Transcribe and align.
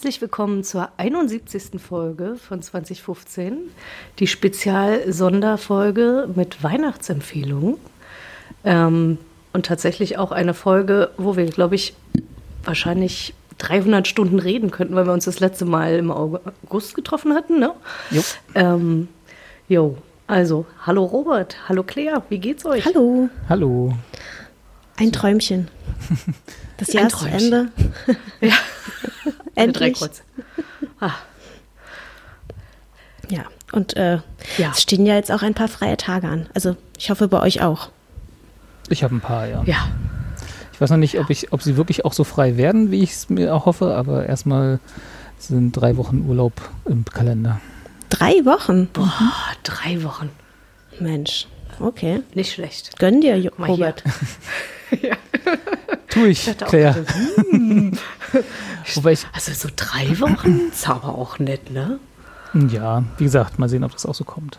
Herzlich 0.00 0.22
willkommen 0.22 0.64
zur 0.64 0.88
71. 0.96 1.78
Folge 1.78 2.36
von 2.36 2.62
2015. 2.62 3.58
Die 4.18 4.26
Spezial-Sonderfolge 4.26 6.26
mit 6.34 6.64
Weihnachtsempfehlungen. 6.64 7.76
Ähm, 8.64 9.18
und 9.52 9.66
tatsächlich 9.66 10.16
auch 10.16 10.32
eine 10.32 10.54
Folge, 10.54 11.10
wo 11.18 11.36
wir, 11.36 11.44
glaube 11.44 11.74
ich, 11.74 11.92
wahrscheinlich 12.64 13.34
300 13.58 14.08
Stunden 14.08 14.38
reden 14.38 14.70
könnten, 14.70 14.94
weil 14.94 15.04
wir 15.04 15.12
uns 15.12 15.26
das 15.26 15.38
letzte 15.38 15.66
Mal 15.66 15.96
im 15.96 16.10
August 16.10 16.94
getroffen 16.94 17.34
hatten. 17.34 17.60
Ne? 17.60 17.74
Jo. 18.10 18.22
Ähm, 18.54 19.08
jo, 19.68 19.98
also, 20.26 20.64
hallo 20.86 21.04
Robert, 21.04 21.68
hallo 21.68 21.82
Claire, 21.82 22.22
wie 22.30 22.38
geht's 22.38 22.64
euch? 22.64 22.86
Hallo, 22.86 23.28
Hallo. 23.50 23.92
ein 24.96 25.12
Träumchen. 25.12 25.68
Das 26.78 26.94
Jahr 26.94 27.08
ist 27.08 27.18
zu. 27.18 27.26
Ende. 27.26 27.70
Ja. 28.40 28.54
Alle 29.60 29.72
drei 29.72 29.86
Endlich. 29.86 29.98
Kreuze. 29.98 30.22
Ah, 31.00 31.12
Ja, 33.28 33.44
und 33.72 33.96
äh, 33.96 34.18
Ja. 34.58 34.70
es 34.72 34.82
stehen 34.82 35.06
ja 35.06 35.14
jetzt 35.14 35.30
auch 35.32 35.42
ein 35.42 35.54
paar 35.54 35.68
freie 35.68 35.96
Tage 35.96 36.26
an. 36.28 36.48
Also 36.54 36.76
ich 36.98 37.10
hoffe 37.10 37.28
bei 37.28 37.40
euch 37.40 37.62
auch. 37.62 37.90
Ich 38.88 39.02
habe 39.04 39.14
ein 39.14 39.20
paar, 39.20 39.46
ja. 39.46 39.62
ja, 39.64 39.88
Ich 40.72 40.80
weiß 40.80 40.90
noch 40.90 40.96
nicht, 40.96 41.18
ob, 41.20 41.30
ich, 41.30 41.52
ob 41.52 41.62
sie 41.62 41.76
wirklich 41.76 42.04
auch 42.04 42.12
so 42.12 42.24
frei 42.24 42.56
werden, 42.56 42.90
wie 42.90 43.02
ich 43.02 43.12
es 43.12 43.28
mir 43.30 43.54
auch 43.54 43.66
hoffe, 43.66 43.94
aber 43.94 44.26
erstmal 44.26 44.80
sind 45.38 45.72
drei 45.72 45.96
Wochen 45.96 46.24
Urlaub 46.28 46.52
im 46.86 47.04
Kalender. 47.04 47.60
Drei 48.08 48.44
Wochen? 48.44 48.88
boah, 48.92 49.12
drei 49.62 50.02
Wochen. 50.02 50.28
Mensch, 50.98 51.46
okay. 51.78 52.22
Nicht 52.34 52.52
schlecht. 52.52 52.98
Gönn 52.98 53.20
dir, 53.20 53.38
Jo- 53.38 53.52
Mal 53.56 53.94
hier. 56.12 56.22
Robert. 56.22 56.24
Tu 56.24 56.24
ich, 56.26 56.50
auch 56.62 56.68
Claire. 56.68 56.94
gedacht, 56.94 57.14
hm. 57.50 57.98
Ich, 58.84 59.26
Also 59.32 59.52
so 59.52 59.68
drei 59.76 60.18
Wochen 60.20 60.70
ist 60.72 60.88
aber 60.88 61.08
auch 61.16 61.38
nett, 61.38 61.70
ne? 61.70 61.98
ja, 62.70 63.04
wie 63.18 63.24
gesagt, 63.24 63.58
mal 63.58 63.68
sehen, 63.68 63.84
ob 63.84 63.92
das 63.92 64.06
auch 64.06 64.14
so 64.14 64.24
kommt. 64.24 64.58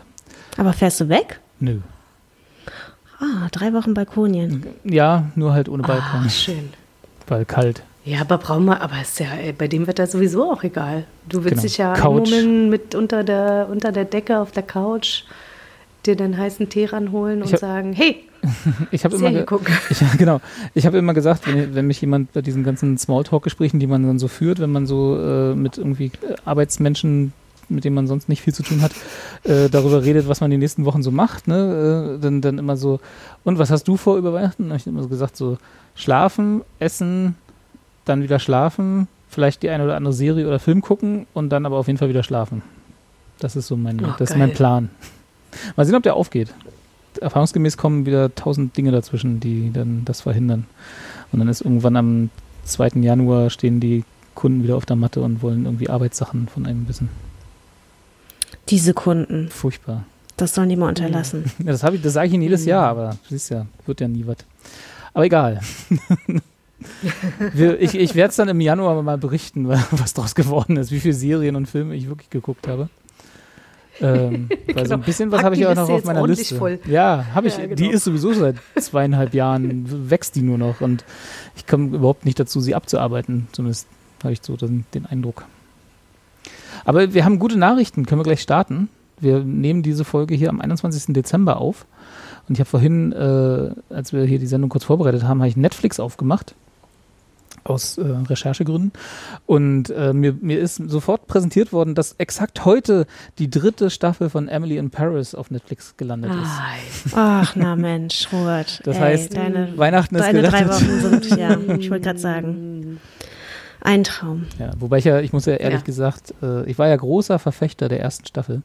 Aber 0.56 0.72
fährst 0.72 1.00
du 1.00 1.08
weg? 1.08 1.40
Nö. 1.60 1.78
Ah, 3.18 3.48
drei 3.52 3.72
Wochen 3.72 3.94
Balkonien. 3.94 4.66
Ja, 4.84 5.26
nur 5.34 5.52
halt 5.52 5.68
ohne 5.68 5.82
Balkon, 5.82 6.24
Ah, 6.26 6.28
schön. 6.28 6.70
weil 7.28 7.44
kalt. 7.44 7.82
Ja, 8.04 8.20
aber 8.22 8.38
brauchen 8.38 8.64
wir, 8.64 8.80
aber 8.80 9.00
ist 9.00 9.20
ja 9.20 9.26
ey, 9.32 9.52
bei 9.52 9.68
dem 9.68 9.86
Wetter 9.86 10.06
sowieso 10.08 10.50
auch 10.52 10.64
egal. 10.64 11.04
Du 11.28 11.38
willst 11.44 11.50
Genau. 11.50 11.62
dich 11.62 11.78
ja 11.78 11.92
Couch. 11.94 12.30
mit 12.32 12.94
unter 12.96 13.22
der, 13.22 13.68
unter 13.70 13.92
der 13.92 14.04
Decke 14.06 14.38
auf 14.40 14.50
der 14.50 14.64
Couch, 14.64 15.22
dir 16.06 16.16
den 16.16 16.36
heißen 16.36 16.68
Tee 16.68 16.86
ranholen 16.86 17.42
und 17.42 17.52
hab- 17.52 17.60
sagen, 17.60 17.92
hey, 17.92 18.24
Ich 18.90 19.04
habe 19.04 19.14
immer, 19.16 19.30
ich, 19.30 19.46
genau. 20.18 20.40
Ich 20.74 20.84
habe 20.86 20.98
immer 20.98 21.14
gesagt, 21.14 21.46
wenn, 21.46 21.74
wenn 21.74 21.86
mich 21.86 22.00
jemand 22.00 22.32
bei 22.32 22.42
diesen 22.42 22.64
ganzen 22.64 22.98
Smalltalk-Gesprächen, 22.98 23.78
die 23.78 23.86
man 23.86 24.04
dann 24.04 24.18
so 24.18 24.26
führt, 24.28 24.58
wenn 24.58 24.72
man 24.72 24.86
so 24.86 25.16
äh, 25.16 25.54
mit 25.54 25.78
irgendwie 25.78 26.06
äh, 26.06 26.34
Arbeitsmenschen, 26.44 27.32
mit 27.68 27.84
denen 27.84 27.94
man 27.94 28.06
sonst 28.08 28.28
nicht 28.28 28.42
viel 28.42 28.52
zu 28.52 28.62
tun 28.64 28.82
hat, 28.82 28.90
äh, 29.44 29.68
darüber 29.68 30.02
redet, 30.04 30.28
was 30.28 30.40
man 30.40 30.50
die 30.50 30.58
nächsten 30.58 30.84
Wochen 30.84 31.02
so 31.04 31.10
macht, 31.12 31.46
ne, 31.46 32.16
äh, 32.16 32.20
dann, 32.20 32.40
dann 32.40 32.58
immer 32.58 32.76
so, 32.76 32.98
und 33.44 33.58
was 33.60 33.70
hast 33.70 33.86
du 33.86 33.96
vor 33.96 34.16
über 34.16 34.32
Weihnachten? 34.32 34.66
Habe 34.70 34.76
ich 34.78 34.86
immer 34.88 35.02
so 35.02 35.08
gesagt, 35.08 35.36
so 35.36 35.56
schlafen, 35.94 36.62
essen, 36.80 37.36
dann 38.04 38.24
wieder 38.24 38.40
schlafen, 38.40 39.06
vielleicht 39.28 39.62
die 39.62 39.70
eine 39.70 39.84
oder 39.84 39.96
andere 39.96 40.12
Serie 40.12 40.48
oder 40.48 40.58
Film 40.58 40.82
gucken 40.82 41.26
und 41.32 41.50
dann 41.50 41.64
aber 41.64 41.76
auf 41.76 41.86
jeden 41.86 41.98
Fall 41.98 42.08
wieder 42.08 42.24
schlafen. 42.24 42.62
Das 43.38 43.54
ist 43.56 43.68
so 43.68 43.76
mein, 43.76 44.00
Oh, 44.04 44.08
das 44.18 44.30
ist 44.30 44.36
mein 44.36 44.52
Plan. 44.52 44.90
Mal 45.76 45.84
sehen, 45.84 45.94
ob 45.94 46.02
der 46.02 46.14
aufgeht 46.14 46.48
erfahrungsgemäß 47.20 47.76
kommen 47.76 48.06
wieder 48.06 48.34
tausend 48.34 48.76
Dinge 48.76 48.92
dazwischen, 48.92 49.40
die 49.40 49.72
dann 49.72 50.04
das 50.04 50.22
verhindern. 50.22 50.66
Und 51.30 51.38
dann 51.38 51.48
ist 51.48 51.60
irgendwann 51.60 51.96
am 51.96 52.30
2. 52.64 53.00
Januar 53.00 53.50
stehen 53.50 53.80
die 53.80 54.04
Kunden 54.34 54.62
wieder 54.62 54.76
auf 54.76 54.86
der 54.86 54.96
Matte 54.96 55.20
und 55.20 55.42
wollen 55.42 55.64
irgendwie 55.64 55.88
Arbeitssachen 55.88 56.48
von 56.48 56.66
einem 56.66 56.88
wissen. 56.88 57.08
Diese 58.68 58.94
Kunden, 58.94 59.48
Furchtbar. 59.48 60.04
das 60.36 60.54
sollen 60.54 60.68
die 60.68 60.76
mal 60.76 60.88
unterlassen. 60.88 61.44
Ja, 61.58 61.72
das 61.72 61.82
habe 61.82 61.96
ich, 61.96 62.02
das 62.02 62.14
sage 62.14 62.28
ich 62.28 62.34
Ihnen 62.34 62.42
jedes 62.44 62.64
Jahr, 62.64 62.88
aber 62.88 63.16
siehst 63.28 63.50
ja, 63.50 63.66
wird 63.86 64.00
ja 64.00 64.08
nie 64.08 64.26
was. 64.26 64.38
Aber 65.12 65.24
egal. 65.24 65.60
Wir, 67.54 67.80
ich 67.80 67.94
ich 67.94 68.14
werde 68.14 68.30
es 68.30 68.36
dann 68.36 68.48
im 68.48 68.60
Januar 68.60 69.00
mal 69.02 69.18
berichten, 69.18 69.68
was 69.90 70.14
daraus 70.14 70.34
geworden 70.34 70.76
ist, 70.76 70.90
wie 70.90 71.00
viele 71.00 71.14
Serien 71.14 71.56
und 71.56 71.66
Filme 71.66 71.94
ich 71.94 72.08
wirklich 72.08 72.30
geguckt 72.30 72.66
habe. 72.66 72.88
Ähm, 74.02 74.48
weil 74.74 74.86
so 74.86 74.94
ein 74.94 75.00
Genau. 75.00 75.06
bisschen 75.06 75.32
was 75.32 75.42
habe 75.42 75.54
ich 75.54 75.60
die 75.60 75.66
auch 75.66 75.74
noch 75.74 75.88
auf 75.88 76.04
meiner 76.04 76.26
Liste. 76.26 76.56
voll. 76.56 76.78
Ja, 76.86 77.26
habe 77.34 77.48
ich. 77.48 77.56
Ja, 77.56 77.64
genau. 77.64 77.76
Die 77.76 77.88
ist 77.88 78.04
sowieso 78.04 78.32
seit 78.32 78.56
zweieinhalb 78.78 79.32
Jahren, 79.34 80.10
wächst 80.10 80.34
die 80.36 80.42
nur 80.42 80.58
noch 80.58 80.80
und 80.80 81.04
ich 81.56 81.66
komme 81.66 81.94
überhaupt 81.96 82.24
nicht 82.24 82.38
dazu, 82.40 82.60
sie 82.60 82.74
abzuarbeiten. 82.74 83.48
Zumindest 83.52 83.86
habe 84.22 84.32
ich 84.32 84.40
so 84.42 84.56
den, 84.56 84.84
den 84.94 85.06
Eindruck. 85.06 85.44
Aber 86.84 87.14
wir 87.14 87.24
haben 87.24 87.38
gute 87.38 87.58
Nachrichten, 87.58 88.06
können 88.06 88.20
wir 88.20 88.24
gleich 88.24 88.42
starten. 88.42 88.88
Wir 89.20 89.40
nehmen 89.40 89.82
diese 89.82 90.04
Folge 90.04 90.34
hier 90.34 90.48
am 90.50 90.60
21. 90.60 91.14
Dezember 91.14 91.58
auf. 91.58 91.86
Und 92.48 92.56
ich 92.56 92.60
habe 92.60 92.68
vorhin, 92.68 93.12
äh, 93.12 93.70
als 93.94 94.12
wir 94.12 94.24
hier 94.24 94.40
die 94.40 94.46
Sendung 94.48 94.68
kurz 94.68 94.84
vorbereitet 94.84 95.22
haben, 95.22 95.38
habe 95.40 95.48
ich 95.48 95.56
Netflix 95.56 96.00
aufgemacht. 96.00 96.56
Aus 97.64 97.96
äh, 97.98 98.02
Recherchegründen. 98.02 98.92
Und 99.46 99.90
äh, 99.90 100.12
mir, 100.12 100.34
mir 100.40 100.58
ist 100.58 100.76
sofort 100.88 101.26
präsentiert 101.28 101.72
worden, 101.72 101.94
dass 101.94 102.14
exakt 102.18 102.64
heute 102.64 103.06
die 103.38 103.48
dritte 103.50 103.88
Staffel 103.90 104.30
von 104.30 104.48
Emily 104.48 104.76
in 104.78 104.90
Paris 104.90 105.34
auf 105.34 105.50
Netflix 105.50 105.96
gelandet 105.96 106.32
ist. 106.34 107.12
Ach, 107.14 107.54
na 107.56 107.76
Mensch, 107.76 108.28
Robert. 108.32 108.80
Das 108.84 108.96
ey, 108.96 109.02
heißt, 109.02 109.36
deine, 109.36 109.76
Weihnachten 109.78 110.16
ist 110.16 110.22
deine 110.22 110.42
drei 110.42 110.62
gerettet. 110.62 110.88
Wochen 110.88 111.20
sind, 111.22 111.36
ja, 111.38 111.50
ich 111.78 111.90
wollte 111.90 112.04
gerade 112.06 112.18
sagen, 112.18 112.98
ein 113.80 114.04
Traum. 114.04 114.46
Ja, 114.58 114.70
wobei 114.78 114.98
ich 114.98 115.04
ja, 115.04 115.20
ich 115.20 115.32
muss 115.32 115.46
ja 115.46 115.54
ehrlich 115.54 115.80
Ja. 115.80 115.84
gesagt, 115.84 116.34
äh, 116.42 116.64
ich 116.70 116.78
war 116.78 116.88
ja 116.88 116.96
großer 116.96 117.38
Verfechter 117.38 117.88
der 117.88 118.00
ersten 118.00 118.26
Staffel. 118.26 118.62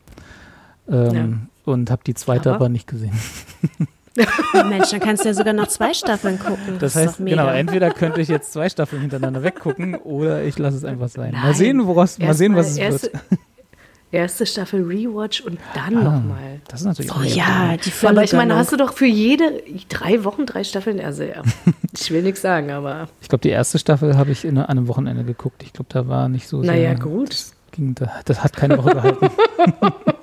Ähm, 0.90 1.50
Und 1.66 1.92
habe 1.92 2.02
die 2.06 2.14
zweite 2.14 2.50
Aber? 2.50 2.56
aber 2.56 2.70
nicht 2.70 2.88
gesehen. 2.88 3.14
Mensch, 4.70 4.90
dann 4.92 5.00
kannst 5.00 5.24
du 5.24 5.30
ja 5.30 5.34
sogar 5.34 5.54
noch 5.54 5.68
zwei 5.68 5.94
Staffeln 5.94 6.40
gucken. 6.40 6.78
Das 6.80 6.96
ist 6.96 7.02
heißt, 7.02 7.18
genau, 7.20 7.48
entweder 7.48 7.92
könnte 7.92 8.22
ich 8.22 8.28
jetzt 8.28 8.54
zwei 8.54 8.70
Staffeln 8.70 9.02
hintereinander 9.02 9.44
weggucken 9.44 9.96
oder 9.96 10.44
ich 10.44 10.58
lasse 10.58 10.78
es 10.78 10.84
einfach 10.86 11.10
sein. 11.10 11.32
mal 11.34 11.42
Nein. 11.48 11.54
sehen, 11.56 11.86
woraus, 11.88 12.18
mal 12.20 12.34
sehen, 12.34 12.56
was 12.56 12.72
es 12.72 12.78
erste, 12.78 13.14
wird. 13.14 13.24
Erste 14.10 14.46
Staffel 14.46 14.84
Rewatch 14.84 15.42
und 15.42 15.60
dann 15.74 15.98
Ah, 15.98 16.04
nochmal. 16.04 16.62
Das 16.70 16.80
ist 16.80 16.86
natürlich 16.86 17.12
Oh 17.12 17.16
auch 17.16 17.24
ja, 17.26 17.76
die 17.76 17.92
aber 18.08 18.24
ich 18.24 18.32
meine, 18.32 18.56
hast 18.56 18.72
du 18.72 18.78
doch 18.78 18.94
für 18.94 19.06
jede 19.06 19.62
drei 19.90 20.24
Wochen 20.24 20.46
drei 20.46 20.64
Staffeln, 20.64 21.02
also 21.02 21.24
ja, 21.24 21.44
ich 21.94 22.10
will 22.12 22.22
nichts 22.24 22.42
sagen, 22.42 22.72
aber 22.72 23.10
Ich 23.22 23.28
glaube, 23.28 23.42
die 23.42 23.50
erste 23.50 23.78
Staffel 23.80 24.18
habe 24.18 24.32
ich 24.32 24.46
in, 24.46 24.58
an 24.58 24.66
einem 24.66 24.88
Wochenende 24.88 25.26
geguckt. 25.26 25.62
Ich 25.64 25.74
glaube, 25.74 25.90
da 25.92 26.08
war 26.08 26.30
nicht 26.30 26.48
so 26.48 26.62
sehr. 26.64 26.72
naja, 26.72 26.94
gut. 26.94 27.32
Das, 27.32 27.54
ging, 27.72 27.96
da, 27.96 28.10
das 28.24 28.44
hat 28.46 28.56
keine 28.56 28.78
Woche 28.78 28.92
gehalten. 28.92 29.30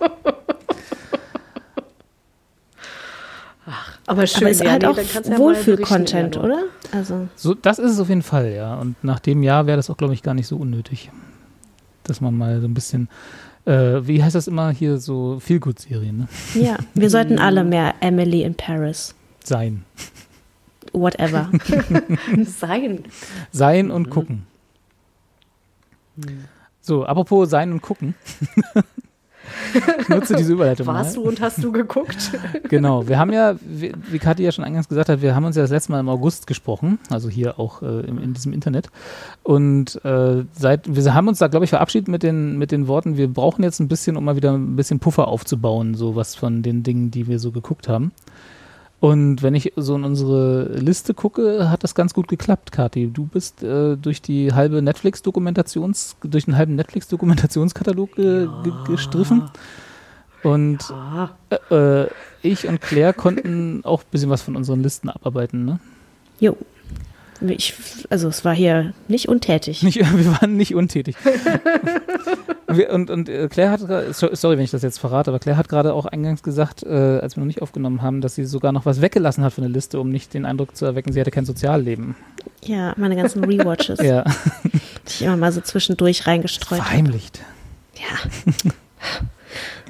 Aber 4.07 4.27
schön, 4.27 4.43
Aber 4.43 4.51
ist 4.51 4.63
ja, 4.63 4.73
halt 4.73 4.83
nee, 4.83 4.89
auch 4.89 5.39
Wohlfühl-Content, 5.39 6.37
oder? 6.37 6.65
Also, 6.93 7.29
So, 7.37 7.55
das 7.55 7.79
ist 7.79 7.93
es 7.93 8.01
auf 8.01 8.09
jeden 8.11 8.23
Fall, 8.23 8.53
ja. 8.53 8.75
Und 8.77 9.03
nach 9.03 9.19
dem 9.19 9.43
Jahr 9.43 9.67
wäre 9.67 9.77
das 9.77 9.89
auch, 9.91 9.97
glaube 9.97 10.13
ich, 10.15 10.23
gar 10.23 10.35
nicht 10.35 10.47
so 10.47 10.57
unnötig. 10.57 11.11
Dass 12.03 12.21
man 12.21 12.37
mal 12.37 12.61
so 12.61 12.67
ein 12.69 12.75
bisschen, 12.75 13.09
äh, 13.65 13.73
wie 14.07 14.23
heißt 14.23 14.35
das 14.35 14.47
immer 14.47 14.71
hier, 14.71 14.99
so 14.99 15.39
Feel-Good-Serien, 15.41 16.19
ne? 16.19 16.29
ja, 16.55 16.77
wir 16.95 17.09
sollten 17.09 17.39
alle 17.39 17.65
mehr 17.65 17.95
Emily 18.01 18.43
in 18.43 18.55
Paris. 18.55 19.15
Sein. 19.43 19.85
Whatever. 20.93 21.51
Sein. 22.47 23.05
Sein 23.53 23.87
Mhm. 23.87 23.91
und 23.93 24.11
gucken. 24.11 24.47
So, 26.81 27.05
apropos 27.05 27.49
sein 27.51 27.73
und 27.73 27.81
gucken. 27.81 28.15
ich 30.01 30.09
nutze 30.09 30.35
diese 30.35 30.53
Überleitung 30.53 30.87
Warst 30.87 31.17
mal. 31.17 31.23
du 31.23 31.29
und 31.29 31.41
hast 31.41 31.63
du 31.63 31.73
geguckt? 31.73 32.33
Genau, 32.69 33.07
wir 33.07 33.19
haben 33.19 33.33
ja, 33.33 33.57
wie, 33.61 33.93
wie 34.11 34.19
Kathi 34.19 34.43
ja 34.43 34.51
schon 34.51 34.65
eingangs 34.65 34.89
gesagt 34.89 35.09
hat, 35.09 35.23
wir 35.23 35.35
haben 35.35 35.45
uns 35.45 35.55
ja 35.55 35.63
das 35.63 35.71
letzte 35.71 35.93
Mal 35.93 36.01
im 36.01 36.09
August 36.09 36.47
gesprochen, 36.47 36.99
also 37.11 37.29
hier 37.29 37.59
auch 37.61 37.83
äh, 37.83 38.01
in, 38.01 38.19
in 38.19 38.35
diesem 38.35 38.53
Internet. 38.53 38.89
Und 39.43 40.03
äh, 40.05 40.45
seit, 40.53 40.95
wir 40.95 41.15
haben 41.15 41.29
uns 41.29 41.39
da, 41.39 41.49
glaube 41.49 41.65
ich, 41.65 41.71
verabschiedet 41.71 42.09
mit 42.09 42.23
den, 42.23 42.59
mit 42.59 42.73
den 42.73 42.89
Worten, 42.89 43.17
wir 43.17 43.29
brauchen 43.29 43.63
jetzt 43.63 43.81
ein 43.81 43.89
bisschen, 43.89 44.17
um 44.17 44.25
mal 44.25 44.37
wieder 44.37 44.53
ein 44.53 44.77
bisschen 44.77 44.99
Puffer 44.99 45.29
aufzubauen, 45.29 45.95
so 45.95 46.17
was 46.17 46.35
von 46.35 46.63
den 46.63 46.83
Dingen, 46.83 47.11
die 47.11 47.27
wir 47.27 47.39
so 47.39 47.53
geguckt 47.53 47.89
haben. 47.89 48.13
Und 49.05 49.43
wenn 49.43 49.55
ich 49.55 49.75
so 49.77 49.97
in 49.97 50.05
unsere 50.05 50.79
Liste 50.79 51.13
gucke, 51.13 51.69
hat 51.69 51.85
das 51.85 51.95
ganz 51.95 52.15
gut 52.15 52.27
geklappt, 52.27 52.73
Kathi. 52.73 53.11
Du 53.13 53.27
bist 53.27 53.63
äh, 53.63 53.99
durch 53.99 54.23
die 54.23 54.55
halbe 54.55 54.81
Netflix-Dokumentations, 54.81 56.17
durch 56.23 56.47
den 56.47 56.57
halben 56.57 56.75
Netflix-Dokumentationskatalog 56.75 58.15
ge 58.17 58.49
ge 58.63 58.73
gestriffen. 58.87 59.51
Und 60.43 60.91
äh, 61.71 62.03
äh, 62.03 62.09
ich 62.41 62.67
und 62.67 62.81
Claire 62.81 63.13
konnten 63.13 63.85
auch 63.85 64.01
ein 64.05 64.11
bisschen 64.11 64.31
was 64.31 64.41
von 64.41 64.57
unseren 64.57 64.83
Listen 64.83 65.11
abarbeiten, 65.11 65.67
ne? 65.67 65.81
Jo. 66.41 66.57
Ich, 67.41 67.75
also 68.11 68.29
es 68.29 68.45
war 68.45 68.55
hier 68.55 68.93
nicht 69.09 69.29
untätig. 69.29 69.83
Nicht, 69.83 69.99
wir 70.17 70.41
waren 70.41 70.57
nicht 70.57 70.75
untätig. 70.75 71.17
wir, 72.69 72.91
und, 72.93 73.11
und 73.11 73.29
äh, 73.29 73.49
Claire 73.49 73.71
hat 73.73 73.81
gerade, 73.81 74.13
sorry, 74.13 74.57
wenn 74.57 74.65
ich 74.65 74.71
das 74.71 74.83
jetzt 74.83 74.99
verrate, 74.99 75.31
aber 75.31 75.39
Claire 75.39 75.59
hat 75.59 75.69
gerade 75.69 75.95
auch 75.95 76.07
eingangs 76.07 76.43
gesagt, 76.43 76.83
äh, 76.83 77.19
als 77.21 77.37
wir 77.37 77.41
noch 77.41 77.47
nicht 77.47 77.63
aufgenommen 77.63 78.03
haben, 78.03 78.21
dass 78.21 78.35
sie 78.35 78.45
sogar 78.45 78.73
noch 78.73 78.87
was 78.87 79.01
weggelassen 79.01 79.45
hat 79.45 79.53
von 79.53 79.63
der 79.63 79.71
Liste, 79.71 80.01
um 80.01 80.11
nicht 80.11 80.35
den 80.35 80.45
Eindruck 80.45 80.77
zu 80.77 80.85
erwecken, 80.85 81.13
sie 81.13 81.21
hätte 81.21 81.31
kein 81.31 81.45
Sozialleben. 81.45 82.15
Ja, 82.63 82.95
meine 82.97 83.17
ganzen 83.17 83.45
Rewatches. 83.45 83.99
ja. 84.03 84.25
Die 84.65 84.71
ich 85.07 85.23
immer 85.23 85.37
mal 85.37 85.53
so 85.53 85.61
zwischendurch 85.61 86.27
reingestreut. 86.27 86.79
Verheimlicht. 86.79 87.41
Ja. 87.97 88.71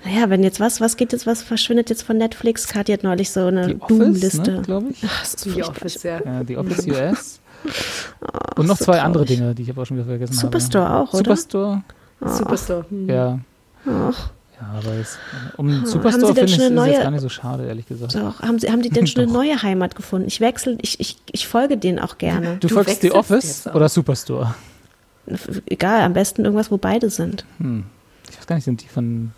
Naja, 0.05 0.29
wenn 0.31 0.43
jetzt 0.43 0.61
was, 0.61 0.81
was 0.81 0.97
geht 0.97 1.13
jetzt, 1.13 1.27
was 1.27 1.43
verschwindet 1.43 1.91
jetzt 1.91 2.03
von 2.03 2.17
Netflix? 2.19 2.67
Kati 2.69 2.93
hat 2.93 3.03
neulich 3.03 3.31
so 3.31 3.47
eine 3.47 3.67
Die 3.69 3.81
Office, 3.81 3.89
Doom-Liste. 3.99 4.51
ne, 4.53 4.63
glaube 4.63 4.87
ich. 4.91 5.03
Ach, 5.07 5.23
ist 5.23 5.45
Die. 5.45 5.63
Office, 5.63 6.03
ja. 6.03 6.21
Ja, 6.25 6.45
die 6.45 6.57
Office 6.57 6.87
US. 6.89 7.41
Oh, 7.67 8.61
Und 8.61 8.67
noch 8.67 8.77
so 8.77 8.85
zwei 8.85 9.01
andere 9.01 9.25
traurig. 9.25 9.39
Dinge, 9.39 9.55
die 9.55 9.63
ich 9.63 9.71
aber 9.71 9.83
auch 9.83 9.87
schon 9.87 9.97
wieder 9.97 10.07
vergessen 10.07 10.35
Superstore 10.35 10.89
habe. 10.89 10.99
auch, 11.09 11.13
oder? 11.15 11.19
Superstore, 11.37 11.83
Superstore. 12.21 12.85
Hm. 12.91 13.09
ja. 13.09 13.39
Ach, 13.87 14.31
Ja, 14.61 14.79
aber 14.79 14.93
es, 15.01 15.19
um 15.57 15.85
Superstore 15.87 16.35
finde 16.35 16.45
ich 16.45 16.55
schon 16.57 16.65
eine 16.65 16.73
ist 16.81 16.87
jetzt 16.87 16.95
neue- 16.97 17.03
gar 17.05 17.11
nicht 17.11 17.21
so 17.23 17.29
schade, 17.31 17.67
ehrlich 17.67 17.87
gesagt. 17.87 18.15
doch. 18.15 18.41
Haben, 18.41 18.59
Sie, 18.59 18.71
haben 18.71 18.83
die 18.83 18.91
denn 18.91 19.07
schon 19.07 19.23
eine 19.25 19.33
neue 19.41 19.63
Heimat 19.63 19.95
gefunden? 19.97 20.27
Ich 20.29 20.41
wechsle, 20.41 20.77
ich, 20.83 21.01
ich, 21.01 21.17
ich 21.33 21.49
folge 21.49 21.77
denen 21.79 21.99
auch 21.99 22.19
gerne. 22.19 22.57
Du, 22.61 22.69
Du 22.69 22.75
folgst 22.75 23.01
The 23.01 23.13
Office 23.13 23.65
jetzt 23.65 23.75
oder 23.75 23.89
Superstore? 23.89 24.55
Egal, 25.67 26.03
am 26.03 26.13
besten 26.13 26.45
irgendwas, 26.45 26.71
wo 26.71 26.77
beide 26.77 27.09
sind. 27.09 27.45
Hm. 27.59 27.85
Ich 28.31 28.39
weiß 28.39 28.47
gar 28.47 28.57
nicht, 28.57 28.65
sind 28.65 28.83
die 28.83 28.89
von. 28.89 29.33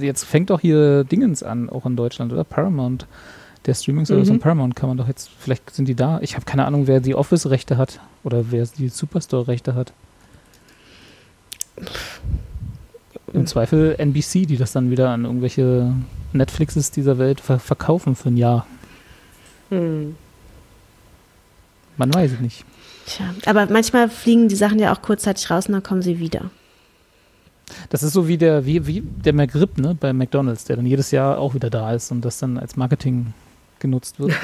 Jetzt 0.00 0.24
fängt 0.24 0.50
doch 0.50 0.60
hier 0.60 1.04
Dingens 1.04 1.42
an, 1.42 1.68
auch 1.70 1.86
in 1.86 1.96
Deutschland, 1.96 2.32
oder? 2.32 2.44
Paramount. 2.44 3.06
Der 3.64 3.74
Streaming-Service 3.74 4.28
Mhm. 4.28 4.34
von 4.34 4.40
Paramount 4.40 4.76
kann 4.76 4.88
man 4.88 4.96
doch 4.96 5.08
jetzt. 5.08 5.28
Vielleicht 5.40 5.74
sind 5.74 5.88
die 5.88 5.96
da. 5.96 6.20
Ich 6.20 6.34
habe 6.36 6.44
keine 6.44 6.66
Ahnung, 6.66 6.86
wer 6.86 7.00
die 7.00 7.14
Office-Rechte 7.16 7.76
hat 7.76 7.98
oder 8.22 8.50
wer 8.52 8.64
die 8.66 8.88
Superstore-Rechte 8.88 9.74
hat. 9.74 9.92
Im 13.32 13.46
Zweifel 13.46 13.96
NBC, 13.98 14.46
die 14.46 14.56
das 14.56 14.72
dann 14.72 14.90
wieder 14.90 15.10
an 15.10 15.24
irgendwelche 15.24 15.92
Netflixes 16.32 16.90
dieser 16.90 17.18
Welt 17.18 17.40
ver 17.40 17.58
verkaufen 17.58 18.14
für 18.14 18.28
ein 18.28 18.36
Jahr. 18.36 18.66
Hm. 19.70 20.14
Man 21.96 22.14
weiß 22.14 22.32
es 22.32 22.40
nicht. 22.40 22.64
Tja, 23.06 23.26
aber 23.46 23.66
manchmal 23.66 24.08
fliegen 24.08 24.48
die 24.48 24.54
Sachen 24.56 24.78
ja 24.78 24.92
auch 24.94 25.02
kurzzeitig 25.02 25.50
raus 25.50 25.66
und 25.66 25.72
dann 25.72 25.82
kommen 25.82 26.02
sie 26.02 26.18
wieder. 26.18 26.50
Das 27.90 28.02
ist 28.02 28.12
so 28.12 28.28
wie 28.28 28.38
der, 28.38 28.64
wie, 28.64 28.86
wie 28.86 29.00
der 29.00 29.32
McRib, 29.32 29.78
ne, 29.78 29.96
bei 29.98 30.12
McDonalds, 30.12 30.64
der 30.64 30.76
dann 30.76 30.86
jedes 30.86 31.10
Jahr 31.10 31.38
auch 31.38 31.54
wieder 31.54 31.70
da 31.70 31.92
ist 31.92 32.12
und 32.12 32.24
das 32.24 32.38
dann 32.38 32.58
als 32.58 32.76
Marketing 32.76 33.32
genutzt 33.80 34.18
wird. 34.18 34.32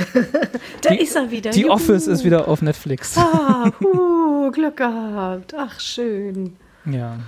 Da 0.83 0.91
Die- 0.91 1.01
ist 1.01 1.15
er 1.15 1.31
wieder. 1.31 1.51
Die 1.53 1.61
Juhu. 1.61 1.73
Office 1.73 2.09
ist 2.09 2.25
wieder 2.25 2.49
auf 2.49 2.61
Netflix. 2.61 3.17
Ah, 3.17 3.71
huh, 3.81 4.51
Glück 4.51 4.77
gehabt. 4.79 5.55
Ach, 5.57 5.79
schön. 5.79 6.57
Ja. 6.85 7.19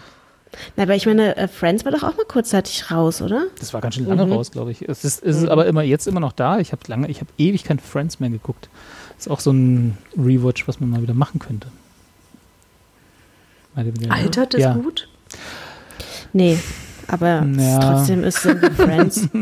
Na, 0.76 0.82
aber 0.82 0.96
ich 0.96 1.06
meine, 1.06 1.36
äh, 1.36 1.46
Friends 1.46 1.84
war 1.84 1.92
doch 1.92 2.02
auch 2.02 2.16
mal 2.16 2.24
kurzzeitig 2.26 2.90
raus, 2.90 3.22
oder? 3.22 3.44
Das 3.60 3.72
war 3.72 3.80
ganz 3.80 3.94
schön 3.94 4.06
lange 4.06 4.28
raus, 4.28 4.50
glaube 4.50 4.72
ich. 4.72 4.82
Es 4.88 5.04
ist, 5.04 5.22
es 5.22 5.36
ist 5.36 5.48
aber 5.48 5.66
immer 5.66 5.82
jetzt 5.82 6.08
immer 6.08 6.20
noch 6.20 6.32
da. 6.32 6.58
Ich 6.58 6.72
habe 6.72 6.82
lange, 6.88 7.08
ich 7.08 7.20
habe 7.20 7.30
ewig 7.38 7.62
kein 7.64 7.78
Friends 7.78 8.18
mehr 8.18 8.30
geguckt. 8.30 8.68
Ist 9.18 9.30
auch 9.30 9.40
so 9.40 9.52
ein 9.52 9.96
Rewatch, 10.16 10.66
was 10.66 10.80
man 10.80 10.90
mal 10.90 11.02
wieder 11.02 11.14
machen 11.14 11.38
könnte. 11.38 11.68
Altert 14.08 14.54
es 14.54 14.60
ja. 14.60 14.74
gut? 14.74 15.08
Nee, 16.34 16.58
aber 17.08 17.46
es 17.50 17.56
Ja. 17.64 17.78
trotzdem 17.80 18.24
ist 18.24 18.42
so 18.42 18.50
wie 18.50 18.70
Friends. 18.70 19.28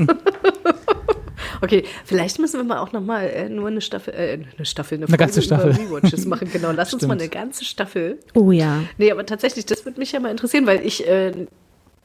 Okay, 1.61 1.85
vielleicht 2.05 2.41
müssen 2.41 2.57
wir 2.59 2.65
mal 2.65 2.79
auch 2.79 2.91
noch 2.91 3.01
mal 3.01 3.23
äh, 3.25 3.49
nur 3.49 3.69
eine 3.69 3.81
Staffel, 3.81 4.13
äh, 4.15 4.39
eine 4.57 4.67
Staffel, 4.67 4.99
eine, 4.99 5.07
Eine 5.07 5.17
ganze 5.17 5.43
Staffel. 5.43 5.71
Rewatches 5.71 6.27
machen. 6.27 6.49
Genau, 6.53 6.73
lass 6.73 6.93
uns 6.93 7.07
mal 7.07 7.15
eine 7.15 7.29
ganze 7.29 7.65
Staffel. 7.65 8.19
Oh 8.35 8.51
ja. 8.51 8.81
Nee, 8.99 9.13
aber 9.13 9.25
tatsächlich, 9.25 9.65
das 9.67 9.85
würde 9.85 10.01
mich 10.01 10.11
ja 10.11 10.19
mal 10.19 10.31
interessieren, 10.31 10.67
weil 10.67 10.85
ich 10.85 11.07
äh, 11.07 11.47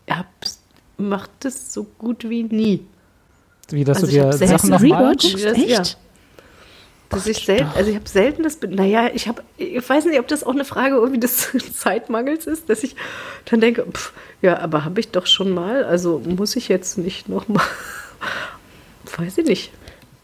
hab, 0.07 0.27
mach 0.97 1.27
das 1.39 1.73
so 1.73 1.85
gut 1.97 2.29
wie 2.29 2.43
nie. 2.43 2.85
Wie 3.71 3.83
dass 3.83 3.97
Also 3.97 4.07
du 4.07 4.13
dir 4.13 4.31
Sachen 4.33 4.53
Hast 4.53 4.63
noch 4.69 4.79
du 4.79 4.83
einen 4.85 4.89
mal 4.93 5.03
Rewatch? 5.05 5.35
Echt? 5.43 5.69
ja. 5.69 5.81
Dass 7.09 7.25
ich 7.25 7.45
selten, 7.45 7.69
also 7.75 7.89
ich 7.89 7.95
habe 7.95 8.09
selten 8.09 8.43
das, 8.43 8.59
naja, 8.61 9.09
ich 9.13 9.27
habe, 9.27 9.41
ich 9.57 9.87
weiß 9.87 10.05
nicht, 10.05 10.19
ob 10.19 10.27
das 10.27 10.43
auch 10.43 10.51
eine 10.51 10.65
Frage 10.65 10.95
irgendwie 10.95 11.19
des 11.19 11.49
Zeitmangels 11.73 12.47
ist, 12.47 12.69
dass 12.69 12.83
ich 12.83 12.95
dann 13.45 13.61
denke, 13.61 13.85
pff, 13.89 14.11
ja, 14.41 14.59
aber 14.59 14.83
habe 14.83 14.99
ich 14.99 15.09
doch 15.09 15.25
schon 15.25 15.51
mal, 15.51 15.85
also 15.85 16.21
muss 16.25 16.55
ich 16.55 16.67
jetzt 16.67 16.97
nicht 16.97 17.29
noch 17.29 17.47
mal, 17.47 17.63
weiß 19.17 19.37
ich 19.37 19.45
nicht. 19.45 19.71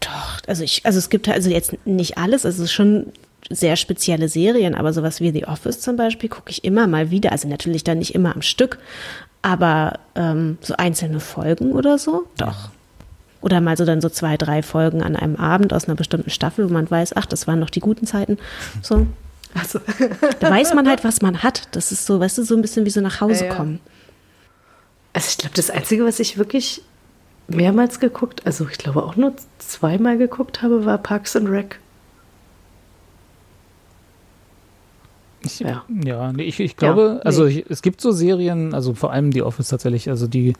Doch, 0.00 0.40
also 0.46 0.62
ich, 0.62 0.84
also 0.84 0.98
es 0.98 1.08
gibt 1.08 1.28
also 1.28 1.48
jetzt 1.48 1.74
nicht 1.86 2.18
alles, 2.18 2.44
also 2.44 2.62
es 2.62 2.70
ist 2.70 2.74
schon 2.74 3.12
sehr 3.50 3.76
spezielle 3.76 4.28
Serien, 4.28 4.74
aber 4.74 4.92
sowas 4.92 5.20
wie 5.20 5.30
The 5.30 5.46
Office 5.46 5.80
zum 5.80 5.96
Beispiel 5.96 6.28
gucke 6.28 6.50
ich 6.50 6.64
immer 6.64 6.86
mal 6.86 7.10
wieder. 7.10 7.32
Also 7.32 7.48
natürlich 7.48 7.84
dann 7.84 7.98
nicht 7.98 8.14
immer 8.14 8.34
am 8.34 8.42
Stück, 8.42 8.78
aber 9.42 10.00
ähm, 10.14 10.58
so 10.60 10.74
einzelne 10.76 11.20
Folgen 11.20 11.72
oder 11.72 11.98
so, 11.98 12.26
doch. 12.36 12.70
Oder 13.44 13.60
mal 13.60 13.76
so 13.76 13.84
dann 13.84 14.00
so 14.00 14.08
zwei, 14.08 14.38
drei 14.38 14.62
Folgen 14.62 15.02
an 15.02 15.16
einem 15.16 15.36
Abend 15.36 15.74
aus 15.74 15.84
einer 15.84 15.96
bestimmten 15.96 16.30
Staffel, 16.30 16.66
wo 16.68 16.72
man 16.72 16.90
weiß, 16.90 17.14
ach, 17.16 17.26
das 17.26 17.46
waren 17.46 17.60
noch 17.60 17.68
die 17.68 17.80
guten 17.80 18.06
Zeiten. 18.06 18.38
So, 18.80 19.06
Also, 19.54 19.80
da 20.40 20.50
weiß 20.50 20.72
man 20.74 20.88
halt, 20.88 21.04
was 21.04 21.20
man 21.20 21.42
hat. 21.42 21.68
Das 21.72 21.92
ist 21.92 22.06
so, 22.06 22.18
weißt 22.20 22.38
du, 22.38 22.42
so 22.42 22.56
ein 22.56 22.62
bisschen 22.62 22.86
wie 22.86 22.90
so 22.90 23.02
nach 23.02 23.20
Hause 23.20 23.44
Ja, 23.44 23.50
ja. 23.50 23.54
kommen. 23.56 23.80
also 25.12 25.28
ich 25.28 25.36
glaube, 25.38 25.54
das 25.56 25.68
Einzige, 25.68 26.04
was 26.06 26.20
ich 26.20 26.38
wirklich 26.38 26.80
mehrmals 27.46 28.00
geguckt, 28.00 28.40
also 28.46 28.66
ich 28.66 28.78
glaube 28.78 29.02
auch 29.02 29.16
nur 29.16 29.34
zweimal 29.58 30.16
geguckt 30.16 30.62
habe, 30.62 30.86
war 30.86 30.96
Parks 30.96 31.36
and 31.36 31.50
Rec. 31.50 31.78
Ich, 35.44 35.60
Ja. 35.60 35.84
ja, 36.04 36.32
nee, 36.32 36.44
ich, 36.44 36.58
ich 36.60 36.76
glaube, 36.76 37.16
nee. 37.18 37.26
also 37.26 37.44
ich, 37.44 37.66
es 37.68 37.82
gibt 37.82 38.00
so 38.00 38.12
Serien, 38.12 38.72
also 38.74 38.94
vor 38.94 39.12
allem 39.12 39.30
die 39.30 39.42
Office 39.42 39.68
tatsächlich, 39.68 40.08
also 40.08 40.26
die 40.26 40.54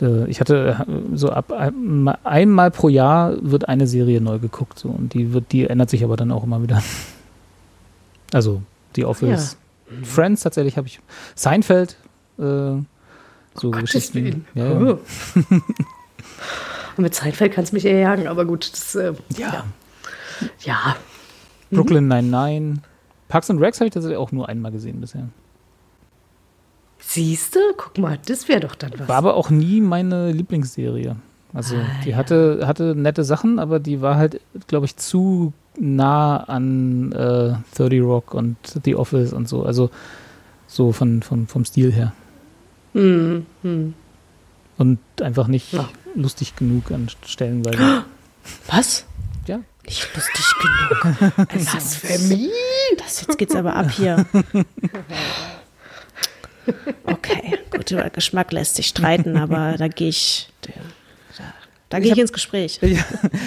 ich 0.00 0.40
hatte 0.40 0.84
äh, 0.88 1.16
so 1.16 1.30
ab 1.30 1.52
ein- 1.52 2.08
einmal 2.24 2.70
pro 2.70 2.88
Jahr 2.88 3.34
wird 3.42 3.68
eine 3.68 3.86
Serie 3.86 4.20
neu 4.20 4.38
geguckt 4.38 4.78
so 4.78 4.88
und 4.88 5.12
die 5.14 5.32
wird, 5.32 5.52
die 5.52 5.66
ändert 5.66 5.90
sich 5.90 6.02
aber 6.02 6.16
dann 6.16 6.30
auch 6.32 6.44
immer 6.44 6.62
wieder. 6.62 6.82
Also 8.32 8.62
die 8.96 9.04
Office, 9.04 9.58
Friends 10.02 10.42
tatsächlich 10.42 10.78
habe 10.78 10.86
ich, 10.86 11.00
Seinfeld, 11.34 11.96
äh, 12.38 12.42
so 12.42 12.82
Gottes 13.60 13.80
Geschichten. 13.92 14.14
Willen. 14.24 14.46
Ja, 14.54 14.64
ja. 14.64 14.80
Oh. 14.80 14.98
Und 16.96 16.98
mit 17.02 17.14
Seinfeld 17.14 17.52
kannst 17.52 17.72
du 17.72 17.76
mich 17.76 17.84
eher 17.84 17.98
jagen, 17.98 18.26
aber 18.26 18.46
gut, 18.46 18.72
das, 18.72 18.94
äh, 18.94 19.12
ja. 19.36 19.64
ja. 20.60 20.96
Brooklyn 21.70 22.08
Nine-Nine. 22.08 22.76
Parks 23.28 23.50
and 23.50 23.60
Recs 23.60 23.80
habe 23.80 23.88
ich 23.88 23.92
tatsächlich 23.94 24.18
auch 24.18 24.32
nur 24.32 24.48
einmal 24.48 24.72
gesehen 24.72 25.00
bisher. 25.00 25.28
Siehst 27.14 27.54
du, 27.54 27.58
guck 27.76 27.98
mal, 27.98 28.18
das 28.26 28.48
wäre 28.48 28.60
doch 28.60 28.74
dann 28.74 28.92
was. 28.96 29.06
War 29.08 29.16
aber 29.16 29.34
auch 29.34 29.50
nie 29.50 29.80
meine 29.80 30.32
Lieblingsserie. 30.32 31.16
Also 31.54 31.76
die 32.06 32.16
hatte, 32.16 32.62
hatte 32.66 32.94
nette 32.94 33.24
Sachen, 33.24 33.58
aber 33.58 33.78
die 33.78 34.00
war 34.00 34.16
halt, 34.16 34.40
glaube 34.68 34.86
ich, 34.86 34.96
zu 34.96 35.52
nah 35.78 36.38
an 36.38 37.12
äh, 37.12 37.54
30 37.76 38.00
Rock 38.02 38.32
und 38.32 38.56
The 38.84 38.96
Office 38.96 39.32
und 39.34 39.48
so. 39.48 39.62
Also 39.64 39.90
so 40.66 40.92
von, 40.92 41.22
von, 41.22 41.46
vom 41.46 41.64
Stil 41.66 41.92
her. 41.92 42.14
Hm, 42.94 43.44
hm. 43.62 43.94
Und 44.78 44.98
einfach 45.20 45.48
nicht 45.48 45.72
Ja. 45.74 45.88
lustig 46.14 46.56
genug 46.56 46.90
an 46.90 47.08
Stellenweise. 47.26 48.04
Was? 48.68 49.04
ja. 49.46 49.60
Nicht 49.84 50.08
lustig 50.14 50.46
genug. 50.62 51.46
Blasphemie? 51.48 52.48
Das 52.96 53.20
jetzt 53.20 53.36
geht's 53.36 53.54
aber 53.54 53.74
ab 53.76 53.90
hier. 53.90 54.24
Okay, 57.04 57.58
gut, 57.70 57.90
über 57.90 58.08
Geschmack 58.10 58.52
lässt 58.52 58.76
sich 58.76 58.86
streiten, 58.88 59.36
aber 59.36 59.74
da 59.78 59.88
gehe 59.88 60.08
ich, 60.08 60.48
da, 60.62 60.72
da 61.88 61.98
gehe 61.98 62.06
ich 62.06 62.12
hab- 62.12 62.18
ins 62.18 62.32
Gespräch. 62.32 62.78
Ich, 62.82 62.98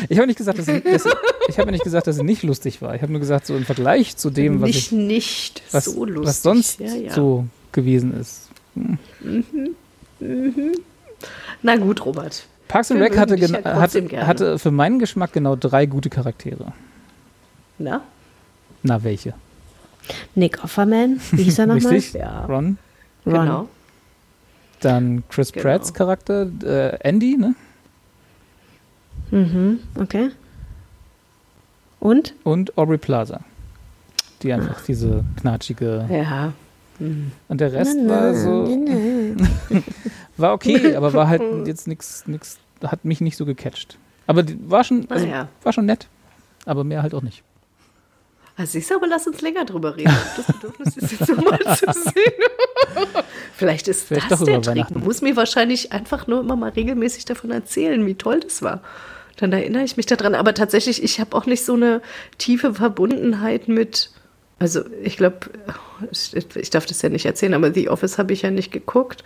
ich 0.10 0.18
habe 0.18 0.28
nicht 0.28 0.38
gesagt, 0.38 0.60
dass, 0.60 0.66
sie- 0.66 0.82
dass 0.82 1.04
ich 1.48 1.58
habe 1.60 1.72
nicht 1.72 1.84
gesagt, 1.84 2.08
dass 2.08 2.16
sie 2.16 2.24
nicht 2.24 2.44
lustig 2.44 2.82
war. 2.82 2.96
Ich 2.96 3.02
habe 3.02 3.12
nur 3.12 3.22
gesagt, 3.22 3.46
so 3.48 3.56
im 3.56 3.66
Vergleich 3.66 4.18
zu 4.18 4.30
dem, 4.30 4.62
was 4.62 4.68
nicht, 4.68 4.86
ich, 4.88 4.92
nicht 4.92 5.62
was, 5.72 5.86
so 5.86 6.06
lustig. 6.06 6.28
was 6.28 6.42
sonst 6.42 6.80
ja, 6.80 6.94
ja. 6.94 7.14
so 7.14 7.46
gewesen 7.72 8.20
ist. 8.20 8.50
Na 11.62 11.76
gut, 11.78 12.06
Robert. 12.06 12.46
Parks 12.68 12.92
and 12.92 13.00
Rec 13.02 13.18
hatte, 13.18 13.36
ja 13.38 13.48
trotzdem 13.48 14.06
hatte, 14.12 14.28
hatte 14.28 14.60
für 14.60 14.72
meinen 14.72 15.00
Geschmack 15.00 15.34
genau 15.34 15.56
drei 15.56 15.86
gute 15.86 16.10
Charaktere. 16.10 16.74
Na? 17.78 18.02
Na, 18.84 19.04
welche? 19.04 19.34
Nick 20.36 20.64
Offerman, 20.64 21.20
wie 21.32 21.44
hieß 21.44 21.60
er 21.60 21.66
nochmal? 21.68 21.94
Richtig? 21.94 22.14
Ja. 22.20 22.46
Ron. 22.46 22.78
Ron. 23.26 23.34
Genau. 23.34 23.70
Dann 24.82 25.24
Chris 25.30 25.52
Genau. 25.52 25.64
Pratts 25.64 25.94
Charakter, 25.94 26.48
äh, 26.64 26.98
Andy, 27.02 27.38
ne? 27.38 27.56
Mhm, 29.32 29.80
okay. 30.00 30.30
Und? 32.00 32.36
Und 32.44 32.78
Aubrey 32.78 32.98
Plaza. 32.98 33.42
Die 34.42 34.54
einfach 34.54 34.82
diese 34.82 35.24
knatschige. 35.40 36.06
Ja. 36.10 36.54
Und 37.00 37.62
der 37.62 37.74
Rest 37.74 37.98
war 38.08 38.34
so. 38.36 38.68
war 40.38 40.54
okay, 40.54 40.96
aber 40.96 41.14
war 41.14 41.28
halt 41.28 41.42
jetzt 41.68 41.88
nichts, 41.88 42.28
nix, 42.28 42.60
hat 42.84 43.04
mich 43.06 43.22
nicht 43.22 43.38
so 43.38 43.46
gecatcht. 43.46 43.98
Aber 44.28 44.44
die 44.44 44.58
war 44.70 44.84
schon, 44.84 45.10
also, 45.10 45.26
Naja. 45.26 45.48
war 45.64 45.74
schon 45.74 45.86
nett. 45.86 46.08
Aber 46.66 46.84
mehr 46.84 47.02
halt 47.02 47.14
auch 47.14 47.22
nicht. 47.22 47.44
Also 48.58 48.74
siehst 48.74 48.90
du, 48.90 48.96
aber 48.96 49.08
lass 49.08 49.28
uns 49.28 49.42
länger 49.42 49.66
drüber 49.66 49.98
reden. 49.98 50.16
Das 50.38 50.48
Bedürfnis 50.48 50.96
ist 50.96 51.12
jetzt 51.12 51.30
nochmal 51.30 51.60
zu 51.78 51.86
sehen. 51.92 52.34
Vielleicht 53.56 53.88
ist 53.88 54.08
Vielleicht 54.08 54.32
das 54.32 54.44
der 54.44 54.62
Trick. 54.62 54.86
Du 54.90 55.00
musst 55.00 55.22
mir 55.22 55.36
wahrscheinlich 55.36 55.92
einfach 55.92 56.28
nur 56.28 56.40
immer 56.40 56.56
mal 56.56 56.70
regelmäßig 56.70 57.26
davon 57.26 57.52
erzählen, 57.52 58.06
wie 58.06 58.16
toll 58.16 58.40
das 58.40 58.62
war. 58.62 58.82
Dann 59.38 59.52
erinnere 59.52 59.84
ich 59.84 59.98
mich 59.98 60.06
daran. 60.06 60.36
Aber 60.36 60.54
tatsächlich, 60.54 61.04
ich 61.04 61.20
habe 61.20 61.36
auch 61.36 61.46
nicht 61.46 61.66
so 61.66 61.74
eine 61.74 62.02
tiefe 62.38 62.76
Verbundenheit 62.76 63.68
mit. 63.68 64.12
Also 64.58 64.84
ich 65.04 65.18
glaube, 65.18 65.50
ich, 66.12 66.34
ich 66.56 66.70
darf 66.70 66.86
das 66.86 67.02
ja 67.02 67.10
nicht 67.10 67.26
erzählen, 67.26 67.54
aber 67.54 67.74
The 67.74 67.90
Office 67.90 68.18
habe 68.18 68.32
ich 68.32 68.44
ja 68.44 68.52
nicht 68.52 68.72
geguckt. 68.72 69.26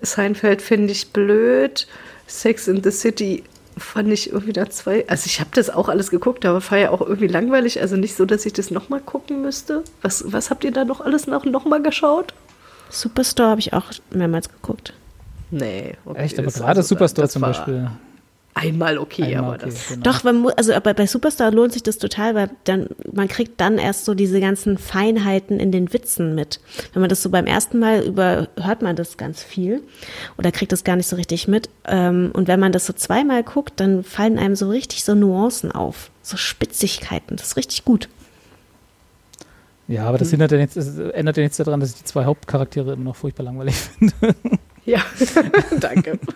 Seinfeld 0.00 0.62
finde 0.62 0.92
ich 0.92 1.12
blöd. 1.12 1.86
Sex 2.26 2.66
in 2.66 2.82
the 2.82 2.90
City 2.90 3.44
fand 3.76 4.10
ich 4.10 4.30
irgendwie 4.30 4.52
da 4.52 4.68
zwei. 4.70 5.06
Also 5.08 5.26
ich 5.26 5.40
habe 5.40 5.50
das 5.52 5.70
auch 5.70 5.88
alles 5.88 6.10
geguckt, 6.10 6.44
aber 6.46 6.62
war 6.70 6.78
ja 6.78 6.90
auch 6.90 7.00
irgendwie 7.00 7.26
langweilig. 7.26 7.80
Also 7.80 7.96
nicht 7.96 8.16
so, 8.16 8.24
dass 8.24 8.46
ich 8.46 8.52
das 8.52 8.70
nochmal 8.70 9.00
gucken 9.00 9.42
müsste. 9.42 9.84
Was, 10.02 10.24
was 10.32 10.50
habt 10.50 10.64
ihr 10.64 10.72
da 10.72 10.84
noch 10.84 11.00
alles 11.00 11.26
noch, 11.26 11.44
noch 11.44 11.64
mal 11.64 11.82
geschaut? 11.82 12.34
Superstore 12.88 13.50
habe 13.50 13.60
ich 13.60 13.72
auch 13.72 13.92
mehrmals 14.10 14.48
geguckt. 14.48 14.94
Nee. 15.50 15.94
okay, 16.04 16.18
Echt, 16.20 16.38
aber 16.38 16.50
gerade 16.50 16.78
also, 16.78 16.82
Superstore 16.82 17.28
zum 17.28 17.42
Beispiel. 17.42 17.90
Einmal 18.58 18.96
okay, 18.96 19.22
Einmal 19.24 19.38
aber 19.38 19.54
okay, 19.56 19.64
das. 19.66 19.88
genau. 19.88 20.02
Doch, 20.02 20.24
man 20.24 20.46
also 20.56 20.72
aber 20.72 20.94
bei 20.94 21.06
Superstar 21.06 21.50
lohnt 21.50 21.74
sich 21.74 21.82
das 21.82 21.98
total, 21.98 22.34
weil 22.34 22.48
dann 22.64 22.88
man 23.12 23.28
kriegt 23.28 23.60
dann 23.60 23.76
erst 23.76 24.06
so 24.06 24.14
diese 24.14 24.40
ganzen 24.40 24.78
Feinheiten 24.78 25.60
in 25.60 25.72
den 25.72 25.92
Witzen 25.92 26.34
mit. 26.34 26.60
Wenn 26.94 27.00
man 27.02 27.10
das 27.10 27.22
so 27.22 27.28
beim 27.28 27.44
ersten 27.44 27.78
Mal 27.78 28.02
über 28.02 28.48
hört 28.58 28.80
man 28.80 28.96
das 28.96 29.18
ganz 29.18 29.42
viel 29.42 29.82
oder 30.38 30.52
kriegt 30.52 30.72
das 30.72 30.84
gar 30.84 30.96
nicht 30.96 31.06
so 31.06 31.16
richtig 31.16 31.48
mit. 31.48 31.68
Ähm, 31.86 32.30
Und 32.32 32.48
wenn 32.48 32.58
man 32.58 32.72
das 32.72 32.86
so 32.86 32.94
zweimal 32.94 33.42
guckt, 33.42 33.74
dann 33.76 34.02
fallen 34.02 34.38
einem 34.38 34.56
so 34.56 34.70
richtig 34.70 35.04
so 35.04 35.14
Nuancen 35.14 35.70
auf, 35.70 36.10
so 36.22 36.38
Spitzigkeiten. 36.38 37.36
Das 37.36 37.48
ist 37.48 37.56
richtig 37.58 37.84
gut. 37.84 38.08
Ja, 39.86 40.06
aber 40.06 40.16
das 40.16 40.30
hindert 40.30 40.50
ja 40.52 40.56
nichts, 40.56 40.74
das 40.76 40.96
ändert 40.96 41.36
ja 41.36 41.42
nichts 41.42 41.58
daran, 41.58 41.78
dass 41.80 41.90
ich 41.90 41.96
die 41.96 42.04
zwei 42.04 42.24
Hauptcharaktere 42.24 42.94
immer 42.94 43.04
noch 43.04 43.16
furchtbar 43.16 43.44
langweilig 43.44 43.74
finde. 43.98 44.34
Ja, 44.86 45.00
danke. 45.80 46.18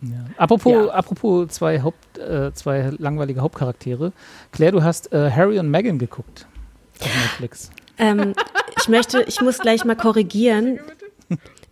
Ja. 0.00 0.10
Apropos, 0.36 0.72
Ja. 0.72 0.86
apropos 0.90 1.48
zwei, 1.48 1.82
Haupt, 1.82 2.18
äh, 2.18 2.52
zwei 2.54 2.90
langweilige 2.98 3.40
Hauptcharaktere. 3.40 4.12
Claire, 4.52 4.72
du 4.72 4.82
hast 4.82 5.12
äh, 5.12 5.30
Harry 5.30 5.58
und 5.58 5.70
Meghan 5.70 5.98
geguckt 5.98 6.46
auf 7.00 7.06
Netflix. 7.22 7.70
Ähm, 7.98 8.34
ich 8.80 8.88
möchte, 8.88 9.22
ich 9.22 9.40
muss 9.40 9.58
gleich 9.58 9.84
mal 9.84 9.96
korrigieren. 9.96 10.78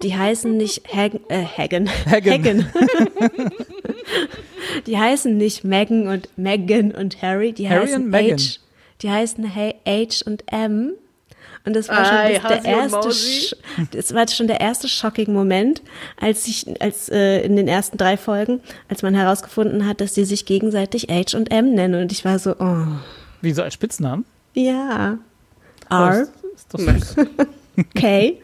Die 0.02 0.14
heißen 0.16 0.56
nicht 0.56 0.92
Hagen, 0.94 1.20
äh, 1.28 1.44
Hagen. 1.44 1.88
Hagen. 2.10 2.30
Hagen. 2.32 2.66
Die 4.86 4.98
heißen 4.98 5.36
nicht 5.36 5.64
Megan 5.64 6.08
und 6.08 6.28
Megan 6.36 6.90
und 6.92 7.22
Harry. 7.22 7.52
Die 7.52 7.68
Harry 7.68 7.86
heißen 7.86 8.04
und 8.04 8.10
Meghan. 8.10 8.38
H. 8.38 8.58
Die 9.02 9.10
heißen 9.10 9.54
H 9.54 9.74
H 9.86 10.24
und 10.26 10.44
M. 10.52 10.92
Und 11.66 11.74
das 11.74 11.88
war 11.88 12.04
schon 12.04 12.32
das 12.32 12.42
Hasi 12.44 12.62
der 12.62 12.76
und 12.78 12.80
erste. 12.94 13.08
Sch- 13.10 13.56
das 13.90 14.14
war 14.14 14.28
schon 14.28 14.46
der 14.46 14.60
erste 14.60 14.88
shocking 14.88 15.32
Moment, 15.32 15.82
als 16.20 16.46
ich, 16.46 16.80
als 16.80 17.08
äh, 17.08 17.40
in 17.40 17.56
den 17.56 17.66
ersten 17.68 17.98
drei 17.98 18.16
Folgen, 18.16 18.60
als 18.88 19.02
man 19.02 19.14
herausgefunden 19.14 19.86
hat, 19.86 20.00
dass 20.00 20.14
die 20.14 20.24
sich 20.24 20.46
gegenseitig 20.46 21.08
H 21.10 21.36
und 21.36 21.50
M 21.50 21.74
nennen. 21.74 22.00
Und 22.00 22.12
ich 22.12 22.24
war 22.24 22.38
so, 22.38 22.54
oh, 22.58 22.86
Wie 23.42 23.52
so 23.52 23.62
als 23.62 23.74
Spitznamen? 23.74 24.24
ja. 24.54 25.18
Oh, 25.90 25.94
R. 25.94 26.22
ist, 26.22 26.32
ist 26.54 26.74
doch 26.74 26.80
süß. 26.80 27.16
Okay. 27.94 28.40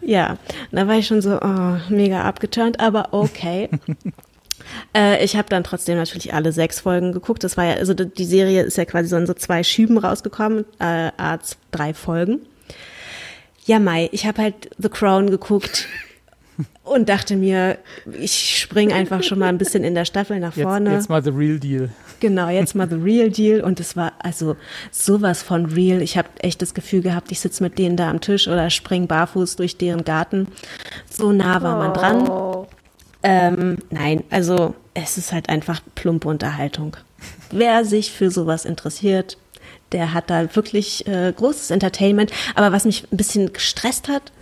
ja, 0.00 0.38
da 0.70 0.86
war 0.86 0.94
ich 0.96 1.06
schon 1.08 1.20
so 1.20 1.40
oh, 1.42 1.76
mega 1.88 2.22
abgeturnt, 2.22 2.78
aber 2.78 3.08
okay. 3.12 3.68
äh, 4.96 5.24
ich 5.24 5.36
habe 5.36 5.48
dann 5.48 5.64
trotzdem 5.64 5.96
natürlich 5.96 6.34
alle 6.34 6.52
sechs 6.52 6.80
Folgen 6.80 7.12
geguckt. 7.12 7.44
Das 7.44 7.56
war 7.56 7.64
ja, 7.64 7.74
also 7.74 7.94
die 7.94 8.24
Serie 8.24 8.62
ist 8.62 8.76
ja 8.76 8.84
quasi 8.84 9.08
so 9.08 9.16
in 9.16 9.26
so 9.26 9.34
zwei 9.34 9.62
Schüben 9.62 9.98
rausgekommen, 9.98 10.64
äh, 10.78 11.10
a 11.16 11.38
drei 11.70 11.94
Folgen. 11.94 12.40
Ja, 13.64 13.78
Mai, 13.78 14.08
ich 14.12 14.26
habe 14.26 14.42
halt 14.42 14.70
The 14.78 14.88
Crown 14.88 15.30
geguckt 15.30 15.86
und 16.84 17.08
dachte 17.08 17.36
mir, 17.36 17.78
ich 18.18 18.60
spring 18.60 18.92
einfach 18.92 19.22
schon 19.22 19.38
mal 19.38 19.48
ein 19.48 19.58
bisschen 19.58 19.84
in 19.84 19.94
der 19.94 20.06
Staffel 20.06 20.40
nach 20.40 20.56
Jetzt, 20.56 20.64
vorne. 20.64 20.92
jetzt 20.92 21.10
mal 21.10 21.22
the 21.22 21.30
real 21.30 21.58
deal. 21.58 21.90
Genau, 22.20 22.48
jetzt 22.48 22.74
mal 22.74 22.88
the 22.88 22.96
real 22.96 23.30
deal. 23.30 23.60
Und 23.60 23.78
es 23.78 23.94
war 23.96 24.12
also 24.20 24.56
sowas 24.90 25.42
von 25.42 25.66
real. 25.66 26.02
Ich 26.02 26.18
habe 26.18 26.28
echt 26.38 26.62
das 26.62 26.74
Gefühl 26.74 27.02
gehabt, 27.02 27.30
ich 27.30 27.40
sitze 27.40 27.62
mit 27.62 27.78
denen 27.78 27.96
da 27.96 28.10
am 28.10 28.20
Tisch 28.20 28.48
oder 28.48 28.70
spring 28.70 29.06
barfuß 29.06 29.56
durch 29.56 29.76
deren 29.76 30.04
Garten. 30.04 30.48
So 31.10 31.30
nah 31.30 31.62
war 31.62 31.78
man 31.78 31.92
dran. 31.94 32.66
Ähm, 33.22 33.78
nein, 33.90 34.24
also 34.30 34.74
es 34.94 35.18
ist 35.18 35.32
halt 35.32 35.48
einfach 35.48 35.80
plumpe 35.94 36.28
Unterhaltung. 36.28 36.96
Wer 37.50 37.84
sich 37.84 38.12
für 38.12 38.30
sowas 38.30 38.64
interessiert, 38.64 39.38
der 39.92 40.12
hat 40.12 40.30
da 40.30 40.54
wirklich 40.54 41.06
äh, 41.06 41.32
großes 41.34 41.70
Entertainment. 41.70 42.30
Aber 42.54 42.72
was 42.72 42.84
mich 42.84 43.10
ein 43.10 43.16
bisschen 43.16 43.52
gestresst 43.52 44.08
hat, 44.08 44.32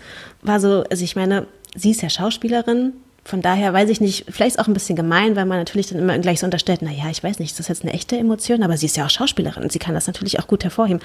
war 0.43 0.61
so, 0.61 0.85
also 0.91 1.05
ich 1.05 1.17
meine, 1.17 1.47
sie 1.75 1.91
ist 1.93 2.03
ja 2.03 2.11
Schauspielerin. 2.11 2.93
Von 3.27 3.43
daher 3.43 3.73
weiß 3.73 3.91
ich 3.91 4.01
nicht, 4.01 4.25
vielleicht 4.29 4.55
ist 4.55 4.59
auch 4.61 4.69
ein 4.69 4.73
bisschen 4.73 4.95
gemein, 4.95 5.35
weil 5.35 5.47
man 5.47 5.59
natürlich 5.59 5.89
dann 5.89 5.99
immer 5.99 6.17
gleich 6.21 6.39
so 6.39 6.47
unterstellt, 6.47 6.81
na 6.83 6.93
ja, 6.93 7.11
ich 7.11 7.25
weiß 7.25 7.41
nicht, 7.41 7.51
ist 7.51 7.59
das 7.59 7.67
jetzt 7.67 7.83
eine 7.83 7.93
echte 7.93 8.17
Emotion, 8.17 8.63
aber 8.63 8.77
sie 8.77 8.87
ist 8.87 8.97
ja 8.97 9.05
auch 9.05 9.11
Schauspielerin 9.11 9.65
und 9.65 9.73
sie 9.73 9.81
kann 9.81 9.95
das 9.95 10.07
natürlich 10.07 10.39
auch 10.39 10.47
gut 10.47 10.63
hervorheben. 10.63 11.01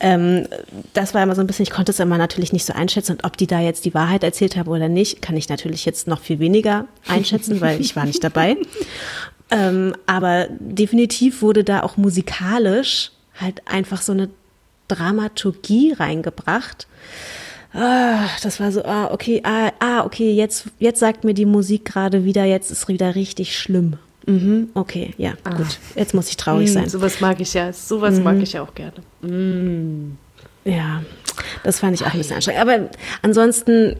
Ähm, 0.00 0.48
das 0.94 1.14
war 1.14 1.22
immer 1.22 1.36
so 1.36 1.42
ein 1.42 1.46
bisschen, 1.46 1.62
ich 1.62 1.70
konnte 1.70 1.92
es 1.92 2.00
immer 2.00 2.18
natürlich 2.18 2.52
nicht 2.52 2.64
so 2.64 2.72
einschätzen 2.72 3.12
und 3.12 3.24
ob 3.24 3.36
die 3.36 3.46
da 3.46 3.60
jetzt 3.60 3.84
die 3.84 3.94
Wahrheit 3.94 4.24
erzählt 4.24 4.56
haben 4.56 4.68
oder 4.68 4.88
nicht, 4.88 5.22
kann 5.22 5.36
ich 5.36 5.48
natürlich 5.48 5.84
jetzt 5.84 6.08
noch 6.08 6.20
viel 6.20 6.40
weniger 6.40 6.86
einschätzen, 7.06 7.60
weil 7.60 7.80
ich 7.80 7.94
war 7.94 8.04
nicht 8.04 8.24
dabei. 8.24 8.56
Ähm, 9.52 9.96
aber 10.06 10.46
definitiv 10.60 11.42
wurde 11.42 11.64
da 11.64 11.82
auch 11.82 11.96
musikalisch 11.96 13.10
halt 13.40 13.66
einfach 13.66 14.00
so 14.00 14.12
eine 14.12 14.28
Dramaturgie 14.86 15.92
reingebracht. 15.92 16.86
Ah, 17.72 18.26
das 18.42 18.58
war 18.60 18.72
so, 18.72 18.84
ah, 18.84 19.10
okay, 19.12 19.40
ah, 19.44 19.70
ah, 19.78 20.04
okay, 20.04 20.32
jetzt, 20.32 20.66
jetzt 20.78 20.98
sagt 21.00 21.22
mir 21.24 21.34
die 21.34 21.46
Musik 21.46 21.84
gerade 21.84 22.24
wieder, 22.24 22.44
jetzt 22.44 22.70
ist 22.70 22.88
wieder 22.88 23.14
richtig 23.14 23.56
schlimm. 23.56 23.94
Mhm, 24.26 24.68
okay, 24.74 25.14
ja, 25.18 25.32
gut. 25.56 25.78
Jetzt 25.94 26.12
muss 26.14 26.28
ich 26.28 26.36
traurig 26.36 26.68
Hm, 26.68 26.74
sein. 26.74 26.88
sowas 26.88 27.20
mag 27.20 27.40
ich 27.40 27.54
ja. 27.54 27.72
Sowas 27.72 28.18
mag 28.20 28.36
ich 28.42 28.52
ja 28.52 28.62
auch 28.62 28.74
gerne. 28.74 28.92
Ja, 30.64 31.02
das 31.64 31.80
fand 31.80 31.94
ich 31.94 32.04
auch 32.06 32.12
ein 32.12 32.18
bisschen 32.18 32.36
anstrengend. 32.36 32.60
Aber 32.60 32.90
ansonsten, 33.22 33.96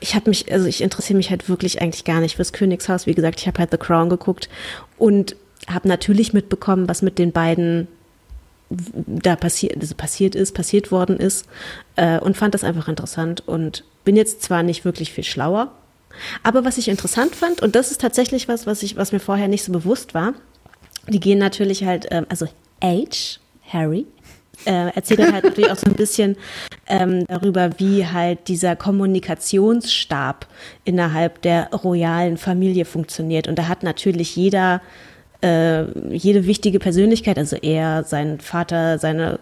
ich 0.00 0.14
habe 0.14 0.28
mich, 0.30 0.52
also 0.52 0.66
ich 0.66 0.82
interessiere 0.82 1.16
mich 1.16 1.30
halt 1.30 1.48
wirklich 1.48 1.80
eigentlich 1.80 2.04
gar 2.04 2.20
nicht 2.20 2.36
fürs 2.36 2.52
Königshaus. 2.52 3.06
Wie 3.06 3.14
gesagt, 3.14 3.40
ich 3.40 3.46
habe 3.46 3.58
halt 3.58 3.70
The 3.70 3.78
Crown 3.78 4.10
geguckt 4.10 4.48
und 4.98 5.34
habe 5.66 5.88
natürlich 5.88 6.34
mitbekommen, 6.34 6.88
was 6.88 7.00
mit 7.00 7.18
den 7.18 7.32
beiden 7.32 7.88
da 9.06 9.36
passiert, 9.36 9.76
also 9.80 9.94
passiert 9.94 10.34
ist, 10.34 10.54
passiert 10.54 10.90
worden 10.90 11.16
ist 11.16 11.46
äh, 11.96 12.18
und 12.18 12.36
fand 12.36 12.54
das 12.54 12.64
einfach 12.64 12.88
interessant 12.88 13.46
und 13.46 13.84
bin 14.04 14.16
jetzt 14.16 14.42
zwar 14.42 14.62
nicht 14.62 14.84
wirklich 14.84 15.12
viel 15.12 15.24
schlauer, 15.24 15.72
aber 16.42 16.64
was 16.64 16.78
ich 16.78 16.88
interessant 16.88 17.34
fand 17.34 17.62
und 17.62 17.74
das 17.74 17.90
ist 17.90 18.00
tatsächlich 18.00 18.48
was, 18.48 18.66
was 18.66 18.82
ich, 18.82 18.96
was 18.96 19.12
mir 19.12 19.20
vorher 19.20 19.48
nicht 19.48 19.64
so 19.64 19.72
bewusst 19.72 20.14
war, 20.14 20.34
die 21.08 21.20
gehen 21.20 21.38
natürlich 21.38 21.84
halt, 21.84 22.06
ähm, 22.10 22.26
also 22.28 22.46
H, 22.82 23.38
Harry, 23.68 24.06
äh, 24.66 24.94
erzählt 24.94 25.20
dann 25.20 25.32
halt 25.32 25.44
natürlich 25.44 25.70
auch 25.70 25.76
so 25.76 25.86
ein 25.86 25.94
bisschen 25.94 26.36
ähm, 26.86 27.24
darüber, 27.26 27.78
wie 27.78 28.06
halt 28.06 28.48
dieser 28.48 28.76
Kommunikationsstab 28.76 30.46
innerhalb 30.84 31.42
der 31.42 31.70
royalen 31.70 32.36
Familie 32.36 32.84
funktioniert. 32.84 33.48
Und 33.48 33.58
da 33.58 33.68
hat 33.68 33.82
natürlich 33.82 34.36
jeder, 34.36 34.80
äh, 35.44 35.84
jede 36.08 36.46
wichtige 36.46 36.78
Persönlichkeit, 36.78 37.38
also 37.38 37.56
er, 37.56 38.04
sein 38.04 38.40
Vater, 38.40 38.98
seine 38.98 39.38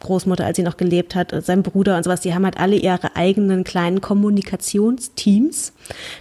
Großmutter, 0.00 0.44
als 0.44 0.56
sie 0.56 0.62
noch 0.62 0.76
gelebt 0.76 1.14
hat, 1.14 1.34
sein 1.44 1.62
Bruder 1.62 1.96
und 1.96 2.02
sowas, 2.02 2.20
die 2.20 2.34
haben 2.34 2.44
halt 2.44 2.58
alle 2.58 2.76
ihre 2.76 3.16
eigenen 3.16 3.64
kleinen 3.64 4.00
Kommunikationsteams, 4.00 5.72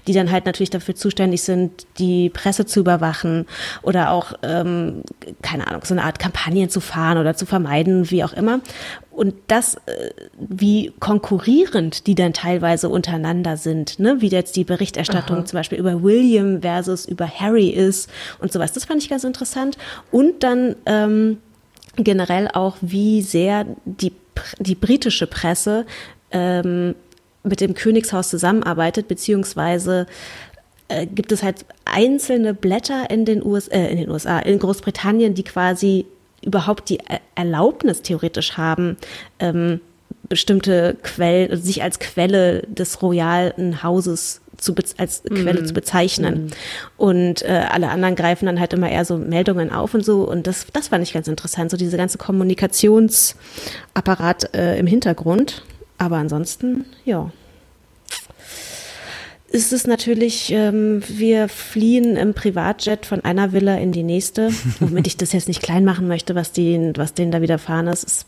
die 0.07 0.13
dann 0.13 0.31
halt 0.31 0.45
natürlich 0.45 0.69
dafür 0.69 0.95
zuständig 0.95 1.41
sind, 1.41 1.85
die 1.99 2.29
Presse 2.29 2.65
zu 2.65 2.79
überwachen 2.79 3.45
oder 3.81 4.11
auch, 4.11 4.33
ähm, 4.43 5.01
keine 5.41 5.67
Ahnung, 5.67 5.81
so 5.83 5.93
eine 5.93 6.03
Art 6.03 6.19
Kampagnen 6.19 6.69
zu 6.69 6.79
fahren 6.79 7.17
oder 7.17 7.35
zu 7.35 7.45
vermeiden, 7.45 8.09
wie 8.11 8.23
auch 8.23 8.33
immer. 8.33 8.61
Und 9.11 9.33
das, 9.47 9.75
äh, 9.75 10.11
wie 10.37 10.93
konkurrierend 10.99 12.07
die 12.07 12.15
dann 12.15 12.33
teilweise 12.33 12.89
untereinander 12.89 13.55
sind, 13.57 13.99
ne? 13.99 14.17
wie 14.19 14.27
jetzt 14.27 14.55
die 14.55 14.65
Berichterstattung 14.65 15.45
zum 15.45 15.57
Beispiel 15.57 15.79
über 15.79 16.03
William 16.03 16.61
versus 16.61 17.05
über 17.05 17.27
Harry 17.27 17.69
ist 17.69 18.09
und 18.39 18.51
sowas, 18.51 18.73
das 18.73 18.85
fand 18.85 19.01
ich 19.01 19.09
ganz 19.09 19.23
interessant. 19.23 19.77
Und 20.11 20.43
dann 20.43 20.75
ähm, 20.85 21.37
generell 21.97 22.47
auch, 22.47 22.77
wie 22.81 23.21
sehr 23.21 23.65
die, 23.85 24.13
die 24.59 24.75
britische 24.75 25.27
Presse 25.27 25.85
ähm, 26.31 26.95
mit 27.43 27.61
dem 27.61 27.73
Königshaus 27.73 28.29
zusammenarbeitet, 28.29 29.07
beziehungsweise 29.07 30.07
äh, 30.87 31.05
gibt 31.05 31.31
es 31.31 31.43
halt 31.43 31.65
einzelne 31.85 32.53
Blätter 32.53 33.09
in 33.09 33.25
den, 33.25 33.45
US, 33.45 33.67
äh, 33.67 33.87
in 33.87 33.97
den 33.97 34.09
USA, 34.09 34.39
in 34.39 34.59
Großbritannien, 34.59 35.33
die 35.33 35.43
quasi 35.43 36.05
überhaupt 36.43 36.89
die 36.89 36.99
Erlaubnis 37.35 38.01
theoretisch 38.01 38.57
haben, 38.57 38.97
ähm, 39.39 39.81
bestimmte 40.29 40.95
Quellen, 41.01 41.59
sich 41.61 41.83
als 41.83 41.99
Quelle 41.99 42.61
des 42.63 43.01
royalen 43.01 43.83
Hauses 43.83 44.41
zu 44.57 44.75
als 44.97 45.23
Quelle 45.23 45.61
mm. 45.61 45.65
zu 45.65 45.73
bezeichnen. 45.73 46.45
Mm. 46.45 46.49
Und 46.97 47.41
äh, 47.43 47.65
alle 47.69 47.89
anderen 47.89 48.15
greifen 48.15 48.45
dann 48.45 48.59
halt 48.59 48.73
immer 48.73 48.89
eher 48.89 49.05
so 49.05 49.17
Meldungen 49.17 49.71
auf 49.71 49.93
und 49.93 50.03
so. 50.03 50.29
Und 50.29 50.47
das, 50.47 50.67
das 50.73 50.89
fand 50.89 51.03
ich 51.03 51.13
ganz 51.13 51.27
interessant, 51.27 51.71
so 51.71 51.77
diese 51.77 51.97
ganze 51.97 52.17
Kommunikationsapparat 52.17 54.55
äh, 54.55 54.77
im 54.77 54.87
Hintergrund. 54.87 55.63
Aber 55.97 56.17
ansonsten, 56.17 56.85
ja. 57.05 57.31
Ist 59.49 59.71
es 59.71 59.87
natürlich, 59.87 60.51
ähm, 60.51 61.01
wir 61.07 61.47
fliehen 61.47 62.17
im 62.17 62.33
Privatjet 62.33 63.05
von 63.05 63.23
einer 63.23 63.53
Villa 63.53 63.77
in 63.77 63.91
die 63.91 64.03
nächste, 64.03 64.49
womit 64.79 65.07
ich 65.07 65.17
das 65.17 65.31
jetzt 65.31 65.47
nicht 65.47 65.61
klein 65.61 65.85
machen 65.85 66.07
möchte, 66.07 66.35
was, 66.35 66.51
die, 66.51 66.91
was 66.95 67.13
denen 67.13 67.31
da 67.31 67.41
widerfahren 67.41 67.87
ist. 67.87 68.03
Es 68.03 68.25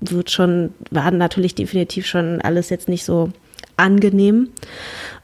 wird 0.00 0.30
schon, 0.30 0.74
war 0.90 1.10
natürlich 1.10 1.54
definitiv 1.54 2.06
schon 2.06 2.40
alles 2.40 2.70
jetzt 2.70 2.88
nicht 2.88 3.04
so 3.04 3.30
angenehm 3.76 4.50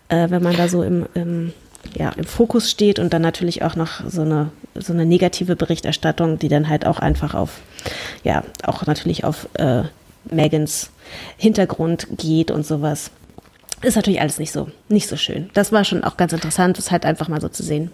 äh, 0.09 0.31
wenn 0.31 0.43
man 0.43 0.57
da 0.57 0.69
so 0.69 0.83
im, 0.83 1.07
im, 1.15 1.53
ja, 1.95 2.11
im 2.11 2.25
Fokus 2.25 2.71
steht 2.71 2.99
und 2.99 3.13
dann 3.13 3.23
natürlich 3.23 3.63
auch 3.63 3.77
noch 3.77 4.09
so 4.09 4.23
eine, 4.23 4.51
so 4.75 4.93
eine 4.93 5.07
negative 5.07 5.57
Berichterstattung, 5.57 6.39
die 6.39 6.49
dann 6.49 6.69
halt 6.69 6.87
auch 6.87 6.99
einfach 6.99 7.35
auf, 7.35 7.61
ja, 8.25 8.43
auch 8.65 8.87
natürlich 8.87 9.25
auf 9.25 9.49
äh, 9.55 9.83
Megans 10.31 10.91
Hintergrund 11.37 12.09
geht 12.17 12.51
und 12.51 12.67
sowas. 12.67 13.11
Ist 13.83 13.97
natürlich 13.97 14.21
alles 14.21 14.39
nicht 14.39 14.53
so, 14.53 14.69
nicht 14.89 15.09
so 15.09 15.17
schön. 15.17 15.51
Das 15.55 15.71
war 15.71 15.85
schon 15.85 16.03
auch 16.03 16.17
ganz 16.17 16.33
interessant, 16.33 16.79
das 16.79 16.91
halt 16.91 17.05
einfach 17.05 17.29
mal 17.29 17.41
so 17.41 17.49
zu 17.49 17.63
sehen. 17.63 17.93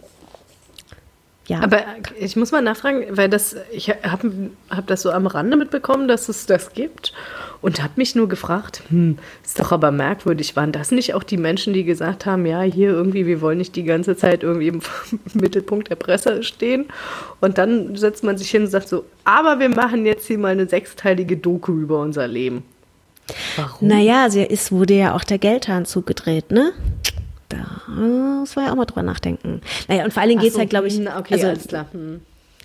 Ja. 1.53 1.61
Aber 1.61 1.83
ich 2.19 2.35
muss 2.35 2.51
mal 2.51 2.63
nachfragen, 2.63 3.05
weil 3.11 3.29
das, 3.29 3.57
ich 3.73 3.91
habe 3.91 4.51
hab 4.71 4.87
das 4.87 5.03
so 5.03 5.11
am 5.11 5.27
Rande 5.27 5.59
mitbekommen, 5.59 6.09
dass 6.09 6.31
es 6.31 6.47
das 6.47 6.73
gibt 6.73 7.13
und 7.61 7.83
habe 7.83 7.93
mich 7.97 8.15
nur 8.15 8.27
gefragt, 8.27 8.83
hm, 8.89 9.19
ist 9.45 9.61
doch 9.61 9.71
aber 9.71 9.91
merkwürdig, 9.91 10.57
waren 10.57 10.73
das 10.73 10.93
nicht 10.93 11.13
auch 11.13 11.23
die 11.23 11.37
Menschen, 11.37 11.75
die 11.75 11.85
gesagt 11.85 12.25
haben, 12.25 12.47
ja, 12.47 12.63
hier 12.63 12.89
irgendwie, 12.89 13.27
wir 13.27 13.43
wollen 13.43 13.59
nicht 13.59 13.77
die 13.77 13.85
ganze 13.85 14.17
Zeit 14.17 14.43
irgendwie 14.43 14.69
im 14.69 14.81
Mittelpunkt 15.35 15.91
der 15.91 15.97
Presse 15.97 16.43
stehen 16.43 16.87
und 17.43 17.59
dann 17.59 17.97
setzt 17.97 18.25
man 18.25 18.39
sich 18.39 18.51
hin 18.51 18.63
und 18.63 18.69
sagt 18.69 18.89
so, 18.89 19.05
aber 19.25 19.61
wir 19.61 19.69
machen 19.69 20.07
jetzt 20.07 20.27
hier 20.27 20.39
mal 20.39 20.53
eine 20.53 20.67
sechsteilige 20.67 21.37
Doku 21.37 21.73
über 21.73 22.01
unser 22.01 22.27
Leben. 22.29 22.65
Warum? 23.57 23.89
Naja, 23.89 24.27
es 24.27 24.73
wurde 24.73 24.95
ja 24.95 25.15
auch 25.15 25.25
der 25.25 25.39
Geldhahn 25.39 25.85
zugedreht, 25.85 26.51
ne? 26.51 26.73
Da 27.53 27.93
muss 27.93 28.57
man 28.57 28.65
ja 28.67 28.73
auch 28.73 28.77
mal 28.77 28.85
drüber 28.85 29.03
nachdenken. 29.03 29.61
Naja, 29.89 30.05
und 30.05 30.13
vor 30.13 30.23
allen 30.23 30.31
Dingen 30.31 30.41
geht 30.41 30.51
es 30.51 30.55
so, 30.55 30.61
halt, 30.61 30.71
glaube 30.71 30.89
ich. 30.89 30.97
Hm, 30.97 31.09
okay, 31.19 31.35
also, 31.35 31.47
alles 31.49 31.69
klar. 31.69 31.87
Hm. 31.93 32.21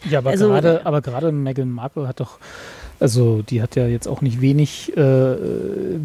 Ja, 0.10 0.20
aber 0.20 0.30
also, 0.30 0.48
gerade, 0.48 0.86
aber 0.86 1.02
gerade 1.02 1.32
Meghan 1.32 1.70
Markle 1.70 2.08
hat 2.08 2.20
doch, 2.20 2.38
also 3.00 3.42
die 3.42 3.62
hat 3.62 3.76
ja 3.76 3.88
jetzt 3.88 4.08
auch 4.08 4.22
nicht 4.22 4.42
wenig 4.42 4.96
äh, 4.96 5.36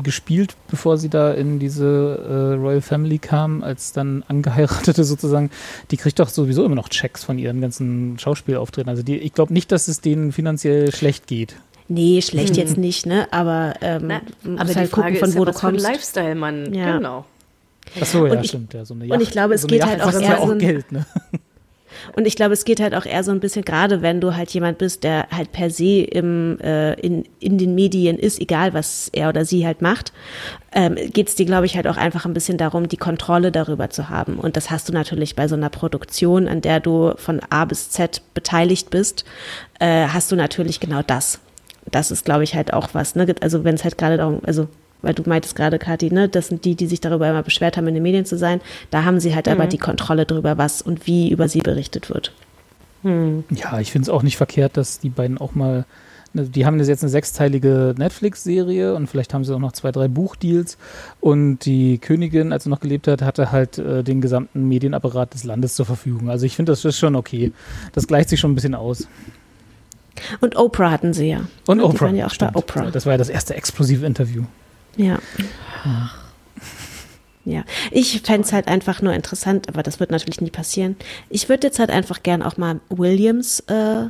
gespielt, 0.02 0.56
bevor 0.68 0.96
sie 0.98 1.08
da 1.08 1.32
in 1.32 1.58
diese 1.58 2.54
äh, 2.54 2.54
Royal 2.54 2.80
Family 2.80 3.18
kam, 3.18 3.62
als 3.62 3.92
dann 3.92 4.24
angeheiratete 4.28 5.04
sozusagen. 5.04 5.50
Die 5.90 5.96
kriegt 5.96 6.18
doch 6.18 6.28
sowieso 6.28 6.64
immer 6.64 6.74
noch 6.74 6.88
Checks 6.88 7.22
von 7.22 7.38
ihren 7.38 7.60
ganzen 7.60 8.18
Schauspielauftritten. 8.18 8.88
Also 8.88 9.02
die, 9.02 9.18
ich 9.18 9.34
glaube 9.34 9.52
nicht, 9.52 9.70
dass 9.72 9.88
es 9.88 10.00
denen 10.00 10.32
finanziell 10.32 10.92
schlecht 10.92 11.26
geht. 11.26 11.56
Nee, 11.88 12.22
schlecht 12.22 12.54
mhm. 12.54 12.58
jetzt 12.58 12.78
nicht, 12.78 13.06
ne? 13.06 13.28
Aber, 13.32 13.74
ähm, 13.82 14.04
Na, 14.06 14.20
aber 14.56 14.74
halt 14.74 14.88
Frage 14.88 15.18
gucken, 15.18 15.32
von 15.32 15.34
wo 15.34 15.44
ja, 15.44 15.52
du 15.52 15.58
kommst. 15.58 15.86
Lifestyle, 15.86 16.34
Mann. 16.34 16.72
Ja. 16.72 16.96
Genau. 16.96 17.26
Ach 18.00 18.06
so, 18.06 18.26
ja, 18.26 18.32
und 18.32 18.46
stimmt. 18.46 18.74
Ja, 18.74 18.84
so 18.84 18.94
eine 18.94 19.06
Yacht, 19.06 19.16
und 19.16 19.22
ich 19.22 19.30
glaube, 19.30 19.54
es 19.54 19.62
so 19.62 19.66
geht 19.68 19.84
halt 19.84 20.00
auch 20.00 20.12
eher 20.12 20.40
auch 20.40 20.46
so 20.46 20.52
ein, 20.52 20.58
Geld, 20.58 20.90
ne? 20.92 21.06
Und 22.14 22.26
ich 22.26 22.36
glaube, 22.36 22.52
es 22.52 22.64
geht 22.64 22.80
halt 22.80 22.94
auch 22.94 23.06
eher 23.06 23.24
so 23.24 23.30
ein 23.30 23.40
bisschen, 23.40 23.64
gerade 23.64 24.02
wenn 24.02 24.20
du 24.20 24.34
halt 24.34 24.50
jemand 24.50 24.78
bist, 24.78 25.04
der 25.04 25.28
halt 25.30 25.52
per 25.52 25.70
se 25.70 26.02
im, 26.02 26.58
äh, 26.60 26.94
in, 26.94 27.24
in 27.40 27.58
den 27.58 27.74
Medien 27.74 28.18
ist, 28.18 28.40
egal 28.40 28.74
was 28.74 29.08
er 29.12 29.28
oder 29.28 29.44
sie 29.44 29.66
halt 29.66 29.82
macht, 29.82 30.12
ähm, 30.72 30.96
geht 30.96 31.28
es 31.28 31.34
dir, 31.34 31.46
glaube 31.46 31.66
ich, 31.66 31.76
halt 31.76 31.86
auch 31.86 31.96
einfach 31.96 32.24
ein 32.24 32.34
bisschen 32.34 32.58
darum, 32.58 32.88
die 32.88 32.96
Kontrolle 32.96 33.52
darüber 33.52 33.90
zu 33.90 34.08
haben. 34.08 34.38
Und 34.38 34.56
das 34.56 34.70
hast 34.70 34.88
du 34.88 34.92
natürlich 34.92 35.36
bei 35.36 35.48
so 35.48 35.54
einer 35.54 35.70
Produktion, 35.70 36.48
an 36.48 36.60
der 36.60 36.80
du 36.80 37.12
von 37.16 37.40
A 37.50 37.64
bis 37.64 37.90
Z 37.90 38.22
beteiligt 38.34 38.90
bist, 38.90 39.24
äh, 39.78 40.06
hast 40.08 40.32
du 40.32 40.36
natürlich 40.36 40.80
genau 40.80 41.02
das. 41.02 41.38
Das 41.90 42.10
ist, 42.10 42.24
glaube 42.24 42.44
ich, 42.44 42.54
halt 42.54 42.72
auch 42.72 42.90
was. 42.92 43.14
Ne? 43.16 43.34
Also 43.40 43.64
wenn 43.64 43.74
es 43.74 43.84
halt 43.84 43.98
gerade 43.98 44.16
darum, 44.16 44.40
also 44.44 44.68
weil 45.02 45.14
du 45.14 45.22
meintest 45.26 45.56
gerade, 45.56 45.78
Kathi, 45.78 46.12
ne, 46.12 46.28
das 46.28 46.48
sind 46.48 46.64
die, 46.64 46.74
die 46.74 46.86
sich 46.86 47.00
darüber 47.00 47.28
immer 47.28 47.42
beschwert 47.42 47.76
haben, 47.76 47.86
in 47.88 47.94
den 47.94 48.02
Medien 48.02 48.24
zu 48.24 48.38
sein. 48.38 48.60
Da 48.90 49.04
haben 49.04 49.20
sie 49.20 49.34
halt 49.34 49.46
mhm. 49.46 49.52
aber 49.52 49.66
die 49.66 49.78
Kontrolle 49.78 50.24
darüber, 50.24 50.58
was 50.58 50.82
und 50.82 51.06
wie 51.06 51.30
über 51.30 51.48
sie 51.48 51.60
berichtet 51.60 52.08
wird. 52.08 52.32
Mhm. 53.02 53.44
Ja, 53.50 53.80
ich 53.80 53.92
finde 53.92 54.04
es 54.04 54.08
auch 54.08 54.22
nicht 54.22 54.36
verkehrt, 54.36 54.76
dass 54.76 55.00
die 55.00 55.08
beiden 55.08 55.38
auch 55.38 55.54
mal, 55.54 55.84
ne, 56.32 56.44
die 56.44 56.64
haben 56.64 56.78
jetzt 56.78 57.02
eine 57.02 57.10
sechsteilige 57.10 57.94
Netflix-Serie 57.98 58.94
und 58.94 59.08
vielleicht 59.08 59.34
haben 59.34 59.44
sie 59.44 59.54
auch 59.54 59.58
noch 59.58 59.72
zwei, 59.72 59.90
drei 59.92 60.08
Buchdeals. 60.08 60.78
Und 61.20 61.60
die 61.64 61.98
Königin, 61.98 62.52
als 62.52 62.64
sie 62.64 62.70
noch 62.70 62.80
gelebt 62.80 63.08
hat, 63.08 63.22
hatte 63.22 63.52
halt 63.52 63.78
äh, 63.78 64.02
den 64.04 64.20
gesamten 64.20 64.68
Medienapparat 64.68 65.34
des 65.34 65.44
Landes 65.44 65.74
zur 65.74 65.86
Verfügung. 65.86 66.30
Also 66.30 66.46
ich 66.46 66.56
finde, 66.56 66.72
das 66.72 66.84
ist 66.84 66.98
schon 66.98 67.16
okay. 67.16 67.52
Das 67.92 68.06
gleicht 68.06 68.28
sich 68.28 68.40
schon 68.40 68.52
ein 68.52 68.54
bisschen 68.54 68.74
aus. 68.74 69.08
Und 70.40 70.56
Oprah 70.56 70.90
hatten 70.90 71.12
sie 71.12 71.30
ja. 71.30 71.40
Und 71.66 71.78
die 71.78 71.84
Oprah. 71.84 72.06
Waren 72.06 72.16
ja 72.16 72.26
auch 72.26 72.36
bei 72.36 72.54
Oprah. 72.54 72.90
Das 72.90 73.06
war 73.06 73.14
ja 73.14 73.18
das 73.18 73.28
erste 73.28 73.54
explosive 73.54 74.06
Interview. 74.06 74.44
Ja. 74.96 75.18
Ja, 77.44 77.64
ich 77.90 78.22
fände 78.22 78.46
es 78.46 78.52
halt 78.52 78.68
einfach 78.68 79.02
nur 79.02 79.12
interessant, 79.12 79.68
aber 79.68 79.82
das 79.82 79.98
wird 79.98 80.12
natürlich 80.12 80.40
nie 80.40 80.50
passieren. 80.50 80.96
Ich 81.28 81.48
würde 81.48 81.66
jetzt 81.66 81.80
halt 81.80 81.90
einfach 81.90 82.22
gern 82.22 82.40
auch 82.42 82.56
mal 82.56 82.80
Williams 82.88 83.60
äh, 83.66 84.06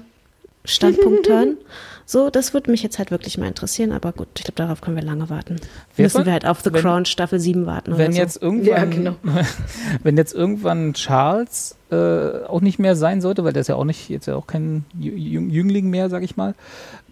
Standpunkt 0.65 1.29
hören. 1.31 1.57
So, 2.05 2.29
das 2.29 2.53
würde 2.53 2.71
mich 2.71 2.83
jetzt 2.83 2.99
halt 2.99 3.11
wirklich 3.11 3.39
mal 3.39 3.47
interessieren, 3.47 3.93
aber 3.93 4.13
gut, 4.13 4.29
ich 4.37 4.45
glaube, 4.45 4.57
darauf 4.57 4.83
können 4.83 4.97
wir 4.97 5.03
lange 5.03 5.31
warten. 5.31 5.57
Wer 5.97 6.05
Müssen 6.05 6.27
wir 6.27 6.33
halt 6.33 6.45
auf 6.45 6.61
The 6.61 6.73
wenn, 6.73 6.83
Crown 6.83 7.05
Staffel 7.07 7.41
7 7.41 7.65
warten. 7.65 7.97
Wenn, 7.97 8.13
so. 8.13 8.19
jetzt 8.19 8.43
irgendwann, 8.43 8.67
ja, 8.67 8.85
genau. 8.85 9.17
wenn 10.03 10.19
jetzt 10.19 10.35
irgendwann 10.35 10.93
Charles 10.93 11.77
äh, 11.91 12.45
auch 12.45 12.61
nicht 12.61 12.79
mehr 12.79 12.97
sein 12.97 13.23
sollte, 13.23 13.45
weil 13.45 13.55
der 13.55 13.63
ist 13.63 13.69
ja 13.69 13.77
auch 13.77 13.85
nicht, 13.85 14.11
jetzt 14.11 14.27
ja 14.27 14.35
auch 14.35 14.47
kein 14.47 14.85
Jüngling 14.99 15.89
mehr, 15.89 16.11
sag 16.11 16.23
ich 16.23 16.37
mal, 16.37 16.55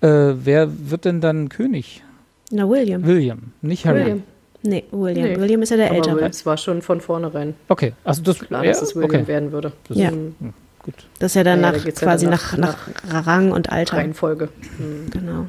äh, 0.02 0.34
wer 0.34 0.68
wird 0.90 1.06
denn 1.06 1.22
dann 1.22 1.48
König? 1.48 2.02
Na, 2.50 2.68
William. 2.68 3.04
William, 3.04 3.52
nicht 3.62 3.84
Harry. 3.86 4.00
William. 4.00 4.22
Nee, 4.62 4.84
William. 4.90 5.28
Nee. 5.28 5.40
William 5.40 5.62
ist 5.62 5.70
ja 5.70 5.76
der 5.76 5.86
Aber 5.86 5.96
Ältere. 5.96 6.20
Das 6.20 6.44
war 6.44 6.56
schon 6.56 6.82
von 6.82 7.00
vornherein. 7.00 7.54
Okay, 7.68 7.94
also 8.04 8.22
das 8.22 8.40
klar, 8.40 8.64
dass 8.64 8.82
es 8.82 8.94
William 8.94 9.22
okay. 9.22 9.26
werden 9.26 9.52
würde. 9.52 9.72
Das 9.88 9.96
ja. 9.96 10.08
Ist, 10.08 10.14
hm, 10.14 10.34
gut. 10.82 10.94
Das 11.18 11.32
ist 11.32 11.36
ja 11.36 11.44
dann 11.44 11.62
ja, 11.62 11.72
nach, 11.72 11.84
quasi 11.94 12.26
ja 12.26 12.30
nach, 12.30 12.56
nach, 12.58 12.76
nach, 13.08 13.26
Rang 13.26 13.52
und 13.52 13.72
Alter. 13.72 13.96
Reihenfolge. 13.96 14.48
Mhm. 14.78 15.10
Genau. 15.10 15.46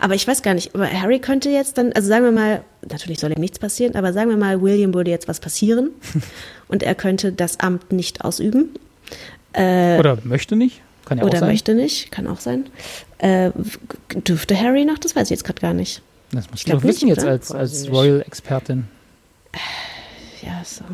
Aber 0.00 0.14
ich 0.14 0.26
weiß 0.26 0.42
gar 0.42 0.54
nicht, 0.54 0.74
aber 0.74 0.90
Harry 0.90 1.18
könnte 1.18 1.48
jetzt 1.48 1.78
dann, 1.78 1.92
also 1.92 2.08
sagen 2.08 2.24
wir 2.24 2.32
mal, 2.32 2.62
natürlich 2.88 3.20
soll 3.20 3.32
ihm 3.32 3.40
nichts 3.40 3.58
passieren, 3.58 3.94
aber 3.94 4.12
sagen 4.12 4.28
wir 4.28 4.36
mal, 4.36 4.60
William 4.60 4.92
würde 4.92 5.10
jetzt 5.10 5.28
was 5.28 5.40
passieren 5.40 5.90
und 6.68 6.82
er 6.82 6.94
könnte 6.94 7.32
das 7.32 7.60
Amt 7.60 7.92
nicht 7.92 8.24
ausüben. 8.24 8.70
Äh, 9.52 9.98
Oder 9.98 10.18
möchte 10.24 10.56
nicht? 10.56 10.82
Kann 11.04 11.18
ja 11.18 11.24
Oder 11.24 11.34
auch 11.34 11.40
sein. 11.40 11.48
möchte 11.48 11.74
nicht, 11.74 12.10
kann 12.10 12.26
auch 12.26 12.40
sein. 12.40 12.66
Äh, 13.18 13.50
dürfte 14.14 14.58
Harry 14.58 14.84
noch? 14.84 14.98
Das 14.98 15.16
weiß 15.16 15.24
ich 15.24 15.30
jetzt 15.30 15.44
gerade 15.44 15.60
gar 15.60 15.74
nicht. 15.74 16.02
Das 16.32 16.50
musst 16.50 16.66
du 16.66 16.72
doch 16.72 16.82
wissen 16.82 17.08
jetzt 17.08 17.24
als, 17.24 17.52
als 17.52 17.90
Royal-Expertin. 17.90 18.88
Ja, 20.42 20.62
so. 20.64 20.84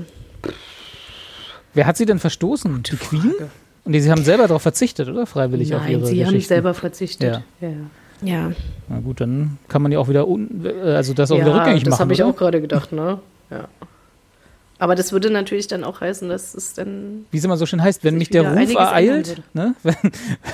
Wer 1.74 1.86
hat 1.86 1.96
sie 1.96 2.06
denn 2.06 2.18
verstoßen? 2.18 2.74
Gute 2.74 2.96
die 2.96 3.04
Queen? 3.04 3.20
Frage. 3.20 3.50
Und 3.84 3.92
die, 3.92 4.00
sie 4.00 4.10
haben 4.10 4.22
selber 4.22 4.46
darauf 4.46 4.62
verzichtet, 4.62 5.08
oder? 5.08 5.26
Freiwillig 5.26 5.70
Nein, 5.70 5.80
auf 5.80 5.88
ihre 5.88 6.06
sie 6.06 6.26
haben 6.26 6.40
selber 6.40 6.74
verzichtet. 6.74 7.42
Ja. 7.60 7.68
ja. 7.68 7.76
ja. 8.20 8.52
Na 8.88 9.00
gut, 9.00 9.20
dann 9.20 9.58
kann 9.68 9.80
man 9.80 9.92
ja 9.92 9.98
auch 9.98 10.08
wieder, 10.08 10.26
also 10.84 11.14
das 11.14 11.30
auch 11.30 11.38
ja, 11.38 11.46
wieder 11.46 11.54
rückgängig 11.54 11.84
das 11.84 11.92
machen. 11.92 11.98
Das 11.98 12.00
habe 12.00 12.12
ich 12.12 12.22
auch 12.22 12.36
gerade 12.36 12.60
gedacht, 12.60 12.92
ne? 12.92 13.18
Ja. 13.50 13.68
Aber 14.78 14.94
das 14.94 15.12
würde 15.12 15.30
natürlich 15.30 15.66
dann 15.66 15.84
auch 15.84 16.00
heißen, 16.00 16.28
dass 16.28 16.54
es 16.54 16.74
dann. 16.74 17.24
Wie 17.30 17.38
es 17.38 17.44
immer 17.44 17.56
so 17.56 17.66
schön 17.66 17.82
heißt, 17.82 18.04
wenn 18.04 18.16
mich 18.16 18.30
der 18.30 18.42
Ruf 18.42 18.74
ereilt, 18.74 19.42
ne? 19.54 19.74
wenn, 19.82 19.94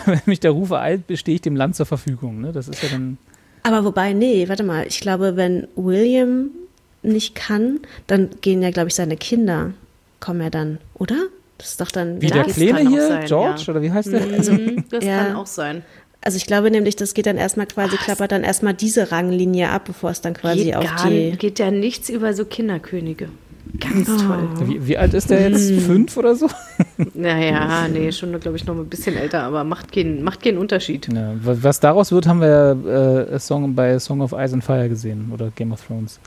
wenn 0.07 0.21
mich 0.27 0.41
der 0.41 0.53
Ruf 0.53 0.71
ereilt, 0.71 1.03
stehe 1.15 1.35
ich 1.35 1.43
dem 1.43 1.57
Land 1.57 1.77
zur 1.77 1.87
Verfügung. 1.87 2.41
Ne? 2.41 2.53
Das 2.53 2.69
ist 2.69 2.83
ja 2.83 2.89
dann. 2.89 3.19
Aber 3.65 3.85
wobei, 3.85 4.13
nee, 4.13 4.49
warte 4.49 4.63
mal, 4.63 4.87
ich 4.87 5.01
glaube, 5.01 5.37
wenn 5.37 5.67
William 5.75 6.51
nicht 7.03 7.35
kann, 7.35 7.81
dann 8.07 8.31
gehen 8.41 8.63
ja, 8.63 8.71
glaube 8.71 8.89
ich, 8.89 8.95
seine 8.95 9.17
Kinder, 9.17 9.73
kommen 10.21 10.41
ja 10.41 10.51
dann, 10.51 10.79
oder? 10.95 11.17
Das 11.59 11.71
ist 11.71 11.81
doch 11.81 11.91
dann. 11.91 12.21
Wie 12.21 12.27
der 12.27 12.45
Kleine 12.45 12.89
hier, 12.89 13.09
sein, 13.09 13.27
George, 13.27 13.63
ja. 13.67 13.69
oder 13.71 13.83
wie 13.83 13.91
heißt 13.91 14.13
der? 14.13 14.27
Mhm, 14.27 14.35
also, 14.35 14.57
das 14.91 15.05
ja. 15.05 15.25
kann 15.25 15.37
auch 15.37 15.47
sein. 15.47 15.83
Also 16.21 16.37
ich 16.37 16.47
glaube 16.47 16.71
nämlich, 16.71 16.97
das 16.97 17.13
geht 17.13 17.27
dann 17.27 17.37
erstmal 17.37 17.67
quasi, 17.67 17.97
Was? 17.97 18.05
klappert 18.05 18.33
dann 18.33 18.45
erstmal 18.45 18.73
diese 18.73 19.13
Ranglinie 19.13 19.69
ab, 19.69 19.85
bevor 19.85 20.11
es 20.11 20.23
dann 20.23 20.33
quasi 20.33 20.65
geht 20.65 20.77
auf 20.77 20.91
die. 21.05 21.33
Geht 21.33 21.59
ja 21.59 21.71
nichts 21.71 22.09
über 22.09 22.33
so 22.33 22.47
Kinderkönige. 22.47 23.29
Ganz 23.79 24.09
oh. 24.09 24.19
toll. 24.19 24.49
Wie, 24.69 24.87
wie, 24.87 24.99
alt 24.99 25.15
ist 25.15 25.31
der 25.31 25.51
jetzt? 25.51 25.71
Mm. 25.71 25.79
Fünf 25.79 26.17
oder 26.17 26.35
so? 26.35 26.49
Naja, 27.15 27.89
nee, 27.89 28.13
schon, 28.13 28.39
glaube 28.39 28.57
ich, 28.57 28.67
noch 28.67 28.77
ein 28.77 28.87
bisschen 28.87 29.17
älter, 29.17 29.43
aber 29.43 29.65
macht 29.65 29.91
keinen, 29.91 30.23
macht 30.23 30.43
keinen 30.43 30.59
Unterschied. 30.59 31.09
Ja, 31.13 31.35
was 31.43 31.81
daraus 31.81 32.13
wird, 32.13 32.29
haben 32.29 32.41
wir 32.41 33.29
äh, 33.33 33.39
Song, 33.41 33.75
bei 33.75 33.99
Song 33.99 34.21
of 34.21 34.33
Ice 34.33 34.55
and 34.55 34.63
Fire 34.63 34.89
gesehen 34.89 35.31
oder 35.33 35.51
Game 35.57 35.73
of 35.73 35.85
Thrones. 35.85 36.21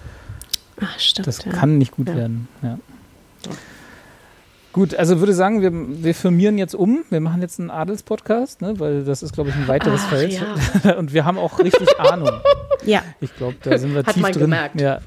Ach, 0.82 1.00
stimmt. 1.00 1.28
Das 1.28 1.46
ja. 1.46 1.52
kann 1.52 1.78
nicht 1.78 1.92
gut 1.92 2.10
ja. 2.10 2.16
werden. 2.16 2.48
Ja. 2.62 2.78
Gut, 4.74 4.94
also 4.94 5.20
würde 5.20 5.34
sagen, 5.34 5.62
wir, 5.62 5.72
wir 5.74 6.14
firmieren 6.14 6.58
jetzt 6.58 6.76
um. 6.76 7.04
Wir 7.10 7.20
machen 7.20 7.42
jetzt 7.42 7.60
einen 7.60 7.72
Adelspodcast, 7.72 8.62
ne? 8.62 8.80
weil 8.80 9.04
das 9.06 9.24
ist, 9.24 9.34
glaube 9.34 9.50
ich, 9.50 9.56
ein 9.56 9.68
weiteres 9.68 10.02
Ach, 10.06 10.10
Feld. 10.10 10.40
ja. 10.84 10.92
Und 10.98 11.14
wir 11.14 11.26
haben 11.26 11.38
auch 11.38 11.60
richtig 11.60 12.00
Ahnung. 12.00 12.30
Ja. 12.86 13.02
Ich 13.20 13.36
glaube, 13.36 13.56
da 13.64 13.76
sind 13.78 13.96
wir 13.96 14.04
Hat 14.04 14.14
tief 14.14 14.22
man 14.22 14.32
drin. 14.32 14.42
gemerkt. 14.42 14.80
Ja. 14.80 15.00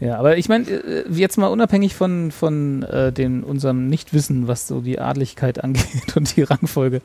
Ja, 0.00 0.18
aber 0.18 0.38
ich 0.38 0.48
meine, 0.48 0.68
äh, 0.68 1.04
jetzt 1.10 1.36
mal 1.36 1.48
unabhängig 1.48 1.94
von, 1.94 2.30
von 2.30 2.82
äh, 2.84 3.12
den, 3.12 3.44
unserem 3.44 3.88
Nichtwissen, 3.88 4.48
was 4.48 4.66
so 4.66 4.80
die 4.80 4.98
Adligkeit 4.98 5.62
angeht 5.64 6.16
und 6.16 6.36
die 6.36 6.42
Rangfolge, 6.42 7.02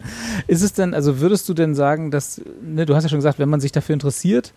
ist 0.48 0.62
es 0.62 0.74
denn, 0.74 0.94
also 0.94 1.20
würdest 1.20 1.48
du 1.50 1.54
denn 1.54 1.76
sagen, 1.76 2.12
dass, 2.12 2.42
ne, 2.62 2.86
du 2.86 2.96
hast 2.96 3.04
ja 3.04 3.10
schon 3.10 3.20
gesagt, 3.20 3.40
wenn 3.40 3.50
man 3.50 3.60
sich 3.60 3.72
dafür 3.72 3.94
interessiert, 3.94 4.54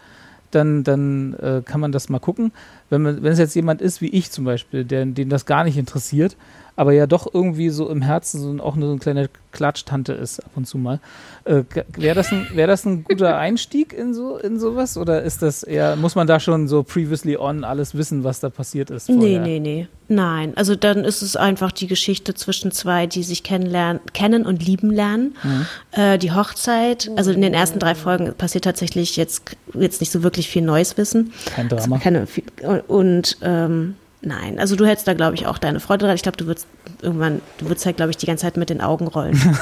dann, 0.52 0.84
dann 0.84 1.34
äh, 1.34 1.62
kann 1.64 1.80
man 1.80 1.92
das 1.92 2.08
mal 2.08 2.18
gucken. 2.18 2.52
Wenn, 2.90 3.02
man, 3.02 3.22
wenn 3.22 3.32
es 3.32 3.38
jetzt 3.38 3.54
jemand 3.54 3.80
ist 3.80 4.00
wie 4.00 4.08
ich 4.08 4.30
zum 4.30 4.44
Beispiel, 4.44 4.84
der, 4.84 5.06
den 5.06 5.28
das 5.28 5.46
gar 5.46 5.64
nicht 5.64 5.78
interessiert, 5.78 6.36
aber 6.76 6.92
ja 6.92 7.06
doch 7.06 7.32
irgendwie 7.32 7.70
so 7.70 7.88
im 7.88 8.02
Herzen 8.02 8.40
so 8.40 8.62
auch 8.62 8.76
nur 8.76 8.88
so 8.88 8.92
eine 8.92 9.00
kleine 9.00 9.30
Klatschtante 9.50 10.12
ist 10.12 10.40
ab 10.40 10.52
und 10.54 10.66
zu 10.66 10.78
mal. 10.78 11.00
Äh, 11.44 11.64
Wäre 11.96 12.14
das, 12.14 12.32
ein, 12.32 12.46
wär 12.54 12.66
das 12.66 12.84
ein 12.84 13.04
guter 13.04 13.36
Einstieg 13.36 13.92
in 13.92 14.14
so 14.14 14.36
in 14.36 14.58
sowas? 14.58 14.96
Oder 14.96 15.22
ist 15.22 15.42
das 15.42 15.62
eher, 15.62 15.96
muss 15.96 16.14
man 16.14 16.26
da 16.26 16.40
schon 16.40 16.68
so 16.68 16.82
previously 16.82 17.36
on 17.36 17.64
alles 17.64 17.94
wissen, 17.94 18.24
was 18.24 18.40
da 18.40 18.50
passiert 18.50 18.90
ist? 18.90 19.08
Nee, 19.08 19.16
vorher? 19.16 19.40
nee, 19.40 19.58
nee. 19.60 19.88
Nein. 20.08 20.52
Also 20.56 20.76
dann 20.76 21.04
ist 21.04 21.22
es 21.22 21.36
einfach 21.36 21.72
die 21.72 21.86
Geschichte 21.86 22.34
zwischen 22.34 22.70
zwei, 22.70 23.06
die 23.06 23.22
sich 23.22 23.42
kennenlernen, 23.42 24.00
kennen 24.12 24.44
und 24.44 24.64
lieben 24.64 24.90
lernen. 24.90 25.34
Äh, 25.92 26.18
die 26.18 26.32
Hochzeit, 26.32 27.10
also 27.16 27.30
in 27.30 27.40
den 27.40 27.54
ersten 27.54 27.78
drei 27.78 27.94
Folgen 27.94 28.32
passiert 28.34 28.64
tatsächlich 28.64 29.16
jetzt, 29.16 29.56
jetzt 29.72 30.00
nicht 30.00 30.12
so 30.12 30.22
wirklich 30.22 30.48
viel 30.48 30.62
neues 30.62 30.96
Wissen. 30.98 31.32
Kein 31.46 31.68
Drama. 31.68 31.98
Keine, 31.98 32.26
viel- 32.26 32.44
und 32.88 33.38
ähm, 33.42 33.94
nein, 34.22 34.58
also 34.58 34.76
du 34.76 34.86
hättest 34.86 35.06
da, 35.06 35.14
glaube 35.14 35.34
ich, 35.34 35.46
auch 35.46 35.58
deine 35.58 35.80
Freude 35.80 36.06
dran. 36.06 36.14
Ich 36.14 36.22
glaube, 36.22 36.36
du 36.36 36.46
würdest 36.46 36.66
irgendwann, 37.02 37.40
du 37.58 37.66
würdest 37.66 37.86
halt, 37.86 37.96
glaube 37.96 38.10
ich, 38.10 38.16
die 38.16 38.26
ganze 38.26 38.42
Zeit 38.42 38.56
mit 38.56 38.70
den 38.70 38.80
Augen 38.80 39.06
rollen. 39.08 39.38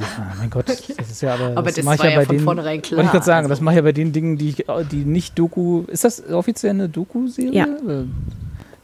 Ah, 0.00 0.34
mein 0.38 0.48
Gott, 0.48 0.68
das 0.68 1.10
ist 1.10 1.20
ja 1.20 1.34
aber. 1.34 1.48
Aber 1.56 1.64
das 1.64 1.78
ich 1.78 1.84
war 1.84 1.96
ja 1.96 2.16
bei 2.16 2.24
von 2.24 2.36
den, 2.36 2.44
vornherein 2.44 2.76
Wollte 2.76 2.86
ich 2.88 2.96
gerade 2.96 3.08
klar, 3.10 3.22
sagen, 3.22 3.44
also. 3.44 3.48
das 3.50 3.60
mache 3.60 3.74
ich 3.74 3.76
ja 3.76 3.82
bei 3.82 3.92
den 3.92 4.12
Dingen, 4.12 4.38
die 4.38 4.48
ich, 4.50 4.64
die 4.90 5.04
nicht 5.04 5.38
Doku. 5.38 5.84
Ist 5.88 6.04
das 6.04 6.30
offiziell 6.30 6.70
eine 6.70 6.88
Doku-Serie? 6.88 7.52
Ja. 7.52 7.64
Äh, 7.64 8.04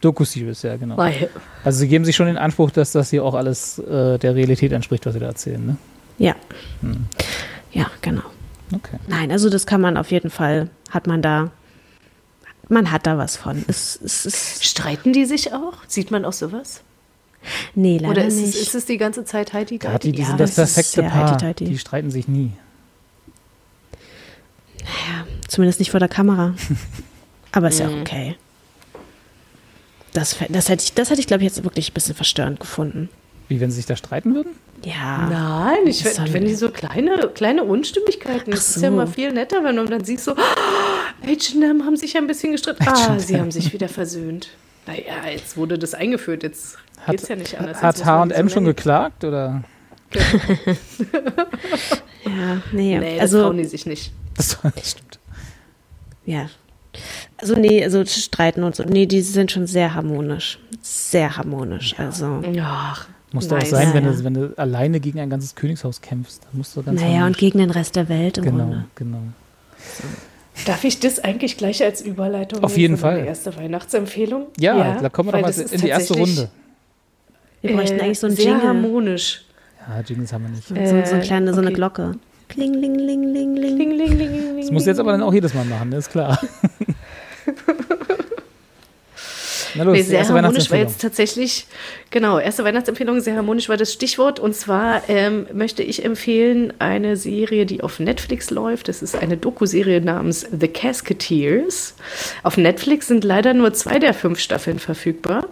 Doku-Series, 0.01 0.63
ja, 0.63 0.77
genau. 0.77 0.97
Weil, 0.97 1.29
Also 1.65 1.81
sie 1.81 1.89
geben 1.89 2.05
sich 2.05 2.15
schon 2.15 2.27
den 2.27 2.37
Anspruch, 2.39 2.71
dass 2.71 2.93
das 2.93 3.11
hier 3.11 3.25
auch 3.25 3.35
alles 3.35 3.79
äh, 3.79 4.19
der 4.19 4.35
Realität 4.35 4.73
entspricht, 4.73 5.07
was 5.07 5.15
sie 5.15 5.21
da 5.21 5.27
erzählen, 5.27 5.65
ne? 5.65 5.77
ja. 6.19 6.35
Hm. 6.83 7.07
Ja, 7.73 7.87
genau. 8.01 8.23
Okay. 8.75 8.99
Nein, 9.09 9.31
also 9.33 9.51
das 9.51 9.67
kann 9.67 9.81
man 9.81 9.97
auf 9.97 10.11
jeden 10.11 10.31
Fall, 10.31 10.69
hat 10.91 11.07
man 11.07 11.21
da, 11.23 11.51
man 12.69 12.91
hat 12.91 13.07
da 13.07 13.17
was 13.19 13.37
von. 13.37 13.65
Es, 13.69 13.99
es 14.03 14.27
ist, 14.27 14.65
streiten 14.65 15.13
die 15.13 15.25
sich 15.25 15.53
auch? 15.53 15.75
Sieht 15.87 16.11
man 16.11 16.25
auch 16.25 16.33
sowas? 16.33 16.83
nee, 17.75 17.99
leider 17.99 18.11
Oder 18.11 18.25
ist 18.27 18.35
nicht. 18.37 18.49
es, 18.49 18.61
ist 18.61 18.75
es 18.75 18.85
die 18.87 18.99
ganze 18.99 19.25
Zeit 19.25 19.53
Heidi 19.53 19.79
Kathi, 19.79 20.13
die 20.13 20.21
Ja, 20.21 20.27
sind 20.29 20.41
das 20.41 20.57
das 20.57 20.71
ist 20.71 20.75
perfekte 20.95 21.03
Paar. 21.05 21.31
heiti-teiti. 21.31 21.65
Die 21.67 21.79
streiten 21.79 22.11
sich 22.11 22.27
nie. 22.29 22.53
Zumindest 25.47 25.79
nicht 25.79 25.91
vor 25.91 26.01
der 26.01 26.09
Kamera. 26.09 26.55
Aber 27.53 27.69
ist 27.69 27.79
ja 27.81 27.89
auch 27.89 28.01
okay. 28.01 28.37
Das, 30.13 30.37
das 30.49 30.69
hätte 30.69 30.85
ich, 30.85 30.95
das 30.95 31.11
hätte 31.11 31.21
ich, 31.21 31.27
glaube 31.27 31.43
ich, 31.43 31.49
jetzt 31.49 31.65
wirklich 31.65 31.91
ein 31.91 31.95
bisschen 31.95 32.15
verstörend 32.15 32.61
gefunden. 32.61 33.09
Wie 33.49 33.61
wenn 33.61 33.71
sie 33.71 33.77
sich 33.77 33.87
da 33.87 33.97
streiten 33.97 34.35
würden? 34.35 34.53
Ja. 34.85 35.29
Nein, 35.29 35.87
ich 35.87 36.03
Das 36.03 36.19
find, 36.19 36.47
die 36.49 36.55
so 36.55 36.71
kleine, 36.71 37.29
kleine 37.35 37.65
Unstimmigkeiten, 37.65 38.51
das 38.53 38.71
Ach 38.73 38.77
ist 38.77 38.83
ja 38.83 38.91
so. 38.91 38.97
mal 38.97 39.07
viel 39.07 39.33
netter, 39.33 39.65
wenn 39.65 39.77
du 39.77 39.85
dann 39.85 40.05
siehst 40.05 40.25
so, 40.25 40.37
H&M 40.37 41.85
haben 41.85 41.97
sich 41.97 42.17
ein 42.17 42.27
bisschen 42.27 42.53
gestritten. 42.53 42.87
Ah, 42.87 43.19
sie 43.19 43.39
haben 43.41 43.51
sich 43.51 43.73
wieder 43.73 43.89
versöhnt. 43.89 44.51
Naja, 44.87 45.31
jetzt 45.31 45.57
wurde 45.57 45.79
das 45.79 45.95
eingeführt, 45.95 46.43
jetzt 46.43 46.79
Hat, 47.01 47.11
geht's 47.17 47.29
ja 47.29 47.37
nicht 47.37 47.59
anders. 47.59 47.83
hat 47.83 48.05
H&M 48.05 48.49
so 48.49 48.55
schon 48.55 48.65
geklagt 48.65 49.25
oder? 49.25 49.63
Ja, 52.25 52.61
nee. 52.73 52.99
Nee, 52.99 53.15
das 53.15 53.23
also, 53.23 53.43
trauen 53.45 53.57
die 53.59 53.65
sich 53.65 53.87
nicht. 53.87 54.13
Das 54.37 54.57
stimmt. 54.91 55.19
ja. 56.25 56.49
Also, 57.39 57.55
nee, 57.55 57.83
also 57.83 58.05
streiten 58.05 58.63
und 58.63 58.75
so. 58.77 58.85
Nee, 58.85 59.07
die 59.07 59.21
sind 59.21 59.51
schon 59.53 59.67
sehr 59.67 59.95
harmonisch. 59.95 60.59
Sehr 60.83 61.37
harmonisch. 61.37 61.95
Also. 61.99 62.43
Ja, 62.53 62.97
Muss 63.33 63.47
doch 63.49 63.57
auch 63.57 63.61
nice. 63.61 63.71
sein, 63.71 63.93
wenn, 63.95 64.05
Ja, 64.05 64.11
du, 64.13 64.25
wenn 64.25 64.35
du 64.35 64.55
alleine 64.57 65.01
gegen 65.01 65.21
ein 65.21 65.29
ganzes 65.29 65.55
Königshaus 65.55 66.01
kämpfst. 66.01 66.45
Dann 66.45 66.59
musst 66.59 66.75
du 66.77 66.83
ganz 66.83 67.01
Naja, 67.01 67.27
und 67.27 67.37
gegen 67.37 67.59
den 67.59 67.71
Rest 67.71 67.97
der 67.97 68.09
Welt 68.09 68.39
im 68.39 68.45
Genau, 68.45 68.57
Grunde. 68.59 68.85
genau. 68.95 69.19
Darf 70.67 70.83
ich 70.85 70.99
das 70.99 71.21
eigentlich 71.21 71.57
gleich 71.57 71.83
als 71.85 72.01
Überleitung 72.01 72.65
Auf 72.65 72.77
jeden 72.77 72.97
Fall. 72.97 73.25
erste 73.25 73.55
Weihnachtsempfehlung? 73.57 74.47
Ja, 74.59 75.01
da 75.01 75.09
kommen 75.09 75.29
wir 75.29 75.33
doch 75.41 75.43
mal 75.43 75.53
in 75.53 75.81
die 75.81 75.89
erste 75.89 76.15
Runde. 76.15 76.49
Wir 77.61 77.77
bräuchten 77.77 77.99
äh, 77.99 78.03
eigentlich 78.03 78.19
so 78.19 78.27
einen 78.27 78.37
sehr 78.37 78.47
Jingle. 78.53 78.67
harmonisch. 78.67 79.45
Ja, 79.89 80.01
Jingles 80.01 80.33
haben 80.33 80.45
wir 80.45 80.51
nicht. 80.51 80.67
So, 80.67 80.75
so, 80.75 80.81
eine 80.81 81.23
Äh, 81.23 81.25
kleine, 81.27 81.53
so 81.55 81.61
eine 81.61 81.69
okay. 81.69 81.77
Glocke. 81.77 82.13
Kling, 82.49 82.73
ling, 82.75 82.95
ling, 82.95 83.23
ling, 83.23 83.55
ling. 83.55 83.77
Ling, 83.77 83.91
ling, 83.93 84.17
ling, 84.19 84.31
ling, 84.31 84.61
Das 84.63 84.71
musst 84.71 84.87
du 84.87 84.91
jetzt 84.91 84.99
aber 85.01 85.13
dann 85.13 85.23
auch 85.23 85.33
jedes 85.35 85.55
Mal 85.55 85.65
machen, 85.67 85.93
ist 85.93 86.11
klar. 86.11 86.39
Na 89.79 89.85
los, 89.85 89.97
Nee, 89.97 90.03
sehr 90.03 90.29
harmonisch 90.29 90.71
war 90.71 90.79
jetzt 90.79 91.01
tatsächlich, 91.01 91.67
genau, 92.11 92.39
erste 92.39 92.65
Weihnachtsempfehlung, 92.65 93.21
sehr 93.21 93.37
harmonisch 93.37 93.69
war 93.69 93.77
das 93.77 93.93
Stichwort. 93.93 94.41
Und 94.41 94.55
zwar 94.55 95.09
ähm, 95.09 95.47
möchte 95.53 95.83
ich 95.83 96.05
empfehlen 96.05 96.73
eine 96.79 97.17
Serie, 97.17 97.65
die 97.65 97.83
auf 97.83 98.01
Netflix 98.01 98.51
läuft. 98.51 98.89
Das 98.89 99.03
ist 99.03 99.17
eine 99.17 99.37
Doku-Serie 99.37 100.01
namens 100.01 100.47
The 100.51 100.69
Casketeers. 100.69 101.95
Auf 102.43 102.57
Netflix 102.57 103.07
sind 103.07 103.25
leider 103.25 103.55
nur 103.55 103.73
zwei 103.73 103.99
der 103.99 104.15
fünf 104.15 104.41
Staffeln 104.41 104.79
verfügbar. 104.79 105.47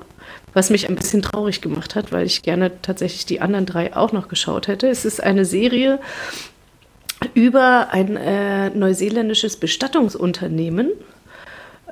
Was 0.53 0.71
mich 0.71 0.89
ein 0.89 0.97
bisschen 0.97 1.21
traurig 1.21 1.61
gemacht 1.61 1.95
hat, 1.95 2.13
weil 2.13 2.25
ich 2.25 2.43
gerne 2.43 2.73
tatsächlich 2.81 3.27
die 3.27 3.41
anderen 3.41 3.67
drei 3.67 3.95
auch 3.95 4.13
noch 4.13 4.29
geschaut 4.29 4.69
hätte. 4.69 4.89
Es 4.89 5.05
ist 5.05 5.23
eine 5.23 5.45
Serie 5.45 6.01
über 7.35 7.89
ein 7.91 8.17
äh, 8.17 8.71
neuseeländisches 8.71 9.57
Bestattungsunternehmen. 9.57 10.91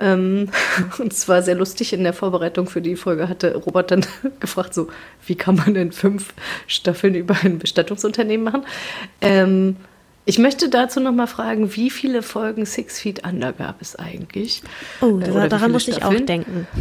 Ähm, 0.01 0.49
und 0.99 1.13
zwar 1.13 1.43
sehr 1.43 1.55
lustig 1.55 1.93
in 1.93 2.03
der 2.03 2.13
Vorbereitung 2.13 2.67
für 2.67 2.81
die 2.81 2.97
Folge 2.97 3.29
hatte 3.29 3.55
Robert 3.55 3.91
dann 3.91 4.07
gefragt, 4.41 4.75
so, 4.75 4.89
wie 5.27 5.37
kann 5.37 5.57
man 5.57 5.75
denn 5.75 5.93
fünf 5.93 6.35
Staffeln 6.67 7.15
über 7.15 7.37
ein 7.43 7.59
Bestattungsunternehmen 7.59 8.45
machen? 8.45 8.65
Ähm, 9.21 9.77
ich 10.27 10.39
möchte 10.39 10.69
dazu 10.71 11.01
noch 11.01 11.13
mal 11.13 11.27
fragen, 11.27 11.75
wie 11.77 11.91
viele 11.91 12.23
Folgen 12.23 12.65
Six 12.65 13.01
Feet 13.01 13.27
Under 13.27 13.53
gab 13.53 13.83
es 13.83 13.95
eigentlich? 13.97 14.63
Oh, 15.01 15.19
Äh, 15.19 15.25
da, 15.25 15.27
wie 15.45 15.49
daran 15.49 15.59
viele 15.61 15.73
muss 15.73 15.89
ich 15.89 16.03
auch 16.05 16.15
denken. 16.15 16.67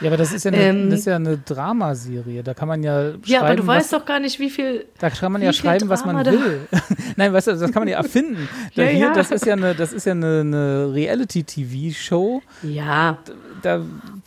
Ja, 0.00 0.08
aber 0.10 0.16
das 0.16 0.32
ist 0.32 0.44
ja 0.44 0.50
eine, 0.50 0.60
Ähm, 0.62 0.90
das 0.90 1.00
ist 1.00 1.06
ja 1.06 1.16
eine 1.16 1.38
Dramaserie. 1.38 2.42
Da 2.42 2.52
kann 2.52 2.68
man 2.68 2.82
ja 2.82 3.10
schreiben, 3.12 3.22
Ja, 3.26 3.40
aber 3.42 3.56
du 3.56 3.66
was, 3.66 3.76
weißt 3.76 3.92
doch 3.94 4.04
gar 4.04 4.18
nicht, 4.20 4.38
wie 4.40 4.50
viel. 4.50 4.84
da 4.98 5.08
kann 5.08 5.32
man 5.32 5.40
ja 5.40 5.52
schreiben, 5.52 5.88
was 5.88 6.04
man 6.04 6.22
Drama 6.24 6.36
da- 6.38 6.44
will. 6.44 6.60
Nein, 7.16 7.32
weißt 7.32 7.46
du, 7.46 7.52
das 7.52 7.70
kann 7.72 7.80
man 7.82 7.88
ja 7.88 7.96
erfinden. 7.98 8.48
Da 8.74 8.82
Ja, 8.82 8.88
hier, 8.88 8.98
ja. 9.06 9.12
das 9.14 9.30
ist 9.30 9.46
ja 9.46 9.54
eine, 9.54 9.74
das 9.74 9.92
ist 9.92 10.04
ja 10.04 10.12
eine, 10.12 10.40
eine 10.40 10.92
Reality-TV-Show. 10.92 12.42
Ja, 12.64 13.18
Da 13.62 13.80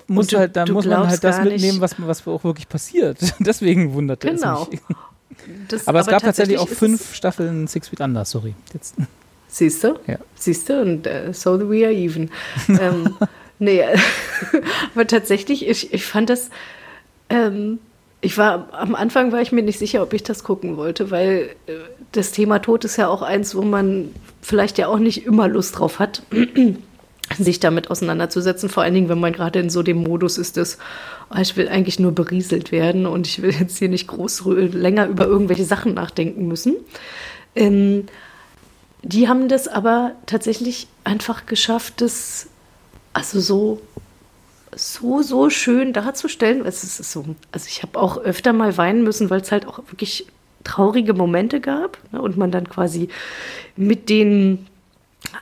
muss 0.08 0.26
Und 0.28 0.32
du- 0.34 0.38
halt, 0.39 0.56
da 0.56 0.65
muss 0.65 0.86
man 0.86 1.08
halt 1.08 1.24
das 1.24 1.41
mitnehmen, 1.43 1.82
was, 1.82 1.96
was 2.00 2.26
auch 2.26 2.43
wirklich 2.43 2.67
passiert. 2.70 3.17
Deswegen 3.39 3.93
wunderte 3.93 4.30
genau. 4.30 4.63
es 4.63 4.70
mich. 4.72 4.82
Das, 5.67 5.88
Aber 5.88 6.00
es 6.00 6.08
gab 6.08 6.21
tatsächlich 6.23 6.58
auch 6.58 6.67
fünf 6.67 7.13
Staffeln 7.13 7.67
Six 7.67 7.89
Feet 7.89 8.02
Under, 8.02 8.26
sorry. 8.26 8.56
Jetzt. 8.73 8.95
Siehst 9.47 9.84
du? 9.84 10.00
Ja. 10.08 10.17
Siehst 10.36 10.69
du? 10.69 10.82
Und 10.82 11.08
äh, 11.08 11.34
so 11.34 11.60
we 11.69 11.86
are 11.86 11.93
even. 11.93 12.30
ähm, 12.67 13.15
nee, 13.60 13.84
aber 14.93 15.08
tatsächlich, 15.08 15.67
ich, 15.67 15.93
ich 15.93 16.06
fand 16.06 16.30
das. 16.30 16.50
Ähm, 17.30 17.80
ich 18.19 18.38
war 18.38 18.69
am 18.73 18.95
Anfang 18.95 19.32
war 19.32 19.41
ich 19.41 19.52
mir 19.52 19.62
nicht 19.62 19.80
sicher, 19.80 20.02
ob 20.02 20.13
ich 20.13 20.23
das 20.23 20.43
gucken 20.43 20.76
wollte, 20.76 21.12
weil 21.12 21.50
äh, 21.67 21.73
das 22.12 22.32
Thema 22.32 22.60
Tod 22.60 22.84
ist 22.84 22.97
ja 22.97 23.08
auch 23.08 23.21
eins, 23.21 23.56
wo 23.56 23.62
man 23.62 24.13
vielleicht 24.41 24.78
ja 24.78 24.88
auch 24.88 25.00
nicht 25.00 25.26
immer 25.26 25.47
Lust 25.47 25.78
drauf 25.78 26.00
hat, 26.00 26.23
sich 27.37 27.59
damit 27.59 27.91
auseinanderzusetzen. 27.91 28.69
Vor 28.69 28.83
allen 28.83 28.93
Dingen, 28.93 29.09
wenn 29.09 29.19
man 29.19 29.33
gerade 29.33 29.59
in 29.59 29.69
so 29.69 29.83
dem 29.83 30.03
Modus 30.03 30.37
ist, 30.37 30.57
dass 30.57 30.77
oh, 31.29 31.39
ich 31.39 31.55
will 31.57 31.67
eigentlich 31.69 31.99
nur 31.99 32.11
berieselt 32.13 32.71
werden 32.71 33.05
und 33.05 33.27
ich 33.27 33.41
will 33.41 33.51
jetzt 33.51 33.77
hier 33.77 33.89
nicht 33.89 34.07
groß 34.07 34.43
länger 34.45 35.07
über 35.07 35.25
irgendwelche 35.25 35.65
Sachen 35.65 35.93
nachdenken 35.93 36.47
müssen. 36.47 36.75
Ähm, 37.55 38.05
die 39.03 39.27
haben 39.27 39.47
das 39.47 39.67
aber 39.67 40.13
tatsächlich 40.25 40.87
einfach 41.03 41.45
geschafft, 41.45 42.01
das 42.01 42.47
also 43.13 43.39
so 43.39 43.81
so 44.75 45.21
so 45.21 45.49
schön 45.49 45.93
darzustellen. 45.93 46.65
Es 46.65 46.83
ist 46.83 47.11
so, 47.11 47.25
also 47.51 47.67
ich 47.67 47.83
habe 47.83 47.99
auch 47.99 48.17
öfter 48.17 48.53
mal 48.53 48.77
weinen 48.77 49.03
müssen, 49.03 49.29
weil 49.29 49.41
es 49.41 49.51
halt 49.51 49.65
auch 49.67 49.79
wirklich 49.89 50.27
traurige 50.63 51.13
Momente 51.13 51.61
gab 51.61 51.97
ne, 52.11 52.21
und 52.21 52.37
man 52.37 52.51
dann 52.51 52.69
quasi 52.69 53.09
mit 53.75 54.09
den 54.09 54.67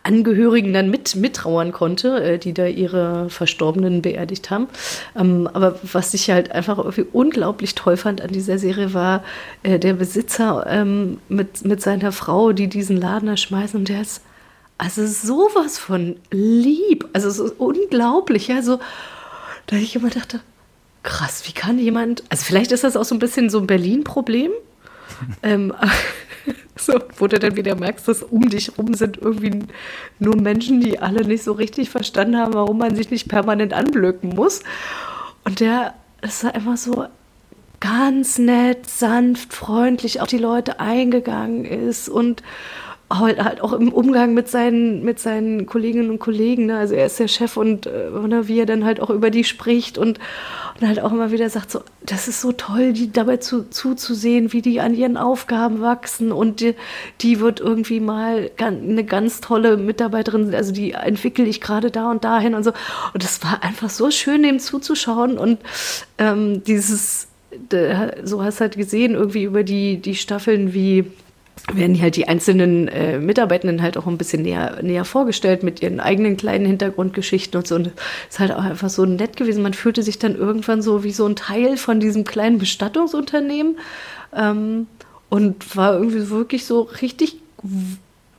Angehörigen 0.03 0.73
dann 0.73 0.89
mit 0.89 1.15
mittrauern 1.15 1.71
konnte, 1.71 2.23
äh, 2.23 2.37
die 2.37 2.53
da 2.53 2.65
ihre 2.65 3.29
Verstorbenen 3.29 4.01
beerdigt 4.01 4.49
haben. 4.49 4.67
Ähm, 5.15 5.49
aber 5.53 5.79
was 5.83 6.13
ich 6.13 6.29
halt 6.29 6.51
einfach 6.51 6.77
irgendwie 6.77 7.05
unglaublich 7.11 7.75
toll 7.75 7.97
fand 7.97 8.21
an 8.21 8.31
dieser 8.31 8.57
Serie 8.57 8.93
war 8.93 9.23
äh, 9.63 9.79
der 9.79 9.93
Besitzer 9.93 10.65
ähm, 10.67 11.19
mit, 11.29 11.65
mit 11.65 11.81
seiner 11.81 12.11
Frau, 12.11 12.51
die 12.51 12.67
diesen 12.67 12.97
Laden 12.97 13.27
da 13.27 13.37
schmeißen 13.37 13.79
und 13.79 13.89
der 13.89 14.01
ist 14.01 14.21
also 14.77 15.05
sowas 15.05 15.77
von 15.77 16.17
lieb, 16.31 17.07
also 17.13 17.29
so 17.29 17.53
unglaublich, 17.57 18.49
ja, 18.49 18.61
so, 18.61 18.79
da 19.67 19.77
ich 19.77 19.95
immer 19.95 20.09
dachte, 20.09 20.41
krass, 21.01 21.43
wie 21.45 21.53
kann 21.53 21.79
jemand, 21.79 22.23
also 22.29 22.43
vielleicht 22.43 22.71
ist 22.73 22.83
das 22.83 22.97
auch 22.97 23.05
so 23.05 23.15
ein 23.15 23.19
bisschen 23.19 23.49
so 23.49 23.59
ein 23.59 23.67
Berlin-Problem, 23.67 24.51
ähm, 25.43 25.73
so, 26.77 26.99
wo 27.17 27.27
du 27.27 27.39
dann 27.39 27.55
wieder 27.55 27.75
merkst, 27.75 28.07
dass 28.07 28.21
um 28.21 28.49
dich 28.49 28.77
rum 28.77 28.93
sind 28.93 29.17
irgendwie 29.17 29.59
nur 30.19 30.35
Menschen, 30.35 30.81
die 30.81 30.99
alle 30.99 31.25
nicht 31.25 31.43
so 31.43 31.53
richtig 31.53 31.89
verstanden 31.89 32.37
haben, 32.37 32.53
warum 32.53 32.77
man 32.77 32.95
sich 32.95 33.09
nicht 33.09 33.29
permanent 33.29 33.73
anblöken 33.73 34.35
muss. 34.35 34.61
Und 35.45 35.59
der 35.61 35.93
ist 36.21 36.43
einfach 36.43 36.77
so 36.77 37.05
ganz 37.79 38.37
nett, 38.37 38.89
sanft, 38.89 39.53
freundlich 39.53 40.21
auf 40.21 40.27
die 40.27 40.37
Leute 40.37 40.79
eingegangen 40.79 41.65
ist 41.65 42.09
und 42.09 42.43
halt, 43.11 43.43
halt 43.43 43.61
auch 43.61 43.73
im 43.73 43.93
Umgang 43.93 44.33
mit 44.33 44.49
seinen, 44.49 45.03
mit 45.03 45.19
seinen 45.19 45.65
Kolleginnen 45.65 46.09
und 46.09 46.19
Kollegen. 46.19 46.65
Ne? 46.65 46.77
Also 46.77 46.95
er 46.95 47.05
ist 47.05 47.19
der 47.19 47.27
Chef 47.27 47.57
und 47.57 47.85
äh, 47.85 48.09
ne, 48.09 48.47
wie 48.47 48.59
er 48.59 48.65
dann 48.65 48.85
halt 48.85 48.99
auch 48.99 49.09
über 49.09 49.29
die 49.29 49.43
spricht 49.43 49.97
und, 49.97 50.19
und 50.79 50.87
halt 50.87 50.99
auch 50.99 51.11
immer 51.11 51.31
wieder 51.31 51.49
sagt, 51.49 51.71
so, 51.71 51.81
das 52.01 52.27
ist 52.27 52.41
so 52.41 52.51
toll, 52.51 52.91
die 52.91 53.11
dabei 53.11 53.37
zu, 53.37 53.69
zuzusehen, 53.69 54.51
wie 54.51 54.61
die 54.61 54.81
an 54.81 54.93
ihren 54.93 55.15
Aufgaben 55.15 55.81
wachsen 55.81 56.33
und 56.33 56.59
die, 56.59 56.75
die 57.21 57.39
wird 57.39 57.61
irgendwie 57.61 58.01
mal 58.01 58.51
eine 58.57 59.05
ganz 59.05 59.39
tolle 59.39 59.77
Mitarbeiterin, 59.77 60.53
also 60.53 60.73
die 60.73 60.91
entwickle 60.91 61.45
ich 61.45 61.61
gerade 61.61 61.91
da 61.91 62.11
und 62.11 62.25
dahin 62.25 62.55
und 62.55 62.63
so. 62.63 62.73
Und 63.13 63.23
das 63.23 63.41
war 63.43 63.63
einfach 63.63 63.89
so 63.89 64.11
schön, 64.11 64.43
dem 64.43 64.59
zuzuschauen 64.59 65.37
und 65.37 65.59
ähm, 66.17 66.63
dieses, 66.65 67.27
so 68.23 68.43
hast 68.43 68.59
du 68.59 68.61
halt 68.61 68.75
gesehen, 68.75 69.13
irgendwie 69.13 69.43
über 69.43 69.63
die, 69.63 69.97
die 69.97 70.15
Staffeln 70.15 70.73
wie 70.73 71.05
werden 71.73 71.99
halt 71.99 72.15
die 72.15 72.27
einzelnen 72.27 72.87
äh, 72.87 73.17
Mitarbeitenden 73.19 73.81
halt 73.81 73.97
auch 73.97 74.07
ein 74.07 74.17
bisschen 74.17 74.43
näher, 74.43 74.81
näher 74.81 75.05
vorgestellt 75.05 75.63
mit 75.63 75.81
ihren 75.81 75.99
eigenen 75.99 76.37
kleinen 76.37 76.65
Hintergrundgeschichten 76.65 77.57
und 77.57 77.67
so. 77.67 77.75
Und 77.75 77.87
es 77.87 77.93
ist 78.35 78.39
halt 78.39 78.51
auch 78.51 78.63
einfach 78.63 78.89
so 78.89 79.05
nett 79.05 79.37
gewesen. 79.37 79.63
Man 79.63 79.73
fühlte 79.73 80.03
sich 80.03 80.19
dann 80.19 80.35
irgendwann 80.35 80.81
so 80.81 81.03
wie 81.03 81.11
so 81.11 81.25
ein 81.25 81.35
Teil 81.35 81.77
von 81.77 81.99
diesem 81.99 82.23
kleinen 82.23 82.59
Bestattungsunternehmen 82.59 83.77
ähm, 84.35 84.87
und 85.29 85.75
war 85.75 85.93
irgendwie 85.93 86.29
wirklich 86.29 86.65
so 86.65 86.81
richtig 86.81 87.37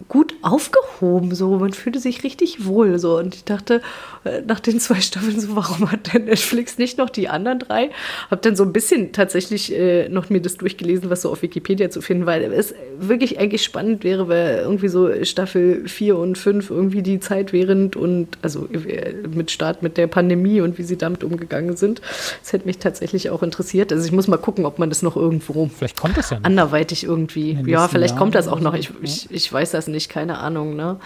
gut 0.09 0.35
aufgehoben, 0.43 1.35
so 1.35 1.59
man 1.59 1.73
fühlte 1.73 1.99
sich 2.01 2.25
richtig 2.25 2.67
wohl 2.67 2.99
so 2.99 3.19
und 3.19 3.35
ich 3.35 3.45
dachte 3.45 3.81
äh, 4.25 4.43
nach 4.47 4.61
den 4.61 4.81
zwei 4.81 5.01
Staffeln 5.01 5.39
so, 5.41 5.55
warum 5.57 5.91
hat 5.91 6.13
denn 6.13 6.25
Netflix 6.25 6.79
nicht 6.79 6.99
noch 6.99 7.11
die 7.11 7.29
anderen 7.29 7.61
drei? 7.61 7.91
Hab 8.31 8.43
dann 8.43 8.57
so 8.57 8.65
ein 8.65 8.73
bisschen 8.73 9.13
tatsächlich 9.13 9.73
äh, 9.73 10.09
noch 10.09 10.29
mir 10.31 10.41
das 10.41 10.57
durchgelesen, 10.57 11.11
was 11.11 11.23
so 11.23 11.31
auf 11.31 11.43
Wikipedia 11.43 11.91
zu 11.91 12.01
finden, 12.01 12.27
weil 12.27 12.53
es 12.53 12.75
wirklich 12.99 13.39
eigentlich 13.39 13.63
spannend 13.63 14.05
wäre, 14.05 14.29
weil 14.29 14.59
irgendwie 14.59 14.89
so 14.89 15.09
Staffel 15.25 15.89
4 15.89 16.17
und 16.17 16.37
5 16.37 16.71
irgendwie 16.71 17.03
die 17.03 17.21
Zeit 17.21 17.53
während 17.53 17.97
und 17.97 18.29
also 18.43 18.67
äh, 18.73 19.15
mit 19.29 19.51
Start 19.51 19.83
mit 19.83 19.97
der 19.97 20.09
Pandemie 20.09 20.61
und 20.61 20.79
wie 20.79 20.83
sie 20.83 20.97
damit 20.97 21.25
umgegangen 21.25 21.77
sind. 21.77 22.01
Das 22.43 22.53
hätte 22.53 22.67
mich 22.67 22.79
tatsächlich 22.79 23.31
auch 23.31 23.43
interessiert. 23.43 23.93
Also 23.93 24.05
ich 24.05 24.13
muss 24.13 24.29
mal 24.29 24.37
gucken, 24.37 24.67
ob 24.67 24.79
man 24.79 24.89
das 24.89 25.03
noch 25.03 25.17
irgendwo 25.17 25.71
vielleicht 25.77 25.97
kommt 25.97 26.17
das 26.17 26.31
ja 26.31 26.39
noch. 26.39 26.45
anderweitig 26.45 27.05
irgendwie. 27.05 27.59
Ja, 27.67 27.89
vielleicht 27.89 28.17
Jahren 28.17 28.19
kommt 28.19 28.35
das 28.35 28.49
auch 28.49 28.61
noch. 28.61 28.75
Ich, 28.75 28.91
ich, 29.03 29.31
ich 29.31 29.53
weiß 29.53 29.71
das 29.71 29.87
nicht, 29.87 29.96
keine 30.09 30.39
Ahnung. 30.39 30.77
Ne? 30.77 30.99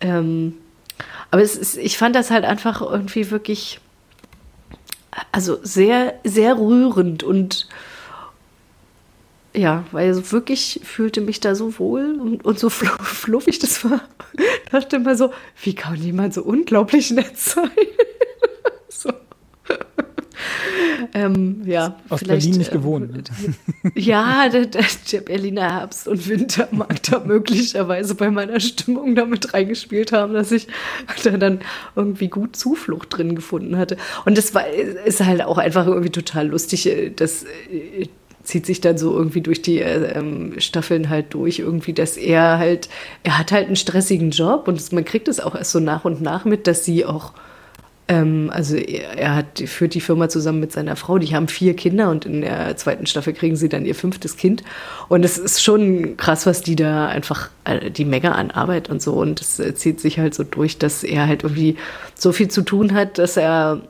Ähm, 0.00 0.54
aber 1.30 1.42
es 1.42 1.56
ist, 1.56 1.76
ich 1.76 1.98
fand 1.98 2.14
das 2.14 2.30
halt 2.30 2.44
einfach 2.44 2.80
irgendwie 2.82 3.30
wirklich, 3.30 3.80
also 5.32 5.58
sehr, 5.62 6.14
sehr 6.24 6.56
rührend 6.56 7.22
und 7.22 7.68
ja, 9.54 9.84
weil 9.90 10.12
so 10.12 10.32
wirklich 10.32 10.80
fühlte 10.84 11.22
mich 11.22 11.40
da 11.40 11.54
so 11.54 11.78
wohl 11.78 12.20
und, 12.20 12.44
und 12.44 12.58
so 12.58 12.68
fluffig 12.70 13.58
das 13.58 13.84
war. 13.84 14.02
dachte 14.70 14.96
immer 14.96 15.16
so, 15.16 15.32
wie 15.62 15.74
kann 15.74 15.96
jemand 15.96 16.34
so 16.34 16.42
unglaublich 16.42 17.10
nett 17.10 17.38
sein? 17.38 17.70
so. 18.88 19.10
ähm, 21.14 21.62
ja, 21.64 21.96
Aus 22.08 22.22
Berlin 22.22 22.56
nicht 22.58 22.70
gewohnt. 22.70 23.12
Ne? 23.12 23.22
ja, 23.94 24.48
der, 24.48 24.66
der, 24.66 25.20
Berliner 25.20 25.80
Herbst 25.80 26.08
und 26.08 26.28
Winter 26.28 26.68
mag 26.70 27.02
da 27.04 27.20
möglicherweise 27.20 28.14
bei 28.14 28.30
meiner 28.30 28.60
Stimmung 28.60 29.14
damit 29.14 29.54
reingespielt 29.54 30.12
haben, 30.12 30.34
dass 30.34 30.52
ich 30.52 30.66
da 31.24 31.30
dann 31.36 31.60
irgendwie 31.94 32.28
gut 32.28 32.56
Zuflucht 32.56 33.16
drin 33.16 33.34
gefunden 33.34 33.76
hatte. 33.76 33.96
Und 34.24 34.36
das 34.38 34.54
war, 34.54 34.66
ist 34.68 35.24
halt 35.24 35.42
auch 35.42 35.58
einfach 35.58 35.86
irgendwie 35.86 36.10
total 36.10 36.48
lustig, 36.48 36.86
äh, 36.86 37.10
das 37.10 37.44
äh, 37.70 38.08
zieht 38.46 38.66
sich 38.66 38.80
dann 38.80 38.96
so 38.96 39.16
irgendwie 39.16 39.40
durch 39.40 39.60
die 39.60 39.80
äh, 39.80 40.18
ähm, 40.18 40.54
Staffeln 40.58 41.08
halt 41.08 41.34
durch, 41.34 41.58
irgendwie, 41.58 41.92
dass 41.92 42.16
er 42.16 42.58
halt, 42.58 42.88
er 43.24 43.38
hat 43.38 43.52
halt 43.52 43.66
einen 43.66 43.76
stressigen 43.76 44.30
Job 44.30 44.68
und 44.68 44.92
man 44.92 45.04
kriegt 45.04 45.28
es 45.28 45.40
auch 45.40 45.54
erst 45.54 45.72
so 45.72 45.80
nach 45.80 46.04
und 46.04 46.22
nach 46.22 46.44
mit, 46.44 46.66
dass 46.66 46.84
sie 46.84 47.04
auch 47.04 47.32
ähm, 48.08 48.50
also 48.52 48.76
er, 48.76 49.18
er, 49.18 49.34
hat 49.34 49.58
führt 49.66 49.94
die 49.94 50.00
Firma 50.00 50.28
zusammen 50.28 50.60
mit 50.60 50.72
seiner 50.72 50.94
Frau. 50.94 51.18
Die 51.18 51.34
haben 51.34 51.48
vier 51.48 51.74
Kinder 51.74 52.10
und 52.10 52.24
in 52.24 52.42
der 52.42 52.76
zweiten 52.76 53.06
Staffel 53.06 53.32
kriegen 53.32 53.56
sie 53.56 53.68
dann 53.68 53.84
ihr 53.84 53.96
fünftes 53.96 54.36
Kind. 54.36 54.62
Und 55.08 55.24
es 55.24 55.38
ist 55.38 55.62
schon 55.62 56.16
krass, 56.16 56.46
was 56.46 56.62
die 56.62 56.76
da 56.76 57.06
einfach 57.06 57.50
äh, 57.64 57.90
die 57.90 58.04
Menge 58.04 58.34
an 58.34 58.52
Arbeit 58.52 58.88
und 58.88 59.02
so. 59.02 59.14
Und 59.14 59.40
es 59.40 59.58
äh, 59.58 59.74
zieht 59.74 60.00
sich 60.00 60.18
halt 60.20 60.34
so 60.34 60.44
durch, 60.44 60.78
dass 60.78 61.02
er 61.02 61.26
halt 61.26 61.42
irgendwie 61.42 61.76
so 62.14 62.30
viel 62.30 62.48
zu 62.48 62.62
tun 62.62 62.94
hat, 62.94 63.18
dass 63.18 63.36
er 63.36 63.80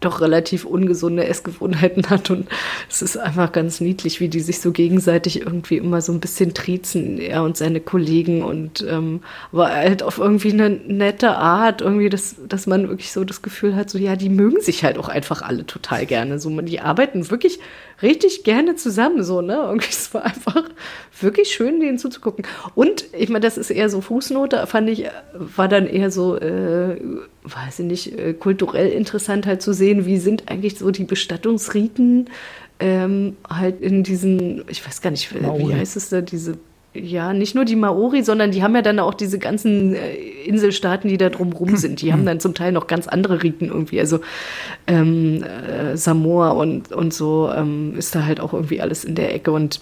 doch 0.00 0.20
relativ 0.20 0.64
ungesunde 0.64 1.26
Essgewohnheiten 1.26 2.08
hat. 2.10 2.30
Und 2.30 2.48
es 2.88 3.02
ist 3.02 3.16
einfach 3.16 3.52
ganz 3.52 3.80
niedlich, 3.80 4.20
wie 4.20 4.28
die 4.28 4.40
sich 4.40 4.60
so 4.60 4.72
gegenseitig 4.72 5.40
irgendwie 5.40 5.76
immer 5.76 6.00
so 6.00 6.12
ein 6.12 6.20
bisschen 6.20 6.54
triezen, 6.54 7.18
er 7.18 7.42
und 7.42 7.56
seine 7.56 7.80
Kollegen. 7.80 8.42
Und 8.42 8.84
ähm, 8.88 9.20
aber 9.52 9.68
halt 9.68 10.02
auf 10.02 10.18
irgendwie 10.18 10.52
eine 10.52 10.70
nette 10.70 11.36
Art, 11.36 11.80
irgendwie, 11.80 12.08
dass, 12.08 12.36
dass 12.48 12.66
man 12.66 12.88
wirklich 12.88 13.12
so 13.12 13.24
das 13.24 13.42
Gefühl 13.42 13.76
hat, 13.76 13.90
so 13.90 13.98
ja, 13.98 14.16
die 14.16 14.28
mögen 14.28 14.60
sich 14.60 14.84
halt 14.84 14.98
auch 14.98 15.08
einfach 15.08 15.42
alle 15.42 15.66
total 15.66 16.06
gerne. 16.06 16.38
So, 16.38 16.48
die 16.60 16.80
arbeiten 16.80 17.30
wirklich 17.30 17.58
richtig 18.02 18.44
gerne 18.44 18.76
zusammen, 18.76 19.22
so, 19.24 19.40
ne? 19.40 19.54
Irgendwie, 19.54 19.90
es 19.90 20.12
war 20.14 20.24
einfach 20.24 20.64
wirklich 21.22 21.48
schön, 21.48 21.80
denen 21.80 21.98
zuzugucken. 21.98 22.46
Und 22.74 23.04
ich 23.12 23.28
meine, 23.28 23.44
das 23.44 23.58
ist 23.58 23.70
eher 23.70 23.88
so 23.88 24.00
Fußnote, 24.00 24.66
fand 24.66 24.88
ich, 24.88 25.06
war 25.34 25.68
dann 25.68 25.86
eher 25.86 26.10
so, 26.10 26.36
äh, 26.36 27.00
weiß 27.44 27.80
ich 27.80 27.86
nicht, 27.86 28.18
äh, 28.18 28.34
kulturell 28.34 28.90
interessant 28.90 29.46
halt 29.46 29.62
zu 29.62 29.72
sehen, 29.72 30.06
wie 30.06 30.18
sind 30.18 30.50
eigentlich 30.50 30.78
so 30.78 30.90
die 30.90 31.04
Bestattungsriten 31.04 32.30
ähm, 32.80 33.36
halt 33.48 33.80
in 33.80 34.02
diesen, 34.02 34.64
ich 34.68 34.86
weiß 34.86 35.00
gar 35.00 35.10
nicht, 35.10 35.34
wie 35.34 35.74
heißt 35.74 35.96
es 35.96 36.10
da, 36.10 36.20
diese 36.20 36.58
ja, 36.94 37.32
nicht 37.32 37.54
nur 37.54 37.64
die 37.64 37.76
Maori, 37.76 38.22
sondern 38.22 38.50
die 38.50 38.62
haben 38.62 38.74
ja 38.74 38.82
dann 38.82 38.98
auch 38.98 39.14
diese 39.14 39.38
ganzen 39.38 39.94
äh, 39.94 40.14
Inselstaaten, 40.46 41.08
die 41.08 41.18
da 41.18 41.28
drumrum 41.28 41.76
sind. 41.76 42.00
Die 42.00 42.12
haben 42.12 42.24
dann 42.24 42.40
zum 42.40 42.54
Teil 42.54 42.72
noch 42.72 42.86
ganz 42.86 43.06
andere 43.06 43.42
Riten 43.42 43.66
irgendwie. 43.66 44.00
Also 44.00 44.20
ähm, 44.86 45.44
äh, 45.44 45.96
Samoa 45.96 46.50
und, 46.50 46.92
und 46.92 47.12
so 47.12 47.50
ähm, 47.54 47.94
ist 47.96 48.14
da 48.14 48.24
halt 48.24 48.40
auch 48.40 48.54
irgendwie 48.54 48.80
alles 48.80 49.04
in 49.04 49.14
der 49.14 49.34
Ecke 49.34 49.52
und 49.52 49.80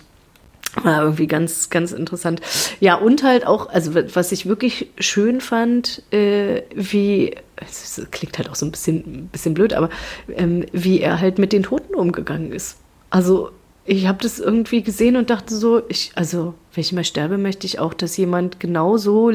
war 0.82 1.02
irgendwie 1.02 1.26
ganz, 1.26 1.70
ganz 1.70 1.92
interessant. 1.92 2.40
Ja, 2.80 2.96
und 2.96 3.22
halt 3.22 3.46
auch, 3.46 3.68
also 3.68 3.94
was 3.94 4.32
ich 4.32 4.46
wirklich 4.46 4.90
schön 4.98 5.40
fand, 5.40 6.02
äh, 6.12 6.62
wie, 6.74 7.34
es 7.56 8.06
klingt 8.10 8.38
halt 8.38 8.50
auch 8.50 8.54
so 8.54 8.66
ein 8.66 8.72
bisschen, 8.72 9.28
bisschen 9.28 9.54
blöd, 9.54 9.72
aber 9.72 9.90
ähm, 10.34 10.66
wie 10.72 11.00
er 11.00 11.20
halt 11.20 11.38
mit 11.38 11.52
den 11.52 11.62
Toten 11.62 11.94
umgegangen 11.94 12.52
ist. 12.52 12.78
Also 13.10 13.50
ich 13.86 14.06
habe 14.06 14.18
das 14.20 14.40
irgendwie 14.40 14.82
gesehen 14.82 15.16
und 15.16 15.30
dachte 15.30 15.54
so, 15.54 15.82
ich, 15.88 16.10
also 16.16 16.54
wenn 16.74 16.82
ich 16.82 16.92
mal 16.92 17.04
sterbe, 17.04 17.38
möchte 17.38 17.66
ich 17.66 17.78
auch, 17.78 17.94
dass 17.94 18.16
jemand 18.16 18.58
genauso 18.58 19.32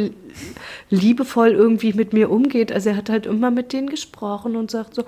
liebevoll 0.90 1.52
irgendwie 1.52 1.94
mit 1.94 2.12
mir 2.12 2.30
umgeht. 2.30 2.72
Also 2.72 2.90
er 2.90 2.98
hat 2.98 3.10
halt 3.10 3.26
immer 3.26 3.50
mit 3.50 3.72
denen 3.72 3.90
gesprochen 3.90 4.58
und 4.58 4.70
sagt 4.70 4.96
so, 4.96 5.04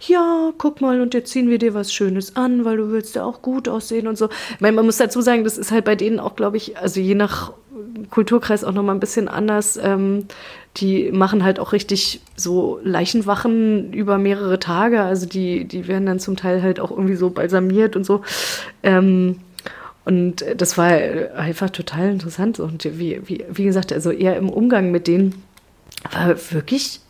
ja, 0.00 0.52
guck 0.58 0.80
mal, 0.80 1.00
und 1.00 1.12
jetzt 1.12 1.32
ziehen 1.32 1.50
wir 1.50 1.58
dir 1.58 1.74
was 1.74 1.92
Schönes 1.92 2.36
an, 2.36 2.64
weil 2.64 2.76
du 2.76 2.90
willst 2.90 3.16
ja 3.16 3.24
auch 3.24 3.42
gut 3.42 3.68
aussehen 3.68 4.06
und 4.06 4.16
so. 4.16 4.28
Ich 4.52 4.60
meine, 4.60 4.76
man 4.76 4.86
muss 4.86 4.96
dazu 4.96 5.20
sagen, 5.20 5.42
das 5.42 5.58
ist 5.58 5.72
halt 5.72 5.84
bei 5.84 5.96
denen 5.96 6.20
auch, 6.20 6.36
glaube 6.36 6.56
ich, 6.56 6.78
also 6.78 7.00
je 7.00 7.16
nach 7.16 7.52
Kulturkreis 8.10 8.62
auch 8.62 8.72
nochmal 8.72 8.94
ein 8.94 9.00
bisschen 9.00 9.28
anders. 9.28 9.76
Ähm, 9.76 10.26
die 10.76 11.12
machen 11.12 11.44
halt 11.44 11.60
auch 11.60 11.72
richtig 11.72 12.20
so 12.36 12.80
Leichenwachen 12.82 13.92
über 13.92 14.18
mehrere 14.18 14.58
Tage. 14.58 15.02
Also 15.02 15.26
die, 15.26 15.66
die 15.66 15.86
werden 15.86 16.06
dann 16.06 16.18
zum 16.18 16.36
Teil 16.36 16.62
halt 16.62 16.80
auch 16.80 16.90
irgendwie 16.90 17.14
so 17.14 17.30
balsamiert 17.30 17.94
und 17.94 18.04
so. 18.04 18.22
Ähm, 18.82 19.40
und 20.04 20.44
das 20.56 20.76
war 20.76 20.88
einfach 20.88 21.70
total 21.70 22.10
interessant. 22.10 22.60
Und 22.60 22.84
wie, 22.98 23.20
wie, 23.26 23.44
wie 23.50 23.64
gesagt, 23.64 23.92
also 23.92 24.10
eher 24.10 24.36
im 24.36 24.50
Umgang 24.50 24.90
mit 24.90 25.06
denen 25.06 25.42
war 26.10 26.36
wirklich, 26.50 27.00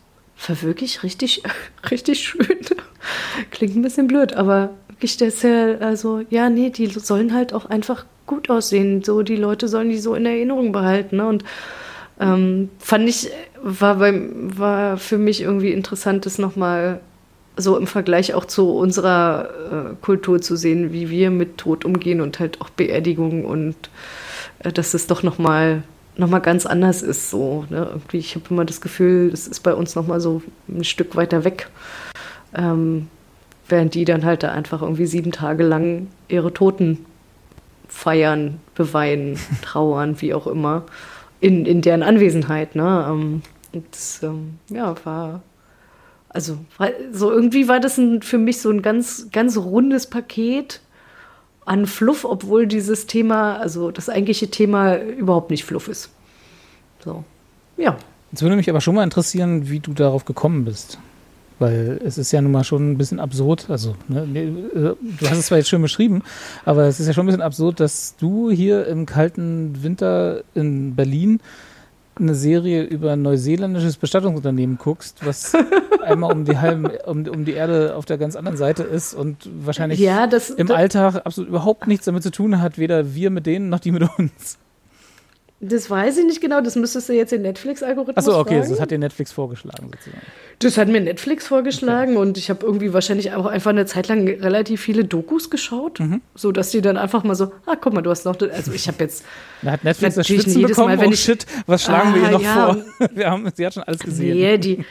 war 0.47 0.61
wirklich 0.61 1.03
richtig, 1.03 1.43
richtig 1.91 2.21
schön. 2.21 2.59
Klingt 3.51 3.75
ein 3.75 3.81
bisschen 3.81 4.07
blöd, 4.07 4.33
aber 4.33 4.69
wirklich, 4.89 5.17
das 5.17 5.41
ja, 5.41 5.77
also, 5.79 6.21
ja, 6.29 6.49
nee, 6.49 6.69
die 6.69 6.87
sollen 6.87 7.33
halt 7.33 7.53
auch 7.53 7.65
einfach 7.65 8.05
gut 8.27 8.49
aussehen. 8.49 9.03
So, 9.03 9.23
die 9.23 9.35
Leute 9.35 9.67
sollen 9.67 9.89
die 9.89 9.97
so 9.97 10.15
in 10.15 10.25
Erinnerung 10.25 10.71
behalten. 10.71 11.17
Ne? 11.17 11.27
Und 11.27 11.43
ähm, 12.19 12.69
fand 12.79 13.09
ich, 13.09 13.29
war, 13.65 13.95
bei, 13.95 14.13
war 14.31 14.97
für 14.97 15.17
mich 15.17 15.41
irgendwie 15.41 15.71
interessant, 15.71 16.27
das 16.27 16.37
nochmal 16.37 17.01
so 17.57 17.77
im 17.77 17.87
Vergleich 17.87 18.35
auch 18.35 18.45
zu 18.45 18.69
unserer 18.71 19.49
äh, 19.71 19.95
Kultur 20.01 20.39
zu 20.39 20.55
sehen, 20.55 20.93
wie 20.93 21.09
wir 21.09 21.31
mit 21.31 21.57
Tod 21.57 21.83
umgehen 21.83 22.21
und 22.21 22.39
halt 22.39 22.61
auch 22.61 22.69
Beerdigungen 22.69 23.43
und 23.43 23.75
äh, 24.59 24.71
dass 24.71 24.93
es 24.93 25.07
doch 25.07 25.23
nochmal 25.23 25.83
noch 26.15 26.29
mal 26.29 26.39
ganz 26.39 26.65
anders 26.65 27.01
ist. 27.01 27.31
So, 27.31 27.65
ne? 27.69 27.87
Irgendwie, 27.89 28.17
ich 28.17 28.35
habe 28.35 28.45
immer 28.51 28.65
das 28.65 28.81
Gefühl, 28.81 29.31
das 29.31 29.47
ist 29.47 29.61
bei 29.61 29.73
uns 29.73 29.95
nochmal 29.95 30.21
so 30.21 30.43
ein 30.69 30.83
Stück 30.83 31.15
weiter 31.15 31.43
weg. 31.43 31.69
Ähm, 32.53 33.07
während 33.67 33.95
die 33.95 34.05
dann 34.05 34.25
halt 34.25 34.43
da 34.43 34.51
einfach 34.51 34.83
irgendwie 34.83 35.07
sieben 35.07 35.31
Tage 35.31 35.63
lang 35.63 36.07
ihre 36.27 36.53
Toten 36.53 37.03
feiern, 37.87 38.59
beweinen, 38.75 39.39
trauern, 39.63 40.21
wie 40.21 40.35
auch 40.35 40.45
immer, 40.45 40.83
in, 41.41 41.65
in 41.65 41.81
deren 41.81 42.03
Anwesenheit. 42.03 42.75
Ne? 42.75 43.05
Ähm, 43.09 43.41
das, 43.91 44.21
ähm, 44.23 44.59
ja, 44.69 44.95
war 45.03 45.41
also 46.35 46.57
so 47.13 47.31
irgendwie 47.31 47.69
war 47.69 47.79
das 47.79 47.97
ein, 47.97 48.21
für 48.21 48.37
mich 48.37 48.59
so 48.59 48.69
ein 48.69 48.81
ganz, 48.81 49.27
ganz 49.31 49.55
rundes 49.55 50.07
Paket 50.07 50.81
an 51.63 51.85
Fluff, 51.85 52.25
obwohl 52.25 52.67
dieses 52.67 53.07
Thema, 53.07 53.55
also 53.55 53.89
das 53.89 54.09
eigentliche 54.09 54.49
Thema 54.49 54.97
überhaupt 54.97 55.49
nicht 55.49 55.63
Fluff 55.63 55.87
ist. 55.87 56.09
So, 57.05 57.23
ja. 57.77 57.95
Jetzt 58.33 58.41
würde 58.41 58.57
mich 58.57 58.69
aber 58.69 58.81
schon 58.81 58.95
mal 58.95 59.03
interessieren, 59.05 59.69
wie 59.69 59.79
du 59.79 59.93
darauf 59.93 60.25
gekommen 60.25 60.65
bist. 60.65 60.99
Weil 61.57 62.01
es 62.03 62.17
ist 62.17 62.33
ja 62.33 62.41
nun 62.41 62.51
mal 62.51 62.65
schon 62.65 62.91
ein 62.91 62.97
bisschen 62.97 63.21
absurd, 63.21 63.69
also 63.69 63.95
ne, 64.09 64.23
äh, 64.23 64.95
du 64.99 65.29
hast 65.29 65.37
es 65.37 65.45
zwar 65.45 65.57
jetzt 65.57 65.69
schön 65.69 65.81
beschrieben, 65.81 66.21
aber 66.65 66.83
es 66.83 66.99
ist 66.99 67.07
ja 67.07 67.13
schon 67.13 67.23
ein 67.23 67.27
bisschen 67.27 67.41
absurd, 67.41 67.79
dass 67.79 68.17
du 68.17 68.51
hier 68.51 68.87
im 68.87 69.05
kalten 69.05 69.81
Winter 69.81 70.43
in 70.53 70.95
Berlin 70.95 71.39
eine 72.19 72.35
Serie 72.35 72.83
über 72.83 73.13
ein 73.13 73.21
neuseeländisches 73.21 73.97
Bestattungsunternehmen 73.97 74.77
guckst, 74.77 75.25
was 75.25 75.53
einmal 76.03 76.31
um 76.31 76.45
die, 76.45 76.57
halben, 76.57 76.87
um, 77.05 77.27
um 77.27 77.45
die 77.45 77.53
Erde 77.53 77.95
auf 77.95 78.05
der 78.05 78.17
ganz 78.17 78.35
anderen 78.35 78.57
Seite 78.57 78.83
ist 78.83 79.13
und 79.13 79.49
wahrscheinlich 79.65 79.99
ja, 79.99 80.27
das, 80.27 80.49
im 80.49 80.67
das, 80.67 80.77
Alltag 80.77 81.25
absolut 81.25 81.49
überhaupt 81.49 81.87
nichts 81.87 82.05
damit 82.05 82.23
zu 82.23 82.31
tun 82.31 82.61
hat, 82.61 82.77
weder 82.77 83.15
wir 83.15 83.29
mit 83.29 83.45
denen 83.45 83.69
noch 83.69 83.79
die 83.79 83.91
mit 83.91 84.03
uns. 84.17 84.57
Das 85.67 85.89
weiß 85.89 86.17
ich 86.17 86.25
nicht 86.25 86.41
genau, 86.41 86.61
das 86.61 86.75
müsstest 86.75 87.09
du 87.09 87.13
jetzt 87.13 87.31
den 87.31 87.41
Netflix-Algorithmus 87.41 88.17
Achso, 88.17 88.39
okay, 88.39 88.59
fragen. 88.59 88.69
das 88.69 88.79
hat 88.79 88.91
dir 88.91 88.97
Netflix 88.97 89.31
vorgeschlagen 89.31 89.91
sozusagen. 89.91 90.25
Das 90.59 90.77
hat 90.77 90.87
mir 90.87 91.01
Netflix 91.01 91.47
vorgeschlagen 91.47 92.17
okay. 92.17 92.21
und 92.21 92.37
ich 92.37 92.49
habe 92.49 92.65
irgendwie 92.65 92.93
wahrscheinlich 92.93 93.33
auch 93.33 93.45
einfach 93.45 93.71
eine 93.71 93.85
Zeit 93.85 94.07
lang 94.07 94.27
relativ 94.27 94.81
viele 94.81 95.05
Dokus 95.05 95.49
geschaut, 95.49 95.99
mhm. 95.99 96.21
so 96.35 96.51
dass 96.51 96.71
die 96.71 96.81
dann 96.81 96.97
einfach 96.97 97.23
mal 97.23 97.35
so, 97.35 97.51
ah, 97.65 97.75
guck 97.79 97.93
mal, 97.93 98.01
du 98.01 98.09
hast 98.09 98.25
noch, 98.25 98.39
also 98.39 98.71
ich 98.71 98.87
habe 98.87 98.97
jetzt. 99.03 99.25
Da 99.61 99.71
hat 99.71 99.83
Netflix 99.83 100.15
das 100.15 100.27
Schwitzen 100.27 100.61
bekommen, 100.61 100.87
Mal, 100.87 100.99
wenn 100.99 101.09
oh, 101.09 101.13
ich, 101.13 101.19
shit, 101.21 101.45
was 101.67 101.83
schlagen 101.83 102.11
ah, 102.11 102.15
wir 102.15 102.21
ihr 102.23 102.31
noch 102.31 102.41
ja. 102.41 102.73
vor? 102.73 103.09
Wir 103.15 103.29
haben, 103.29 103.49
sie 103.53 103.65
hat 103.65 103.73
schon 103.73 103.83
alles 103.83 103.99
gesehen. 103.99 104.37
Nee, 104.37 104.57
die, 104.57 104.85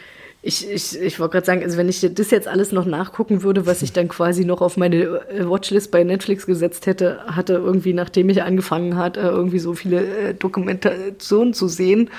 ich, 0.47 0.71
ich, 0.71 1.01
ich 1.01 1.19
wollte 1.21 1.33
gerade 1.33 1.47
sagen, 1.47 1.63
also 1.63 1.79
wenn 1.79 1.89
ich 1.89 2.07
das 2.13 2.31
jetzt 2.31 2.47
alles 2.47 2.71
noch 2.71 2.85
nachgucken 2.85 3.43
würde, 3.43 3.65
was 3.65 3.81
ich 3.81 3.95
dann 3.95 4.09
quasi 4.09 4.45
noch 4.45 4.61
auf 4.61 4.77
meine 4.77 4.97
äh, 4.97 5.49
Watchlist 5.49 5.91
bei 5.91 6.05
Netflix 6.05 6.45
gesetzt 6.45 6.85
hätte, 6.85 7.21
hatte 7.27 7.55
irgendwie, 7.55 7.95
nachdem 7.95 8.29
ich 8.29 8.43
angefangen 8.43 8.97
hatte, 8.97 9.21
irgendwie 9.21 9.59
so 9.59 9.73
viele 9.73 10.05
äh, 10.05 10.35
Dokumentationen 10.35 11.55
zu 11.55 11.67
sehen. 11.67 12.11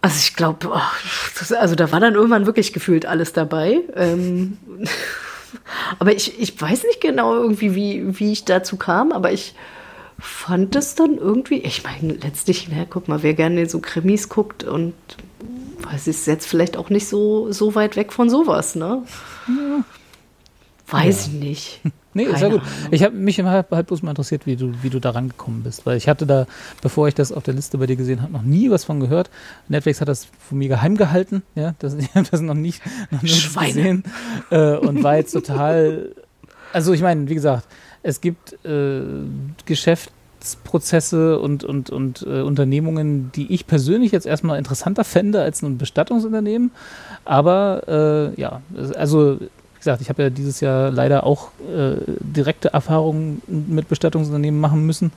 Also 0.00 0.16
ich 0.20 0.36
glaube, 0.36 0.68
oh, 0.72 1.54
also 1.56 1.74
da 1.74 1.92
war 1.92 2.00
dann 2.00 2.14
irgendwann 2.14 2.46
wirklich 2.46 2.72
gefühlt 2.72 3.04
alles 3.04 3.34
dabei. 3.34 3.80
Ähm, 3.94 4.56
aber 5.98 6.14
ich, 6.14 6.40
ich 6.40 6.58
weiß 6.58 6.84
nicht 6.84 7.02
genau 7.02 7.34
irgendwie, 7.34 7.74
wie, 7.74 8.18
wie 8.18 8.32
ich 8.32 8.46
dazu 8.46 8.78
kam, 8.78 9.12
aber 9.12 9.32
ich 9.32 9.54
fand 10.18 10.74
es 10.76 10.94
dann 10.94 11.18
irgendwie, 11.18 11.58
ich 11.58 11.82
meine, 11.84 12.14
letztlich, 12.14 12.68
ja, 12.68 12.86
guck 12.88 13.06
mal, 13.06 13.22
wer 13.22 13.34
gerne 13.34 13.68
so 13.68 13.80
Krimis 13.80 14.30
guckt 14.30 14.64
und 14.64 14.94
es 15.94 16.06
ist 16.06 16.26
jetzt 16.26 16.46
vielleicht 16.46 16.76
auch 16.76 16.90
nicht 16.90 17.08
so, 17.08 17.52
so 17.52 17.74
weit 17.74 17.96
weg 17.96 18.12
von 18.12 18.30
sowas, 18.30 18.74
ne? 18.74 19.02
Ja. 19.48 19.84
Weiß 20.90 21.26
ja. 21.26 21.32
ich 21.32 21.40
nicht. 21.40 21.80
Nee, 22.14 22.24
ist 22.24 22.40
ja 22.40 22.48
gut. 22.48 22.62
Ich 22.90 23.04
habe 23.04 23.14
mich 23.14 23.38
halt, 23.40 23.70
halt 23.70 23.86
bloß 23.86 24.02
mal 24.02 24.10
interessiert, 24.10 24.44
wie 24.44 24.56
du, 24.56 24.72
wie 24.82 24.90
du 24.90 24.98
da 24.98 25.10
rangekommen 25.10 25.62
bist. 25.62 25.86
Weil 25.86 25.96
ich 25.98 26.08
hatte 26.08 26.26
da, 26.26 26.46
bevor 26.82 27.06
ich 27.06 27.14
das 27.14 27.30
auf 27.30 27.44
der 27.44 27.54
Liste 27.54 27.78
bei 27.78 27.86
dir 27.86 27.94
gesehen 27.94 28.22
habe, 28.22 28.32
noch 28.32 28.42
nie 28.42 28.70
was 28.70 28.82
von 28.84 28.98
gehört. 28.98 29.30
Netflix 29.68 30.00
hat 30.00 30.08
das 30.08 30.26
von 30.48 30.58
mir 30.58 30.68
geheim 30.68 30.96
gehalten. 30.96 31.42
Ja, 31.54 31.74
das, 31.78 31.94
ich 31.94 32.08
habe 32.16 32.26
das 32.28 32.40
noch 32.40 32.54
nicht, 32.54 32.82
noch 33.12 33.22
nicht 33.22 33.56
gesehen. 33.56 34.02
Äh, 34.50 34.78
und 34.78 35.04
war 35.04 35.16
jetzt 35.16 35.32
total. 35.32 36.12
Also 36.72 36.92
ich 36.92 37.02
meine, 37.02 37.28
wie 37.28 37.34
gesagt, 37.34 37.68
es 38.02 38.20
gibt 38.20 38.64
äh, 38.64 39.02
Geschäft, 39.64 40.10
Rechtsprozesse 40.48 41.38
und, 41.38 41.64
und, 41.64 41.90
und 41.90 42.24
äh, 42.26 42.40
Unternehmungen, 42.40 43.30
die 43.34 43.52
ich 43.52 43.66
persönlich 43.66 44.12
jetzt 44.12 44.26
erstmal 44.26 44.58
interessanter 44.58 45.04
fände 45.04 45.42
als 45.42 45.62
ein 45.62 45.78
Bestattungsunternehmen. 45.78 46.70
Aber 47.24 47.82
äh, 48.36 48.40
ja, 48.40 48.62
also 48.96 49.38
wie 49.40 49.78
gesagt, 49.78 50.00
ich 50.00 50.08
habe 50.08 50.22
ja 50.22 50.30
dieses 50.30 50.60
Jahr 50.60 50.90
leider 50.90 51.24
auch 51.24 51.50
äh, 51.60 51.96
direkte 52.20 52.72
Erfahrungen 52.72 53.42
mit 53.46 53.88
Bestattungsunternehmen 53.88 54.60
machen 54.60 54.86
müssen. 54.86 55.12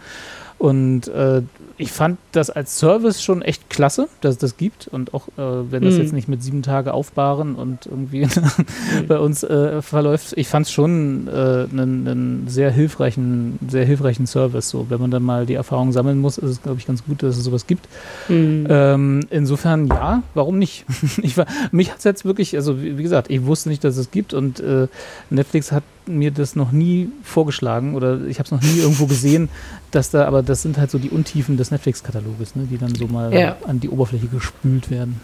Und 0.58 1.08
äh, 1.08 1.41
ich 1.82 1.91
fand 1.91 2.20
das 2.32 2.50
als 2.50 2.78
Service 2.78 3.24
schon 3.24 3.41
echt 3.41 3.70
klasse, 3.70 4.08
dass 4.22 4.36
es 4.36 4.38
das 4.38 4.58
gibt. 4.58 4.88
Und 4.88 5.13
auch 5.13 5.28
äh, 5.30 5.72
wenn 5.72 5.84
das 5.84 5.96
mhm. 5.96 6.02
jetzt 6.02 6.13
nicht 6.13 6.28
mit 6.28 6.44
sieben 6.44 6.62
Tage 6.62 6.94
aufbahren 6.94 7.56
und 7.56 7.88
irgendwie 7.88 8.26
mhm. 8.26 9.08
bei 9.08 9.17
uns 9.17 9.44
äh, 9.44 9.82
verläuft, 9.82 10.34
ich 10.36 10.48
fand 10.48 10.67
es 10.67 10.72
schon 10.72 11.28
einen, 11.28 12.46
äh, 12.48 12.50
sehr 12.50 12.72
hilfreichen, 12.72 13.58
sehr 13.67 13.86
hilfreichen 13.86 14.28
Service. 14.28 14.70
So, 14.70 14.88
wenn 14.89 15.02
man 15.02 15.12
dann 15.12 15.24
mal 15.24 15.46
die 15.46 15.56
Erfahrung 15.56 15.91
sammeln 15.91 16.20
muss, 16.20 16.38
ist 16.38 16.50
es, 16.50 16.62
glaube 16.62 16.78
ich, 16.80 16.86
ganz 16.86 17.04
gut, 17.04 17.24
dass 17.24 17.38
es 17.38 17.44
sowas 17.44 17.65
gibt. 17.65 17.88
Mhm. 18.30 18.67
Ähm, 18.70 19.20
insofern 19.32 19.88
ja, 19.88 20.22
warum 20.36 20.60
nicht? 20.60 20.86
ich 21.22 21.36
war, 21.36 21.48
mich 21.72 21.89
hat 21.91 21.98
es 21.98 22.04
jetzt 22.04 22.26
wirklich, 22.26 22.56
also 22.56 22.82
wie, 22.82 22.98
wie, 22.98 23.04
gesagt, 23.04 23.32
ich 23.32 23.46
wusste 23.46 23.70
nicht, 23.70 23.84
dass 23.84 23.98
es 23.98 24.12
gibt 24.12 24.34
und 24.34 24.60
äh, 24.60 24.88
Netflix 25.30 25.72
hat 25.72 25.84
mir 26.17 26.32
das 26.32 26.56
noch 26.56 26.71
nie 26.71 27.10
vorgeschlagen 27.24 27.95
oder 27.95 28.26
ich 28.26 28.39
habe 28.39 28.45
es 28.45 28.52
noch 28.52 28.62
nie 28.62 28.80
irgendwo 28.80 29.06
gesehen, 29.06 29.50
dass 29.91 30.12
da, 30.12 30.26
aber 30.26 30.43
das 30.43 30.62
sind 30.62 30.78
halt 30.78 30.91
so 30.91 30.97
die 30.97 31.10
Untiefen 31.10 31.58
des 31.58 31.71
Netflix-Kataloges, 31.71 32.56
ne, 32.56 32.67
die 32.69 32.78
dann 32.78 32.93
so 32.95 33.08
mal 33.08 33.34
ja. 33.34 33.58
an 33.67 33.80
die 33.80 33.89
Oberfläche 33.89 34.28
gespült 34.28 34.89
werden. 34.89 35.19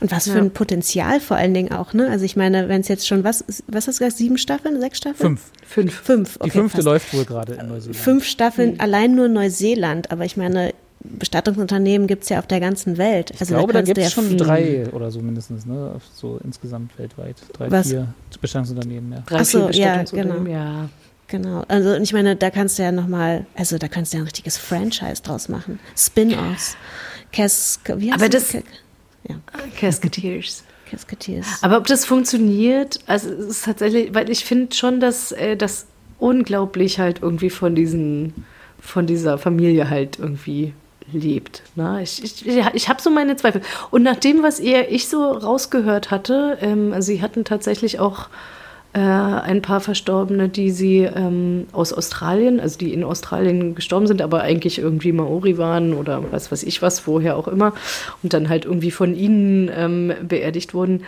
Und 0.00 0.12
was 0.12 0.28
für 0.28 0.38
ein 0.38 0.52
Potenzial 0.52 1.20
vor 1.20 1.36
allen 1.36 1.52
Dingen 1.52 1.72
auch, 1.72 1.94
ne? 1.94 2.08
Also 2.08 2.24
ich 2.24 2.36
meine, 2.36 2.68
wenn 2.68 2.80
es 2.80 2.88
jetzt 2.88 3.08
schon, 3.08 3.24
was, 3.24 3.44
was 3.66 3.88
hast 3.88 3.98
du 3.98 4.04
gesagt, 4.04 4.18
sieben 4.18 4.38
Staffeln, 4.38 4.80
sechs 4.80 4.98
Staffeln? 4.98 5.36
Fünf. 5.36 5.50
Fünf. 5.66 5.94
Fünf. 6.00 6.36
Okay, 6.36 6.44
die 6.44 6.50
fünfte 6.50 6.76
passt. 6.76 6.86
läuft 6.86 7.14
wohl 7.14 7.24
gerade 7.24 7.54
in 7.54 7.68
Neuseeland. 7.68 7.96
Fünf 7.96 8.24
Staffeln, 8.24 8.74
mhm. 8.74 8.80
allein 8.80 9.14
nur 9.14 9.28
Neuseeland, 9.28 10.12
aber 10.12 10.24
ich 10.24 10.36
meine, 10.36 10.72
Bestattungsunternehmen 11.04 12.06
gibt 12.06 12.22
es 12.22 12.30
ja 12.30 12.38
auf 12.38 12.46
der 12.46 12.60
ganzen 12.60 12.96
Welt. 12.96 13.32
Also 13.32 13.44
ich 13.44 13.48
glaube, 13.58 13.72
da, 13.74 13.80
da 13.80 13.84
gibt 13.84 13.98
es 13.98 14.04
ja 14.04 14.10
schon 14.10 14.36
drei 14.38 14.88
oder 14.90 15.10
so 15.10 15.20
mindestens, 15.20 15.66
ne? 15.66 16.00
So 16.14 16.40
insgesamt 16.42 16.98
weltweit. 16.98 17.36
Drei, 17.52 17.70
Was? 17.70 17.88
vier 17.88 18.14
Bestattungsunternehmen, 18.40 19.12
ja. 19.12 19.22
Drei, 19.26 19.38
Achso, 19.40 19.68
ja, 19.70 20.02
genau. 20.04 20.44
Ja. 20.50 20.88
Genau. 21.28 21.64
Also 21.68 21.94
ich 21.94 22.12
meine, 22.12 22.36
da 22.36 22.50
kannst 22.50 22.78
du 22.78 22.82
ja 22.82 22.92
nochmal, 22.92 23.46
also 23.54 23.78
da 23.78 23.88
kannst 23.88 24.12
du 24.12 24.16
ja 24.16 24.22
ein 24.22 24.26
richtiges 24.26 24.56
Franchise 24.56 25.22
draus 25.22 25.48
machen. 25.48 25.78
Spin-offs. 25.96 26.76
Cas 27.32 27.80
wie 27.96 28.10
heißt 28.10 28.20
Aber 28.20 28.28
das, 28.28 28.52
das? 28.52 28.62
Ja. 29.28 29.36
Casketeers. 29.78 30.64
Casketeers. 30.90 31.46
Aber 31.62 31.78
ob 31.78 31.86
das 31.86 32.04
funktioniert, 32.04 33.00
also 33.06 33.30
es 33.30 33.46
ist 33.46 33.64
tatsächlich, 33.64 34.14
weil 34.14 34.30
ich 34.30 34.44
finde 34.44 34.74
schon, 34.74 35.00
dass 35.00 35.32
äh, 35.32 35.56
das 35.56 35.86
unglaublich 36.18 36.98
halt 36.98 37.20
irgendwie 37.22 37.50
von 37.50 37.74
diesen, 37.74 38.44
von 38.78 39.06
dieser 39.06 39.38
Familie 39.38 39.90
halt 39.90 40.18
irgendwie 40.18 40.72
lebt. 41.12 41.62
Ne? 41.76 42.00
Ich, 42.02 42.22
ich, 42.22 42.46
ich 42.46 42.88
habe 42.88 43.02
so 43.02 43.10
meine 43.10 43.36
Zweifel. 43.36 43.62
Und 43.90 44.02
nach 44.02 44.16
dem, 44.16 44.42
was 44.42 44.60
eher 44.60 44.90
ich 44.90 45.08
so 45.08 45.30
rausgehört 45.30 46.10
hatte, 46.10 46.58
ähm, 46.60 46.92
also 46.92 47.06
sie 47.06 47.22
hatten 47.22 47.44
tatsächlich 47.44 48.00
auch 48.00 48.28
äh, 48.94 49.00
ein 49.00 49.60
paar 49.60 49.80
Verstorbene, 49.80 50.48
die 50.48 50.70
sie 50.70 51.00
ähm, 51.00 51.66
aus 51.72 51.92
Australien, 51.92 52.60
also 52.60 52.78
die 52.78 52.94
in 52.94 53.02
Australien 53.02 53.74
gestorben 53.74 54.06
sind, 54.06 54.22
aber 54.22 54.42
eigentlich 54.42 54.78
irgendwie 54.78 55.12
Maori 55.12 55.58
waren 55.58 55.94
oder 55.94 56.22
was 56.30 56.52
weiß 56.52 56.62
ich 56.62 56.80
was, 56.80 57.06
woher 57.06 57.36
auch 57.36 57.48
immer, 57.48 57.74
und 58.22 58.32
dann 58.32 58.48
halt 58.48 58.64
irgendwie 58.64 58.92
von 58.92 59.14
ihnen 59.14 59.68
ähm, 59.74 60.12
beerdigt 60.22 60.74
wurden. 60.74 61.02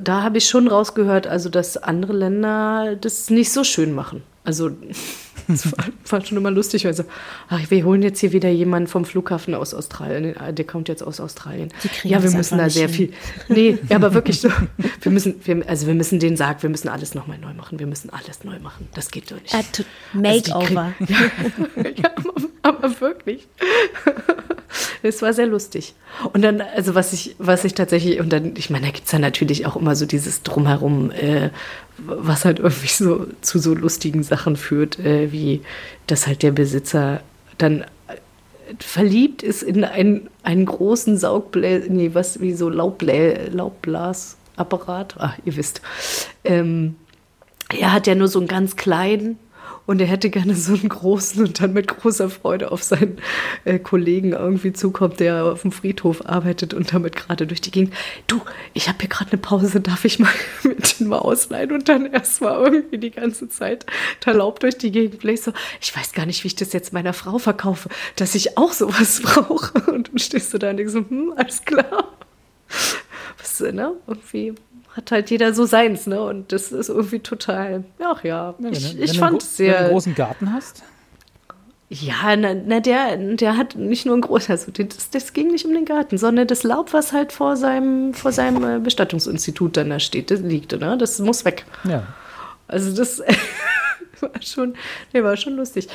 Da 0.00 0.22
habe 0.22 0.38
ich 0.38 0.48
schon 0.48 0.68
rausgehört, 0.68 1.26
also 1.26 1.50
dass 1.50 1.76
andere 1.76 2.14
Länder 2.14 2.96
das 2.98 3.28
nicht 3.30 3.52
so 3.52 3.62
schön 3.62 3.94
machen. 3.94 4.22
Also 4.44 4.70
das 5.48 5.72
war, 6.10 6.24
schon 6.24 6.38
immer 6.38 6.50
lustig, 6.50 6.84
weil 6.84 6.94
so, 6.94 7.04
ach, 7.48 7.60
wir 7.70 7.84
holen 7.84 8.02
jetzt 8.02 8.20
hier 8.20 8.32
wieder 8.32 8.48
jemanden 8.48 8.88
vom 8.88 9.04
Flughafen 9.04 9.54
aus 9.54 9.74
Australien. 9.74 10.36
Ah, 10.38 10.52
der 10.52 10.66
kommt 10.66 10.88
jetzt 10.88 11.02
aus 11.02 11.20
Australien. 11.20 11.72
Ja, 12.04 12.22
wir 12.22 12.30
müssen 12.30 12.58
da 12.58 12.70
sehr 12.70 12.88
viel. 12.88 13.12
Nee, 13.48 13.78
ja, 13.88 13.96
aber 13.96 14.14
wirklich 14.14 14.40
so. 14.40 14.50
Wir 15.00 15.12
müssen, 15.12 15.34
wir, 15.44 15.68
also 15.68 15.86
wir 15.86 15.94
müssen 15.94 16.18
den 16.18 16.36
sagen, 16.36 16.62
wir 16.62 16.70
müssen 16.70 16.88
alles 16.88 17.14
nochmal 17.14 17.38
neu 17.38 17.54
machen. 17.54 17.78
Wir 17.78 17.86
müssen 17.86 18.10
alles 18.10 18.44
neu 18.44 18.58
machen. 18.58 18.88
Das 18.94 19.10
geht 19.10 19.30
doch 19.30 19.40
nicht. 19.40 19.54
Uh, 19.54 20.18
Makeover. 20.18 20.92
Also 20.98 21.14
ja, 21.96 22.10
aber, 22.16 22.34
aber 22.62 23.00
wirklich. 23.00 23.48
Es 25.02 25.20
war 25.22 25.32
sehr 25.32 25.46
lustig. 25.46 25.94
Und 26.32 26.42
dann, 26.42 26.60
also 26.60 26.94
was 26.94 27.12
ich, 27.12 27.34
was 27.38 27.64
ich 27.64 27.74
tatsächlich, 27.74 28.20
und 28.20 28.32
dann, 28.32 28.54
ich 28.56 28.70
meine, 28.70 28.86
da 28.86 28.92
gibt 28.92 29.06
es 29.06 29.12
ja 29.12 29.18
natürlich 29.18 29.66
auch 29.66 29.76
immer 29.76 29.96
so 29.96 30.06
dieses 30.06 30.42
Drumherum, 30.42 31.10
äh, 31.10 31.50
was 31.98 32.44
halt 32.44 32.58
irgendwie 32.58 32.88
so 32.88 33.26
zu 33.40 33.58
so 33.58 33.74
lustigen 33.74 34.22
Sachen 34.22 34.56
führt, 34.56 34.98
äh, 34.98 35.31
wie 35.32 35.62
dass 36.06 36.26
halt 36.26 36.42
der 36.42 36.52
Besitzer 36.52 37.22
dann 37.58 37.82
äh, 37.82 38.16
verliebt 38.78 39.42
ist 39.42 39.62
in 39.62 39.84
einen, 39.84 40.28
einen 40.42 40.66
großen 40.66 41.18
Saugbläs, 41.18 41.88
nee, 41.88 42.10
was, 42.12 42.40
wie 42.40 42.52
so 42.52 42.68
Laubbla 42.68 43.48
Laubblasapparat, 43.50 45.16
ah, 45.18 45.34
ihr 45.44 45.56
wisst. 45.56 45.82
Ähm, 46.44 46.96
er 47.68 47.92
hat 47.92 48.06
ja 48.06 48.14
nur 48.14 48.28
so 48.28 48.38
einen 48.38 48.48
ganz 48.48 48.76
kleinen 48.76 49.38
und 49.86 50.00
er 50.00 50.06
hätte 50.06 50.30
gerne 50.30 50.54
so 50.54 50.74
einen 50.74 50.88
großen 50.88 51.44
und 51.44 51.60
dann 51.60 51.72
mit 51.72 51.88
großer 51.88 52.30
Freude 52.30 52.70
auf 52.70 52.82
seinen 52.82 53.18
äh, 53.64 53.78
Kollegen 53.78 54.32
irgendwie 54.32 54.72
zukommt, 54.72 55.20
der 55.20 55.44
auf 55.44 55.62
dem 55.62 55.72
Friedhof 55.72 56.26
arbeitet 56.26 56.72
und 56.72 56.92
damit 56.92 57.16
gerade 57.16 57.46
durch 57.46 57.60
die 57.60 57.70
Gegend. 57.70 57.94
Du, 58.26 58.40
ich 58.74 58.88
habe 58.88 58.98
hier 59.00 59.08
gerade 59.08 59.32
eine 59.32 59.40
Pause, 59.40 59.80
darf 59.80 60.04
ich 60.04 60.18
mal 60.18 60.30
mit 60.62 61.00
den 61.00 61.08
mal 61.08 61.18
ausleihen 61.18 61.72
und 61.72 61.88
dann 61.88 62.06
erstmal 62.06 62.62
irgendwie 62.62 62.98
die 62.98 63.10
ganze 63.10 63.48
Zeit 63.48 63.86
Talaub 64.20 64.60
durch 64.60 64.78
die 64.78 64.92
Gegend 64.92 65.18
bläst. 65.18 65.44
So, 65.44 65.52
ich 65.80 65.96
weiß 65.96 66.12
gar 66.12 66.26
nicht, 66.26 66.44
wie 66.44 66.48
ich 66.48 66.56
das 66.56 66.72
jetzt 66.72 66.92
meiner 66.92 67.12
Frau 67.12 67.38
verkaufe, 67.38 67.88
dass 68.16 68.34
ich 68.34 68.56
auch 68.56 68.72
sowas 68.72 69.20
brauche. 69.22 69.90
Und 69.90 70.08
dann 70.08 70.18
stehst 70.18 70.54
du 70.54 70.58
da 70.58 70.70
und 70.70 70.76
denkst 70.76 70.92
so, 70.92 71.00
hm, 71.00 71.34
alles 71.36 71.64
klar. 71.64 72.16
Was, 73.38 73.60
ne? 73.60 73.92
Irgendwie 74.06 74.54
hat 74.96 75.10
halt 75.10 75.30
jeder 75.30 75.54
so 75.54 75.64
seins, 75.64 76.06
ne? 76.06 76.22
Und 76.22 76.52
das 76.52 76.70
ist 76.72 76.88
irgendwie 76.88 77.20
total, 77.20 77.84
ach 78.04 78.24
ja, 78.24 78.54
Ja, 78.58 78.68
ich, 78.70 78.96
wenn 78.96 79.02
ich 79.04 79.18
fand 79.18 79.30
einen 79.32 79.36
es 79.38 79.56
gro- 79.56 79.64
Wenn 79.64 79.66
du 79.66 79.72
einen 79.72 79.78
sehr. 79.82 79.88
großen 79.90 80.14
Garten 80.14 80.52
hast. 80.52 80.82
Ja, 81.88 82.36
na, 82.36 82.54
na 82.54 82.80
der, 82.80 83.16
der 83.18 83.56
hat 83.58 83.76
nicht 83.76 84.06
nur 84.06 84.16
ein 84.16 84.22
großes, 84.22 84.48
also 84.48 84.72
das, 84.72 85.10
das 85.10 85.32
ging 85.34 85.48
nicht 85.48 85.66
um 85.66 85.74
den 85.74 85.84
Garten, 85.84 86.16
sondern 86.16 86.46
das 86.46 86.62
Laub, 86.62 86.94
was 86.94 87.12
halt 87.12 87.32
vor 87.32 87.56
seinem, 87.56 88.14
vor 88.14 88.32
seinem 88.32 88.64
äh, 88.64 88.78
Bestattungsinstitut 88.80 89.76
dann 89.76 89.90
da 89.90 90.00
steht, 90.00 90.30
das 90.30 90.40
liegt, 90.40 90.72
ne? 90.72 90.96
Das 90.98 91.18
muss 91.18 91.44
weg. 91.44 91.66
Ja. 91.84 92.04
Also 92.66 92.94
das 92.96 93.18
war 94.20 94.30
schon, 94.40 94.74
der 95.12 95.22
war 95.24 95.36
schon 95.36 95.56
lustig. 95.56 95.86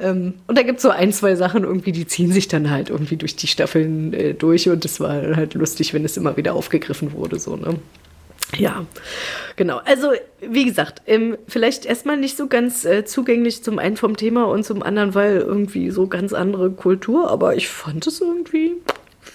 Ähm, 0.00 0.34
und 0.46 0.56
da 0.56 0.62
gibt 0.62 0.76
es 0.78 0.82
so 0.84 0.88
ein, 0.90 1.12
zwei 1.12 1.34
Sachen 1.36 1.64
irgendwie, 1.64 1.92
die 1.92 2.06
ziehen 2.06 2.32
sich 2.32 2.48
dann 2.48 2.70
halt 2.70 2.88
irgendwie 2.88 3.16
durch 3.16 3.36
die 3.36 3.46
Staffeln 3.46 4.14
äh, 4.14 4.32
durch 4.32 4.70
und 4.70 4.84
das 4.86 5.00
war 5.00 5.36
halt 5.36 5.52
lustig, 5.52 5.92
wenn 5.92 6.04
es 6.06 6.16
immer 6.16 6.38
wieder 6.38 6.54
aufgegriffen 6.54 7.12
wurde, 7.12 7.38
so, 7.38 7.56
ne? 7.56 7.76
Ja, 8.58 8.84
genau. 9.56 9.78
Also, 9.84 10.12
wie 10.40 10.64
gesagt, 10.66 11.00
ähm, 11.06 11.38
vielleicht 11.48 11.86
erstmal 11.86 12.16
nicht 12.18 12.36
so 12.36 12.48
ganz 12.48 12.84
äh, 12.84 13.04
zugänglich 13.04 13.62
zum 13.64 13.78
einen 13.78 13.96
vom 13.96 14.16
Thema 14.16 14.44
und 14.44 14.64
zum 14.64 14.82
anderen, 14.82 15.14
weil 15.14 15.36
irgendwie 15.38 15.90
so 15.90 16.06
ganz 16.06 16.32
andere 16.32 16.70
Kultur, 16.70 17.30
aber 17.30 17.56
ich 17.56 17.68
fand 17.68 18.06
es 18.06 18.20
irgendwie, 18.20 18.72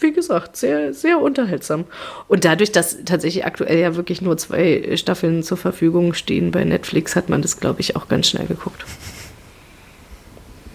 wie 0.01 0.11
gesagt, 0.13 0.55
sehr, 0.57 0.93
sehr 0.93 1.19
unterhaltsam. 1.19 1.85
Und 2.27 2.45
dadurch, 2.45 2.71
dass 2.71 3.03
tatsächlich 3.05 3.45
aktuell 3.45 3.79
ja 3.79 3.95
wirklich 3.95 4.21
nur 4.21 4.37
zwei 4.37 4.95
Staffeln 4.97 5.41
zur 5.41 5.57
Verfügung 5.57 6.13
stehen 6.13 6.51
bei 6.51 6.63
Netflix, 6.63 7.15
hat 7.15 7.27
man 7.29 7.41
das, 7.41 7.59
glaube 7.59 7.81
ich, 7.81 7.95
auch 7.95 8.07
ganz 8.07 8.27
schnell 8.27 8.45
geguckt. 8.45 8.85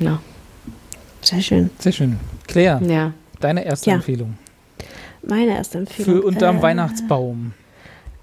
Ja. 0.01 0.21
Sehr 1.21 1.41
schön. 1.43 1.71
Sehr 1.79 1.93
schön. 1.93 2.19
Claire, 2.49 2.81
Ja. 2.85 3.13
deine 3.41 3.65
erste 3.65 3.91
Ja. 3.91 3.97
Empfehlung. 3.97 4.37
Meine 5.23 5.55
erste 5.55 5.79
Empfehlung. 5.79 6.17
Für 6.17 6.23
unterm 6.27 6.59
Äh, 6.59 6.63
Weihnachtsbaum. 6.63 7.53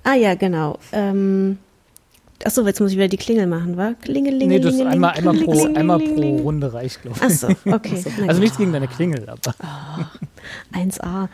Ah 0.09 0.15
ja, 0.15 0.33
genau. 0.33 0.79
Ähm, 0.91 1.59
achso, 2.43 2.65
jetzt 2.65 2.79
muss 2.79 2.89
ich 2.91 2.97
wieder 2.97 3.07
die 3.07 3.17
Klingel 3.17 3.45
machen, 3.45 3.77
wa? 3.77 3.93
Klingelingeling. 4.01 4.49
Nee, 4.49 4.59
das 4.59 4.73
ist 4.73 4.81
einmal, 4.81 5.11
einmal, 5.11 5.35
pro, 5.37 5.65
einmal 5.65 5.99
pro 5.99 6.37
Runde 6.37 6.73
reicht, 6.73 7.03
glaube 7.03 7.17
ich. 7.17 7.23
Achso, 7.23 7.49
okay. 7.65 8.03
Na 8.19 8.27
Also 8.27 8.41
nichts 8.41 8.57
gegen 8.57 8.73
deine 8.73 8.87
Klingel, 8.87 9.29
aber 9.29 9.53
1a. 10.73 11.27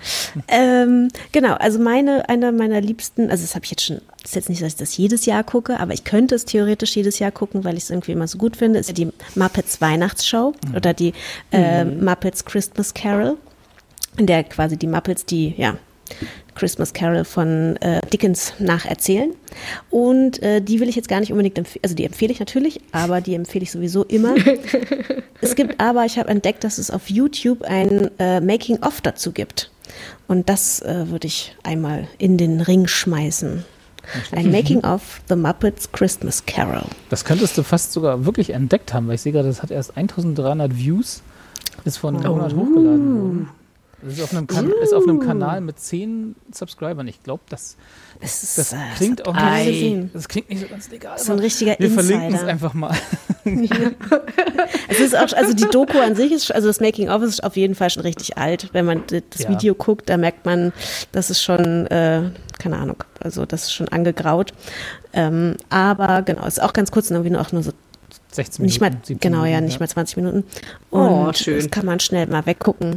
ähm, 0.50 1.08
genau, 1.32 1.54
also 1.54 1.80
meine, 1.80 2.28
einer 2.28 2.52
meiner 2.52 2.82
liebsten, 2.82 3.30
also 3.32 3.44
das 3.44 3.56
habe 3.56 3.64
ich 3.64 3.72
jetzt 3.72 3.86
schon, 3.86 4.02
das 4.22 4.32
ist 4.32 4.36
jetzt 4.36 4.50
nicht, 4.50 4.62
dass 4.62 4.74
ich 4.74 4.78
das 4.78 4.98
jedes 4.98 5.26
Jahr 5.26 5.46
gucke, 5.46 5.80
aber 5.80 5.94
ich 5.94 6.04
könnte 6.04 6.36
es 6.36 6.44
theoretisch 6.44 6.98
jedes 6.98 7.20
Jahr 7.20 7.32
gucken, 7.32 7.64
weil 7.64 7.78
ich 7.78 7.84
es 7.84 7.92
irgendwie 7.92 8.12
immer 8.12 8.28
so 8.28 8.38
gut 8.38 8.58
finde, 8.58 8.80
ist 8.80 8.90
ja 8.90 8.94
die 8.94 9.08
Muppets 9.36 9.80
Weihnachtsshow 9.80 10.54
oder 10.76 10.94
die 10.94 11.14
äh, 11.54 11.86
Muppets 11.86 12.44
Christmas 12.44 12.94
Carol, 12.94 13.38
in 14.18 14.26
der 14.26 14.44
quasi 14.44 14.76
die 14.76 14.88
Muppets, 14.88 15.26
die, 15.26 15.54
ja, 15.56 15.78
Christmas 16.56 16.93
Carol 16.93 17.26
von 17.26 17.76
äh, 17.78 18.01
Dickens 18.12 18.53
nacherzählen. 18.60 19.34
Und 19.89 20.41
äh, 20.41 20.62
die 20.62 20.80
will 20.80 20.89
ich 20.89 20.95
jetzt 20.95 21.10
gar 21.10 21.20
nicht 21.20 21.32
unbedingt 21.32 21.58
empfehlen, 21.58 21.84
also 21.84 21.95
die 21.95 22.06
empfehle 22.06 22.32
ich 22.32 22.39
natürlich, 22.39 22.82
aber 22.91 23.22
die 23.22 23.36
empfehle 23.36 23.64
ich 23.64 23.72
sowieso 23.72 24.03
immer. 24.06 24.36
es 25.41 25.56
gibt 25.56 25.80
aber, 25.80 26.06
ich 26.06 26.18
habe 26.18 26.30
entdeckt, 26.30 26.64
dass 26.64 26.78
es 26.78 26.89
auf 26.89 27.10
YouTube 27.10 27.62
ein 27.64 28.10
äh, 28.20 28.41
Making-of 28.41 29.01
dazu 29.01 29.32
gibt. 29.32 29.70
Und 30.28 30.49
das 30.49 30.82
äh, 30.82 31.10
würde 31.10 31.28
ich 31.28 31.56
einmal 31.64 32.08
in 32.18 32.38
den 32.38 32.62
Ring 32.62 32.88
schmeißen. 32.88 33.64
Ein 34.32 34.51
Making-of 34.51 35.22
The 35.30 35.36
Muppets 35.36 35.91
Christmas 35.91 36.45
Carol. 36.45 36.84
das 37.10 37.26
könntest 37.26 37.58
du 37.58 37.64
fast 37.64 37.91
sogar 37.91 38.26
wirklich 38.26 38.51
entdeckt 38.51 38.93
haben, 38.93 39.08
weil 39.08 39.16
ich 39.16 39.22
sehe 39.22 39.32
gerade, 39.32 39.47
das 39.47 39.62
hat 39.62 39.72
erst 39.72 39.97
1300 39.97 40.78
Views, 40.78 41.22
ist 41.86 41.97
vor 41.97 42.12
einem 42.12 42.22
Monat 42.24 42.53
hochgeladen 42.53 43.22
worden. 43.22 43.49
Das 44.06 44.14
ist 44.20 44.24
auf, 44.24 44.32
einem 44.34 44.45
kan 44.45 44.72
ist 44.84 44.93
auf 44.93 45.03
einem 45.08 45.20
Kanal 45.20 45.62
mit 45.62 45.80
10 45.80 46.36
Subscribern. 46.53 47.08
Ich 47.08 47.24
glaube, 47.24 47.41
das, 47.49 47.76
Das, 48.22 48.56
das 48.56 48.76
klingt 48.97 49.22
das 49.22 49.28
auch 49.28 49.34
nicht, 49.34 50.10
das 50.14 50.28
klingt 50.28 50.49
nicht 50.49 50.62
so 50.62 50.68
ganz 50.68 50.89
legal. 50.91 51.18
So 51.18 51.34
ein 51.34 51.39
richtiger 51.39 51.76
wir 51.80 51.89
verlinken 51.89 52.36
es 52.36 52.43
einfach 52.43 52.74
mal. 52.74 52.95
Es 54.88 54.99
ist 54.99 55.16
auch, 55.16 55.32
also 55.34 55.53
die 55.53 55.66
Doku 55.66 55.99
an 55.99 56.16
sich 56.16 56.32
ist, 56.32 56.53
also 56.53 56.68
das 56.68 56.80
Making 56.80 57.10
of 57.10 57.22
ist 57.22 57.43
auf 57.43 57.56
jeden 57.56 57.76
Fall 57.76 57.89
schon 57.89 58.03
richtig 58.03 58.38
alt. 58.38 58.70
Wenn 58.74 58.86
man 58.86 59.03
das 59.08 59.43
Ja. 59.43 59.49
Video 59.49 59.76
guckt, 59.76 60.10
da 60.10 60.18
merkt 60.18 60.45
man, 60.45 60.74
das 61.12 61.30
ist 61.30 61.41
schon, 61.43 61.88
äh, 61.88 62.30
keine 62.60 62.78
Ahnung, 62.78 63.03
also 63.20 63.45
das 63.45 63.64
ist 63.64 63.74
schon 63.74 63.88
angegraut. 63.89 64.53
Ähm, 65.14 65.58
aber 65.70 66.22
genau, 66.24 66.45
ist 66.45 66.62
auch 66.62 66.74
ganz 66.74 66.91
kurz, 66.91 67.10
irgendwie 67.10 67.30
nur 67.32 67.41
auch 67.41 67.51
nur 67.51 67.64
so 67.64 67.72
16 68.32 68.62
Minuten. 68.64 68.74
nicht 68.74 68.82
mal, 68.82 68.91
17 68.91 69.20
genau, 69.20 69.39
ja, 69.45 69.51
Minuten, 69.51 69.66
nicht 69.66 69.80
mal 69.80 69.88
20 69.88 70.18
Minuten. 70.18 70.43
Oh, 70.91 70.97
Und 71.28 71.38
schön. 71.38 71.58
das 71.58 71.70
kann 71.72 71.86
man 71.86 71.99
schnell 71.99 72.28
mal 72.28 72.45
weggucken, 72.45 72.95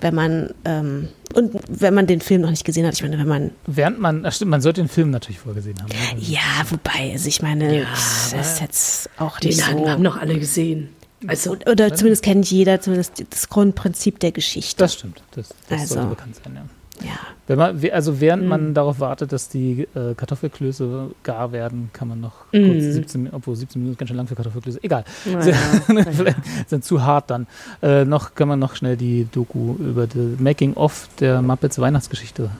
wenn 0.00 0.14
man, 0.14 0.54
ähm, 0.64 1.08
und 1.34 1.54
wenn 1.68 1.94
man 1.94 2.06
den 2.06 2.20
Film 2.20 2.42
noch 2.42 2.50
nicht 2.50 2.64
gesehen 2.64 2.86
hat. 2.86 2.94
Ich 2.94 3.02
meine, 3.02 3.18
wenn 3.18 3.28
man, 3.28 3.50
Während 3.66 3.98
man, 4.00 4.24
ach 4.24 4.32
stimmt, 4.32 4.50
man 4.50 4.60
sollte 4.60 4.80
den 4.80 4.88
Film 4.88 5.10
natürlich 5.10 5.40
vorgesehen 5.40 5.76
haben. 5.80 5.88
ne? 5.88 6.22
ja, 6.22 6.40
wobei, 6.70 7.12
also 7.12 7.28
ich 7.28 7.42
meine, 7.42 7.84
das 7.84 8.32
ist 8.32 8.60
jetzt 8.60 9.10
auch 9.18 9.38
Den 9.40 9.48
nicht 9.50 9.66
haben, 9.66 9.78
so. 9.78 9.88
haben 9.90 10.02
noch 10.02 10.16
alle 10.16 10.38
gesehen. 10.38 10.90
Also, 11.26 11.56
Oder 11.66 11.92
zumindest 11.94 12.22
kennt 12.22 12.48
jeder 12.48 12.80
zumindest 12.80 13.24
das 13.30 13.48
Grundprinzip 13.48 14.20
der 14.20 14.30
Geschichte. 14.30 14.76
Das 14.78 14.94
stimmt, 14.94 15.20
das, 15.32 15.48
das 15.68 15.80
Also. 15.80 15.94
sollte 15.94 16.10
bekannt 16.10 16.36
sein, 16.36 16.54
ja. 16.54 16.62
Ja. 17.02 17.10
Wenn 17.46 17.56
man, 17.58 17.80
also 17.92 18.20
während 18.20 18.42
Mhm. 18.42 18.48
man 18.48 18.74
darauf 18.74 19.00
wartet, 19.00 19.32
dass 19.32 19.48
die 19.48 19.88
äh, 19.94 20.14
Kartoffelklöße 20.14 21.10
gar 21.22 21.50
werden, 21.52 21.88
kann 21.94 22.08
man 22.08 22.20
noch 22.20 22.44
Mhm. 22.52 22.72
kurz 22.72 22.84
17, 22.94 23.22
Min- 23.22 23.32
obwohl 23.32 23.56
17 23.56 23.80
Minuten 23.80 23.92
ist 23.94 23.98
ganz 23.98 24.08
schön 24.08 24.16
lang 24.18 24.26
für 24.26 24.34
Kartoffelklöße, 24.34 24.80
egal. 24.82 25.04
naja, 25.24 25.54
Vielleicht 26.12 26.38
sind 26.68 26.84
zu 26.84 27.02
hart 27.02 27.30
dann. 27.30 27.46
Äh, 27.82 28.04
noch 28.04 28.34
kann 28.34 28.48
man 28.48 28.58
noch 28.58 28.76
schnell 28.76 28.96
die 28.96 29.26
Doku 29.32 29.76
über 29.76 30.06
the 30.12 30.36
Making 30.38 30.74
of 30.74 31.08
der 31.20 31.40
Muppets 31.40 31.78
Weihnachtsgeschichte, 31.78 32.50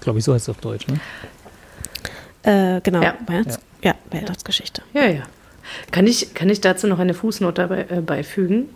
glaube 0.00 0.18
ich, 0.20 0.24
so 0.24 0.32
heißt 0.32 0.44
es 0.44 0.48
auf 0.48 0.60
Deutsch, 0.62 0.86
ne? 0.88 0.98
Äh, 2.42 2.80
genau, 2.82 3.02
Ja. 3.02 3.14
Weihnachts 3.26 3.58
ja. 3.82 3.94
Weihnachtsgeschichte. 4.10 4.82
ja, 4.94 5.06
ja. 5.06 5.22
Kann 5.90 6.06
ich, 6.06 6.32
kann 6.32 6.48
ich 6.48 6.62
dazu 6.62 6.86
noch 6.86 6.98
eine 6.98 7.12
Fußnote 7.12 7.86
äh, 7.90 8.00
beifügen? 8.00 8.70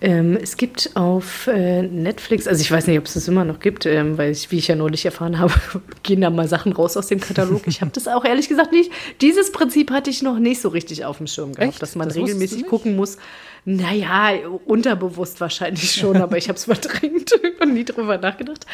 Ähm, 0.00 0.36
es 0.40 0.56
gibt 0.56 0.90
auf 0.94 1.46
äh, 1.46 1.82
Netflix, 1.82 2.46
also 2.46 2.60
ich 2.60 2.70
weiß 2.70 2.86
nicht, 2.86 2.98
ob 2.98 3.06
es 3.06 3.14
das 3.14 3.26
immer 3.26 3.44
noch 3.44 3.58
gibt, 3.58 3.86
ähm, 3.86 4.18
weil 4.18 4.30
ich, 4.30 4.50
wie 4.50 4.58
ich 4.58 4.68
ja 4.68 4.76
neulich 4.76 5.04
erfahren 5.04 5.38
habe, 5.38 5.54
gehen 6.02 6.20
da 6.20 6.30
mal 6.30 6.46
Sachen 6.48 6.72
raus 6.72 6.96
aus 6.96 7.06
dem 7.06 7.20
Katalog. 7.20 7.62
Ich 7.66 7.80
habe 7.80 7.90
das 7.92 8.06
auch 8.06 8.24
ehrlich 8.24 8.48
gesagt 8.48 8.72
nicht. 8.72 8.90
Dieses 9.20 9.52
Prinzip 9.52 9.90
hatte 9.90 10.10
ich 10.10 10.22
noch 10.22 10.38
nicht 10.38 10.60
so 10.60 10.68
richtig 10.68 11.04
auf 11.04 11.18
dem 11.18 11.26
Schirm 11.26 11.52
gehabt, 11.52 11.72
Echt? 11.72 11.82
dass 11.82 11.96
man 11.96 12.08
Das 12.08 12.16
regelmäßig 12.16 12.66
gucken 12.66 12.96
muss. 12.96 13.16
Naja, 13.64 14.32
unterbewusst 14.66 15.40
wahrscheinlich 15.40 15.92
schon, 15.92 16.16
aber 16.22 16.36
ich 16.36 16.48
habe 16.48 16.56
es 16.56 16.64
verdrängt 16.64 17.32
und 17.60 17.74
nie 17.74 17.84
drüber 17.84 18.18
nachgedacht. 18.18 18.66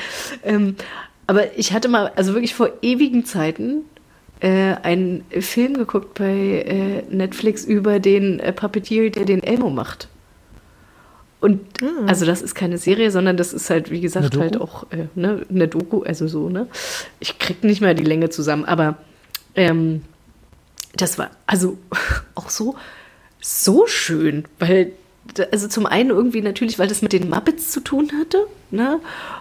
Ähm, 0.43 0.77
aber 1.27 1.57
ich 1.57 1.73
hatte 1.73 1.89
mal, 1.89 2.13
also 2.17 2.35
wirklich 2.35 2.55
vor 2.55 2.71
ewigen 2.83 3.25
Zeiten, 3.25 3.85
äh, 4.41 4.75
einen 4.83 5.25
Film 5.41 5.75
geguckt 5.75 6.19
bei 6.19 6.25
äh, 6.29 7.03
Netflix 7.15 7.65
über 7.65 8.01
den 8.01 8.41
äh, 8.41 8.53
Puppeteer, 8.53 9.11
der 9.11 9.25
den 9.25 9.43
Elmo 9.43 9.71
macht. 9.71 10.09
Und 11.43 11.61
also 12.07 12.25
das 12.25 12.41
ist 12.41 12.55
keine 12.55 12.79
Serie, 12.79 13.11
sondern 13.11 13.37
das 13.37 13.53
ist 13.53 13.69
halt, 13.69 13.91
wie 13.91 14.01
gesagt, 14.01 14.37
halt 14.37 14.61
auch 14.61 14.85
äh, 14.93 15.07
ne, 15.17 15.45
eine 15.51 15.67
Doku, 15.67 16.03
also 16.05 16.29
so, 16.29 16.49
ne? 16.49 16.69
Ich 17.19 17.41
krieg 17.41 17.65
nicht 17.65 17.81
mehr 17.81 17.95
die 17.95 18.05
Länge 18.05 18.31
zusammen, 18.31 18.65
aber 18.65 18.99
ähm, 19.57 20.03
das 20.95 21.19
war 21.19 21.31
also 21.45 21.79
auch 22.37 22.49
so, 22.49 22.77
so 23.41 23.89
schön, 23.89 24.45
weil, 24.61 24.93
also 25.51 25.69
zum 25.69 25.87
einen 25.87 26.11
irgendwie 26.11 26.43
natürlich, 26.43 26.79
weil 26.79 26.89
das 26.89 27.01
mit 27.01 27.13
den 27.13 27.31
Muppets 27.31 27.71
zu 27.71 27.81
tun 27.81 28.11
hatte, 28.19 28.47
ne? 28.71 29.01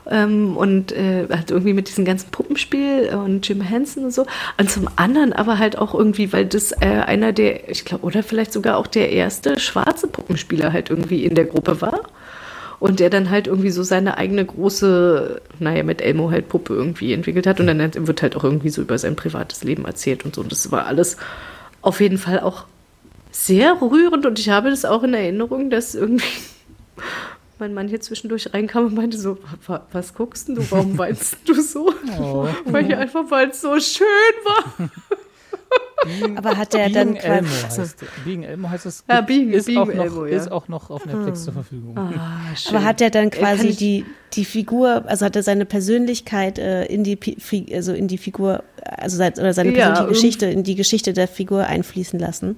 Ähm, 0.09 0.55
und 0.55 0.91
äh, 0.91 1.27
halt 1.29 1.51
irgendwie 1.51 1.73
mit 1.73 1.89
diesem 1.89 2.05
ganzen 2.05 2.29
Puppenspiel 2.31 3.09
und 3.13 3.47
Jim 3.47 3.61
Henson 3.61 4.05
und 4.05 4.13
so. 4.13 4.25
Und 4.57 4.69
zum 4.69 4.87
anderen 4.95 5.33
aber 5.33 5.57
halt 5.57 5.77
auch 5.77 5.93
irgendwie, 5.93 6.31
weil 6.33 6.45
das 6.45 6.71
äh, 6.71 6.85
einer 6.85 7.33
der, 7.33 7.69
ich 7.69 7.83
glaube, 7.83 8.05
oder 8.05 8.23
vielleicht 8.23 8.53
sogar 8.53 8.77
auch 8.77 8.87
der 8.87 9.11
erste 9.11 9.59
schwarze 9.59 10.07
Puppenspieler 10.07 10.71
halt 10.71 10.89
irgendwie 10.89 11.25
in 11.25 11.35
der 11.35 11.45
Gruppe 11.45 11.81
war. 11.81 12.01
Und 12.79 12.99
der 12.99 13.11
dann 13.11 13.29
halt 13.29 13.45
irgendwie 13.45 13.69
so 13.69 13.83
seine 13.83 14.17
eigene 14.17 14.43
große, 14.43 15.39
naja, 15.59 15.83
mit 15.83 16.01
Elmo 16.01 16.31
halt 16.31 16.49
Puppe 16.49 16.73
irgendwie 16.73 17.13
entwickelt 17.13 17.45
hat. 17.45 17.59
Und 17.59 17.67
dann 17.67 18.07
wird 18.07 18.21
halt 18.23 18.35
auch 18.35 18.43
irgendwie 18.43 18.69
so 18.69 18.81
über 18.81 18.97
sein 18.97 19.15
privates 19.15 19.63
Leben 19.63 19.85
erzählt 19.85 20.25
und 20.25 20.33
so. 20.33 20.41
Und 20.41 20.51
das 20.51 20.71
war 20.71 20.87
alles 20.87 21.17
auf 21.83 22.01
jeden 22.01 22.17
Fall 22.17 22.39
auch 22.39 22.65
sehr 23.31 23.81
rührend. 23.81 24.25
Und 24.25 24.39
ich 24.39 24.49
habe 24.49 24.69
das 24.69 24.85
auch 24.85 25.03
in 25.03 25.13
Erinnerung, 25.13 25.69
dass 25.69 25.95
irgendwie 25.95 26.25
mein 27.59 27.73
Mann 27.73 27.87
hier 27.87 28.01
zwischendurch 28.01 28.53
reinkam 28.53 28.85
und 28.87 28.95
meinte 28.95 29.17
so, 29.17 29.37
"Wa- 29.67 29.85
was 29.91 30.13
guckst 30.13 30.47
denn 30.47 30.55
du, 30.55 30.71
warum 30.71 30.97
weinst 30.97 31.37
du 31.45 31.61
so? 31.61 31.93
Oh. 32.19 32.47
Weil 32.65 32.87
ich 32.89 32.95
einfach, 32.95 33.23
weil 33.29 33.49
es 33.49 33.61
so 33.61 33.79
schön 33.79 34.05
war. 34.45 34.89
Being, 36.03 36.35
Aber 36.37 36.57
hat 36.57 36.73
der 36.73 36.85
Being 36.89 36.93
dann 36.95 37.15
Elmo 37.15 37.47
heißt, 37.47 37.95
Being 38.25 38.43
Elmo 38.43 38.69
heißt 38.69 38.87
es. 38.87 39.03
Ja, 39.07 39.21
Being- 39.21 39.51
ist, 39.51 39.67
Being 39.67 39.77
auch 39.77 39.85
noch, 39.85 40.03
Elmo, 40.03 40.25
ja. 40.25 40.35
ist 40.35 40.51
auch 40.51 40.67
noch 40.67 40.89
auf 40.89 41.05
Netflix 41.05 41.43
zur 41.43 41.53
Verfügung. 41.53 41.95
Ah, 41.95 42.39
schön. 42.55 42.75
Aber 42.75 42.83
hat 42.83 43.01
er 43.01 43.11
dann 43.11 43.27
Äh, 43.27 43.29
quasi 43.29 43.67
ich- 43.67 43.77
die, 43.77 44.05
die 44.33 44.43
Figur, 44.45 45.03
also 45.05 45.25
hat 45.25 45.35
er 45.35 45.43
seine 45.43 45.65
Persönlichkeit 45.65 46.57
äh, 46.57 46.85
in 46.85 47.03
die 47.03 47.19
also 47.73 47.93
in 47.93 48.07
die 48.07 48.17
Figur, 48.17 48.63
also 48.83 49.15
sein, 49.17 49.33
oder 49.33 49.53
seine 49.53 49.71
Ja, 49.77 49.89
persönliche 49.91 50.07
Geschichte 50.13 50.45
in 50.47 50.63
die 50.63 50.75
Geschichte 50.75 51.13
der 51.13 51.27
Figur 51.27 51.67
einfließen 51.67 52.19
lassen? 52.19 52.55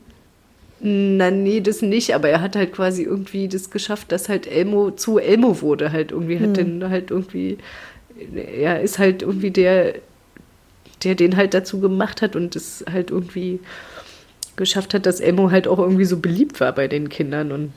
Na, 0.86 1.31
nee, 1.31 1.61
das 1.61 1.81
nicht, 1.81 2.13
aber 2.13 2.27
er 2.27 2.41
hat 2.41 2.57
halt 2.57 2.73
quasi 2.73 3.03
irgendwie 3.03 3.47
das 3.47 3.69
geschafft, 3.69 4.11
dass 4.11 4.27
halt 4.27 4.47
Elmo 4.47 4.91
zu 4.91 5.17
Elmo 5.17 5.61
wurde. 5.61 5.93
Halt 5.93 6.11
irgendwie 6.11 6.39
hat 6.39 6.57
den 6.57 6.89
halt 6.89 7.09
irgendwie, 7.09 7.57
er 8.36 8.81
ist 8.81 8.99
halt 8.99 9.21
irgendwie 9.21 9.51
der, 9.51 9.93
der 11.05 11.15
den 11.15 11.38
halt 11.38 11.53
dazu 11.53 11.79
gemacht 11.79 12.21
hat 12.21 12.36
und 12.36 12.57
es 12.57 12.84
halt 12.91 13.11
irgendwie 13.11 13.61
geschafft 14.57 14.93
hat, 14.93 15.05
dass 15.05 15.21
Elmo 15.21 15.51
halt 15.51 15.69
auch 15.69 15.79
irgendwie 15.79 16.03
so 16.03 16.17
beliebt 16.17 16.59
war 16.59 16.73
bei 16.73 16.89
den 16.89 17.07
Kindern 17.07 17.53
und 17.53 17.71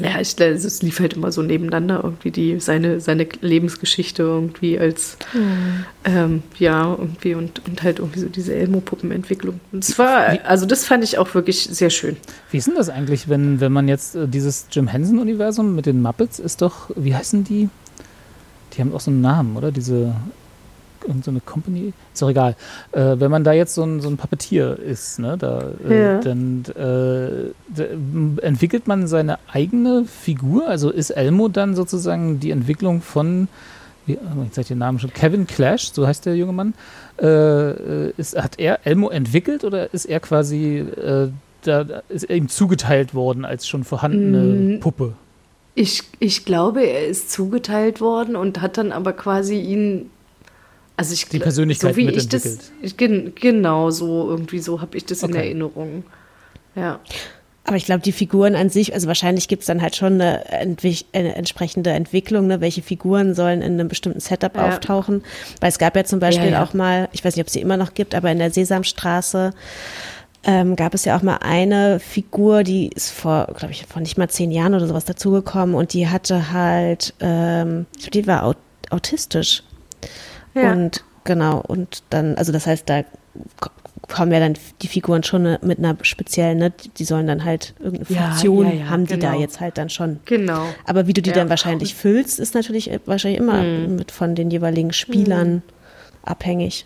ja, 0.00 0.20
ich, 0.20 0.36
glaube, 0.36 0.52
es 0.52 0.82
lief 0.82 1.00
halt 1.00 1.14
immer 1.14 1.32
so 1.32 1.42
nebeneinander 1.42 2.00
irgendwie 2.02 2.30
die 2.30 2.60
seine 2.60 3.00
seine 3.00 3.26
Lebensgeschichte 3.40 4.22
irgendwie 4.22 4.78
als 4.78 5.18
ähm, 6.04 6.42
ja 6.58 6.90
irgendwie 6.90 7.34
und 7.34 7.60
und 7.66 7.82
halt 7.82 7.98
irgendwie 7.98 8.20
so 8.20 8.28
diese 8.28 8.54
Elmo-Puppenentwicklung. 8.54 9.60
Und 9.70 9.84
es 9.84 9.98
war 9.98 10.38
also 10.44 10.64
das 10.64 10.86
fand 10.86 11.04
ich 11.04 11.18
auch 11.18 11.34
wirklich 11.34 11.68
sehr 11.70 11.90
schön. 11.90 12.16
Wie 12.50 12.56
ist 12.56 12.66
denn 12.66 12.74
das 12.74 12.88
eigentlich, 12.88 13.28
wenn, 13.28 13.60
wenn 13.60 13.72
man 13.72 13.86
jetzt 13.86 14.14
äh, 14.14 14.26
dieses 14.26 14.66
Jim 14.70 14.88
Henson-Universum 14.88 15.74
mit 15.74 15.84
den 15.86 16.00
Muppets 16.00 16.38
ist 16.38 16.62
doch, 16.62 16.90
wie 16.96 17.14
heißen 17.14 17.44
die? 17.44 17.68
Die 18.72 18.80
haben 18.80 18.94
auch 18.94 19.00
so 19.00 19.10
einen 19.10 19.20
Namen, 19.20 19.56
oder? 19.56 19.70
Diese, 19.70 20.14
irgend 21.06 21.24
so 21.24 21.30
eine 21.30 21.40
Company? 21.40 21.92
Ist 22.12 22.22
doch 22.22 22.30
egal. 22.30 22.56
Äh, 22.92 23.16
wenn 23.18 23.30
man 23.30 23.44
da 23.44 23.52
jetzt 23.52 23.74
so 23.74 23.82
ein, 23.82 24.00
so 24.00 24.08
ein 24.08 24.16
Puppetier 24.16 24.78
ist, 24.78 25.18
ne, 25.18 25.36
da, 25.38 25.62
äh, 25.88 26.02
Ja. 26.02 26.20
dann 26.20 26.64
äh, 26.76 28.40
entwickelt 28.46 28.86
man 28.86 29.06
seine 29.06 29.38
eigene 29.52 30.04
Figur? 30.04 30.68
Also 30.68 30.90
ist 30.90 31.10
Elmo 31.10 31.48
dann 31.48 31.74
sozusagen 31.74 32.40
die 32.40 32.50
Entwicklung 32.50 33.00
von, 33.02 33.48
wie, 34.06 34.16
oh, 34.18 34.42
jetzt 34.44 34.54
sag 34.56 34.62
ich 34.62 34.68
den 34.68 34.78
Namen 34.78 34.98
schon, 34.98 35.12
Kevin 35.12 35.46
Clash, 35.46 35.92
so 35.92 36.06
heißt 36.06 36.26
der 36.26 36.36
junge 36.36 36.52
Mann. 36.52 36.74
Äh, 37.20 37.26
äh, 37.26 38.12
ist, 38.16 38.36
hat 38.40 38.58
er 38.58 38.86
Elmo 38.86 39.08
entwickelt 39.10 39.64
oder 39.64 39.92
ist 39.92 40.06
er 40.06 40.20
quasi, 40.20 40.84
da 41.64 41.84
da 41.84 42.02
ist 42.08 42.24
er 42.24 42.34
ihm 42.36 42.48
zugeteilt 42.48 43.14
worden 43.14 43.44
als 43.44 43.68
schon 43.68 43.84
vorhandene 43.84 44.78
Mm. 44.78 44.80
Puppe? 44.80 45.12
Ich, 45.76 46.02
ich 46.18 46.44
glaube, 46.44 46.82
er 46.82 47.06
ist 47.06 47.30
zugeteilt 47.30 48.00
worden 48.00 48.34
und 48.34 48.60
hat 48.60 48.76
dann 48.78 48.90
aber 48.92 49.12
quasi 49.12 49.60
ihn. 49.60 50.10
Also 50.96 51.14
ich 51.14 51.26
Die 51.28 51.38
Persönlichkeit 51.38 51.92
so 51.94 51.96
wie 51.96 52.08
ich 52.10 52.28
das, 52.28 52.58
ich, 52.82 52.96
gen, 52.96 53.32
Genau, 53.34 53.90
so 53.90 54.28
irgendwie 54.30 54.58
so 54.58 54.80
habe 54.80 54.96
ich 54.96 55.04
das 55.06 55.22
in 55.22 55.30
Okay. 55.30 55.38
Erinnerung. 55.38 56.04
Ja. 56.74 57.00
Aber 57.64 57.76
ich 57.76 57.84
glaube, 57.84 58.02
die 58.02 58.12
Figuren 58.12 58.56
an 58.56 58.70
sich, 58.70 58.92
also 58.92 59.06
wahrscheinlich 59.06 59.46
gibt 59.46 59.62
es 59.62 59.66
dann 59.68 59.80
halt 59.82 59.94
schon 59.94 60.14
eine, 60.14 60.44
entwich- 60.50 61.06
eine 61.12 61.36
entsprechende 61.36 61.90
Entwicklung, 61.90 62.48
ne? 62.48 62.60
welche 62.60 62.82
Figuren 62.82 63.34
sollen 63.34 63.62
in 63.62 63.74
einem 63.74 63.88
bestimmten 63.88 64.18
Setup 64.20 64.56
Ja. 64.56 64.68
auftauchen. 64.68 65.22
Weil 65.60 65.68
es 65.70 65.78
gab 65.78 65.94
ja 65.96 66.04
zum 66.04 66.18
Beispiel 66.18 66.46
Ja, 66.46 66.52
ja. 66.52 66.64
auch 66.64 66.74
mal, 66.74 67.08
ich 67.12 67.24
weiß 67.24 67.36
nicht, 67.36 67.42
ob 67.42 67.46
es 67.46 67.52
sie 67.52 67.60
immer 67.60 67.76
noch 67.76 67.94
gibt, 67.94 68.14
aber 68.16 68.30
in 68.32 68.38
der 68.38 68.50
Sesamstraße 68.50 69.52
ähm, 70.44 70.74
gab 70.74 70.92
es 70.92 71.04
ja 71.04 71.16
auch 71.16 71.22
mal 71.22 71.36
eine 71.40 72.00
Figur, 72.00 72.64
die 72.64 72.88
ist 72.88 73.10
vor, 73.12 73.46
glaube 73.56 73.70
ich, 73.72 73.86
vor 73.86 74.02
nicht 74.02 74.18
mal 74.18 74.28
zehn 74.28 74.50
Jahren 74.50 74.74
oder 74.74 74.88
sowas 74.88 75.04
dazugekommen 75.04 75.76
und 75.76 75.92
die 75.92 76.08
hatte 76.08 76.52
halt, 76.52 77.14
ähm, 77.20 77.86
ich 77.96 78.02
glaub, 78.02 78.12
die 78.12 78.26
war 78.26 78.44
aut 78.44 78.56
autistisch. 78.90 79.62
Ja. 80.54 80.72
Und 80.72 81.04
genau, 81.24 81.60
und 81.66 82.02
dann, 82.10 82.36
also 82.36 82.52
das 82.52 82.66
heißt, 82.66 82.88
da 82.88 83.04
kommen 84.08 84.32
ja 84.32 84.40
dann 84.40 84.54
die 84.82 84.88
Figuren 84.88 85.22
schon 85.22 85.42
ne- 85.44 85.58
mit 85.62 85.78
einer 85.78 85.96
speziellen, 86.02 86.58
ne, 86.58 86.72
die- 86.98 87.04
sollen 87.04 87.26
dann 87.26 87.44
halt 87.44 87.72
irgendeine 87.78 88.14
Ja, 88.18 88.26
Funktion 88.30 88.66
ja, 88.66 88.72
ja, 88.74 88.88
haben, 88.90 89.06
die 89.06 89.18
da 89.18 89.28
genau. 89.30 89.40
jetzt 89.40 89.60
halt 89.60 89.78
dann 89.78 89.88
schon. 89.88 90.20
Genau. 90.26 90.66
Aber 90.84 91.06
wie 91.06 91.14
du 91.14 91.22
die 91.22 91.30
Ja. 91.30 91.36
dann 91.36 91.48
wahrscheinlich 91.48 91.94
füllst, 91.94 92.38
ist 92.38 92.54
natürlich 92.54 92.90
äh, 92.90 92.98
wahrscheinlich 93.06 93.40
immer 93.40 93.62
Mhm. 93.62 93.96
mit 93.96 94.10
von 94.10 94.34
den 94.34 94.50
jeweiligen 94.50 94.92
Spielern 94.92 95.62
abhängig. 96.22 96.84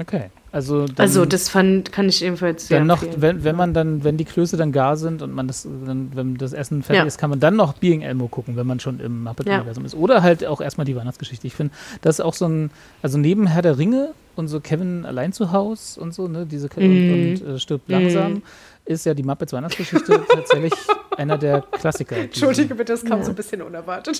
Okay. 0.00 0.30
Also, 0.50 0.86
dann, 0.86 0.96
Also 1.04 1.26
das 1.26 1.48
fand, 1.50 1.92
kann 1.92 2.08
ich 2.08 2.24
ebenfalls 2.24 2.68
sehr 2.68 2.78
dann 2.78 2.86
noch, 2.86 3.02
empfehlen. 3.02 3.20
wenn, 3.22 3.44
wenn 3.44 3.56
man 3.56 3.74
dann, 3.74 4.02
wenn 4.02 4.16
die 4.16 4.24
Klöße 4.24 4.56
dann 4.56 4.72
gar 4.72 4.96
sind 4.96 5.20
und 5.20 5.32
man 5.32 5.46
das, 5.46 5.64
dann, 5.86 6.10
wenn 6.14 6.36
das 6.38 6.54
Essen 6.54 6.82
fertig 6.82 7.00
Ja. 7.02 7.06
ist, 7.06 7.18
kann 7.18 7.28
man 7.28 7.38
dann 7.38 7.54
noch 7.56 7.74
Being 7.74 8.00
Elmo 8.00 8.28
gucken, 8.28 8.56
wenn 8.56 8.66
man 8.66 8.80
schon 8.80 8.98
im 9.00 9.24
Muppet-Universum 9.24 9.84
ist. 9.84 9.94
Oder 9.94 10.22
halt 10.22 10.46
auch 10.46 10.60
erstmal 10.62 10.86
die 10.86 10.96
Weihnachtsgeschichte. 10.96 11.46
Ich 11.46 11.54
finde, 11.54 11.74
das 12.00 12.18
ist 12.18 12.24
auch 12.24 12.34
so 12.34 12.46
ein, 12.46 12.70
also 13.02 13.18
neben 13.18 13.46
Herr 13.46 13.60
der 13.62 13.76
Ringe 13.76 14.14
und 14.36 14.48
so 14.48 14.60
Kevin 14.60 15.04
allein 15.04 15.32
zu 15.34 15.52
Haus 15.52 15.98
und 15.98 16.14
so, 16.14 16.28
ne, 16.28 16.46
diese 16.46 16.68
Ke- 16.70 16.80
Mhm. 16.80 16.90
und, 16.90 17.10
und 17.42 17.46
äh, 17.56 17.58
stirbt 17.58 17.88
langsam, 17.90 18.42
ist 18.88 19.04
ja 19.06 19.14
die 19.14 19.22
Muppets 19.22 19.52
Weihnachtsgeschichte 19.52 20.20
tatsächlich 20.32 20.72
einer 21.16 21.36
der 21.38 21.62
Klassiker. 21.72 22.16
Entschuldige 22.16 22.74
bitte, 22.74 22.92
das 22.94 23.04
kam 23.04 23.18
Ja. 23.20 23.24
so 23.24 23.30
ein 23.32 23.34
bisschen 23.36 23.62
unerwartet. 23.62 24.18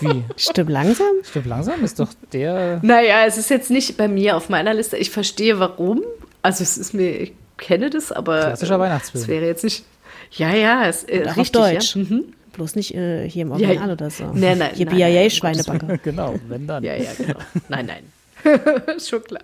Wie? 0.00 0.24
Stimmt 0.36 0.70
langsam? 0.70 1.06
Stirbt 1.22 1.46
langsam 1.46 1.82
ist 1.84 2.00
doch 2.00 2.08
der. 2.32 2.80
naja, 2.82 3.24
es 3.26 3.38
ist 3.38 3.50
jetzt 3.50 3.70
nicht 3.70 3.96
bei 3.96 4.08
mir 4.08 4.36
auf 4.36 4.48
meiner 4.48 4.74
Liste. 4.74 4.96
Ich 4.96 5.10
verstehe 5.10 5.58
warum. 5.60 6.02
Also 6.42 6.62
es 6.62 6.76
ist 6.76 6.92
mir, 6.94 7.10
ich 7.20 7.32
kenne 7.58 7.90
das, 7.90 8.10
aber 8.12 8.40
Klassischer 8.40 8.76
äh, 8.76 8.80
Weihnachtsfilm. 8.80 9.22
Es 9.22 9.28
wäre 9.28 9.46
jetzt 9.46 9.64
nicht. 9.64 9.84
Ja, 10.32 10.54
ja, 10.54 10.86
es 10.86 11.04
äh, 11.08 11.24
auf 11.26 11.36
richtig, 11.36 11.52
Deutsch. 11.52 11.96
Ja. 11.96 12.02
Mhm. 12.02 12.24
Bloß 12.52 12.74
nicht 12.76 12.94
äh, 12.94 13.28
hier 13.28 13.42
im 13.42 13.52
Original 13.52 13.86
Ja, 13.88 13.92
oder 13.92 14.10
so. 14.10 14.24
nein, 14.34 14.58
nein, 14.58 14.70
Hier 14.74 14.86
nein, 14.86 14.96
BIA 14.96 15.08
nein, 15.08 15.24
um 15.24 15.30
Schweinebacke. 15.30 15.98
genau, 16.02 16.34
wenn 16.48 16.66
dann. 16.66 16.82
ja, 16.82 16.94
ja, 16.94 17.10
genau. 17.16 17.38
Nein, 17.68 17.86
nein. 17.86 18.98
Schon 18.98 19.22
klar. 19.22 19.42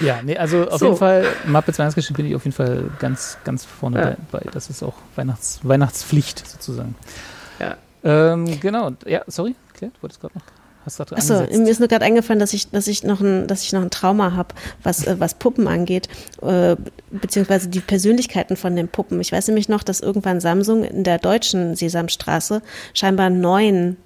Ja, 0.00 0.20
nee, 0.22 0.36
also 0.36 0.68
auf 0.68 0.78
So. 0.78 0.86
jeden 0.86 0.98
Fall, 0.98 1.26
Muppets 1.46 1.78
Weihnachtsgeschichte 1.78 2.14
bin 2.14 2.26
ich 2.26 2.34
auf 2.34 2.44
jeden 2.44 2.54
Fall 2.56 2.84
ganz, 2.98 3.36
ganz 3.44 3.64
vorne 3.64 3.98
Ja. 4.00 4.16
dabei. 4.30 4.46
Das 4.52 4.70
ist 4.70 4.82
auch 4.82 4.94
Weihnachts 5.16 5.60
Weihnachtspflicht 5.62 6.48
sozusagen. 6.48 6.94
Ja. 7.58 7.76
Ähm, 8.04 8.58
genau, 8.60 8.92
ja, 9.06 9.22
sorry, 9.26 9.54
Claire, 9.74 9.92
du 9.94 10.02
wolltest 10.02 10.20
gerade 10.20 10.34
noch. 10.38 10.44
Hast 10.86 11.00
Achso, 11.00 11.40
mir 11.40 11.68
ist 11.68 11.80
nur 11.80 11.88
gerade 11.88 12.04
eingefallen, 12.04 12.38
dass 12.38 12.52
ich, 12.52 12.70
dass 12.70 12.86
ich 12.86 13.02
noch 13.02 13.20
ein, 13.20 13.48
dass 13.48 13.62
ich 13.64 13.72
noch 13.72 13.82
ein 13.82 13.90
Trauma 13.90 14.36
habe, 14.36 14.54
was, 14.84 15.04
äh, 15.04 15.18
was 15.18 15.34
Puppen 15.34 15.66
angeht, 15.66 16.08
äh, 16.42 16.76
beziehungsweise 17.10 17.66
die 17.68 17.80
Persönlichkeiten 17.80 18.54
von 18.54 18.76
den 18.76 18.86
Puppen. 18.86 19.20
Ich 19.20 19.32
weiß 19.32 19.48
nämlich 19.48 19.68
noch, 19.68 19.82
dass 19.82 19.98
irgendwann 19.98 20.38
Samsung 20.40 20.84
in 20.84 21.02
der 21.02 21.18
deutschen 21.18 21.74
Sesamstraße 21.74 22.62
scheinbar 22.94 23.30
neun, 23.30 23.96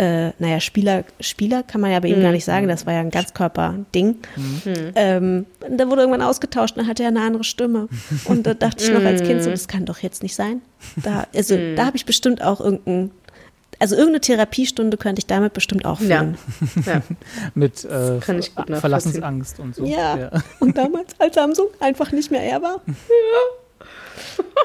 äh, 0.00 0.32
naja, 0.38 0.60
Spieler, 0.60 1.04
Spieler 1.20 1.62
kann 1.62 1.82
man 1.82 1.90
ja 1.90 2.00
bei 2.00 2.08
ihm 2.08 2.22
gar 2.22 2.32
nicht 2.32 2.46
sagen, 2.46 2.68
das 2.68 2.86
war 2.86 2.94
ja 2.94 3.00
ein 3.00 3.10
Ganzkörper-Ding. 3.10 4.16
Ähm, 4.94 5.44
da 5.68 5.88
wurde 5.90 6.00
irgendwann 6.02 6.22
ausgetauscht, 6.22 6.78
dann 6.78 6.86
hatte 6.86 7.02
er 7.02 7.10
eine 7.10 7.20
andere 7.20 7.44
Stimme. 7.44 7.86
Und 8.24 8.46
da 8.46 8.54
dachte 8.54 8.82
ich 8.82 8.90
noch 8.90 9.04
als 9.04 9.22
Kind 9.22 9.42
so, 9.42 9.50
das 9.50 9.68
kann 9.68 9.84
doch 9.84 9.98
jetzt 9.98 10.22
nicht 10.22 10.34
sein. 10.34 10.62
Da, 10.96 11.26
also, 11.34 11.54
da 11.76 11.84
habe 11.84 11.98
ich 11.98 12.06
bestimmt 12.06 12.40
auch 12.42 12.60
irgendein, 12.60 13.10
also 13.78 13.94
irgendeine 13.94 14.22
Therapiestunde 14.22 14.96
könnte 14.96 15.18
ich 15.20 15.26
damit 15.26 15.52
bestimmt 15.52 15.84
auch 15.84 16.00
Ja. 16.00 16.20
führen. 16.20 16.38
ja. 16.86 17.02
Mit 17.54 17.84
äh, 17.84 18.20
kann 18.20 18.38
ich 18.38 18.54
gut 18.54 18.70
nachvollziehen. 18.70 18.80
Verlassensangst 18.80 19.60
und 19.60 19.74
so. 19.74 19.84
Ja. 19.84 20.30
Und 20.60 20.78
damals, 20.78 21.08
als 21.18 21.34
Samsung 21.34 21.66
einfach 21.80 22.10
nicht 22.12 22.30
mehr 22.30 22.42
er 22.42 22.62
war. 22.62 22.80
Ja. 22.86 23.84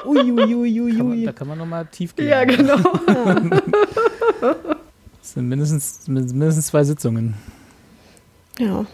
Ui, 0.06 0.32
ui, 0.32 0.54
ui, 0.54 0.80
ui, 0.80 0.92
Kann 0.96 1.08
man, 1.08 1.18
ui. 1.18 1.24
da 1.24 1.32
kann 1.32 1.48
man 1.48 1.58
nochmal 1.58 1.86
tief 1.90 2.14
gehen. 2.16 2.28
ja, 2.28 2.44
genau. 2.44 2.76
Das 5.26 5.32
sind 5.32 5.48
mindestens, 5.48 6.06
mindestens 6.06 6.68
zwei 6.68 6.84
Sitzungen. 6.84 7.34
Ja. 8.60 8.86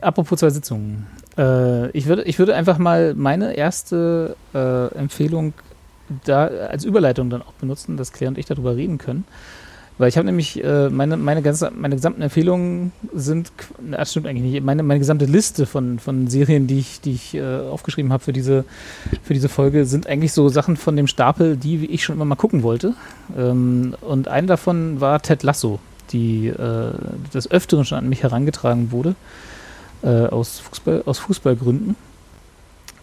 Apropos 0.00 0.38
zwei 0.38 0.50
Sitzungen. 0.50 1.08
Äh, 1.36 1.90
ich, 1.90 2.06
würde, 2.06 2.22
ich 2.22 2.38
würde 2.38 2.54
einfach 2.54 2.78
mal 2.78 3.14
meine 3.14 3.54
erste 3.54 4.36
äh, 4.54 4.86
Empfehlung 4.94 5.52
da 6.24 6.46
als 6.46 6.84
Überleitung 6.84 7.28
dann 7.28 7.42
auch 7.42 7.54
benutzen, 7.54 7.96
dass 7.96 8.12
Claire 8.12 8.28
und 8.28 8.38
ich 8.38 8.46
darüber 8.46 8.76
reden 8.76 8.98
können. 8.98 9.24
Weil 9.98 10.08
ich 10.08 10.16
habe 10.16 10.26
nämlich 10.26 10.62
äh, 10.64 10.88
meine, 10.88 11.16
meine, 11.16 11.42
ganze, 11.42 11.70
meine 11.70 11.94
gesamten 11.96 12.22
Empfehlungen 12.22 12.92
sind, 13.14 13.52
das 13.78 14.10
stimmt 14.10 14.26
eigentlich 14.26 14.52
nicht, 14.52 14.64
meine, 14.64 14.82
meine 14.82 14.98
gesamte 14.98 15.26
Liste 15.26 15.66
von, 15.66 15.98
von 15.98 16.28
Serien, 16.28 16.66
die 16.66 16.78
ich, 16.78 17.00
die 17.00 17.12
ich 17.12 17.34
äh, 17.34 17.42
aufgeschrieben 17.42 18.12
habe 18.12 18.24
für 18.24 18.32
diese, 18.32 18.64
für 19.22 19.34
diese 19.34 19.48
Folge, 19.48 19.84
sind 19.84 20.06
eigentlich 20.06 20.32
so 20.32 20.48
Sachen 20.48 20.76
von 20.76 20.96
dem 20.96 21.06
Stapel, 21.06 21.56
die 21.56 21.86
ich 21.86 22.04
schon 22.04 22.16
immer 22.16 22.24
mal 22.24 22.36
gucken 22.36 22.62
wollte. 22.62 22.94
Ähm, 23.36 23.94
und 24.00 24.28
eine 24.28 24.46
davon 24.46 25.00
war 25.00 25.20
Ted 25.20 25.42
Lasso, 25.42 25.78
die 26.10 26.48
äh, 26.48 26.92
des 27.34 27.50
Öfteren 27.50 27.84
schon 27.84 27.98
an 27.98 28.08
mich 28.08 28.22
herangetragen 28.22 28.92
wurde 28.92 29.14
äh, 30.02 30.26
aus, 30.26 30.58
Fußball, 30.58 31.02
aus 31.06 31.18
Fußballgründen. 31.18 31.96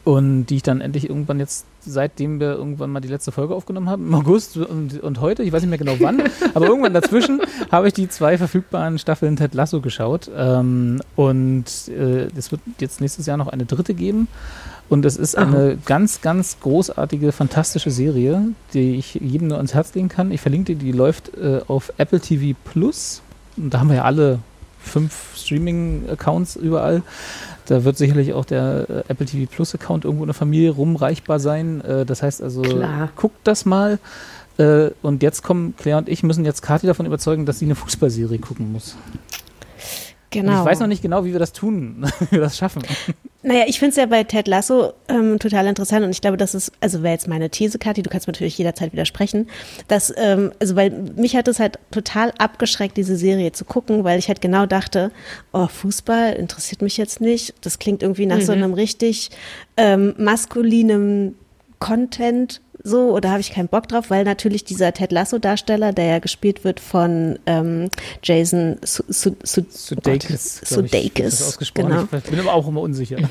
Und 0.03 0.47
die 0.47 0.57
ich 0.57 0.63
dann 0.63 0.81
endlich 0.81 1.09
irgendwann 1.09 1.39
jetzt, 1.39 1.65
seitdem 1.81 2.39
wir 2.39 2.53
irgendwann 2.53 2.91
mal 2.91 2.99
die 2.99 3.07
letzte 3.07 3.31
Folge 3.31 3.55
aufgenommen 3.55 3.89
haben, 3.89 4.07
im 4.07 4.15
August 4.15 4.57
und, 4.57 5.01
und 5.01 5.21
heute, 5.21 5.43
ich 5.43 5.51
weiß 5.51 5.61
nicht 5.61 5.69
mehr 5.69 5.77
genau 5.77 5.95
wann, 5.99 6.21
aber 6.53 6.67
irgendwann 6.67 6.93
dazwischen 6.93 7.41
habe 7.71 7.87
ich 7.87 7.93
die 7.93 8.09
zwei 8.09 8.37
verfügbaren 8.37 8.99
Staffeln 8.99 9.35
Ted 9.35 9.53
Lasso 9.53 9.81
geschaut. 9.81 10.29
Ähm, 10.35 11.01
und 11.15 11.65
äh, 11.87 12.27
es 12.35 12.51
wird 12.51 12.61
jetzt 12.79 13.01
nächstes 13.01 13.25
Jahr 13.25 13.37
noch 13.37 13.47
eine 13.47 13.65
dritte 13.65 13.93
geben. 13.93 14.27
Und 14.89 15.05
es 15.05 15.17
ist 15.17 15.37
eine 15.37 15.77
ganz, 15.85 16.21
ganz 16.21 16.59
großartige, 16.61 17.31
fantastische 17.31 17.91
Serie, 17.91 18.41
die 18.73 18.95
ich 18.95 19.13
jedem 19.13 19.49
nur 19.49 19.57
ans 19.57 19.75
Herz 19.75 19.93
legen 19.93 20.09
kann. 20.09 20.31
Ich 20.31 20.41
verlinke 20.41 20.75
die, 20.75 20.85
die 20.85 20.91
läuft 20.91 21.37
äh, 21.37 21.61
auf 21.67 21.93
Apple 21.97 22.19
TV 22.19 22.57
Plus. 22.65 23.21
Und 23.55 23.71
da 23.71 23.81
haben 23.81 23.89
wir 23.89 23.97
ja 23.97 24.03
alle 24.03 24.39
fünf 24.81 25.35
Streaming-Accounts 25.35 26.55
überall. 26.55 27.03
Da 27.69 27.83
wird 27.83 27.97
sicherlich 27.97 28.33
auch 28.33 28.45
der 28.45 28.87
äh, 28.89 29.03
Apple 29.09 29.27
TV 29.27 29.47
Plus 29.47 29.75
Account 29.75 30.03
irgendwo 30.03 30.23
in 30.23 30.27
der 30.29 30.33
Familie 30.33 30.71
rumreichbar 30.71 31.39
sein. 31.39 31.81
Äh, 31.81 32.03
das 32.03 32.23
heißt 32.23 32.41
also, 32.41 32.63
Klar. 32.63 33.09
guckt 33.15 33.37
das 33.43 33.63
mal. 33.63 33.99
Äh, 34.57 34.89
und 35.03 35.21
jetzt 35.21 35.43
kommen 35.43 35.75
Claire 35.77 35.99
und 35.99 36.09
ich 36.09 36.23
müssen 36.23 36.45
jetzt 36.45 36.63
Kathi 36.63 36.87
davon 36.87 37.05
überzeugen, 37.05 37.45
dass 37.45 37.59
sie 37.59 37.65
eine 37.65 37.75
Fußballserie 37.75 38.39
gucken 38.39 38.71
muss. 38.71 38.95
Genau. 40.31 40.51
Und 40.51 40.59
ich 40.59 40.65
weiß 40.65 40.79
noch 40.79 40.87
nicht 40.87 41.01
genau, 41.01 41.25
wie 41.25 41.31
wir 41.31 41.39
das 41.39 41.53
tun, 41.53 42.05
wie 42.19 42.31
wir 42.31 42.41
das 42.41 42.57
schaffen. 42.57 42.83
Naja, 43.41 43.63
ich 43.67 43.79
finde 43.79 43.91
es 43.91 43.95
ja 43.95 44.05
bei 44.05 44.23
Ted 44.23 44.47
Lasso 44.47 44.93
ähm, 45.07 45.39
total 45.39 45.65
interessant 45.67 46.03
und 46.03 46.11
ich 46.11 46.19
glaube, 46.19 46.35
das 46.35 46.53
ist, 46.53 46.71
also 46.81 47.03
wäre 47.03 47.13
jetzt 47.13 47.27
meine 47.27 47.49
These, 47.49 47.79
Kathi, 47.79 48.03
du 48.03 48.09
kannst 48.09 48.27
mir 48.27 48.33
natürlich 48.33 48.57
jederzeit 48.57 48.91
widersprechen, 48.91 49.47
dass, 49.87 50.13
ähm, 50.17 50.51
also 50.59 50.75
weil 50.75 50.91
mich 51.15 51.37
hat 51.37 51.47
es 51.47 51.59
halt 51.59 51.79
total 51.89 52.33
abgeschreckt, 52.37 52.97
diese 52.97 53.15
Serie 53.15 53.53
zu 53.53 53.63
gucken, 53.63 54.03
weil 54.03 54.19
ich 54.19 54.27
halt 54.27 54.41
genau 54.41 54.65
dachte, 54.65 55.11
oh, 55.53 55.67
Fußball 55.67 56.33
interessiert 56.33 56.81
mich 56.81 56.97
jetzt 56.97 57.21
nicht. 57.21 57.53
Das 57.61 57.79
klingt 57.79 58.03
irgendwie 58.03 58.25
nach 58.25 58.41
so 58.41 58.51
einem 58.51 58.73
richtig 58.73 59.29
ähm, 59.77 60.13
maskulinen 60.17 61.35
Content 61.79 62.61
so 62.83 63.13
oder 63.13 63.31
habe 63.31 63.41
ich 63.41 63.51
keinen 63.51 63.67
Bock 63.67 63.87
drauf, 63.87 64.09
weil 64.09 64.23
natürlich 64.23 64.63
dieser 64.63 64.93
Ted 64.93 65.11
Lasso-Darsteller, 65.11 65.91
der 65.91 66.05
ja 66.05 66.19
gespielt 66.19 66.63
wird 66.63 66.79
von 66.79 67.39
ähm, 67.45 67.89
Jason 68.23 68.77
Su 68.83 69.03
Su 69.09 69.35
Su 69.43 69.63
Sudeikis. 69.69 70.61
oh 70.61 70.75
Gott, 70.75 70.85
ich, 70.85 70.91
Sudeikis, 70.91 71.41
ausgesprochen. 71.41 71.89
genau. 71.89 72.07
Ich 72.17 72.29
bin 72.29 72.39
aber 72.39 72.53
auch 72.53 72.67
immer 72.67 72.81
unsicher. 72.81 73.17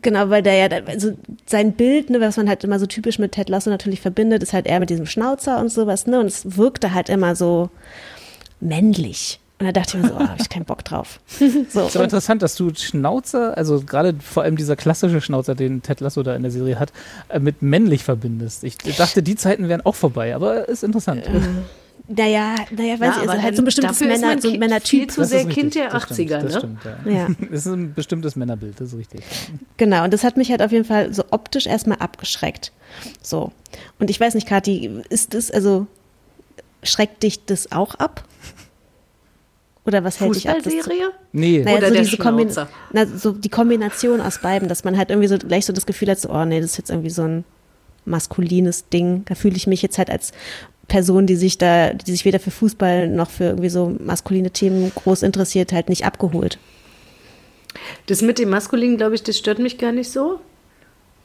Genau, 0.00 0.30
weil 0.30 0.42
der 0.42 0.54
ja, 0.54 0.68
also 0.86 1.12
sein 1.44 1.72
Bild, 1.72 2.08
ne, 2.08 2.20
was 2.20 2.36
man 2.36 2.48
halt 2.48 2.62
immer 2.62 2.78
so 2.78 2.86
typisch 2.86 3.18
mit 3.18 3.32
Ted 3.32 3.48
Lasso 3.48 3.68
natürlich 3.68 4.00
verbindet, 4.00 4.42
ist 4.42 4.52
halt 4.52 4.66
eher 4.66 4.78
mit 4.78 4.90
diesem 4.90 5.06
Schnauzer 5.06 5.58
und 5.58 5.70
sowas, 5.70 6.06
ne, 6.06 6.20
und 6.20 6.26
es 6.26 6.56
wirkte 6.56 6.94
halt 6.94 7.08
immer 7.08 7.34
so 7.34 7.68
männlich. 8.60 9.40
Und 9.62 9.66
da 9.66 9.80
dachte 9.80 9.96
ich 9.96 10.02
mir 10.02 10.08
so, 10.08 10.16
oh, 10.16 10.18
habe 10.18 10.40
ich 10.40 10.48
keinen 10.48 10.64
Bock 10.64 10.84
drauf. 10.84 11.20
So, 11.70 11.86
ist 11.86 11.94
aber 11.94 12.02
interessant, 12.02 12.42
dass 12.42 12.56
du 12.56 12.74
Schnauzer, 12.74 13.56
also 13.56 13.80
gerade 13.82 14.16
vor 14.20 14.42
allem 14.42 14.56
dieser 14.56 14.74
klassische 14.74 15.20
Schnauzer, 15.20 15.54
den 15.54 15.82
Ted 15.82 16.00
Lasso 16.00 16.24
da 16.24 16.34
in 16.34 16.42
der 16.42 16.50
Serie 16.50 16.80
hat, 16.80 16.92
äh, 17.28 17.38
mit 17.38 17.62
männlich 17.62 18.02
verbindest. 18.02 18.64
Ich 18.64 18.76
dachte, 18.76 19.22
die 19.22 19.36
Zeiten 19.36 19.68
wären 19.68 19.80
auch 19.82 19.94
vorbei, 19.94 20.34
aber 20.34 20.68
ist 20.68 20.82
interessant. 20.82 21.22
naja, 22.08 22.56
naja, 22.76 22.98
weiß 22.98 23.14
ich, 23.22 23.28
also 23.30 23.42
halt 23.42 23.54
so 23.54 23.62
ein 23.62 23.64
bestimmtes 23.64 24.00
ist 24.00 24.08
Männer, 24.08 24.26
man 24.26 24.40
so 24.40 24.50
ein 24.50 24.58
Männertyp. 24.58 24.88
viel 24.88 25.06
zu 25.06 25.20
Das 25.20 25.30
sehr 25.30 25.42
ist 25.42 25.50
Kind 25.50 25.76
der 25.76 25.90
das 25.90 26.08
80er, 26.08 26.10
stimmt, 26.10 26.30
ne? 26.30 26.42
Das 26.42 26.56
stimmt, 26.56 26.78
ja. 27.06 27.12
Ja. 27.12 27.26
Das 27.52 27.66
ist 27.66 27.72
ein 27.72 27.94
bestimmtes 27.94 28.34
Männerbild, 28.34 28.80
das 28.80 28.92
ist 28.92 28.98
richtig. 28.98 29.20
Genau, 29.76 30.02
und 30.02 30.12
das 30.12 30.24
hat 30.24 30.36
mich 30.36 30.50
halt 30.50 30.60
auf 30.60 30.72
jeden 30.72 30.84
Fall 30.84 31.14
so 31.14 31.22
optisch 31.30 31.66
erstmal 31.66 31.98
abgeschreckt. 31.98 32.72
So. 33.22 33.52
Und 34.00 34.10
ich 34.10 34.18
weiß 34.18 34.34
nicht, 34.34 34.48
Kathi, 34.48 34.90
ist 35.08 35.34
das, 35.34 35.52
also 35.52 35.86
schreckt 36.82 37.22
dich 37.22 37.44
das 37.44 37.70
auch 37.70 37.94
ab? 37.94 38.24
Oder 39.84 40.04
was 40.04 40.20
hält 40.20 40.36
dich 40.36 40.48
ab? 40.48 40.56
Fußballserie? 40.62 41.10
Nee, 41.32 41.62
Naja, 41.64 41.78
Oder 41.78 41.88
so 41.88 41.94
der 41.94 42.02
diese 42.02 42.16
Kombin 42.18 42.50
na, 42.92 43.06
so 43.06 43.32
die 43.32 43.48
Kombination 43.48 44.20
aus 44.20 44.38
beiden, 44.40 44.68
dass 44.68 44.84
man 44.84 44.96
halt 44.96 45.10
irgendwie 45.10 45.28
so 45.28 45.38
gleich 45.38 45.66
so 45.66 45.72
das 45.72 45.86
Gefühl 45.86 46.08
hat, 46.08 46.20
so, 46.20 46.30
oh 46.30 46.44
nee, 46.44 46.60
das 46.60 46.72
ist 46.72 46.78
jetzt 46.78 46.90
irgendwie 46.90 47.10
so 47.10 47.22
ein 47.22 47.44
maskulines 48.04 48.88
Ding. 48.88 49.24
Da 49.26 49.34
fühle 49.34 49.56
ich 49.56 49.66
mich 49.66 49.82
jetzt 49.82 49.98
halt 49.98 50.10
als 50.10 50.32
Person, 50.88 51.26
die 51.26 51.36
sich 51.36 51.58
da, 51.58 51.92
die 51.94 52.10
sich 52.12 52.24
weder 52.24 52.38
für 52.38 52.50
Fußball 52.50 53.08
noch 53.08 53.30
für 53.30 53.44
irgendwie 53.44 53.70
so 53.70 53.96
maskuline 53.98 54.50
Themen 54.50 54.92
groß 54.94 55.22
interessiert, 55.22 55.72
halt 55.72 55.88
nicht 55.88 56.04
abgeholt. 56.04 56.58
Das 58.06 58.22
mit 58.22 58.38
dem 58.38 58.50
Maskulinen, 58.50 58.96
glaube 58.98 59.14
ich, 59.14 59.22
das 59.22 59.38
stört 59.38 59.58
mich 59.58 59.78
gar 59.78 59.92
nicht 59.92 60.10
so. 60.10 60.40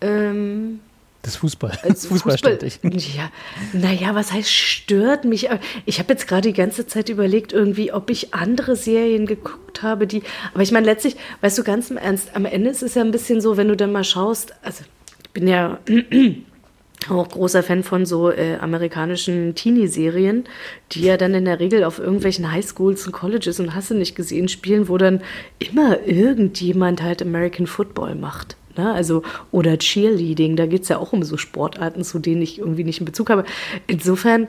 Ähm, 0.02 0.80
das 1.28 1.36
Fußball. 1.36 1.72
als 1.84 2.02
Das 2.02 2.06
Fußball, 2.08 2.38
stört 2.38 2.62
dich. 2.62 2.80
Ja, 2.84 3.30
naja, 3.74 4.16
was 4.16 4.32
heißt 4.32 4.50
stört 4.50 5.26
mich? 5.26 5.50
Ich 5.86 6.00
habe 6.00 6.14
jetzt 6.14 6.28
gerade 6.28 6.48
die 6.48 6.54
ganze 6.54 6.88
Zeit 6.88 7.10
überlegt, 7.10 7.54
irgendwie, 7.54 7.92
ob 7.92 8.10
ich 8.10 8.34
andere 8.34 8.76
Serien 8.76 9.26
geguckt 9.26 9.84
habe, 9.84 10.08
die. 10.08 10.24
Aber 10.54 10.64
ich 10.64 10.72
meine, 10.72 10.86
letztlich, 10.86 11.18
weißt 11.42 11.58
du, 11.58 11.64
ganz 11.64 11.92
im 11.92 11.98
Ernst, 11.98 12.36
am 12.36 12.46
Ende 12.46 12.70
ist 12.70 12.82
es 12.82 12.96
ja 12.96 13.04
ein 13.04 13.12
bisschen 13.12 13.42
so, 13.42 13.58
wenn 13.58 13.68
du 13.68 13.76
dann 13.76 13.92
mal 13.92 14.04
schaust, 14.04 14.54
also 14.64 14.84
ich 15.22 15.30
bin 15.32 15.48
ja 15.48 15.80
auch 17.10 17.30
großer 17.30 17.62
Fan 17.62 17.84
von 17.84 18.06
so 18.06 18.32
äh, 18.32 18.56
amerikanischen 18.58 19.54
Teenie-Serien, 19.54 20.46
die 20.94 21.02
ja 21.02 21.18
dann 21.18 21.34
in 21.34 21.46
der 21.46 21.60
Regel 21.60 21.84
auf 21.84 22.00
irgendwelchen 22.00 22.52
Highschools 22.52 23.06
und 23.06 23.12
Colleges 23.12 23.60
und 23.60 23.76
hast 23.76 23.92
du 23.92 23.96
nicht 23.96 24.16
gesehen 24.16 24.48
spielen, 24.48 24.88
wo 24.88 24.98
dann 24.98 25.22
immer 25.60 26.06
irgendjemand 26.08 27.02
halt 27.02 27.22
American 27.22 27.68
Football 27.68 28.16
macht. 28.16 28.56
Ne? 28.78 28.94
Also, 28.94 29.24
oder 29.52 29.78
Cheerleading, 29.78 30.56
da 30.56 30.66
geht 30.66 30.84
es 30.84 30.90
ja 30.90 30.98
auch 30.98 31.14
um 31.14 31.24
so 31.24 31.38
Sportarten, 31.38 32.04
zu 32.04 32.20
denen 32.20 32.42
ich 32.42 32.60
irgendwie 32.60 32.84
nicht 32.84 33.00
einen 33.00 33.06
Bezug 33.06 33.30
habe. 33.30 33.46
Insofern, 33.88 34.48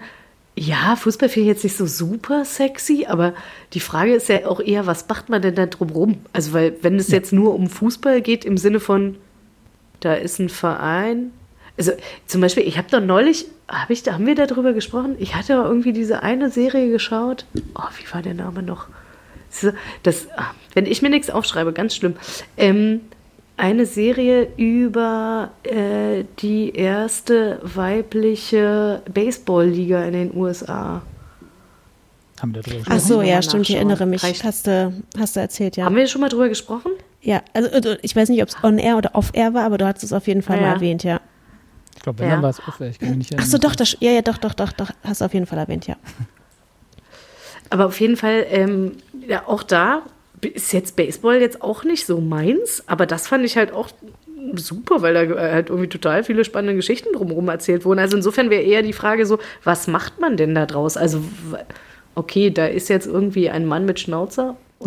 ja, 0.57 0.97
Fußball 0.97 1.29
finde 1.29 1.49
ich 1.49 1.55
jetzt 1.55 1.65
nicht 1.65 1.77
so 1.77 1.87
super 1.87 2.45
sexy, 2.45 3.07
aber 3.09 3.35
die 3.75 3.81
Frage 3.81 4.15
ist 4.15 4.29
ja 4.29 4.47
auch 4.47 4.61
eher, 4.61 4.87
was 4.87 5.09
macht 5.09 5.29
man 5.29 5.43
denn 5.43 5.55
da 5.55 5.67
drumrum? 5.67 6.19
Also, 6.33 6.53
weil, 6.53 6.77
wenn 6.83 6.97
es 6.97 7.09
jetzt 7.09 7.33
nur 7.33 7.55
um 7.55 7.69
Fußball 7.69 8.21
geht, 8.21 8.45
im 8.45 8.57
Sinne 8.57 8.81
von, 8.81 9.17
da 10.01 10.15
ist 10.15 10.39
ein 10.39 10.49
Verein. 10.49 11.33
Also 11.77 11.93
zum 12.27 12.41
Beispiel, 12.41 12.67
ich 12.67 12.77
habe 12.77 12.89
doch 12.91 13.01
neulich, 13.01 13.47
hab 13.69 13.91
ich, 13.91 14.05
haben 14.07 14.27
wir 14.27 14.35
darüber 14.35 14.73
gesprochen? 14.73 15.15
Ich 15.21 15.37
hatte 15.37 15.53
ja 15.53 15.65
irgendwie 15.65 15.93
diese 15.93 16.23
eine 16.25 16.51
Serie 16.51 16.91
geschaut. 16.91 17.47
Oh, 17.77 17.89
wie 17.97 18.13
war 18.13 18.21
der 18.21 18.35
Name 18.35 18.63
noch? 18.63 18.89
Das, 20.03 20.27
ah, 20.37 20.51
wenn 20.75 20.87
ich 20.87 21.03
mir 21.03 21.09
nichts 21.09 21.31
aufschreibe, 21.31 21.73
ganz 21.73 21.95
schlimm. 21.95 22.17
Ähm, 22.57 23.01
eine 23.59 23.85
Serie 23.87 24.49
über 24.57 25.51
äh, 25.65 26.25
die 26.39 26.71
erste 26.75 27.61
weibliche 27.63 29.03
Baseballliga 29.13 30.05
in 30.05 30.13
den 30.13 30.37
USA. 30.37 31.03
Haben 32.41 32.55
wir 32.55 32.63
darüber 32.63 32.81
Ach 32.83 32.85
gesprochen? 32.85 33.01
so, 33.09 33.15
Muss 33.17 33.25
ich 33.25 33.31
ja, 33.31 33.43
stimmt, 33.43 33.69
ich 33.69 33.75
erinnere 33.77 34.07
mich. 34.07 34.23
Reicht. 34.23 34.45
Hast 34.45 34.67
du, 34.69 34.93
hast 35.19 35.35
du 35.37 35.41
erzählt, 35.41 35.77
ja. 35.77 35.85
Haben 35.85 35.97
wir 35.97 36.07
schon 36.07 36.21
mal 36.21 36.29
drüber 36.29 36.49
gesprochen? 36.49 36.93
Ja, 37.21 37.43
also 37.53 37.97
ich 38.01 38.15
weiß 38.15 38.29
nicht, 38.29 38.41
ob 38.43 38.49
es 38.49 38.57
on-air 38.63 38.97
oder 38.97 39.15
off-air 39.17 39.53
war, 39.55 39.65
aber 39.65 39.77
du 39.77 39.87
hast 39.87 40.05
es 40.05 40.13
auf 40.13 40.29
jeden 40.29 40.43
Fall 40.43 40.57
Ja, 40.57 40.63
mal 40.63 40.75
erwähnt, 40.75 41.03
ja. 41.03 41.21
Ich 41.97 42.03
glaube, 42.03 42.21
wenn 42.21 42.29
Ja. 42.29 42.35
dann 42.37 42.43
war 42.45 42.51
es 42.51 42.61
offen. 42.67 42.89
Ich 42.89 43.01
kann 43.01 43.09
mich 43.09 43.19
nicht 43.19 43.29
Ach 43.33 43.39
erinnern. 43.41 43.51
so, 43.51 43.59
doch, 43.59 43.75
das, 43.75 43.97
ja, 43.99 44.13
ja, 44.13 44.23
doch, 44.23 44.39
doch, 44.39 44.55
doch, 44.55 44.71
doch, 44.71 44.91
hast 45.03 45.21
du 45.21 45.25
auf 45.25 45.35
jeden 45.35 45.47
Fall 45.47 45.59
erwähnt, 45.59 45.89
ja. 45.89 45.97
Aber 47.71 47.87
auf 47.87 48.01
jeden 48.01 48.17
Fall, 48.17 48.47
ähm, 48.51 48.93
ja, 49.27 49.43
auch 49.49 49.65
da 49.65 50.03
ist 50.43 50.73
jetzt 50.73 50.97
Baseball 50.97 51.41
jetzt 51.41 51.63
auch 51.63 51.85
nicht 51.85 52.07
so 52.07 52.21
meins, 52.21 52.83
aber 52.87 53.07
das 53.07 53.27
fand 53.29 53.45
ich 53.45 53.57
halt 53.57 53.73
auch 53.73 53.89
super, 54.55 55.03
weil 55.03 55.15
da 55.15 55.23
äh, 55.23 55.53
halt 55.53 55.69
irgendwie 55.71 55.89
total 55.89 56.23
viele 56.25 56.45
spannende 56.45 56.75
Geschichten 56.77 57.13
drumherum 57.13 57.49
erzählt 57.49 57.85
wurden. 57.85 57.99
Also 57.99 58.17
insofern 58.17 58.51
wäre 58.51 58.63
eher 58.63 58.83
die 58.83 58.93
Frage 58.93 59.27
so, 59.27 59.39
was 59.65 59.87
macht 59.89 60.21
man 60.21 60.37
denn 60.37 60.55
da 60.55 60.67
draus? 60.67 60.97
Also, 60.97 61.21
okay, 62.15 62.51
da 62.51 62.67
ist 62.67 62.89
jetzt 62.89 63.07
irgendwie 63.07 63.51
ein 63.51 63.67
Mann 63.67 63.85
mit 63.85 64.01
Schnauzer. 64.01 64.57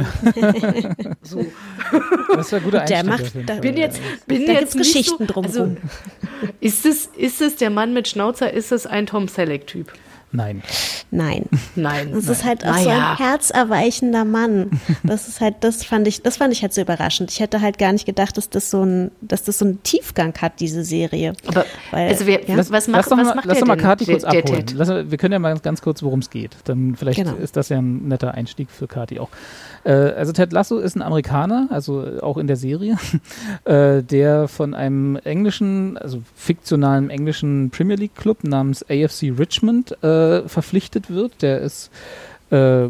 So. 1.21 1.45
Das 2.33 2.51
war 2.51 2.59
ein 2.59 2.63
guter 2.63 2.79
Der 2.85 3.03
macht- 3.03 3.33
da-. 3.45 3.55
Bin 3.55 3.75
jetzt, 3.77 3.99
bin 4.25 4.45
Da 4.45 4.53
jetzt 4.53 4.77
Geschichten 4.77 5.27
so, 5.27 5.33
drumherum. 5.33 5.77
Also, 5.81 6.51
ist, 6.61 6.85
es, 6.85 7.07
ist 7.17 7.41
es 7.41 7.57
der 7.57 7.69
Mann 7.69 7.93
mit 7.93 8.07
Schnauzer? 8.07 8.51
Ist 8.53 8.71
es 8.71 8.87
ein 8.87 9.05
Tom 9.05 9.27
Selleck-Typ? 9.27 9.91
Nein. 10.33 10.63
Nein. 11.11 11.45
Nein. 11.75 12.11
Das 12.13 12.27
ist 12.27 12.45
halt 12.45 12.65
auch 12.65 12.77
so 12.77 12.87
Naja. 12.89 13.11
ein 13.11 13.17
herzerweichender 13.17 14.23
Mann. 14.23 14.79
Das 15.03 15.27
ist 15.27 15.41
halt, 15.41 15.55
das 15.61 15.83
fand 15.83 16.07
ich, 16.07 16.21
das 16.21 16.37
fand 16.37 16.53
ich 16.53 16.61
halt 16.61 16.73
so 16.73 16.79
überraschend. 16.81 17.31
Ich 17.31 17.39
hätte 17.41 17.59
halt 17.61 17.77
gar 17.77 17.91
nicht 17.91 18.05
gedacht, 18.05 18.37
dass 18.37 18.49
das 18.49 18.69
so 18.71 18.83
ein, 18.85 19.11
dass 19.21 19.43
das 19.43 19.59
so 19.59 19.65
einen 19.65 19.83
Tiefgang 19.83 20.33
hat, 20.41 20.59
diese 20.61 20.83
Serie. 20.85 21.33
Aber 21.47 21.65
Weil- 21.91 22.07
also 22.07 22.25
wer, 22.27 22.45
ja? 22.47 22.55
was, 22.57 22.71
was 22.71 22.87
macht, 22.87 22.97
lass 22.97 23.09
doch 23.09 23.17
was 23.17 23.25
mal, 23.27 23.35
macht 23.35 23.45
lass 23.45 23.55
der 23.57 23.61
doch 23.61 23.67
mal 23.67 23.75
Kati 23.77 24.05
kurz 24.05 24.21
der, 24.23 24.31
der 24.31 24.43
abholen. 24.43 24.65
Ted? 24.67 24.77
Lass, 24.77 24.89
wir 25.11 25.17
können 25.17 25.33
ja 25.33 25.39
mal 25.39 25.59
ganz 25.59 25.81
kurz, 25.81 26.01
worum 26.01 26.19
es 26.19 26.29
geht. 26.29 26.55
Dann 26.63 26.95
vielleicht 26.95 27.19
Genau. 27.19 27.35
ist 27.35 27.57
das 27.57 27.67
ja 27.69 27.79
ein 27.79 28.07
netter 28.07 28.33
Einstieg 28.33 28.69
für 28.71 28.87
Kati 28.87 29.19
auch. 29.19 29.29
Äh, 29.83 29.91
also 29.91 30.31
Ted 30.31 30.51
Lasso 30.51 30.77
ist 30.79 30.95
ein 30.95 31.01
Amerikaner, 31.01 31.67
also 31.69 32.05
auch 32.21 32.37
in 32.37 32.47
der 32.47 32.55
Serie, 32.55 32.97
äh, 33.65 34.03
der 34.03 34.47
von 34.47 34.73
einem 34.73 35.15
englischen, 35.17 35.97
also 35.97 36.21
fiktionalen 36.35 37.09
englischen 37.09 37.69
Premier 37.69 37.95
League 37.95 38.15
Club 38.15 38.43
namens 38.43 38.83
AFC 38.83 39.33
Richmond 39.37 39.91
äh, 40.03 40.47
verpflichtet 40.47 41.09
wird. 41.09 41.41
Der 41.41 41.59
ist 41.61 41.91
äh, 42.51 42.89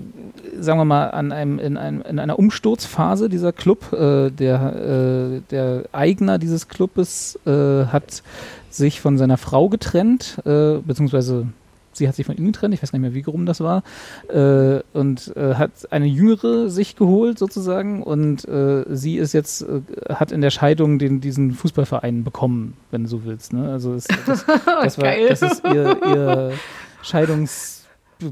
sagen 0.59 0.79
wir 0.79 0.85
mal, 0.85 1.11
an 1.11 1.31
einem, 1.31 1.59
in, 1.59 1.77
einem, 1.77 2.01
in 2.01 2.17
einer 2.17 2.39
Umsturzphase 2.39 3.29
dieser 3.29 3.53
Club. 3.53 3.93
Äh, 3.93 4.31
der, 4.31 5.35
äh, 5.35 5.41
der 5.51 5.83
Eigner 5.91 6.39
dieses 6.39 6.67
Clubes 6.67 7.39
äh, 7.45 7.85
hat 7.85 8.23
sich 8.71 9.01
von 9.01 9.19
seiner 9.19 9.37
Frau 9.37 9.69
getrennt, 9.69 10.39
äh, 10.45 10.79
beziehungsweise 10.79 11.47
sie 11.93 12.07
hat 12.07 12.15
sich 12.15 12.25
von 12.25 12.35
ihm 12.35 12.45
getrennt, 12.47 12.73
ich 12.73 12.81
weiß 12.81 12.91
gar 12.91 12.99
nicht 12.99 13.13
mehr, 13.13 13.25
wie 13.25 13.29
rum 13.29 13.45
das 13.45 13.59
war, 13.61 13.83
äh, 14.29 14.79
und 14.93 15.35
äh, 15.35 15.55
hat 15.55 15.71
eine 15.91 16.05
jüngere 16.05 16.69
sich 16.69 16.95
geholt 16.95 17.37
sozusagen 17.37 18.03
und 18.03 18.47
äh, 18.47 18.85
sie 18.89 19.17
ist 19.17 19.33
jetzt, 19.33 19.63
äh, 19.63 19.81
hat 20.13 20.31
in 20.31 20.41
der 20.41 20.51
Scheidung 20.51 20.99
den, 20.99 21.21
diesen 21.21 21.51
Fußballverein 21.53 22.23
bekommen, 22.23 22.75
wenn 22.91 23.03
du 23.03 23.09
so 23.09 23.25
willst. 23.25 23.53
Ne? 23.53 23.71
Also 23.71 23.93
es, 23.93 24.07
das, 24.25 24.45
das, 24.45 24.97
war, 24.97 25.13
das 25.27 25.41
ist 25.41 25.63
ihr, 25.65 25.97
ihr 26.05 26.51
Scheidungs... 27.01 27.85
äh, 28.21 28.27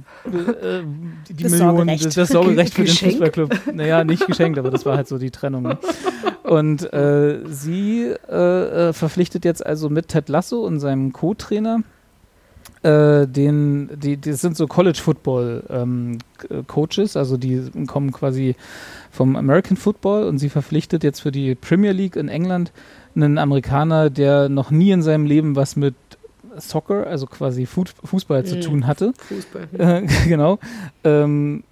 die 1.30 1.44
Das 1.44 1.52
Million, 1.52 1.76
Sorgerecht. 1.76 2.06
das, 2.06 2.16
das 2.16 2.30
Sorgerecht 2.30 2.74
für 2.74 2.82
den 2.84 2.88
Geschenk? 2.88 3.12
Fußballclub. 3.14 3.74
Naja, 3.74 4.04
nicht 4.04 4.26
geschenkt, 4.26 4.60
aber 4.60 4.72
das 4.72 4.86
war 4.86 4.96
halt 4.96 5.08
so 5.08 5.18
die 5.18 5.32
Trennung. 5.32 5.64
Ne? 5.64 5.78
Und 6.44 6.92
äh, 6.94 7.40
sie 7.48 8.14
verpflichtet 8.28 9.46
jetzt 9.46 9.66
also 9.66 9.90
mit 9.90 10.08
Ted 10.08 10.30
Lasso 10.30 10.66
und 10.66 10.80
seinem 10.80 11.12
Co-Trainer 11.14 11.84
äh, 12.84 13.28
den, 13.28 13.90
die, 14.00 14.18
die 14.18 14.34
sind 14.34 14.56
so 14.56 14.68
College 14.68 15.00
Football 15.02 15.64
ähm, 15.70 16.20
Coaches, 16.68 17.18
also 17.18 17.38
die 17.38 17.70
kommen 17.88 18.12
quasi 18.12 18.56
vom 19.12 19.36
American 19.36 19.78
Football 19.78 20.24
und 20.24 20.38
sie 20.38 20.50
verpflichtet 20.50 21.04
jetzt 21.04 21.20
für 21.20 21.32
die 21.32 21.56
Premier 21.56 21.92
League 21.92 22.16
in 22.16 22.30
England 22.30 22.72
einen 23.16 23.38
Amerikaner, 23.38 24.10
der 24.10 24.50
noch 24.50 24.72
nie 24.72 24.92
in 24.92 25.02
seinem 25.02 25.26
Leben 25.26 25.56
was 25.56 25.76
mit 25.76 25.96
Soccer, 26.58 27.08
also 27.08 27.26
quasi 27.28 27.66
Fußball 27.66 28.46
zu 28.46 28.60
tun 28.60 28.88
hatte. 28.88 29.14
Fußball. 29.18 29.68
Äh, 29.78 30.08
genau. 30.28 30.60
Ähm, 31.04 31.64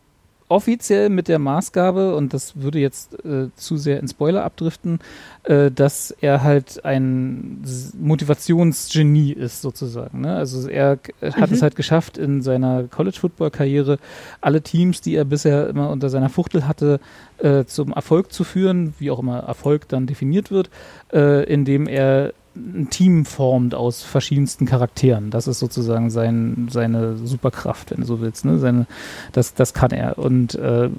offiziell 0.49 1.09
mit 1.09 1.27
der 1.27 1.39
Maßgabe, 1.39 2.15
und 2.15 2.33
das 2.33 2.61
würde 2.61 2.79
jetzt 2.79 3.13
äh, 3.25 3.49
zu 3.55 3.75
sehr 3.77 3.99
in 3.99 4.07
Spoiler 4.07 4.45
abdriften, 4.45 4.99
äh, 5.43 5.69
dass 5.71 6.11
er 6.21 6.43
halt 6.43 6.85
ein 6.85 7.63
Motivationsgenie 7.99 9.33
ist, 9.33 9.61
sozusagen. 9.61 10.21
Ne? 10.21 10.35
Also 10.35 10.69
er 10.69 10.99
hat 11.21 11.49
mhm. 11.49 11.55
es 11.55 11.61
halt 11.61 11.75
geschafft, 11.75 12.17
in 12.17 12.41
seiner 12.41 12.83
College-Football-Karriere 12.83 13.99
alle 14.39 14.61
Teams, 14.61 15.01
die 15.01 15.15
er 15.15 15.25
bisher 15.25 15.67
immer 15.67 15.89
unter 15.89 16.09
seiner 16.09 16.29
Fuchtel 16.29 16.65
hatte, 16.67 17.01
äh, 17.39 17.65
zum 17.65 17.91
Erfolg 17.91 18.31
zu 18.31 18.43
führen, 18.43 18.93
wie 18.99 19.11
auch 19.11 19.19
immer 19.19 19.39
Erfolg 19.39 19.89
dann 19.89 20.07
definiert 20.07 20.49
wird, 20.49 20.69
äh, 21.11 21.43
indem 21.43 21.87
er 21.87 22.33
ein 22.57 22.89
Team 22.89 23.25
formt 23.25 23.75
aus 23.75 24.03
verschiedensten 24.03 24.65
Charakteren. 24.65 25.29
Das 25.31 25.47
ist 25.47 25.59
sozusagen 25.59 26.09
sein, 26.09 26.67
seine 26.71 27.17
Superkraft, 27.17 27.91
wenn 27.91 28.01
du 28.01 28.05
so 28.05 28.21
willst. 28.21 28.45
Ne? 28.45 28.57
Seine, 28.59 28.87
das, 29.31 29.53
das 29.53 29.73
kann 29.73 29.91
er. 29.91 30.17
Und 30.17 30.55
äh, 30.55 30.89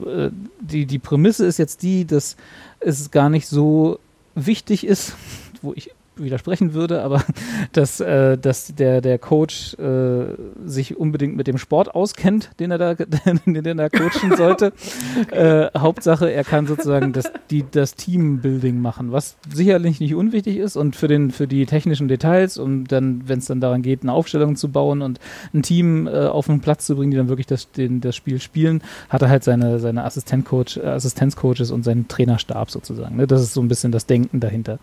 die, 0.60 0.86
die 0.86 0.98
Prämisse 0.98 1.46
ist 1.46 1.58
jetzt 1.58 1.82
die, 1.82 2.06
dass 2.06 2.36
es 2.80 3.10
gar 3.10 3.30
nicht 3.30 3.48
so 3.48 3.98
wichtig 4.34 4.86
ist, 4.86 5.14
wo 5.62 5.72
ich 5.74 5.90
widersprechen 6.22 6.74
würde, 6.74 7.02
aber 7.02 7.22
dass, 7.72 8.00
äh, 8.00 8.38
dass 8.38 8.74
der, 8.74 9.00
der 9.00 9.18
Coach 9.18 9.74
äh, 9.74 10.26
sich 10.64 10.96
unbedingt 10.96 11.36
mit 11.36 11.46
dem 11.46 11.58
Sport 11.58 11.94
auskennt, 11.94 12.50
den 12.60 12.70
er 12.70 12.78
da, 12.78 12.94
den 13.46 13.78
er 13.78 13.90
coachen 13.90 14.36
sollte. 14.36 14.72
äh, 15.30 15.68
Hauptsache, 15.76 16.30
er 16.30 16.44
kann 16.44 16.66
sozusagen 16.66 17.12
das, 17.12 17.30
die, 17.50 17.64
das 17.70 17.94
Teambuilding 17.94 18.80
machen, 18.80 19.12
was 19.12 19.36
sicherlich 19.52 20.00
nicht 20.00 20.14
unwichtig 20.14 20.58
ist 20.58 20.76
und 20.76 20.96
für, 20.96 21.08
den, 21.08 21.30
für 21.30 21.46
die 21.46 21.66
technischen 21.66 22.08
Details 22.08 22.58
und 22.58 22.86
dann, 22.88 23.22
wenn 23.26 23.38
es 23.38 23.46
dann 23.46 23.60
daran 23.60 23.82
geht, 23.82 24.02
eine 24.02 24.12
Aufstellung 24.12 24.56
zu 24.56 24.70
bauen 24.70 25.02
und 25.02 25.18
ein 25.54 25.62
Team 25.62 26.06
äh, 26.06 26.26
auf 26.26 26.46
den 26.46 26.60
Platz 26.60 26.86
zu 26.86 26.96
bringen, 26.96 27.10
die 27.10 27.16
dann 27.16 27.28
wirklich 27.28 27.46
das, 27.46 27.70
den, 27.70 28.00
das 28.00 28.16
Spiel 28.16 28.40
spielen, 28.40 28.82
hat 29.08 29.22
er 29.22 29.30
halt 29.30 29.44
seine, 29.44 29.78
seine 29.78 30.04
Assistenzcoach, 30.04 30.78
Assistenzcoaches 30.82 31.70
und 31.70 31.84
seinen 31.84 32.08
Trainerstab 32.08 32.70
sozusagen. 32.70 33.16
Ne? 33.16 33.26
Das 33.26 33.42
ist 33.42 33.54
so 33.54 33.60
ein 33.60 33.68
bisschen 33.68 33.92
das 33.92 34.06
Denken 34.06 34.40
dahinter. 34.40 34.78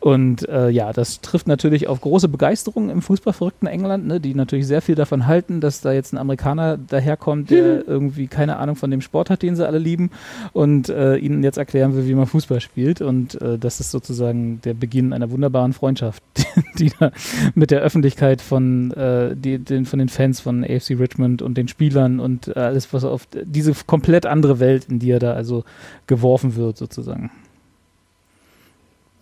Und 0.00 0.48
äh, 0.48 0.68
ja, 0.68 0.92
das 0.92 1.20
trifft 1.20 1.48
natürlich 1.48 1.88
auf 1.88 2.00
große 2.00 2.28
Begeisterung 2.28 2.90
im 2.90 3.02
fußballverrückten 3.02 3.66
England, 3.66 4.06
ne, 4.06 4.20
die 4.20 4.34
natürlich 4.34 4.66
sehr 4.66 4.82
viel 4.82 4.94
davon 4.94 5.26
halten, 5.26 5.60
dass 5.60 5.80
da 5.80 5.92
jetzt 5.92 6.12
ein 6.12 6.18
Amerikaner 6.18 6.76
daherkommt, 6.76 7.50
der 7.50 7.86
irgendwie 7.88 8.26
keine 8.26 8.58
Ahnung 8.58 8.76
von 8.76 8.90
dem 8.90 9.00
Sport 9.00 9.30
hat, 9.30 9.42
den 9.42 9.56
sie 9.56 9.66
alle 9.66 9.78
lieben 9.78 10.10
und 10.52 10.88
äh, 10.88 11.16
ihnen 11.16 11.42
jetzt 11.42 11.56
erklären 11.56 11.96
will, 11.96 12.06
wie 12.06 12.14
man 12.14 12.26
Fußball 12.26 12.60
spielt. 12.60 13.00
Und 13.00 13.40
äh, 13.40 13.58
das 13.58 13.80
ist 13.80 13.90
sozusagen 13.90 14.60
der 14.62 14.74
Beginn 14.74 15.12
einer 15.12 15.30
wunderbaren 15.30 15.72
Freundschaft, 15.72 16.22
die, 16.36 16.44
die 16.84 16.92
da 16.98 17.10
mit 17.54 17.70
der 17.70 17.80
Öffentlichkeit 17.80 18.42
von, 18.42 18.92
äh, 18.92 19.34
die, 19.34 19.58
den, 19.58 19.86
von 19.86 19.98
den 19.98 20.08
Fans 20.08 20.40
von 20.40 20.62
AFC 20.62 20.90
Richmond 20.98 21.42
und 21.42 21.56
den 21.56 21.68
Spielern 21.68 22.20
und 22.20 22.48
äh, 22.48 22.60
alles, 22.60 22.92
was 22.92 23.04
auf 23.04 23.26
diese 23.44 23.72
komplett 23.86 24.26
andere 24.26 24.60
Welt, 24.60 24.86
in 24.88 24.98
die 24.98 25.10
er 25.10 25.18
da 25.18 25.32
also 25.32 25.64
geworfen 26.06 26.56
wird, 26.56 26.76
sozusagen. 26.76 27.30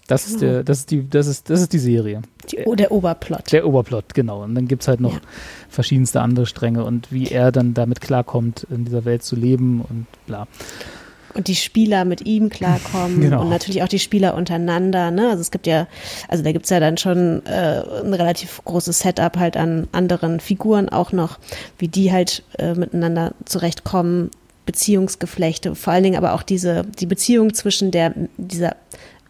Das 0.07 0.27
ist 0.27 0.43
der, 0.43 0.63
das 0.63 0.81
ist 0.81 0.91
die, 0.91 1.09
das 1.09 1.27
ist, 1.27 1.49
das 1.49 1.63
ist 1.63 1.73
die 1.73 1.79
Serie. 1.79 2.21
Die, 2.51 2.63
der 2.77 2.93
Oberplot. 2.93 3.53
Der 3.53 3.67
Oberplot, 3.67 4.13
genau. 4.13 4.43
Und 4.43 4.55
dann 4.55 4.69
gibt 4.69 4.83
es 4.83 4.89
halt 4.89 5.01
noch 5.01 5.15
ja. 5.15 5.21
verschiedenste 5.71 6.21
andere 6.21 6.45
Stränge 6.45 6.85
und 6.85 7.11
wie 7.11 7.29
er 7.29 7.53
dann 7.53 7.73
damit 7.73 8.03
klarkommt, 8.03 8.67
in 8.71 8.85
dieser 8.85 9.07
Welt 9.07 9.23
zu 9.23 9.35
leben 9.35 9.81
und 9.81 10.07
bla. 10.27 10.47
Und 11.33 11.49
die 11.49 11.57
Spieler 11.57 12.05
mit 12.05 12.27
ihm 12.27 12.49
klarkommen 12.49 13.21
genau. 13.21 13.43
und 13.43 13.49
natürlich 13.49 13.83
auch 13.83 13.89
die 13.89 13.99
Spieler 13.99 14.35
untereinander. 14.35 15.11
Ne? 15.11 15.31
Also 15.31 15.41
es 15.41 15.51
gibt 15.51 15.67
ja, 15.67 15.89
also 16.29 16.45
da 16.45 16.53
gibt 16.53 16.67
es 16.67 16.71
ja 16.71 16.79
dann 16.79 16.97
schon 16.97 17.45
äh, 17.47 17.83
ein 18.05 18.15
relativ 18.15 18.61
großes 18.65 19.01
Setup 19.01 19.37
halt 19.37 19.57
an 19.57 19.89
anderen 19.91 20.39
Figuren 20.39 20.91
auch 20.91 21.11
noch, 21.11 21.39
wie 21.79 21.89
die 21.89 22.13
halt 22.13 22.45
äh, 22.59 22.75
miteinander 22.75 23.35
zurechtkommen, 23.47 24.31
Beziehungsgeflechte, 24.67 25.75
vor 25.75 25.93
allen 25.93 26.05
Dingen 26.05 26.17
aber 26.17 26.33
auch 26.33 26.43
diese, 26.43 26.85
die 26.99 27.07
Beziehung 27.07 27.53
zwischen 27.53 27.91
der, 27.91 28.15
dieser 28.39 28.77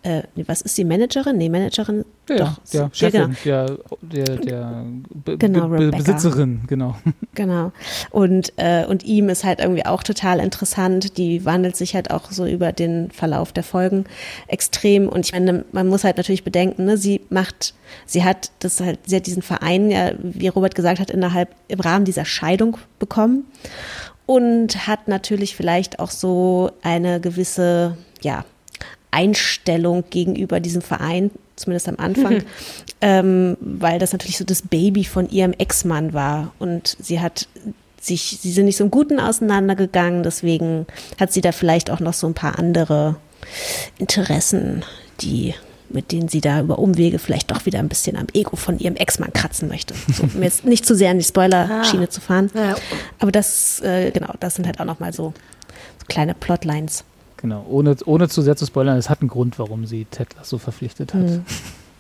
äh, 0.05 0.23
was 0.47 0.61
ist 0.61 0.77
die 0.77 0.85
Managerin? 0.85 1.39
Nee, 1.39 1.49
Managerin. 1.49 2.05
Ja, 2.29 2.37
doch, 2.37 2.59
der 2.73 2.91
Chefin, 2.93 3.37
ja, 3.45 3.65
genau. 3.67 3.79
der, 4.03 4.25
der, 4.25 4.37
der 4.37 4.85
Be 5.11 5.39
genau, 5.39 5.69
Be 5.69 5.91
Besitzerin, 5.91 6.63
genau. 6.67 6.97
Genau. 7.35 7.73
Und, 8.11 8.53
äh, 8.57 8.85
und 8.87 9.03
ihm 9.03 9.29
ist 9.29 9.45
halt 9.45 9.61
irgendwie 9.61 9.85
auch 9.87 10.03
total 10.03 10.41
interessant. 10.41 11.17
Die 11.17 11.45
wandelt 11.45 11.77
sich 11.77 11.95
halt 11.95 12.11
auch 12.11 12.31
so 12.31 12.47
über 12.47 12.73
den 12.73 13.11
Verlauf 13.11 13.53
der 13.53 13.65
Folgen 13.65 14.05
extrem. 14.47 15.09
Und 15.09 15.25
ich 15.27 15.33
meine, 15.33 15.65
man 15.73 15.89
muss 15.89 16.05
halt 16.05 16.19
natürlich 16.19 16.45
bedenken, 16.45 16.85
ne, 16.85 16.97
sie 16.97 17.23
macht, 17.31 17.75
sie 18.07 18.25
hat 18.25 18.53
das 18.61 18.81
halt, 18.81 19.01
sie 19.07 19.17
hat 19.17 19.27
diesen 19.27 19.43
Verein, 19.43 19.91
ja, 19.91 20.13
wie 20.23 20.49
Robert 20.49 20.75
gesagt 20.75 21.01
hat, 21.01 21.11
innerhalb, 21.11 21.49
im 21.69 21.81
Rahmen 21.81 22.05
dieser 22.05 22.25
Scheidung 22.25 22.77
bekommen. 22.99 23.45
Und 24.27 24.87
hat 24.87 25.09
natürlich 25.09 25.57
vielleicht 25.57 25.99
auch 25.99 26.11
so 26.11 26.71
eine 26.83 27.21
gewisse, 27.21 27.97
ja, 28.23 28.45
Einstellung 29.15 30.05
gegenüber 30.11 30.61
diesem 30.61 30.83
Verein, 30.83 31.31
zumindest 31.57 31.89
am 31.89 31.97
Anfang, 31.99 32.35
mhm. 32.35 32.45
ähm, 33.01 33.57
weil 33.61 33.99
das 33.99 34.13
natürlich 34.13 34.39
so 34.39 34.45
das 34.45 34.63
Baby 34.63 35.05
von 35.05 35.31
ihrem 35.31 35.53
Ex-Mann 35.53 36.13
war 36.13 36.53
und 36.59 36.97
sie 37.01 37.21
hat 37.21 37.49
sich, 38.01 38.39
sie 38.41 38.53
sind 38.53 38.67
nicht 38.67 38.77
so 38.77 38.85
im 38.85 38.91
Guten 38.91 39.19
auseinandergegangen, 39.19 40.23
deswegen 40.23 40.87
hat 41.19 41.33
sie 41.33 41.41
da 41.41 41.53
vielleicht 41.53 41.91
auch 41.91 42.01
noch 42.01 42.13
so 42.13 42.27
ein 42.27 42.35
paar 42.35 42.59
andere 42.59 43.17
Interessen, 43.99 44.85
die 45.21 45.55
mit 45.91 46.11
denen 46.11 46.29
sie 46.29 46.41
da 46.41 46.61
über 46.61 46.79
Umwege 46.79 47.19
vielleicht 47.19 47.53
doch 47.53 47.67
wieder 47.67 47.79
ein 47.79 47.89
bisschen 47.89 48.17
am 48.17 48.27
Ego 48.35 48.57
von 48.57 48.79
ihrem 48.79 48.97
Ex-Mann 48.97 49.33
kratzen 49.33 49.69
möchte. 49.69 49.95
So, 50.13 50.25
um 50.25 50.43
jetzt 50.43 50.65
nicht 50.65 50.85
zu 50.85 50.97
sehr 50.97 51.13
in 51.13 51.19
die 51.19 51.25
Spoiler-Schiene 51.25 52.05
ah. 52.05 52.11
zu 52.11 52.21
fahren. 52.21 52.51
Ja. 52.53 52.75
Aber 53.21 53.31
das, 53.31 53.81
äh, 53.81 54.11
genau, 54.11 54.33
das 54.41 54.57
sind 54.57 54.67
halt 54.67 54.81
auch 54.81 54.85
nochmal 54.85 55.13
so, 55.13 55.33
so 55.99 56.07
kleine 56.09 56.35
Plotlines. 56.35 57.05
Genau, 57.45 57.67
ohne, 57.69 57.95
ohne 58.07 58.31
zu 58.31 58.41
sehr 58.41 58.57
zu 58.57 58.65
spoilern, 58.65 58.97
es 58.97 59.11
hat 59.11 59.21
einen 59.21 59.29
Grund, 59.29 59.59
warum 59.59 59.85
sie 59.85 60.07
Ted 60.07 60.35
Lasso 60.35 60.57
verpflichtet 60.57 61.13
hat. 61.13 61.21
Mhm. 61.21 61.45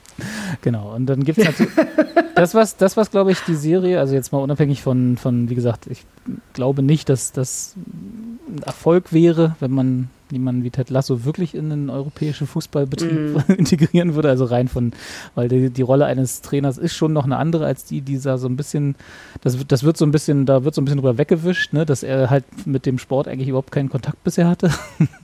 genau, 0.62 0.94
und 0.94 1.04
dann 1.04 1.22
gibt 1.22 1.36
es 1.36 1.44
natürlich 1.44 1.74
das, 2.34 2.54
was, 2.54 2.78
das, 2.78 2.96
was 2.96 3.10
glaube 3.10 3.30
ich, 3.30 3.40
die 3.40 3.54
Serie, 3.54 4.00
also 4.00 4.14
jetzt 4.14 4.32
mal 4.32 4.38
unabhängig 4.38 4.80
von, 4.80 5.18
von, 5.18 5.50
wie 5.50 5.54
gesagt, 5.54 5.86
ich 5.86 6.06
glaube 6.54 6.82
nicht, 6.82 7.10
dass 7.10 7.32
das 7.32 7.74
ein 7.76 8.62
Erfolg 8.62 9.12
wäre, 9.12 9.54
wenn 9.60 9.70
man 9.70 10.08
jemanden 10.34 10.64
wie 10.64 10.70
Ted 10.70 10.90
Lasso 10.90 11.24
wirklich 11.24 11.54
in 11.54 11.70
den 11.70 11.90
europäischen 11.90 12.46
Fußballbetrieb 12.46 13.48
mm. 13.48 13.52
integrieren 13.58 14.14
würde. 14.14 14.28
Also 14.28 14.44
rein 14.44 14.68
von, 14.68 14.92
weil 15.34 15.48
die, 15.48 15.70
die, 15.70 15.82
Rolle 15.82 16.06
eines 16.06 16.42
Trainers 16.42 16.78
ist 16.78 16.94
schon 16.94 17.12
noch 17.12 17.24
eine 17.24 17.36
andere 17.36 17.66
als 17.66 17.84
die, 17.84 18.00
die 18.00 18.18
da 18.18 18.38
so 18.38 18.48
ein 18.48 18.56
bisschen, 18.56 18.94
das, 19.42 19.56
das 19.66 19.82
wird 19.82 19.96
so 19.96 20.04
ein 20.04 20.10
bisschen, 20.10 20.46
da 20.46 20.64
wird 20.64 20.74
so 20.74 20.82
ein 20.82 20.84
bisschen 20.84 20.98
drüber 20.98 21.18
weggewischt, 21.18 21.72
ne, 21.72 21.86
dass 21.86 22.02
er 22.02 22.30
halt 22.30 22.44
mit 22.66 22.86
dem 22.86 22.98
Sport 22.98 23.28
eigentlich 23.28 23.48
überhaupt 23.48 23.72
keinen 23.72 23.88
Kontakt 23.88 24.22
bisher 24.24 24.48
hatte. 24.48 24.70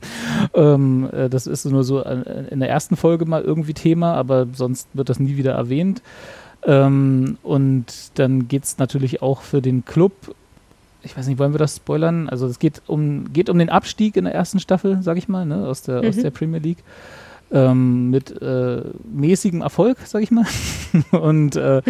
ähm, 0.55 1.09
äh, 1.13 1.29
das 1.29 1.47
ist 1.47 1.65
nur 1.67 1.85
so 1.85 2.03
äh, 2.03 2.47
in 2.51 2.61
der 2.61 2.71
ersten 2.71 2.97
Folge 2.97 3.27
mal 3.27 3.43
irgendwie 3.43 3.75
Thema, 3.75 4.15
aber 4.15 4.47
sonst 4.53 4.89
wird 4.95 5.09
das 5.09 5.21
nie 5.21 5.37
wieder 5.37 5.53
erwähnt. 5.53 6.03
Ähm, 6.63 7.39
und 7.43 7.87
dann 8.15 8.49
geht 8.49 8.65
es 8.65 8.79
natürlich 8.79 9.23
auch 9.23 9.43
für 9.43 9.63
den 9.63 9.85
Club 9.85 10.13
ich 11.03 11.17
weiß 11.17 11.27
nicht, 11.27 11.39
wollen 11.39 11.53
wir 11.53 11.59
das 11.59 11.77
spoilern? 11.77 12.29
Also 12.29 12.47
es 12.47 12.59
geht 12.59 12.83
um, 12.87 13.33
geht 13.33 13.49
um 13.49 13.59
den 13.59 13.71
Abstieg 13.71 14.17
in 14.17 14.25
der 14.25 14.35
ersten 14.35 14.61
Staffel, 14.61 14.99
sag 15.03 15.17
ich 15.17 15.29
mal, 15.29 15.47
ne, 15.47 15.67
aus, 15.67 15.83
der, 15.83 16.03
mhm. 16.03 16.09
aus 16.09 16.17
der 16.17 16.31
Premier 16.31 16.61
League. 16.61 16.83
Ähm, 17.53 18.11
mit 18.11 18.41
äh, 18.41 18.83
mäßigem 19.13 19.61
Erfolg, 19.61 19.99
sag 20.05 20.23
ich 20.23 20.31
mal. 20.31 20.47
und 21.11 21.57
äh, 21.57 21.83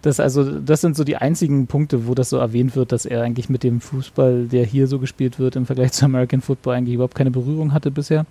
das 0.00 0.20
also, 0.20 0.58
das 0.58 0.80
sind 0.80 0.96
so 0.96 1.04
die 1.04 1.16
einzigen 1.16 1.66
Punkte, 1.66 2.06
wo 2.06 2.14
das 2.14 2.30
so 2.30 2.38
erwähnt 2.38 2.76
wird, 2.76 2.92
dass 2.92 3.04
er 3.04 3.22
eigentlich 3.22 3.50
mit 3.50 3.62
dem 3.62 3.82
Fußball, 3.82 4.46
der 4.46 4.64
hier 4.64 4.86
so 4.86 4.98
gespielt 4.98 5.38
wird, 5.38 5.54
im 5.56 5.66
Vergleich 5.66 5.92
zu 5.92 6.06
American 6.06 6.40
Football 6.40 6.76
eigentlich 6.76 6.94
überhaupt 6.94 7.14
keine 7.14 7.30
Berührung 7.30 7.74
hatte 7.74 7.90
bisher. 7.90 8.24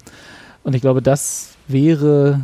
Und 0.63 0.73
ich 0.73 0.81
glaube, 0.81 1.03
das 1.03 1.55
wäre 1.67 2.41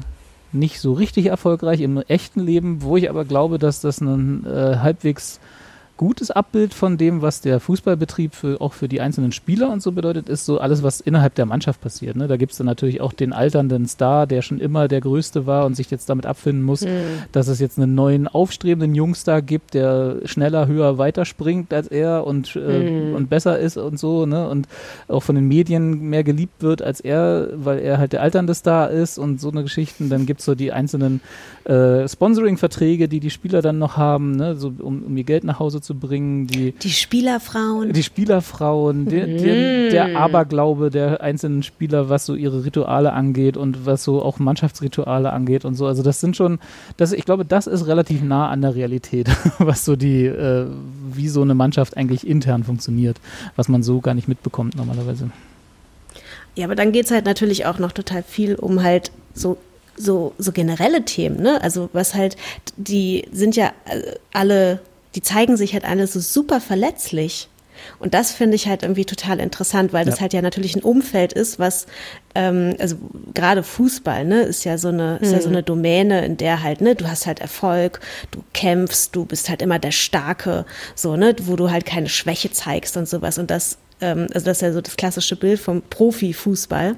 nicht 0.52 0.80
so 0.80 0.94
richtig 0.94 1.28
erfolgreich 1.28 1.82
im 1.82 1.98
echten 1.98 2.42
Leben, 2.42 2.84
wo 2.84 2.96
ich 2.96 3.10
aber 3.10 3.26
glaube, 3.26 3.58
dass 3.58 3.82
das 3.82 4.02
ein 4.02 4.46
äh, 4.46 4.78
halbwegs 4.78 5.40
gutes 5.98 6.32
Abbild 6.32 6.74
von 6.74 6.98
dem, 6.98 7.22
was 7.22 7.42
der 7.42 7.60
Fußballbetrieb 7.60 8.36
für, 8.36 8.62
auch 8.62 8.74
für 8.74 8.88
die 8.88 9.02
einzelnen 9.02 9.32
Spieler 9.32 9.72
und 9.72 9.82
so 9.82 9.92
bedeutet, 9.92 10.30
ist 10.30 10.46
so 10.46 10.60
alles, 10.60 10.84
was 10.84 11.02
innerhalb 11.02 11.36
der 11.36 11.46
Mannschaft 11.46 11.82
passiert. 11.82 12.16
Ne? 12.16 12.28
Da 12.28 12.38
gibt 12.38 12.52
es 12.52 12.60
dann 12.60 12.68
natürlich 12.68 13.02
auch 13.02 13.14
den 13.14 13.34
alternden 13.34 13.88
Star, 13.88 14.28
der 14.28 14.42
schon 14.44 14.60
immer 14.60 14.88
der 14.88 15.02
Größte 15.02 15.46
war 15.46 15.66
und 15.66 15.76
sich 15.76 15.90
jetzt 15.90 16.10
damit 16.10 16.26
abfinden 16.26 16.64
muss, 16.64 16.82
mhm. 16.82 17.24
dass 17.32 17.48
es 17.48 17.60
jetzt 17.60 17.80
einen 17.80 17.96
neuen 17.96 18.28
aufstrebenden 18.28 18.96
Jungstar 18.96 19.42
gibt, 19.42 19.74
der 19.74 20.18
schneller, 20.26 20.68
höher, 20.68 20.98
weiter 20.98 21.26
springt 21.26 21.74
als 21.74 21.88
er 21.88 22.26
und, 22.26 22.56
äh, 22.56 23.10
mhm. 23.10 23.16
und 23.16 23.30
besser 23.30 23.60
ist 23.60 23.78
und 23.78 24.00
so. 24.00 24.26
Ne? 24.26 24.48
Und 24.48 24.68
auch 25.08 25.24
von 25.24 25.36
den 25.36 25.48
Medien 25.48 26.10
mehr 26.10 26.24
geliebt 26.24 26.62
wird 26.62 26.82
als 26.82 27.02
er, 27.02 27.50
weil 27.56 27.80
er 27.80 27.98
halt 27.98 28.14
der 28.14 28.22
alternde 28.22 28.54
Star 28.54 28.92
ist 28.92 29.18
und 29.18 29.42
so 29.42 29.50
eine 29.50 29.64
Geschichten. 29.64 30.10
Dann 30.10 30.28
gibt 30.28 30.42
es 30.42 30.46
so 30.46 30.54
die 30.54 30.72
einzelnen 30.72 31.22
äh, 31.66 32.08
Sponsoring-Verträge, 32.08 33.08
die 33.08 33.20
die 33.20 33.32
Spieler 33.32 33.62
dann 33.62 33.80
noch 33.80 33.98
haben, 33.98 34.36
ne? 34.36 34.56
so, 34.56 34.72
um, 34.80 35.04
um 35.04 35.18
ihr 35.18 35.24
Geld 35.24 35.44
nach 35.44 35.60
Hause 35.60 35.82
zu 35.82 35.87
bringen. 35.96 36.48
Die, 36.48 36.72
die 36.72 36.90
Spielerfrauen. 36.90 37.94
Die 37.94 38.04
Spielerfrauen, 38.04 39.06
mm. 39.06 39.10
der, 39.10 39.28
der, 39.28 39.90
der, 39.90 40.18
Aberglaube 40.18 40.90
der 40.90 41.22
einzelnen 41.22 41.64
Spieler, 41.64 42.10
was 42.10 42.26
so 42.26 42.36
ihre 42.36 42.66
Rituale 42.66 43.14
angeht 43.14 43.58
und 43.58 43.86
was 43.86 44.04
so 44.04 44.22
auch 44.22 44.40
Mannschaftsrituale 44.40 45.32
angeht 45.32 45.66
und 45.66 45.76
so. 45.76 45.86
Also 45.86 46.04
das 46.04 46.20
sind 46.20 46.36
schon, 46.36 46.60
das, 46.98 47.12
ich 47.12 47.26
glaube, 47.26 47.46
das 47.46 47.68
ist 47.68 47.88
relativ 47.88 48.22
nah 48.22 48.50
an 48.50 48.62
der 48.62 48.76
Realität, 48.76 49.30
was 49.60 49.86
so 49.86 49.96
die, 49.96 50.26
äh, 50.26 50.68
wie 51.12 51.30
so 51.30 51.42
eine 51.42 51.56
Mannschaft 51.56 51.98
eigentlich 51.98 52.28
intern 52.28 52.64
funktioniert, 52.64 53.18
was 53.56 53.70
man 53.70 53.84
so 53.84 54.02
gar 54.02 54.14
nicht 54.14 54.28
mitbekommt 54.28 54.76
normalerweise. 54.76 55.30
Ja, 56.56 56.66
aber 56.66 56.76
dann 56.76 56.92
geht 56.92 57.06
es 57.06 57.12
halt 57.12 57.26
natürlich 57.26 57.66
auch 57.66 57.78
noch 57.78 57.92
total 57.92 58.24
viel 58.24 58.56
um 58.56 58.82
halt 58.82 59.12
so 59.34 59.58
so, 59.98 60.34
so 60.38 60.52
generelle 60.52 61.04
Themen, 61.04 61.42
ne? 61.42 61.62
Also 61.62 61.90
was 61.92 62.14
halt, 62.14 62.38
die 62.78 63.26
sind 63.32 63.56
ja 63.56 63.72
äh, 63.86 64.14
alle, 64.32 64.80
die 65.16 65.22
zeigen 65.22 65.58
sich 65.58 65.74
halt 65.74 65.86
alle 65.86 66.08
so 66.08 66.20
super 66.20 66.62
verletzlich. 66.62 67.50
Und 68.00 68.14
das 68.14 68.32
finde 68.32 68.56
ich 68.56 68.68
halt 68.68 68.84
irgendwie 68.84 69.06
total 69.06 69.40
interessant, 69.40 69.94
weil 69.94 70.06
das 70.06 70.20
halt 70.20 70.34
ja 70.34 70.42
natürlich 70.42 70.76
ein 70.76 70.84
Umfeld 70.84 71.34
ist, 71.34 71.60
was, 71.60 71.86
ähm, 72.36 72.76
also 72.80 72.96
gerade 73.34 73.64
Fußball, 73.64 74.26
ne, 74.26 74.42
ist 74.42 74.64
ja 74.66 74.78
so 74.78 74.90
eine, 74.90 75.18
mhm. 75.20 75.26
ist 75.26 75.32
ja 75.32 75.42
so 75.42 75.50
mhm. 75.50 75.56
eine 75.56 75.64
Domäne, 75.64 76.26
in 76.26 76.38
der 76.38 76.64
halt, 76.64 76.82
ne, 76.82 76.96
du 76.96 77.08
hast 77.08 77.28
halt 77.28 77.40
Erfolg, 77.40 78.00
du 78.32 78.44
kämpfst, 78.54 79.16
du 79.16 79.26
bist 79.26 79.50
halt 79.50 79.62
immer 79.62 79.80
der 79.80 79.92
Starke, 79.92 80.66
so, 80.96 81.16
ne, 81.16 81.36
wo 81.44 81.56
du 81.56 81.72
halt 81.72 81.86
keine 81.86 82.10
Schwäche 82.10 82.52
zeigst 82.52 82.98
und 82.98 83.08
sowas. 83.08 83.38
Und 83.38 83.52
das 83.52 83.78
ähm, 84.02 84.28
also 84.34 84.46
das 84.46 84.58
ist 84.58 84.62
ja 84.62 84.74
so 84.74 84.82
das 84.82 84.98
klassische 84.98 85.36
Bild 85.36 85.60
vom 85.60 85.82
Profifußball. 85.82 86.96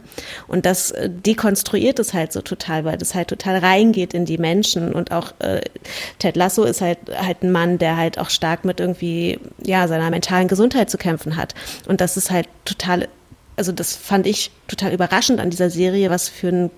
Und 0.48 0.66
das 0.66 0.92
äh, 0.92 1.10
dekonstruiert 1.10 2.00
es 2.00 2.14
halt 2.14 2.34
so 2.34 2.42
total, 2.42 2.86
weil 2.86 2.98
das 2.98 3.16
halt 3.16 3.30
total 3.30 3.58
reingeht 3.58 4.14
in 4.14 4.26
die 4.26 4.38
Menschen. 4.38 4.94
Und 4.94 5.12
auch 5.12 5.34
äh, 5.40 5.62
Ted 6.20 6.36
Lasso 6.36 6.64
ist 6.64 6.82
halt 6.82 7.00
halt 7.16 7.44
ein 7.44 7.52
Mann, 7.52 7.78
der 7.78 7.98
halt 7.98 8.18
auch 8.20 8.30
stark 8.30 8.66
mit 8.66 8.80
irgendwie 8.80 9.40
ja 9.64 9.88
seiner 9.88 10.10
mentalen 10.10 10.48
Gesundheit 10.48 10.90
zu 10.90 10.98
kämpfen 10.98 11.36
hat. 11.36 11.56
Und 11.88 12.02
das 12.02 12.18
ist 12.18 12.32
halt 12.32 12.48
total 12.66 13.08
also 13.56 13.74
das 13.74 13.94
fand 13.94 14.26
ich 14.26 14.52
total 14.70 14.94
überraschend 14.94 15.42
an 15.42 15.50
dieser 15.50 15.70
Serie, 15.70 16.10
was 16.10 16.30
für 16.30 16.48
ein, 16.48 16.72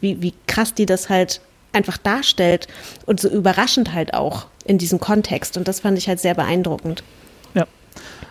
wie, 0.00 0.20
wie 0.20 0.34
krass 0.48 0.74
die 0.74 0.84
das 0.84 1.08
halt 1.08 1.40
einfach 1.72 1.96
darstellt 1.96 2.66
und 3.06 3.20
so 3.20 3.28
überraschend 3.28 3.92
halt 3.92 4.14
auch 4.14 4.46
in 4.64 4.76
diesem 4.76 4.98
Kontext. 4.98 5.56
Und 5.56 5.68
das 5.68 5.78
fand 5.80 5.96
ich 5.96 6.08
halt 6.08 6.18
sehr 6.18 6.34
beeindruckend. 6.34 7.04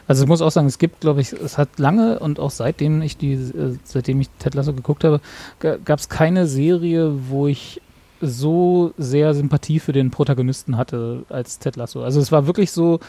Also 0.07 0.23
ich 0.23 0.29
muss 0.29 0.41
auch 0.41 0.51
sagen, 0.51 0.67
es 0.67 0.77
gibt, 0.77 1.01
glaube 1.01 1.21
ich, 1.21 1.33
es 1.33 1.57
hat 1.57 1.79
lange 1.79 2.19
und 2.19 2.39
auch 2.39 2.51
seitdem 2.51 3.01
ich 3.01 3.17
die, 3.17 3.33
äh, 3.33 3.77
seitdem 3.83 4.21
ich 4.21 4.29
Ted 4.39 4.53
Lasso 4.53 4.73
geguckt 4.73 5.03
habe, 5.03 5.21
gab 5.59 5.99
es 5.99 6.09
keine 6.09 6.47
Serie, 6.47 7.29
wo 7.29 7.47
ich 7.47 7.81
so 8.21 8.93
sehr 8.97 9.33
Sympathie 9.33 9.79
für 9.79 9.91
den 9.91 10.11
Protagonisten 10.11 10.77
hatte 10.77 11.23
als 11.29 11.59
Ted 11.59 11.75
Lasso. 11.75 12.03
Also 12.03 12.21
es 12.21 12.31
war 12.31 12.47
wirklich 12.47 12.71
so, 12.71 12.99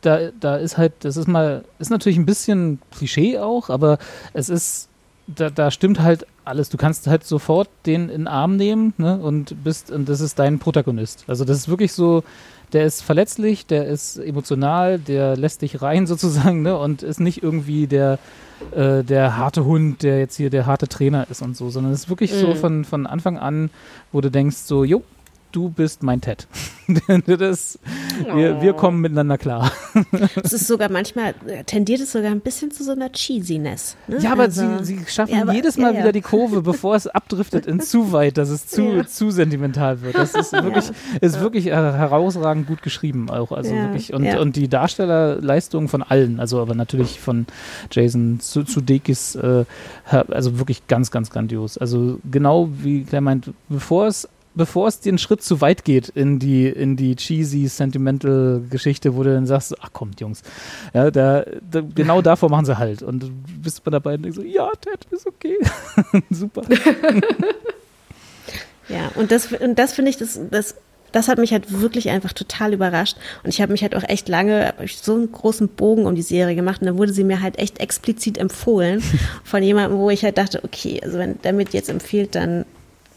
da, 0.00 0.30
da 0.40 0.56
ist 0.56 0.78
halt, 0.78 0.92
das 1.00 1.16
ist 1.16 1.28
mal, 1.28 1.64
ist 1.78 1.90
natürlich 1.90 2.18
ein 2.18 2.26
bisschen 2.26 2.80
Klischee 2.90 3.38
auch, 3.38 3.70
aber 3.70 3.98
es 4.32 4.48
ist, 4.48 4.88
da, 5.26 5.50
da 5.50 5.70
stimmt 5.70 6.00
halt 6.00 6.26
alles. 6.44 6.68
Du 6.68 6.76
kannst 6.76 7.06
halt 7.06 7.24
sofort 7.24 7.68
den 7.86 8.08
in 8.08 8.22
den 8.22 8.28
Arm 8.28 8.56
nehmen 8.56 8.94
ne, 8.98 9.18
und 9.18 9.62
bist, 9.64 9.90
und 9.90 10.08
das 10.08 10.20
ist 10.20 10.38
dein 10.38 10.58
Protagonist. 10.58 11.24
Also 11.26 11.44
das 11.44 11.56
ist 11.58 11.68
wirklich 11.68 11.92
so, 11.92 12.24
der 12.72 12.84
ist 12.84 13.02
verletzlich, 13.02 13.66
der 13.66 13.86
ist 13.86 14.16
emotional, 14.16 14.98
der 14.98 15.36
lässt 15.36 15.62
dich 15.62 15.82
rein 15.82 16.06
sozusagen, 16.08 16.62
ne? 16.62 16.76
Und 16.76 17.02
ist 17.02 17.20
nicht 17.20 17.42
irgendwie 17.42 17.86
der, 17.86 18.18
äh, 18.72 19.02
der 19.02 19.36
harte 19.36 19.64
Hund, 19.64 20.02
der 20.02 20.18
jetzt 20.18 20.36
hier 20.36 20.50
der 20.50 20.66
harte 20.66 20.88
Trainer 20.88 21.26
ist 21.30 21.42
und 21.42 21.56
so, 21.56 21.70
sondern 21.70 21.92
es 21.92 22.04
ist 22.04 22.08
wirklich 22.08 22.32
mhm. 22.32 22.40
so 22.40 22.54
von, 22.54 22.84
von 22.84 23.06
Anfang 23.06 23.38
an, 23.38 23.70
wo 24.10 24.20
du 24.20 24.30
denkst, 24.30 24.56
so, 24.56 24.84
jo, 24.84 25.02
du 25.52 25.68
bist 25.68 26.02
mein 26.02 26.20
Ted. 26.20 26.46
das, 27.26 27.78
wir, 28.34 28.60
wir 28.60 28.72
kommen 28.72 29.00
miteinander 29.00 29.38
klar. 29.38 29.70
es 30.42 30.52
ist 30.52 30.66
sogar 30.66 30.90
manchmal, 30.90 31.34
tendiert 31.66 32.00
es 32.00 32.12
sogar 32.12 32.30
ein 32.30 32.40
bisschen 32.40 32.70
zu 32.70 32.82
so 32.84 32.92
einer 32.92 33.10
Cheesiness. 33.10 33.96
Ne? 34.08 34.18
Ja, 34.18 34.32
aber 34.32 34.44
also, 34.44 34.78
sie, 34.82 34.96
sie 34.96 35.06
schaffen 35.06 35.34
ja, 35.34 35.42
aber, 35.42 35.52
jedes 35.52 35.76
Mal 35.76 35.94
ja, 35.94 36.00
wieder 36.00 36.12
die 36.12 36.20
Kurve, 36.20 36.62
bevor 36.62 36.96
es 36.96 37.06
abdriftet 37.06 37.66
in 37.66 37.80
zu 37.80 38.12
weit, 38.12 38.38
dass 38.38 38.48
es 38.48 38.66
zu, 38.66 39.04
zu 39.04 39.30
sentimental 39.30 40.02
wird. 40.02 40.16
Das 40.16 40.34
ist 40.34 40.52
wirklich, 40.64 40.90
ist 41.20 41.40
wirklich 41.40 41.66
herausragend 41.66 42.66
gut 42.66 42.82
geschrieben 42.82 43.30
auch. 43.30 43.52
Also 43.52 43.74
wirklich, 43.74 44.12
und, 44.12 44.26
und 44.26 44.56
die 44.56 44.68
Darstellerleistungen 44.68 45.88
von 45.88 46.02
allen, 46.02 46.40
also 46.40 46.60
aber 46.60 46.74
natürlich 46.74 47.20
von 47.20 47.46
Jason 47.90 48.38
Sudeikis, 48.40 49.34
äh, 49.36 49.64
also 50.06 50.58
wirklich 50.58 50.86
ganz, 50.86 51.10
ganz 51.10 51.30
grandios. 51.30 51.78
Also 51.78 52.18
genau 52.30 52.68
wie 52.82 53.04
Claire 53.04 53.22
meint, 53.22 53.50
bevor 53.68 54.06
es 54.06 54.28
bevor 54.54 54.88
es 54.88 55.00
den 55.00 55.18
Schritt 55.18 55.42
zu 55.42 55.60
weit 55.60 55.84
geht 55.84 56.08
in 56.08 56.38
die, 56.38 56.68
in 56.68 56.96
die 56.96 57.16
cheesy, 57.16 57.68
sentimental 57.68 58.62
Geschichte, 58.68 59.16
wo 59.16 59.22
du 59.22 59.32
dann 59.32 59.46
sagst, 59.46 59.74
ach 59.80 59.92
kommt, 59.92 60.20
Jungs, 60.20 60.42
ja, 60.92 61.10
da, 61.10 61.44
da 61.70 61.82
genau 61.94 62.22
davor 62.22 62.50
machen 62.50 62.66
sie 62.66 62.78
halt. 62.78 63.02
Und 63.02 63.22
du 63.22 63.30
bist 63.62 63.82
bei 63.84 63.90
dabei 63.90 64.14
und 64.14 64.22
denkst 64.22 64.36
so, 64.36 64.42
ja, 64.42 64.70
Ted 64.80 65.06
ist 65.10 65.26
okay. 65.26 65.56
Super. 66.30 66.62
ja, 68.88 69.10
und 69.14 69.30
das, 69.30 69.52
und 69.52 69.78
das 69.78 69.92
finde 69.92 70.10
ich, 70.10 70.18
das, 70.18 70.38
das, 70.50 70.74
das 71.12 71.28
hat 71.28 71.38
mich 71.38 71.52
halt 71.52 71.80
wirklich 71.80 72.10
einfach 72.10 72.32
total 72.32 72.72
überrascht. 72.72 73.16
Und 73.44 73.50
ich 73.50 73.60
habe 73.60 73.72
mich 73.72 73.82
halt 73.82 73.94
auch 73.94 74.08
echt 74.08 74.28
lange, 74.28 74.74
so 74.86 75.14
einen 75.14 75.30
großen 75.30 75.68
Bogen 75.68 76.06
um 76.06 76.14
die 76.14 76.22
Serie 76.22 76.54
gemacht 76.54 76.80
und 76.80 76.86
dann 76.86 76.98
wurde 76.98 77.12
sie 77.12 77.24
mir 77.24 77.40
halt 77.40 77.58
echt 77.58 77.80
explizit 77.80 78.38
empfohlen 78.38 79.02
von 79.44 79.62
jemandem, 79.62 79.98
wo 79.98 80.10
ich 80.10 80.24
halt 80.24 80.38
dachte, 80.38 80.64
okay, 80.64 81.00
also 81.02 81.18
wenn 81.18 81.40
der 81.42 81.52
mir 81.52 81.66
jetzt 81.70 81.90
empfiehlt, 81.90 82.34
dann 82.34 82.64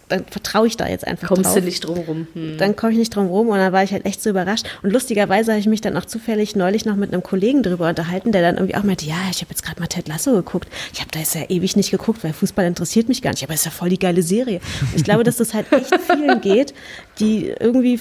dann 0.07 0.25
vertraue 0.25 0.67
ich 0.67 0.77
da 0.77 0.87
jetzt 0.87 1.07
einfach 1.07 1.27
Kommst 1.27 1.45
drauf. 1.45 1.55
du 1.55 1.61
nicht 1.61 1.83
drum 1.83 1.97
rum. 1.97 2.27
Hm. 2.33 2.57
Dann 2.57 2.75
komme 2.75 2.91
ich 2.91 2.97
nicht 2.99 3.15
drum 3.15 3.27
rum 3.27 3.47
und 3.49 3.57
dann 3.57 3.73
war 3.73 3.83
ich 3.83 3.91
halt 3.91 4.05
echt 4.05 4.21
so 4.21 4.29
überrascht. 4.29 4.65
Und 4.83 4.91
lustigerweise 4.91 5.51
habe 5.51 5.59
ich 5.59 5.65
mich 5.65 5.81
dann 5.81 5.97
auch 5.97 6.05
zufällig 6.05 6.55
neulich 6.55 6.85
noch 6.85 6.95
mit 6.95 7.11
einem 7.11 7.23
Kollegen 7.23 7.63
drüber 7.63 7.89
unterhalten, 7.89 8.31
der 8.31 8.43
dann 8.43 8.55
irgendwie 8.55 8.75
auch 8.75 8.83
meinte, 8.83 9.05
ja, 9.05 9.15
ich 9.31 9.41
habe 9.41 9.49
jetzt 9.49 9.63
gerade 9.63 9.79
mal 9.79 9.87
Ted 9.87 10.07
Lasso 10.07 10.33
geguckt. 10.33 10.69
Ich 10.93 10.99
habe 10.99 11.09
da 11.11 11.19
jetzt 11.19 11.33
ja 11.33 11.41
ewig 11.49 11.75
nicht 11.75 11.89
geguckt, 11.89 12.23
weil 12.23 12.33
Fußball 12.33 12.65
interessiert 12.65 13.07
mich 13.07 13.23
gar 13.23 13.31
nicht. 13.31 13.43
Aber 13.43 13.53
es 13.53 13.61
ist 13.61 13.65
ja 13.65 13.71
voll 13.71 13.89
die 13.89 13.99
geile 13.99 14.21
Serie. 14.21 14.59
Und 14.81 14.95
ich 14.95 15.03
glaube, 15.03 15.23
dass 15.23 15.37
das 15.37 15.55
halt 15.55 15.71
echt 15.71 15.93
vielen 16.01 16.39
geht, 16.41 16.75
die 17.19 17.47
irgendwie 17.59 17.99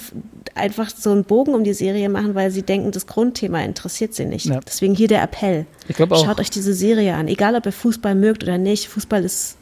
einfach 0.53 0.91
so 0.95 1.11
einen 1.11 1.23
Bogen 1.23 1.55
um 1.55 1.63
die 1.63 1.73
Serie 1.73 2.09
machen, 2.09 2.35
weil 2.35 2.51
sie 2.51 2.61
denken, 2.61 2.91
das 2.91 3.07
Grundthema 3.07 3.63
interessiert 3.63 4.13
sie 4.13 4.25
nicht. 4.25 4.45
Ja. 4.45 4.59
Deswegen 4.59 4.93
hier 4.93 5.07
der 5.07 5.23
Appell. 5.23 5.65
Schaut 5.97 6.39
euch 6.39 6.51
diese 6.51 6.75
Serie 6.75 7.15
an. 7.15 7.27
Egal, 7.27 7.55
ob 7.55 7.65
ihr 7.65 7.71
Fußball 7.71 8.13
mögt 8.13 8.43
oder 8.43 8.59
nicht. 8.59 8.89
Fußball 8.89 9.23
ist 9.23 9.57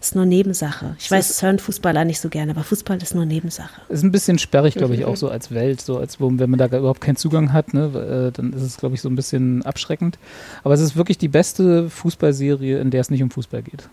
ist 0.00 0.14
nur 0.14 0.26
Nebensache. 0.26 0.96
Ich 0.98 1.10
weiß, 1.10 1.30
es 1.30 1.42
hören 1.42 1.58
Fußballer 1.58 2.04
nicht 2.04 2.20
so 2.20 2.28
gerne, 2.28 2.52
aber 2.52 2.64
Fußball 2.64 3.02
ist 3.02 3.14
nur 3.14 3.24
Nebensache. 3.24 3.80
Ist 3.88 4.02
ein 4.02 4.12
bisschen 4.12 4.38
sperrig, 4.38 4.74
glaube 4.74 4.94
ich, 4.94 5.04
auch 5.04 5.16
so 5.16 5.28
als 5.28 5.50
Welt, 5.52 5.80
so 5.80 5.98
als 5.98 6.20
wenn 6.20 6.50
man 6.50 6.58
da 6.58 6.66
überhaupt 6.66 7.00
keinen 7.00 7.16
Zugang 7.16 7.52
hat, 7.52 7.74
ne, 7.74 8.28
äh, 8.28 8.32
dann 8.32 8.52
ist 8.52 8.62
es, 8.62 8.76
glaube 8.76 8.94
ich, 8.94 9.00
so 9.00 9.08
ein 9.08 9.16
bisschen 9.16 9.62
abschreckend. 9.62 10.18
Aber 10.64 10.74
es 10.74 10.80
ist 10.80 10.96
wirklich 10.96 11.18
die 11.18 11.28
beste 11.28 11.90
Fußballserie, 11.90 12.78
in 12.78 12.90
der 12.90 13.00
es 13.00 13.10
nicht 13.10 13.22
um 13.22 13.30
Fußball 13.30 13.62
geht. 13.62 13.88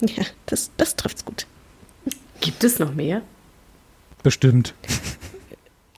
Ja, 0.00 0.24
das, 0.46 0.70
das 0.76 0.96
trifft's 0.96 1.24
gut. 1.24 1.46
Gibt 2.40 2.62
es 2.64 2.78
noch 2.78 2.94
mehr? 2.94 3.22
Bestimmt. 4.22 4.74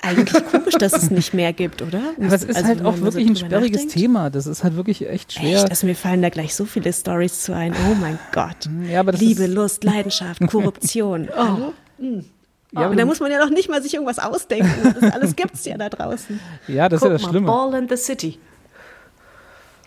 Eigentlich 0.03 0.45
komisch, 0.47 0.75
dass 0.77 0.95
es 0.95 1.11
nicht 1.11 1.35
mehr 1.35 1.53
gibt, 1.53 1.83
oder? 1.83 2.01
Aber 2.17 2.35
es 2.35 2.43
ist 2.43 2.57
also, 2.57 2.69
halt 2.69 2.85
auch 2.85 3.01
wirklich 3.01 3.27
so 3.27 3.33
ein 3.33 3.37
sperriges 3.37 3.83
nachdenkt. 3.83 3.93
Thema. 3.95 4.31
Das 4.31 4.47
ist 4.47 4.65
halt 4.65 4.77
wirklich 4.77 5.07
echt 5.09 5.35
schwer. 5.35 5.59
Echt? 5.59 5.71
Also 5.71 5.87
mir 5.87 5.95
fallen 5.95 6.23
da 6.23 6.31
gleich 6.31 6.55
so 6.55 6.65
viele 6.65 6.93
Stories 6.93 7.43
zu 7.43 7.55
ein. 7.55 7.73
Oh 7.73 7.95
mein 8.01 8.19
Gott. 8.33 8.69
Ja, 8.91 9.03
Liebe, 9.03 9.47
Lust, 9.47 9.85
Leidenschaft, 9.85 10.41
Korruption. 10.47 11.29
Oh. 11.37 11.73
Mhm. 12.03 12.25
Ja, 12.73 12.89
und 12.89 12.97
da 12.97 13.05
muss 13.05 13.21
man 13.21 13.33
ja 13.33 13.39
noch 13.39 13.51
nicht 13.51 13.69
mal 13.69 13.83
sich 13.83 13.95
irgendwas 13.95 14.19
ausdenken. 14.21 14.95
Das 15.01 15.13
alles 15.13 15.35
gibt 15.35 15.55
es 15.55 15.65
ja 15.65 15.77
da 15.77 15.89
draußen. 15.89 16.39
Ja, 16.69 16.89
das 16.89 17.01
Guck 17.01 17.11
ist 17.11 17.21
ja 17.21 17.25
das 17.25 17.31
Schlimme. 17.31 17.47
Ball 17.47 17.75
in 17.75 17.89
the 17.89 17.97
City. 17.97 18.39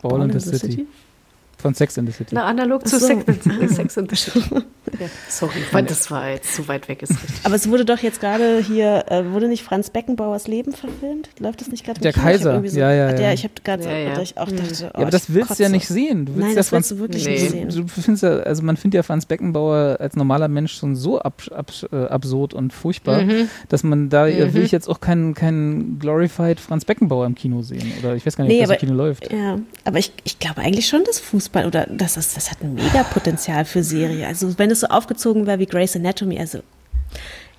Ball, 0.02 0.12
Ball 0.12 0.30
in 0.30 0.40
the, 0.40 0.40
the 0.40 0.58
City. 0.58 0.72
City. 0.72 0.88
Von 1.64 1.74
Sex 1.74 1.98
in 1.98 2.06
the 2.06 2.12
City. 2.12 2.36
Na, 2.36 2.44
analog 2.46 2.86
zu 2.88 3.00
so. 3.00 3.08
Sex, 3.08 3.24
Sex 3.76 3.98
in 3.98 4.08
the 4.10 4.16
City. 4.18 4.42
Sorry, 5.30 5.54
weil 5.72 5.84
das 5.86 6.12
war 6.12 6.30
jetzt 6.30 6.54
zu 6.56 6.68
weit 6.68 6.88
weg, 6.90 7.02
ist 7.02 7.12
richtig. 7.12 7.30
Aber 7.46 7.56
es 7.56 7.70
wurde 7.70 7.86
doch 7.86 8.00
jetzt 8.00 8.20
gerade 8.20 8.60
hier, 8.60 9.06
äh, 9.10 9.24
wurde 9.32 9.48
nicht 9.48 9.64
Franz 9.64 9.90
Beckenbauers 9.90 10.48
Leben 10.48 10.74
verfilmt? 10.74 11.30
Läuft 11.40 11.62
das 11.62 11.70
nicht 11.70 11.86
gerade? 11.86 12.00
im 12.00 12.04
Der 12.04 12.12
Kaiser. 12.14 12.54
irgendwie 12.54 12.78
Ja, 12.78 12.92
ja, 12.92 13.10
ja. 13.10 13.14
Der, 13.16 13.34
ich 13.34 13.44
habe 13.44 13.54
gerade, 13.64 13.84
Ja, 13.86 13.98
ja. 13.98 14.22
ich 14.22 14.38
auch 14.38 14.50
dachte, 14.52 14.64
oh, 14.74 14.84
Ja, 14.84 14.92
aber 14.94 15.10
das 15.12 15.30
ich 15.30 15.36
willst 15.36 15.58
du 15.58 15.64
ja 15.64 15.70
nicht 15.70 15.88
sehen. 15.88 16.26
Du 16.26 16.34
willst 16.36 16.40
Nein, 16.42 16.50
ja 16.50 16.56
das 16.58 16.72
willst 16.74 16.90
Franz- 16.90 16.90
du 16.90 17.00
wirklich 17.00 17.26
Nee. 17.26 17.32
nicht 17.32 17.50
sehen. 17.50 17.70
Du 17.70 17.88
findest 17.88 18.24
ja, 18.24 18.30
also 18.40 18.62
man 18.62 18.76
findet 18.76 18.96
ja 18.98 19.04
Franz 19.04 19.26
Beckenbauer 19.26 19.98
als 20.02 20.16
normaler 20.18 20.50
Mensch 20.50 20.74
schon 20.74 20.98
so 20.98 21.20
ab, 21.20 21.42
ab, 21.56 21.72
äh, 21.94 22.06
absurd 22.08 22.54
und 22.54 22.74
furchtbar, 22.74 23.22
Mhm. 23.22 23.48
dass 23.70 23.84
man 23.84 24.10
da 24.10 24.28
äh, 24.28 24.54
will 24.54 24.64
ich 24.64 24.72
jetzt 24.74 24.90
auch 24.90 25.00
keinen 25.00 25.34
keinen 25.34 25.98
glorified 25.98 26.60
Franz 26.60 26.84
Beckenbauer 26.84 27.26
im 27.26 27.36
Kino 27.36 27.62
sehen. 27.62 27.92
Oder 28.02 28.16
ich 28.16 28.26
weiß 28.26 28.36
gar 28.36 28.44
nicht, 28.44 28.52
Nee, 28.54 28.58
ob 28.60 28.64
das 28.64 28.70
aber- 28.72 28.82
im 28.82 28.88
Kino 28.88 28.94
läuft. 28.98 29.32
Ja, 29.32 29.60
aber 29.86 29.98
ich, 30.00 30.12
ich 30.26 30.40
glaube 30.40 30.60
eigentlich 30.62 30.88
schon, 30.88 31.04
dass 31.06 31.20
Fußball 31.20 31.53
oder 31.56 31.88
das, 31.90 32.18
ist, 32.18 32.36
das 32.36 32.50
hat 32.52 32.62
ein 32.62 32.74
mega 32.74 33.04
Potenzial 33.04 33.66
für 33.66 33.84
Serie. 33.84 34.28
Also 34.28 34.58
wenn 34.58 34.72
es 34.72 34.80
so 34.82 34.88
aufgezogen 34.88 35.46
wäre 35.48 35.60
wie 35.60 35.66
Grey's 35.66 35.96
Anatomy, 35.96 36.40
also 36.40 36.60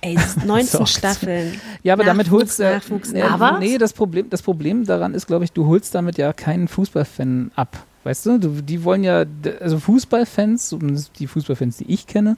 ey, 0.01 0.15
es 0.15 0.25
ist 0.37 0.45
19 0.45 0.67
So. 0.79 0.85
Staffeln. 0.85 1.59
Ja, 1.83 1.93
aber 1.93 2.03
damit 2.03 2.29
holst 2.31 2.59
du. 2.59 2.63
Nachwuchs, 2.63 3.13
äh, 3.13 3.21
Aber- 3.21 3.59
Nee, 3.59 3.77
das 3.77 3.93
Problem, 3.93 4.29
das 4.29 4.41
Problem 4.41 4.85
daran 4.85 5.13
ist, 5.13 5.27
glaube 5.27 5.45
ich, 5.45 5.51
du 5.51 5.65
holst 5.67 5.95
damit 5.95 6.17
ja 6.17 6.33
keinen 6.33 6.67
Fußballfan 6.67 7.51
ab. 7.55 7.83
Weißt 8.03 8.25
du? 8.27 8.37
du, 8.37 8.61
die 8.61 8.83
wollen 8.83 9.03
ja, 9.03 9.25
also 9.61 9.79
Fußballfans, 9.79 10.67
zumindest 10.69 11.17
die 11.17 11.25
Fußballfans, 11.25 11.77
die 11.77 11.91
ich 11.91 12.05
kenne 12.05 12.37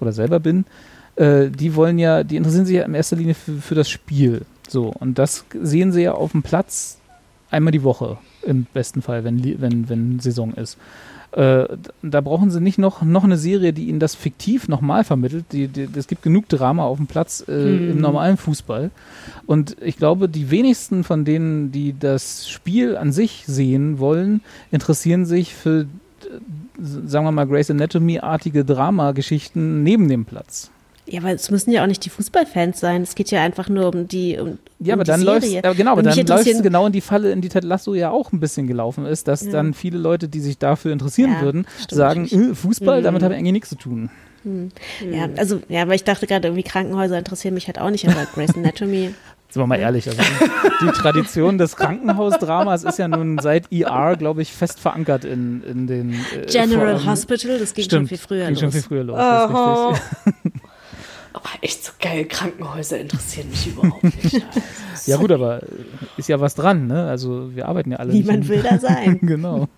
oder 0.00 0.12
selber 0.12 0.40
bin, 0.40 0.64
äh, 1.14 1.50
die 1.50 1.76
wollen 1.76 2.00
ja, 2.00 2.24
die 2.24 2.34
interessieren 2.36 2.66
sich 2.66 2.74
ja 2.76 2.82
in 2.82 2.94
erster 2.94 3.14
Linie 3.14 3.34
für, 3.34 3.52
für 3.60 3.76
das 3.76 3.88
Spiel. 3.88 4.42
So, 4.68 4.88
und 4.98 5.18
das 5.20 5.44
sehen 5.62 5.92
sie 5.92 6.02
ja 6.02 6.12
auf 6.14 6.32
dem 6.32 6.42
Platz 6.42 6.98
einmal 7.50 7.70
die 7.70 7.84
Woche, 7.84 8.18
im 8.46 8.66
besten 8.72 9.02
Fall, 9.02 9.24
wenn, 9.24 9.60
wenn, 9.60 9.88
wenn 9.88 10.20
Saison 10.20 10.54
ist. 10.54 10.78
Äh, 11.32 11.66
da 12.02 12.20
brauchen 12.20 12.50
sie 12.52 12.60
nicht 12.60 12.78
noch, 12.78 13.02
noch 13.02 13.24
eine 13.24 13.36
Serie, 13.36 13.72
die 13.72 13.88
ihnen 13.88 13.98
das 13.98 14.14
fiktiv 14.14 14.68
nochmal 14.68 15.02
vermittelt. 15.02 15.46
Die, 15.50 15.66
die, 15.66 15.88
es 15.96 16.06
gibt 16.06 16.22
genug 16.22 16.48
Drama 16.48 16.84
auf 16.84 16.98
dem 16.98 17.08
Platz 17.08 17.44
äh, 17.48 17.90
im 17.90 18.00
normalen 18.00 18.36
Fußball. 18.36 18.92
Und 19.46 19.76
ich 19.80 19.96
glaube, 19.96 20.28
die 20.28 20.50
wenigsten 20.50 21.02
von 21.02 21.24
denen, 21.24 21.72
die 21.72 21.98
das 21.98 22.48
Spiel 22.48 22.96
an 22.96 23.10
sich 23.10 23.44
sehen 23.46 23.98
wollen, 23.98 24.42
interessieren 24.70 25.26
sich 25.26 25.54
für, 25.54 25.86
sagen 26.78 27.26
wir 27.26 27.32
mal, 27.32 27.48
Grey's 27.48 27.70
Anatomy-artige 27.70 28.64
Dramageschichten 28.64 29.82
neben 29.82 30.08
dem 30.08 30.26
Platz. 30.26 30.70
Ja, 31.06 31.20
aber 31.20 31.32
es 31.32 31.50
müssen 31.50 31.70
ja 31.70 31.82
auch 31.82 31.86
nicht 31.86 32.04
die 32.04 32.10
Fußballfans 32.10 32.80
sein. 32.80 33.02
Es 33.02 33.14
geht 33.14 33.30
ja 33.30 33.42
einfach 33.42 33.68
nur 33.68 33.94
um 33.94 34.08
die 34.08 34.38
um, 34.38 34.58
Ja, 34.78 34.94
um 34.94 35.00
aber 35.00 35.04
die 35.04 35.10
dann 35.10 35.20
läuft 35.22 35.46
ja, 35.46 35.60
genau, 35.74 35.92
aber 35.92 36.02
dann 36.02 36.10
läuft 36.16 36.18
interessieren- 36.18 36.62
genau 36.62 36.86
in 36.86 36.92
die 36.92 37.00
Falle, 37.02 37.30
in 37.30 37.40
die 37.42 37.50
Ted 37.50 37.62
Lasso 37.64 37.94
ja 37.94 38.10
auch 38.10 38.32
ein 38.32 38.40
bisschen 38.40 38.66
gelaufen 38.66 39.04
ist, 39.04 39.28
dass 39.28 39.46
dann 39.48 39.74
viele 39.74 39.98
Leute, 39.98 40.28
die 40.28 40.40
sich 40.40 40.56
dafür 40.58 40.92
interessieren 40.92 41.32
Ja, 41.34 41.40
würden, 41.42 41.66
stimmt 41.76 41.90
sagen, 41.98 42.24
äh, 42.26 42.54
Fußball, 42.54 43.02
damit 43.02 43.22
habe 43.22 43.34
ich 43.34 43.38
eigentlich 43.40 43.52
nichts 43.52 43.68
zu 43.68 43.76
tun. 43.76 44.08
Ja, 45.10 45.28
also 45.36 45.60
ja, 45.68 45.82
aber 45.82 45.94
ich 45.94 46.04
dachte 46.04 46.26
gerade 46.26 46.48
irgendwie 46.48 46.62
Krankenhäuser 46.64 47.18
interessieren 47.18 47.54
mich 47.54 47.66
halt 47.66 47.78
auch 47.80 47.90
nicht, 47.90 48.06
aber 48.08 48.24
Grey's 48.34 48.54
Anatomy. 48.56 49.14
Sind 49.50 49.62
wir 49.62 49.66
mal 49.66 49.76
ehrlich, 49.78 50.08
also 50.08 50.20
die, 50.20 50.86
die 50.86 50.92
Tradition 50.92 51.58
des 51.58 51.76
Krankenhausdramas 51.76 52.82
ist 52.82 52.98
ja 52.98 53.08
nun 53.08 53.38
seit 53.38 53.70
ER, 53.72 54.16
glaube 54.16 54.42
ich, 54.42 54.52
fest 54.52 54.80
verankert 54.80 55.24
in, 55.24 55.62
in 55.62 55.86
den 55.86 56.12
äh, 56.12 56.46
General 56.50 57.06
Hospital, 57.06 57.58
das 57.58 57.72
ging 57.72 57.84
Stimmt, 57.84 58.08
schon 58.08 58.08
viel 58.08 58.18
früher 58.18 58.44
ging 58.46 58.54
los. 58.54 58.60
schon 58.60 58.72
viel 58.72 58.82
früher 58.82 59.04
los. 59.04 59.16
das 59.16 59.50
ist 59.50 60.42
richtig. 60.42 60.62
Aber 61.44 61.62
echt 61.62 61.84
so 61.84 61.92
geil, 62.00 62.24
Krankenhäuser 62.24 62.98
interessieren 62.98 63.50
mich 63.50 63.66
überhaupt 63.68 64.02
nicht. 64.02 64.42
Ja 65.06 65.18
gut, 65.18 65.32
aber 65.32 65.60
ist 66.16 66.30
ja 66.30 66.40
was 66.40 66.54
dran, 66.54 66.86
ne? 66.86 67.06
Also 67.08 67.54
wir 67.54 67.68
arbeiten 67.68 67.90
ja 67.90 67.98
alle. 67.98 68.12
Niemand 68.12 68.48
will 68.48 68.62
da 68.62 68.78
sein. 68.78 69.18
genau. 69.22 69.68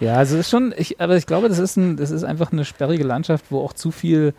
Ja, 0.00 0.16
also 0.16 0.36
ist 0.36 0.50
schon, 0.50 0.74
ich, 0.76 1.00
aber 1.00 1.16
ich 1.16 1.24
glaube, 1.24 1.48
das 1.48 1.58
ist 1.58 1.76
ein, 1.76 1.96
das 1.96 2.10
ist 2.10 2.24
einfach 2.24 2.52
eine 2.52 2.66
sperrige 2.66 3.04
Landschaft, 3.04 3.46
wo 3.48 3.60
auch 3.60 3.72
zu 3.72 3.90
viel 3.90 4.28
äh, 4.28 4.32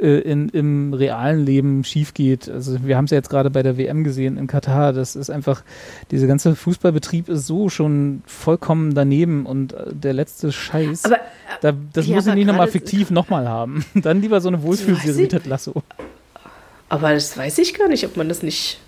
in, 0.00 0.48
im 0.48 0.94
realen 0.94 1.44
Leben 1.44 1.84
schief 1.84 2.14
geht. 2.14 2.48
Also 2.48 2.84
wir 2.84 2.96
haben 2.96 3.04
es 3.04 3.10
ja 3.10 3.18
jetzt 3.18 3.28
gerade 3.28 3.50
bei 3.50 3.62
der 3.62 3.76
WM 3.76 4.02
gesehen 4.02 4.38
in 4.38 4.46
Katar. 4.46 4.92
Das 4.92 5.14
ist 5.14 5.30
einfach, 5.30 5.62
dieser 6.10 6.26
ganze 6.26 6.56
Fußballbetrieb 6.56 7.28
ist 7.28 7.46
so 7.46 7.68
schon 7.68 8.22
vollkommen 8.26 8.94
daneben 8.94 9.44
und 9.44 9.74
äh, 9.74 9.86
der 9.92 10.14
letzte 10.14 10.52
Scheiß. 10.52 11.04
Aber, 11.04 11.18
da, 11.60 11.72
das 11.92 12.06
ja, 12.06 12.14
muss 12.14 12.26
ich 12.26 12.34
nicht 12.34 12.46
nochmal 12.46 12.68
fiktiv 12.68 13.10
nochmal 13.10 13.48
haben. 13.48 13.84
Dann 13.94 14.20
lieber 14.20 14.40
so 14.40 14.48
eine 14.48 14.62
Wohlfühlserie 14.62 15.16
wie 15.18 15.28
Ted 15.28 15.46
Lasso. 15.46 15.82
aber 16.88 17.12
das 17.12 17.36
weiß 17.36 17.58
ich 17.58 17.74
gar 17.74 17.88
nicht, 17.88 18.06
ob 18.06 18.16
man 18.16 18.28
das 18.28 18.42
nicht. 18.42 18.80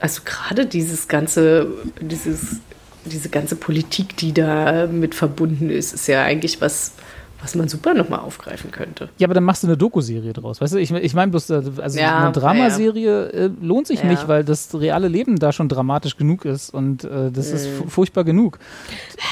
Also 0.00 0.22
gerade 0.24 0.66
dieses 0.66 1.08
ganze, 1.08 1.68
dieses, 2.00 2.56
diese 3.04 3.28
ganze 3.28 3.56
Politik, 3.56 4.16
die 4.16 4.32
da 4.32 4.86
mit 4.86 5.14
verbunden 5.14 5.70
ist, 5.70 5.94
ist 5.94 6.08
ja 6.08 6.24
eigentlich 6.24 6.60
was, 6.60 6.94
was 7.42 7.54
man 7.54 7.68
super 7.68 7.94
nochmal 7.94 8.20
aufgreifen 8.20 8.70
könnte. 8.70 9.08
Ja, 9.18 9.26
aber 9.26 9.34
dann 9.34 9.44
machst 9.44 9.62
du 9.62 9.66
eine 9.66 9.76
Doku-Serie 9.76 10.32
draus. 10.32 10.60
Weißt 10.60 10.74
du, 10.74 10.78
ich, 10.78 10.90
ich 10.92 11.14
meine 11.14 11.30
bloß, 11.30 11.50
äh, 11.50 11.62
also 11.78 11.98
Ja, 11.98 12.18
eine 12.22 12.32
Dramaserie 12.32 13.26
äh, 13.32 13.50
lohnt 13.62 13.86
sich 13.86 14.00
Ja. 14.00 14.06
nicht, 14.06 14.28
weil 14.28 14.44
das 14.44 14.68
reale 14.78 15.08
Leben 15.08 15.38
da 15.38 15.52
schon 15.52 15.68
dramatisch 15.68 16.16
genug 16.16 16.44
ist 16.44 16.70
und 16.74 17.04
äh, 17.04 17.30
das 17.30 17.50
ist 17.50 17.66
Mhm. 17.66 17.72
fu- 17.76 17.88
furchtbar 17.88 18.24
genug. 18.24 18.58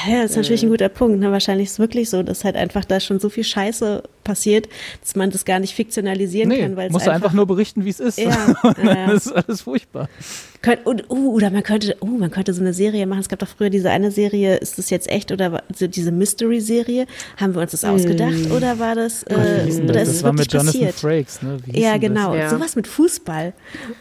Ja, 0.07 0.21
das 0.23 0.31
ist 0.31 0.37
natürlich 0.37 0.63
ein 0.63 0.69
guter 0.69 0.89
Punkt. 0.89 1.19
Ne? 1.19 1.31
Wahrscheinlich 1.31 1.65
ist 1.67 1.73
es 1.73 1.79
wirklich 1.79 2.09
so, 2.09 2.23
dass 2.23 2.43
halt 2.43 2.55
einfach 2.55 2.85
da 2.85 2.99
schon 2.99 3.19
so 3.19 3.29
viel 3.29 3.43
Scheiße 3.43 4.03
passiert, 4.29 4.69
dass 5.01 5.15
man 5.15 5.31
das 5.31 5.43
gar 5.45 5.59
nicht 5.59 5.73
fiktionalisieren 5.73 6.49
Nee, 6.49 6.61
kann, 6.61 6.75
weil 6.75 6.87
es 6.87 6.93
musst 6.93 7.07
du 7.07 7.11
einfach 7.11 7.33
nur 7.33 7.47
berichten, 7.47 7.83
wie 7.85 7.89
es 7.89 7.99
ist. 7.99 8.19
Ja, 8.19 8.55
Und 8.63 8.77
dann 8.77 9.09
ja. 9.09 9.11
ist 9.11 9.31
alles 9.31 9.61
furchtbar. 9.61 10.07
Könnt, 10.61 10.85
und, 10.85 11.09
uh, 11.09 11.33
oder 11.33 11.49
man 11.51 11.63
könnte, 11.63 11.95
uh, 12.01 12.05
man 12.17 12.31
könnte 12.31 12.53
so 12.53 12.59
eine 12.61 12.73
Serie 12.73 13.05
machen. 13.07 13.21
Es 13.21 13.29
gab 13.29 13.39
doch 13.39 13.47
früher 13.47 13.69
diese 13.69 13.89
eine 13.91 14.11
Serie, 14.11 14.57
ist 14.57 14.77
das 14.77 14.89
jetzt 14.89 15.09
echt 15.09 15.31
oder 15.31 15.53
war- 15.53 15.63
so 15.73 15.87
diese 15.87 16.11
Mystery-Serie? 16.11 17.05
Haben 17.37 17.55
wir 17.55 17.61
uns 17.61 17.71
das 17.71 17.85
ausgedacht 17.85 18.51
oder 18.53 18.77
war 18.77 18.93
das, 18.95 19.23
äh, 19.23 19.33
oder 19.33 19.43
das? 19.43 19.67
ist 19.69 19.89
das 19.89 20.07
es 20.09 20.23
war 20.23 20.33
wirklich 20.33 20.47
mit 20.47 20.53
Jonathan 20.53 20.65
passiert? 20.81 20.95
Frakes, 20.95 21.41
ne? 21.41 21.57
Ja, 21.71 21.97
genau. 21.97 22.35
Ja. 22.35 22.49
Sowas 22.49 22.75
mit 22.75 22.87
Fußball. 22.87 23.53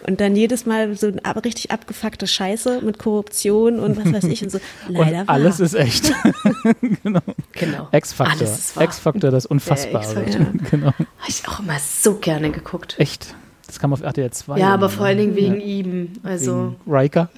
Und 0.09 0.21
dann 0.21 0.35
jedes 0.35 0.67
Mal 0.67 0.97
so 0.97 1.07
eine 1.07 1.25
ab- 1.25 1.45
richtig 1.45 1.71
abgefuckte 1.71 2.27
Scheiße 2.27 2.81
mit 2.83 2.99
Korruption 2.99 3.79
und 3.79 3.97
was 3.97 4.13
weiß 4.13 4.25
ich 4.25 4.43
und 4.43 4.51
so. 4.51 4.59
Leider 4.89 5.21
Und 5.21 5.29
alles 5.29 5.61
wahr. 5.61 5.67
ist 5.67 5.75
echt. 5.75 6.13
genau. 7.05 7.21
Genau. 7.53 7.79
Wahr. 7.79 8.83
X-Factor, 8.83 9.31
das 9.31 9.47
Unfassbare. 9.47 10.18
X-Factor. 10.23 10.53
genau. 10.71 10.87
Habe 10.89 11.05
ich 11.29 11.47
auch 11.49 11.61
immer 11.61 11.79
so 11.79 12.15
gerne 12.15 12.51
geguckt. 12.51 12.97
Echt. 12.99 13.35
Das 13.67 13.79
kam 13.79 13.93
auf 13.93 14.01
RTL 14.03 14.31
2. 14.31 14.59
Ja, 14.59 14.73
aber 14.75 14.89
vor 14.89 15.05
allen 15.07 15.19
Dingen 15.19 15.35
wegen 15.37 15.57
Ja. 15.61 15.67
ihm. 15.67 16.13
Also, 16.23 16.75
Wegen 16.87 16.95
Riker. 16.97 17.29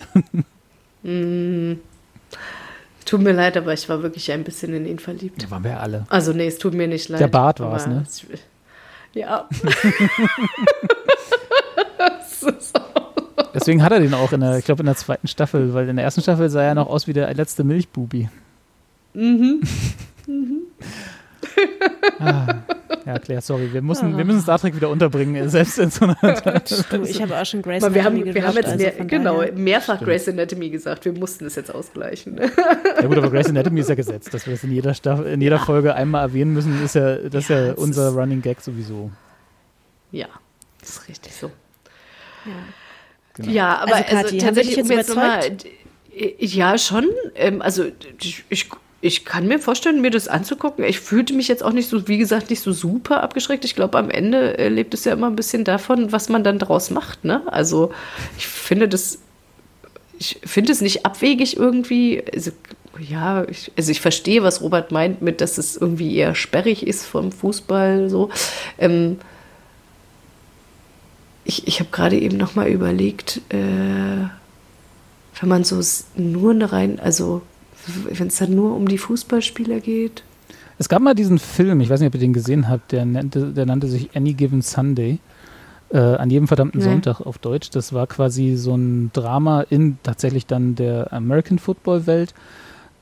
tut 3.04 3.20
mir 3.22 3.32
leid, 3.32 3.56
aber 3.56 3.72
ich 3.72 3.88
war 3.88 4.02
wirklich 4.02 4.30
ein 4.30 4.44
bisschen 4.44 4.72
in 4.74 4.86
ihn 4.86 4.98
verliebt. 5.00 5.42
Da 5.42 5.50
waren 5.50 5.64
wir 5.64 5.80
alle. 5.80 6.06
Also, 6.08 6.32
nee, 6.32 6.46
es 6.46 6.58
tut 6.58 6.74
mir 6.74 6.86
nicht 6.86 7.08
leid. 7.08 7.20
Der 7.20 7.28
Bart 7.28 7.58
war's, 7.60 7.84
aber 7.86 7.94
ne? 7.94 8.04
es- 8.08 8.24
Ja. 9.12 9.48
Deswegen 13.54 13.82
hat 13.82 13.92
er 13.92 14.00
den 14.00 14.14
auch 14.14 14.32
in 14.32 14.40
der, 14.40 14.58
ich 14.58 14.64
glaube, 14.64 14.80
in 14.82 14.86
der 14.86 14.94
zweiten 14.96 15.26
Staffel, 15.26 15.74
weil 15.74 15.88
in 15.88 15.96
der 15.96 16.04
ersten 16.04 16.20
Staffel 16.22 16.48
sah 16.48 16.62
er 16.62 16.74
noch 16.76 16.86
aus 16.88 17.06
wie 17.08 17.12
der 17.12 17.32
letzte 17.34 17.64
Milchbubi. 17.64 18.28
Mhm. 19.14 19.60
Ah, 22.18 22.54
ja, 23.06 23.18
Claire, 23.18 23.40
sorry, 23.40 23.72
wir 23.72 23.82
müssen, 23.82 24.16
wir 24.16 24.24
müssen 24.24 24.40
Star 24.42 24.58
Trek 24.58 24.74
wieder 24.76 24.88
unterbringen, 24.88 25.48
selbst 25.48 25.78
in 25.78 25.90
so 25.90 26.04
einer. 26.04 26.16
Du, 26.90 27.02
ich 27.02 27.20
habe 27.22 27.38
auch 27.40 27.44
schon 27.46 27.62
Grace 27.62 27.82
Aber 27.82 27.94
wir 27.94 28.04
haben, 28.04 28.16
Anatomy 28.16 28.34
wir 28.34 28.46
haben 28.46 28.56
jetzt 28.56 28.68
also 28.68 28.84
mehr, 28.84 28.92
genau, 29.06 29.44
mehrfach 29.54 30.00
Grey's 30.00 30.28
Anatomy 30.28 30.70
gesagt. 30.70 31.04
Wir 31.04 31.12
mussten 31.12 31.44
das 31.44 31.54
jetzt 31.56 31.74
ausgleichen. 31.74 32.38
Ja 32.38 33.06
gut, 33.06 33.16
aber 33.18 33.30
Grey's 33.30 33.48
Anatomy 33.48 33.80
ist 33.80 33.88
ja 33.88 33.94
gesetzt, 33.94 34.32
dass 34.34 34.46
wir 34.46 34.52
das 34.54 34.64
in 34.64 34.72
jeder, 34.72 34.94
Staffel, 34.94 35.26
in 35.26 35.40
jeder 35.40 35.58
Folge 35.58 35.94
einmal 35.94 36.22
erwähnen 36.22 36.52
müssen, 36.52 36.82
ist 36.84 36.94
ja, 36.94 37.16
das 37.16 37.44
ist 37.44 37.50
ja, 37.50 37.66
Ja, 37.66 37.72
es 37.72 37.78
unser 37.78 38.08
ist- 38.10 38.16
Running 38.16 38.42
Gag 38.42 38.60
sowieso. 38.60 39.10
Ja, 40.12 40.26
das 40.80 40.90
ist 40.90 41.08
richtig 41.08 41.34
so. 41.34 41.50
Genau. 43.34 43.50
Ja, 43.50 43.78
aber 43.78 43.94
Also, 43.94 44.04
also, 44.04 44.14
Kathi, 44.16 44.20
haben 44.20 44.32
wir 44.32 44.40
tatsächlich, 44.40 44.74
dich 44.74 44.84
um 44.84 44.90
jetzt 44.90 45.08
jetzt 45.08 45.08
nochmal. 45.16 45.56
Ja, 46.38 46.78
schon. 46.78 47.06
Ähm, 47.36 47.62
also, 47.62 47.84
ich, 48.20 48.44
ich, 48.48 48.68
ich 49.02 49.24
kann 49.24 49.46
mir 49.46 49.58
vorstellen, 49.58 50.02
mir 50.02 50.10
das 50.10 50.28
anzugucken. 50.28 50.84
Ich 50.84 51.00
fühlte 51.00 51.32
mich 51.32 51.48
jetzt 51.48 51.62
auch 51.62 51.72
nicht 51.72 51.88
so, 51.88 52.06
wie 52.06 52.18
gesagt, 52.18 52.50
nicht 52.50 52.60
so 52.60 52.72
super 52.72 53.22
abgeschreckt. 53.22 53.64
Ich 53.64 53.74
glaube, 53.74 53.96
am 53.98 54.10
Ende 54.10 54.58
äh, 54.58 54.68
lebt 54.68 54.92
es 54.92 55.04
ja 55.04 55.14
immer 55.14 55.28
ein 55.28 55.36
bisschen 55.36 55.64
davon, 55.64 56.12
was 56.12 56.28
man 56.28 56.44
dann 56.44 56.58
draus 56.58 56.90
macht. 56.90 57.24
Ne? 57.24 57.42
Also, 57.46 57.92
ich 58.36 58.46
finde 58.46 58.88
das. 58.88 59.20
Ich 60.18 60.38
finde 60.44 60.72
es 60.72 60.82
nicht 60.82 61.06
abwegig 61.06 61.56
irgendwie. 61.56 62.22
Also, 62.34 62.50
ja, 62.98 63.44
ich, 63.48 63.72
also 63.78 63.90
ich 63.90 64.02
verstehe, 64.02 64.42
was 64.42 64.60
Robert 64.60 64.92
meint 64.92 65.22
mit, 65.22 65.40
dass 65.40 65.56
es 65.56 65.76
irgendwie 65.76 66.14
eher 66.14 66.34
sperrig 66.34 66.86
ist 66.86 67.06
vom 67.06 67.32
Fußball. 67.32 68.10
So. 68.10 68.28
Ähm, 68.78 69.18
ich, 71.44 71.66
ich 71.66 71.80
habe 71.80 71.90
gerade 71.90 72.18
eben 72.18 72.36
noch 72.36 72.54
mal 72.54 72.68
überlegt, 72.68 73.40
äh, 73.48 74.28
wenn 75.40 75.48
man 75.48 75.64
so 75.64 75.80
nur 76.16 76.50
eine 76.50 76.70
rein, 76.70 77.00
also 77.00 77.40
wenn 77.86 78.28
es 78.28 78.36
dann 78.38 78.54
nur 78.54 78.74
um 78.76 78.86
die 78.88 78.98
Fußballspieler 78.98 79.80
geht. 79.80 80.22
Es 80.78 80.88
gab 80.88 81.02
mal 81.02 81.14
diesen 81.14 81.38
Film, 81.38 81.80
ich 81.80 81.90
weiß 81.90 82.00
nicht, 82.00 82.08
ob 82.08 82.14
ihr 82.14 82.20
den 82.20 82.32
gesehen 82.32 82.68
habt, 82.68 82.92
der 82.92 83.04
nannte, 83.04 83.52
der 83.52 83.66
nannte 83.66 83.86
sich 83.88 84.16
Any 84.16 84.32
Given 84.34 84.62
Sunday. 84.62 85.18
Äh, 85.92 85.98
an 85.98 86.30
jedem 86.30 86.46
verdammten 86.46 86.78
Nee. 86.78 86.84
Sonntag 86.84 87.20
auf 87.20 87.38
Deutsch. 87.38 87.70
Das 87.70 87.92
war 87.92 88.06
quasi 88.06 88.54
so 88.56 88.76
ein 88.76 89.10
Drama 89.12 89.62
in 89.62 89.98
tatsächlich 90.04 90.46
dann 90.46 90.76
der 90.76 91.12
American 91.12 91.58
Football 91.58 92.06
Welt. 92.06 92.32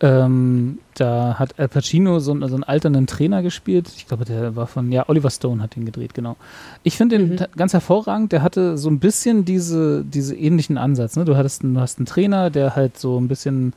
Ähm, 0.01 0.79
da 0.95 1.39
hat 1.41 1.59
Al 1.59 1.67
Pacino 1.69 2.21
so, 2.21 2.31
einen- 2.31 2.49
so 2.49 2.55
einen 2.55 2.63
alternden 2.65 3.07
Trainer 3.09 3.43
gespielt. 3.43 3.91
Ich 3.97 4.07
glaube, 4.07 4.25
der 4.25 4.55
war 4.55 4.69
von, 4.69 4.93
ja, 4.93 5.09
Oliver 5.09 5.29
Stone 5.31 5.61
hat 5.61 5.77
ihn 5.77 5.85
gedreht, 5.85 6.15
genau. 6.15 6.37
Ich 6.85 6.97
finde 6.97 7.19
den 7.19 7.37
ta- 7.37 7.49
ganz 7.57 7.73
hervorragend. 7.73 8.31
Der 8.33 8.43
hatte 8.43 8.79
so 8.79 8.89
ein 8.91 9.01
bisschen 9.01 9.45
diese, 9.45 10.05
diese 10.05 10.37
ähnlichen 10.37 10.79
Ansatz. 10.79 11.17
Ne? 11.17 11.25
Du, 11.25 11.37
hattest, 11.37 11.65
du 11.65 11.79
hast 11.81 11.99
einen 11.99 12.07
Trainer, 12.07 12.49
der 12.51 12.77
halt 12.77 12.97
so 12.97 13.19
ein 13.21 13.27
bisschen 13.27 13.73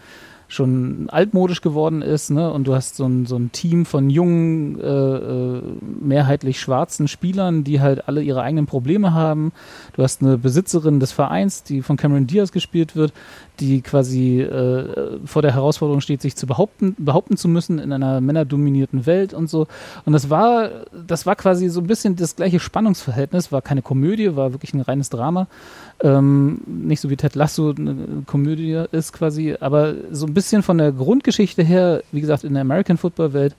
schon 0.51 1.09
altmodisch 1.09 1.61
geworden 1.61 2.01
ist, 2.01 2.29
ne? 2.29 2.51
Und 2.51 2.67
du 2.67 2.75
hast 2.75 2.97
so 2.97 3.05
ein, 3.05 3.25
so 3.25 3.37
ein 3.37 3.53
Team 3.53 3.85
von 3.85 4.09
jungen, 4.09 4.79
äh, 4.81 4.85
äh, 4.85 5.61
mehrheitlich 6.01 6.59
schwarzen 6.59 7.07
Spielern, 7.07 7.63
die 7.63 7.79
halt 7.79 8.09
alle 8.09 8.21
ihre 8.21 8.41
eigenen 8.41 8.65
Probleme 8.65 9.13
haben. 9.13 9.53
Du 9.93 10.03
hast 10.03 10.21
eine 10.21 10.37
Besitzerin 10.37 10.99
des 10.99 11.13
Vereins, 11.13 11.63
die 11.63 11.81
von 11.81 11.95
Cameron 11.95 12.27
Diaz 12.27 12.51
gespielt 12.51 12.97
wird, 12.97 13.13
die 13.61 13.81
quasi 13.81 14.41
äh, 14.41 15.19
vor 15.23 15.43
der 15.43 15.53
Herausforderung 15.53 16.01
steht, 16.01 16.21
sich 16.21 16.35
zu 16.35 16.47
behaupten, 16.47 16.95
behaupten 16.97 17.37
zu 17.37 17.47
müssen 17.47 17.77
in 17.79 17.93
einer 17.93 18.19
männerdominierten 18.19 19.05
Welt 19.05 19.33
und 19.33 19.49
so. 19.49 19.67
Und 20.03 20.13
das 20.13 20.29
war, 20.29 20.69
das 21.07 21.25
war 21.25 21.35
quasi 21.35 21.69
so 21.69 21.79
ein 21.79 21.87
bisschen 21.87 22.15
das 22.15 22.35
gleiche 22.35 22.59
Spannungsverhältnis, 22.59 23.51
war 23.51 23.61
keine 23.61 23.83
Komödie, 23.83 24.35
war 24.35 24.51
wirklich 24.51 24.73
ein 24.73 24.81
reines 24.81 25.09
Drama. 25.09 25.47
Ähm, 26.01 26.61
nicht 26.65 26.99
so 26.99 27.09
wie 27.11 27.17
Ted 27.17 27.35
Lasso 27.35 27.73
eine 27.77 28.23
Komödie 28.25 28.83
ist 28.91 29.13
quasi, 29.13 29.55
aber 29.59 29.93
so 30.11 30.25
ein 30.25 30.33
bisschen 30.33 30.63
von 30.63 30.79
der 30.79 30.91
Grundgeschichte 30.91 31.61
her, 31.61 32.03
wie 32.11 32.21
gesagt, 32.21 32.43
in 32.43 32.53
der 32.53 32.61
American 32.61 32.97
Football 32.97 33.33
Welt. 33.33 33.55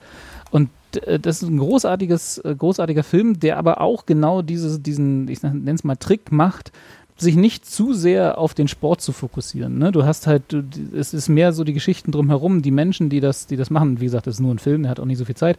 Und 0.51 0.69
äh, 1.05 1.19
das 1.19 1.41
ist 1.41 1.49
ein 1.49 1.57
großartiges, 1.57 2.39
äh, 2.39 2.55
großartiger 2.55 3.03
Film, 3.03 3.39
der 3.39 3.57
aber 3.57 3.79
auch 3.79 4.05
genau 4.05 4.41
dieses, 4.41 4.83
diesen, 4.83 5.27
ich 5.29 5.41
nenne 5.41 5.71
es 5.71 5.83
mal 5.85 5.95
Trick 5.95 6.31
macht, 6.31 6.73
sich 7.15 7.35
nicht 7.35 7.65
zu 7.65 7.93
sehr 7.93 8.37
auf 8.37 8.53
den 8.53 8.67
Sport 8.67 9.01
zu 9.01 9.11
fokussieren. 9.11 9.77
Ne? 9.77 9.91
Du 9.91 10.03
hast 10.03 10.27
halt, 10.27 10.43
du, 10.49 10.63
es 10.95 11.13
ist 11.13 11.29
mehr 11.29 11.53
so 11.53 11.63
die 11.63 11.73
Geschichten 11.73 12.11
drumherum, 12.11 12.61
die 12.61 12.71
Menschen, 12.71 13.09
die 13.09 13.19
das, 13.19 13.47
die 13.47 13.55
das 13.55 13.69
machen. 13.69 13.99
Wie 13.99 14.05
gesagt, 14.05 14.27
das 14.27 14.35
ist 14.35 14.39
nur 14.39 14.53
ein 14.53 14.59
Film, 14.59 14.83
der 14.83 14.91
hat 14.91 14.99
auch 14.99 15.05
nicht 15.05 15.19
so 15.19 15.25
viel 15.25 15.35
Zeit. 15.35 15.57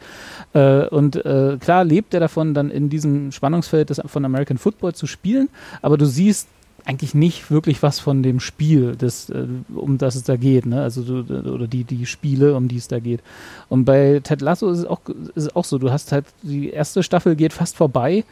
Äh, 0.53 0.87
und 0.89 1.17
äh, 1.25 1.57
klar 1.61 1.85
lebt 1.85 2.15
er 2.15 2.21
davon, 2.21 2.55
dann 2.55 2.71
in 2.71 2.89
diesem 2.89 3.33
Spannungsfeld 3.33 3.91
des, 3.91 4.01
von 4.07 4.25
American 4.25 4.59
Football 4.59 4.95
zu 4.95 5.07
spielen, 5.07 5.49
aber 5.83 5.97
du 5.97 6.07
siehst 6.07 6.49
eigentlich 6.87 7.15
nicht 7.15 7.51
wirklich 7.51 7.83
was 7.83 7.99
von 7.99 8.23
dem 8.23 8.41
Spiel, 8.41 8.95
das, 8.97 9.31
äh, 9.31 9.47
um 9.75 9.97
das 9.97 10.17
es 10.17 10.25
da 10.25 10.37
geht, 10.37 10.67
ne? 10.67 10.83
Also 10.83 11.03
du, 11.03 11.51
oder 11.51 11.67
die, 11.67 11.85
die 11.85 12.05
Spiele, 12.05 12.55
um 12.55 12.69
die 12.69 12.77
es 12.77 12.89
da 12.89 12.99
geht. 12.99 13.21
Und 13.69 13.85
bei 13.87 14.21
Ted 14.23 14.43
Lasso 14.43 14.71
ist 14.71 14.81
es 14.81 14.85
auch, 14.85 15.01
ist 15.35 15.45
es 15.45 15.57
auch 15.57 15.65
so, 15.65 15.79
du 15.79 15.91
hast 15.91 16.13
halt, 16.13 16.27
die 16.43 16.71
erste 16.71 17.03
Staffel 17.03 17.37
geht 17.37 17.55
fast 17.55 17.77
vorbei, 17.77 18.25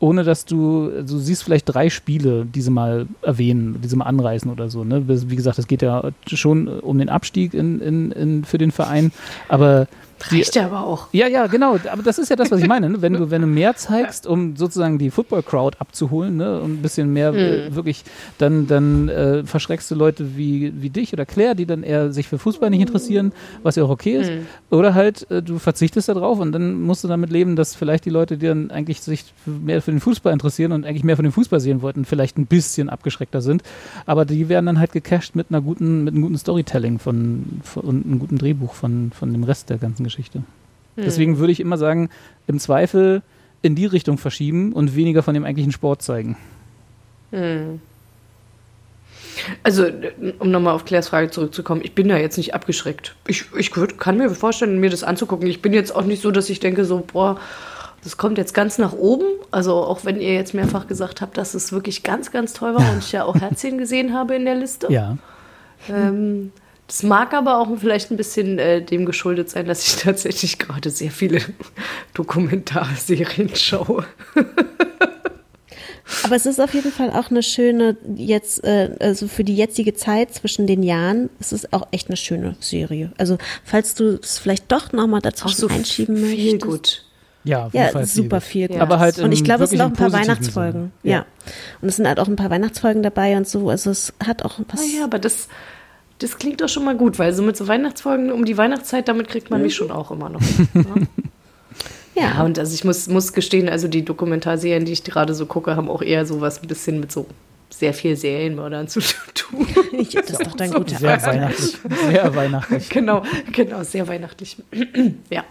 ohne 0.00 0.22
dass 0.22 0.44
du, 0.44 0.90
du 1.02 1.18
siehst 1.18 1.42
vielleicht 1.42 1.68
drei 1.68 1.90
Spiele, 1.90 2.46
die 2.46 2.62
sie 2.62 2.70
mal 2.70 3.06
erwähnen, 3.22 3.80
die 3.82 3.88
sie 3.88 3.96
mal 3.96 4.06
anreißen 4.06 4.50
oder 4.50 4.70
so. 4.70 4.84
Ne? 4.84 5.08
Wie 5.08 5.36
gesagt, 5.36 5.58
es 5.58 5.66
geht 5.66 5.82
ja 5.82 6.10
schon 6.26 6.68
um 6.68 6.98
den 6.98 7.08
Abstieg 7.08 7.54
in, 7.54 7.80
in, 7.80 8.12
in, 8.12 8.44
für 8.44 8.58
den 8.58 8.70
Verein, 8.70 9.12
aber 9.48 9.88
Reicht 10.20 10.56
ja 10.56 10.66
aber 10.66 10.84
auch. 10.84 11.08
ja, 11.12 11.26
ja, 11.26 11.46
genau. 11.46 11.78
Aber 11.90 12.02
das 12.02 12.18
ist 12.18 12.28
ja 12.28 12.36
das, 12.36 12.50
was 12.50 12.60
ich 12.60 12.68
meine. 12.68 12.90
Ne? 12.90 13.02
Wenn 13.02 13.12
du, 13.14 13.30
wenn 13.30 13.42
du 13.42 13.46
mehr 13.46 13.76
zeigst, 13.76 14.26
um 14.26 14.56
sozusagen 14.56 14.98
die 14.98 15.10
Football-Crowd 15.10 15.78
abzuholen, 15.78 16.36
ne, 16.36 16.60
und 16.60 16.74
ein 16.74 16.82
bisschen 16.82 17.12
mehr 17.12 17.32
äh, 17.34 17.74
wirklich, 17.74 18.04
dann, 18.38 18.66
dann 18.66 19.08
äh, 19.08 19.44
verschreckst 19.44 19.90
du 19.90 19.94
Leute 19.94 20.36
wie, 20.36 20.72
wie 20.80 20.90
dich 20.90 21.12
oder 21.12 21.26
Claire, 21.26 21.54
die 21.54 21.66
dann 21.66 21.82
eher 21.82 22.12
sich 22.12 22.28
für 22.28 22.38
Fußball 22.38 22.70
nicht 22.70 22.80
interessieren, 22.80 23.32
was 23.62 23.76
ja 23.76 23.84
auch 23.84 23.90
okay 23.90 24.16
ist. 24.16 24.30
Oder 24.70 24.94
halt, 24.94 25.30
äh, 25.30 25.42
du 25.42 25.58
verzichtest 25.58 26.08
darauf 26.08 26.38
und 26.40 26.52
dann 26.52 26.82
musst 26.82 27.04
du 27.04 27.08
damit 27.08 27.30
leben, 27.30 27.56
dass 27.56 27.74
vielleicht 27.74 28.04
die 28.04 28.10
Leute, 28.10 28.38
die 28.38 28.46
dann 28.46 28.70
eigentlich 28.70 29.00
sich 29.00 29.24
mehr 29.46 29.82
für 29.82 29.90
den 29.90 30.00
Fußball 30.00 30.32
interessieren 30.32 30.72
und 30.72 30.84
eigentlich 30.84 31.04
mehr 31.04 31.16
von 31.16 31.24
dem 31.24 31.32
Fußball 31.32 31.60
sehen 31.60 31.82
wollten, 31.82 32.04
vielleicht 32.04 32.38
ein 32.38 32.46
bisschen 32.46 32.88
abgeschreckter 32.88 33.40
sind. 33.40 33.62
Aber 34.06 34.24
die 34.24 34.48
werden 34.48 34.66
dann 34.66 34.78
halt 34.78 34.92
gecasht 34.92 35.34
mit 35.34 35.46
einer 35.50 35.60
guten, 35.60 36.04
mit 36.04 36.14
einem 36.14 36.22
guten 36.22 36.38
Storytelling 36.38 36.98
von, 36.98 37.60
von 37.62 37.88
und 37.88 38.04
einem 38.04 38.18
guten 38.18 38.38
Drehbuch 38.38 38.74
von, 38.74 39.12
von 39.12 39.32
dem 39.32 39.44
Rest 39.44 39.70
der 39.70 39.78
ganzen 39.78 40.04
Geschichte. 40.08 40.42
Deswegen 40.96 41.38
würde 41.38 41.52
ich 41.52 41.60
immer 41.60 41.78
sagen, 41.78 42.10
im 42.48 42.58
Zweifel 42.58 43.22
in 43.62 43.76
die 43.76 43.86
Richtung 43.86 44.18
verschieben 44.18 44.72
und 44.72 44.96
weniger 44.96 45.22
von 45.22 45.34
dem 45.34 45.44
eigentlichen 45.44 45.70
Sport 45.70 46.02
zeigen. 46.02 46.36
Also, 49.62 49.86
um 50.38 50.50
nochmal 50.50 50.74
auf 50.74 50.84
Claires 50.84 51.08
Frage 51.08 51.30
zurückzukommen, 51.30 51.82
ich 51.84 51.94
bin 51.94 52.08
da 52.08 52.16
jetzt 52.16 52.36
nicht 52.36 52.54
abgeschreckt. 52.54 53.14
Ich, 53.26 53.46
ich 53.56 53.76
würd, 53.76 53.98
kann 53.98 54.16
mir 54.16 54.30
vorstellen, 54.30 54.80
mir 54.80 54.90
das 54.90 55.04
anzugucken. 55.04 55.46
Ich 55.46 55.62
bin 55.62 55.72
jetzt 55.72 55.94
auch 55.94 56.04
nicht 56.04 56.22
so, 56.22 56.30
dass 56.30 56.50
ich 56.50 56.60
denke, 56.60 56.84
so, 56.84 57.04
boah, 57.12 57.38
das 58.02 58.16
kommt 58.16 58.38
jetzt 58.38 58.54
ganz 58.54 58.78
nach 58.78 58.92
oben. 58.92 59.26
Also, 59.50 59.74
auch 59.74 60.04
wenn 60.04 60.20
ihr 60.20 60.34
jetzt 60.34 60.54
mehrfach 60.54 60.86
gesagt 60.86 61.20
habt, 61.20 61.36
dass 61.36 61.54
es 61.54 61.72
wirklich 61.72 62.02
ganz, 62.02 62.30
ganz 62.30 62.52
toll 62.52 62.74
war 62.74 62.92
und 62.92 62.98
ich 62.98 63.12
ja 63.12 63.24
auch 63.24 63.36
Herzchen 63.36 63.78
gesehen 63.78 64.14
habe 64.14 64.34
in 64.34 64.44
der 64.44 64.54
Liste. 64.54 64.90
Ja. 64.90 65.16
Ähm, 65.88 66.52
das 66.88 67.02
mag 67.02 67.34
aber 67.34 67.58
auch 67.58 67.68
vielleicht 67.78 68.10
ein 68.10 68.16
bisschen 68.16 68.58
äh, 68.58 68.82
dem 68.82 69.06
geschuldet 69.06 69.50
sein, 69.50 69.66
dass 69.66 69.86
ich 69.86 69.96
tatsächlich 70.02 70.58
gerade 70.58 70.90
sehr 70.90 71.10
viele 71.12 71.40
Dokumentarserien 72.14 73.54
schaue. 73.54 74.04
Aber 76.24 76.36
es 76.36 76.46
ist 76.46 76.58
auf 76.58 76.72
jeden 76.72 76.90
Fall 76.90 77.10
auch 77.10 77.30
eine 77.30 77.42
schöne, 77.42 77.96
jetzt, 78.16 78.64
äh, 78.64 78.96
also 78.98 79.28
für 79.28 79.44
die 79.44 79.54
jetzige 79.54 79.94
Zeit 79.94 80.32
zwischen 80.32 80.66
den 80.66 80.82
Jahren, 80.82 81.28
es 81.38 81.52
ist 81.52 81.72
auch 81.74 81.86
echt 81.90 82.08
eine 82.08 82.16
schöne 82.16 82.56
Serie. 82.60 83.12
Also, 83.18 83.36
falls 83.62 83.94
du 83.94 84.18
es 84.22 84.38
vielleicht 84.38 84.72
doch 84.72 84.92
nochmal 84.92 85.20
dazwischen 85.20 85.70
einschieben 85.70 86.16
viel 86.16 86.52
möchtest. 86.52 86.62
gut. 86.62 87.04
Ja, 87.44 87.68
Ja, 87.72 88.06
super 88.06 88.40
viel. 88.40 88.68
viel. 88.68 88.76
Ja. 88.76 88.82
Aber 88.82 88.98
halt 88.98 89.18
und 89.18 89.32
ich 89.32 89.44
glaube, 89.44 89.64
es 89.64 89.70
sind 89.70 89.82
auch 89.82 89.86
ein 89.86 89.92
paar 89.92 90.12
Weihnachtsfolgen. 90.12 90.92
Sinne. 91.02 91.14
Ja. 91.14 91.26
Und 91.82 91.88
es 91.88 91.96
sind 91.96 92.06
halt 92.08 92.20
auch 92.20 92.26
ein 92.28 92.36
paar 92.36 92.50
Weihnachtsfolgen 92.50 93.02
dabei 93.02 93.36
und 93.36 93.46
so. 93.46 93.68
Also 93.68 93.90
es 93.90 94.12
hat 94.26 94.42
auch 94.44 94.58
was. 94.68 94.80
Ah 94.80 94.84
ja, 94.98 95.04
aber 95.04 95.18
das, 95.18 95.48
das 96.18 96.36
klingt 96.38 96.60
doch 96.60 96.68
schon 96.68 96.84
mal 96.84 96.96
gut, 96.96 97.18
weil 97.18 97.32
so 97.32 97.42
mit 97.42 97.56
so 97.56 97.68
Weihnachtsfolgen 97.68 98.32
um 98.32 98.44
die 98.44 98.56
Weihnachtszeit, 98.56 99.08
damit 99.08 99.28
kriegt 99.28 99.50
man 99.50 99.62
mich 99.62 99.74
schon 99.74 99.90
auch 99.90 100.10
immer 100.10 100.28
noch. 100.28 100.40
Ja, 102.18 102.42
und 102.42 102.58
also 102.58 102.74
ich 102.74 102.84
muss, 102.84 103.08
muss 103.08 103.32
gestehen, 103.32 103.68
also 103.68 103.86
die 103.86 104.04
Dokumentarserien, 104.04 104.84
die 104.84 104.92
ich 104.92 105.04
gerade 105.04 105.34
so 105.34 105.46
gucke, 105.46 105.76
haben 105.76 105.88
auch 105.88 106.02
eher 106.02 106.26
so 106.26 106.40
was 106.40 106.60
ein 106.60 106.66
bisschen 106.66 106.98
mit 106.98 107.12
so 107.12 107.26
sehr 107.70 107.94
viel 107.94 108.16
Serienmördern 108.16 108.88
zu 108.88 109.00
tun. 109.34 109.66
Ich, 109.92 110.10
das 110.10 110.30
ist 110.30 110.46
doch 110.46 110.54
dein 110.54 110.70
guter 110.70 110.96
Sehr 110.96 111.20
weihnachtlich. 111.22 111.78
Sehr 112.08 112.36
weihnachtlich. 112.36 112.88
genau, 112.90 113.22
genau, 113.52 113.82
sehr 113.82 114.06
weihnachtlich. 114.06 114.56
ja. 115.30 115.44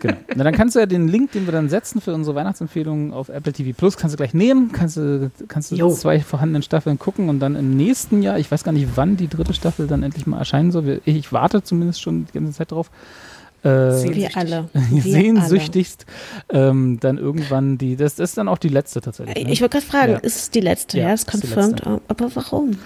Genau. 0.00 0.16
Na, 0.34 0.44
dann 0.44 0.54
kannst 0.54 0.74
du 0.74 0.80
ja 0.80 0.86
den 0.86 1.06
Link, 1.08 1.32
den 1.32 1.46
wir 1.46 1.52
dann 1.52 1.68
setzen 1.68 2.00
für 2.00 2.14
unsere 2.14 2.34
Weihnachtsempfehlungen 2.34 3.12
auf 3.12 3.28
Apple 3.28 3.52
TV 3.52 3.76
Plus, 3.76 3.96
kannst 3.96 4.14
du 4.14 4.16
gleich 4.16 4.34
nehmen, 4.34 4.72
kannst 4.72 4.96
du, 4.96 5.30
kannst 5.48 5.70
du 5.70 5.76
Jo. 5.76 5.92
zwei 5.92 6.20
vorhandenen 6.20 6.62
Staffeln 6.62 6.98
gucken 6.98 7.28
und 7.28 7.40
dann 7.40 7.54
im 7.54 7.76
nächsten 7.76 8.22
Jahr, 8.22 8.38
ich 8.38 8.50
weiß 8.50 8.64
gar 8.64 8.72
nicht, 8.72 8.88
wann 8.94 9.16
die 9.16 9.28
dritte 9.28 9.54
Staffel 9.54 9.86
dann 9.86 10.02
endlich 10.02 10.26
mal 10.26 10.38
erscheinen 10.38 10.72
soll. 10.72 11.00
Ich 11.04 11.32
warte 11.32 11.62
zumindest 11.62 12.02
schon 12.02 12.26
die 12.26 12.32
ganze 12.32 12.52
Zeit 12.52 12.72
drauf. 12.72 12.90
Äh, 13.64 13.68
Wir 14.14 14.36
alle. 14.36 14.68
Wir 14.90 15.02
sehnsüchtigst 15.02 16.06
ähm, 16.50 16.98
dann 17.00 17.18
irgendwann 17.18 17.78
die, 17.78 17.96
das, 17.96 18.16
das 18.16 18.30
ist 18.30 18.38
dann 18.38 18.48
auch 18.48 18.58
die 18.58 18.68
letzte 18.68 19.00
tatsächlich. 19.00 19.44
Ne? 19.44 19.52
Ich 19.52 19.60
wollte 19.60 19.78
gerade 19.78 19.86
fragen, 19.90 20.12
Ja. 20.12 20.18
ist 20.18 20.36
es 20.36 20.50
die 20.50 20.60
letzte? 20.60 20.98
Ja, 20.98 21.08
Ja, 21.08 21.14
es 21.14 21.22
ist 21.22 21.30
confirmed. 21.30 21.82
Aber 21.86 22.34
warum? 22.34 22.78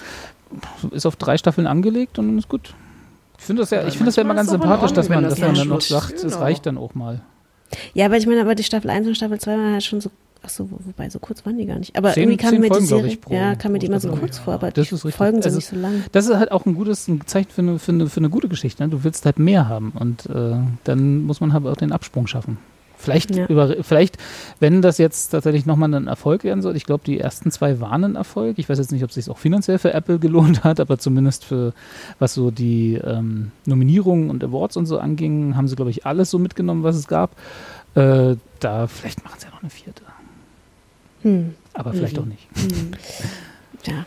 ist 0.92 1.06
auf 1.06 1.16
drei 1.16 1.36
Staffeln 1.38 1.66
angelegt 1.66 2.18
und 2.18 2.38
ist 2.38 2.48
gut. 2.48 2.74
Ich 3.38 3.44
finde 3.44 3.62
das 3.62 3.70
ja, 3.70 3.86
ich 3.86 3.94
finde 3.94 4.06
das 4.06 4.16
ja 4.16 4.22
immer 4.22 4.34
ganz 4.34 4.50
sympathisch, 4.50 4.92
dass 4.92 5.08
man, 5.08 5.24
das 5.24 5.38
man 5.38 5.50
am 5.50 5.54
dann 5.56 5.68
noch 5.68 5.80
sagt, 5.80 6.14
es 6.14 6.22
genau. 6.22 6.38
reicht 6.38 6.66
dann 6.66 6.78
auch 6.78 6.94
mal. 6.94 7.20
Ja, 7.94 8.06
aber 8.06 8.16
ich 8.16 8.26
meine, 8.26 8.40
aber 8.40 8.54
die 8.54 8.62
Staffel 8.62 8.90
1 8.90 9.06
und 9.06 9.14
Staffel 9.16 9.38
2 9.40 9.50
waren 9.52 9.74
ja 9.74 9.80
schon 9.80 10.00
so. 10.00 10.10
Ach 10.46 10.50
so, 10.50 10.70
wo- 10.70 10.78
wobei, 10.84 11.10
so 11.10 11.18
kurz 11.18 11.44
waren 11.44 11.58
die 11.58 11.66
gar 11.66 11.78
nicht. 11.78 11.96
Aber 11.96 12.12
Zehn- 12.12 12.22
irgendwie 12.30 12.36
kam 12.36 12.54
mir 12.54 12.60
die 12.62 12.68
Folgen, 12.68 12.86
glaub 12.86 13.00
Serie, 13.00 13.16
pro- 13.16 13.34
ja, 13.34 13.54
kam 13.56 13.72
mir 13.72 13.78
die 13.80 13.86
immer 13.86 13.98
so 14.00 14.10
kurz 14.10 14.38
vor, 14.38 14.54
aber 14.54 14.70
Das 14.70 14.88
die 14.88 14.94
ist 14.94 15.04
richtig. 15.04 15.14
Folgen 15.16 15.36
sind 15.42 15.46
Also, 15.46 15.56
nicht 15.56 15.68
so 15.68 15.76
lang. 15.76 16.04
Das 16.12 16.26
ist 16.26 16.36
halt 16.36 16.52
auch 16.52 16.64
ein 16.66 16.74
gutes 16.74 17.08
ein 17.08 17.20
Zeichen 17.26 17.50
für 17.50 17.62
eine, 17.62 17.78
für, 17.80 17.92
eine, 17.92 18.06
für 18.08 18.20
eine 18.20 18.30
gute 18.30 18.48
Geschichte. 18.48 18.82
Ne? 18.84 18.88
Du 18.88 19.02
willst 19.04 19.24
halt 19.26 19.38
mehr 19.40 19.68
haben 19.68 19.92
und 19.98 20.26
äh, 20.26 20.54
dann 20.84 21.24
muss 21.24 21.40
man 21.40 21.52
halt 21.52 21.66
auch 21.66 21.76
den 21.76 21.90
Absprung 21.92 22.26
schaffen. 22.28 22.58
Vielleicht, 22.98 23.34
Ja. 23.36 23.44
über, 23.46 23.74
vielleicht, 23.82 24.16
wenn 24.58 24.80
das 24.80 24.96
jetzt 24.96 25.28
tatsächlich 25.28 25.66
nochmal 25.66 25.92
ein 25.94 26.06
Erfolg 26.06 26.44
werden 26.44 26.62
soll, 26.62 26.76
ich 26.76 26.86
glaube, 26.86 27.04
die 27.04 27.20
ersten 27.20 27.50
zwei 27.50 27.78
waren 27.78 28.04
ein 28.04 28.16
Erfolg. 28.16 28.58
Ich 28.58 28.70
weiß 28.70 28.78
jetzt 28.78 28.90
nicht, 28.90 29.02
ob 29.04 29.10
es 29.10 29.16
sich 29.16 29.28
auch 29.28 29.36
finanziell 29.36 29.78
für 29.78 29.92
Apple 29.92 30.18
gelohnt 30.18 30.64
hat, 30.64 30.80
aber 30.80 30.96
zumindest 30.98 31.44
für, 31.44 31.74
was 32.18 32.32
so 32.32 32.50
die 32.50 32.94
ähm, 32.94 33.50
Nominierungen 33.66 34.30
und 34.30 34.42
Awards 34.42 34.78
und 34.78 34.86
so 34.86 34.98
anging, 34.98 35.56
haben 35.56 35.68
sie, 35.68 35.76
glaube 35.76 35.90
ich, 35.90 36.06
alles 36.06 36.30
so 36.30 36.38
mitgenommen, 36.38 36.84
was 36.84 36.96
es 36.96 37.06
gab. 37.06 37.32
Äh, 37.96 38.36
da, 38.60 38.86
vielleicht 38.86 39.22
machen 39.24 39.36
sie 39.40 39.46
ja 39.46 39.52
noch 39.52 39.60
eine 39.60 39.70
vierte. 39.70 40.02
Hm. 41.26 41.54
Aber 41.74 41.92
vielleicht 41.92 42.18
auch 42.18 42.24
nicht. 42.24 42.46
Ja. 43.84 44.06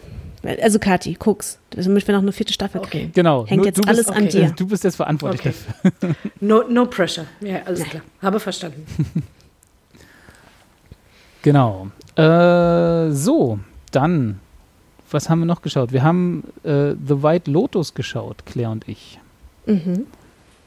Also 0.61 0.80
Kathi, 0.80 1.17
guck's. 1.20 1.59
Damit 1.72 2.07
wir 2.07 2.15
noch 2.15 2.22
eine 2.22 2.32
vierte 2.32 2.53
Staffel 2.53 2.80
Okay. 2.80 2.89
kriegen. 2.89 3.11
Genau. 3.13 3.45
Hängt 3.45 3.57
Nur 3.57 3.65
jetzt 3.65 3.76
bist, 3.76 3.89
alles 3.89 4.07
an 4.07 4.24
okay. 4.24 4.30
dir. 4.45 4.53
Du 4.55 4.67
bist 4.67 4.86
jetzt 4.86 4.95
verantwortlich 4.95 5.41
Okay. 5.41 5.53
dafür. 5.99 6.15
No, 6.39 6.63
no 6.70 6.86
pressure. 6.86 7.26
Ja, 7.41 7.61
alles 7.65 7.84
klar. 7.84 8.03
Habe 8.22 8.39
verstanden. 8.39 8.86
Genau. 11.41 11.88
Äh, 12.17 13.11
so, 13.11 13.59
dann, 13.91 14.39
was 15.09 15.30
haben 15.30 15.39
wir 15.39 15.45
noch 15.45 15.61
geschaut? 15.61 15.93
Wir 15.93 16.03
haben 16.03 16.43
äh, 16.63 16.91
The 17.07 17.24
White 17.24 17.49
Lotus 17.49 17.93
geschaut, 17.93 18.45
Claire 18.45 18.72
und 18.72 18.88
ich. 18.89 19.20
Mhm. 19.65 20.05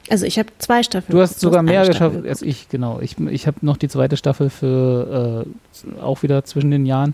Also 0.09 0.25
ich 0.25 0.37
habe 0.37 0.49
zwei 0.57 0.83
Staffeln. 0.83 1.15
Du 1.15 1.21
hast 1.21 1.39
sogar 1.39 1.63
mehr 1.63 1.85
geschafft 1.87 2.25
als 2.25 2.41
ich, 2.41 2.69
genau. 2.69 2.99
Ich, 2.99 3.17
ich 3.19 3.47
habe 3.47 3.57
noch 3.61 3.77
die 3.77 3.87
zweite 3.87 4.17
Staffel 4.17 4.49
für 4.49 5.45
äh, 5.45 6.01
auch 6.01 6.23
wieder 6.23 6.43
zwischen 6.43 6.71
den 6.71 6.85
Jahren. 6.85 7.13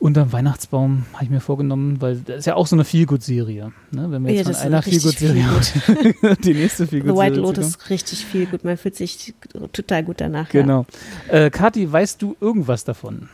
Unterm 0.00 0.32
Weihnachtsbaum 0.32 1.04
habe 1.12 1.24
ich 1.24 1.30
mir 1.30 1.40
vorgenommen, 1.40 2.00
weil 2.00 2.16
das 2.16 2.38
ist 2.38 2.46
ja 2.46 2.54
auch 2.54 2.66
so 2.66 2.74
eine 2.74 2.86
Feelgood-Serie. 2.86 3.70
Ne? 3.90 4.10
Wenn 4.10 4.24
wir 4.24 4.30
Ja, 4.30 4.38
jetzt 4.38 4.48
das 4.48 4.62
von 4.62 4.66
einer 4.68 4.82
Feelgood-Serie 4.82 5.44
die 6.42 6.54
nächste 6.54 6.84
The 6.84 6.90
Feelgood-Serie 6.90 7.16
White 7.18 7.34
zu 7.34 7.40
Lotus 7.42 7.66
ist 7.66 7.90
richtig 7.90 8.24
viel 8.24 8.46
gut. 8.46 8.64
Man 8.64 8.78
fühlt 8.78 8.96
sich 8.96 9.34
total 9.72 10.02
gut 10.02 10.22
danach. 10.22 10.54
Ja. 10.54 10.62
Genau. 10.62 10.86
Äh, 11.28 11.50
Kathi, 11.50 11.92
weißt 11.92 12.22
du 12.22 12.34
irgendwas 12.40 12.84
davon, 12.84 13.28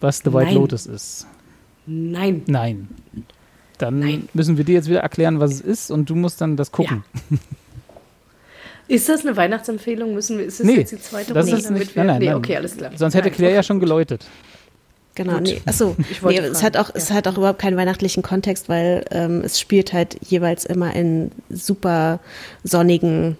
was 0.00 0.18
The 0.18 0.32
White 0.32 0.46
Nein. 0.46 0.54
Lotus 0.54 0.86
ist? 0.86 1.26
Nein. 1.86 2.42
Nein. 2.46 2.88
Dann 3.78 3.98
Nein. 3.98 4.28
müssen 4.32 4.56
wir 4.56 4.64
dir 4.64 4.74
jetzt 4.76 4.88
wieder 4.88 5.00
erklären, 5.00 5.40
was 5.40 5.54
es 5.54 5.60
ist 5.60 5.90
und 5.90 6.08
du 6.08 6.14
musst 6.14 6.40
dann 6.40 6.56
das 6.56 6.70
gucken. 6.70 7.02
Ist 8.88 9.08
das 9.08 9.24
eine 9.26 9.36
Weihnachtsempfehlung? 9.36 10.14
Müssen 10.14 10.38
wir, 10.38 10.44
ist 10.46 10.60
das 10.60 10.66
Nee, 10.66 10.76
jetzt 10.76 10.92
die 10.92 11.00
zweite 11.00 11.34
das 11.34 11.46
Runde, 11.46 11.58
ist 11.58 11.66
damit 11.66 11.80
nicht- 11.80 11.96
wir, 11.96 12.04
nein, 12.04 12.14
nein, 12.14 12.18
nee, 12.20 12.26
nein. 12.26 12.36
okay, 12.36 12.56
alles 12.56 12.76
klar. 12.76 12.90
Sonst 12.96 13.14
hätte 13.14 13.28
Nein, 13.28 13.36
Claire 13.36 13.54
ja 13.54 13.62
schon 13.62 13.80
geläutet. 13.80 14.26
Genau, 15.16 15.34
Gut. 15.34 15.42
nee, 15.44 15.60
achso, 15.64 15.96
Ich 16.10 16.22
wollte 16.22 16.42
nee, 16.42 16.48
es, 16.48 16.62
hat 16.62 16.76
auch, 16.76 16.90
es 16.94 17.10
hat 17.10 17.26
auch 17.26 17.36
überhaupt 17.38 17.58
keinen 17.58 17.76
weihnachtlichen 17.76 18.22
Kontext, 18.22 18.68
weil 18.68 19.04
ähm, 19.10 19.40
es 19.44 19.58
spielt 19.58 19.92
halt 19.92 20.18
jeweils 20.28 20.64
immer 20.66 20.94
in 20.94 21.30
super 21.50 22.20
sonnigen 22.64 23.38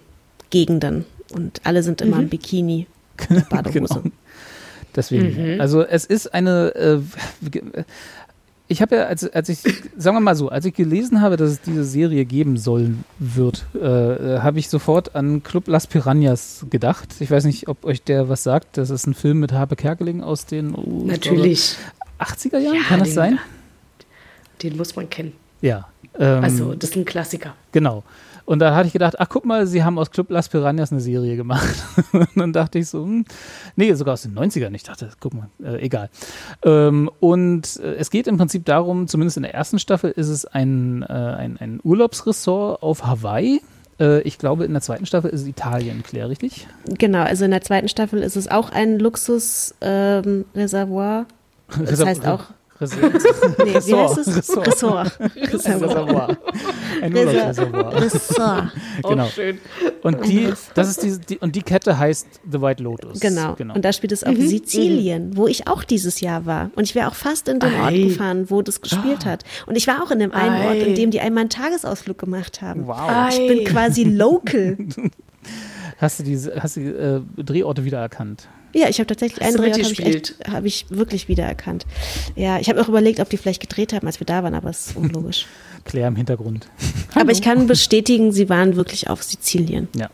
Gegenden 0.49 1.05
und 1.33 1.61
alle 1.65 1.83
sind 1.83 2.01
immer 2.01 2.19
im 2.19 2.29
Bikini, 2.29 2.87
mit 3.29 3.47
Badehose. 3.49 4.01
Genau. 4.01 4.15
Deswegen. 4.95 5.61
Also 5.61 5.83
es 5.83 6.05
ist 6.05 6.33
eine. 6.33 6.73
Äh, 6.75 6.99
ich 8.67 8.81
habe 8.81 8.95
ja, 8.97 9.03
als, 9.05 9.23
als 9.31 9.49
ich, 9.49 9.59
sagen 9.97 10.17
wir 10.17 10.21
mal 10.21 10.35
so, 10.35 10.49
als 10.49 10.65
ich 10.65 10.73
gelesen 10.73 11.21
habe, 11.21 11.37
dass 11.37 11.51
es 11.51 11.61
diese 11.61 11.83
Serie 11.85 12.25
geben 12.25 12.57
sollen 12.57 13.03
wird, 13.19 13.65
äh, 13.75 14.39
habe 14.39 14.59
ich 14.59 14.69
sofort 14.69 15.15
an 15.15 15.41
Club 15.43 15.67
Las 15.67 15.87
Piranhas 15.87 16.65
gedacht. 16.69 17.15
Ich 17.19 17.31
weiß 17.31 17.45
nicht, 17.45 17.67
ob 17.69 17.85
euch 17.85 18.03
der 18.03 18.27
was 18.29 18.43
sagt. 18.43 18.77
Das 18.77 18.89
ist 18.89 19.07
ein 19.07 19.13
Film 19.13 19.39
mit 19.39 19.51
Habe 19.53 19.75
Kerkeling 19.75 20.21
aus 20.21 20.45
den 20.45 20.75
oh, 20.75 21.01
ich 21.05 21.11
Natürlich. 21.11 21.75
glaube, 22.17 22.31
80er 22.31 22.57
Jahren, 22.59 22.75
Ja, 22.75 22.81
kann 22.83 22.99
das 22.99 23.09
den- 23.09 23.15
sein? 23.15 23.39
Den 24.63 24.75
muss 24.77 24.95
man 24.95 25.09
kennen. 25.09 25.33
Ja. 25.61 25.87
Ähm, 26.19 26.43
Also, 26.43 26.73
das 26.73 26.89
ist 26.91 26.95
ein 26.95 27.05
Klassiker. 27.05 27.53
Genau. 27.71 28.03
Und 28.47 28.59
da 28.59 28.73
hatte 28.73 28.87
ich 28.87 28.93
gedacht, 28.93 29.19
ach 29.19 29.27
guck 29.27 29.45
mal, 29.45 29.67
sie 29.67 29.83
haben 29.83 29.99
aus 29.99 30.09
Club 30.09 30.31
Las 30.31 30.47
Piranhas 30.47 30.93
eine 30.93 31.01
Serie 31.01 31.35
gemacht. 31.35 31.83
und 32.13 32.29
dann 32.37 32.53
dachte 32.53 32.79
ich 32.79 32.87
so, 32.87 33.03
hm, 33.03 33.25
nee, 33.75 33.93
sogar 33.93 34.13
aus 34.13 34.21
den 34.21 34.39
90ern. 34.39 34.73
Ich 34.73 34.83
dachte, 34.83 35.09
guck 35.19 35.33
mal, 35.33 35.49
äh, 35.61 35.83
egal. 35.83 36.09
Ähm, 36.63 37.11
und 37.19 37.77
äh, 37.83 37.95
es 37.95 38.09
geht 38.09 38.25
im 38.25 38.37
Prinzip 38.37 38.63
darum, 38.63 39.09
zumindest 39.09 39.35
in 39.35 39.43
der 39.43 39.53
ersten 39.53 39.79
Staffel 39.79 40.11
ist 40.11 40.29
es 40.29 40.45
ein, 40.45 41.03
äh, 41.03 41.11
ein, 41.11 41.57
ein 41.57 41.81
Urlaubsressort 41.83 42.81
auf 42.81 43.05
Hawaii. 43.05 43.59
Äh, 43.99 44.21
ich 44.21 44.37
glaube, 44.37 44.63
in 44.63 44.71
der 44.71 44.81
zweiten 44.81 45.05
Staffel 45.05 45.29
ist 45.29 45.41
es 45.41 45.47
Italien, 45.47 46.01
Claire, 46.03 46.29
richtig? 46.29 46.67
Genau, 46.85 47.23
also 47.23 47.43
in 47.43 47.51
der 47.51 47.63
zweiten 47.63 47.89
Staffel 47.89 48.23
ist 48.23 48.37
es 48.37 48.47
auch 48.47 48.71
ein 48.71 48.97
Luxusreservoir. 48.97 50.23
Ähm, 50.25 50.45
Reservoir. 50.55 51.25
Das 51.85 52.05
heißt 52.05 52.25
auch, 52.25 52.45
Resort. 52.79 53.13
nee, 53.65 53.73
wie 53.73 53.95
heißt 53.95 54.17
es? 54.19 54.37
Ressort. 54.37 54.67
Ressort. 54.67 55.19
Ein 57.01 57.15
Urlaubsreservoir. 57.15 58.01
Ressort. 58.01 58.71
Genau. 59.07 59.27
schön. 59.27 59.59
Und 60.01 60.25
die, 60.27 60.49
das 60.73 60.89
ist 60.89 61.03
die, 61.03 61.17
die, 61.19 61.37
und 61.37 61.55
die 61.55 61.61
Kette 61.61 61.97
heißt 61.97 62.27
The 62.49 62.61
White 62.61 62.81
Lotus. 62.83 63.19
Genau. 63.19 63.55
Und 63.73 63.85
da 63.85 63.93
spielt 63.93 64.11
es 64.11 64.23
auf 64.23 64.35
Sizilien, 64.35 65.37
wo 65.37 65.47
ich 65.47 65.67
auch 65.67 65.83
dieses 65.83 66.19
Jahr 66.19 66.45
war. 66.45 66.71
Und 66.75 66.83
ich 66.83 66.95
wäre 66.95 67.07
auch 67.07 67.15
fast 67.15 67.47
in 67.47 67.59
den 67.59 67.73
Ort 67.75 67.93
Ei. 67.93 68.03
gefahren, 68.03 68.49
wo 68.49 68.61
das 68.61 68.81
gespielt 68.81 69.25
hat. 69.25 69.43
Und 69.65 69.75
ich 69.75 69.87
war 69.87 70.03
auch 70.03 70.11
in 70.11 70.19
dem 70.19 70.31
einen 70.31 70.55
Ei. 70.55 70.67
Ort, 70.67 70.87
in 70.87 70.95
dem 70.95 71.11
die 71.11 71.19
einmal 71.19 71.41
einen 71.41 71.49
Tagesausflug 71.49 72.17
gemacht 72.17 72.61
haben. 72.61 72.87
Wow. 72.87 73.29
Ich 73.29 73.47
bin 73.47 73.59
Ei. 73.59 73.63
quasi 73.63 74.03
local. 74.03 74.77
Hast 75.99 76.19
du 76.19 76.23
die, 76.23 76.37
hast 76.37 76.75
du 76.75 76.79
die 76.81 76.87
äh, 76.87 77.21
Drehorte 77.43 77.83
wiedererkannt? 77.83 78.47
Ja, 78.77 78.89
ich 78.89 78.99
habe 78.99 79.07
tatsächlich 79.07 79.41
einen 79.41 79.57
Drehort, 79.57 79.81
habe 79.83 79.91
ich, 79.93 80.05
echt- 80.05 80.35
hab 80.51 80.63
ich 80.65 80.85
wirklich 80.89 81.27
wiedererkannt. 81.27 81.85
Ja, 82.35 82.59
ich 82.59 82.69
habe 82.69 82.79
auch 82.81 82.87
überlegt, 82.87 83.19
ob 83.19 83.29
die 83.29 83.37
vielleicht 83.37 83.61
gedreht 83.61 83.91
haben, 83.93 84.05
als 84.05 84.19
wir 84.19 84.25
da 84.25 84.43
waren, 84.43 84.53
aber 84.53 84.69
es 84.69 84.87
ist 84.87 84.95
unlogisch. 84.95 85.45
Claire 85.85 86.07
im 86.09 86.15
Hintergrund. 86.15 86.67
aber 87.15 87.31
ich 87.31 87.41
kann 87.41 87.65
bestätigen, 87.67 88.31
sie 88.31 88.49
waren 88.49 88.75
wirklich 88.75 89.09
auf 89.09 89.23
Sizilien. 89.23 89.87
Ja. 89.95 90.09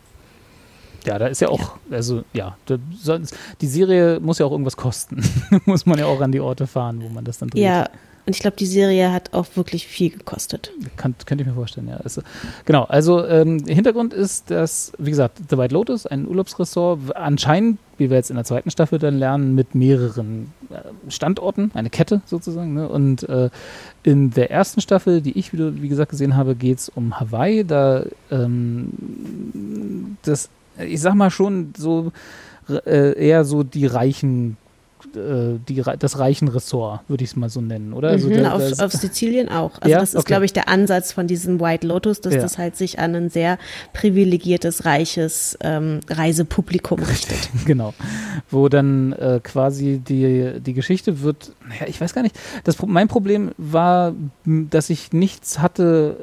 Ja, 1.05 1.19
da 1.19 1.27
ist 1.27 1.41
ja 1.41 1.49
auch, 1.49 1.73
also 1.91 2.23
ja, 2.31 2.57
da, 2.65 2.77
sonst, 2.97 3.35
die 3.59 3.67
Serie 3.67 4.21
muss 4.21 4.39
ja 4.39 4.45
auch 4.45 4.51
irgendwas 4.51 4.77
kosten. 4.77 5.21
muss 5.65 5.85
man 5.85 5.99
ja 5.99 6.05
auch 6.05 6.21
an 6.21 6.31
die 6.31 6.39
Orte 6.39 6.65
fahren, 6.65 7.01
wo 7.03 7.09
man 7.09 7.25
das 7.25 7.39
dann 7.39 7.49
dreht. 7.49 7.61
Ja, 7.61 7.89
und 8.25 8.33
ich 8.33 8.39
glaube, 8.39 8.55
die 8.55 8.65
Serie 8.65 9.11
hat 9.11 9.33
auch 9.33 9.47
wirklich 9.55 9.85
viel 9.85 10.09
gekostet. 10.09 10.71
Kann, 10.95 11.13
könnte 11.25 11.43
ich 11.43 11.47
mir 11.47 11.55
vorstellen, 11.55 11.89
ja. 11.89 11.97
Also, 11.97 12.21
genau, 12.63 12.83
also 12.83 13.25
ähm, 13.25 13.65
Hintergrund 13.67 14.13
ist, 14.13 14.49
dass, 14.49 14.93
wie 14.97 15.09
gesagt, 15.09 15.41
The 15.49 15.57
White 15.57 15.73
Lotus, 15.73 16.05
ein 16.05 16.27
Urlaubsressort, 16.27 17.15
anscheinend, 17.15 17.79
wie 17.97 18.09
wir 18.09 18.15
jetzt 18.15 18.29
in 18.29 18.37
der 18.37 18.45
zweiten 18.45 18.71
Staffel 18.71 18.97
dann 18.97 19.19
lernen, 19.19 19.55
mit 19.55 19.75
mehreren 19.75 20.53
äh, 20.69 21.11
Standorten, 21.11 21.71
eine 21.73 21.89
Kette 21.89 22.21
sozusagen. 22.25 22.73
Ne? 22.73 22.87
Und 22.87 23.27
äh, 23.27 23.49
in 24.03 24.31
der 24.31 24.51
ersten 24.51 24.79
Staffel, 24.79 25.21
die 25.21 25.37
ich, 25.37 25.51
wieder, 25.51 25.81
wie 25.81 25.89
gesagt, 25.89 26.11
gesehen 26.11 26.37
habe, 26.37 26.55
geht 26.55 26.79
es 26.79 26.89
um 26.89 27.19
Hawaii. 27.19 27.65
Da 27.65 28.05
ähm, 28.31 30.17
das, 30.23 30.49
ich 30.79 31.01
sag 31.01 31.15
mal 31.15 31.29
schon 31.29 31.73
so 31.75 32.13
äh, 32.69 33.19
eher 33.19 33.43
so 33.43 33.63
die 33.63 33.85
reichen 33.85 34.55
die, 35.15 35.79
Re- 35.79 35.97
das 35.97 36.17
reichen 36.19 36.47
Ressort, 36.47 37.01
würde 37.07 37.23
ich 37.23 37.31
es 37.31 37.35
mal 37.35 37.49
so 37.49 37.61
nennen, 37.61 37.93
oder? 37.93 38.09
Also 38.09 38.29
Mhm, 38.29 38.43
da- 38.43 38.51
auf, 38.53 38.79
auf 38.79 38.91
Sizilien 38.91 39.49
auch. 39.49 39.73
Also 39.81 39.89
Ja? 39.91 39.99
das 39.99 40.09
ist, 40.13 40.19
Okay. 40.19 40.27
glaube 40.27 40.45
ich, 40.45 40.53
der 40.53 40.67
Ansatz 40.69 41.11
von 41.11 41.27
diesem 41.27 41.59
White 41.59 41.85
Lotus, 41.87 42.21
dass 42.21 42.33
Ja. 42.33 42.41
das 42.41 42.57
halt 42.57 42.75
sich 42.75 42.99
an 42.99 43.15
ein 43.15 43.29
sehr 43.29 43.57
privilegiertes, 43.93 44.85
reiches 44.85 45.57
ähm, 45.61 45.99
Reisepublikum 46.09 46.99
richtet. 46.99 47.49
Genau. 47.65 47.93
Wo 48.49 48.67
dann 48.69 49.13
äh, 49.13 49.39
quasi 49.41 49.99
die, 49.99 50.59
die 50.59 50.73
Geschichte 50.73 51.21
wird, 51.21 51.53
naja, 51.67 51.85
ich 51.87 52.01
weiß 52.01 52.13
gar 52.13 52.21
nicht. 52.23 52.37
Das, 52.63 52.81
mein 52.85 53.07
Problem 53.07 53.51
war, 53.57 54.13
dass 54.45 54.89
ich 54.89 55.13
nichts 55.13 55.59
hatte. 55.59 56.17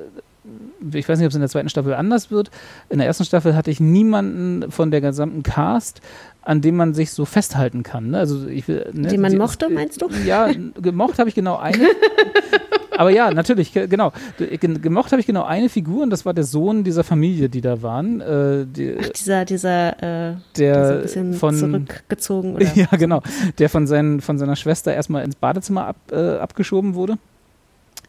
Ich 0.92 1.08
weiß 1.08 1.18
nicht, 1.18 1.26
ob 1.26 1.30
es 1.30 1.34
in 1.36 1.40
der 1.42 1.48
zweiten 1.50 1.68
Staffel 1.68 1.94
anders 1.94 2.30
wird. 2.30 2.50
In 2.88 2.98
der 2.98 3.06
ersten 3.06 3.24
Staffel 3.24 3.54
hatte 3.54 3.70
ich 3.70 3.78
niemanden 3.80 4.70
von 4.72 4.90
der 4.90 5.00
gesamten 5.00 5.42
Cast, 5.42 6.00
an 6.42 6.60
dem 6.60 6.76
man 6.76 6.94
sich 6.94 7.10
so 7.12 7.24
festhalten 7.24 7.82
kann. 7.82 8.10
Ne? 8.10 8.18
Also 8.18 8.46
ich, 8.48 8.66
ne? 8.68 8.84
Den 8.92 9.20
man 9.20 9.32
Die- 9.32 9.38
mochte, 9.38 9.68
meinst 9.68 10.00
du? 10.02 10.08
Ja, 10.26 10.48
gemocht 10.80 11.18
habe 11.18 11.28
ich 11.28 11.34
genau 11.34 11.56
eine. 11.56 11.86
Aber 12.96 13.10
ja, 13.10 13.30
natürlich, 13.30 13.72
ge- 13.72 13.86
genau. 13.86 14.12
Ge- 14.36 14.58
Gemocht 14.58 15.10
habe 15.12 15.20
ich 15.20 15.26
genau 15.26 15.44
eine 15.44 15.70
Figur 15.70 16.02
und 16.02 16.10
das 16.10 16.26
war 16.26 16.34
der 16.34 16.44
Sohn 16.44 16.84
dieser 16.84 17.02
Familie, 17.02 17.48
die 17.48 17.62
da 17.62 17.80
waren. 17.80 18.20
Äh, 18.20 18.66
die, 18.66 18.94
Dieser, 19.16 19.46
dieser, 19.46 20.30
äh, 20.32 20.36
der 20.58 20.96
bisschen 20.96 21.32
von 21.32 21.54
zurückgezogen 21.54 22.56
oder 22.56 22.66
ja, 22.74 22.88
genau. 22.98 23.22
Der 23.58 23.70
von, 23.70 23.86
seinen, 23.86 24.20
von 24.20 24.36
seiner 24.38 24.54
Schwester 24.56 24.92
erstmal 24.92 25.24
ins 25.24 25.36
Badezimmer 25.36 25.86
ab, 25.86 25.96
äh, 26.12 26.36
abgeschoben 26.36 26.94
wurde. 26.94 27.16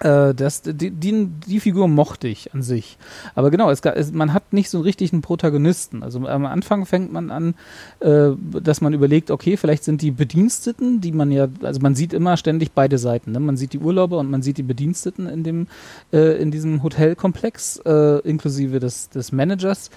Äh, 0.02 0.34
das, 0.34 0.64
die, 0.64 0.90
die, 0.92 1.28
die 1.48 1.60
Figur 1.60 1.88
mochte 1.88 2.28
ich 2.28 2.54
an 2.54 2.64
sich. 2.64 2.98
Aber 3.36 3.52
genau, 3.52 3.70
es, 3.70 4.12
man 4.12 4.34
hat 4.34 4.52
nicht 4.52 4.70
so 4.70 4.80
einen 4.80 4.86
richtigen 4.86 5.22
Protagonisten. 5.22 6.04
Also 6.04 6.26
am 6.28 6.46
Anfang 6.46 6.86
fängt 6.86 7.14
man 7.14 7.30
an, 7.30 7.56
äh, 8.00 8.30
dass 8.62 8.82
man 8.82 8.94
überlegt, 8.94 9.30
okay, 9.30 9.58
vielleicht 9.58 9.84
sind 9.84 10.02
die 10.02 10.12
Bediensteten, 10.12 11.02
die 11.02 11.12
man 11.12 11.32
ja, 11.32 11.48
also 11.62 11.80
man 11.82 11.96
sieht 11.96 12.14
immer 12.14 12.36
ständig 12.38 12.72
beide 12.72 12.98
Seiten. 12.98 13.32
Ne? 13.32 13.40
Man 13.40 13.58
sieht 13.58 13.74
die 13.74 13.80
Urlauber 13.80 14.18
und 14.18 14.30
man 14.30 14.42
sieht 14.42 14.58
die 14.58 14.64
Bediensteten 14.64 15.28
in, 15.28 15.44
dem, 15.44 15.68
äh, 16.12 16.42
in 16.42 16.52
diesem 16.52 16.84
Hotelkomplex, 16.84 17.82
inklusive 18.24 18.80
des, 18.80 19.10
des 19.10 19.32
Managers. 19.32 19.90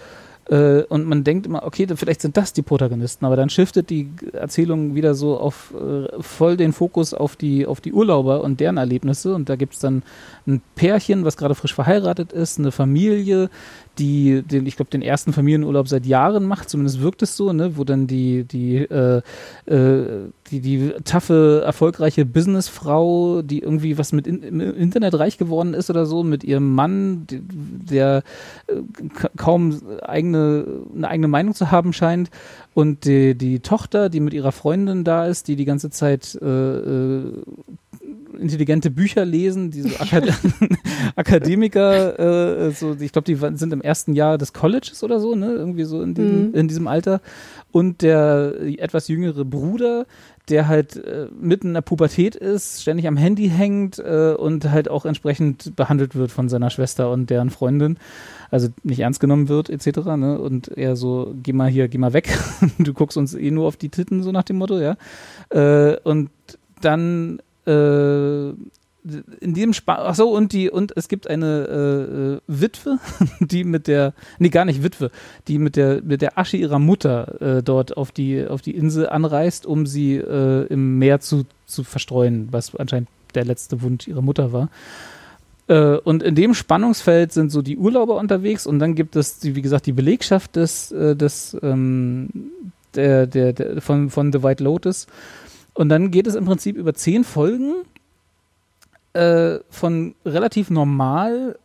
Äh, 0.50 0.82
und 0.84 1.06
man 1.06 1.24
denkt 1.24 1.46
immer, 1.46 1.62
okay, 1.64 1.86
da- 1.86 1.96
vielleicht 1.96 2.20
sind 2.20 2.36
das 2.36 2.52
die 2.52 2.62
Protagonisten, 2.62 3.24
aber 3.24 3.36
dann 3.36 3.48
shiftet 3.48 3.88
die 3.88 4.10
Erzählung 4.32 4.94
wieder 4.94 5.14
so 5.14 5.38
auf 5.38 5.72
äh, 5.74 6.06
voll 6.22 6.56
den 6.58 6.72
Fokus 6.72 7.14
auf 7.14 7.34
die, 7.36 7.66
auf 7.66 7.80
die 7.80 7.92
Urlauber 7.94 8.42
und 8.44 8.60
deren 8.60 8.76
Erlebnisse. 8.76 9.34
Und 9.34 9.48
da 9.48 9.56
gibt 9.56 9.72
es 9.74 9.80
dann 9.80 10.02
ein 10.46 10.60
Pärchen, 10.74 11.24
was 11.24 11.36
gerade 11.38 11.54
frisch 11.54 11.74
verheiratet 11.74 12.32
ist, 12.32 12.58
eine 12.58 12.72
Familie, 12.72 13.48
die 13.98 14.42
den, 14.42 14.66
ich 14.66 14.76
glaube, 14.76 14.90
den 14.90 15.02
ersten 15.02 15.32
Familienurlaub 15.32 15.88
seit 15.88 16.06
Jahren 16.06 16.46
macht, 16.46 16.68
zumindest 16.68 17.00
wirkt 17.00 17.22
es 17.22 17.36
so, 17.36 17.52
ne, 17.52 17.76
wo 17.76 17.84
dann 17.84 18.06
die, 18.06 18.44
die, 18.44 18.78
äh, 18.78 19.22
äh, 19.66 20.30
die, 20.50 20.60
die 20.60 20.92
taffe, 21.04 21.62
erfolgreiche 21.64 22.24
Businessfrau, 22.24 23.42
die 23.42 23.60
irgendwie 23.60 23.96
was 23.98 24.12
mit 24.12 24.26
in, 24.26 24.42
im 24.42 24.60
Internet 24.60 25.18
reich 25.18 25.38
geworden 25.38 25.74
ist 25.74 25.90
oder 25.90 26.06
so, 26.06 26.22
mit 26.24 26.44
ihrem 26.44 26.74
Mann, 26.74 27.26
die, 27.28 27.40
der 27.42 28.22
äh, 28.66 28.74
ka- 29.14 29.30
kaum 29.36 29.80
eigene, 30.02 30.64
eine 30.94 31.08
eigene 31.08 31.28
Meinung 31.28 31.54
zu 31.54 31.70
haben 31.70 31.92
scheint. 31.92 32.30
Und 32.74 33.04
die, 33.04 33.36
die 33.36 33.60
Tochter, 33.60 34.08
die 34.08 34.20
mit 34.20 34.34
ihrer 34.34 34.50
Freundin 34.52 35.04
da 35.04 35.26
ist, 35.26 35.46
die 35.46 35.54
die 35.56 35.64
ganze 35.64 35.90
Zeit 35.90 36.36
äh, 36.42 36.46
äh, 36.46 37.32
intelligente 38.38 38.90
Bücher 38.90 39.24
lesen, 39.24 39.70
die 39.70 39.82
so 39.82 39.88
Akad 39.98 40.32
Akademiker, 41.16 42.66
äh, 42.66 42.70
so, 42.72 42.96
ich 42.98 43.12
glaube, 43.12 43.26
die 43.26 43.36
sind 43.56 43.72
im 43.72 43.80
ersten 43.80 44.14
Jahr 44.14 44.38
des 44.38 44.52
Colleges 44.52 45.02
oder 45.02 45.20
so, 45.20 45.34
ne? 45.34 45.52
Irgendwie 45.52 45.84
so 45.84 46.02
in 46.02 46.14
diesem, 46.14 46.48
Mhm. 46.48 46.54
in 46.54 46.68
diesem 46.68 46.86
Alter. 46.88 47.20
Und 47.72 48.02
der 48.02 48.54
etwas 48.78 49.08
jüngere 49.08 49.44
Bruder, 49.44 50.06
der 50.48 50.68
halt 50.68 50.96
äh, 50.96 51.26
mitten 51.40 51.68
in 51.68 51.74
der 51.74 51.80
Pubertät 51.80 52.36
ist, 52.36 52.82
ständig 52.82 53.08
am 53.08 53.16
Handy 53.16 53.48
hängt 53.48 53.98
äh, 53.98 54.34
und 54.38 54.70
halt 54.70 54.88
auch 54.90 55.06
entsprechend 55.06 55.74
behandelt 55.74 56.14
wird 56.14 56.30
von 56.30 56.48
seiner 56.48 56.70
Schwester 56.70 57.10
und 57.10 57.30
deren 57.30 57.50
Freundin. 57.50 57.96
Also 58.50 58.68
nicht 58.82 59.00
ernst 59.00 59.20
genommen 59.20 59.48
wird, 59.48 59.70
etc. 59.70 60.00
Ne? 60.16 60.38
Und 60.38 60.68
er 60.68 60.96
so, 60.96 61.34
geh 61.42 61.52
mal 61.52 61.68
hier, 61.70 61.88
geh 61.88 61.98
mal 61.98 62.12
weg. 62.12 62.28
du 62.78 62.92
guckst 62.92 63.16
uns 63.16 63.34
eh 63.34 63.50
nur 63.50 63.66
auf 63.66 63.76
die 63.76 63.88
Titten, 63.88 64.22
so 64.22 64.30
nach 64.32 64.44
dem 64.44 64.56
Motto, 64.56 64.78
ja. 64.78 64.96
Äh, 65.50 65.96
und 66.04 66.30
dann 66.80 67.40
äh, 67.66 68.54
in 69.40 69.52
dem 69.52 69.74
Spa 69.74 69.96
ach 69.96 70.14
so 70.14 70.30
und 70.30 70.52
die 70.52 70.70
und 70.70 70.96
es 70.96 71.08
gibt 71.08 71.28
eine 71.28 71.66
äh, 71.68 72.34
äh, 72.36 72.40
Witwe, 72.46 72.98
die 73.40 73.64
mit 73.64 73.86
der 73.86 74.14
nee 74.38 74.48
gar 74.48 74.64
nicht 74.64 74.82
Witwe, 74.82 75.10
die 75.46 75.58
mit 75.58 75.76
der 75.76 76.00
mit 76.02 76.22
der 76.22 76.38
Asche 76.38 76.56
ihrer 76.56 76.78
Mutter 76.78 77.40
äh, 77.58 77.62
dort 77.62 77.96
auf 77.96 78.12
die 78.12 78.46
auf 78.46 78.62
die 78.62 78.74
Insel 78.74 79.08
anreist, 79.08 79.66
um 79.66 79.84
sie 79.84 80.16
äh, 80.16 80.66
im 80.68 80.98
Meer 80.98 81.20
zu 81.20 81.44
zu 81.66 81.84
verstreuen, 81.84 82.48
was 82.50 82.74
anscheinend 82.74 83.08
der 83.34 83.44
letzte 83.44 83.82
Wunsch 83.82 84.08
ihrer 84.08 84.22
Mutter 84.22 84.52
war. 84.52 84.70
Äh, 85.66 85.96
und 85.96 86.22
in 86.22 86.34
dem 86.34 86.54
Spannungsfeld 86.54 87.32
sind 87.32 87.50
so 87.50 87.62
die 87.62 87.76
Urlauber 87.76 88.16
unterwegs 88.16 88.66
und 88.66 88.78
dann 88.78 88.94
gibt 88.94 89.16
es, 89.16 89.38
wie 89.42 89.62
gesagt, 89.62 89.86
die 89.86 89.92
Belegschaft 89.92 90.56
des, 90.56 90.92
äh, 90.92 91.16
des 91.16 91.56
ähm, 91.62 92.28
der, 92.94 93.26
der, 93.26 93.52
der, 93.52 93.80
von, 93.80 94.10
von 94.10 94.32
The 94.32 94.42
White 94.42 94.62
Lotus. 94.62 95.06
Und 95.74 95.88
dann 95.88 96.10
geht 96.10 96.26
es 96.26 96.34
im 96.34 96.44
Prinzip 96.44 96.76
über 96.76 96.94
zehn 96.94 97.24
Folgen 97.24 97.74
äh, 99.12 99.58
von 99.68 100.14
relativ 100.24 100.70
normal 100.70 101.58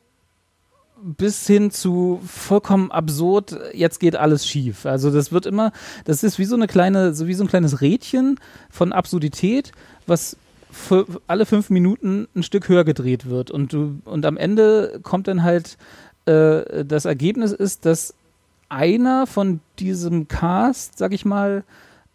bis 1.01 1.47
hin 1.47 1.71
zu 1.71 2.19
vollkommen 2.25 2.91
absurd, 2.91 3.57
jetzt 3.73 3.99
geht 3.99 4.15
alles 4.15 4.45
schief. 4.45 4.85
Also 4.85 5.11
das 5.11 5.31
wird 5.31 5.45
immer, 5.45 5.71
das 6.05 6.23
ist 6.23 6.39
wie 6.39 6.45
so 6.45 6.55
eine 6.55 6.67
kleine, 6.67 7.13
so 7.13 7.27
wie 7.27 7.33
so 7.33 7.43
ein 7.43 7.47
kleines 7.47 7.81
Rädchen 7.81 8.37
von 8.69 8.91
Absurdität, 8.91 9.71
was 10.07 10.35
für 10.71 11.05
alle 11.27 11.45
fünf 11.45 11.69
Minuten 11.69 12.27
ein 12.35 12.43
Stück 12.43 12.67
höher 12.69 12.83
gedreht 12.83 13.29
wird. 13.29 13.49
Und 13.49 13.73
du, 13.73 13.99
und 14.05 14.25
am 14.25 14.37
Ende 14.37 14.99
kommt 15.01 15.27
dann 15.27 15.43
halt 15.43 15.77
äh, 16.25 16.85
das 16.85 17.05
Ergebnis 17.05 17.51
ist, 17.51 17.85
dass 17.85 18.13
einer 18.67 19.25
von 19.25 19.61
diesem 19.79 20.27
Cast, 20.27 20.97
sag 20.97 21.13
ich 21.13 21.25
mal, 21.25 21.63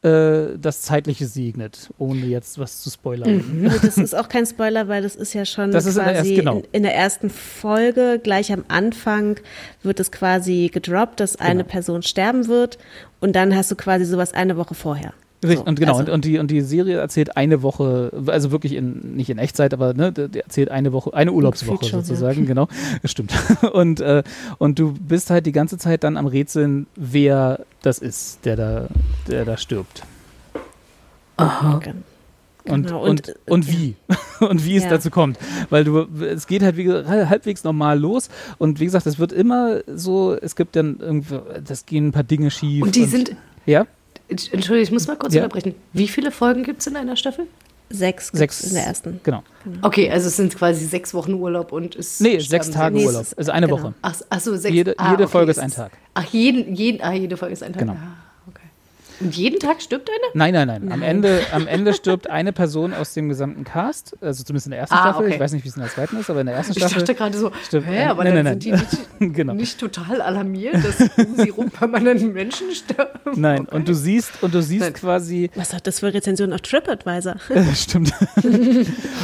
äh, 0.04 0.58
das 0.58 0.82
Zeitliche 0.82 1.26
segnet, 1.26 1.90
ohne 1.98 2.26
jetzt 2.26 2.58
was 2.58 2.82
zu 2.82 2.90
spoilern. 2.90 3.36
Mhm. 3.36 3.70
Das 3.82 3.96
ist 3.96 4.14
auch 4.14 4.28
kein 4.28 4.44
Spoiler, 4.46 4.86
weil 4.88 5.02
das 5.02 5.16
ist 5.16 5.32
ja 5.32 5.44
schon 5.44 5.70
Das 5.72 5.86
ist 5.86 5.96
in 5.96 6.04
der 6.04 6.14
quasi 6.14 6.34
genau. 6.34 6.56
in, 6.58 6.64
in 6.72 6.82
der 6.82 6.94
ersten 6.94 7.30
Folge, 7.30 8.20
gleich 8.22 8.52
am 8.52 8.64
Anfang 8.68 9.40
wird 9.82 10.00
es 10.00 10.12
quasi 10.12 10.70
gedroppt, 10.72 11.20
dass 11.20 11.36
eine 11.36 11.62
Genau. 11.62 11.70
Person 11.72 12.02
sterben 12.02 12.46
wird 12.48 12.78
und 13.20 13.34
dann 13.34 13.56
hast 13.56 13.70
du 13.70 13.76
quasi 13.76 14.04
sowas 14.04 14.34
eine 14.34 14.56
Woche 14.56 14.74
vorher. 14.74 15.14
Richtig, 15.48 15.66
und 15.66 15.78
genau, 15.78 15.92
also- 15.98 16.04
und, 16.04 16.10
und, 16.10 16.24
die, 16.24 16.38
und 16.38 16.50
die 16.50 16.60
Serie 16.60 16.98
erzählt 16.98 17.36
eine 17.36 17.62
Woche, 17.62 18.12
also 18.26 18.50
wirklich 18.50 18.72
in, 18.74 19.14
nicht 19.16 19.30
in 19.30 19.38
Echtzeit, 19.38 19.72
aber 19.74 19.94
ne, 19.94 20.12
die 20.12 20.40
erzählt 20.40 20.70
eine 20.70 20.92
Woche, 20.92 21.12
eine 21.14 21.32
Urlaubswoche 21.32 21.78
Gefühlt 21.78 21.90
schon, 21.90 22.00
ja. 22.00 22.04
sozusagen, 22.04 22.46
genau. 22.46 22.68
Das 23.02 23.10
Stimmt. 23.10 23.32
Und, 23.72 24.00
äh, 24.00 24.22
und 24.58 24.78
du 24.78 24.92
bist 24.92 25.30
halt 25.30 25.46
die 25.46 25.52
ganze 25.52 25.78
Zeit 25.78 26.04
dann 26.04 26.16
am 26.16 26.26
Rätseln, 26.26 26.86
wer 26.96 27.60
das 27.82 27.98
ist, 27.98 28.44
der 28.44 28.56
da, 28.56 28.88
der 29.28 29.44
da 29.44 29.56
stirbt. 29.56 30.02
Aha. 31.36 31.80
Und, 32.66 32.86
Genau, 32.86 33.04
und, 33.04 33.28
und, 33.28 33.34
und, 33.50 33.68
äh, 33.68 33.72
wie. 33.72 33.94
und 34.40 34.64
wie 34.64 34.76
es 34.76 34.84
Ja. 34.84 34.90
dazu 34.90 35.10
kommt. 35.10 35.38
Weil 35.68 35.84
du, 35.84 36.06
es 36.24 36.46
geht 36.46 36.62
halt 36.62 36.78
wie, 36.78 36.84
gesagt, 36.84 37.08
halbwegs 37.08 37.62
normal 37.62 37.98
los. 38.00 38.30
Und 38.56 38.80
wie 38.80 38.86
gesagt, 38.86 39.06
es 39.06 39.18
wird 39.18 39.32
immer 39.32 39.80
so, 39.86 40.34
es 40.34 40.56
gibt 40.56 40.74
dann 40.76 40.96
irgendwie, 40.98 41.40
das 41.62 41.84
gehen 41.84 42.08
ein 42.08 42.12
paar 42.12 42.22
Dinge 42.22 42.50
schief. 42.50 42.82
Und 42.82 42.96
die 42.96 43.04
sind, 43.04 43.36
Ja? 43.66 43.86
Entschuldigung, 44.28 44.76
ich 44.82 44.90
muss 44.92 45.06
mal 45.06 45.16
kurz 45.16 45.34
Ja. 45.34 45.42
unterbrechen. 45.44 45.74
Wie 45.92 46.08
viele 46.08 46.30
Folgen 46.30 46.62
gibt 46.64 46.80
es 46.80 46.86
in 46.86 46.96
einer 46.96 47.16
Staffel? 47.16 47.46
Sechs, 47.90 48.28
Sechs. 48.32 48.62
in 48.64 48.74
der 48.74 48.86
ersten. 48.86 49.20
Genau. 49.22 49.42
Okay, 49.82 50.10
also 50.10 50.28
es 50.28 50.36
sind 50.36 50.56
quasi 50.56 50.86
sechs 50.86 51.12
Wochen 51.12 51.34
Urlaub 51.34 51.70
und 51.70 51.94
es 51.94 52.18
Nee, 52.18 52.40
sterben 52.40 52.64
sechs 52.64 52.70
Tage. 52.70 52.96
Nee, 52.96 53.06
Urlaub. 53.06 53.22
ist- 53.22 53.36
Also 53.38 53.52
eine 53.52 53.66
genau. 53.66 53.78
Woche. 53.82 53.94
Ach, 54.00 54.14
ach 54.30 54.40
so, 54.40 54.56
sechs. 54.56 54.74
Jede- 54.74 54.98
ah, 54.98 55.10
jede 55.10 55.24
okay, 55.24 55.32
Folge 55.32 55.50
ist 55.52 55.58
ein 55.58 55.70
Tag. 55.70 55.92
Ach, 56.14 56.24
jeden, 56.24 56.74
jeden, 56.74 57.02
ah, 57.02 57.12
jede 57.12 57.36
Folge 57.36 57.52
ist 57.52 57.62
ein 57.62 57.72
Tag. 57.74 57.80
Genau. 57.80 57.92
Ah. 57.92 58.16
Und 59.20 59.36
jeden 59.36 59.58
Tag 59.60 59.80
stirbt 59.80 60.08
eine? 60.10 60.18
Nein, 60.34 60.52
nein, 60.54 60.66
nein. 60.82 60.92
Am, 60.92 61.02
Ende, 61.02 61.40
am 61.52 61.66
Ende 61.66 61.92
stirbt 61.94 62.28
eine 62.28 62.52
Person 62.52 62.92
aus 62.94 63.14
dem 63.14 63.28
gesamten 63.28 63.64
Cast, 63.64 64.16
also 64.20 64.42
zumindest 64.44 64.66
in 64.66 64.70
der 64.72 64.80
ersten 64.80 64.94
Ah, 64.94 65.02
Staffel. 65.02 65.24
okay. 65.26 65.34
Ich 65.34 65.40
weiß 65.40 65.52
nicht, 65.52 65.64
wie 65.64 65.68
es 65.68 65.76
in 65.76 65.82
der 65.82 65.90
zweiten 65.90 66.18
ist, 66.18 66.30
aber 66.30 66.40
in 66.40 66.46
der 66.46 66.56
ersten 66.56 66.72
Ich 66.72 66.78
Staffel. 66.78 66.98
dachte 66.98 67.14
gerade 67.14 67.38
so, 67.38 67.50
stimmt. 67.66 67.86
hä, 67.86 68.04
aber 68.06 68.24
Nein, 68.24 68.34
dann 68.34 68.44
nein, 68.44 68.60
sind 68.60 68.72
nein. 68.72 68.86
die 69.20 69.24
nicht, 69.26 69.34
Genau. 69.36 69.54
nicht 69.54 69.78
total 69.78 70.20
alarmiert, 70.20 70.76
dass 70.84 71.00
um 71.16 71.36
sie 71.36 71.50
rum 71.50 71.70
permanent 71.70 72.34
Menschen 72.34 72.72
sterben. 72.74 73.40
Nein, 73.40 73.66
und 73.66 73.88
du 73.88 73.94
siehst, 73.94 74.42
und 74.42 74.52
du 74.54 74.62
siehst 74.62 74.82
Nein. 74.82 74.92
quasi, 74.94 75.50
Was 75.54 75.72
hat 75.72 75.86
das 75.86 76.00
für 76.00 76.12
Rezensionen 76.12 76.52
auf 76.52 76.60
TripAdvisor? 76.62 77.36
Das 77.48 77.82
stimmt. 77.84 78.12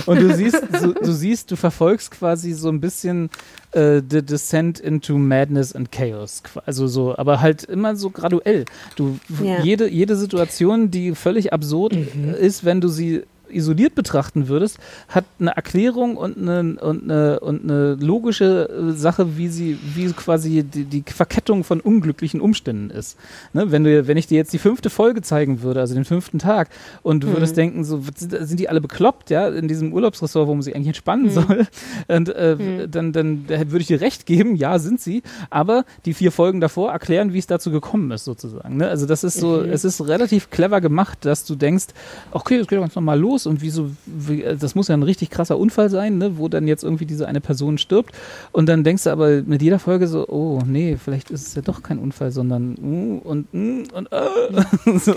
und 0.06 0.20
du 0.20 0.34
siehst, 0.34 0.62
du, 0.80 0.92
du 0.94 1.12
siehst, 1.12 1.50
du 1.50 1.56
verfolgst 1.56 2.10
quasi 2.12 2.52
so 2.52 2.68
ein 2.68 2.80
bisschen 2.80 3.30
äh, 3.72 4.02
the 4.08 4.22
descent 4.22 4.80
into 4.80 5.16
madness 5.18 5.74
and 5.74 5.90
chaos. 5.92 6.42
Also 6.66 6.86
so, 6.88 7.16
aber 7.16 7.40
halt 7.40 7.64
immer 7.64 7.96
so 7.96 8.10
graduell. 8.10 8.64
Du 8.96 9.18
Ja. 9.42 9.62
jede, 9.62 9.88
jede 9.88 10.16
Situation, 10.16 10.90
die 10.90 11.14
völlig 11.14 11.52
absurd 11.52 11.94
ist, 12.40 12.64
wenn 12.64 12.80
du 12.80 12.88
sie 12.88 13.22
isoliert 13.50 13.94
betrachten 13.94 14.48
würdest, 14.48 14.78
hat 15.08 15.24
eine 15.38 15.56
Erklärung 15.56 16.16
und 16.16 16.36
eine, 16.36 16.80
und 16.80 17.04
eine, 17.04 17.40
und 17.40 17.64
eine 17.64 17.94
logische 17.94 18.68
äh, 18.68 18.92
Sache, 18.92 19.36
wie 19.36 19.48
sie, 19.48 19.78
wie 19.94 20.12
die, 20.38 20.62
die, 20.62 20.84
die 20.84 21.04
Verkettung 21.06 21.64
von 21.64 21.80
unglücklichen 21.80 22.40
Umständen 22.40 22.90
ist. 22.90 23.16
Ne? 23.52 23.70
Wenn, 23.70 23.84
du, 23.84 24.06
wenn 24.06 24.16
ich 24.16 24.26
dir 24.26 24.36
jetzt 24.36 24.52
die 24.52 24.58
fünfte 24.58 24.90
Folge 24.90 25.22
zeigen 25.22 25.62
würde, 25.62 25.80
also 25.80 25.94
den 25.94 26.04
fünften 26.04 26.38
Tag, 26.38 26.70
und 27.02 27.24
du 27.24 27.28
würdest 27.28 27.56
denken, 27.56 27.84
so, 27.84 28.02
sind, 28.16 28.58
die 28.58 28.68
alle 28.68 28.80
bekloppt, 28.80 29.30
ja, 29.30 29.48
in 29.48 29.68
diesem 29.68 29.92
Urlaubsressort, 29.92 30.46
wo 30.46 30.54
man 30.54 30.62
sich 30.62 30.74
eigentlich 30.74 30.88
entspannen 30.88 31.30
soll, 31.30 31.66
und 32.08 32.28
äh, 32.28 32.88
dann, 32.88 33.12
dann 33.12 33.48
würde 33.48 33.78
ich 33.78 33.86
dir 33.86 34.00
recht 34.00 34.26
geben, 34.26 34.56
ja, 34.56 34.78
sind 34.78 35.00
sie, 35.00 35.22
aber 35.50 35.84
die 36.04 36.14
vier 36.14 36.32
Folgen 36.32 36.60
davor 36.60 36.92
erklären, 36.92 37.32
wie 37.32 37.38
es 37.38 37.46
dazu 37.46 37.70
gekommen 37.70 38.10
ist, 38.10 38.24
sozusagen. 38.24 38.76
Ne? 38.76 38.88
Also 38.88 39.06
das 39.06 39.24
ist 39.24 39.38
so, 39.38 39.62
es 39.62 39.84
ist 39.84 40.00
relativ 40.06 40.50
clever 40.50 40.80
gemacht, 40.80 41.18
dass 41.24 41.44
du 41.44 41.54
denkst, 41.54 41.86
okay, 42.30 42.58
das 42.58 42.66
geht 42.66 42.80
ganz 42.80 42.94
normal 42.94 43.18
los 43.18 43.39
und 43.46 43.62
wieso, 43.62 43.90
wie, 44.06 44.42
äh, 44.42 44.56
das 44.56 44.74
muss 44.74 44.88
ja 44.88 44.94
ein 44.96 45.02
richtig 45.02 45.30
krasser 45.30 45.58
Unfall 45.58 45.90
sein, 45.90 46.18
ne? 46.18 46.38
wo 46.38 46.48
dann 46.48 46.66
jetzt 46.68 46.84
irgendwie 46.84 47.06
diese 47.06 47.26
eine 47.28 47.40
Person 47.40 47.78
stirbt 47.78 48.14
und 48.52 48.68
dann 48.68 48.84
denkst 48.84 49.04
du 49.04 49.10
aber 49.10 49.42
mit 49.42 49.62
jeder 49.62 49.78
Folge 49.78 50.06
so, 50.08 50.26
oh 50.28 50.60
nee, 50.66 50.96
vielleicht 51.02 51.30
ist 51.30 51.46
es 51.48 51.54
ja 51.54 51.62
doch 51.62 51.82
kein 51.82 51.98
Unfall, 51.98 52.30
sondern 52.32 52.76
uh, 52.82 53.18
und 53.28 53.46
uh, 53.54 53.82
und 53.96 54.08
uh, 54.12 54.98
so 54.98 55.14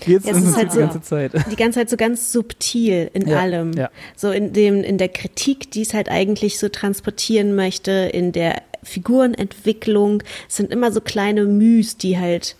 geht's 0.00 0.26
Ja, 0.26 0.32
es 0.32 0.44
ist 0.44 0.56
halt 0.56 0.70
die 0.70 0.74
so- 0.74 0.80
ganze 0.80 1.00
Zeit. 1.02 1.32
Die 1.50 1.56
ganze 1.56 1.78
Zeit 1.80 1.90
so 1.90 1.96
ganz 1.96 2.32
subtil 2.32 3.10
in 3.12 3.28
Ja, 3.28 3.38
allem. 3.40 3.72
ja. 3.72 3.90
So 4.16 4.30
in 4.30 4.52
dem, 4.52 4.82
in 4.82 4.98
der 4.98 5.08
Kritik, 5.08 5.70
die 5.70 5.82
es 5.82 5.94
halt 5.94 6.08
eigentlich 6.10 6.58
so 6.58 6.68
transportieren 6.68 7.54
möchte, 7.54 7.90
in 8.12 8.32
der 8.32 8.62
Figurenentwicklung, 8.82 10.22
es 10.48 10.56
sind 10.56 10.70
immer 10.70 10.92
so 10.92 11.00
kleine 11.00 11.44
Müs, 11.44 11.96
die 11.96 12.18
halt 12.18 12.56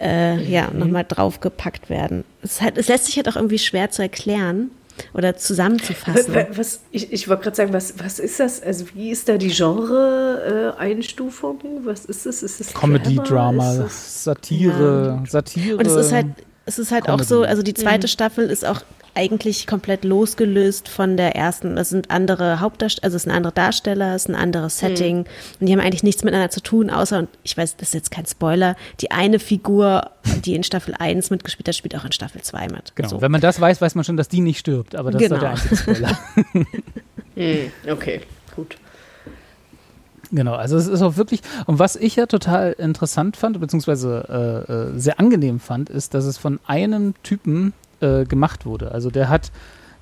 äh, 0.00 0.40
ja 0.42 0.68
Mhm. 0.72 0.78
nochmal 0.80 1.04
draufgepackt 1.06 1.90
werden. 1.90 2.24
Es, 2.42 2.60
halt, 2.60 2.76
es 2.78 2.88
lässt 2.88 3.06
sich 3.06 3.16
halt 3.16 3.28
auch 3.28 3.36
irgendwie 3.36 3.58
schwer 3.58 3.90
zu 3.90 4.02
erklären 4.02 4.70
oder 5.14 5.36
zusammenzufassen. 5.36 6.34
Was, 6.56 6.80
ich 6.90 7.12
ich 7.12 7.28
wollte 7.28 7.44
gerade 7.44 7.56
sagen, 7.56 7.72
was, 7.72 7.94
was 7.98 8.18
ist 8.18 8.40
das? 8.40 8.60
Also 8.62 8.86
wie 8.94 9.10
ist 9.10 9.28
da 9.28 9.36
die 9.38 9.50
Genre-Einstufung? 9.50 11.58
was 11.84 12.04
ist 12.04 12.26
es? 12.26 12.42
Ist 12.42 12.60
es 12.60 12.74
Comedy, 12.74 13.16
Drama? 13.16 13.86
Satire, 13.88 15.22
Satire. 15.28 15.76
Und 15.76 15.86
es 15.86 15.94
ist 15.94 16.12
halt, 16.12 16.26
es 16.68 16.78
ist 16.78 16.92
halt 16.92 17.08
auch 17.08 17.20
so, 17.22 17.36
Comedy. 17.36 17.50
also 17.50 17.62
die 17.62 17.74
zweite 17.74 18.06
Staffel 18.08 18.48
ist 18.50 18.64
auch 18.66 18.82
eigentlich 19.14 19.66
komplett 19.66 20.04
losgelöst 20.04 20.88
von 20.88 21.16
der 21.16 21.34
ersten. 21.34 21.74
Das 21.74 21.88
sind 21.88 22.08
andere 22.08 22.60
Hauptdarsteller, 22.60 23.04
also 23.04 23.16
es 23.16 23.24
sind 23.24 23.32
andere 23.32 23.52
Darsteller, 23.52 24.14
es 24.14 24.22
ist 24.26 24.28
ein 24.28 24.36
anderes 24.36 24.78
Setting 24.78 25.24
und 25.58 25.66
die 25.66 25.72
haben 25.72 25.80
eigentlich 25.80 26.04
nichts 26.04 26.22
miteinander 26.22 26.50
zu 26.50 26.60
tun, 26.60 26.88
außer, 26.88 27.18
und 27.18 27.28
ich 27.42 27.56
weiß, 27.56 27.76
das 27.78 27.88
ist 27.88 27.94
jetzt 27.94 28.10
kein 28.12 28.26
Spoiler, 28.26 28.76
die 29.00 29.10
eine 29.10 29.40
Figur, 29.40 30.10
die 30.44 30.54
in 30.54 30.62
Staffel 30.62 30.94
1 30.96 31.30
mitgespielt 31.30 31.66
hat, 31.66 31.74
spielt 31.74 31.96
auch 31.96 32.04
in 32.04 32.12
Staffel 32.12 32.42
2 32.42 32.68
mit. 32.68 32.94
Genau. 32.94 33.08
So. 33.08 33.20
Wenn 33.20 33.32
man 33.32 33.40
das 33.40 33.60
weiß, 33.60 33.80
weiß 33.80 33.96
man 33.96 34.04
schon, 34.04 34.16
dass 34.16 34.28
die 34.28 34.40
nicht 34.40 34.58
stirbt. 34.60 34.94
Aber 34.94 35.10
das 35.10 35.20
ist 35.20 35.28
Genau. 35.30 35.40
halt 35.42 35.58
der 35.64 35.70
einzige 35.72 35.76
Spoiler. 35.76 36.18
Hm, 37.34 37.70
okay, 37.90 38.20
gut. 38.56 38.76
Genau, 40.30 40.54
also 40.54 40.76
es 40.76 40.86
ist 40.86 41.02
auch 41.02 41.16
wirklich, 41.16 41.40
und 41.66 41.78
was 41.78 41.96
ich 41.96 42.16
ja 42.16 42.26
total 42.26 42.72
interessant 42.72 43.36
fand, 43.36 43.58
beziehungsweise 43.60 44.66
äh, 44.68 44.72
äh, 44.72 44.98
sehr 44.98 45.18
angenehm 45.18 45.58
fand, 45.58 45.88
ist, 45.88 46.14
dass 46.14 46.24
es 46.24 46.36
von 46.36 46.60
einem 46.66 47.14
Typen 47.22 47.72
äh, 48.00 48.24
gemacht 48.24 48.66
wurde. 48.66 48.92
Also 48.92 49.10
der 49.10 49.28
hat 49.28 49.50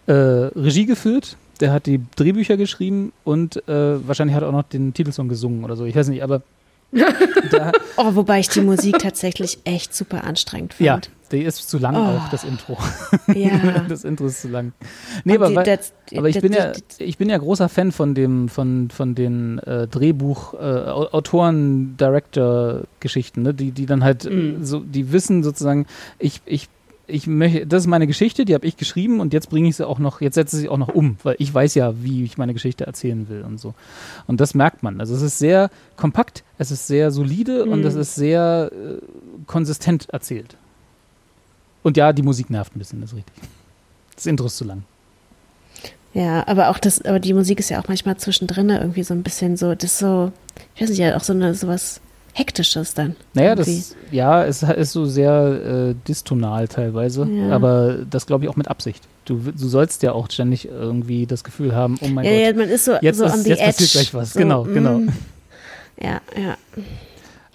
äh, 0.06 0.12
Regie 0.12 0.86
geführt, 0.86 1.36
der 1.60 1.72
hat 1.72 1.86
die 1.86 2.00
Drehbücher 2.16 2.56
geschrieben 2.56 3.12
und 3.24 3.56
äh, 3.68 4.06
wahrscheinlich 4.06 4.34
hat 4.34 4.42
er 4.42 4.48
auch 4.48 4.52
noch 4.52 4.64
den 4.64 4.94
Titelsong 4.94 5.28
gesungen 5.28 5.64
oder 5.64 5.76
so, 5.76 5.84
ich 5.84 5.94
weiß 5.94 6.08
nicht, 6.08 6.22
aber 6.22 6.42
Oh, 7.96 8.14
wobei 8.14 8.40
ich 8.40 8.48
die 8.48 8.60
Musik 8.60 8.98
tatsächlich 8.98 9.58
echt 9.64 9.94
super 9.94 10.24
anstrengend 10.24 10.74
fand. 10.74 10.86
ja, 10.86 11.00
die 11.32 11.42
ist 11.42 11.68
zu 11.68 11.78
lang 11.78 11.94
Oh. 11.96 11.98
auch, 12.18 12.28
das 12.30 12.44
Intro. 12.44 12.76
Ja. 13.34 13.80
das 13.88 14.04
Intro 14.04 14.26
ist 14.26 14.42
zu 14.42 14.48
lang. 14.48 14.72
Nee, 15.24 15.34
aber, 15.36 15.48
die- 15.48 15.54
das- 15.70 15.92
aber 16.16 16.28
ich 16.28 16.34
das- 16.36 16.42
bin 16.42 16.52
ja, 16.52 16.72
ich 16.98 17.18
bin 17.18 17.28
ja 17.28 17.38
großer 17.38 17.68
Fan 17.68 17.92
von 17.92 18.14
dem, 18.14 18.48
von, 18.48 18.90
von 18.90 19.14
den 19.14 19.58
äh, 19.60 19.86
Drehbuch, 19.88 20.54
äh, 20.54 20.56
Au- 20.58 21.08
Autoren, 21.12 21.96
Director-Geschichten, 21.96 23.42
ne? 23.42 23.54
die, 23.54 23.70
die 23.72 23.86
dann 23.86 24.04
halt 24.04 24.24
äh, 24.26 24.56
so, 24.62 24.80
die 24.80 25.12
wissen 25.12 25.42
sozusagen, 25.42 25.86
ich, 26.18 26.40
ich, 26.46 26.68
ich 27.08 27.26
möchte, 27.26 27.66
das 27.66 27.84
ist 27.84 27.86
meine 27.86 28.06
Geschichte, 28.06 28.44
die 28.44 28.54
habe 28.54 28.66
ich 28.66 28.76
geschrieben 28.76 29.20
und 29.20 29.32
jetzt 29.32 29.48
bringe 29.50 29.68
ich 29.68 29.76
sie 29.76 29.86
auch 29.86 29.98
noch, 29.98 30.20
jetzt 30.20 30.34
setze 30.34 30.56
ich 30.56 30.62
sie 30.62 30.68
auch 30.68 30.76
noch 30.78 30.88
um, 30.88 31.16
weil 31.22 31.36
ich 31.38 31.52
weiß 31.54 31.74
ja, 31.76 31.94
wie 32.02 32.24
ich 32.24 32.36
meine 32.36 32.52
Geschichte 32.52 32.84
erzählen 32.86 33.28
will 33.28 33.42
und 33.42 33.60
so. 33.60 33.74
Und 34.26 34.40
das 34.40 34.54
merkt 34.54 34.82
man. 34.82 35.00
Also 35.00 35.14
es 35.14 35.22
ist 35.22 35.38
sehr 35.38 35.70
kompakt, 35.96 36.42
es 36.58 36.70
ist 36.70 36.86
sehr 36.88 37.10
solide 37.12 37.64
und 37.64 37.84
es 37.84 37.94
ist 37.94 38.14
sehr 38.16 38.70
äh, 38.72 38.98
konsistent 39.46 40.08
erzählt. 40.10 40.56
Und 41.86 41.96
ja, 41.96 42.12
die 42.12 42.22
Musik 42.22 42.50
nervt 42.50 42.74
ein 42.74 42.80
bisschen, 42.80 43.00
das 43.00 43.12
ist 43.12 43.16
richtig. 43.18 43.34
Das 44.16 44.26
Intro 44.26 44.46
ist 44.46 44.56
zu 44.56 44.64
lang. 44.64 44.82
Ja, 46.14 46.44
aber 46.48 46.70
auch 46.70 46.80
das, 46.80 47.00
aber 47.02 47.20
die 47.20 47.32
Musik 47.32 47.60
ist 47.60 47.68
ja 47.68 47.80
auch 47.80 47.86
manchmal 47.86 48.16
zwischendrin 48.16 48.70
irgendwie 48.70 49.04
so 49.04 49.14
ein 49.14 49.22
bisschen 49.22 49.56
so, 49.56 49.72
das 49.76 49.92
ist 49.92 49.98
so, 50.00 50.32
ich 50.74 50.82
weiß 50.82 50.88
nicht, 50.88 50.98
ja, 50.98 51.16
auch 51.16 51.22
so 51.22 51.32
eine 51.32 51.54
sowas 51.54 52.00
Hektisches 52.32 52.94
dann. 52.94 53.14
Naja, 53.34 53.50
irgendwie. 53.50 53.76
das, 53.76 53.94
ja, 54.10 54.44
es 54.44 54.64
ist 54.64 54.90
so 54.90 55.06
sehr 55.06 55.90
äh, 55.92 55.94
distonal 56.08 56.66
teilweise, 56.66 57.24
Ja. 57.30 57.54
aber 57.54 57.98
das 58.10 58.26
glaube 58.26 58.42
ich 58.44 58.50
auch 58.50 58.56
mit 58.56 58.66
Absicht. 58.66 59.04
Du, 59.24 59.36
du 59.38 59.68
sollst 59.68 60.02
ja 60.02 60.10
auch 60.10 60.28
ständig 60.28 60.66
irgendwie 60.66 61.24
das 61.26 61.44
Gefühl 61.44 61.72
haben, 61.72 61.98
oh 62.00 62.08
mein 62.08 62.24
Ja, 62.24 62.32
Gott, 62.32 62.40
ja, 62.40 62.52
man 62.64 62.68
ist 62.68 62.86
so, 62.86 62.96
jetzt, 63.00 63.18
so 63.18 63.26
ist, 63.26 63.46
jetzt 63.46 63.60
edge. 63.60 63.64
passiert 63.66 63.90
gleich 63.92 64.12
was. 64.14 64.32
So, 64.32 64.40
genau, 64.40 64.64
genau. 64.64 64.98
mm. 64.98 65.12
Ja, 66.02 66.20
ja. 66.36 66.56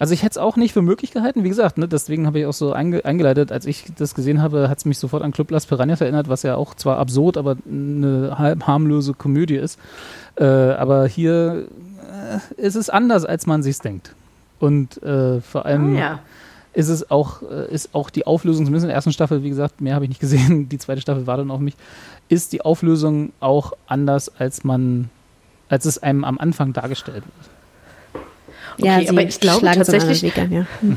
Also 0.02 0.14
ich 0.14 0.24
hätte 0.24 0.32
es 0.32 0.38
auch 0.38 0.56
nicht 0.56 0.72
für 0.72 0.82
möglich 0.82 1.12
gehalten, 1.12 1.44
wie 1.44 1.48
gesagt, 1.48 1.78
ne, 1.78 1.86
deswegen 1.86 2.26
habe 2.26 2.40
ich 2.40 2.46
auch 2.46 2.52
so 2.52 2.72
einge 2.72 3.04
eingeleitet, 3.04 3.52
als 3.52 3.66
ich 3.66 3.84
das 3.96 4.16
gesehen 4.16 4.42
habe, 4.42 4.68
hat 4.68 4.78
es 4.78 4.84
mich 4.84 4.98
sofort 4.98 5.22
an 5.22 5.30
Club 5.30 5.52
Las 5.52 5.64
Piranhas 5.66 6.00
erinnert, 6.00 6.28
was 6.28 6.42
ja 6.42 6.56
auch 6.56 6.74
zwar 6.74 6.98
absurd, 6.98 7.36
aber 7.36 7.56
eine 7.70 8.34
halb 8.36 8.66
harmlose 8.66 9.14
Komödie 9.14 9.54
ist. 9.54 9.78
Äh, 10.34 10.44
aber 10.44 11.06
hier 11.06 11.68
äh, 12.58 12.60
ist 12.60 12.74
es 12.74 12.90
anders, 12.90 13.24
als 13.24 13.46
man 13.46 13.62
sich 13.62 13.78
denkt. 13.78 14.16
Und 14.58 15.00
äh, 15.04 15.40
vor 15.40 15.66
allem 15.66 15.94
Ah, 15.94 16.00
ja. 16.00 16.18
ist 16.72 16.88
es 16.88 17.08
auch, 17.08 17.42
äh, 17.42 17.72
ist 17.72 17.94
auch 17.94 18.10
die 18.10 18.26
Auflösung, 18.26 18.64
zumindest 18.64 18.86
in 18.86 18.88
der 18.88 18.96
ersten 18.96 19.12
Staffel, 19.12 19.44
wie 19.44 19.50
gesagt, 19.50 19.80
mehr 19.80 19.94
habe 19.94 20.04
ich 20.04 20.08
nicht 20.08 20.20
gesehen, 20.20 20.68
die 20.68 20.78
zweite 20.78 21.00
Staffel 21.00 21.28
war 21.28 21.36
dann 21.36 21.52
auf 21.52 21.60
mich, 21.60 21.76
ist 22.28 22.52
die 22.52 22.62
Auflösung 22.62 23.30
auch 23.38 23.72
anders, 23.86 24.32
als 24.36 24.64
man, 24.64 25.10
als 25.68 25.84
es 25.84 26.02
einem 26.02 26.24
am 26.24 26.38
Anfang 26.38 26.72
dargestellt 26.72 27.22
wird. 27.22 27.51
Ja, 28.78 28.96
Okay, 28.96 29.02
sie 29.04 29.08
aber 29.10 29.22
ich 29.22 29.40
glaube 29.40 29.66
tatsächlich- 29.66 30.02
anderen 30.02 30.22
Weg 30.22 30.38
an, 30.38 30.52
ja. 30.52 30.66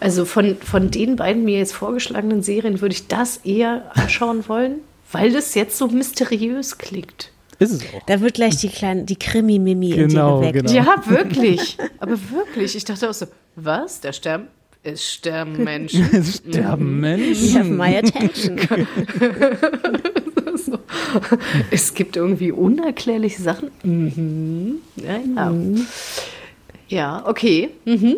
Also 0.00 0.24
von, 0.24 0.56
von 0.56 0.90
den 0.90 1.14
beiden 1.14 1.44
mir 1.44 1.58
jetzt 1.58 1.74
vorgeschlagenen 1.74 2.42
Serien 2.42 2.80
würde 2.80 2.92
ich 2.94 3.06
das 3.06 3.36
eher 3.44 3.82
anschauen 3.94 4.48
wollen, 4.48 4.76
weil 5.12 5.30
das 5.32 5.54
jetzt 5.54 5.78
so 5.78 5.86
mysteriös 5.86 6.76
klingt. 6.78 7.30
Ist 7.60 7.70
es 7.70 7.82
auch. 7.94 8.02
Da 8.06 8.20
wird 8.20 8.34
gleich 8.34 8.56
die 8.56 8.68
kleine, 8.68 9.04
die 9.04 9.14
Krimi-Mimi 9.14 9.92
in 9.92 10.08
Genau, 10.08 10.40
dir 10.42 10.50
geweckt. 10.50 10.66
genau. 10.74 10.84
Ja, 10.90 11.02
wirklich. 11.06 11.76
Aber 12.00 12.18
wirklich. 12.32 12.74
Ich 12.74 12.84
dachte 12.84 13.08
auch 13.08 13.14
so, 13.14 13.26
was? 13.54 14.00
Der 14.00 14.12
Sterben? 14.12 14.48
Es 14.82 15.08
sterben 15.12 15.62
Menschen. 15.62 16.08
Es 16.12 16.38
sterben 16.38 17.04
You 17.04 17.54
have 17.54 17.62
Menschen. 17.62 17.76
my 17.76 17.96
attention. 17.96 18.58
so. 20.56 20.78
Es 21.70 21.94
gibt 21.94 22.16
irgendwie 22.16 22.50
unerklärliche 22.50 23.40
Sachen. 23.40 23.70
Mhm. 23.84 24.76
Ja, 24.96 25.20
ja. 25.36 25.52
Ja, 26.92 27.22
okay. 27.26 27.70
Mhm. 27.84 28.16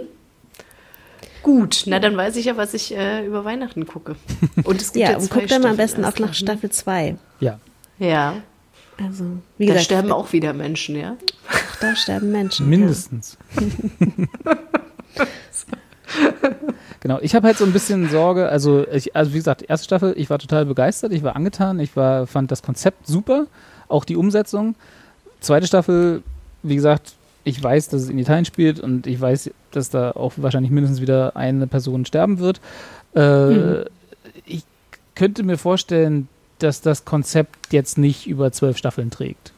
Gut, 1.42 1.84
na 1.86 1.98
dann 1.98 2.16
weiß 2.16 2.36
ich 2.36 2.46
ja, 2.46 2.56
was 2.56 2.74
ich 2.74 2.96
äh, 2.96 3.26
über 3.26 3.44
Weihnachten 3.44 3.86
gucke. 3.86 4.16
Und 4.64 4.80
es 4.80 4.92
gibt 4.92 5.05
ja, 5.05 5.12
Ja, 5.12 5.18
und 5.18 5.30
guck 5.30 5.46
dann 5.46 5.62
mal 5.62 5.70
am 5.70 5.76
besten 5.76 6.05
auch 6.05 6.18
nach 6.18 6.28
noch. 6.28 6.34
Staffel 6.34 6.70
2. 6.70 7.16
Ja. 7.40 7.59
Ja, 7.98 8.36
Also, 8.98 9.24
wie 9.59 9.66
da 9.66 9.74
gesagt, 9.74 9.84
sterben 9.84 10.10
auch 10.10 10.32
wieder 10.32 10.52
Menschen, 10.52 10.96
ja. 10.96 11.16
da 11.80 11.94
sterben 11.94 12.32
Menschen. 12.32 12.68
Mindestens. 12.68 13.36
genau, 17.01 17.18
ich 17.20 17.34
habe 17.34 17.46
halt 17.46 17.59
so 17.59 17.64
ein 17.64 17.72
bisschen 17.72 18.09
Sorge, 18.09 18.48
also, 18.48 18.86
ich, 18.88 19.14
also 19.14 19.32
wie 19.32 19.36
gesagt, 19.36 19.62
erste 19.62 19.84
Staffel, 19.84 20.14
ich 20.16 20.30
war 20.30 20.38
total 20.38 20.66
begeistert, 20.66 21.12
ich 21.12 21.22
war 21.22 21.36
angetan, 21.36 21.78
ich 21.78 21.94
war, 21.94 22.26
fand 22.26 22.51
das 22.51 22.62
Konzept 22.62 23.06
super, 23.06 23.46
auch 23.88 24.05
die 24.05 24.16
Umsetzung. 24.16 24.74
Zweite 25.40 25.66
Staffel, 25.66 26.22
wie 26.62 26.74
gesagt, 26.74 27.12
ich 27.44 27.62
weiß, 27.62 27.88
dass 27.90 28.02
es 28.02 28.08
in 28.08 28.18
Italien 28.18 28.44
spielt 28.46 28.80
und 28.80 29.06
ich 29.06 29.20
weiß, 29.20 29.50
dass 29.70 29.90
da 29.90 30.12
auch 30.12 30.32
wahrscheinlich 30.36 30.70
mindestens 30.72 31.00
wieder 31.00 31.36
eine 31.36 31.66
Person 31.66 32.04
sterben 32.06 32.38
wird. 32.38 32.60
Äh, 33.14 33.84
Ich 34.46 34.64
könnte 35.14 35.42
mir 35.44 35.58
vorstellen, 35.58 36.28
dass 36.58 36.80
das 36.80 37.04
Konzept 37.04 37.72
jetzt 37.72 37.98
nicht 37.98 38.26
über 38.26 38.50
zwölf 38.52 38.76
Staffeln 38.78 39.10
trägt. 39.10 39.52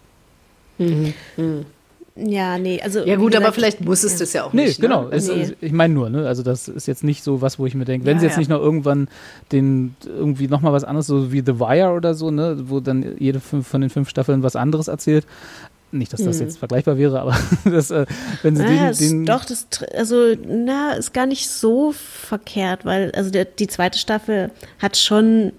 Ja, 2.19 2.57
nee, 2.59 2.81
also. 2.83 3.01
Ja 3.05 3.17
gut, 3.17 3.35
aber 3.35 3.41
gesagt, 3.41 3.55
vielleicht 3.57 3.81
muss 3.85 4.03
es 4.03 4.17
das 4.17 4.33
ja 4.33 4.45
auch 4.45 4.53
Nee, 4.55 4.67
nicht. 4.67 4.81
genau. 4.81 5.05
Ne? 5.05 5.09
Es, 5.17 5.29
Nee. 5.29 5.43
es- 5.43 5.53
ich 5.61 5.73
meine 5.73 5.93
nur, 5.93 6.09
ne? 6.09 6.27
Also 6.27 6.43
das 6.43 6.67
ist 6.67 6.87
jetzt 6.87 7.05
nicht 7.05 7.23
so 7.23 7.43
was, 7.43 7.59
wo 7.59 7.67
ich 7.67 7.75
mir 7.75 7.85
denke, 7.85 8.07
wenn 8.07 8.17
Ja, 8.17 8.21
sie 8.21 8.27
jetzt 8.27 8.35
ja. 8.37 8.39
nicht 8.39 8.49
noch 8.49 8.61
irgendwann 8.61 9.09
den 9.53 9.95
irgendwie 10.07 10.49
nochmal 10.49 10.73
was 10.73 10.85
anderes, 10.85 11.07
so 11.07 11.31
wie 11.31 11.41
The 11.45 11.61
Wire 11.61 11.93
oder 11.93 12.15
so, 12.15 12.31
ne, 12.31 12.57
wo 12.71 12.81
dann 12.81 13.17
jede 13.19 13.39
fünf 13.41 13.67
von 13.69 13.83
den 13.83 13.91
fünf 13.91 14.09
Staffeln 14.09 14.43
was 14.43 14.57
anderes 14.57 14.89
erzählt. 14.89 15.27
Nicht, 15.99 16.13
dass 16.13 16.23
das 16.23 16.41
jetzt 16.41 16.59
vergleichbar 16.59 16.97
wäre, 16.99 17.21
aber 17.21 17.37
das, 17.65 17.91
äh, 17.91 18.07
wenn 18.43 18.57
sie 18.57 18.65
den, 18.65 18.79
Ah, 18.79 18.89
es- 18.91 18.99
den 18.99 19.27
doch, 19.27 19.45
das, 19.45 19.67
also, 19.95 20.35
na, 20.47 20.93
ist 20.95 21.13
gar 21.15 21.27
nicht 21.27 21.49
so 21.49 21.93
verkehrt, 21.93 22.85
weil, 22.85 23.11
also 23.13 23.31
der, 23.31 23.45
die 23.45 23.67
zweite 23.67 23.99
Staffel 23.99 24.51
hat 24.81 24.97
schon 24.97 25.53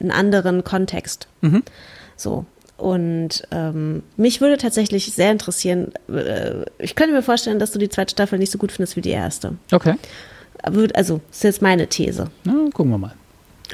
einen 0.00 0.10
anderen 0.10 0.64
Kontext. 0.64 1.28
Mhm. 1.40 1.62
So. 2.16 2.44
Und 2.76 3.42
ähm, 3.50 4.02
mich 4.16 4.40
würde 4.40 4.56
tatsächlich 4.56 5.12
sehr 5.12 5.30
interessieren, 5.32 5.92
äh, 6.08 6.64
ich 6.78 6.94
könnte 6.94 7.14
mir 7.14 7.22
vorstellen, 7.22 7.58
dass 7.58 7.72
du 7.72 7.78
die 7.78 7.90
zweite 7.90 8.12
Staffel 8.12 8.38
nicht 8.38 8.50
so 8.50 8.56
gut 8.56 8.72
findest 8.72 8.96
wie 8.96 9.02
die 9.02 9.10
erste. 9.10 9.52
Okay. 9.70 9.96
Also, 10.94 11.20
ist 11.30 11.44
jetzt 11.44 11.60
meine 11.62 11.86
These. 11.88 12.30
Na, 12.44 12.54
gucken 12.72 12.90
wir 12.92 12.98
mal. 12.98 13.14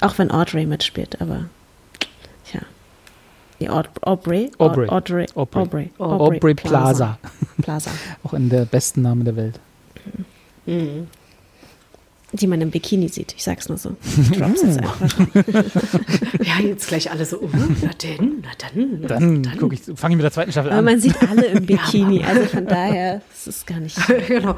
Auch 0.00 0.18
wenn 0.18 0.30
Audrey 0.32 0.66
mitspielt, 0.66 1.20
aber. 1.20 1.44
Die 3.60 3.68
Aud 3.70 3.88
Aubrey? 4.02 4.50
Aubrey. 4.58 4.88
Aubrey. 4.88 5.26
Aubrey. 5.34 5.90
Aubrey 5.98 6.54
Plaza. 6.54 7.18
Plaza. 7.62 7.90
Auch 8.22 8.34
in 8.34 8.48
der 8.50 8.64
besten 8.66 9.02
Name 9.02 9.24
der 9.24 9.36
Welt. 9.36 9.58
Die 12.32 12.46
man 12.48 12.60
im 12.60 12.70
Bikini 12.70 13.08
sieht. 13.08 13.32
Ich 13.34 13.44
sag's 13.44 13.68
nur 13.68 13.78
so. 13.78 13.96
Ich 14.30 14.36
drop's 14.38 14.62
jetzt 14.62 14.78
einfach. 14.78 15.00
Ja, 16.42 16.58
jetzt 16.62 16.88
gleich 16.88 17.10
alle 17.10 17.24
so, 17.24 17.40
uh, 17.40 17.48
na 17.82 17.90
denn, 18.02 18.42
na 18.42 18.50
dann. 18.58 18.98
na 19.00 19.08
Dann, 19.08 19.58
gucke 19.58 19.74
ich, 19.76 19.82
fange 19.98 20.14
ich 20.14 20.16
mit 20.16 20.24
der 20.24 20.32
zweiten 20.32 20.50
Staffel 20.52 20.70
Aber 20.70 20.80
an. 20.80 20.84
man 20.84 21.00
sieht 21.00 21.16
alle 21.28 21.46
im 21.46 21.64
Bikini. 21.66 22.24
Also 22.24 22.44
von 22.46 22.66
daher 22.66 23.22
ist 23.32 23.46
es 23.46 23.64
gar 23.64 23.78
nicht. 23.80 23.96
genau. 24.28 24.56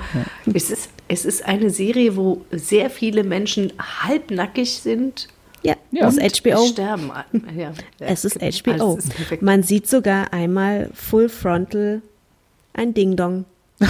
Es, 0.52 0.70
ist, 0.70 0.88
es 1.08 1.24
ist 1.24 1.44
eine 1.44 1.70
Serie, 1.70 2.16
wo 2.16 2.44
sehr 2.50 2.90
viele 2.90 3.22
Menschen 3.22 3.72
halbnackig 4.02 4.78
sind. 4.80 5.28
Ja, 5.62 5.74
Ja. 5.90 6.06
das 6.06 6.16
ist 6.16 6.40
HBO. 6.42 6.66
Sterben. 6.66 7.10
Ja, 7.56 7.72
Es 7.98 8.24
ist 8.24 8.36
HBO. 8.40 8.96
ist 8.96 9.14
perfekt. 9.14 9.42
Man 9.42 9.62
sieht 9.62 9.88
sogar 9.88 10.32
einmal 10.32 10.90
Full 10.94 11.28
Frontal 11.28 12.02
ein 12.74 12.94
Ding-Dong. 12.94 13.44
so 13.80 13.86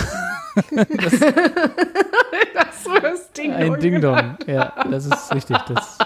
das 3.01 3.32
Ding. 3.32 3.53
Ein 3.53 3.78
Ding-Dong. 3.81 4.36
Ja, 4.47 4.85
das 4.90 5.07
ist 5.07 5.35
richtig. 5.35 5.57
Das, 5.69 5.99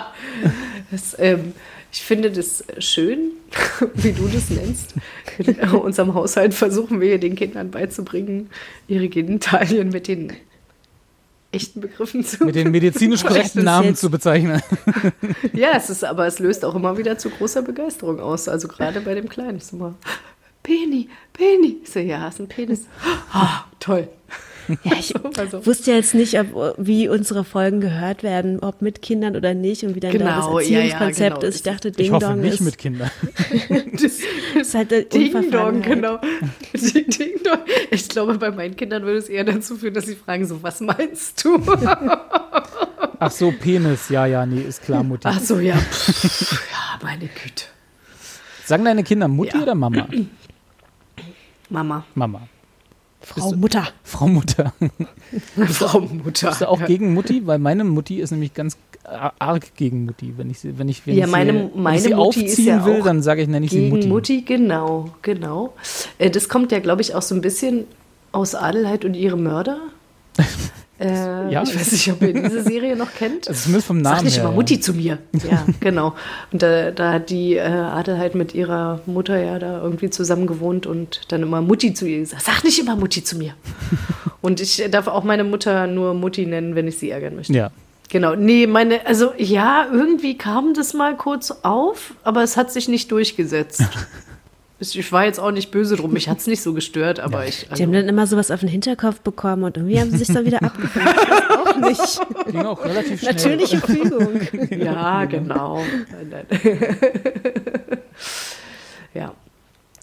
Das, 0.91 1.17
ähm, 1.19 1.53
ich 1.93 2.03
finde 2.03 2.31
das 2.31 2.65
schön, 2.79 3.33
wie 3.95 4.13
du 4.13 4.27
das 4.29 4.51
nennst. 4.51 4.95
In 5.39 5.59
unserem 5.71 6.15
Haushalt 6.15 6.55
versuchen 6.55 7.01
wir 7.01 7.19
den 7.19 7.35
Kindern 7.37 7.71
beizubringen, 7.71 8.51
ihre 8.89 9.09
Genitalien 9.09 9.91
mit 9.91 10.09
den 10.09 10.33
echten 11.53 11.81
Begriffen 11.81 12.25
zu 12.25 12.45
mit 12.45 12.55
den 12.55 12.71
medizinisch 12.71 13.23
korrekten 13.27 13.65
Namen 13.65 13.95
zu 13.95 14.11
bezeichnen. 14.11 14.63
Ja, 15.53 15.73
es 15.77 15.91
ist, 15.91 16.05
aber 16.05 16.27
es 16.27 16.39
löst 16.39 16.65
auch 16.65 16.75
immer 16.75 16.97
wieder 16.97 17.19
zu 17.19 17.29
großer 17.31 17.63
Begeisterung 17.63 18.21
aus. 18.21 18.49
Also 18.49 18.69
gerade 18.69 19.01
bei 19.01 19.15
dem 19.15 19.29
Kleinen. 19.29 19.59
Ich 19.59 19.67
so 19.67 19.77
mal, 19.77 19.95
Penny, 20.63 21.09
Penny. 21.33 21.79
Ich 21.83 21.91
so, 21.91 22.01
ja, 22.01 22.29
ist 22.29 22.41
ein 22.41 22.49
Penis. 22.49 22.87
Ah, 23.33 23.65
toll. 23.79 24.09
Ja, 24.85 24.93
ich 24.99 25.13
Also- 25.39 25.65
wusste 25.67 25.91
ja 25.91 25.97
jetzt 25.97 26.15
nicht, 26.15 26.39
ob, 26.39 26.75
wie 26.79 27.09
unsere 27.09 27.45
Folgen 27.45 27.81
gehört 27.81 28.23
werden, 28.23 28.61
ob 28.61 28.83
mit 28.83 29.03
Kindern 29.03 29.37
oder 29.37 29.55
nicht 29.55 29.83
und 29.85 29.95
wie 29.95 30.01
dann 30.01 30.13
da 30.13 30.19
Genau, 30.19 30.59
das 30.59 30.69
ja, 30.69 30.79
ja, 30.79 30.83
Erziehungskonzept 30.85 31.35
genau. 31.41 31.49
ist. 31.49 31.55
Ich 31.57 31.63
dachte, 31.63 31.89
Ich 31.97 32.11
hoffe 32.11 32.21
Ding-Dong 32.27 32.41
nicht 32.41 32.55
ist, 32.55 32.61
mit 32.61 32.79
Kindern. 32.79 33.11
Das 33.93 34.03
ist 34.61 34.75
halt 34.75 34.91
Ding 34.91 35.33
Dong, 35.33 35.45
Unverfahrenheit. 35.45 35.85
genau. 35.85 36.19
Ding 36.75 37.07
Ding 37.09 37.43
Dong. 37.45 37.59
Ich 37.91 38.09
glaube, 38.09 38.39
bei 38.39 38.51
meinen 38.51 38.77
Kindern 38.77 39.03
würde 39.05 39.19
es 39.19 39.29
eher 39.29 39.45
dazu 39.45 39.77
führen, 39.77 39.95
dass 39.95 40.07
sie 40.07 40.15
fragen, 40.17 40.47
so, 40.47 40.63
was 40.63 40.81
meinst 40.81 41.45
du? 41.45 41.59
Ach 43.19 43.31
so, 43.31 43.53
Penis. 43.53 44.09
Ja, 44.09 44.27
ja, 44.27 44.45
nee, 44.47 44.63
ist 44.63 44.83
klar, 44.83 45.03
Mutti. 45.03 45.29
Ach 45.29 45.39
so, 45.41 45.59
ja. 45.61 45.77
Pff, 45.77 46.53
ja, 46.71 46.99
meine 47.03 47.27
Güte. 47.29 47.65
Sagen 48.65 48.85
deine 48.85 49.03
Kinder 49.05 49.29
Mutti 49.29 49.57
Ja. 49.57 49.63
oder 49.63 49.75
Mama? 49.75 50.07
Mama, 51.69 52.05
Mama. 52.15 52.41
Frau 53.25 53.53
Mutter. 53.55 53.89
Frau 54.03 54.27
Mutter. 54.27 54.73
Frau 55.69 56.01
Mutter. 56.01 56.49
Bist 56.49 56.61
du 56.61 56.69
auch 56.69 56.85
gegen 56.85 57.15
Mutti? 57.15 57.47
Weil 57.47 57.59
meine 57.59 57.85
Mutti 57.85 58.21
ist 58.21 58.31
nämlich 58.33 58.53
ganz 58.55 58.77
arg 59.39 59.75
gegen 59.77 60.05
Mutti. 60.07 60.35
Wenn 60.37 60.51
ich 60.51 60.59
sie, 60.61 60.79
wenn 60.79 60.89
ich, 60.89 61.07
wenn 61.07 61.17
Ja, 61.17 61.27
ich 61.27 61.31
meine- 61.31 61.53
sie, 61.53 61.59
wenn 61.75 61.83
meine 61.83 61.97
ich 61.99 62.03
sie 62.05 62.15
aufziehen 62.15 62.67
ja 62.67 62.85
will, 62.85 63.03
dann 63.03 63.23
sage 63.23 63.43
ich, 63.43 63.49
nenne 63.49 63.65
ich 63.67 63.73
sie 63.73 63.79
Gegen 63.79 63.91
Mutti. 63.95 64.09
Mutti. 64.09 64.43
genau, 64.43 65.11
genau. 65.23 65.75
Äh, 66.19 66.31
Das 66.31 66.49
kommt 66.49 66.73
ja, 66.73 66.79
glaube 66.81 67.03
ich, 67.03 67.15
auch 67.15 67.23
so 67.23 67.35
ein 67.35 67.41
bisschen 67.41 67.85
aus 68.33 68.55
Adelheid 68.55 69.05
und 69.05 69.15
ihre 69.15 69.37
Mörder. 69.37 69.79
Äh, 71.03 71.53
Ja. 71.53 71.63
Ich 71.63 71.75
weiß 71.79 71.93
nicht, 71.93 72.11
ob 72.13 72.23
ihr 72.23 72.33
diese 72.33 72.63
Serie 72.63 72.97
noch 72.97 73.13
kennt. 73.15 73.49
Also 73.49 73.63
zumindest 73.65 73.87
vom 73.87 73.99
Namen 73.99 74.17
Sag 74.17 74.25
nicht 74.25 74.35
her. 74.37 74.43
immer 74.45 74.51
ja. 74.51 74.57
Mutti 74.57 74.81
zu 74.81 74.95
mir. 74.95 75.19
Ja, 75.51 75.67
genau. 75.81 76.15
Und 76.53 76.63
da, 76.63 76.91
da 76.91 77.13
hat 77.15 77.31
die 77.31 77.57
äh, 77.57 77.61
Adelheid 77.63 78.35
mit 78.35 78.55
ihrer 78.55 79.01
Mutter 79.07 79.39
ja 79.39 79.59
da 79.59 79.83
irgendwie 79.83 80.11
zusammen 80.11 80.47
gewohnt 80.47 80.87
und 80.87 81.21
dann 81.29 81.43
immer 81.43 81.61
Mutti 81.61 81.95
zu 81.95 82.07
ihr 82.07 82.21
gesagt. 82.21 82.45
Sag 82.45 82.65
nicht 82.65 82.79
immer 82.79 82.97
Mutti 82.97 83.25
zu 83.25 83.37
mir. 83.37 83.55
und 84.41 84.61
ich 84.61 84.83
darf 84.91 85.07
auch 85.09 85.25
meine 85.25 85.45
Mutter 85.45 85.87
nur 85.87 86.15
Mutti 86.15 86.47
nennen, 86.47 86.75
wenn 86.75 86.87
ich 86.89 86.99
sie 86.99 87.11
ärgern 87.11 87.37
möchte. 87.37 87.53
Ja. 87.53 87.71
Genau, 88.11 88.35
nee, 88.35 88.67
meine, 88.67 89.07
also 89.07 89.33
ja, 89.39 89.87
irgendwie 89.91 90.37
kam 90.37 90.75
das 90.75 90.93
mal 90.93 91.17
kurz 91.17 91.51
auf, 91.63 92.13
aber 92.25 92.43
es 92.43 92.59
hat 92.59 92.71
sich 92.71 92.87
nicht 92.87 93.11
durchgesetzt. 93.11 93.83
Ich 94.83 95.13
war 95.13 95.25
jetzt 95.25 95.39
auch 95.39 95.53
nicht 95.53 95.71
böse 95.71 95.95
drum, 95.97 96.13
mich 96.13 96.29
hat 96.29 96.39
es 96.39 96.47
nicht 96.49 96.61
so 96.61 96.73
gestört, 96.75 97.21
aber 97.21 97.47
ich. 97.47 97.61
Die 97.61 97.71
Also, 97.71 97.83
haben 97.85 97.93
dann 97.93 98.09
immer 98.09 98.27
sowas 98.27 98.51
auf 98.51 98.61
den 98.61 98.69
Hinterkopf 98.69 99.21
bekommen 99.21 99.63
und 99.63 99.77
irgendwie 99.77 100.01
haben 100.01 100.11
sie 100.11 100.19
sich 100.19 100.29
dann 100.29 100.45
wieder. 100.45 100.59
Ich 100.61 100.97
weiß 100.97 101.51
auch 101.67 101.77
nicht. 101.77 102.47
Ging 102.53 102.67
auch 102.67 102.85
relativ 102.85 103.21
schnell. 103.21 103.33
Natürliche 103.35 103.79
Fügung. 103.79 104.41
ja, 104.83 105.25
genau. 105.27 105.83
Nein, 106.11 106.45
nein. 106.51 106.79
ja. 109.15 109.33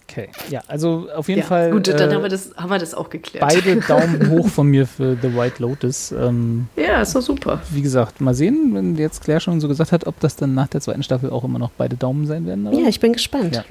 Okay, 0.08 0.28
ja, 0.48 0.60
also 0.66 1.06
auf 1.14 1.28
jeden 1.28 1.42
ja. 1.42 1.46
Fall. 1.46 1.70
Gut, 1.70 1.86
dann 1.86 2.10
äh, 2.10 2.14
haben 2.14 2.22
wir, 2.22 2.28
das, 2.28 2.50
haben 2.56 2.68
wir 2.70 2.78
das 2.80 2.94
auch 2.94 3.10
geklärt. 3.10 3.46
Beide 3.48 3.76
Daumen 3.76 4.28
hoch 4.30 4.48
von 4.48 4.66
mir 4.66 4.84
für 4.88 5.16
The 5.22 5.36
White 5.36 5.62
Lotus. 5.62 6.10
Ähm, 6.10 6.66
Ja, 6.74 7.00
ist 7.02 7.14
doch 7.14 7.20
super. 7.22 7.60
wie 7.70 7.80
gesagt, 7.80 8.20
mal 8.20 8.34
sehen, 8.34 8.70
wenn 8.74 8.96
jetzt 8.96 9.22
Claire 9.22 9.38
schon 9.38 9.60
so 9.60 9.68
gesagt 9.68 9.92
hat, 9.92 10.08
ob 10.08 10.18
das 10.18 10.34
dann 10.34 10.52
nach 10.54 10.66
der 10.66 10.80
zweiten 10.80 11.04
Staffel 11.04 11.30
auch 11.30 11.44
immer 11.44 11.60
noch 11.60 11.70
beide 11.78 11.94
Daumen 11.96 12.26
sein 12.26 12.44
werden. 12.44 12.66
aber 12.66 12.76
Ja, 12.76 12.88
ich 12.88 12.98
bin 12.98 13.12
gespannt. 13.12 13.54
Ja. 13.54 13.64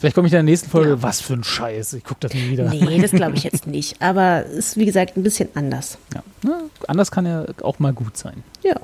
Vielleicht 0.00 0.14
komme 0.14 0.28
ich 0.28 0.32
in 0.32 0.38
der 0.38 0.42
nächsten 0.44 0.70
Folge, 0.70 0.92
Ja. 0.92 1.02
was 1.02 1.20
für 1.20 1.34
ein 1.34 1.44
Scheiß, 1.44 1.92
ich 1.92 2.04
gucke 2.04 2.20
das 2.20 2.32
nie 2.32 2.50
wieder. 2.50 2.70
Nee, 2.70 3.00
das 3.02 3.10
glaube 3.10 3.36
ich 3.36 3.44
jetzt 3.44 3.66
nicht. 3.66 4.00
Aber 4.00 4.46
es 4.46 4.56
ist, 4.68 4.76
wie 4.78 4.86
gesagt, 4.86 5.18
ein 5.18 5.22
bisschen 5.22 5.50
anders. 5.54 5.98
Ja. 6.14 6.22
Na, 6.42 6.62
anders 6.88 7.10
kann 7.10 7.26
ja 7.26 7.44
auch 7.60 7.78
mal 7.80 7.92
gut 7.92 8.16
sein. 8.16 8.42
Ja. 8.62 8.76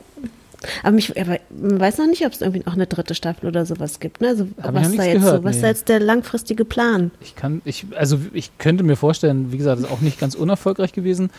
Aber, 0.83 0.93
mich, 0.93 1.19
aber 1.19 1.39
man 1.59 1.81
weiß 1.81 1.99
noch 1.99 2.07
nicht, 2.07 2.27
ob 2.27 2.33
es 2.33 2.43
irgendwie 2.43 2.67
auch 2.67 2.75
eine 2.75 2.87
dritte 2.87 3.15
Staffel 3.15 3.47
oder 3.47 3.65
sowas 3.65 3.99
gibt. 3.99 4.21
Ne? 4.21 4.29
Also, 4.29 4.49
Hab 4.61 4.75
was, 4.75 4.95
da 4.95 5.05
jetzt 5.05 5.15
gehört, 5.23 5.37
so, 5.39 5.45
was 5.45 5.57
nee. 5.57 5.63
da 5.63 5.69
jetzt 5.69 5.89
der 5.89 6.01
langfristige 6.01 6.67
Plan? 6.67 7.11
Ich 7.23 7.35
kann, 7.35 7.63
ich, 7.65 7.87
also 7.97 8.19
ich 8.35 8.59
könnte 8.59 8.85
mir 8.85 8.97
vorstellen, 8.97 9.53
wie 9.53 9.57
gesagt, 9.57 9.79
das 9.81 9.87
ist 9.87 9.93
auch 9.93 10.03
nicht 10.03 10.21
ganz 10.21 10.35
unerfolgreich 10.35 10.93
gewesen. 10.93 11.31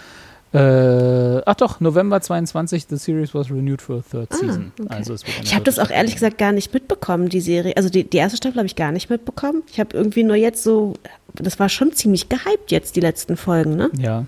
Äh, 0.53 1.41
ach 1.45 1.55
doch, 1.55 1.79
November 1.81 2.21
22, 2.21 2.85
the 2.89 2.97
series 2.97 3.33
was 3.33 3.49
renewed 3.51 3.81
for 3.81 3.97
a 3.97 4.01
third 4.01 4.33
season. 4.33 4.71
Ah, 4.79 4.83
okay. 4.83 4.93
Also 4.95 5.13
es 5.13 5.25
wird 5.25 5.35
eine 5.37 5.45
Ich 5.45 5.53
habe 5.53 5.63
das 5.65 5.77
auch 5.77 5.89
ehrlich 5.89 6.13
gesagt 6.13 6.37
gar 6.37 6.51
nicht 6.53 6.73
mitbekommen, 6.73 7.27
die 7.29 7.41
Serie. 7.41 7.75
Also 7.75 7.89
die, 7.89 8.05
die 8.05 8.17
erste 8.17 8.37
Staffel 8.37 8.57
habe 8.57 8.67
ich 8.67 8.75
gar 8.75 8.91
nicht 8.91 9.09
mitbekommen. 9.09 9.63
Ich 9.71 9.79
habe 9.79 9.95
irgendwie 9.95 10.23
nur 10.23 10.35
jetzt 10.37 10.63
so, 10.63 10.93
das 11.33 11.59
war 11.59 11.67
schon 11.69 11.91
ziemlich 11.93 12.29
gehypt 12.29 12.71
jetzt, 12.71 12.95
die 12.95 13.01
letzten 13.01 13.35
Folgen, 13.35 13.75
ne? 13.75 13.89
Ja, 13.97 14.25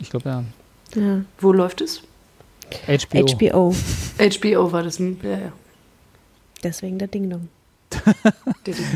ich 0.00 0.10
glaube 0.10 0.28
ja. 0.28 0.44
Ja. 0.96 1.20
Wo 1.38 1.52
läuft 1.52 1.80
es? 1.82 2.02
HBO. 2.86 3.26
HBO. 3.26 3.74
HBO 4.18 4.72
war 4.72 4.82
das. 4.82 4.98
hm, 4.98 5.18
Ja, 5.22 5.30
ja. 5.30 5.52
Deswegen 6.64 6.98
der 6.98 7.08
Ding 7.08 7.30
Dong. 7.30 7.38
Der 7.40 7.48
Ding 7.48 7.48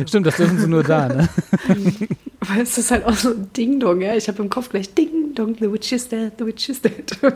Stimmt, 0.06 0.26
das 0.26 0.36
dürfen 0.36 0.58
sie 0.58 0.68
nur 0.68 0.82
da, 0.82 1.08
ne? 1.08 1.28
Aber 2.40 2.60
es 2.60 2.78
ist 2.78 2.90
halt 2.90 3.04
auch 3.04 3.14
so 3.14 3.30
ein 3.30 3.50
Ding-Dong, 3.56 4.00
ja. 4.00 4.14
Ich 4.14 4.28
habe 4.28 4.42
im 4.42 4.50
Kopf 4.50 4.68
gleich 4.68 4.94
Ding-Dong, 4.94 5.56
the 5.58 5.72
witch 5.72 5.92
is 5.92 6.08
dead, 6.08 6.32
the 6.38 6.46
witch 6.46 6.68
is 6.68 6.80
dead. 6.80 7.16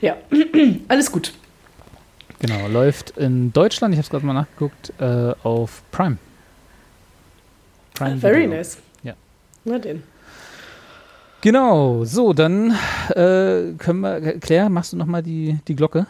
ja, 0.00 0.16
alles 0.88 1.10
gut. 1.10 1.32
Genau, 2.40 2.68
läuft 2.68 3.16
in 3.16 3.52
Deutschland, 3.52 3.94
ich 3.94 3.98
habe 3.98 4.04
es 4.04 4.10
gerade 4.10 4.26
mal 4.26 4.34
nachgeguckt, 4.34 4.92
äh, 4.98 5.32
auf 5.42 5.82
Prime. 5.90 6.18
Prime 7.94 8.18
Very 8.18 8.42
Video. 8.44 8.56
nice. 8.56 8.78
Ja. 9.02 9.14
Na 9.64 9.78
denn. 9.78 10.02
Genau, 11.40 12.04
so, 12.04 12.32
dann 12.32 12.72
äh, 13.10 13.72
können 13.78 14.00
wir, 14.00 14.38
Claire, 14.40 14.68
machst 14.68 14.92
du 14.92 14.96
nochmal 14.96 15.22
die, 15.22 15.58
die 15.68 15.76
Glocke? 15.76 16.06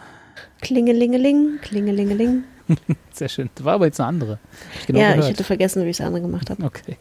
Klingelingeling, 0.62 1.58
klingelingeling. 1.62 2.44
Sehr 3.12 3.28
schön. 3.28 3.50
Das 3.54 3.64
war 3.64 3.74
aber 3.74 3.86
jetzt 3.86 4.00
eine 4.00 4.08
andere. 4.08 4.38
Ich 4.80 4.86
genau 4.86 5.00
ja, 5.00 5.10
ich 5.10 5.16
gehört. 5.16 5.32
hätte 5.32 5.44
vergessen, 5.44 5.84
wie 5.84 5.90
ich 5.90 6.00
es 6.00 6.04
andere 6.04 6.22
gemacht 6.22 6.50
habe. 6.50 6.62
Okay. 6.64 6.96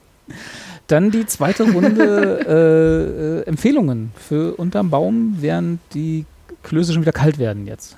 Dann 0.88 1.12
die 1.12 1.26
zweite 1.26 1.64
Runde 1.64 3.44
äh, 3.46 3.50
äh, 3.50 3.50
Empfehlungen 3.50 4.12
für 4.16 4.56
unterm 4.56 4.90
Baum, 4.90 5.38
während 5.40 5.80
die 5.94 6.26
Klöße 6.64 6.94
schon 6.94 7.02
wieder 7.02 7.12
kalt 7.12 7.38
werden 7.38 7.68
jetzt. 7.68 7.98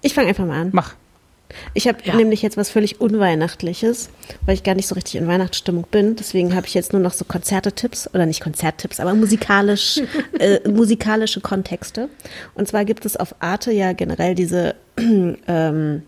Ich 0.00 0.14
fange 0.14 0.28
einfach 0.28 0.44
mal 0.44 0.60
an. 0.60 0.70
Mach. 0.72 0.94
Ich 1.72 1.86
habe 1.86 1.98
Ja. 2.04 2.16
nämlich 2.16 2.42
jetzt 2.42 2.56
was 2.56 2.68
völlig 2.70 3.00
Unweihnachtliches, 3.00 4.10
weil 4.44 4.54
ich 4.54 4.62
gar 4.64 4.74
nicht 4.74 4.88
so 4.88 4.94
richtig 4.94 5.16
in 5.16 5.28
Weihnachtsstimmung 5.28 5.86
bin. 5.90 6.16
Deswegen 6.16 6.54
habe 6.54 6.66
ich 6.66 6.74
jetzt 6.74 6.92
nur 6.92 7.00
noch 7.02 7.12
so 7.12 7.24
Konzerte-Tipps 7.24 8.10
oder 8.12 8.26
nicht 8.26 8.40
Konzerttipps, 8.40 8.98
aber 8.98 9.14
musikalisch, 9.14 10.00
äh, 10.38 10.68
musikalische 10.68 11.40
Kontexte. 11.40 12.08
Und 12.54 12.66
zwar 12.66 12.84
gibt 12.84 13.04
es 13.06 13.16
auf 13.16 13.34
Arte 13.40 13.70
ja 13.72 13.92
generell 13.92 14.34
diese 14.34 14.74
ähm, 14.98 16.02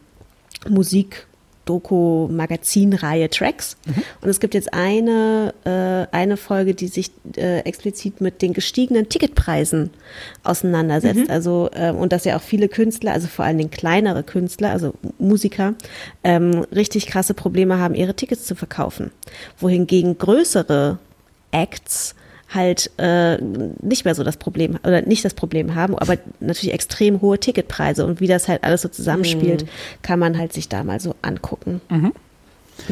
Musik. 0.68 1.25
Doku-Magazin-Reihe 1.66 3.28
Tracks. 3.28 3.76
Und 4.22 4.30
es 4.30 4.40
gibt 4.40 4.54
jetzt 4.54 4.72
eine, 4.72 5.52
äh, 5.64 6.16
eine 6.16 6.38
Folge, 6.38 6.74
die 6.74 6.88
sich 6.88 7.10
äh, 7.36 7.58
explizit 7.60 8.20
mit 8.20 8.40
den 8.40 8.54
gestiegenen 8.54 9.08
Ticketpreisen 9.10 9.90
auseinandersetzt. 10.44 11.28
Also, 11.28 11.68
ähm, 11.74 11.96
und 11.96 12.12
dass 12.12 12.24
ja 12.24 12.36
auch 12.36 12.42
viele 12.42 12.68
Künstler, 12.68 13.12
also 13.12 13.26
vor 13.26 13.44
allen 13.44 13.58
Dingen 13.58 13.70
kleinere 13.70 14.22
Künstler, 14.22 14.70
also 14.70 14.94
Musiker, 15.18 15.74
ähm, 16.24 16.64
richtig 16.74 17.06
krasse 17.06 17.34
Probleme 17.34 17.78
haben, 17.78 17.94
ihre 17.94 18.14
Tickets 18.14 18.46
zu 18.46 18.54
verkaufen. 18.54 19.10
Wohingegen 19.58 20.16
größere 20.16 20.98
Acts 21.50 22.14
halt 22.48 22.90
äh, 22.98 23.38
nicht 23.40 24.04
mehr 24.04 24.14
so 24.14 24.22
das 24.22 24.36
Problem 24.36 24.78
oder 24.84 25.02
nicht 25.02 25.24
das 25.24 25.34
Problem 25.34 25.74
haben, 25.74 25.98
aber 25.98 26.16
natürlich 26.40 26.72
extrem 26.72 27.20
hohe 27.20 27.38
Ticketpreise 27.40 28.06
und 28.06 28.20
wie 28.20 28.28
das 28.28 28.46
halt 28.48 28.62
alles 28.64 28.82
so 28.82 28.88
zusammenspielt, 28.88 29.62
Mhm. 29.64 29.68
kann 30.02 30.18
man 30.18 30.38
halt 30.38 30.52
sich 30.52 30.68
da 30.68 30.84
mal 30.84 31.00
so 31.00 31.14
angucken. 31.22 31.80
Und 31.90 32.12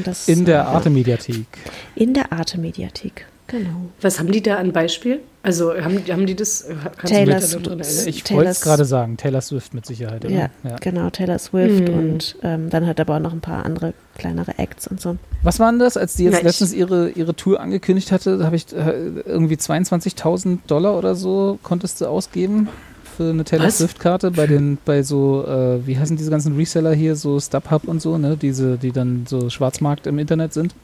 das, 0.06 0.28
In 0.28 0.44
der 0.44 0.66
Arte-Mediathek. 0.66 1.46
in 1.94 2.14
der 2.14 2.32
Arte 2.32 2.58
Mediathek, 2.58 3.26
genau. 3.46 3.70
Was 4.00 4.18
haben 4.18 4.30
die 4.32 4.42
da 4.42 4.56
an 4.56 4.72
Beispiel? 4.72 5.20
Also 5.42 5.74
haben, 5.74 6.02
haben 6.08 6.24
die 6.26 6.34
das? 6.34 6.64
Kannst 6.96 7.12
Taylor 7.12 7.38
da 7.38 7.46
erinnern? 7.46 7.80
Ich 8.06 8.30
wollte 8.32 8.50
es 8.50 8.60
gerade 8.62 8.84
sagen, 8.86 9.18
Taylor 9.18 9.42
Swift 9.42 9.74
mit 9.74 9.84
Sicherheit. 9.84 10.24
Oder? 10.24 10.34
Ja, 10.34 10.76
genau, 10.80 11.10
Taylor 11.10 11.38
Swift 11.38 11.88
Mhm. 11.88 11.98
und 11.98 12.36
ähm, 12.42 12.70
dann 12.70 12.86
hat 12.86 12.98
aber 12.98 13.16
auch 13.16 13.20
noch 13.20 13.32
ein 13.34 13.42
paar 13.42 13.64
andere 13.66 13.92
kleinere 14.16 14.58
Acts 14.58 14.86
und 14.86 15.00
so. 15.02 15.16
Was 15.42 15.60
waren 15.60 15.78
das, 15.78 15.98
als 15.98 16.14
die 16.14 16.24
jetzt 16.24 16.38
Ja, 16.38 16.40
letztens 16.40 16.72
ihre, 16.72 17.10
ihre 17.10 17.34
Tour 17.36 17.60
angekündigt 17.60 18.10
hatte? 18.10 18.38
Da 18.38 18.46
habe 18.46 18.56
ich 18.56 18.72
äh, 18.72 18.92
irgendwie 19.26 19.56
22.000 19.56 20.60
Dollar 20.66 20.96
oder 20.96 21.14
so 21.14 21.58
konntest 21.62 22.00
du 22.00 22.06
ausgeben 22.06 22.68
für 23.16 23.30
eine 23.30 23.44
Taylor? 23.44 23.70
Swift-Karte 23.70 24.30
bei 24.30 24.46
den, 24.46 24.78
bei 24.84 25.02
so, 25.02 25.44
äh, 25.46 25.86
wie 25.86 25.98
heißen 25.98 26.16
diese 26.16 26.30
ganzen 26.30 26.56
Reseller 26.56 26.94
hier, 26.94 27.14
so 27.16 27.38
StubHub 27.38 27.84
und 27.84 28.00
so, 28.00 28.16
ne? 28.18 28.36
Diese, 28.40 28.78
die 28.78 28.92
dann 28.92 29.26
so 29.28 29.50
Schwarzmarkt 29.50 30.06
im 30.06 30.18
Internet 30.18 30.54
sind. 30.54 30.74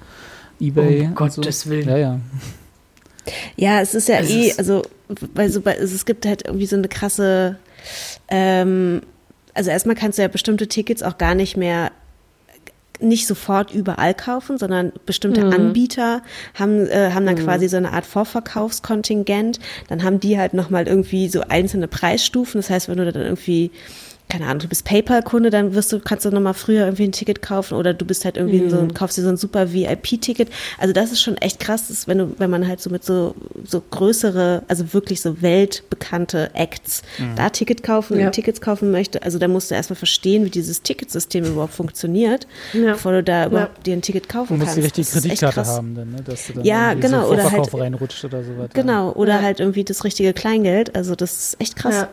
Ebay. 0.61 1.01
Um 1.03 1.17
und 1.17 1.33
so. 1.33 1.41
Gottes 1.43 1.69
Willen. 1.69 1.89
Ja, 1.89 1.97
ja. 1.97 2.21
Ja, 3.57 3.81
es 3.81 3.95
ist 3.95 4.09
ja 4.09 4.19
Es 4.21 4.31
eh, 4.31 4.49
ist- 4.49 4.59
also, 4.59 4.83
weil 5.35 5.51
so, 5.51 5.61
bei- 5.61 5.79
also 5.79 5.95
es 5.95 6.05
gibt 6.07 6.27
halt 6.27 6.47
irgendwie 6.47 6.67
so 6.67 6.77
eine 6.77 6.89
krasse, 6.89 7.57
ähm, 8.29 9.03
also 9.55 9.71
erstmal 9.71 9.97
kannst 9.97 10.19
du 10.19 10.23
ja 10.23 10.29
bestimmte 10.29 10.69
Tickets 10.69 11.03
auch 11.03 11.19
gar 11.19 11.35
nicht 11.35 11.57
mehr 11.57 11.91
nicht 13.03 13.27
sofort 13.27 13.73
überall 13.73 14.13
kaufen, 14.13 14.59
sondern 14.59 14.93
bestimmte 15.07 15.43
Anbieter 15.55 16.23
haben, 16.55 16.87
äh, 16.87 17.13
haben 17.15 17.25
dann 17.25 17.37
quasi 17.37 17.67
so 17.67 17.79
eine 17.79 17.93
Art 17.93 18.05
Vorverkaufskontingent. 18.05 19.59
Dann 19.89 20.03
haben 20.03 20.21
die 20.21 20.39
halt 20.39 20.53
nochmal 20.53 20.87
irgendwie 20.87 21.29
so 21.29 21.41
einzelne 21.41 21.89
Preisstufen. 21.89 22.59
Das 22.61 22.69
heißt, 22.69 22.89
wenn 22.91 22.99
du 22.99 23.11
dann 23.11 23.23
irgendwie 23.23 23.71
keine 24.31 24.47
Ahnung, 24.47 24.61
du 24.61 24.69
bist 24.69 24.85
PayPal-Kunde, 24.87 25.51
dann 25.51 25.75
wirst 25.75 25.93
du, 25.93 26.01
kannst 26.01 26.25
du 26.25 26.31
nochmal 26.31 26.55
früher 26.55 26.85
irgendwie 26.85 27.05
ein 27.05 27.13
Ticket 27.13 27.43
kaufen 27.43 27.75
oder 27.75 27.93
du 27.93 28.05
bist 28.07 28.25
halt 28.25 28.37
irgendwie 28.39 28.71
so 28.71 28.79
ein, 28.79 28.95
kaufst 28.95 29.19
dir 29.19 29.23
so 29.23 29.29
ein 29.29 29.37
super 29.37 29.73
VIP-Ticket. 29.73 30.49
Also 30.79 30.93
das 30.95 31.13
ist 31.13 31.21
schon 31.21 31.37
echt 31.37 31.61
krass, 31.61 31.89
das 31.89 31.99
ist, 31.99 32.09
wenn 32.09 32.19
du, 32.19 32.35
wenn 32.39 32.49
man 32.49 32.67
halt 32.67 32.81
so 32.81 32.89
mit 32.91 33.05
so, 33.05 33.35
so 33.67 33.83
größere, 33.91 34.63
also 34.69 34.93
wirklich 34.95 35.21
so 35.21 35.43
weltbekannte 35.43 36.51
Acts 36.55 37.03
da 37.37 37.51
Ticket 37.51 37.83
kaufen, 37.83 38.19
Ja. 38.19 38.31
Tickets 38.31 38.61
kaufen 38.61 38.91
möchte. 38.91 39.23
Also 39.23 39.39
da 39.39 39.49
musst 39.49 39.71
du 39.71 39.75
erstmal 39.75 39.97
verstehen, 39.97 40.45
wie 40.45 40.51
dieses 40.51 40.83
Ticketsystem 40.83 41.45
überhaupt 41.45 41.75
funktioniert, 41.75 42.47
Ja. 42.73 42.93
bevor 42.93 43.13
du 43.13 43.23
da 43.23 43.47
überhaupt 43.47 43.87
dir 43.87 43.95
ein 43.95 44.03
Ticket 44.03 44.29
kaufen 44.29 44.55
Du 44.55 44.65
musst 44.65 44.77
kannst. 44.77 44.97
die 44.97 45.01
richtige 45.01 45.21
Kreditkarte 45.21 45.67
haben, 45.67 45.95
dann, 45.95 46.11
ne? 46.13 46.23
dass 46.23 46.47
du 46.47 46.53
dann 46.55 46.65
Ja, 46.65 46.95
genau, 46.95 47.27
so 47.27 47.33
oder 47.33 47.51
halt- 47.51 47.75
reinrutscht 47.75 48.25
oder 48.25 48.43
so 48.45 48.57
weiter. 48.59 48.71
Genau, 48.75 49.13
oder 49.13 49.43
halt 49.43 49.61
irgendwie 49.61 49.85
das 49.85 50.05
richtige 50.05 50.33
Kleingeld. 50.33 50.95
Also 50.95 51.15
das 51.15 51.33
ist 51.33 51.61
echt 51.61 51.77
krass. 51.77 52.07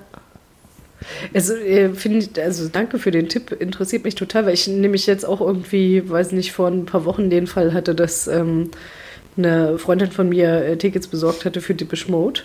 Also, 1.33 1.53
äh, 1.53 1.89
finde 1.93 2.19
ich, 2.19 2.41
also 2.41 2.67
danke 2.69 2.99
für 2.99 3.11
den 3.11 3.29
Tipp, 3.29 3.51
interessiert 3.51 4.03
mich 4.03 4.15
total, 4.15 4.45
weil 4.45 4.53
ich 4.53 4.67
nämlich 4.67 5.05
jetzt 5.07 5.25
auch 5.25 5.41
irgendwie, 5.41 6.09
weiß 6.09 6.31
nicht, 6.31 6.51
vor 6.51 6.67
ein 6.67 6.85
paar 6.85 7.05
Wochen 7.05 7.29
den 7.29 7.47
Fall 7.47 7.73
hatte, 7.73 7.93
dass 7.95 8.27
ähm, 8.27 8.71
eine 9.37 9.77
Freundin 9.77 10.11
von 10.11 10.29
mir 10.29 10.65
äh, 10.65 10.77
Tickets 10.77 11.07
besorgt 11.07 11.45
hatte 11.45 11.61
für 11.61 11.75
Depeche 11.75 12.11
Mode. 12.11 12.41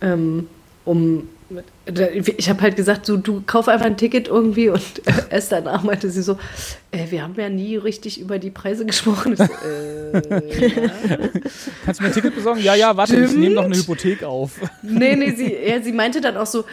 Ähm, 0.00 0.48
um, 0.84 1.28
ich 2.36 2.48
habe 2.50 2.60
halt 2.60 2.76
gesagt, 2.76 3.06
so, 3.06 3.16
du 3.16 3.42
kauf 3.46 3.68
einfach 3.68 3.86
ein 3.86 3.96
Ticket 3.96 4.28
irgendwie 4.28 4.68
und 4.68 4.82
äh, 5.06 5.12
erst 5.30 5.52
danach 5.52 5.82
meinte 5.82 6.10
sie 6.10 6.22
so, 6.22 6.38
äh, 6.90 7.10
wir 7.10 7.22
haben 7.22 7.34
ja 7.36 7.48
nie 7.48 7.76
richtig 7.76 8.20
über 8.20 8.38
die 8.38 8.50
Preise 8.50 8.84
gesprochen. 8.84 9.32
Ich 9.32 9.38
so, 9.38 9.44
äh, 9.44 10.68
ja. 10.68 10.90
Kannst 11.84 12.00
du 12.00 12.04
mir 12.04 12.08
ein 12.08 12.14
Ticket 12.14 12.34
besorgen? 12.34 12.62
Ja, 12.62 12.74
ja, 12.74 12.96
warte, 12.96 13.16
ich 13.16 13.28
Stimmt. 13.28 13.40
nehme 13.40 13.54
noch 13.54 13.64
eine 13.64 13.76
Hypothek 13.76 14.24
auf. 14.24 14.52
Nee, 14.82 15.16
nee, 15.16 15.32
sie, 15.32 15.54
ja, 15.54 15.80
sie 15.80 15.92
meinte 15.92 16.20
dann 16.20 16.36
auch 16.36 16.46
so, 16.46 16.64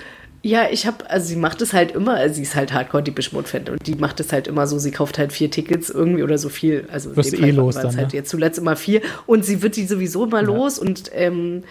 ja, 0.46 0.68
ich 0.70 0.86
habe, 0.86 1.10
also 1.10 1.26
sie 1.26 1.38
macht 1.38 1.60
es 1.64 1.74
halt 1.74 1.94
immer, 1.94 2.14
also 2.14 2.36
sie 2.36 2.44
ist 2.44 2.54
halt 2.54 2.72
hardcore 2.72 3.02
die 3.02 3.12
Fan 3.20 3.68
und 3.68 3.88
die 3.88 3.96
macht 3.96 4.20
es 4.20 4.32
halt 4.32 4.48
immer 4.48 4.68
so, 4.68 4.78
sie 4.78 4.92
kauft 4.92 5.18
halt 5.18 5.34
vier 5.34 5.50
Tickets 5.50 5.90
irgendwie 5.90 6.22
oder 6.22 6.38
so 6.38 6.50
viel, 6.50 6.88
also 6.92 7.10
in 7.10 7.16
Wirst 7.16 7.34
dem 7.34 7.44
eh 7.44 7.50
los 7.50 7.74
dann, 7.74 7.98
halt 7.98 8.10
ne? 8.10 8.14
jetzt 8.14 8.30
zuletzt 8.30 8.60
immer 8.60 8.76
vier 8.76 9.02
und 9.26 9.44
sie 9.44 9.64
wird 9.64 9.76
die 9.76 9.88
sowieso 9.88 10.26
immer 10.26 10.44
los 10.44 10.78
und 10.78 11.10
ähm, 11.16 11.64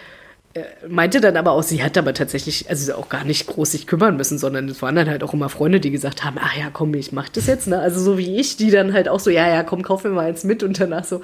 meinte 0.89 1.21
dann 1.21 1.37
aber 1.37 1.53
auch, 1.53 1.63
sie 1.63 1.81
hat 1.83 1.97
aber 1.97 2.13
tatsächlich, 2.13 2.69
also 2.69 2.95
auch 2.95 3.07
gar 3.07 3.23
nicht 3.23 3.47
groß 3.47 3.71
sich 3.71 3.87
kümmern 3.87 4.17
müssen, 4.17 4.37
sondern 4.37 4.67
es 4.67 4.81
waren 4.81 4.95
dann 4.95 5.09
halt 5.09 5.23
auch 5.23 5.33
immer 5.33 5.47
Freunde, 5.47 5.79
die 5.79 5.91
gesagt 5.91 6.25
haben, 6.25 6.35
ach 6.37 6.57
ja, 6.57 6.69
komm, 6.69 6.93
ich 6.95 7.13
mach 7.13 7.29
das 7.29 7.47
jetzt, 7.47 7.67
ne? 7.67 7.79
Also 7.79 8.01
so 8.01 8.17
wie 8.17 8.35
ich, 8.37 8.57
die 8.57 8.71
dann 8.71 8.91
halt 8.91 9.07
auch 9.07 9.21
so, 9.21 9.29
ja, 9.29 9.47
ja, 9.47 9.63
komm, 9.63 9.83
kauf 9.83 10.03
mir 10.03 10.09
mal 10.09 10.25
eins 10.25 10.43
mit 10.43 10.63
und 10.63 10.77
danach 10.81 11.05
so, 11.05 11.21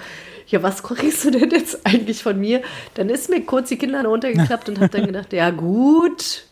ja, 0.47 0.63
was 0.63 0.83
kriegst 0.83 1.25
du 1.25 1.31
denn 1.31 1.49
jetzt 1.49 1.81
eigentlich 1.85 2.23
von 2.23 2.39
mir? 2.39 2.61
Dann 2.93 3.09
ist 3.09 3.29
mir 3.29 3.41
kurz 3.41 3.67
die 3.67 3.77
Kinder 3.77 4.05
runtergeklappt 4.05 4.69
und 4.69 4.79
hab 4.79 4.91
dann 4.91 5.05
gedacht, 5.05 5.33
ja 5.33 5.49
gut. 5.49 6.45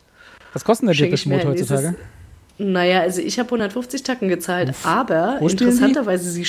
Was 0.53 0.63
kostet 0.63 0.87
der 0.89 0.95
Mode 1.07 1.41
ein 1.41 1.49
nächstes- 1.49 1.69
heutzutage? 1.71 1.95
Naja, 2.57 2.99
also 3.01 3.21
ich 3.21 3.39
habe 3.39 3.49
150 3.51 4.03
Tacken 4.03 4.27
gezahlt, 4.27 4.73
aber 4.83 5.37
Wo 5.39 5.47
interessanterweise 5.47 6.29
sie, 6.29 6.45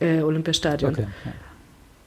äh, 0.00 0.20
Olympiastadion. 0.22 0.92
Okay. 0.92 1.06
Ja. 1.24 1.32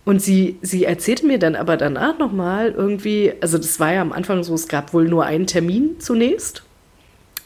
Und 0.06 0.22
sie, 0.22 0.58
sie 0.62 0.84
erzählte 0.84 1.26
mir 1.26 1.40
dann 1.40 1.56
aber 1.56 1.78
danach 1.78 2.20
nochmal 2.20 2.72
irgendwie, 2.72 3.32
also 3.40 3.58
das 3.58 3.80
war 3.80 3.94
ja 3.94 4.02
am 4.02 4.12
Anfang 4.12 4.44
so, 4.44 4.54
es 4.54 4.68
gab 4.68 4.94
wohl 4.94 5.08
nur 5.08 5.24
einen 5.26 5.48
Termin 5.48 6.00
zunächst. 6.00 6.64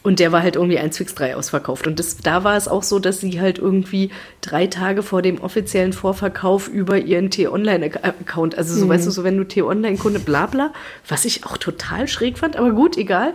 Und 0.08 0.20
der 0.20 0.32
war 0.32 0.42
halt 0.42 0.56
irgendwie 0.56 0.78
1 0.78 0.96
fix 0.96 1.14
3 1.16 1.36
ausverkauft. 1.36 1.86
Und 1.86 1.98
das, 1.98 2.16
da 2.16 2.42
war 2.42 2.56
es 2.56 2.66
auch 2.66 2.82
so, 2.82 2.98
dass 2.98 3.20
sie 3.20 3.42
halt 3.42 3.58
irgendwie 3.58 4.10
drei 4.40 4.66
Tage 4.66 5.02
vor 5.02 5.20
dem 5.20 5.38
offiziellen 5.38 5.92
Vorverkauf 5.92 6.66
über 6.66 6.96
ihren 6.96 7.30
T-Online-Account, 7.30 8.56
also 8.56 8.74
so 8.74 8.88
weißt 8.88 9.06
du, 9.06 9.10
so 9.10 9.22
wenn 9.22 9.36
du 9.36 9.44
T-Online-Kunde, 9.44 10.20
bla 10.20 10.46
bla, 10.46 10.72
was 11.06 11.26
ich 11.26 11.44
auch 11.44 11.58
total 11.58 12.08
schräg 12.08 12.38
fand, 12.38 12.56
aber 12.56 12.70
gut, 12.70 12.96
egal. 12.96 13.34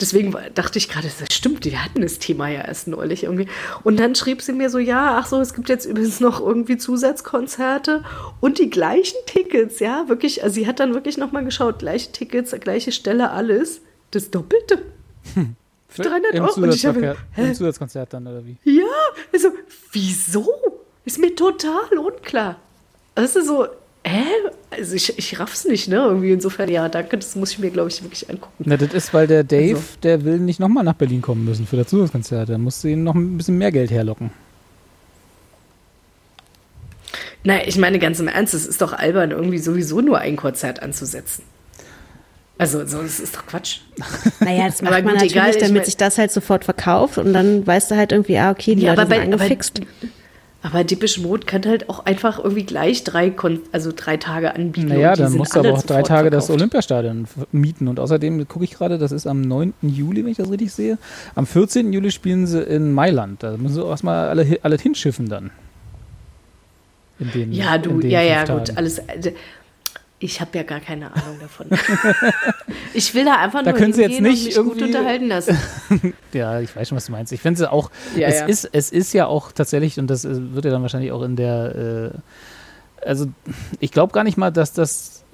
Deswegen 0.00 0.34
dachte 0.54 0.78
ich 0.78 0.88
gerade, 0.88 1.08
das 1.08 1.36
stimmt, 1.36 1.66
die 1.66 1.76
hatten 1.76 2.00
das 2.00 2.18
Thema 2.18 2.48
ja 2.48 2.62
erst 2.62 2.88
neulich 2.88 3.24
irgendwie. 3.24 3.48
Und 3.82 4.00
dann 4.00 4.14
schrieb 4.14 4.40
sie 4.40 4.54
mir 4.54 4.70
so, 4.70 4.78
ja, 4.78 5.18
ach 5.18 5.26
so, 5.26 5.38
es 5.42 5.52
gibt 5.52 5.68
jetzt 5.68 5.84
übrigens 5.84 6.20
noch 6.20 6.40
irgendwie 6.40 6.78
Zusatzkonzerte 6.78 8.02
und 8.40 8.58
die 8.58 8.70
gleichen 8.70 9.18
Tickets, 9.26 9.78
ja, 9.78 10.08
wirklich, 10.08 10.42
also 10.42 10.54
sie 10.54 10.66
hat 10.66 10.80
dann 10.80 10.94
wirklich 10.94 11.18
nochmal 11.18 11.44
geschaut, 11.44 11.80
gleiche 11.80 12.12
Tickets, 12.12 12.56
gleiche 12.60 12.92
Stelle, 12.92 13.30
alles, 13.30 13.82
das 14.10 14.30
Doppelte. 14.30 14.78
Für 15.94 16.02
300 16.02 16.34
Im, 16.34 16.42
Euro. 16.44 16.60
Und 16.60 16.74
ich 16.74 16.84
habe, 16.86 16.98
Zusatzverkehr- 17.00 17.16
Im 17.48 17.54
Zusatzkonzert 17.54 18.12
dann, 18.12 18.26
oder 18.26 18.44
wie? 18.44 18.56
ja, 18.64 18.82
also, 19.32 19.48
wieso? 19.92 20.48
Ist 21.04 21.18
mir 21.18 21.34
total 21.34 21.98
unklar. 21.98 22.56
Das 23.14 23.36
ist 23.36 23.46
so, 23.46 23.66
hä? 24.04 24.24
Also 24.70 24.94
ich, 24.96 25.16
ich 25.18 25.38
raff's 25.38 25.64
nicht, 25.66 25.88
ne? 25.88 25.96
Irgendwie 25.96 26.32
insofern, 26.32 26.68
ja, 26.68 26.88
danke, 26.88 27.16
das 27.16 27.36
muss 27.36 27.52
ich 27.52 27.58
mir, 27.60 27.70
glaube 27.70 27.90
ich, 27.90 28.02
wirklich 28.02 28.28
angucken. 28.28 28.64
Na, 28.66 28.76
das 28.76 28.92
ist, 28.92 29.14
weil 29.14 29.26
der 29.26 29.44
Dave, 29.44 29.76
Also. 29.76 29.86
der 30.02 30.24
will 30.24 30.38
nicht 30.38 30.58
nochmal 30.60 30.82
nach 30.82 30.94
Berlin 30.94 31.22
kommen 31.22 31.44
müssen 31.44 31.66
für 31.66 31.76
das 31.76 31.86
Zusatzkonzert. 31.88 32.48
Da 32.48 32.58
musst 32.58 32.82
du 32.82 32.88
ihm 32.88 33.04
noch 33.04 33.14
ein 33.14 33.36
bisschen 33.36 33.56
mehr 33.58 33.70
Geld 33.70 33.90
herlocken. 33.90 34.30
Na, 37.44 37.66
ich 37.66 37.76
meine 37.76 37.98
ganz 37.98 38.18
im 38.20 38.28
Ernst, 38.28 38.54
es 38.54 38.66
ist 38.66 38.80
doch 38.80 38.92
albern, 38.94 39.30
irgendwie 39.30 39.58
sowieso 39.58 40.00
nur 40.00 40.18
ein 40.18 40.36
Konzert 40.36 40.82
anzusetzen. 40.82 41.44
Also, 42.56 42.86
so, 42.86 43.02
das 43.02 43.18
ist 43.18 43.34
doch 43.34 43.46
Quatsch. 43.46 43.80
Naja, 44.40 44.66
das 44.66 44.80
Aber 44.80 44.90
macht 44.90 45.04
man 45.04 45.14
gut, 45.14 45.22
natürlich, 45.22 45.32
egal, 45.32 45.52
damit 45.54 45.72
mein- 45.74 45.84
sich 45.84 45.96
das 45.96 46.18
halt 46.18 46.30
sofort 46.30 46.64
verkauft 46.64 47.18
und 47.18 47.32
dann 47.32 47.66
weißt 47.66 47.90
du 47.90 47.96
halt 47.96 48.12
irgendwie, 48.12 48.38
ah, 48.38 48.50
okay, 48.52 48.74
die 48.76 48.86
Leute 48.86 49.06
sind 49.06 49.18
angefixt. 49.18 49.80
Aber, 50.62 50.76
aber 50.76 50.84
Depeche 50.84 51.20
Mode 51.20 51.44
kann 51.46 51.64
halt 51.66 51.88
auch 51.90 52.06
einfach 52.06 52.38
irgendwie 52.38 52.64
gleich 52.64 53.02
drei, 53.04 53.30
Kon 53.30 53.60
also 53.72 53.90
drei 53.94 54.16
Tage 54.18 54.54
anbieten. 54.54 54.86
Naja, 54.88 55.14
dann 55.16 55.32
musst 55.32 55.54
du 55.56 55.60
aber 55.60 55.72
auch 55.74 55.82
drei 55.82 56.02
Tage 56.02 56.30
das 56.30 56.44
verkauft. 56.46 56.60
Olympiastadion 56.60 57.24
f- 57.24 57.46
mieten. 57.52 57.88
Und 57.88 57.98
außerdem 58.00 58.46
gucke 58.48 58.64
ich 58.64 58.70
gerade, 58.70 58.98
das 58.98 59.10
ist 59.12 59.26
am 59.26 59.40
9. 59.42 59.74
Juli, 59.82 60.22
wenn 60.24 60.30
ich 60.30 60.36
das 60.38 60.48
richtig 60.50 60.72
sehe. 60.72 60.96
Am 61.34 61.46
14. 61.46 61.92
Juli 61.92 62.10
spielen 62.12 62.46
sie 62.46 62.62
in 62.62 62.92
Mailand. 62.92 63.42
Da 63.42 63.56
müssen 63.56 63.74
sie 63.74 63.84
auch 63.84 63.90
erstmal 63.90 64.28
alle, 64.28 64.58
alle 64.62 64.76
hinschiffen 64.78 65.28
dann. 65.28 65.50
In 67.18 67.30
den, 67.32 67.52
Ja, 67.52 67.78
du, 67.78 67.90
in 67.90 68.00
den 68.00 68.10
ja, 68.10 68.22
ja, 68.22 68.44
gut, 68.44 68.76
alles. 68.76 69.02
Ich 70.24 70.40
habe 70.40 70.56
ja 70.56 70.62
gar 70.64 70.80
keine 70.80 71.14
Ahnung 71.14 71.38
davon. 71.38 71.66
ich 72.94 73.14
will 73.14 73.26
da 73.26 73.36
einfach 73.36 73.62
Da 73.62 73.72
nur 73.72 73.78
können 73.78 73.92
Sie 73.92 74.00
jetzt 74.00 74.22
nicht 74.22 74.46
mich 74.46 74.54
gut 74.56 74.78
irgendwie- 74.78 74.84
unterhalten 74.84 75.28
lassen. 75.28 75.58
Ja, 76.32 76.60
ich 76.60 76.74
weiß 76.74 76.88
schon, 76.88 76.96
was 76.96 77.04
du 77.06 77.12
meinst. 77.12 77.30
Ich 77.30 77.42
finde 77.42 77.62
es 77.62 77.68
auch, 77.68 77.90
Ja, 78.16 78.28
es, 78.28 78.40
ja. 78.40 78.46
Ist, 78.46 78.70
es 78.72 78.90
ist 78.90 79.12
ja 79.12 79.26
auch 79.26 79.52
tatsächlich, 79.52 79.98
und 79.98 80.08
das 80.08 80.24
äh, 80.24 80.54
wird 80.54 80.64
ja 80.64 80.70
dann 80.70 80.80
wahrscheinlich 80.80 81.12
auch 81.12 81.20
in 81.22 81.36
der, 81.36 82.12
äh, 83.04 83.06
also 83.06 83.26
ich 83.80 83.90
glaube 83.92 84.14
gar 84.14 84.24
nicht 84.24 84.38
mal, 84.38 84.50
dass 84.50 84.72
das, 84.72 85.24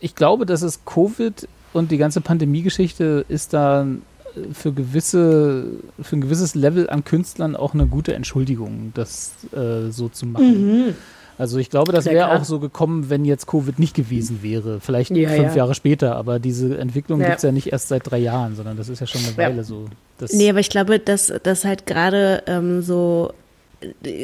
ich 0.00 0.14
glaube, 0.14 0.44
dass 0.44 0.60
es 0.60 0.84
Covid 0.84 1.48
und 1.72 1.90
die 1.90 1.96
ganze 1.96 2.20
Pandemie-Geschichte 2.20 3.24
ist 3.30 3.54
da 3.54 3.84
äh, 3.84 4.52
für 4.52 4.72
gewisse, 4.74 5.68
für 6.02 6.16
ein 6.16 6.20
gewisses 6.20 6.54
Level 6.54 6.90
an 6.90 7.02
Künstlern 7.02 7.56
auch 7.56 7.72
eine 7.72 7.86
gute 7.86 8.12
Entschuldigung, 8.14 8.92
das 8.94 9.32
äh, 9.56 9.90
so 9.90 10.10
zu 10.10 10.26
machen. 10.26 10.94
Also 11.38 11.58
ich 11.58 11.70
glaube, 11.70 11.92
das 11.92 12.04
wäre 12.04 12.32
auch 12.32 12.44
so 12.44 12.58
gekommen, 12.60 13.08
wenn 13.10 13.24
jetzt 13.24 13.46
Covid 13.46 13.78
nicht 13.78 13.94
gewesen 13.94 14.42
wäre. 14.42 14.80
Vielleicht 14.80 15.10
Ja, 15.10 15.28
fünf 15.30 15.50
ja. 15.50 15.56
Jahre 15.56 15.74
später, 15.74 16.16
aber 16.16 16.38
diese 16.38 16.76
Entwicklung 16.78 17.20
Ja. 17.20 17.26
gibt 17.28 17.38
es 17.38 17.42
ja 17.42 17.52
nicht 17.52 17.72
erst 17.72 17.88
seit 17.88 18.10
drei 18.10 18.18
Jahren, 18.18 18.54
sondern 18.54 18.76
das 18.76 18.88
ist 18.88 19.00
ja 19.00 19.06
schon 19.06 19.22
eine. 19.24 19.36
Weile 19.36 19.64
so. 19.64 19.86
Das 20.18 20.32
Nee, 20.32 20.50
aber 20.50 20.60
ich 20.60 20.68
glaube, 20.70 20.98
dass, 20.98 21.32
dass 21.42 21.64
halt 21.64 21.86
gerade 21.86 22.42
ähm, 22.46 22.82
so, 22.82 23.32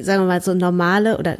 sagen 0.02 0.22
wir 0.22 0.26
mal, 0.26 0.40
so 0.42 0.54
normale 0.54 1.18
oder 1.18 1.36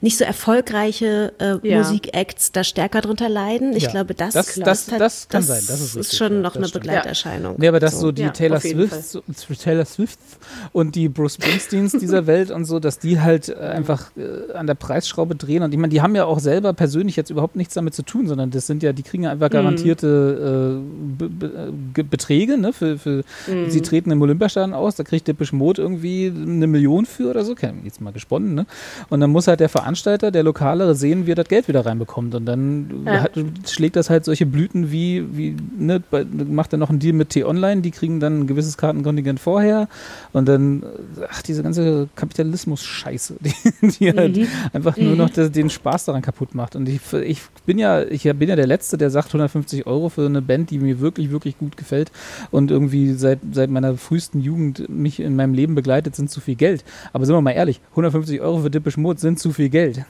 nicht 0.00 0.16
so 0.18 0.24
erfolgreiche 0.24 1.32
äh, 1.38 1.56
Ja. 1.68 1.78
Musikacts 1.78 2.52
da 2.52 2.64
stärker 2.64 3.00
drunter 3.00 3.28
leiden. 3.28 3.74
Ich 3.76 3.84
Ja. 3.84 3.90
glaube, 3.90 4.14
das, 4.14 4.34
Das- 4.34 4.54
das- 4.54 4.90
hat- 4.92 5.00
das 5.00 5.28
kann 5.28 5.42
sein, 5.42 5.62
das 5.66 5.80
ist 5.80 5.96
richtig, 5.96 6.18
schon 6.18 6.32
ja, 6.34 6.40
noch 6.40 6.50
das 6.52 6.56
eine 6.58 6.68
stimmt. 6.68 6.84
Begleiterscheinung. 6.84 7.54
Nee, 7.58 7.68
aber 7.68 7.80
dass 7.80 7.98
so, 7.98 8.12
die 8.12 8.22
Ja, 8.22 8.30
Taylor 8.30 8.60
Swifts, 8.60 9.12
so, 9.12 9.22
Taylor 9.62 9.84
Swifts 9.84 10.38
und 10.72 10.94
die 10.94 11.08
Bruce 11.08 11.34
Springsteens 11.34 11.92
dieser 11.92 12.26
Welt 12.26 12.50
und 12.50 12.64
so, 12.64 12.78
dass 12.80 12.98
die 12.98 13.20
halt 13.20 13.48
äh, 13.48 13.54
einfach 13.56 14.10
äh, 14.16 14.52
an 14.52 14.66
der 14.66 14.74
Preisschraube 14.74 15.34
drehen. 15.34 15.62
Und 15.62 15.72
ich 15.72 15.78
meine, 15.78 15.90
die 15.90 16.02
haben 16.02 16.14
ja 16.14 16.24
auch 16.24 16.38
selber 16.40 16.72
persönlich 16.72 17.16
jetzt 17.16 17.30
überhaupt 17.30 17.56
nichts 17.56 17.74
damit 17.74 17.94
zu 17.94 18.02
tun, 18.02 18.26
sondern 18.28 18.50
das 18.50 18.66
sind 18.66 18.82
ja, 18.82 18.92
die 18.92 19.02
kriegen 19.02 19.24
ja 19.24 19.30
einfach 19.30 19.50
garantierte 19.50 20.80
äh, 20.80 21.18
Be 21.18 21.28
Be 21.28 21.72
Ge- 21.94 22.04
Beträge, 22.04 22.58
ne? 22.58 22.72
Für, 22.72 22.98
für 22.98 23.24
sie 23.68 23.80
treten 23.80 24.10
im 24.10 24.20
Olympiastadion 24.22 24.74
aus, 24.74 24.96
da 24.96 25.04
kriegt 25.04 25.26
Depeche 25.28 25.54
Mode 25.56 25.82
irgendwie 25.82 26.26
eine 26.34 26.66
Million 26.66 27.06
für 27.06 27.30
oder 27.30 27.44
so, 27.44 27.47
okay, 27.50 27.72
jetzt 27.84 28.00
mal 28.00 28.12
gesponnen, 28.12 28.54
ne? 28.54 28.66
Und 29.08 29.20
dann 29.20 29.30
muss 29.30 29.46
halt 29.48 29.60
der 29.60 29.68
Veranstalter, 29.68 30.30
der 30.30 30.42
Lokale, 30.42 30.94
sehen, 30.94 31.26
wie 31.26 31.32
er 31.32 31.36
das 31.36 31.48
Geld 31.48 31.68
wieder 31.68 31.84
reinbekommt. 31.86 32.34
Und 32.34 32.46
dann 32.46 33.04
Ja. 33.06 33.22
hat, 33.22 33.32
schlägt 33.68 33.96
das 33.96 34.10
halt 34.10 34.24
solche 34.24 34.46
Blüten 34.46 34.90
wie, 34.92 35.24
wie 35.36 35.56
ne, 35.78 36.00
bei, 36.00 36.24
macht 36.24 36.72
er 36.72 36.78
noch 36.78 36.90
einen 36.90 36.98
Deal 36.98 37.12
mit 37.14 37.30
T-Online, 37.30 37.80
die 37.82 37.90
kriegen 37.90 38.20
dann 38.20 38.40
ein 38.40 38.46
gewisses 38.46 38.76
Kartenkontingent 38.76 39.40
vorher 39.40 39.88
und 40.32 40.46
dann, 40.48 40.82
ach, 41.30 41.42
diese 41.42 41.62
ganze 41.62 42.08
Kapitalismus-Scheiße, 42.16 43.36
die, 43.40 43.88
die 43.88 44.12
halt 44.12 44.38
einfach 44.72 44.96
nur 44.96 45.16
noch 45.16 45.30
das, 45.30 45.50
den 45.52 45.70
Spaß 45.70 46.06
daran 46.06 46.22
kaputt 46.22 46.54
macht. 46.54 46.76
Und 46.76 46.88
ich, 46.88 47.00
ich 47.12 47.42
bin 47.66 47.78
ja, 47.78 48.02
ich 48.02 48.22
bin 48.24 48.48
ja 48.48 48.56
der 48.56 48.66
Letzte, 48.66 48.98
der 48.98 49.10
sagt 49.10 49.28
150 49.28 49.86
Euro 49.86 50.08
für 50.08 50.26
eine 50.26 50.42
Band, 50.42 50.70
die 50.70 50.78
mir 50.78 51.00
wirklich, 51.00 51.30
wirklich 51.30 51.58
gut 51.58 51.76
gefällt 51.76 52.10
und 52.50 52.70
irgendwie 52.70 53.12
seit, 53.12 53.40
seit 53.52 53.70
meiner 53.70 53.96
frühesten 53.96 54.40
Jugend 54.40 54.88
mich 54.88 55.20
in 55.20 55.36
meinem 55.36 55.54
Leben 55.54 55.74
begleitet, 55.74 56.16
sind 56.16 56.30
zu 56.30 56.40
viel 56.40 56.54
Geld. 56.56 56.84
Aber 57.12 57.26
sind 57.26 57.34
wir 57.38 57.42
mal 57.42 57.52
ehrlich, 57.52 57.80
150 57.90 58.40
Euro 58.40 58.60
für 58.60 58.70
Depeche 58.70 59.00
Mode 59.00 59.20
sind 59.20 59.38
zu 59.38 59.52
viel 59.52 59.68
Geld. 59.68 60.04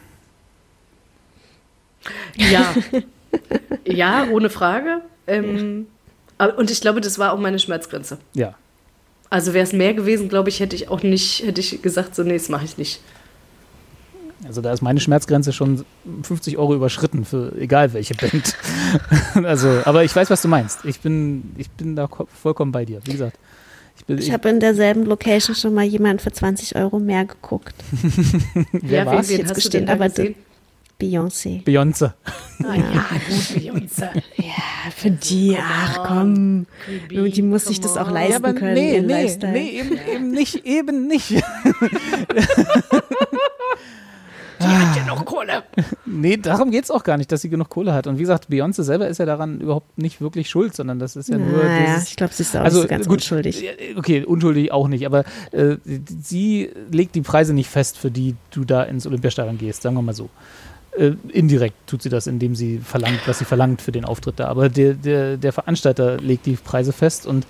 Ja. 2.36 2.74
ja, 3.84 4.26
ohne 4.30 4.50
Frage. 4.50 5.02
Ähm, 5.26 5.86
und 6.56 6.70
ich 6.70 6.80
glaube, 6.80 7.00
das 7.00 7.18
war 7.18 7.32
auch 7.32 7.38
meine 7.38 7.58
Schmerzgrenze. 7.58 8.18
Ja. 8.34 8.54
Also 9.30 9.52
wäre 9.52 9.64
es 9.64 9.72
mehr 9.72 9.92
gewesen, 9.92 10.28
glaube 10.28 10.48
ich, 10.48 10.60
hätte 10.60 10.74
ich 10.76 10.88
auch 10.88 11.02
nicht, 11.02 11.44
hätte 11.44 11.60
ich 11.60 11.82
gesagt, 11.82 12.14
so, 12.14 12.22
nee, 12.22 12.32
das 12.34 12.48
mache 12.48 12.64
ich 12.64 12.78
nicht. 12.78 13.00
Also 14.46 14.60
da 14.62 14.72
ist 14.72 14.80
meine 14.82 15.00
Schmerzgrenze 15.00 15.52
schon 15.52 15.84
50 16.22 16.56
Euro 16.58 16.74
überschritten 16.74 17.24
für 17.24 17.52
egal 17.58 17.92
welche 17.92 18.14
Band. 18.14 18.56
also, 19.44 19.82
aber 19.84 20.04
ich 20.04 20.14
weiß, 20.14 20.30
was 20.30 20.40
du 20.42 20.48
meinst. 20.48 20.84
Ich 20.84 21.00
bin, 21.00 21.52
ich 21.58 21.68
bin 21.70 21.96
da 21.96 22.06
ko- 22.06 22.28
vollkommen 22.40 22.70
bei 22.72 22.84
dir. 22.84 23.00
Wie 23.04 23.12
gesagt, 23.12 23.36
ich 24.06 24.18
Ich 24.28 24.32
habe 24.32 24.48
in 24.48 24.60
derselben 24.60 25.04
Location 25.04 25.54
schon 25.54 25.74
mal 25.74 25.84
jemanden 25.84 26.18
für 26.20 26.32
20 26.32 26.76
Euro 26.76 26.98
mehr 26.98 27.24
geguckt. 27.24 27.74
wer 28.72 29.04
ja, 29.04 29.12
wen 29.12 29.38
Jetzt 29.38 29.54
gestehen, 29.54 29.88
aber 29.88 30.08
gesehen? 30.08 30.34
Beyoncé. 31.00 31.62
Beyoncé. 31.62 32.12
Ah, 32.64 32.74
ja, 32.74 33.06
gut, 33.28 33.62
Beyoncé. 33.62 34.08
Ja, 34.36 34.90
für 34.96 35.10
die, 35.10 35.56
ach 35.60 36.04
komm. 36.06 36.66
Baby, 37.08 37.30
Die 37.30 37.42
muss 37.42 37.66
sich 37.66 37.80
das 37.80 37.96
auch 37.96 38.10
leisten 38.10 38.42
können, 38.54 38.74
nee, 38.74 39.00
nee, 39.00 39.22
Lifestyle. 39.22 39.52
nee, 39.52 39.78
eben, 39.78 39.98
eben 40.12 40.30
nicht, 40.30 40.66
eben 40.66 41.06
nicht. 41.06 41.30
Die 44.60 44.64
hat 44.66 44.96
ja 44.96 45.04
noch 45.06 45.24
Kohle. 45.24 45.62
Nee, 46.06 46.36
darum 46.36 46.70
geht 46.70 46.84
es 46.84 46.90
auch 46.90 47.04
gar 47.04 47.16
nicht, 47.16 47.30
dass 47.30 47.42
sie 47.42 47.48
genug 47.48 47.68
Kohle 47.68 47.92
hat. 47.92 48.06
Und 48.06 48.16
wie 48.16 48.22
gesagt, 48.22 48.48
Beyoncé 48.50 48.82
selber 48.82 49.06
ist 49.08 49.18
ja 49.18 49.26
daran 49.26 49.60
überhaupt 49.60 49.98
nicht 49.98 50.20
wirklich 50.20 50.48
schuld, 50.50 50.74
sondern 50.74 50.98
das 50.98 51.16
ist 51.16 51.28
ja 51.28 51.36
nur 51.38 51.62
Naja, 51.62 51.94
dieses 51.94 52.08
ich 52.08 52.16
glaube, 52.16 52.32
sie 52.34 52.42
ist 52.42 52.56
auch 52.56 52.62
also 52.62 52.78
nicht 52.78 52.82
so 52.84 52.88
ganz 52.88 53.06
gut, 53.06 53.18
unschuldig. 53.18 53.60
ja, 53.60 53.70
Okay, 53.96 54.24
unschuldig 54.24 54.72
auch 54.72 54.88
nicht, 54.88 55.06
aber 55.06 55.24
äh, 55.52 55.76
sie 56.22 56.70
legt 56.90 57.14
die 57.14 57.20
Preise 57.20 57.54
nicht 57.54 57.68
fest, 57.70 57.98
für 57.98 58.10
die 58.10 58.34
du 58.50 58.64
da 58.64 58.82
ins 58.82 59.06
Olympiastadion 59.06 59.58
gehst, 59.58 59.82
sagen 59.82 59.94
wir 59.96 60.02
mal 60.02 60.14
so. 60.14 60.28
Äh, 60.96 61.12
indirekt 61.28 61.76
tut 61.86 62.02
sie 62.02 62.08
das, 62.08 62.26
indem 62.26 62.56
sie 62.56 62.78
verlangt, 62.78 63.20
was 63.26 63.38
sie 63.38 63.44
verlangt 63.44 63.82
für 63.82 63.92
den 63.92 64.04
Auftritt 64.04 64.40
da. 64.40 64.48
Aber 64.48 64.68
der, 64.68 64.94
der, 64.94 65.36
der 65.36 65.52
Veranstalter 65.52 66.16
legt 66.16 66.46
die 66.46 66.56
Preise 66.56 66.92
fest 66.92 67.26
und 67.26 67.46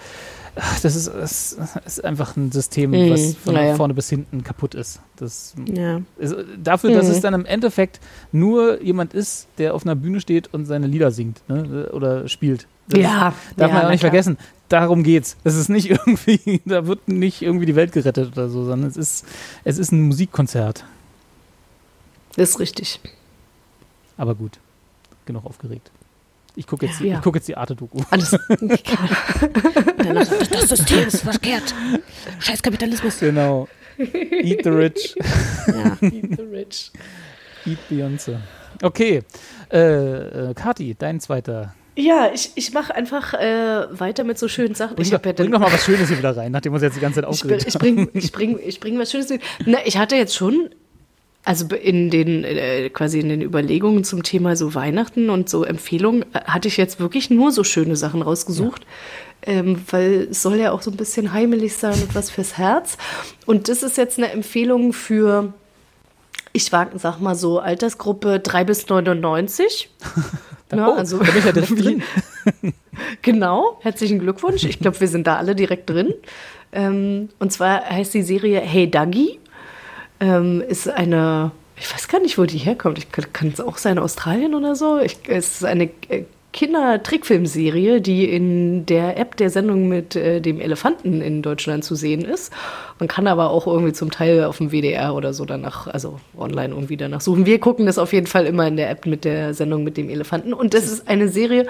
das 0.82 0.96
ist, 0.96 1.06
das 1.08 1.56
ist 1.86 2.04
einfach 2.04 2.36
ein 2.36 2.50
System, 2.52 2.90
Mhm, 2.90 3.10
was 3.10 3.34
von 3.36 3.54
naja. 3.54 3.76
vorne 3.76 3.94
bis 3.94 4.08
hinten 4.08 4.42
kaputt 4.42 4.74
ist. 4.74 5.00
Das 5.16 5.54
Ja. 5.66 6.00
ist, 6.18 6.34
dafür, 6.62 6.90
dass 6.92 7.06
Mhm. 7.06 7.12
es 7.12 7.20
dann 7.20 7.34
im 7.34 7.44
Endeffekt 7.46 8.00
nur 8.32 8.82
jemand 8.82 9.14
ist, 9.14 9.46
der 9.58 9.74
auf 9.74 9.84
einer 9.84 9.94
Bühne 9.94 10.20
steht 10.20 10.52
und 10.52 10.66
seine 10.66 10.86
Lieder 10.86 11.10
singt 11.10 11.42
ne, 11.48 11.88
oder 11.92 12.28
spielt. 12.28 12.66
Das 12.88 13.00
Ja, 13.00 13.34
darf 13.56 13.68
ja, 13.70 13.74
man 13.76 13.86
auch 13.86 13.90
nicht 13.90 14.00
klar. 14.00 14.10
vergessen. 14.10 14.38
Darum 14.68 15.02
geht's. 15.02 15.36
Es 15.44 15.54
ist 15.54 15.68
nicht 15.68 15.90
irgendwie, 15.90 16.60
da 16.64 16.86
wird 16.86 17.06
nicht 17.08 17.42
irgendwie 17.42 17.66
die 17.66 17.76
Welt 17.76 17.92
gerettet 17.92 18.32
oder 18.32 18.48
so, 18.48 18.64
sondern 18.64 18.88
es 18.90 18.96
ist, 18.96 19.24
es 19.64 19.78
ist 19.78 19.92
ein 19.92 20.02
Musikkonzert. 20.02 20.84
Das 22.36 22.50
ist 22.50 22.60
richtig. 22.60 23.00
Aber 24.16 24.34
gut, 24.34 24.58
genug 25.26 25.44
aufgeregt. 25.46 25.90
Ich 26.58 26.66
gucke 26.66 26.86
jetzt, 26.86 26.98
Ja. 26.98 27.04
die- 27.06 27.12
ich 27.12 27.20
guck 27.22 27.34
jetzt 27.36 27.46
die 27.46 27.56
Arte-Doku. 27.56 28.00
Alles. 28.10 28.32
Noch, 28.58 30.14
das, 30.14 30.48
das 30.50 30.68
System 30.68 31.06
ist 31.06 31.22
verkehrt. 31.22 31.74
Scheiß 32.40 32.62
Kapitalismus. 32.62 33.20
Genau. 33.20 33.68
Eat 33.98 34.62
the 34.64 34.70
Rich, 34.70 35.14
Ja. 35.66 35.96
eat 37.66 37.78
Beyoncé. 37.90 38.36
Okay, 38.82 39.22
äh, 39.72 40.50
äh, 40.50 40.54
Kati, 40.54 40.94
dein 40.98 41.18
zweiter. 41.20 41.74
Ja, 41.96 42.30
ich, 42.32 42.52
ich 42.54 42.72
mache 42.72 42.94
einfach 42.94 43.34
äh, 43.34 43.86
weiter 43.98 44.22
mit 44.22 44.38
so 44.38 44.46
schönen 44.46 44.74
Sachen. 44.76 44.94
Bring, 44.94 45.04
ich 45.06 45.10
ja 45.12 45.18
bring 45.18 45.50
doch 45.50 45.58
mal 45.58 45.72
was 45.72 45.84
Schönes 45.84 46.08
hier 46.08 46.18
wieder 46.18 46.36
rein, 46.36 46.52
nachdem 46.52 46.72
wir 46.72 46.74
uns 46.76 46.84
jetzt 46.84 46.96
die 46.96 47.00
ganze 47.00 47.20
Zeit 47.22 47.24
Ich, 47.24 47.42
aufgeregt 47.42 47.64
ich 47.66 47.74
haben. 47.74 47.80
bring, 47.80 48.08
ich 48.14 48.30
bring, 48.32 48.58
ich 48.64 48.78
bring 48.80 48.98
was 48.98 49.10
Schönes 49.10 49.28
mit. 49.30 49.42
Na, 49.66 49.78
ich 49.84 49.98
hatte 49.98 50.14
jetzt 50.14 50.34
schon, 50.36 50.70
also 51.48 51.66
in 51.74 52.10
den, 52.10 52.44
äh, 52.44 52.90
quasi 52.90 53.20
in 53.20 53.30
den 53.30 53.40
Überlegungen 53.40 54.04
zum 54.04 54.22
Thema 54.22 54.54
so 54.54 54.74
Weihnachten 54.74 55.30
und 55.30 55.48
so 55.48 55.64
Empfehlungen, 55.64 56.26
äh, 56.34 56.40
hatte 56.44 56.68
ich 56.68 56.76
jetzt 56.76 57.00
wirklich 57.00 57.30
nur 57.30 57.52
so 57.52 57.64
schöne 57.64 57.96
Sachen 57.96 58.20
rausgesucht. 58.20 58.84
Ähm, 59.40 59.80
weil 59.90 60.28
es 60.30 60.42
soll 60.42 60.56
ja 60.56 60.72
auch 60.72 60.82
so 60.82 60.90
ein 60.90 60.98
bisschen 60.98 61.32
heimelig 61.32 61.76
sein 61.76 61.94
und 61.94 62.14
was 62.14 62.28
fürs 62.28 62.58
Herz. 62.58 62.98
Und 63.46 63.70
das 63.70 63.82
ist 63.82 63.96
jetzt 63.96 64.18
eine 64.18 64.30
Empfehlung 64.30 64.92
für, 64.92 65.54
ich 66.52 66.64
sag 66.64 67.20
mal 67.20 67.34
so, 67.34 67.60
Altersgruppe 67.60 68.40
3 68.40 68.64
bis 68.64 68.86
99. 68.86 69.88
Ja, 70.70 70.88
oh, 70.90 70.92
also, 70.98 71.16
da 71.16 71.24
bin 71.24 71.38
ich 71.38 71.44
ja 71.46 71.52
direkt 71.52 71.80
drin. 71.84 72.02
Genau, 73.22 73.78
herzlichen 73.80 74.18
Glückwunsch. 74.18 74.64
Ich 74.64 74.80
glaube, 74.80 75.00
wir 75.00 75.08
sind 75.08 75.26
da 75.26 75.36
alle 75.36 75.54
direkt 75.54 75.88
drin. 75.88 76.12
Ähm, 76.72 77.30
und 77.38 77.52
zwar 77.52 77.88
heißt 77.88 78.12
die 78.12 78.22
Serie 78.22 78.60
Hey 78.60 78.90
Duggy. 78.90 79.38
Ähm, 80.20 80.62
ist 80.66 80.88
eine, 80.88 81.52
ich 81.76 81.92
weiß 81.92 82.08
gar 82.08 82.20
nicht, 82.20 82.38
wo 82.38 82.44
die 82.44 82.58
herkommt. 82.58 82.98
Ich, 82.98 83.10
kann 83.10 83.48
es 83.48 83.60
auch 83.60 83.76
sein 83.76 83.98
Australien 83.98 84.54
oder 84.54 84.74
so. 84.74 84.98
Ich, 84.98 85.18
es 85.28 85.56
ist 85.56 85.64
eine 85.64 85.90
äh, 86.08 86.24
Kinder-Trickfilmserie, 86.52 88.00
die 88.00 88.24
in 88.24 88.86
der 88.86 89.18
App 89.18 89.36
der 89.36 89.50
Sendung 89.50 89.88
mit 89.88 90.16
äh, 90.16 90.40
dem 90.40 90.60
Elefanten 90.60 91.20
in 91.20 91.42
Deutschland 91.42 91.84
zu 91.84 91.94
sehen 91.94 92.24
ist. 92.24 92.52
Man 92.98 93.06
kann 93.06 93.26
aber 93.26 93.50
auch 93.50 93.66
irgendwie 93.66 93.92
zum 93.92 94.10
Teil 94.10 94.44
auf 94.44 94.58
dem 94.58 94.70
WDR 94.72 95.14
oder 95.14 95.34
so 95.34 95.44
danach, 95.44 95.86
also 95.86 96.18
online 96.36 96.74
irgendwie 96.74 96.96
danach 96.96 97.20
suchen. 97.20 97.44
Wir 97.46 97.60
gucken 97.60 97.86
das 97.86 97.98
auf 97.98 98.12
jeden 98.12 98.26
Fall 98.26 98.46
immer 98.46 98.66
in 98.66 98.76
der 98.76 98.90
App 98.90 99.04
mit 99.04 99.24
der 99.24 99.52
Sendung 99.54 99.84
mit 99.84 99.96
dem 99.96 100.08
Elefanten. 100.08 100.54
Und 100.54 100.74
das 100.74 100.90
ist 100.90 101.06
eine 101.06 101.28
Serie, 101.28 101.66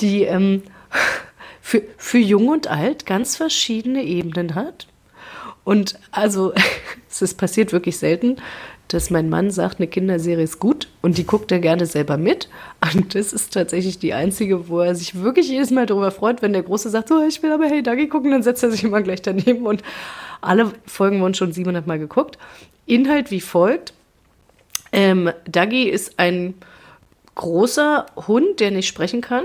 die 0.00 0.24
ähm, 0.24 0.62
für, 1.62 1.82
für 1.96 2.18
Jung 2.18 2.48
und 2.48 2.68
Alt 2.68 3.06
ganz 3.06 3.36
verschiedene 3.36 4.04
Ebenen 4.04 4.54
hat. 4.54 4.86
Und 5.68 5.98
also, 6.12 6.54
es 7.10 7.20
ist 7.20 7.36
passiert 7.36 7.74
wirklich 7.74 7.98
selten, 7.98 8.36
dass 8.88 9.10
mein 9.10 9.28
Mann 9.28 9.50
sagt, 9.50 9.78
eine 9.80 9.86
Kinderserie 9.86 10.44
ist 10.44 10.60
gut 10.60 10.88
und 11.02 11.18
die 11.18 11.26
guckt 11.26 11.52
er 11.52 11.58
gerne 11.58 11.84
selber 11.84 12.16
mit. 12.16 12.48
Und 12.94 13.14
das 13.14 13.34
ist 13.34 13.52
tatsächlich 13.52 13.98
die 13.98 14.14
einzige, 14.14 14.70
wo 14.70 14.80
er 14.80 14.94
sich 14.94 15.20
wirklich 15.20 15.50
jedes 15.50 15.70
Mal 15.70 15.84
darüber 15.84 16.10
freut, 16.10 16.40
wenn 16.40 16.54
der 16.54 16.62
Große 16.62 16.88
sagt, 16.88 17.08
so, 17.08 17.22
ich 17.22 17.42
will 17.42 17.52
aber 17.52 17.66
Hey 17.66 17.82
Dagi 17.82 18.08
gucken, 18.08 18.30
dann 18.30 18.42
setzt 18.42 18.62
er 18.62 18.70
sich 18.70 18.82
immer 18.82 19.02
gleich 19.02 19.20
daneben. 19.20 19.66
Und 19.66 19.82
alle 20.40 20.72
Folgen 20.86 21.20
wurden 21.20 21.34
schon 21.34 21.52
700 21.52 21.86
Mal 21.86 21.98
geguckt. 21.98 22.38
Inhalt 22.86 23.30
wie 23.30 23.42
folgt. 23.42 23.92
Ähm, 24.90 25.30
Dagi 25.46 25.82
ist 25.82 26.18
ein 26.18 26.54
großer 27.34 28.06
Hund, 28.26 28.60
der 28.60 28.70
nicht 28.70 28.88
sprechen 28.88 29.20
kann. 29.20 29.44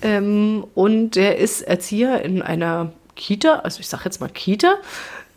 Ähm, 0.00 0.64
und 0.74 1.10
der 1.10 1.36
ist 1.36 1.60
Erzieher 1.60 2.22
in 2.22 2.40
einer 2.40 2.94
Kita, 3.16 3.56
also 3.56 3.80
ich 3.80 3.88
sage 3.88 4.04
jetzt 4.06 4.22
mal 4.22 4.30
Kita. 4.30 4.78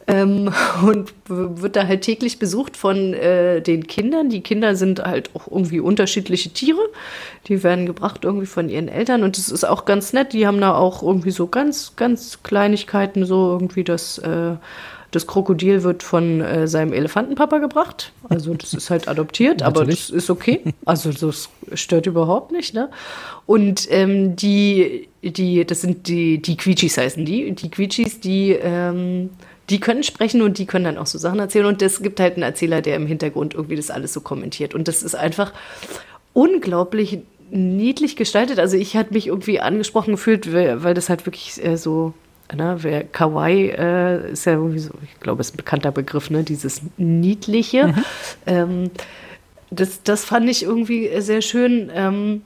Ähm, 0.07 0.51
und 0.85 1.13
wird 1.27 1.75
da 1.75 1.87
halt 1.87 2.01
täglich 2.01 2.39
besucht 2.39 2.77
von 2.77 3.13
äh, 3.13 3.61
den 3.61 3.87
Kindern. 3.87 4.29
Die 4.29 4.41
Kinder 4.41 4.75
sind 4.75 4.99
halt 4.99 5.31
auch 5.33 5.47
irgendwie 5.47 5.79
unterschiedliche 5.79 6.49
Tiere. 6.49 6.81
Die 7.47 7.63
werden 7.63 7.85
gebracht 7.85 8.23
irgendwie 8.23 8.45
von 8.45 8.69
ihren 8.69 8.87
Eltern 8.87 9.23
und 9.23 9.37
das 9.37 9.49
ist 9.49 9.63
auch 9.63 9.85
ganz 9.85 10.13
nett. 10.13 10.33
Die 10.33 10.45
haben 10.45 10.61
da 10.61 10.75
auch 10.75 11.01
irgendwie 11.01 11.31
so 11.31 11.47
ganz, 11.47 11.95
ganz 11.95 12.43
Kleinigkeiten, 12.43 13.25
so 13.25 13.51
irgendwie 13.51 13.83
das, 13.83 14.17
äh, 14.19 14.55
das 15.11 15.27
Krokodil 15.27 15.83
wird 15.83 16.03
von 16.03 16.41
äh, 16.41 16.67
seinem 16.67 16.93
Elefantenpapa 16.93 17.57
gebracht. 17.57 18.11
Also 18.29 18.53
das 18.53 18.73
ist 18.73 18.89
halt 18.89 19.07
adoptiert, 19.07 19.61
aber 19.63 19.85
das 19.85 20.09
ist 20.09 20.29
okay. 20.29 20.61
Also 20.85 21.11
das 21.11 21.49
stört 21.73 22.05
überhaupt 22.05 22.51
nicht. 22.51 22.73
Ne? 22.73 22.89
Und 23.47 23.87
ähm, 23.89 24.35
die, 24.35 25.07
die, 25.23 25.65
das 25.65 25.81
sind 25.81 26.07
die, 26.07 26.41
die 26.41 26.57
Quietschis 26.57 26.97
heißen 26.97 27.25
die. 27.25 27.51
Die 27.53 27.69
Quietschis, 27.71 28.19
die, 28.19 28.51
ähm, 28.51 29.29
die 29.69 29.79
können 29.79 30.03
sprechen 30.03 30.41
und 30.41 30.57
die 30.57 30.65
können 30.65 30.85
dann 30.85 30.97
auch 30.97 31.07
so 31.07 31.17
Sachen 31.17 31.39
erzählen. 31.39 31.65
Und 31.65 31.81
es 31.81 32.01
gibt 32.01 32.19
halt 32.19 32.33
einen 32.33 32.43
Erzähler, 32.43 32.81
der 32.81 32.95
im 32.95 33.07
Hintergrund 33.07 33.53
irgendwie 33.53 33.75
das 33.75 33.89
alles 33.89 34.13
so 34.13 34.21
kommentiert. 34.21 34.75
Und 34.75 34.87
das 34.87 35.01
ist 35.03 35.15
einfach 35.15 35.53
unglaublich 36.33 37.19
niedlich 37.49 38.15
gestaltet. 38.15 38.59
Also 38.59 38.77
ich 38.77 38.95
hatte 38.95 39.13
mich 39.13 39.27
irgendwie 39.27 39.59
angesprochen 39.59 40.11
gefühlt, 40.11 40.51
weil 40.53 40.93
das 40.93 41.09
halt 41.09 41.25
wirklich 41.25 41.63
äh, 41.63 41.77
so, 41.77 42.13
ne, 42.53 42.77
wer 42.81 43.03
Kawaii 43.03 43.69
äh, 43.69 44.31
ist 44.31 44.45
ja 44.45 44.53
irgendwie 44.53 44.79
so, 44.79 44.91
ich 45.03 45.19
glaube, 45.19 45.41
ist 45.41 45.53
ein 45.53 45.57
bekannter 45.57 45.91
Begriff, 45.91 46.29
ne, 46.29 46.43
dieses 46.43 46.81
Niedliche. 46.97 47.93
Ähm, 48.47 48.91
das, 49.71 50.03
das 50.03 50.25
fand 50.25 50.49
ich 50.49 50.63
irgendwie 50.63 51.09
sehr 51.19 51.41
schön. 51.41 51.91
Ähm, 51.93 52.43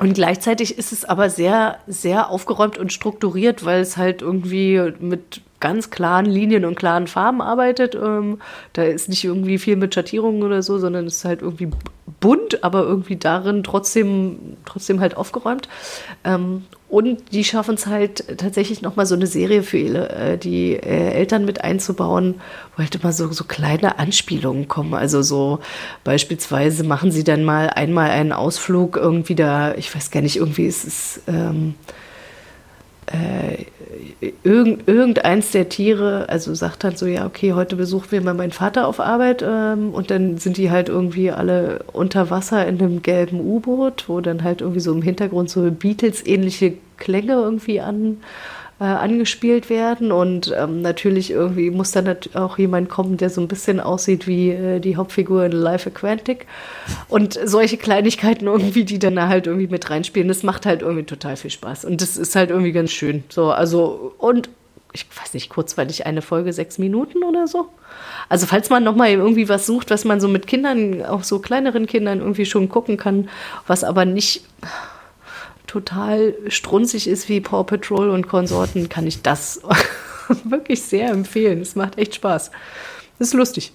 und 0.00 0.14
gleichzeitig 0.14 0.76
ist 0.76 0.92
es 0.92 1.04
aber 1.04 1.30
sehr, 1.30 1.78
sehr 1.86 2.28
aufgeräumt 2.28 2.78
und 2.78 2.92
strukturiert, 2.92 3.64
weil 3.64 3.80
es 3.80 3.96
halt 3.96 4.22
irgendwie 4.22 4.92
mit 4.98 5.40
ganz 5.64 5.88
klaren 5.88 6.26
Linien 6.26 6.66
und 6.66 6.74
klaren 6.74 7.06
Farben 7.06 7.40
arbeitet. 7.40 7.94
Ähm, 7.94 8.38
da 8.74 8.82
ist 8.82 9.08
nicht 9.08 9.24
irgendwie 9.24 9.56
viel 9.56 9.76
mit 9.76 9.94
Schattierungen 9.94 10.42
oder 10.42 10.62
so, 10.62 10.76
sondern 10.76 11.06
es 11.06 11.16
ist 11.16 11.24
halt 11.24 11.40
irgendwie 11.40 11.70
bunt, 12.20 12.62
aber 12.62 12.82
irgendwie 12.82 13.16
darin 13.16 13.64
trotzdem, 13.64 14.58
trotzdem 14.66 15.00
halt 15.00 15.16
aufgeräumt. 15.16 15.70
Ähm, 16.22 16.64
und 16.90 17.32
die 17.32 17.44
schaffen 17.44 17.76
es 17.76 17.86
halt 17.86 18.38
tatsächlich 18.38 18.82
nochmal 18.82 19.06
so 19.06 19.14
eine 19.14 19.26
Serie 19.26 19.62
für 19.62 20.10
äh, 20.10 20.36
die 20.36 20.74
äh, 20.74 21.12
Eltern 21.12 21.46
mit 21.46 21.64
einzubauen, 21.64 22.34
wo 22.76 22.82
halt 22.82 22.94
immer 22.96 23.14
so, 23.14 23.32
so 23.32 23.44
kleine 23.44 23.98
Anspielungen 23.98 24.68
kommen. 24.68 24.92
Also 24.92 25.22
so 25.22 25.60
beispielsweise 26.04 26.84
machen 26.84 27.10
sie 27.10 27.24
dann 27.24 27.42
mal 27.42 27.70
einmal 27.70 28.10
einen 28.10 28.32
Ausflug 28.32 28.98
irgendwie 28.98 29.34
da, 29.34 29.74
ich 29.76 29.94
weiß 29.96 30.10
gar 30.10 30.20
nicht, 30.20 30.36
irgendwie 30.36 30.66
ist 30.66 30.84
es 30.84 31.22
ähm, 31.26 31.74
äh, 33.06 33.64
irgend, 34.42 34.88
irgendeins 34.88 35.50
der 35.50 35.68
Tiere, 35.68 36.28
also 36.28 36.54
sagt 36.54 36.84
dann 36.84 36.96
so, 36.96 37.06
ja, 37.06 37.26
okay, 37.26 37.52
heute 37.52 37.76
besuchen 37.76 38.10
wir 38.10 38.20
mal 38.20 38.34
meinen 38.34 38.52
Vater 38.52 38.86
auf 38.86 39.00
Arbeit 39.00 39.44
ähm, 39.46 39.90
und 39.92 40.10
dann 40.10 40.38
sind 40.38 40.56
die 40.56 40.70
halt 40.70 40.88
irgendwie 40.88 41.30
alle 41.30 41.84
unter 41.92 42.30
Wasser 42.30 42.66
in 42.66 42.78
einem 42.78 43.02
gelben 43.02 43.40
U-Boot, 43.40 44.04
wo 44.08 44.20
dann 44.20 44.42
halt 44.42 44.60
irgendwie 44.60 44.80
so 44.80 44.92
im 44.92 45.02
Hintergrund 45.02 45.50
so 45.50 45.70
Beatles-ähnliche 45.70 46.74
Klänge 46.96 47.32
irgendwie 47.32 47.80
an, 47.80 48.18
äh, 48.80 48.84
angespielt 48.84 49.70
werden 49.70 50.10
und 50.10 50.52
ähm, 50.56 50.82
natürlich 50.82 51.30
irgendwie 51.30 51.70
muss 51.70 51.92
dann 51.92 52.16
auch 52.34 52.58
jemand 52.58 52.88
kommen, 52.88 53.16
der 53.16 53.30
so 53.30 53.40
ein 53.40 53.48
bisschen 53.48 53.78
aussieht 53.78 54.26
wie 54.26 54.50
äh, 54.50 54.80
die 54.80 54.96
Hauptfigur 54.96 55.46
in 55.46 55.52
Life 55.52 55.88
Aquatic 55.88 56.46
und 57.08 57.38
solche 57.44 57.76
Kleinigkeiten 57.76 58.46
irgendwie, 58.46 58.84
die 58.84 58.98
dann 58.98 59.16
da 59.16 59.28
halt 59.28 59.46
irgendwie 59.46 59.68
mit 59.68 59.88
reinspielen, 59.90 60.28
das 60.28 60.42
macht 60.42 60.66
halt 60.66 60.82
irgendwie 60.82 61.04
total 61.04 61.36
viel 61.36 61.50
Spaß 61.50 61.84
und 61.84 62.00
das 62.00 62.16
ist 62.16 62.34
halt 62.34 62.50
irgendwie 62.50 62.72
ganz 62.72 62.90
schön. 62.90 63.22
So, 63.28 63.52
also 63.52 64.14
und 64.18 64.48
ich 64.92 65.06
weiß 65.20 65.34
nicht, 65.34 65.50
kurzweilig 65.50 66.06
eine 66.06 66.22
Folge 66.22 66.52
sechs 66.52 66.78
Minuten 66.78 67.24
oder 67.24 67.48
so. 67.48 67.68
Also 68.28 68.46
falls 68.46 68.70
man 68.70 68.84
noch 68.84 68.94
mal 68.94 69.10
irgendwie 69.10 69.48
was 69.48 69.66
sucht, 69.66 69.90
was 69.90 70.04
man 70.04 70.20
so 70.20 70.28
mit 70.28 70.46
Kindern, 70.46 71.04
auch 71.04 71.24
so 71.24 71.40
kleineren 71.40 71.86
Kindern 71.86 72.20
irgendwie 72.20 72.46
schon 72.46 72.68
gucken 72.68 72.96
kann, 72.96 73.28
was 73.66 73.82
aber 73.82 74.04
nicht 74.04 74.44
total 75.74 76.34
strunzig 76.46 77.08
ist 77.08 77.28
wie 77.28 77.40
Paw 77.40 77.64
Patrol 77.64 78.10
und 78.10 78.28
Konsorten, 78.28 78.88
kann 78.88 79.08
ich 79.08 79.22
das 79.22 79.60
wirklich 80.44 80.82
sehr 80.82 81.10
empfehlen. 81.10 81.60
Es 81.60 81.74
macht 81.74 81.98
echt 81.98 82.14
Spaß. 82.14 82.52
Das 83.18 83.28
ist 83.28 83.34
lustig. 83.34 83.72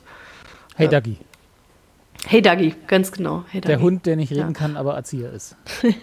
Hey 0.78 0.88
Dagi, 0.88 1.18
Hey 2.26 2.42
Dagi, 2.42 2.74
ganz 2.88 3.12
genau. 3.12 3.44
Hey 3.50 3.60
der 3.60 3.72
Dagi. 3.72 3.84
Hund, 3.84 4.06
der 4.06 4.16
nicht 4.16 4.32
reden 4.32 4.40
Ja. 4.40 4.52
kann, 4.52 4.78
aber 4.78 4.96
Erzieher 4.96 5.32
ist. 5.34 5.56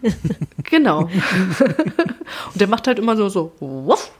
Genau. 0.64 1.02
und 2.52 2.60
der 2.60 2.66
macht 2.66 2.88
halt 2.88 2.98
immer 2.98 3.16
so, 3.16 3.28
so, 3.28 3.52
wuff. 3.60 4.10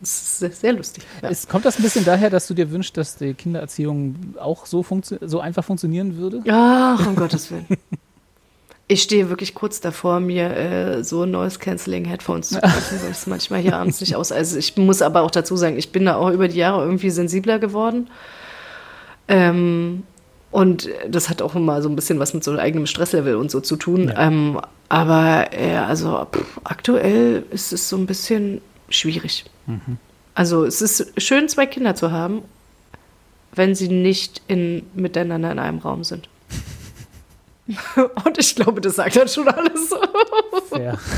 Das 0.00 0.42
ist 0.42 0.60
sehr, 0.60 0.72
lustig. 0.72 1.04
Ja. 1.22 1.30
Es, 1.30 1.46
kommt 1.46 1.64
das 1.64 1.78
ein 1.78 1.82
bisschen 1.82 2.04
daher, 2.04 2.28
dass 2.28 2.48
du 2.48 2.54
dir 2.54 2.70
wünschst, 2.72 2.96
dass 2.96 3.16
die 3.16 3.34
Kindererziehung 3.34 4.34
auch 4.40 4.66
so, 4.66 4.84
so 5.20 5.40
einfach 5.40 5.64
funktionieren 5.64 6.16
würde? 6.16 6.42
Ach, 6.48 7.06
um 7.06 7.14
Gottes 7.14 7.50
Willen. 7.52 7.66
Ich 8.88 9.02
stehe 9.02 9.28
wirklich 9.30 9.54
kurz 9.54 9.80
davor, 9.80 10.20
mir 10.20 10.56
äh, 10.56 11.04
so 11.04 11.24
Noise 11.24 11.58
Cancelling 11.58 12.04
Headphones 12.04 12.50
zu 12.50 12.60
kaufen, 12.60 12.98
weil 13.02 13.10
ich 13.10 13.16
es 13.16 13.26
manchmal 13.26 13.60
hier 13.60 13.76
abends 13.76 14.00
nicht 14.00 14.16
aus. 14.16 14.32
Also 14.32 14.58
ich 14.58 14.76
muss 14.76 15.00
aber 15.00 15.22
auch 15.22 15.30
dazu 15.30 15.56
sagen, 15.56 15.78
ich 15.78 15.92
bin 15.92 16.04
da 16.04 16.16
auch 16.16 16.30
über 16.30 16.48
die 16.48 16.58
Jahre 16.58 16.84
irgendwie 16.84 17.10
sensibler 17.10 17.58
geworden. 17.58 18.10
Ähm, 19.28 20.02
und 20.50 20.88
das 21.08 21.30
hat 21.30 21.40
auch 21.40 21.54
immer 21.54 21.80
so 21.80 21.88
ein 21.88 21.96
bisschen 21.96 22.18
was 22.18 22.34
mit 22.34 22.44
so 22.44 22.52
eigenem 22.58 22.86
Stresslevel 22.86 23.36
und 23.36 23.50
so 23.50 23.60
zu 23.60 23.76
tun. 23.76 24.08
Ja. 24.08 24.26
Ähm, 24.26 24.60
aber 24.90 25.46
äh, 25.52 25.76
also 25.76 26.26
pff, 26.30 26.60
aktuell 26.64 27.44
ist 27.50 27.72
es 27.72 27.88
so 27.88 27.96
ein 27.96 28.04
bisschen 28.04 28.60
schwierig. 28.90 29.46
Also 30.34 30.64
es 30.64 30.82
ist 30.82 31.12
schön, 31.20 31.48
zwei 31.48 31.66
Kinder 31.66 31.94
zu 31.94 32.10
haben, 32.10 32.42
wenn 33.54 33.74
sie 33.74 33.88
nicht 33.88 34.42
in, 34.48 34.82
miteinander 34.94 35.52
in 35.52 35.58
einem 35.58 35.78
Raum 35.78 36.04
sind. 36.04 36.28
Und 38.24 38.38
ich 38.38 38.54
glaube, 38.54 38.80
das 38.80 38.96
sagt 38.96 39.16
dann 39.16 39.28
schon 39.28 39.48
alles. 39.48 39.90
Fair. 40.68 40.98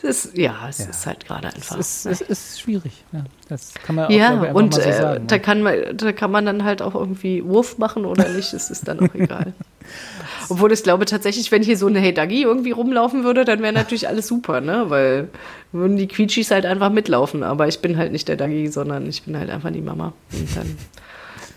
Ist, 0.00 0.38
ja, 0.38 0.54
es 0.68 0.78
Ja. 0.78 0.86
ist 0.86 1.06
halt 1.06 1.26
gerade 1.26 1.48
einfach. 1.48 1.76
Es 1.78 2.06
ist, 2.06 2.22
es 2.22 2.28
ist 2.30 2.60
schwierig. 2.60 3.04
Ja, 3.12 3.24
das 3.48 3.74
kann 3.74 3.96
man 3.96 4.06
auch 4.06 4.10
ja, 4.10 4.30
glaube 4.36 4.54
und 4.54 4.70
mal 4.76 4.80
so 4.82 4.88
äh, 4.88 4.92
sagen. 4.92 5.26
da, 5.26 5.34
ne? 5.36 5.42
kann 5.42 5.62
man, 5.62 5.96
da 5.96 6.12
kann 6.12 6.30
man 6.30 6.46
dann 6.46 6.64
halt 6.64 6.80
auch 6.82 6.94
irgendwie 6.94 7.44
Wurf 7.44 7.78
machen 7.78 8.04
oder 8.06 8.28
nicht, 8.28 8.54
es 8.54 8.70
ist 8.70 8.86
dann 8.88 9.00
auch 9.00 9.14
egal. 9.14 9.52
Obwohl 10.48 10.72
ich 10.72 10.82
glaube 10.82 11.04
tatsächlich, 11.04 11.50
wenn 11.52 11.62
hier 11.62 11.76
so 11.76 11.88
eine 11.88 11.98
Hey 11.98 12.14
Dagi 12.14 12.42
irgendwie 12.42 12.70
rumlaufen 12.70 13.24
würde, 13.24 13.44
dann 13.44 13.60
wäre 13.60 13.72
natürlich 13.72 14.08
alles 14.08 14.28
super, 14.28 14.60
ne? 14.60 14.84
Weil 14.88 15.28
würden 15.72 15.96
die 15.96 16.06
Quietschis 16.08 16.50
halt 16.52 16.64
einfach 16.64 16.90
mitlaufen. 16.90 17.42
Aber 17.42 17.68
ich 17.68 17.80
bin 17.80 17.98
halt 17.98 18.12
nicht 18.12 18.28
der 18.28 18.36
Dagi, 18.36 18.68
sondern 18.68 19.06
ich 19.08 19.24
bin 19.24 19.36
halt 19.36 19.50
einfach 19.50 19.72
die 19.72 19.82
Mama. 19.82 20.12
Und 20.32 20.56
dann 20.56 20.76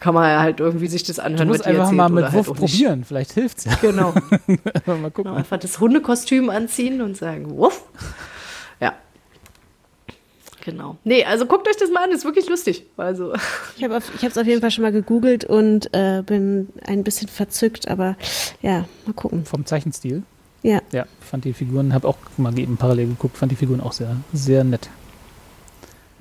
kann 0.02 0.14
man 0.16 0.28
ja 0.30 0.42
halt 0.42 0.60
irgendwie 0.60 0.88
sich 0.88 1.04
das 1.04 1.16
Du 1.18 1.24
anhören, 1.24 1.48
musst 1.48 1.60
was 1.62 1.66
die 1.66 1.70
einfach 1.70 1.84
erzählt 1.84 1.98
mal 1.98 2.10
mit 2.10 2.24
halt 2.26 2.34
Wurf 2.34 2.50
nicht. 2.50 2.60
probieren. 2.60 3.06
Vielleicht 3.06 3.32
hilft's 3.34 3.64
ja. 3.66 3.76
Genau. 3.82 4.14
mal 4.86 5.12
gucken. 5.12 5.24
Genau, 5.24 5.34
einfach 5.36 5.58
das 5.60 5.80
Hundekostüm 5.80 6.50
anziehen 6.50 7.02
und 7.02 7.16
sagen, 7.16 7.52
wuff. 7.56 7.84
Ja. 8.82 8.96
Genau. 10.66 10.98
Nee, 11.04 11.24
also 11.24 11.46
guckt 11.46 11.68
euch 11.68 11.78
das 11.78 11.90
mal 11.92 12.04
an, 12.04 12.12
ist 12.12 12.26
wirklich 12.26 12.50
lustig. 12.50 12.86
Also, 12.98 13.34
Ich 13.78 13.84
habe 13.84 14.02
es 14.22 14.38
auf 14.38 14.46
jeden 14.48 14.62
Fall 14.62 14.72
schon 14.72 14.82
mal 14.84 14.92
gegoogelt 14.92 15.46
und 15.46 15.94
äh, 15.94 16.22
bin 16.26 16.70
ein 16.86 17.04
bisschen 17.04 17.28
verzückt, 17.28 17.88
aber 17.88 18.16
ja, 18.62 18.86
mal 19.06 19.14
gucken. 19.14 19.46
Vom 19.46 19.66
Zeichenstil. 19.66 20.24
Ja, 20.64 20.80
Ja, 20.92 21.06
fand 21.20 21.46
die 21.46 21.54
Figuren, 21.54 21.94
habe 21.94 22.08
auch 22.08 22.18
mal 22.38 22.58
eben 22.60 22.78
parallel 22.78 23.08
geguckt, 23.08 23.38
fand 23.38 23.52
die 23.52 23.56
Figuren 23.56 23.82
auch 23.82 23.94
sehr, 23.94 24.16
sehr 24.34 24.64
nett. 24.64 24.90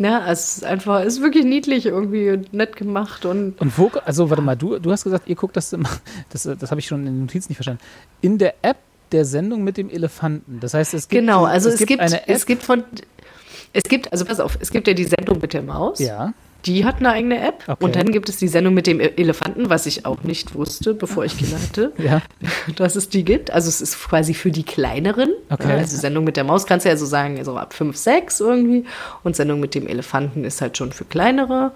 Ja, 0.00 0.30
es 0.30 0.56
ist 0.56 0.64
einfach, 0.64 1.00
es 1.00 1.14
ist 1.14 1.22
wirklich 1.22 1.44
niedlich 1.44 1.84
irgendwie 1.84 2.30
und 2.30 2.54
nett 2.54 2.74
gemacht 2.74 3.26
und 3.26 3.60
Und 3.60 3.78
wo, 3.78 3.90
also 4.04 4.30
warte 4.30 4.42
mal, 4.42 4.56
du, 4.56 4.78
du 4.78 4.90
hast 4.90 5.04
gesagt, 5.04 5.28
ihr 5.28 5.36
guckt 5.36 5.56
das 5.56 5.72
immer, 5.74 5.90
das, 6.30 6.44
das 6.44 6.70
habe 6.70 6.80
ich 6.80 6.86
schon 6.86 7.00
in 7.00 7.06
den 7.06 7.20
Notizen 7.20 7.50
nicht 7.50 7.58
verstanden. 7.58 7.82
In 8.22 8.38
der 8.38 8.54
App 8.62 8.78
der 9.12 9.26
Sendung 9.26 9.62
mit 9.62 9.76
dem 9.76 9.90
Elefanten. 9.90 10.58
Das 10.60 10.72
heißt, 10.72 10.94
es 10.94 11.08
gibt, 11.08 11.20
genau, 11.20 11.44
also 11.44 11.68
es, 11.68 11.84
gibt, 11.84 12.00
eine 12.00 12.22
App. 12.22 12.28
es 12.28 12.46
gibt 12.46 12.62
von, 12.62 12.84
es 13.74 13.82
gibt, 13.82 14.10
also 14.10 14.24
pass 14.24 14.40
auf, 14.40 14.56
es 14.60 14.70
gibt 14.70 14.88
ja 14.88 14.94
die 14.94 15.04
Sendung 15.04 15.38
mit 15.40 15.52
der 15.52 15.62
Maus. 15.62 15.98
ja, 15.98 16.32
Die 16.66 16.84
hat 16.84 16.96
eine 16.98 17.10
eigene 17.10 17.40
App. 17.46 17.64
Okay. 17.66 17.84
Und 17.84 17.96
dann 17.96 18.10
gibt 18.12 18.28
es 18.28 18.36
die 18.36 18.48
Sendung 18.48 18.74
mit 18.74 18.86
dem 18.86 19.00
E- 19.00 19.12
Elefanten, 19.16 19.70
was 19.70 19.86
ich 19.86 20.06
auch 20.06 20.22
nicht 20.22 20.54
wusste, 20.54 20.94
bevor 20.94 21.24
ich 21.24 21.36
Kinder 21.38 21.56
hatte. 21.60 21.92
ja, 21.98 22.22
dass 22.76 22.96
es 22.96 23.08
die 23.08 23.24
gibt. 23.24 23.50
Also 23.50 23.68
es 23.68 23.80
ist 23.80 23.98
quasi 24.08 24.34
für 24.34 24.50
die 24.50 24.62
kleineren. 24.62 25.30
Okay. 25.48 25.72
Also 25.72 25.96
Sendung 25.96 26.24
mit 26.24 26.36
der 26.36 26.44
Maus 26.44 26.66
kannst 26.66 26.86
du 26.86 26.90
ja 26.90 26.96
so 26.96 27.06
sagen, 27.06 27.42
so 27.44 27.56
ab 27.56 27.72
5, 27.74 27.96
6 27.96 28.40
irgendwie. 28.40 28.84
Und 29.24 29.36
Sendung 29.36 29.60
mit 29.60 29.74
dem 29.74 29.86
Elefanten 29.86 30.44
ist 30.44 30.60
halt 30.60 30.76
schon 30.76 30.92
für 30.92 31.04
kleinere. 31.04 31.72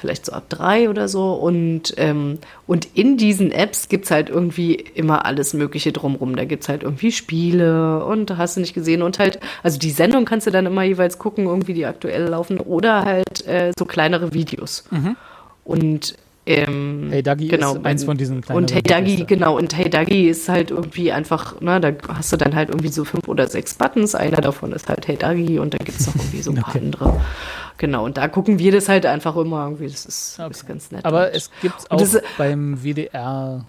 Vielleicht 0.00 0.26
so 0.26 0.32
ab 0.32 0.44
3 0.48 0.88
oder 0.88 1.08
so. 1.08 1.34
Und, 1.34 1.94
ähm, 1.98 2.38
und 2.66 2.88
in 2.94 3.16
diesen 3.16 3.52
Apps 3.52 3.88
gibt 3.88 4.06
es 4.06 4.10
halt 4.10 4.28
irgendwie 4.30 4.74
immer 4.74 5.26
alles 5.26 5.52
Mögliche 5.54 5.92
drumrum. 5.92 6.36
Da 6.36 6.44
gibt 6.44 6.62
es 6.62 6.68
halt 6.68 6.82
irgendwie 6.82 7.12
Spiele 7.12 8.04
und 8.04 8.36
hast 8.36 8.56
du 8.56 8.60
nicht 8.60 8.74
gesehen. 8.74 9.02
Und 9.02 9.18
halt, 9.18 9.38
also 9.62 9.78
die 9.78 9.90
Sendung 9.90 10.24
kannst 10.24 10.46
du 10.46 10.50
dann 10.50 10.66
immer 10.66 10.82
jeweils 10.82 11.18
gucken, 11.18 11.44
irgendwie 11.46 11.74
die 11.74 11.86
aktuell 11.86 12.24
laufen. 12.28 12.58
Oder 12.58 13.04
halt 13.04 13.46
äh, 13.46 13.72
so 13.78 13.84
kleinere 13.84 14.32
Videos. 14.32 14.84
Und 15.64 16.14
ähm, 16.46 17.08
Hey 17.10 17.22
Dagi 17.22 17.48
genau, 17.48 17.74
ist 17.76 17.84
eins 17.84 18.04
von 18.04 18.16
diesen 18.16 18.40
kleineren 18.40 18.64
Und 18.64 18.74
Hey 18.74 18.82
Dagi, 18.82 19.24
genau, 19.24 19.56
und 19.56 19.76
Hey 19.76 19.90
Dagi 19.90 20.28
ist 20.28 20.48
halt 20.48 20.70
irgendwie 20.70 21.12
einfach, 21.12 21.60
ne, 21.60 21.80
da 21.80 21.92
hast 22.08 22.32
du 22.32 22.36
dann 22.36 22.54
halt 22.54 22.70
irgendwie 22.70 22.88
so 22.88 23.04
fünf 23.04 23.28
oder 23.28 23.46
sechs 23.46 23.74
Buttons. 23.74 24.14
Einer 24.14 24.40
davon 24.40 24.72
ist 24.72 24.88
halt 24.88 25.06
Hey 25.06 25.16
Dagi 25.16 25.58
und 25.58 25.74
dann 25.74 25.84
gibt 25.84 26.00
es 26.00 26.06
noch 26.06 26.16
irgendwie 26.16 26.42
so 26.42 26.50
ein 26.50 26.56
paar 26.56 26.74
Okay. 26.74 26.84
andere. 26.84 27.20
Genau, 27.80 28.04
und 28.04 28.18
da 28.18 28.28
gucken 28.28 28.58
wir 28.58 28.72
das 28.72 28.90
halt 28.90 29.06
einfach 29.06 29.34
immer 29.36 29.64
irgendwie. 29.64 29.86
Das 29.88 30.04
ist, 30.04 30.38
Okay. 30.38 30.50
ist 30.50 30.68
ganz 30.68 30.90
nett. 30.90 31.02
aber 31.06 31.34
es 31.34 31.50
gibt 31.62 31.76
und 31.84 31.90
auch 31.92 31.98
das- 31.98 32.20
beim 32.36 32.76
WDR. 32.84 33.64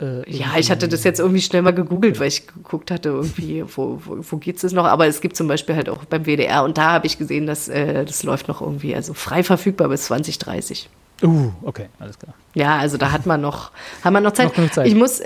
Äh, 0.00 0.28
ja, 0.28 0.46
ich 0.56 0.70
hatte 0.70 0.88
das 0.88 1.04
jetzt 1.04 1.20
irgendwie 1.20 1.42
schnell 1.42 1.60
mal 1.60 1.74
gegoogelt, 1.74 2.18
weil 2.18 2.28
ich 2.28 2.46
geguckt 2.46 2.90
hatte, 2.90 3.10
irgendwie, 3.10 3.62
wo, 3.76 4.00
wo, 4.06 4.16
wo 4.22 4.36
geht's 4.38 4.62
das 4.62 4.72
noch? 4.72 4.86
Aber 4.86 5.06
es 5.06 5.20
gibt 5.20 5.36
zum 5.36 5.48
Beispiel 5.48 5.76
halt 5.76 5.90
auch 5.90 6.02
beim 6.06 6.24
WDR 6.24 6.64
und 6.64 6.78
da 6.78 6.92
habe 6.92 7.06
ich 7.06 7.18
gesehen, 7.18 7.46
dass 7.46 7.68
äh, 7.68 8.06
das 8.06 8.22
läuft 8.22 8.48
noch 8.48 8.62
irgendwie, 8.62 8.94
also 8.94 9.12
frei 9.12 9.42
verfügbar 9.44 9.88
bis 9.90 10.04
2030. 10.06 10.88
Uh, 11.22 11.52
okay, 11.62 11.86
alles 12.00 12.18
klar. 12.18 12.32
Ja, 12.54 12.78
also 12.78 12.96
da 12.96 13.12
hat 13.12 13.26
man 13.26 13.42
noch, 13.42 13.70
hat 14.02 14.12
man 14.14 14.22
noch 14.22 14.32
Zeit. 14.32 14.56
Noch 14.56 14.70
Zeit. 14.70 14.86
Ich 14.88 14.94
muss, 14.94 15.20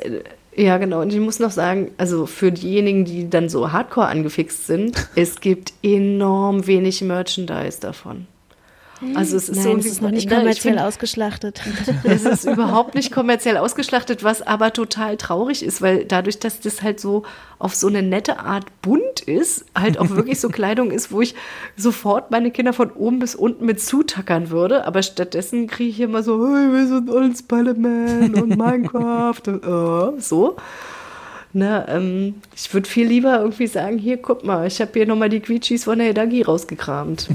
ja 0.57 0.79
genau, 0.79 1.03
und 1.03 1.13
ich 1.13 1.21
muss 1.21 1.39
noch 1.39 1.51
sagen, 1.51 1.91
also 1.99 2.27
für 2.27 2.51
diejenigen, 2.51 3.05
die 3.05 3.29
dann 3.31 3.49
so 3.49 3.73
hardcore 3.73 4.09
angefixt 4.09 4.67
sind, 4.67 5.09
es 5.15 5.41
gibt 5.41 5.73
enorm 5.83 6.67
wenig 6.67 7.03
Merchandise 7.03 7.81
davon. 7.81 8.27
Also 9.15 9.37
es 9.37 9.49
ist 9.49 9.63
so 9.63 9.71
nein, 9.71 9.79
es 9.79 9.87
ist 9.87 10.03
noch 10.03 10.11
nicht 10.11 10.25
ich 10.25 10.31
kommerziell 10.31 10.75
find, 10.75 10.81
ausgeschlachtet. 10.81 11.61
es 12.05 12.25
ist 12.25 12.45
überhaupt 12.45 12.95
nicht 12.95 13.13
kommerziell 13.13 13.59
ausgeschlachtet, 13.59 14.25
was 14.25 14.43
aber 14.43 14.73
total 14.73 15.17
traurig 15.17 15.63
ist, 15.63 15.83
weil 15.83 16.05
dadurch, 16.05 16.39
dass 16.39 16.61
das 16.61 16.83
halt 16.83 16.99
so 16.99 17.25
auf 17.59 17.75
so 17.75 17.89
eine 17.89 18.03
nette 18.03 18.39
Art 18.39 18.65
bunt 18.81 19.21
ist, 19.21 19.67
halt 19.75 19.99
auch 19.99 20.11
wirklich 20.11 20.41
so 20.41 20.49
Kleidung 20.57 20.91
ist, 20.91 21.13
wo 21.13 21.21
ich 21.21 21.35
sofort 21.77 22.31
meine 22.31 22.51
Kinder 22.51 22.73
von 22.73 22.91
oben 22.91 23.19
bis 23.19 23.35
unten 23.35 23.67
mit 23.67 23.81
zutackern 23.81 24.51
würde, 24.51 24.87
aber 24.87 25.03
stattdessen 25.03 25.67
kriege 25.67 25.91
ich 25.91 26.01
immer 26.01 26.23
so, 26.23 26.47
hey, 26.47 26.73
wir 26.73 26.87
sind 26.87 27.11
alle 27.11 27.35
Spider-Man 27.35 28.35
und 28.35 28.57
Minecraft 28.57 29.43
und 29.47 30.17
äh, 30.17 30.21
so. 30.21 30.57
Ne, 31.53 31.87
ähm, 31.89 32.35
ich 32.55 32.73
würde 32.75 32.87
viel 32.87 33.07
lieber 33.07 33.41
irgendwie 33.41 33.67
sagen, 33.67 33.97
hier, 33.97 34.19
guck 34.19 34.45
mal, 34.45 34.67
ich 34.67 34.81
habe 34.81 34.91
hier 34.93 35.07
nochmal 35.07 35.31
die 35.31 35.41
Quietschis 35.41 35.85
von 35.85 35.99
der 35.99 36.09
Hedagi 36.09 36.43
rausgekramt. 36.43 37.29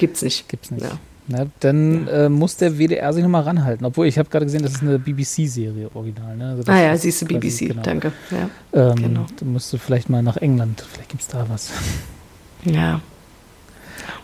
Gibt's 0.00 0.22
nicht. 0.22 0.48
Gibt's 0.48 0.70
nicht. 0.72 0.82
Ja. 0.82 0.92
Na, 1.28 1.46
dann 1.60 2.08
äh, 2.08 2.28
muss 2.28 2.56
der 2.56 2.76
WDR 2.78 3.12
sich 3.12 3.22
nochmal 3.22 3.42
ranhalten. 3.42 3.84
Obwohl, 3.86 4.06
ich 4.08 4.18
habe 4.18 4.28
gerade 4.30 4.46
gesehen, 4.46 4.62
das 4.64 4.72
ist 4.72 4.82
eine 4.82 4.98
BBC-Serie 4.98 5.88
original. 5.94 6.36
Ne? 6.36 6.48
Also 6.56 6.72
Ah 6.72 6.80
ja, 6.80 6.92
ist 6.92 7.02
siehst 7.02 7.22
du, 7.22 7.26
quasi- 7.26 7.38
BBC, 7.38 7.68
genau. 7.68 7.82
danke. 7.82 8.12
Ja. 8.32 8.90
Ähm, 8.90 8.96
Genau. 8.96 9.26
Da 9.38 9.44
musst 9.46 9.72
du 9.72 9.78
vielleicht 9.78 10.10
mal 10.10 10.22
nach 10.24 10.38
England. 10.38 10.84
Vielleicht 10.90 11.10
gibt 11.10 11.22
es 11.22 11.28
da 11.28 11.46
was. 11.48 11.70
ja. 12.64 13.00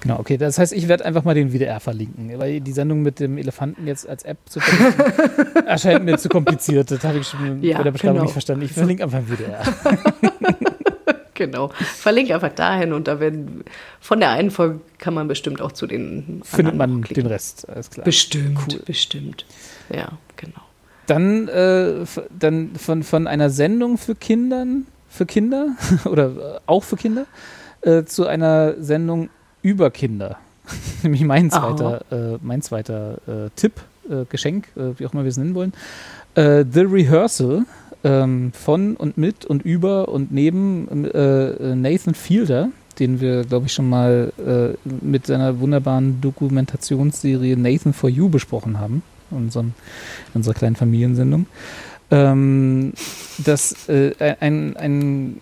Genau, 0.01 0.19
okay. 0.19 0.37
Das 0.37 0.59
heißt, 0.59 0.73
ich 0.73 0.89
werde 0.89 1.05
einfach 1.05 1.23
mal 1.25 1.35
den 1.35 1.53
WDR 1.53 1.79
verlinken. 1.79 2.37
Weil 2.39 2.61
die 2.61 2.73
Sendung 2.73 3.03
mit 3.03 3.21
dem 3.21 3.39
Elefanten 3.39 3.87
jetzt 3.87 4.09
als 4.09 4.25
App 4.25 4.39
zu 4.47 4.59
verlinken, 4.61 5.57
erscheint 5.67 6.05
mir 6.05 6.19
zu 6.19 6.29
kompliziert. 6.29 6.91
Das 6.91 7.05
habe 7.05 7.19
ich 7.19 7.29
schon 7.29 7.63
Ja, 7.63 7.77
bei 7.79 7.85
der 7.85 7.91
Beschreibung 7.93 8.15
genau. 8.17 8.25
nicht 8.25 8.33
verstanden. 8.33 8.65
Ich 8.65 8.73
verlinke 8.73 9.05
einfach 9.05 9.21
den 9.21 9.29
WDR. 9.29 9.63
Genau. 11.37 11.69
Verlinke 11.69 12.35
einfach 12.35 12.53
dahin 12.53 12.93
und 12.93 13.07
da 13.09 13.21
werden 13.21 13.63
von 14.01 14.21
der 14.21 14.31
einen 14.31 14.51
Folge 14.51 14.81
kann 14.99 15.13
man 15.15 15.29
bestimmt 15.29 15.61
auch 15.61 15.73
zu 15.73 15.87
den 15.87 16.41
Findet 16.45 16.75
man 16.75 17.03
klicken. 17.03 17.25
den 17.25 17.31
Rest. 17.33 17.69
Alles 17.69 17.91
klar. 17.91 18.05
Bestimmt, 18.05 18.59
Cool. 18.73 18.81
bestimmt. 18.87 19.45
Ja, 19.95 20.09
genau. 20.37 20.61
Dann, 21.07 21.47
äh, 21.49 22.05
dann 22.37 22.71
von, 22.77 23.03
von 23.03 23.27
einer 23.27 23.51
Sendung 23.51 23.99
für 23.99 24.15
Kindern, 24.15 24.87
für 25.09 25.27
Kinder 25.27 25.77
oder 26.07 26.25
äh, 26.57 26.61
auch 26.67 26.83
für 26.83 26.97
Kinder, 26.97 27.27
äh, 27.83 28.05
zu 28.05 28.27
einer 28.27 28.75
Sendung 28.83 29.29
über 29.63 29.91
Kinder. 29.91 30.39
Nämlich 31.03 31.23
mein 31.23 31.51
zweiter, 31.51 32.01
äh, 32.11 32.39
mein 32.43 32.63
zweiter 32.63 33.19
äh, 33.29 33.51
Tipp, 33.55 33.75
äh, 34.11 34.25
Geschenk, 34.29 34.69
wie 34.75 35.07
auch 35.07 35.13
immer 35.13 35.23
wir 35.23 35.29
es 35.31 35.37
nennen 35.37 35.55
wollen. 35.55 35.73
The 36.35 36.81
Rehearsal 36.83 37.65
ähm, 38.07 38.53
von 38.53 38.97
und 38.97 39.19
mit 39.19 39.45
und 39.45 39.63
über 39.65 40.09
und 40.09 40.31
neben 40.31 41.05
äh, 41.07 41.75
Nathan 41.75 42.15
Fielder, 42.15 42.71
den 43.01 43.21
wir, 43.21 43.45
glaube 43.45 43.67
ich, 43.67 43.73
schon 43.73 43.89
mal 43.89 44.33
äh, 44.39 44.89
mit 45.05 45.27
seiner 45.27 45.59
wunderbaren 45.59 46.21
Dokumentationsserie 46.21 47.57
Nathan 47.57 47.93
for 47.93 48.09
You 48.09 48.29
besprochen 48.29 48.79
haben. 48.79 49.03
In, 49.33 49.39
unserem, 49.39 49.75
in 50.33 50.39
unserer 50.39 50.55
kleinen 50.55 50.77
Familiensendung. 50.77 51.47
Ähm, 52.13 52.93
dass 53.39 53.89
äh, 53.89 54.13
ein, 54.39 54.77
ein 54.77 55.41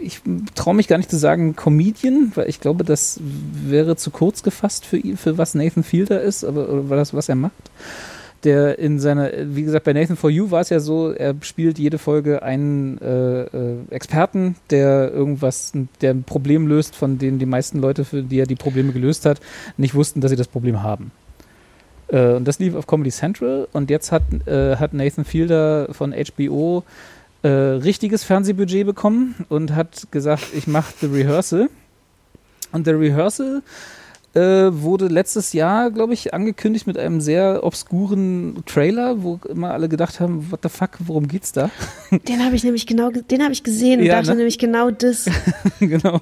ich 0.00 0.22
traue 0.56 0.74
mich 0.74 0.88
gar 0.88 0.96
nicht 0.96 1.10
zu 1.10 1.18
sagen 1.18 1.54
Comedian, 1.54 2.32
weil 2.34 2.48
ich 2.48 2.58
glaube, 2.58 2.82
das 2.82 3.20
wäre 3.22 3.94
zu 3.94 4.10
kurz 4.10 4.42
gefasst 4.42 4.84
für 4.84 4.96
ihn, 4.96 5.16
für 5.16 5.38
was 5.38 5.54
Nathan 5.54 5.84
Fielder 5.84 6.20
ist, 6.20 6.42
aber 6.42 6.68
oder 6.68 6.96
das, 6.96 7.14
was 7.14 7.28
er 7.28 7.36
macht. 7.36 7.70
Der 8.44 8.78
in 8.78 8.98
seiner, 8.98 9.30
wie 9.54 9.62
gesagt, 9.62 9.84
bei 9.84 9.92
Nathan 9.92 10.16
for 10.16 10.28
You 10.28 10.50
war 10.50 10.60
es 10.60 10.70
ja 10.70 10.80
so, 10.80 11.12
er 11.12 11.34
spielt 11.42 11.78
jede 11.78 11.98
Folge 11.98 12.42
einen 12.42 12.98
äh, 12.98 13.42
äh, 13.42 13.76
Experten, 13.90 14.56
der 14.70 15.12
irgendwas, 15.12 15.72
der 16.00 16.10
ein 16.10 16.24
Problem 16.24 16.66
löst, 16.66 16.96
von 16.96 17.18
denen 17.18 17.38
die 17.38 17.46
meisten 17.46 17.78
Leute, 17.78 18.04
für 18.04 18.22
die 18.22 18.40
er 18.40 18.46
die 18.46 18.56
Probleme 18.56 18.92
gelöst 18.92 19.26
hat, 19.26 19.40
nicht 19.76 19.94
wussten, 19.94 20.20
dass 20.20 20.30
sie 20.30 20.36
das 20.36 20.48
Problem 20.48 20.82
haben. 20.82 21.12
Äh, 22.08 22.34
und 22.34 22.46
das 22.46 22.58
lief 22.58 22.74
auf 22.74 22.86
Comedy 22.86 23.10
Central 23.10 23.68
und 23.72 23.90
jetzt 23.90 24.12
hat, 24.12 24.22
äh, 24.46 24.76
hat 24.76 24.92
Nathan 24.92 25.24
Fielder 25.24 25.88
von 25.92 26.12
HBO 26.12 26.84
äh, 27.42 27.48
richtiges 27.48 28.24
Fernsehbudget 28.24 28.86
bekommen 28.86 29.34
und 29.48 29.74
hat 29.74 30.08
gesagt, 30.10 30.48
ich 30.54 30.66
mache 30.66 30.94
The 31.00 31.06
Rehearsal. 31.06 31.68
Und 32.70 32.86
The 32.86 32.92
Rehearsal 32.92 33.62
äh, 34.34 34.40
wurde 34.72 35.08
letztes 35.08 35.52
Jahr, 35.52 35.90
glaube 35.90 36.14
ich, 36.14 36.32
angekündigt 36.32 36.86
mit 36.86 36.96
einem 36.96 37.20
sehr 37.20 37.64
obskuren 37.64 38.62
Trailer, 38.66 39.22
wo 39.22 39.38
immer 39.48 39.72
alle 39.72 39.88
gedacht 39.88 40.20
haben, 40.20 40.50
what 40.50 40.60
the 40.62 40.68
fuck, 40.70 40.90
worum 41.00 41.28
geht's 41.28 41.52
da? 41.52 41.70
Den 42.28 42.44
habe 42.44 42.56
ich 42.56 42.64
nämlich 42.64 42.86
genau, 42.86 43.10
ge- 43.10 43.22
den 43.28 43.42
habe 43.42 43.52
ich 43.52 43.62
gesehen 43.62 44.00
und 44.00 44.06
Ja, 44.06 44.16
dachte 44.16 44.30
ne? 44.30 44.36
nämlich 44.36 44.58
genau 44.58 44.90
das. 44.90 45.26
genau. 45.80 46.20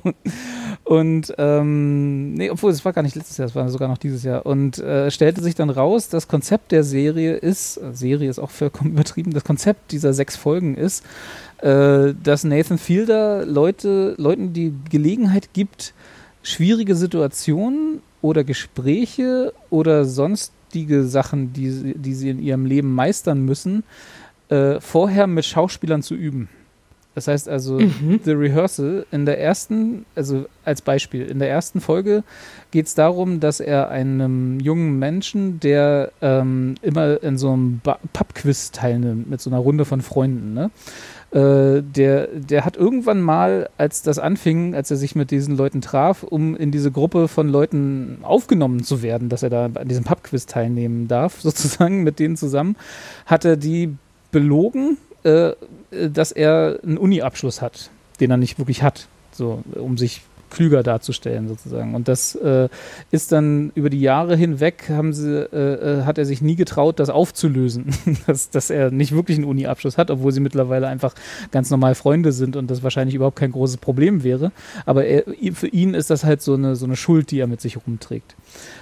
Und 0.84 1.32
ähm, 1.38 2.34
nee, 2.34 2.50
obwohl 2.50 2.72
es 2.72 2.84
war 2.84 2.92
gar 2.92 3.02
nicht 3.02 3.14
letztes 3.14 3.36
Jahr, 3.36 3.46
es 3.46 3.54
war 3.54 3.68
sogar 3.68 3.88
noch 3.88 3.98
dieses 3.98 4.24
Jahr. 4.24 4.44
Und 4.44 4.78
äh, 4.78 5.10
stellte 5.10 5.40
sich 5.42 5.54
dann 5.54 5.70
raus, 5.70 6.08
das 6.08 6.26
Konzept 6.26 6.72
der 6.72 6.82
Serie 6.82 7.34
ist, 7.36 7.76
äh, 7.76 7.92
Serie 7.92 8.28
ist 8.28 8.38
auch 8.40 8.50
vollkommen 8.50 8.90
übertrieben, 8.94 9.32
das 9.32 9.44
Konzept 9.44 9.92
dieser 9.92 10.12
sechs 10.14 10.34
Folgen 10.36 10.74
ist, 10.74 11.04
äh, 11.58 12.12
dass 12.22 12.42
Nathan 12.44 12.78
Fielder 12.78 13.46
Leute, 13.46 14.14
Leuten 14.18 14.52
die 14.52 14.72
Gelegenheit 14.90 15.50
gibt, 15.52 15.94
schwierige 16.42 16.94
Situationen 16.94 18.00
oder 18.22 18.44
Gespräche 18.44 19.52
oder 19.70 20.04
sonstige 20.04 21.04
Sachen, 21.04 21.52
die, 21.52 21.70
sie- 21.70 21.94
die 21.94 22.14
sie 22.14 22.30
in 22.30 22.42
ihrem 22.42 22.66
Leben 22.66 22.94
meistern 22.94 23.44
müssen, 23.44 23.82
äh, 24.48 24.80
vorher 24.80 25.26
mit 25.26 25.44
Schauspielern 25.44 26.02
zu 26.02 26.14
üben. 26.14 26.48
Das 27.16 27.26
heißt 27.26 27.48
also, 27.48 27.80
The 28.24 28.30
Rehearsal 28.32 29.04
in 29.10 29.26
der 29.26 29.40
ersten, 29.40 30.06
also 30.14 30.46
als 30.64 30.80
Beispiel, 30.80 31.22
in 31.26 31.40
der 31.40 31.50
ersten 31.50 31.80
Folge 31.80 32.22
geht 32.70 32.86
es 32.86 32.94
darum, 32.94 33.40
dass 33.40 33.58
er 33.58 33.90
einem 33.90 34.60
jungen 34.60 34.96
Menschen, 35.00 35.58
der 35.58 36.12
ähm, 36.22 36.76
immer 36.82 37.20
in 37.22 37.36
so 37.36 37.52
einem 37.52 37.80
Pub-Quiz 37.82 38.70
teilnimmt, 38.70 39.28
mit 39.28 39.40
so 39.40 39.50
einer 39.50 39.58
Runde 39.58 39.84
von 39.84 40.02
Freunden, 40.02 40.54
ne? 40.54 40.70
Äh, 41.32 41.82
der, 41.82 42.26
der 42.26 42.64
hat 42.64 42.76
irgendwann 42.76 43.20
mal, 43.20 43.68
als 43.78 44.02
das 44.02 44.18
anfing, 44.18 44.74
als 44.74 44.90
er 44.90 44.96
sich 44.96 45.14
mit 45.14 45.30
diesen 45.30 45.56
Leuten 45.56 45.80
traf, 45.80 46.24
um 46.24 46.56
in 46.56 46.72
diese 46.72 46.90
Gruppe 46.90 47.28
von 47.28 47.48
Leuten 47.48 48.18
aufgenommen 48.22 48.82
zu 48.82 49.02
werden, 49.02 49.28
dass 49.28 49.44
er 49.44 49.50
da 49.50 49.66
an 49.66 49.86
diesem 49.86 50.02
Pub-Quiz 50.04 50.46
teilnehmen 50.46 51.06
darf, 51.06 51.40
sozusagen 51.40 52.02
mit 52.02 52.18
denen 52.18 52.36
zusammen, 52.36 52.76
hat 53.26 53.44
er 53.44 53.56
die 53.56 53.94
belogen, 54.32 54.96
äh, 55.22 55.52
dass 55.90 56.32
er 56.32 56.80
einen 56.82 56.98
Uni-Abschluss 56.98 57.62
hat, 57.62 57.90
den 58.18 58.30
er 58.32 58.36
nicht 58.36 58.58
wirklich 58.58 58.82
hat, 58.82 59.06
so 59.30 59.62
um 59.74 59.98
sich 59.98 60.22
klüger 60.50 60.82
darzustellen 60.82 61.48
sozusagen. 61.48 61.94
Und 61.94 62.08
das 62.08 62.34
äh, 62.34 62.68
ist 63.10 63.32
dann 63.32 63.70
über 63.74 63.90
die 63.90 64.00
Jahre 64.00 64.36
hinweg 64.36 64.90
haben 64.90 65.12
sie, 65.12 65.48
äh, 65.52 66.00
äh, 66.00 66.02
hat 66.04 66.18
er 66.18 66.24
sich 66.24 66.42
nie 66.42 66.56
getraut, 66.56 67.00
das 67.00 67.10
aufzulösen, 67.10 67.86
dass, 68.26 68.50
dass 68.50 68.70
er 68.70 68.90
nicht 68.90 69.12
wirklich 69.12 69.38
einen 69.38 69.46
Uni-Abschluss 69.46 69.98
hat, 69.98 70.10
obwohl 70.10 70.32
sie 70.32 70.40
mittlerweile 70.40 70.88
einfach 70.88 71.14
ganz 71.50 71.70
normal 71.70 71.94
Freunde 71.94 72.32
sind 72.32 72.56
und 72.56 72.70
das 72.70 72.82
wahrscheinlich 72.82 73.14
überhaupt 73.14 73.38
kein 73.38 73.52
großes 73.52 73.78
Problem 73.78 74.24
wäre. 74.24 74.52
Aber 74.86 75.04
er, 75.04 75.24
für 75.54 75.68
ihn 75.68 75.94
ist 75.94 76.10
das 76.10 76.24
halt 76.24 76.42
so 76.42 76.54
eine, 76.54 76.76
so 76.76 76.86
eine 76.86 76.96
Schuld, 76.96 77.30
die 77.30 77.38
er 77.38 77.46
mit 77.46 77.60
sich 77.60 77.78
rumträgt. 77.86 78.34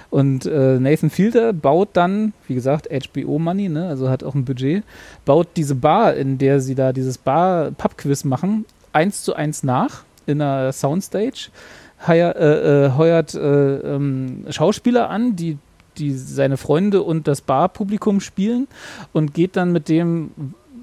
Und 0.09 0.45
äh, 0.45 0.79
Nathan 0.79 1.09
Fielder 1.09 1.53
baut 1.53 1.89
dann, 1.93 2.33
wie 2.47 2.55
gesagt, 2.55 2.89
HBO 2.89 3.37
Money, 3.37 3.69
ne, 3.69 3.87
also 3.87 4.09
hat 4.09 4.23
auch 4.23 4.33
ein 4.33 4.45
Budget, 4.45 4.83
baut 5.25 5.47
diese 5.55 5.75
Bar, 5.75 6.15
in 6.15 6.37
der 6.39 6.61
sie 6.61 6.73
da 6.73 6.93
dieses 6.93 7.19
Bar-Pub-Quiz 7.19 8.23
machen, 8.23 8.65
eins 8.91 9.23
zu 9.23 9.35
eins 9.35 9.63
nach 9.63 10.03
in 10.29 10.41
einer 10.41 10.71
Soundstage, 10.71 11.49
heuer, 12.07 12.35
äh, 12.35 12.85
äh, 12.85 12.91
heuert 12.97 13.33
äh, 13.33 13.77
ähm, 13.77 14.45
Schauspieler 14.49 15.09
an, 15.09 15.35
die 15.35 15.57
die 15.97 16.13
seine 16.13 16.57
Freunde 16.57 17.03
und 17.03 17.27
das 17.27 17.41
Barpublikum 17.41 18.21
spielen 18.21 18.67
und 19.11 19.33
geht 19.33 19.57
dann 19.57 19.71
mit 19.71 19.89
dem 19.89 20.31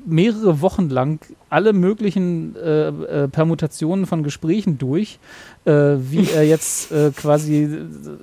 mehrere 0.07 0.61
Wochen 0.61 0.89
lang 0.89 1.21
alle 1.51 1.73
möglichen 1.73 2.55
äh, 2.57 2.89
äh, 2.89 3.29
Permutationen 3.29 4.07
von 4.07 4.23
Gesprächen 4.23 4.79
durch, 4.79 5.19
äh, 5.65 5.73
wie 5.73 6.29
er 6.31 6.45
jetzt 6.47 6.93
äh, 6.93 7.11
quasi 7.11 7.69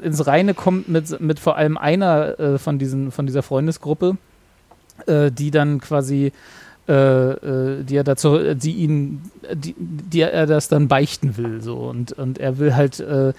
ins 0.02 0.26
Reine 0.26 0.54
kommt 0.54 0.88
mit, 0.88 1.20
mit 1.20 1.40
vor 1.40 1.58
allem 1.58 1.78
einer 1.78 2.58
von, 2.58 2.80
diesen, 2.80 3.12
von 3.12 3.26
dieser 3.26 3.44
Freundesgruppe, 3.44 4.18
die 5.08 5.52
dann 5.52 5.82
quasi 5.82 6.32
die 6.88 7.96
er 7.96 8.04
dazu, 8.04 8.56
die 8.56 8.74
ihn, 8.74 9.22
die, 9.54 9.74
die 9.78 10.22
er 10.22 10.46
das 10.46 10.68
dann 10.68 10.88
beichten 10.88 11.38
will, 11.38 11.62
so. 11.62 11.78
Und 11.78 12.12
und 12.14 12.40
er 12.40 12.58
will 12.58 12.76
halt, 12.76 13.00
äh, 13.00 13.30
äh, 13.30 13.34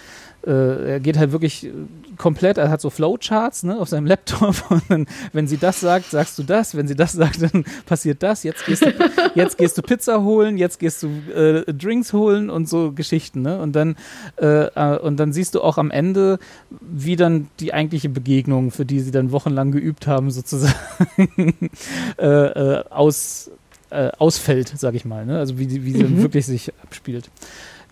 er 0.46 1.00
geht 1.00 1.16
halt 1.16 1.32
wirklich 1.32 1.70
komplett, 2.16 2.58
er 2.58 2.70
hat 2.70 2.80
so 2.80 2.90
Flowcharts 2.90 3.62
ne, 3.64 3.78
auf 3.78 3.88
seinem 3.88 4.06
Laptop 4.06 4.54
und 4.70 4.82
dann, 4.88 5.06
wenn 5.32 5.46
sie 5.46 5.56
das 5.56 5.80
sagt, 5.80 6.10
sagst 6.10 6.38
du 6.38 6.42
das, 6.42 6.76
wenn 6.76 6.86
sie 6.88 6.94
das 6.94 7.12
sagt, 7.12 7.42
dann 7.42 7.64
passiert 7.86 8.22
das, 8.22 8.42
jetzt 8.42 8.64
gehst 8.66 8.84
du, 8.84 8.92
jetzt 9.34 9.58
gehst 9.58 9.78
du 9.78 9.82
Pizza 9.82 10.22
holen, 10.22 10.56
jetzt 10.56 10.78
gehst 10.78 11.02
du 11.02 11.08
äh, 11.34 11.72
Drinks 11.72 12.12
holen 12.12 12.50
und 12.50 12.68
so 12.68 12.92
Geschichten, 12.92 13.42
ne? 13.42 13.60
Und 13.60 13.74
dann, 13.74 13.96
äh, 14.40 14.66
äh, 14.66 14.98
und 14.98 15.18
dann 15.18 15.32
siehst 15.32 15.54
du 15.54 15.62
auch 15.62 15.78
am 15.78 15.90
Ende, 15.90 16.38
wie 16.80 17.16
dann 17.16 17.48
die 17.60 17.74
eigentliche 17.74 18.08
Begegnung, 18.08 18.70
für 18.70 18.84
die 18.84 19.00
sie 19.00 19.10
dann 19.10 19.32
wochenlang 19.32 19.72
geübt 19.72 20.06
haben, 20.06 20.30
sozusagen 20.30 20.74
äh, 22.18 22.26
äh, 22.26 22.84
aus, 22.90 23.50
äh, 23.90 24.10
ausfällt, 24.18 24.72
sag 24.76 24.94
ich 24.94 25.04
mal, 25.04 25.26
ne? 25.26 25.38
Also 25.38 25.58
wie, 25.58 25.84
wie 25.84 25.92
sie 25.92 26.02
dann 26.02 26.22
wirklich 26.22 26.46
sich 26.46 26.72
abspielt. 26.82 27.30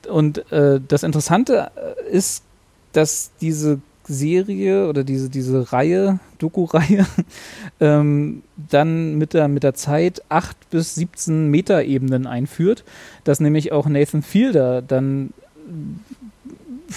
Und 0.06 0.50
äh, 0.52 0.80
das 0.86 1.02
Interessante 1.02 1.70
äh, 1.76 2.10
ist, 2.10 2.44
dass 2.92 3.30
diese 3.40 3.80
Serie 4.04 4.88
oder 4.88 5.04
diese, 5.04 5.30
diese 5.30 5.72
Reihe, 5.72 6.18
Doku-Reihe, 6.38 7.06
ähm, 7.80 8.42
dann 8.56 9.16
mit 9.16 9.34
der, 9.34 9.48
mit 9.48 9.62
der 9.62 9.74
Zeit 9.74 10.22
8 10.28 10.70
bis 10.70 10.94
17 10.96 11.48
Metaebenen 11.48 12.26
einführt, 12.26 12.84
dass 13.24 13.40
nämlich 13.40 13.72
auch 13.72 13.86
Nathan 13.86 14.22
Fielder 14.22 14.82
dann 14.82 15.32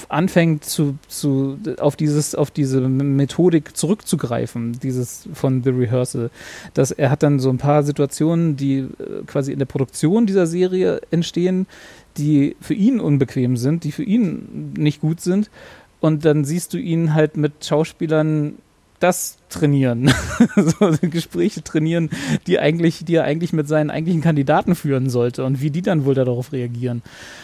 anfängt 0.09 0.65
zu, 0.65 0.97
zu 1.07 1.57
auf 1.79 1.95
dieses 1.95 2.35
auf 2.35 2.51
diese 2.51 2.81
Methodik 2.81 3.75
zurückzugreifen, 3.75 4.79
dieses 4.79 5.27
von 5.33 5.63
The 5.63 5.69
Rehearsal, 5.69 6.29
dass 6.73 6.91
er 6.91 7.09
hat 7.09 7.23
dann 7.23 7.39
so 7.39 7.49
ein 7.49 7.57
paar 7.57 7.83
Situationen, 7.83 8.57
die 8.57 8.79
äh, 8.79 8.87
quasi 9.27 9.51
in 9.51 9.59
der 9.59 9.65
Produktion 9.65 10.25
dieser 10.25 10.47
Serie 10.47 11.01
entstehen, 11.11 11.67
die 12.17 12.55
für 12.61 12.73
ihn 12.73 12.99
unbequem 12.99 13.57
sind, 13.57 13.83
die 13.83 13.91
für 13.91 14.03
ihn 14.03 14.73
nicht 14.77 15.01
gut 15.01 15.21
sind. 15.21 15.49
Und 15.99 16.25
dann 16.25 16.45
siehst 16.45 16.73
du 16.73 16.77
ihn 16.77 17.13
halt 17.13 17.35
mit 17.37 17.65
Schauspielern 17.65 18.55
das 18.99 19.37
trainieren, 19.49 20.11
so 20.55 20.91
Gespräche 21.01 21.63
trainieren, 21.63 22.09
die 22.47 22.59
eigentlich, 22.59 23.05
die 23.05 23.15
er 23.15 23.23
eigentlich 23.23 23.53
mit 23.53 23.67
seinen 23.67 23.89
eigentlichen 23.89 24.21
Kandidaten 24.21 24.75
führen 24.75 25.09
sollte 25.09 25.43
und 25.43 25.61
wie 25.61 25.69
die 25.69 25.81
dann 25.81 26.05
wohl 26.05 26.15
darauf 26.15 26.51
reagieren 26.53 27.01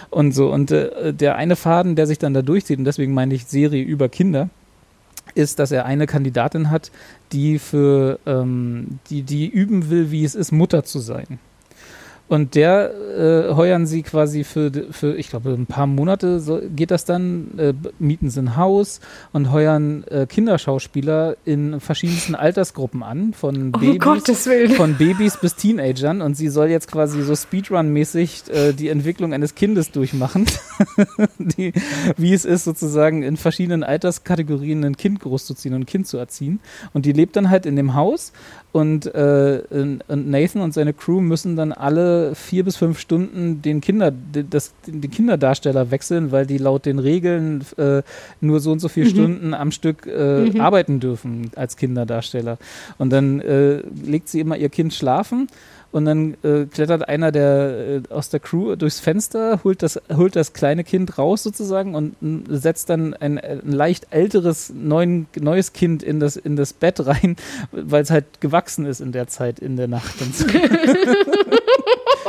und 0.10 0.34
so. 0.34 0.52
Und 0.52 0.72
äh, 0.72 1.14
der 1.14 1.36
eine 1.36 1.56
Faden, 1.56 1.96
der 1.96 2.08
sich 2.08 2.20
dann 2.20 2.34
da 2.34 2.42
durchzieht, 2.42 2.80
und 2.80 2.86
deswegen 2.86 3.14
meine 3.14 3.34
ich 3.34 3.46
Serie 3.46 3.84
über 3.84 4.10
Kinder, 4.10 4.50
ist, 5.36 5.60
dass 5.60 5.72
er 5.72 5.86
eine 5.86 6.08
Kandidatin 6.08 6.70
hat, 6.70 6.92
die 7.32 7.60
für 7.60 8.20
ähm, 8.26 9.00
die, 9.10 9.22
die 9.22 9.48
üben 9.48 9.90
will, 9.90 10.12
wie 10.12 10.24
es 10.24 10.36
ist, 10.36 10.52
Mutter 10.52 10.84
zu 10.84 11.00
sein. 11.00 11.40
Und 12.32 12.56
der 12.56 12.94
äh, 12.94 13.54
heuern 13.56 13.86
sie 13.86 14.04
quasi 14.04 14.46
für, 14.46 14.72
für, 14.92 15.18
ich 15.18 15.30
glaube, 15.30 15.50
ein 15.50 15.66
paar 15.66 15.86
Monate 15.86 16.40
so, 16.40 16.62
geht 16.74 16.90
das 16.90 17.04
dann, 17.04 17.58
äh, 17.58 17.74
mieten 18.00 18.30
sie 18.30 18.40
ein 18.40 18.56
Haus 18.56 19.02
und 19.34 19.52
heuern 19.52 20.06
äh, 20.06 20.28
Kinderschauspieler 20.28 21.36
in 21.44 21.82
verschiedensten 21.82 22.36
Altersgruppen 22.36 23.04
an, 23.04 23.34
von 23.34 23.74
Oh 23.76 23.80
Babys, 23.80 24.48
von 24.78 24.94
Babys 24.94 25.36
bis 25.42 25.56
Teenagern. 25.58 26.22
Und 26.22 26.36
sie 26.38 26.48
soll 26.48 26.70
jetzt 26.70 26.90
quasi 26.90 27.22
so 27.22 27.34
Speedrun-mäßig 27.34 28.50
äh, 28.50 28.72
die 28.72 28.88
Entwicklung 28.88 29.34
eines 29.34 29.54
Kindes 29.54 29.92
durchmachen, 29.92 30.46
die, 31.38 31.74
wie 32.16 32.34
es 32.34 32.46
ist, 32.46 32.64
sozusagen 32.64 33.24
in 33.24 33.36
verschiedenen 33.36 33.84
Alterskategorien 33.84 34.86
ein 34.86 34.96
Kind 34.96 35.20
großzuziehen 35.20 35.76
und 35.76 35.82
ein 35.82 35.86
Kind 35.86 36.08
zu 36.08 36.16
erziehen. 36.16 36.62
Und 36.94 37.06
die 37.06 37.12
lebt 37.12 37.36
dann 37.36 37.50
halt 37.50 37.66
in 37.66 37.76
dem 37.76 37.94
Haus 37.94 38.32
und, 38.72 39.14
äh, 39.14 39.64
und 39.70 40.30
Nathan 40.30 40.62
und 40.62 40.74
seine 40.74 40.94
Crew 40.94 41.20
müssen 41.20 41.58
dann 41.58 41.74
alle 41.74 42.21
vier 42.34 42.64
bis 42.64 42.78
fünf 42.78 43.00
Stunden 43.00 43.62
den, 43.62 43.82
Kinder, 43.82 44.12
das, 44.12 44.74
den 44.86 45.10
Kinderdarsteller 45.10 45.92
wechseln, 45.92 46.32
weil 46.32 46.46
die 46.46 46.58
laut 46.58 46.86
den 46.86 47.00
Regeln 47.00 47.64
äh, 47.78 48.02
nur 48.40 48.60
so 48.60 48.72
und 48.72 48.80
so 48.80 48.88
viele 48.88 49.10
Stunden 49.10 49.54
am 49.54 49.72
Stück 49.72 50.08
äh, 50.08 50.60
arbeiten 50.60 51.00
dürfen 51.00 51.52
als 51.56 51.78
Kinderdarsteller. 51.78 52.58
Und 52.98 53.12
dann 53.12 53.40
äh, 53.42 53.82
legt 54.06 54.30
sie 54.30 54.40
immer 54.40 54.58
ihr 54.58 54.70
Kind 54.70 54.94
schlafen 54.94 55.48
und 55.92 56.06
dann 56.06 56.36
äh, 56.44 56.66
klettert 56.66 57.08
einer 57.08 57.32
der 57.32 58.02
äh, 58.10 58.14
aus 58.14 58.30
der 58.30 58.40
Crew 58.40 58.76
durchs 58.76 59.00
Fenster, 59.00 59.62
holt 59.64 59.84
das, 59.84 60.00
holt 60.16 60.36
das 60.36 60.54
kleine 60.54 60.84
Kind 60.84 61.18
raus 61.18 61.44
sozusagen 61.44 61.96
und 61.96 62.16
setzt 62.50 62.90
dann 62.90 63.14
ein, 63.14 63.38
ein 63.38 63.72
leicht 63.72 64.08
älteres 64.12 64.72
neuen, 64.74 65.28
neues 65.40 65.74
Kind 65.74 66.04
in 66.04 66.20
das, 66.20 66.36
in 66.38 66.56
das 66.56 66.74
Bett 66.74 67.06
rein, 67.06 67.36
weil 67.72 68.04
es 68.04 68.12
halt 68.12 68.42
gewachsen 68.42 68.86
ist 68.86 69.02
in 69.02 69.12
der 69.12 69.28
Zeit 69.28 69.60
in 69.60 69.78
der 69.78 69.88
Nacht. 69.88 70.22
Und 70.22 70.36
so. 70.36 70.46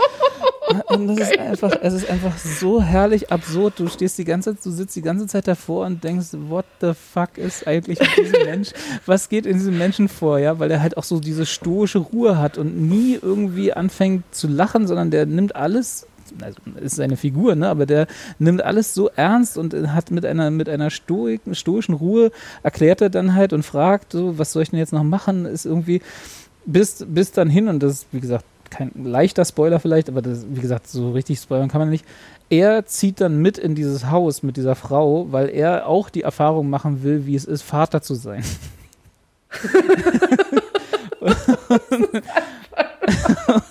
Und 0.87 1.09
das 1.09 1.31
ist 1.31 1.39
einfach, 1.39 1.73
es 1.81 1.95
ist 1.95 2.11
einfach 2.11 2.37
so 2.39 2.83
herrlich 2.83 3.31
absurd. 3.31 3.75
Du 3.79 3.89
stehst 3.89 4.19
die 4.19 4.25
ganze 4.25 4.55
Zeit, 4.55 4.65
du 4.65 4.71
sitzt 4.71 4.97
die 4.97 5.03
ganze 5.03 5.27
Zeit 5.27 5.49
davor 5.49 5.87
und 5.87 6.03
denkst, 6.03 6.29
what 6.49 6.65
the 6.81 6.93
fuck 6.95 7.39
ist 7.39 7.67
eigentlich 7.67 7.99
mit 8.01 8.17
diesem 8.17 8.43
Mensch? 8.45 8.71
Was 9.07 9.29
geht 9.29 9.47
in 9.47 9.59
diesem 9.59 9.79
Menschen 9.79 10.09
vor, 10.09 10.39
ja? 10.39 10.59
Weil 10.59 10.71
er 10.71 10.83
halt 10.83 10.97
auch 10.97 11.05
so 11.05 11.21
diese 11.21 11.47
stoische 11.47 11.99
Ruhe 11.99 12.39
hat 12.39 12.59
und 12.59 12.81
nie 12.89 13.19
irgendwie 13.21 13.73
anfängt 13.73 14.25
zu 14.35 14.49
lachen, 14.49 14.87
sondern 14.87 15.11
der 15.11 15.27
nimmt 15.27 15.57
alles 15.57 16.07
also 16.41 16.59
ist 16.81 16.97
seine 16.97 17.17
Figur, 17.19 17.55
ne? 17.55 17.69
aber 17.69 17.85
der 17.85 18.07
nimmt 18.39 18.63
alles 18.63 18.95
so 18.95 19.11
ernst 19.11 19.59
und 19.59 19.75
hat 19.93 20.11
mit 20.11 20.25
einer, 20.25 20.51
mit 20.51 20.69
einer 20.69 20.89
Stoik, 20.89 21.43
stoischen 21.53 21.95
Ruhe 21.95 22.31
erklärt 22.63 23.03
er 23.03 23.11
dann 23.11 23.35
halt 23.35 23.53
und 23.53 23.65
fragt, 23.65 24.13
so, 24.13 24.39
was 24.39 24.53
soll 24.53 24.63
ich 24.63 24.71
denn 24.71 24.79
jetzt 24.79 24.93
noch 24.93 25.03
machen? 25.03 25.45
Ist 25.45 25.67
irgendwie 25.67 26.01
bis, 26.65 27.05
bis 27.07 27.33
dann 27.33 27.51
hin, 27.51 27.69
und 27.69 27.83
das 27.83 27.93
ist, 27.93 28.07
wie 28.13 28.21
gesagt, 28.21 28.45
kein 28.73 28.91
leichter 29.05 29.45
Spoiler 29.45 29.79
vielleicht, 29.79 30.09
aber 30.09 30.23
das, 30.23 30.47
wie 30.49 30.61
gesagt, 30.61 30.89
so 30.89 31.13
richtig 31.13 31.39
spoilern 31.39 31.69
kann 31.69 31.81
man 31.81 31.91
nicht. 31.91 32.05
Er 32.51 32.85
zieht 32.87 33.21
dann 33.21 33.39
mit 33.39 33.59
in 33.59 33.75
dieses 33.75 34.11
Haus 34.11 34.43
mit 34.43 34.57
dieser 34.57 34.75
Frau, 34.75 35.31
weil 35.31 35.49
er 35.49 35.87
auch 35.87 36.11
die 36.11 36.23
Erfahrung 36.23 36.69
machen 36.69 37.03
will, 37.03 37.27
wie 37.27 37.37
es 37.37 37.45
ist, 37.45 37.63
Vater 37.63 38.03
zu 38.03 38.15
sein. 38.15 38.43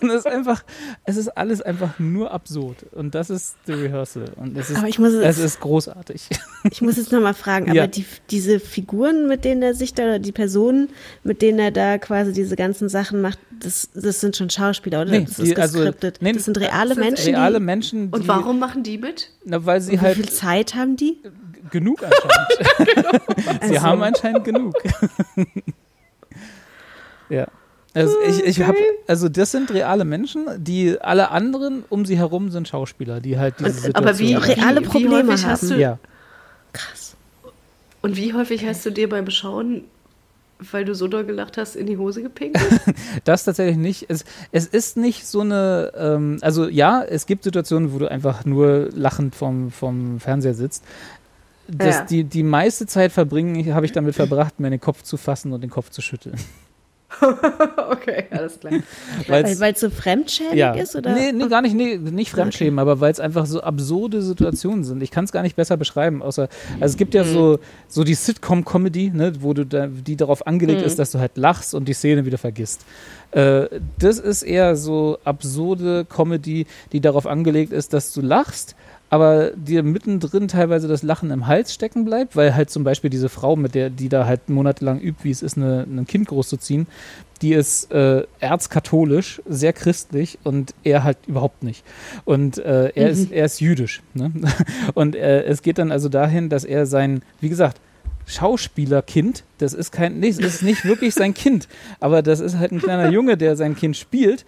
und 0.01 0.09
es 0.09 0.15
ist 0.15 0.27
einfach, 0.27 0.63
es 1.05 1.17
ist 1.17 1.29
alles 1.29 1.61
einfach 1.61 1.99
nur 1.99 2.31
absurd. 2.31 2.77
Und 2.91 3.15
das 3.15 3.29
ist 3.29 3.55
The 3.65 3.73
Rehearsal. 3.73 4.25
Und 4.35 4.57
es 4.57 4.69
ist, 4.69 4.77
Aber 4.77 4.87
ich 4.87 4.99
muss 4.99 5.13
es 5.13 5.37
ist 5.37 5.59
großartig. 5.59 6.27
Ich 6.71 6.81
muss 6.81 6.97
jetzt 6.97 7.11
nochmal 7.11 7.33
fragen, 7.33 7.65
aber 7.65 7.75
Ja. 7.75 7.87
die, 7.87 8.05
diese 8.29 8.59
Figuren, 8.59 9.27
mit 9.27 9.43
denen 9.45 9.61
er 9.63 9.73
sich 9.73 9.93
da, 9.93 10.03
oder 10.03 10.19
die 10.19 10.31
Personen, 10.31 10.89
mit 11.23 11.41
denen 11.41 11.59
er 11.59 11.71
da 11.71 11.97
quasi 11.97 12.33
diese 12.33 12.55
ganzen 12.55 12.87
Sachen 12.89 13.21
macht, 13.21 13.39
das, 13.59 13.89
das 13.93 14.21
sind 14.21 14.35
schon 14.37 14.49
Schauspieler, 14.49 15.01
oder? 15.01 15.11
Nee, 15.11 15.25
das 15.25 15.35
die- 15.37 15.51
ist 15.51 15.59
also, 15.59 15.79
geskriptet. 15.79 16.17
nee, 16.21 16.33
das 16.33 16.45
sind 16.45 16.59
reale 16.59 16.89
das 16.89 16.95
sind 16.97 17.05
Menschen. 17.05 17.35
Reale 17.35 17.59
die, 17.59 17.65
Menschen, 17.65 18.11
die, 18.11 18.17
Und 18.19 18.27
warum 18.27 18.59
machen 18.59 18.83
die 18.83 18.97
mit? 18.97 19.29
Na, 19.45 19.65
weil 19.65 19.81
sie 19.81 19.93
wie 19.93 19.99
halt 19.99 20.15
viel 20.15 20.29
Zeit 20.29 20.75
haben 20.75 20.95
die? 20.97 21.17
genug 21.69 22.03
anscheinend. 22.03 23.21
sie 23.63 23.75
Also- 23.77 23.81
haben 23.81 24.03
anscheinend 24.03 24.43
genug. 24.43 24.73
Ja. 27.31 27.47
Also, 27.93 28.13
ich, 28.25 28.43
ich 28.45 28.61
hab, 28.65 28.75
also 29.07 29.27
das 29.27 29.51
sind 29.51 29.69
reale 29.73 30.05
Menschen, 30.05 30.45
die 30.57 30.97
alle 31.01 31.29
anderen 31.31 31.83
um 31.89 32.05
sie 32.05 32.17
herum 32.17 32.49
sind 32.49 32.69
Schauspieler, 32.69 33.19
die 33.19 33.37
halt 33.37 33.55
diese 33.59 33.71
Situation 33.71 33.95
Aber 34.07 34.17
wie, 34.17 34.37
auch 34.37 34.47
reale 34.47 34.79
Probleme 34.81 35.27
wie 35.27 35.31
hast 35.33 35.63
haben. 35.63 35.69
du, 35.69 35.75
Ja. 35.77 35.99
Krass. 36.71 37.15
Und 38.01 38.15
wie 38.15 38.33
häufig 38.33 38.65
hast 38.65 38.85
du 38.85 38.91
dir 38.91 39.09
beim 39.09 39.29
Schauen, 39.29 39.83
weil 40.71 40.85
du 40.85 40.95
so 40.95 41.09
doll 41.09 41.25
gelacht 41.25 41.57
hast, 41.57 41.75
in 41.75 41.85
die 41.85 41.97
Hose 41.97 42.21
gepinkelt? 42.21 42.63
Das 43.25 43.43
tatsächlich 43.43 43.75
nicht. 43.77 44.05
Es, 44.09 44.23
es 44.53 44.67
ist 44.67 44.95
nicht 44.95 45.27
so 45.27 45.41
eine, 45.41 45.91
ähm, 45.97 46.37
also 46.39 46.69
ja, 46.69 47.03
es 47.03 47.25
gibt 47.25 47.43
Situationen, 47.43 47.91
wo 47.93 47.99
du 47.99 48.09
einfach 48.09 48.45
nur 48.45 48.87
lachend 48.93 49.35
vom, 49.35 49.69
vom 49.69 50.21
Fernseher 50.21 50.53
sitzt. 50.53 50.85
Das, 51.67 51.95
Ja. 51.97 52.05
die, 52.05 52.23
die 52.23 52.43
meiste 52.43 52.85
Zeit 52.87 53.11
verbringen, 53.11 53.73
habe 53.75 53.85
ich 53.85 53.91
damit 53.91 54.15
verbracht, 54.15 54.61
mir 54.61 54.69
den 54.69 54.79
Kopf 54.79 55.03
zu 55.03 55.17
fassen 55.17 55.51
und 55.51 55.59
den 55.61 55.69
Kopf 55.69 55.89
zu 55.89 56.01
schütteln. 56.01 56.35
okay, 57.89 58.25
alles 58.31 58.59
klar. 58.59 58.73
Weil's- 59.27 59.59
Weil 59.59 59.73
es 59.73 59.79
so 59.79 59.89
fremdschädig 59.89 60.55
ja. 60.55 60.73
ist? 60.73 60.95
Oder? 60.95 61.13
Nee, 61.13 61.31
nee, 61.31 61.47
gar 61.47 61.61
nicht, 61.61 61.75
nee, 61.75 61.97
nicht 61.97 62.31
Fremdschämen, 62.31 62.79
aber 62.79 62.99
weil 62.99 63.11
es 63.11 63.19
einfach 63.19 63.45
so 63.45 63.61
absurde 63.61 64.21
Situationen 64.21 64.83
sind. 64.83 65.03
Ich 65.03 65.11
kann 65.11 65.25
es 65.25 65.31
gar 65.31 65.41
nicht 65.41 65.55
besser 65.55 65.77
beschreiben, 65.77 66.21
außer, 66.21 66.47
also 66.79 66.85
es 66.85 66.97
gibt 66.97 67.13
ja 67.13 67.23
so, 67.23 67.59
so 67.87 68.03
die 68.03 68.13
Sitcom-Comedy, 68.15 69.11
ne, 69.13 69.33
wo 69.41 69.53
du 69.53 69.65
da, 69.65 69.87
die 69.87 70.15
darauf 70.15 70.47
angelegt 70.47 70.81
ist, 70.81 70.99
dass 70.99 71.11
du 71.11 71.19
halt 71.19 71.37
lachst 71.37 71.73
und 71.73 71.87
die 71.87 71.93
Szene 71.93 72.25
wieder 72.25 72.37
vergisst. 72.37 72.81
Äh, 73.31 73.67
das 73.99 74.19
ist 74.19 74.43
eher 74.43 74.75
so 74.75 75.17
absurde 75.23 76.05
Comedy, 76.05 76.65
die 76.91 77.01
darauf 77.01 77.27
angelegt 77.27 77.71
ist, 77.71 77.93
dass 77.93 78.13
du 78.13 78.21
lachst, 78.21 78.75
aber 79.11 79.51
dir 79.51 79.83
mittendrin 79.83 80.47
teilweise 80.47 80.87
das 80.87 81.03
Lachen 81.03 81.31
im 81.31 81.45
Hals 81.45 81.73
stecken 81.73 82.05
bleibt, 82.05 82.37
weil 82.37 82.55
halt 82.55 82.69
zum 82.69 82.85
Beispiel 82.85 83.09
diese 83.09 83.27
Frau, 83.27 83.57
mit 83.57 83.75
der, 83.75 83.89
die 83.89 84.07
da 84.07 84.25
halt 84.25 84.47
monatelang 84.49 85.01
übt, 85.01 85.25
wie 85.25 85.31
es 85.31 85.41
ist, 85.41 85.57
eine, 85.57 85.81
ein 85.81 86.07
Kind 86.07 86.29
großzuziehen, 86.29 86.87
die 87.41 87.51
ist 87.51 87.91
äh, 87.91 88.23
erzkatholisch, 88.39 89.41
sehr 89.45 89.73
christlich 89.73 90.39
und 90.45 90.73
er 90.85 91.03
halt 91.03 91.17
überhaupt 91.27 91.61
nicht. 91.61 91.83
Und 92.23 92.57
äh, 92.59 92.93
er, 92.95 93.09
ist, 93.09 93.33
er 93.33 93.43
ist 93.43 93.59
jüdisch. 93.59 94.01
Ne? 94.13 94.31
Und 94.93 95.15
äh, 95.15 95.43
es 95.43 95.61
geht 95.61 95.77
dann 95.77 95.91
also 95.91 96.07
dahin, 96.07 96.47
dass 96.47 96.63
er 96.63 96.85
sein, 96.85 97.21
wie 97.41 97.49
gesagt, 97.49 97.81
Schauspielerkind, 98.27 99.43
das 99.57 99.73
ist 99.73 99.91
kein, 99.91 100.21
nee, 100.21 100.29
es 100.29 100.39
ist 100.39 100.63
nicht 100.63 100.85
wirklich 100.85 101.15
sein 101.15 101.33
Kind, 101.33 101.67
aber 101.99 102.21
das 102.21 102.39
ist 102.39 102.57
halt 102.57 102.71
ein 102.71 102.79
kleiner 102.79 103.09
Junge, 103.09 103.35
der 103.35 103.57
sein 103.57 103.75
Kind 103.75 103.97
spielt, 103.97 104.45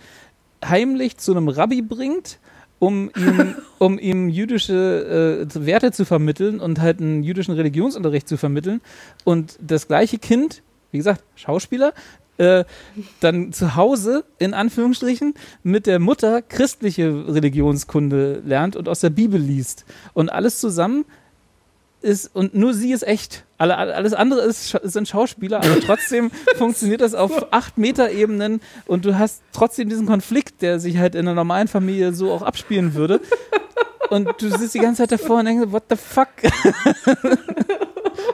heimlich 0.64 1.18
zu 1.18 1.32
einem 1.32 1.50
Rabbi 1.50 1.82
bringt, 1.82 2.38
um 2.80 3.10
ihm, 3.16 3.56
um 3.80 4.00
ihm 4.00 4.30
jüdische 4.30 5.48
äh, 5.56 5.66
Werte 5.66 5.92
zu 5.92 6.06
vermitteln 6.06 6.60
und 6.60 6.82
halt 6.82 7.00
einen 7.00 7.24
jüdischen 7.24 7.54
Religionsunterricht 7.54 8.28
zu 8.28 8.38
vermitteln. 8.38 8.82
Und 9.24 9.58
das 9.62 9.88
gleiche 9.88 10.18
Kind, 10.18 10.64
wie 10.92 10.98
gesagt, 10.98 11.24
Schauspieler, 11.36 11.94
äh, 12.38 12.66
dann 13.20 13.54
zu 13.54 13.76
Hause, 13.76 14.26
in 14.40 14.54
Anführungsstrichen, 14.54 15.36
mit 15.62 15.86
der 15.86 16.00
Mutter 16.00 16.42
christliche 16.42 17.28
Religionskunde 17.28 18.42
lernt 18.46 18.76
und 18.76 18.90
aus 18.90 19.02
der 19.02 19.12
Bibel 19.12 19.40
liest. 19.40 19.86
Und 20.14 20.30
alles 20.30 20.60
zusammen 20.60 21.06
ist, 22.04 22.36
und 22.36 22.54
nur 22.54 22.74
sie 22.74 22.92
ist 22.92 23.04
echt. 23.08 23.46
Alle, 23.58 23.78
alle- 23.78 23.96
alles 23.96 24.14
andere 24.14 24.42
ist, 24.42 24.78
sind 24.84 25.08
Schauspieler, 25.08 25.58
aber 25.64 25.80
trotzdem 25.86 26.32
funktioniert 26.58 27.02
das 27.02 27.14
auf 27.16 27.48
acht 27.52 27.78
Meter 27.78 28.12
Ebenen 28.12 28.62
und 28.86 29.06
du 29.06 29.18
hast 29.18 29.42
trotzdem 29.54 29.90
diesen 29.90 30.06
Konflikt, 30.06 30.62
der 30.62 30.80
sich 30.80 30.98
halt 30.98 31.16
in 31.16 31.22
einer 31.22 31.34
normalen 31.36 31.68
Familie 31.68 32.14
so 32.14 32.32
auch 32.32 32.42
abspielen 32.42 32.94
würde. 32.94 33.22
Und 34.10 34.30
du 34.42 34.50
sitzt 34.50 34.76
die 34.76 34.80
ganze 34.80 35.02
Zeit 35.04 35.12
davor 35.14 35.40
und 35.40 35.46
denkst, 35.46 35.72
what 35.72 35.84
the 35.90 35.96
fuck? 35.96 36.28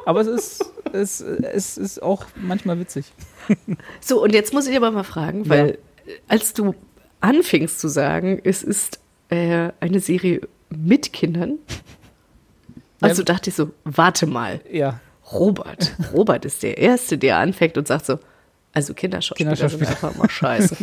aber 0.06 0.22
es 0.22 0.28
ist, 0.28 0.66
es, 0.94 1.22
es 1.22 1.78
ist 1.78 2.02
auch 2.02 2.26
manchmal 2.36 2.80
witzig. 2.80 3.06
So, 4.02 4.22
und 4.24 4.34
jetzt 4.34 4.54
muss 4.54 4.68
ich 4.68 4.76
aber 4.76 4.92
mal 4.92 5.04
fragen, 5.04 5.48
weil 5.50 5.78
äh, 6.06 6.12
als 6.28 6.54
du 6.54 6.74
anfingst 7.22 7.80
zu 7.80 7.88
sagen, 7.88 8.40
es 8.44 8.64
ist 8.64 9.00
äh, 9.30 9.70
eine 9.80 10.00
Serie 10.00 10.42
mit 10.70 11.14
Kindern, 11.14 11.60
also 13.02 13.24
dachte 13.24 13.50
ich 13.50 13.56
so, 13.56 13.72
warte 13.84 14.26
mal, 14.26 14.62
Ja. 14.72 15.00
Robert. 15.32 15.94
Robert 16.14 16.44
ist 16.46 16.64
der 16.64 16.78
Erste, 16.80 17.18
der 17.18 17.38
anfängt 17.38 17.78
und 17.78 17.88
sagt 17.88 18.06
so, 18.06 18.18
also 18.72 18.94
Kinderschauspieler, 18.94 19.56
Kinderschauspieler. 19.56 19.90
sind 19.90 20.04
einfach 20.04 20.16
immer 20.16 20.30
scheiße. 20.30 20.78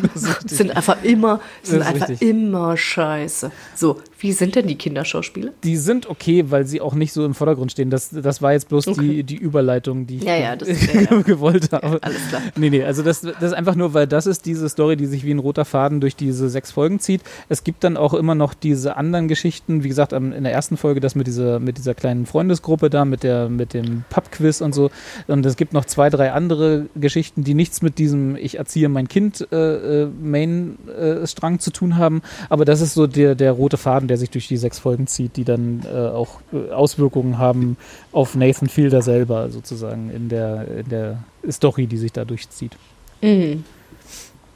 sind 0.47 0.77
einfach 0.77 1.03
immer, 1.05 1.41
sind 1.63 1.83
einfach 1.83 2.09
richtig. 2.09 2.29
immer 2.29 2.77
scheiße. 2.77 3.53
So, 3.77 4.01
wie 4.19 4.33
sind 4.33 4.57
denn 4.57 4.67
die 4.67 4.77
Kinderschauspieler? 4.77 5.53
Die 5.63 5.77
sind 5.77 6.09
okay, 6.09 6.51
weil 6.51 6.67
sie 6.67 6.81
auch 6.81 6.95
nicht 6.95 7.13
so 7.13 7.25
im 7.25 7.35
Vordergrund 7.35 7.71
stehen. 7.73 7.91
Das, 7.91 8.11
das 8.11 8.43
war 8.43 8.53
jetzt 8.53 8.69
bloß 8.69 8.89
Okay. 8.89 9.01
die, 9.01 9.25
die 9.25 9.37
Überleitung, 9.37 10.07
die 10.07 10.17
ich 10.17 10.25
Ja, 10.25 10.37
ja, 10.37 10.57
das 10.57 10.69
ja, 10.69 11.21
gewollt 11.25 11.73
habe. 11.73 11.99
Alles 12.03 12.29
klar. 12.29 12.43
Nee, 12.57 12.71
nee, 12.71 12.83
also 12.83 13.03
das, 13.03 13.21
das 13.21 13.43
ist 13.43 13.53
einfach 13.55 13.77
nur, 13.77 13.95
weil 13.95 14.07
das 14.07 14.27
ist 14.27 14.47
diese 14.47 14.69
Story, 14.69 14.97
die 14.97 15.07
sich 15.07 15.25
wie 15.25 15.31
ein 15.33 15.39
roter 15.39 15.65
Faden 15.65 16.01
durch 16.01 16.17
diese 16.17 16.49
sechs 16.49 16.73
Folgen 16.73 16.99
zieht. 16.99 17.23
Es 17.49 17.63
gibt 17.63 17.85
dann 17.85 17.97
auch 17.97 18.15
immer 18.15 18.35
noch 18.35 18.55
diese 18.55 18.97
anderen 18.97 19.29
Geschichten, 19.29 19.85
wie 19.85 19.89
gesagt, 19.89 20.13
in 20.13 20.43
der 20.43 20.53
ersten 20.53 20.77
Folge 20.77 21.01
das 21.01 21.15
mit 21.15 21.27
dieser, 21.29 21.61
mit 21.61 21.79
dieser 21.79 21.95
kleinen 21.95 22.27
Freundesgruppe 22.27 22.91
da, 22.91 23.05
mit, 23.05 23.23
der, 23.23 23.49
mit 23.49 23.75
dem 23.75 24.05
Pubquiz 24.11 24.61
und 24.61 24.75
so. 24.75 24.91
Und 25.29 25.47
es 25.47 25.57
gibt 25.57 25.73
noch 25.73 25.85
zwei, 25.85 26.11
drei 26.11 26.33
andere 26.33 26.87
Geschichten, 26.97 27.45
die 27.45 27.55
nichts 27.55 27.83
mit 27.83 27.86
diesem 27.91 28.37
Ich 28.37 28.59
erziehe 28.59 28.89
mein 28.89 29.09
Kind 29.09 29.47
äh, 29.53 30.03
äh, 30.03 30.07
Main-Strang 30.07 31.61
zu 31.61 31.71
tun 31.71 31.97
haben. 31.97 32.23
Aber 32.49 32.65
das 32.65 32.81
ist 32.81 32.95
so 32.95 33.07
der, 33.07 33.35
der 33.35 33.53
rote 33.53 33.77
Faden, 33.77 34.09
der 34.09 34.19
sich 34.19 34.31
durch 34.31 34.49
die 34.49 34.57
sechs 34.57 34.79
Folgen 34.79 35.07
zieht, 35.07 35.37
die 35.37 35.45
dann 35.45 35.83
äh, 35.85 35.97
auch 35.97 36.41
äh, 36.53 36.71
Auswirkungen 36.73 37.39
haben 37.39 37.77
auf 38.13 38.35
Nathan 38.35 38.69
Fielder 38.69 39.03
selber 39.03 39.51
sozusagen 39.51 40.11
in 40.11 40.29
der, 40.29 40.67
in 40.79 40.89
der 40.89 41.25
Story, 41.51 41.87
die 41.87 41.99
sich 41.99 42.13
da 42.13 42.25
durchzieht. 42.25 42.77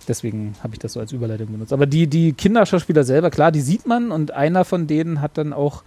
Deswegen 0.09 0.57
habe 0.62 0.74
ich 0.74 0.81
das 0.81 0.94
so 0.94 1.01
als 1.01 1.12
Überleitung 1.12 1.52
benutzt. 1.52 1.73
Aber 1.73 1.86
die, 1.86 2.09
die 2.09 2.32
Kinderschauspieler 2.32 3.05
selber, 3.05 3.31
klar, 3.31 3.52
die 3.52 3.61
sieht 3.61 3.86
man 3.86 4.11
und 4.11 4.32
einer 4.32 4.65
von 4.65 4.86
denen 4.86 5.20
hat 5.20 5.39
dann 5.39 5.52
auch, 5.52 5.85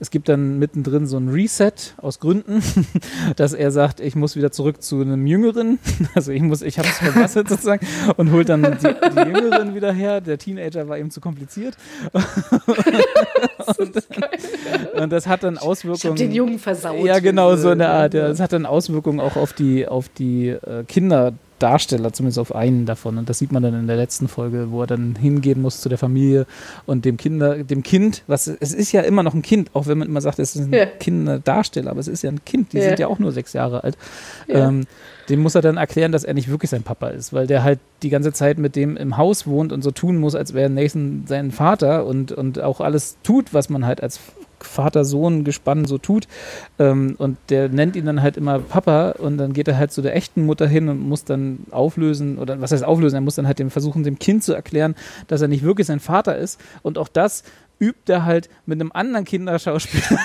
es 0.00 0.10
gibt 0.10 0.28
dann 0.28 0.58
mittendrin 0.58 1.06
so 1.06 1.16
ein 1.16 1.28
Reset 1.28 1.72
aus 1.98 2.18
Gründen, 2.18 2.62
dass 3.36 3.52
er 3.52 3.70
sagt, 3.70 4.00
ich 4.00 4.16
muss 4.16 4.36
wieder 4.36 4.50
zurück 4.50 4.82
zu 4.82 5.00
einem 5.00 5.26
Jüngeren. 5.26 5.78
Also 6.14 6.32
ich 6.32 6.42
muss, 6.42 6.62
ich 6.62 6.78
habe 6.78 6.86
es 6.86 6.98
verbessert 6.98 7.48
sozusagen 7.48 7.84
und 8.16 8.30
holt 8.30 8.48
dann 8.48 8.62
die, 8.62 8.68
die 8.78 9.28
Jüngeren 9.28 9.74
wieder 9.74 9.92
her. 9.92 10.20
Der 10.20 10.38
Teenager 10.38 10.88
war 10.88 10.98
ihm 10.98 11.10
zu 11.10 11.20
kompliziert. 11.20 11.76
und, 13.78 13.96
und 14.94 15.12
das 15.12 15.26
hat 15.26 15.42
dann 15.42 15.58
Auswirkungen. 15.58 15.96
Ich 15.96 16.04
habe 16.04 16.14
den 16.16 16.32
Jungen 16.32 16.58
versaut. 16.58 17.04
Ja, 17.04 17.18
genau, 17.18 17.56
so 17.56 17.70
eine 17.70 17.88
Art. 17.88 18.14
Ja. 18.14 18.28
Das 18.28 18.38
hat 18.38 18.52
dann 18.52 18.64
Auswirkungen 18.66 19.18
auch 19.18 19.36
auf 19.36 19.52
die, 19.52 19.88
auf 19.88 20.08
die 20.08 20.50
äh, 20.50 20.84
Kinder 20.86 21.32
Darsteller, 21.58 22.12
zumindest 22.12 22.38
auf 22.38 22.54
einen 22.54 22.84
davon. 22.86 23.18
Und 23.18 23.28
das 23.28 23.38
sieht 23.38 23.52
man 23.52 23.62
dann 23.62 23.74
in 23.74 23.86
der 23.86 23.96
letzten 23.96 24.28
Folge, 24.28 24.70
wo 24.70 24.80
er 24.82 24.86
dann 24.86 25.14
hingehen 25.16 25.62
muss 25.62 25.80
zu 25.80 25.88
der 25.88 25.98
Familie 25.98 26.46
und 26.86 27.04
dem 27.04 27.16
Kinder, 27.16 27.62
dem 27.64 27.82
Kind, 27.82 28.22
was 28.26 28.46
es 28.46 28.72
ist 28.74 28.92
ja 28.92 29.02
immer 29.02 29.22
noch 29.22 29.34
ein 29.34 29.42
Kind, 29.42 29.70
auch 29.74 29.86
wenn 29.86 29.98
man 29.98 30.08
immer 30.08 30.20
sagt, 30.20 30.38
es 30.38 30.56
ist 30.56 30.66
ein 30.66 30.72
Ja. 30.72 30.86
Kinderdarsteller, 30.86 31.90
aber 31.90 32.00
es 32.00 32.08
ist 32.08 32.22
ja 32.22 32.30
ein 32.30 32.44
Kind, 32.44 32.72
die 32.72 32.78
Ja. 32.78 32.84
sind 32.84 32.98
ja 32.98 33.06
auch 33.06 33.18
nur 33.18 33.32
sechs 33.32 33.52
Jahre 33.52 33.84
alt. 33.84 33.96
Ja. 34.48 34.68
Ähm, 34.68 34.84
dem 35.28 35.40
muss 35.40 35.54
er 35.54 35.62
dann 35.62 35.76
erklären, 35.78 36.12
dass 36.12 36.24
er 36.24 36.34
nicht 36.34 36.48
wirklich 36.50 36.70
sein 36.70 36.82
Papa 36.82 37.08
ist, 37.08 37.32
weil 37.32 37.46
der 37.46 37.62
halt 37.64 37.78
die 38.02 38.10
ganze 38.10 38.32
Zeit 38.32 38.58
mit 38.58 38.76
dem 38.76 38.96
im 38.96 39.16
Haus 39.16 39.46
wohnt 39.46 39.72
und 39.72 39.82
so 39.82 39.90
tun 39.90 40.16
muss, 40.18 40.34
als 40.34 40.52
wäre 40.52 40.68
Nathan 40.68 41.24
sein 41.26 41.50
Vater 41.50 42.04
und, 42.04 42.30
und 42.32 42.60
auch 42.60 42.80
alles 42.80 43.16
tut, 43.22 43.54
was 43.54 43.70
man 43.70 43.86
halt 43.86 44.02
als 44.02 44.20
Vater-Sohn-Gespann 44.66 45.84
so 45.84 45.98
tut. 45.98 46.26
Ähm, 46.78 47.14
und 47.18 47.38
der 47.48 47.68
nennt 47.68 47.96
ihn 47.96 48.06
dann 48.06 48.22
halt 48.22 48.36
immer 48.36 48.58
Papa 48.58 49.10
und 49.18 49.38
dann 49.38 49.52
geht 49.52 49.68
er 49.68 49.78
halt 49.78 49.92
zu 49.92 50.02
der 50.02 50.16
echten 50.16 50.44
Mutter 50.44 50.66
hin 50.66 50.88
und 50.88 51.00
muss 51.00 51.24
dann 51.24 51.60
auflösen, 51.70 52.38
oder 52.38 52.60
was 52.60 52.72
heißt 52.72 52.84
auflösen, 52.84 53.16
er 53.16 53.20
muss 53.20 53.36
dann 53.36 53.46
halt 53.46 53.58
dem 53.58 53.70
versuchen, 53.70 54.02
dem 54.02 54.18
Kind 54.18 54.44
zu 54.44 54.52
erklären, 54.52 54.94
dass 55.28 55.40
er 55.40 55.48
nicht 55.48 55.62
wirklich 55.62 55.86
sein 55.86 56.00
Vater 56.00 56.36
ist. 56.36 56.60
Und 56.82 56.98
auch 56.98 57.08
das 57.08 57.44
übt 57.80 58.12
er 58.12 58.24
halt 58.24 58.48
mit 58.66 58.80
einem 58.80 58.92
anderen 58.92 59.24
Kinderschauspieler. 59.24 60.20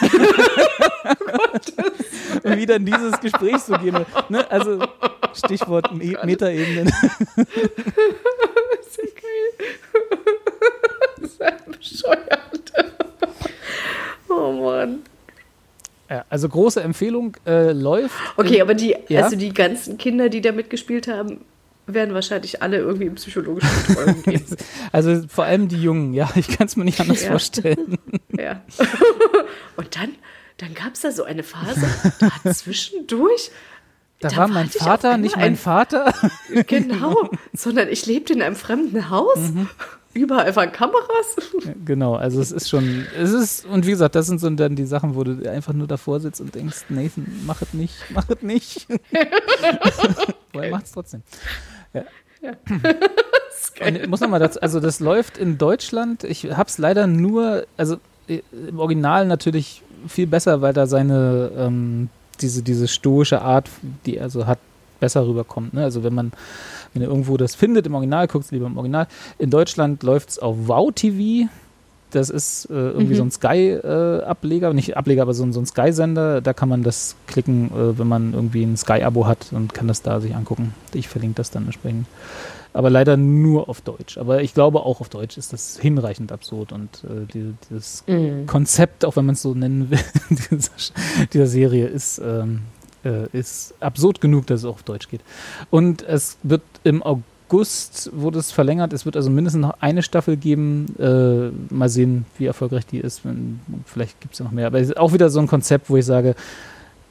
Und 2.44 2.58
wieder 2.58 2.76
in 2.76 2.86
dieses 2.86 3.20
Gespräch 3.20 3.58
zu 3.58 3.74
gehen. 3.80 4.06
Ne? 4.30 4.50
Also 4.50 4.86
Stichwort 5.34 5.94
Me 5.94 6.18
Metaebenen. 6.24 6.88
Sehr 8.90 9.06
geil. 9.16 9.70
Sehr 11.22 11.58
bescheuert. 11.68 12.49
Oh 14.32 14.52
Mann. 14.54 15.00
Ja, 16.10 16.26
also 16.30 16.50
große 16.50 16.82
Empfehlung 16.82 17.38
äh, 17.46 17.72
läuft. 17.72 18.16
Okay, 18.38 18.62
aber 18.62 18.74
die, 18.74 18.96
Ja? 19.10 19.24
also 19.26 19.36
die 19.36 19.54
ganzen 19.54 19.98
Kinder, 19.98 20.30
die 20.30 20.42
da 20.42 20.52
mitgespielt 20.52 21.08
haben, 21.08 21.42
werden 21.86 22.14
wahrscheinlich 22.16 22.62
alle 22.64 22.78
irgendwie 22.78 23.06
in 23.08 23.16
psychologische 23.16 23.68
Betreuung 23.88 24.24
gehen. 24.24 24.46
Also 24.92 25.24
vor 25.28 25.44
allem 25.46 25.68
die 25.68 25.82
Jungen, 25.82 26.14
ja, 26.14 26.30
ich 26.36 26.48
kann 26.48 26.68
es 26.68 26.76
mir 26.76 26.86
nicht 26.86 27.00
anders 27.00 27.24
Ja. 27.24 27.30
vorstellen. 27.32 27.98
Ja. 28.38 28.62
Und 29.76 29.96
dann, 29.96 30.10
dann 30.58 30.74
gab 30.74 30.94
es 30.94 31.02
da 31.02 31.12
so 31.12 31.24
eine 31.24 31.44
Phase, 31.44 31.88
da 32.44 32.52
zwischendurch. 32.54 33.52
Da, 34.20 34.30
Da 34.30 34.38
war 34.38 34.48
mein 34.50 34.70
Vater 34.70 35.18
nicht 35.18 35.36
mein 35.38 35.46
ein- 35.54 35.56
Vater. 35.56 36.14
Genau, 36.68 37.30
sondern 37.54 37.88
ich 37.88 38.06
lebte 38.06 38.34
in 38.34 38.42
einem 38.42 38.56
fremden 38.58 39.10
Haus. 39.10 39.38
Mhm. 39.38 39.70
Überall 40.14 40.56
waren 40.56 40.72
Kameras. 40.72 41.36
genau, 41.86 42.16
also 42.16 42.42
es 42.42 42.52
ist 42.52 42.68
schon, 42.68 43.06
es 43.18 43.32
ist, 43.32 43.66
und 43.66 43.86
wie 43.86 43.92
gesagt, 43.92 44.16
das 44.16 44.28
sind 44.28 44.40
so 44.40 44.50
dann 44.50 44.76
die 44.76 44.86
Sachen, 44.86 45.16
wo 45.16 45.24
du 45.24 45.50
einfach 45.50 45.74
nur 45.74 45.88
davor 45.88 46.20
sitzt 46.20 46.42
und 46.42 46.56
denkst, 46.56 46.86
Nathan, 46.90 47.28
mach 47.46 47.62
es 47.62 47.74
nicht, 47.74 47.94
mach 48.10 48.28
es 48.30 48.42
nicht. 48.42 48.88
Aber 50.54 50.66
er 50.66 50.72
macht 50.72 50.86
es 50.86 50.92
trotzdem. 50.92 51.22
Ja. 51.94 52.04
Und 53.86 53.96
ich 53.96 54.08
muss 54.08 54.22
nochmal 54.22 54.40
dazu, 54.40 54.62
also 54.62 54.80
das 54.80 55.00
läuft 55.00 55.38
in 55.38 55.58
Deutschland, 55.58 56.24
ich 56.24 56.46
hab's 56.46 56.78
leider 56.78 57.08
nur, 57.08 57.66
also 57.78 57.98
äh, 58.28 58.42
im 58.68 58.80
Original 58.80 59.26
natürlich 59.26 59.84
viel 60.08 60.28
besser, 60.28 60.62
weil 60.62 60.74
da 60.74 60.88
seine, 60.88 61.52
ähm, 61.58 62.10
diese, 62.42 62.64
diese 62.64 62.88
stoische 62.88 63.42
Art, 63.42 63.70
die 64.06 64.18
er 64.18 64.30
so 64.30 64.48
hat, 64.48 64.60
besser 65.00 65.26
rüberkommt. 65.26 65.74
Ne? 65.74 65.84
Also 65.84 66.04
wenn 66.04 66.14
man, 66.14 66.32
wenn 66.94 67.02
ihr 67.02 67.08
irgendwo 67.08 67.38
das 67.38 67.56
findet 67.56 67.86
im 67.88 67.94
Original, 67.96 68.28
guckt 68.28 68.46
es 68.46 68.52
lieber 68.52 68.66
im 68.68 68.78
Original. 68.78 69.08
In 69.38 69.50
Deutschland 69.50 70.04
läuft 70.04 70.30
es 70.30 70.40
auf 70.40 70.56
Wow 70.68 70.92
TV. 70.94 71.50
Das 72.12 72.32
ist 72.32 72.66
äh, 72.72 72.74
irgendwie 72.74 73.14
so 73.16 73.22
ein 73.24 73.30
Sky-Ableger, 73.32 74.74
nicht 74.74 74.98
Ableger, 74.98 75.22
aber 75.22 75.34
so, 75.36 75.44
ein- 75.44 75.54
so 75.54 75.60
ein 75.60 75.66
Sky-Sender. 75.68 76.42
Da 76.42 76.54
kann 76.54 76.68
man 76.70 76.82
das 76.84 77.16
klicken, 77.28 77.68
äh, 77.68 78.00
wenn 78.00 78.08
man 78.08 78.34
irgendwie 78.34 78.64
ein 78.64 78.78
Sky-Abo 78.78 79.28
hat 79.28 79.48
und 79.52 79.74
kann 79.74 79.88
das 79.88 80.02
da 80.02 80.20
sich 80.20 80.36
angucken. 80.36 80.74
Ich 80.94 81.08
verlinke 81.08 81.36
das 81.36 81.52
dann 81.52 81.66
entsprechend. 81.66 82.08
Aber 82.74 82.90
leider 82.90 83.18
nur 83.18 83.68
auf 83.70 83.82
Deutsch. 83.82 84.18
Aber 84.18 84.42
ich 84.42 84.54
glaube, 84.54 84.82
auch 84.82 85.02
auf 85.02 85.10
Deutsch 85.10 85.38
ist 85.38 85.54
das 85.54 85.78
hinreichend 85.80 86.32
absurd 86.32 86.72
und 86.72 87.04
äh, 87.04 87.26
die, 87.34 87.54
dieses 87.70 88.04
Konzept, 88.48 89.06
auch 89.06 89.16
wenn 89.16 89.26
man 89.26 89.34
es 89.34 89.42
so 89.42 89.54
nennen 89.56 89.90
will, 89.90 90.00
dieser, 90.52 90.72
dieser 91.34 91.48
Serie 91.48 91.88
ist, 91.88 92.20
ähm, 92.24 92.62
äh, 93.04 93.28
ist 93.38 93.74
absurd 93.80 94.22
genug, 94.22 94.48
dass 94.48 94.62
es 94.62 94.66
auch 94.66 94.76
auf 94.76 94.84
Deutsch 94.84 95.10
geht. 95.10 95.22
Und 95.70 96.02
es 96.04 96.38
wird 96.44 96.62
im 96.84 97.04
August 97.04 98.12
wurde 98.14 98.40
es 98.40 98.52
verlängert. 98.52 98.94
Es 98.94 99.06
wird 99.06 99.16
also 99.16 99.30
mindestens 99.30 99.62
noch 99.62 99.82
eine 99.82 100.04
Staffel 100.04 100.38
geben. 100.38 100.96
Äh, 101.00 101.74
mal 101.74 101.90
sehen, 101.90 102.26
wie 102.38 102.46
erfolgreich 102.46 102.86
die 102.86 103.00
ist. 103.00 103.22
Vielleicht 103.86 104.20
gibt 104.22 104.34
es 104.34 104.40
ja 104.40 104.46
noch 104.46 104.52
mehr. 104.52 104.68
Aber 104.68 104.80
es 104.80 104.90
ist 104.90 104.98
auch 104.98 105.14
wieder 105.14 105.30
so 105.30 105.40
ein 105.40 105.48
Konzept, 105.48 105.90
wo 105.90 105.98
ich 105.98 106.06
sage, 106.06 106.36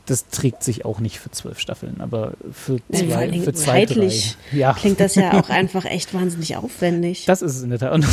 das 0.09 0.29
trägt 0.29 0.63
sich 0.65 0.87
auch 0.87 1.01
nicht 1.01 1.19
für 1.19 1.31
zwölf 1.31 1.59
Staffeln, 1.59 2.01
aber 2.01 2.33
für 2.51 2.79
zwei, 2.91 3.27
Dingen 3.27 3.45
für 3.45 3.53
zwei 3.53 3.85
zeitlich 3.85 4.37
drei. 4.51 4.59
Ja. 4.59 4.73
Klingt 4.73 5.01
das 5.01 5.15
ja 5.15 5.33
auch 5.41 5.51
einfach 5.51 5.85
echt 5.85 6.15
wahnsinnig 6.15 6.57
aufwendig. 6.57 7.27
Das 7.27 7.43
ist 7.43 7.57
es 7.57 7.63
in 7.63 7.71
der 7.71 7.79
Tat. 7.79 7.93
Und 7.93 8.07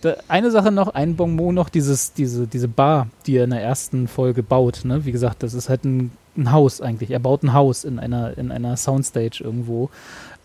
da, 0.00 0.16
eine 0.28 0.50
Sache 0.50 0.72
noch, 0.72 0.94
ein 0.94 1.16
Bonbon 1.16 1.54
noch, 1.54 1.68
dieses, 1.68 2.14
diese, 2.14 2.46
diese 2.46 2.68
Bar, 2.68 3.08
die 3.26 3.36
er 3.36 3.44
in 3.44 3.50
der 3.50 3.62
ersten 3.62 4.08
Folge 4.08 4.42
baut. 4.42 4.84
Ne? 4.84 5.04
Wie 5.04 5.12
gesagt, 5.12 5.42
das 5.42 5.52
ist 5.52 5.68
halt 5.68 5.84
ein, 5.84 6.10
ein 6.38 6.52
Haus 6.52 6.80
eigentlich. 6.80 7.10
Er 7.10 7.18
baut 7.18 7.42
ein 7.42 7.52
Haus 7.52 7.84
in 7.84 7.98
einer, 7.98 8.36
in 8.38 8.50
einer 8.50 8.76
Soundstage 8.78 9.44
irgendwo. 9.44 9.90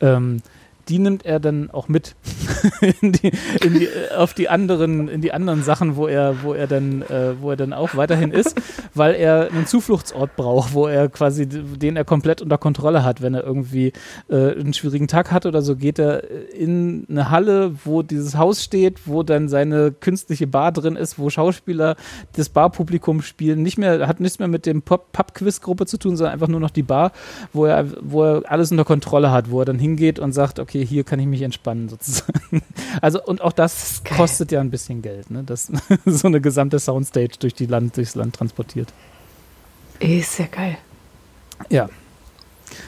Ähm, 0.01 0.41
die 0.89 0.99
nimmt 0.99 1.25
er 1.25 1.39
dann 1.39 1.69
auch 1.71 1.87
mit 1.87 2.15
in 3.01 3.11
die, 3.11 3.31
in 3.63 3.79
die, 3.79 3.89
auf 4.15 4.33
die 4.33 4.49
anderen, 4.49 5.07
in 5.07 5.21
die 5.21 5.33
anderen 5.33 5.63
Sachen, 5.63 5.95
wo 5.95 6.07
er, 6.07 6.43
wo 6.43 6.53
er 6.53 6.67
dann, 6.67 7.01
äh, 7.03 7.39
wo 7.39 7.51
er 7.51 7.57
dann 7.57 7.73
auch 7.73 7.95
weiterhin 7.95 8.31
ist, 8.31 8.55
weil 8.93 9.15
er 9.15 9.49
einen 9.51 9.65
Zufluchtsort 9.65 10.35
braucht, 10.35 10.73
wo 10.73 10.87
er 10.87 11.09
quasi, 11.09 11.47
den 11.47 11.95
er 11.95 12.05
komplett 12.05 12.41
unter 12.41 12.57
Kontrolle 12.57 13.03
hat. 13.03 13.21
Wenn 13.21 13.33
er 13.33 13.43
irgendwie 13.43 13.93
äh, 14.29 14.51
einen 14.51 14.73
schwierigen 14.73 15.07
Tag 15.07 15.31
hat 15.31 15.45
oder 15.45 15.61
so, 15.61 15.75
geht 15.75 15.99
er 15.99 16.23
in 16.53 17.05
eine 17.09 17.29
Halle, 17.29 17.73
wo 17.83 18.01
dieses 18.01 18.37
Haus 18.37 18.63
steht, 18.63 19.07
wo 19.07 19.23
dann 19.23 19.49
seine 19.49 19.91
künstliche 19.91 20.47
Bar 20.47 20.71
drin 20.71 20.95
ist, 20.95 21.19
wo 21.19 21.29
Schauspieler 21.29 21.95
das 22.33 22.49
Barpublikum 22.49 23.21
spielen. 23.21 23.61
Nicht 23.61 23.77
mehr, 23.77 24.07
hat 24.07 24.19
nichts 24.19 24.39
mehr 24.39 24.47
mit 24.47 24.65
dem 24.65 24.81
Pub-Quiz-Gruppe 24.81 25.85
zu 25.85 25.97
tun, 25.97 26.17
sondern 26.17 26.33
einfach 26.33 26.47
nur 26.47 26.59
noch 26.59 26.69
die 26.69 26.83
Bar, 26.83 27.11
wo 27.53 27.65
er, 27.65 27.85
wo 28.01 28.23
er 28.23 28.43
alles 28.49 28.71
unter 28.71 28.85
Kontrolle 28.85 29.31
hat, 29.31 29.51
wo 29.51 29.59
er 29.59 29.65
dann 29.65 29.79
hingeht 29.79 30.19
und 30.19 30.31
sagt, 30.31 30.59
okay, 30.59 30.70
hier 30.71 31.03
kann 31.03 31.19
ich 31.19 31.27
mich 31.27 31.41
entspannen 31.41 31.89
sozusagen. 31.89 32.61
Also 32.99 33.23
und 33.23 33.39
auch 33.41 33.53
das 33.53 34.01
kostet 34.03 34.51
ja 34.51 34.59
ein 34.59 34.69
bisschen 34.69 35.01
Geld, 35.01 35.31
ne? 35.31 35.43
Das 35.45 35.71
so 36.05 36.27
eine 36.27 36.41
gesamte 36.41 36.77
Soundstage 36.77 37.37
durch 37.39 37.53
die 37.53 37.65
Land, 37.65 37.95
durchs 37.95 38.15
Land 38.15 38.35
transportiert. 38.35 38.91
Ist 39.99 40.39
ja 40.39 40.45
geil. 40.47 40.77
Ja. 41.69 41.89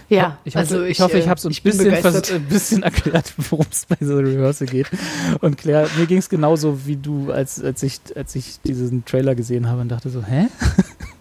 Ja, 0.10 0.38
Ich 0.45 0.55
hoffe, 0.55 0.60
also 0.60 0.84
ich, 0.84 0.99
hoffe, 1.01 1.18
ich 1.18 1.26
äh, 1.26 1.30
habe 1.30 1.39
so 1.39 1.47
ein 1.49 1.51
ich 1.51 1.61
bisschen, 1.64 1.85
begeistert. 1.85 2.27
vers- 2.27 2.31
ein 2.35 2.45
bisschen 2.47 2.84
erklärt, 2.84 3.34
worum 3.49 3.65
es 3.69 3.85
bei 3.85 3.97
so 3.99 4.18
Rehearsal 4.18 4.68
geht. 4.68 4.88
Und 5.41 5.57
Claire, 5.57 5.88
mir 5.97 6.05
ging 6.05 6.18
es 6.19 6.30
genauso 6.30 6.85
wie 6.85 6.95
du, 6.97 7.31
als, 7.31 7.61
als, 7.64 7.81
ich, 7.84 7.99
als 8.15 8.35
ich 8.35 8.60
diesen 8.61 9.03
Trailer 9.05 9.35
gesehen 9.35 9.68
habe 9.69 9.81
und 9.81 9.89
dachte 9.89 10.10
so, 10.10 10.23
hä? 10.23 10.47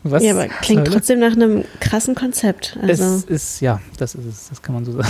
Was? 0.04 0.22
ja, 0.22 0.32
aber 0.32 0.48
klingt 0.48 0.86
trotzdem 0.88 1.20
nach 1.20 1.32
einem 1.32 1.64
krassen 1.80 2.14
Konzept. 2.14 2.76
Also, 2.82 3.04
Es 3.04 3.24
ist, 3.24 3.60
ja, 3.60 3.80
das 3.98 4.14
ist 4.16 4.26
es, 4.26 4.48
das 4.48 4.60
kann 4.62 4.74
man 4.74 4.84
so 4.84 4.92
sagen. 4.92 5.08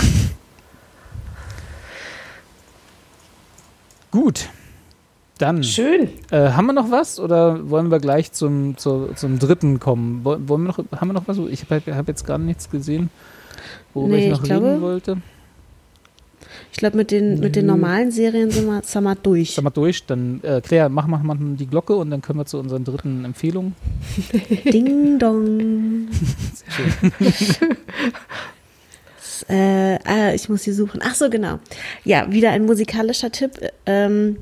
Gut. 4.13 4.47
Dann 5.39 5.63
Schön. 5.63 6.07
äh, 6.29 6.51
haben 6.51 6.67
wir 6.67 6.73
noch 6.73 6.91
was 6.91 7.19
oder 7.19 7.67
wollen 7.71 7.89
wir 7.89 7.97
gleich 7.99 8.31
zum, 8.31 8.77
zur, 8.77 9.15
zum 9.15 9.39
dritten 9.39 9.79
kommen? 9.79 10.23
Woll- 10.23 10.47
Wollen 10.47 10.61
wir 10.61 10.67
noch, 10.67 10.77
haben 10.95 11.07
wir 11.09 11.13
noch 11.13 11.27
was? 11.27 11.39
Ich 11.49 11.65
habe 11.69 11.81
hab 11.95 12.07
jetzt 12.07 12.23
gar 12.27 12.37
nichts 12.37 12.69
gesehen, 12.69 13.09
worüber 13.95 14.15
Nee, 14.15 14.25
ich 14.25 14.31
noch 14.31 14.43
ich 14.43 14.43
glaube- 14.43 14.67
reden 14.67 14.81
wollte. 14.81 15.17
ich 16.71 16.77
glaube, 16.77 16.97
mit 16.97 17.09
den, 17.09 17.39
mit 17.39 17.55
den 17.55 17.65
normalen 17.65 18.11
Serien 18.11 18.51
sind 18.51 18.67
wir, 18.67 18.83
sind 18.83 19.03
wir 19.03 19.15
durch. 19.15 19.55
Sag 19.55 19.63
mal 19.63 19.71
durch, 19.71 20.05
dann 20.05 20.39
äh, 20.43 20.61
Claire, 20.61 20.89
mach, 20.89 21.07
mach 21.07 21.23
mal 21.23 21.35
die 21.39 21.65
Glocke 21.65 21.95
und 21.95 22.11
dann 22.11 22.21
können 22.21 22.37
wir 22.37 22.45
zu 22.45 22.59
unseren 22.59 22.83
dritten 22.83 23.25
Empfehlungen. 23.25 23.73
Ding 24.71 25.17
dong. 25.17 26.09
S- 29.41 29.45
äh, 29.49 29.99
ah, 30.05 30.33
ich 30.33 30.49
muss 30.49 30.63
sie 30.63 30.73
suchen. 30.73 30.99
Ach 31.03 31.15
so, 31.15 31.29
genau. 31.29 31.59
Ja, 32.03 32.31
wieder 32.31 32.51
ein 32.51 32.65
musikalischer 32.65 33.31
Tipp. 33.31 33.51
Ähm, 33.85 34.37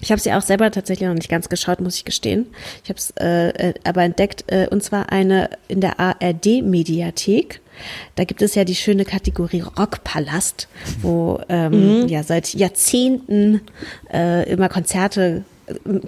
ich 0.00 0.12
habe 0.12 0.20
sie 0.20 0.32
auch 0.32 0.42
selber 0.42 0.70
tatsächlich 0.70 1.08
noch 1.08 1.14
nicht 1.16 1.28
ganz 1.28 1.48
geschaut, 1.48 1.80
muss 1.80 1.96
ich 1.96 2.04
gestehen. 2.04 2.46
Ich 2.84 2.88
habe 2.90 2.98
es 2.98 3.12
äh, 3.20 3.48
äh, 3.70 3.74
aber 3.82 4.02
entdeckt, 4.02 4.44
äh, 4.46 4.68
und 4.68 4.82
zwar 4.84 5.10
eine 5.10 5.50
in 5.66 5.80
der 5.80 5.98
ARD-Mediathek. 5.98 7.60
Da 8.16 8.24
gibt 8.24 8.42
es 8.42 8.54
ja 8.54 8.64
die 8.64 8.74
schöne 8.74 9.04
Kategorie 9.04 9.60
Rockpalast, 9.60 10.68
wo 11.02 11.40
ähm, 11.48 12.06
ja 12.08 12.22
seit 12.22 12.54
Jahrzehnten 12.54 13.60
äh, 14.12 14.48
immer 14.50 14.68
Konzerte 14.68 15.44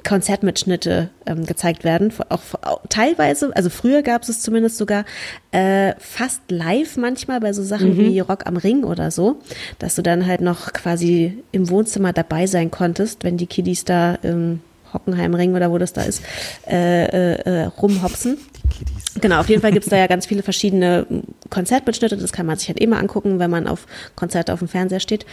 Konzertmitschnitte 0.06 1.10
ähm, 1.26 1.46
gezeigt 1.46 1.84
werden, 1.84 2.12
auch, 2.28 2.40
auch 2.62 2.80
teilweise, 2.88 3.54
also 3.54 3.70
früher 3.70 4.02
gab 4.02 4.22
es 4.22 4.28
es 4.28 4.40
zumindest 4.40 4.78
sogar 4.78 5.04
äh, 5.52 5.94
fast 5.98 6.40
live 6.50 6.96
manchmal 6.96 7.40
bei 7.40 7.52
so 7.52 7.62
Sachen 7.62 7.98
wie 7.98 8.20
Rock 8.20 8.46
am 8.46 8.56
Ring 8.56 8.84
oder 8.84 9.10
so, 9.10 9.40
dass 9.78 9.96
du 9.96 10.02
dann 10.02 10.26
halt 10.26 10.40
noch 10.40 10.72
quasi 10.72 11.42
im 11.52 11.68
Wohnzimmer 11.68 12.12
dabei 12.12 12.46
sein 12.46 12.70
konntest, 12.70 13.24
wenn 13.24 13.36
die 13.36 13.46
Kiddies 13.46 13.84
da 13.84 14.14
im 14.22 14.60
Hockenheimring 14.92 15.54
oder 15.54 15.70
wo 15.70 15.78
das 15.78 15.92
da 15.92 16.02
ist, 16.02 16.22
äh, 16.66 17.04
äh, 17.04 17.34
äh, 17.42 17.64
rumhopsen. 17.66 18.38
Kiddies. 18.70 19.04
Genau, 19.20 19.40
auf 19.40 19.48
jeden 19.48 19.60
Fall 19.60 19.72
gibt 19.72 19.84
es 19.84 19.90
da 19.90 19.96
ja 19.96 20.06
ganz 20.06 20.26
viele 20.26 20.42
verschiedene 20.42 21.06
Konzertmitschnitte. 21.50 22.16
Das 22.16 22.32
kann 22.32 22.46
man 22.46 22.56
sich 22.56 22.68
halt 22.68 22.80
immer 22.80 22.98
angucken, 22.98 23.38
wenn 23.38 23.50
man 23.50 23.66
auf 23.66 23.86
Konzerte 24.16 24.52
auf 24.52 24.60
dem 24.60 24.68
Fernseher 24.68 25.00
steht. 25.00 25.26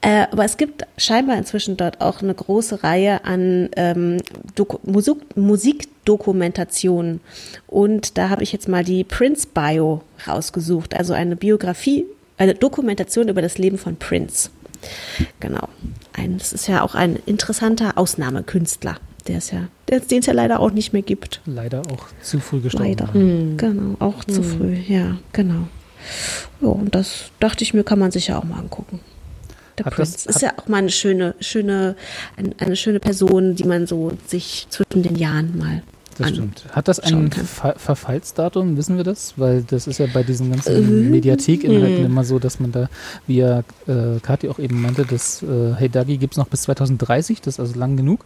Äh, 0.00 0.26
aber 0.30 0.44
es 0.44 0.56
gibt 0.56 0.86
scheinbar 0.96 1.36
inzwischen 1.36 1.76
dort 1.76 2.00
auch 2.00 2.22
eine 2.22 2.34
große 2.34 2.82
Reihe 2.82 3.24
an 3.24 3.68
ähm, 3.76 4.18
Musik 4.84 5.36
Musikdokumentationen. 5.36 7.20
Und 7.66 8.16
da 8.16 8.28
habe 8.30 8.42
ich 8.42 8.52
jetzt 8.52 8.68
mal 8.68 8.84
die 8.84 9.04
Prince 9.04 9.46
Bio 9.52 10.02
rausgesucht. 10.26 10.94
Also 10.94 11.12
eine 11.12 11.36
Biografie, 11.36 12.06
eine 12.38 12.54
Dokumentation 12.54 13.28
über 13.28 13.42
das 13.42 13.58
Leben 13.58 13.78
von 13.78 13.96
Prince. 13.96 14.50
Genau. 15.40 15.68
Ein, 16.12 16.38
das 16.38 16.52
ist 16.52 16.68
ja 16.68 16.82
auch 16.82 16.94
ein 16.94 17.16
interessanter 17.26 17.98
Ausnahmekünstler. 17.98 18.98
Der 19.28 19.38
ist 19.38 19.52
ja, 19.52 19.68
den 19.88 20.20
es 20.20 20.26
ja 20.26 20.32
leider 20.32 20.60
auch 20.60 20.70
nicht 20.70 20.92
mehr 20.92 21.02
gibt. 21.02 21.40
Leider 21.46 21.82
auch 21.92 22.06
zu 22.22 22.38
früh 22.40 22.60
gestorben. 22.60 22.86
Leider. 22.88 23.08
Genau, 23.12 23.96
auch 23.98 24.24
zu 24.24 24.42
früh, 24.42 24.74
ja, 24.74 25.16
genau. 25.32 25.68
Ja, 26.60 26.68
und 26.68 26.94
das 26.94 27.30
dachte 27.40 27.64
ich 27.64 27.74
mir, 27.74 27.82
kann 27.84 27.98
man 27.98 28.10
sich 28.10 28.28
ja 28.28 28.38
auch 28.38 28.44
mal 28.44 28.58
angucken. 28.58 29.00
Der 29.78 29.86
Hat 29.86 29.94
Prince 29.94 30.12
das- 30.24 30.36
ist 30.36 30.42
ja 30.42 30.52
auch 30.56 30.68
mal 30.68 30.78
eine 30.78 30.90
schöne, 30.90 31.34
schöne, 31.40 31.96
ein, 32.36 32.54
eine 32.58 32.76
schöne 32.76 33.00
Person, 33.00 33.56
die 33.56 33.64
man 33.64 33.86
so 33.86 34.12
sich 34.26 34.66
zwischen 34.70 35.02
den 35.02 35.16
Jahren 35.16 35.58
mal 35.58 35.82
Das 36.16 36.30
stimmt. 36.30 36.64
Hat 36.70 36.88
das 36.88 36.98
ein. 37.00 37.30
Ver 37.30 37.74
Verfallsdatum, 37.76 38.76
wissen 38.78 38.96
wir 38.96 39.04
das? 39.04 39.34
Weil 39.36 39.64
das 39.64 39.86
ist 39.86 39.98
ja 39.98 40.06
bei 40.12 40.22
diesen 40.22 40.46
Äh, 40.46 40.54
ganzen 40.54 41.10
Mediathek-Inhalten 41.10 41.98
hm. 41.98 42.06
immer 42.06 42.24
so, 42.24 42.38
dass 42.38 42.58
man 42.58 42.72
da, 42.72 42.88
wie 43.26 43.38
ja 43.38 43.58
äh, 43.86 44.18
Kathi 44.22 44.48
auch 44.48 44.58
eben 44.58 44.80
meinte, 44.80 45.04
das 45.04 45.42
äh, 45.42 45.74
Hey 45.76 45.90
Dagi 45.90 46.16
gibt 46.16 46.34
es 46.34 46.38
noch 46.38 46.48
bis 46.48 46.62
2030, 46.62 47.42
das 47.42 47.54
ist 47.54 47.60
also 47.60 47.78
lang 47.78 47.96
genug. 47.98 48.20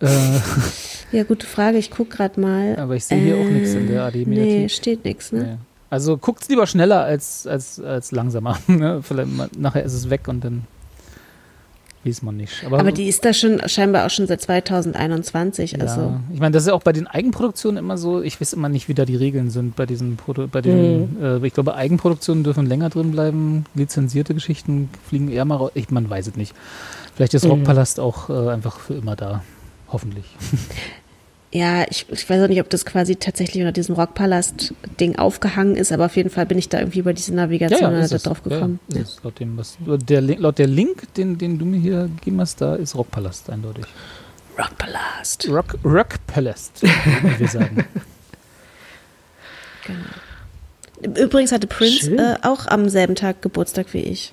Äh, 0.00 0.06
Ja, 1.12 1.22
gute 1.22 1.46
Frage. 1.46 1.78
Ich 1.78 1.90
gucke 1.90 2.16
gerade 2.16 2.40
mal. 2.40 2.76
aber 2.78 2.96
ich 2.96 3.04
sehe 3.04 3.18
hier 3.18 3.36
auch 3.36 3.48
nichts 3.48 3.74
in 3.74 3.86
der 3.86 4.06
Äh, 4.08 4.10
Nee, 4.16 4.22
AD-Mediathek. 4.22 4.70
steht 4.70 5.04
nichts, 5.04 5.32
ne? 5.32 5.42
Nee. 5.42 5.56
Also 5.88 6.16
guckt's 6.16 6.48
lieber 6.48 6.66
schneller 6.66 7.04
als, 7.04 7.46
als, 7.46 7.80
als 7.80 8.10
langsamer. 8.10 8.58
ne? 8.66 9.00
Vielleicht 9.02 9.34
mal, 9.36 9.48
nachher 9.56 9.84
ist 9.84 9.94
es 9.94 10.10
weg 10.10 10.26
und 10.26 10.44
dann 10.44 10.64
weiß 12.04 12.22
man 12.22 12.36
nicht. 12.36 12.64
Aber, 12.66 12.80
Aber 12.80 12.90
die 12.92 13.06
ist 13.08 13.24
da 13.24 13.32
schon 13.32 13.60
scheinbar 13.68 14.04
auch 14.06 14.10
schon 14.10 14.26
seit 14.26 14.40
2021. 14.42 15.72
ja, 15.72 15.78
Also 15.78 16.20
ich 16.32 16.40
meine, 16.40 16.52
das 16.52 16.64
ist 16.64 16.68
ja 16.68 16.74
auch 16.74 16.82
bei 16.82 16.92
den 16.92 17.06
Eigenproduktionen 17.06 17.78
immer 17.78 17.98
so. 17.98 18.20
Ich 18.20 18.40
weiß 18.40 18.52
immer 18.52 18.68
nicht, 18.68 18.88
wie 18.88 18.94
da 18.94 19.04
die 19.04 19.16
Regeln 19.16 19.50
sind 19.50 19.76
bei 19.76 19.86
diesen, 19.86 20.16
Produ 20.16 20.48
bei 20.48 20.60
den, 20.60 21.16
äh, 21.22 21.46
ich 21.46 21.54
glaube, 21.54 21.74
Eigenproduktionen 21.76 22.42
dürfen 22.42 22.66
länger 22.66 22.90
drin 22.90 23.12
bleiben. 23.12 23.64
Lizenzierte 23.74 24.34
Geschichten 24.34 24.88
fliegen 25.08 25.28
eher 25.30 25.44
mal 25.44 25.56
raus. 25.56 25.70
Ich, 25.74 25.88
man 25.90 26.10
weiß 26.10 26.26
es 26.26 26.36
nicht. 26.36 26.54
Vielleicht 27.14 27.34
ist 27.34 27.46
Rockpalast 27.46 27.98
auch 28.00 28.28
äh, 28.28 28.50
einfach 28.50 28.78
für 28.80 28.94
immer 28.94 29.14
da. 29.16 29.42
Hoffentlich. 29.88 30.24
ja, 31.52 31.84
ich, 31.90 32.06
ich 32.10 32.28
weiß 32.28 32.42
auch 32.44 32.48
nicht, 32.48 32.60
ob 32.60 32.68
das 32.70 32.84
quasi 32.84 33.16
tatsächlich 33.16 33.62
unter 33.62 33.72
diesem 33.72 33.94
Rockpalast-Ding 33.94 35.16
aufgehangen 35.16 35.76
ist, 35.76 35.92
aber 35.92 36.06
auf 36.06 36.16
jeden 36.16 36.30
Fall 36.30 36.46
bin 36.46 36.58
ich 36.58 36.68
da 36.68 36.78
irgendwie 36.80 36.98
über 36.98 37.12
diese 37.12 37.34
Navigation 37.34 37.94
ist 37.94 38.10
da 38.12 38.16
es. 38.16 38.22
drauf 38.24 38.42
Ja, 38.44 38.50
ja, 38.50 38.56
gekommen. 38.56 38.80
ist 38.88 38.96
Ja, 38.96 39.02
es. 39.02 39.22
Laut, 39.22 39.38
dem, 39.40 39.56
was, 39.56 39.76
der, 39.80 40.20
Link- 40.20 40.40
laut 40.40 40.58
der 40.58 40.66
Link, 40.66 41.14
den, 41.14 41.38
den 41.38 41.58
du 41.58 41.64
mir 41.64 41.78
hier 41.80 42.08
gegeben 42.16 42.40
hast, 42.40 42.60
da 42.60 42.74
ist 42.74 42.94
Rockpalast 42.96 43.48
eindeutig. 43.50 43.84
Rockpalast. 44.58 45.48
Rock, 45.50 45.76
Rockpalast, 45.84 46.82
wie 46.82 47.38
wir 47.40 47.48
sagen. 47.48 47.84
Übrigens 51.02 51.52
hatte 51.52 51.66
Prince 51.66 52.10
äh, 52.16 52.36
auch 52.42 52.66
am 52.66 52.88
selben 52.88 53.14
Tag 53.14 53.42
Geburtstag 53.42 53.92
wie 53.92 54.00
ich. 54.00 54.32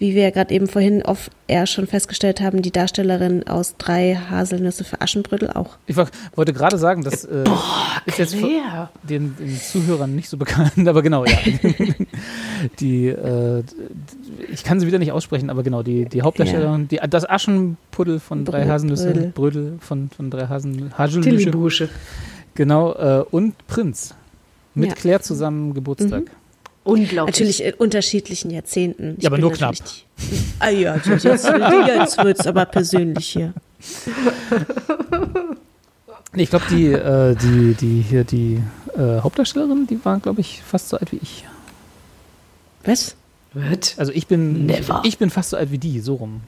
Wie 0.00 0.14
wir 0.14 0.30
gerade 0.32 0.52
eben 0.54 0.66
vorhin 0.66 1.02
off 1.02 1.30
air 1.46 1.66
schon 1.66 1.86
festgestellt 1.86 2.40
haben, 2.40 2.62
die 2.62 2.70
Darstellerin 2.72 3.46
aus 3.46 3.74
drei 3.76 4.14
Haselnüsse 4.30 4.82
für 4.82 5.00
Aschenbrödel 5.02 5.50
auch. 5.50 5.76
Ich 5.86 5.94
wollte 5.96 6.52
gerade 6.54 6.78
sagen, 6.78 7.04
das 7.04 7.24
äh, 7.26 7.44
ist 8.06 8.18
jetzt 8.18 8.34
den, 8.34 9.36
den 9.38 9.56
Zuhörern 9.60 10.16
nicht 10.16 10.30
so 10.30 10.38
bekannt, 10.38 10.72
aber 10.88 11.02
genau, 11.02 11.26
ja. 11.26 11.36
die, 12.80 13.08
äh, 13.08 13.62
ich 14.52 14.64
kann 14.64 14.80
sie 14.80 14.86
wieder 14.86 14.98
nicht 14.98 15.12
aussprechen, 15.12 15.50
aber 15.50 15.62
genau, 15.62 15.82
die, 15.82 16.06
die 16.06 16.22
Hauptdarstellerin, 16.22 16.88
die, 16.88 16.98
das 17.08 17.28
Aschenpuddel 17.28 18.20
von 18.20 18.44
drei 18.46 18.64
Brö- 18.64 18.68
Haselnüsse, 18.68 19.10
Brödel. 19.12 19.32
Brödel 19.34 19.78
von, 19.80 20.08
von 20.16 20.30
drei 20.30 20.46
Hasen, 20.46 20.92
Haselnüsse, 20.96 21.90
genau, 22.54 22.92
äh, 22.94 23.24
und 23.30 23.54
Prinz. 23.66 24.14
Mit 24.74 24.88
Ja. 24.90 24.94
Claire 24.94 25.20
zusammen 25.20 25.74
Geburtstag. 25.74 26.30
Unglaublich. 26.90 27.34
Natürlich 27.36 27.62
in 27.62 27.74
unterschiedlichen 27.74 28.50
Jahrzehnten. 28.50 29.14
Ich 29.18 29.24
Ja, 29.24 29.30
aber 29.30 29.38
nur 29.38 29.52
Die, 29.52 29.62
ah 30.58 30.70
ja, 30.70 30.96
jetzt, 30.96 31.06
jetzt, 31.24 31.24
jetzt 31.46 32.24
wird 32.24 32.40
es 32.40 32.46
aber 32.48 32.64
persönlich 32.64 33.28
hier. 33.28 33.52
Nee, 36.32 36.42
ich 36.44 36.50
glaube, 36.50 36.64
die, 36.70 36.86
äh, 36.86 37.36
die, 37.36 37.74
die 37.74 38.02
hier, 38.02 38.24
die 38.24 38.60
äh, 38.96 39.20
Hauptdarstellerin, 39.20 39.86
die 39.86 40.04
war, 40.04 40.18
glaube 40.18 40.40
ich, 40.40 40.62
fast 40.62 40.88
so 40.88 40.96
alt 40.96 41.12
wie 41.12 41.20
ich. 41.22 41.44
Was? 42.84 43.14
What? 43.52 43.94
Also 43.96 44.12
ich 44.12 44.26
bin, 44.26 44.66
Never. 44.66 45.02
ich 45.04 45.18
bin 45.18 45.30
fast 45.30 45.50
so 45.50 45.56
alt 45.56 45.70
wie 45.70 45.78
die, 45.78 46.00
so 46.00 46.14
rum. 46.16 46.40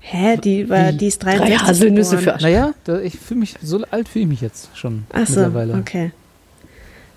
Hä? 0.00 0.36
Die, 0.36 0.68
war, 0.68 0.92
Wie? 0.92 0.98
die 0.98 1.06
ist 1.06 1.22
Drei 1.22 1.36
63 1.36 1.68
Haselnüsse 1.68 2.16
geboren. 2.16 2.38
für 2.38 2.42
Naja, 2.44 2.74
da, 2.84 3.00
ich 3.00 3.18
fühle 3.18 3.40
mich, 3.40 3.56
so 3.62 3.82
alt 3.90 4.08
fühle 4.08 4.24
ich 4.24 4.28
mich 4.28 4.40
jetzt 4.42 4.68
schon 4.74 5.04
Ach 5.12 5.26
so, 5.26 5.40
mittlerweile. 5.40 5.74
okay. 5.74 6.12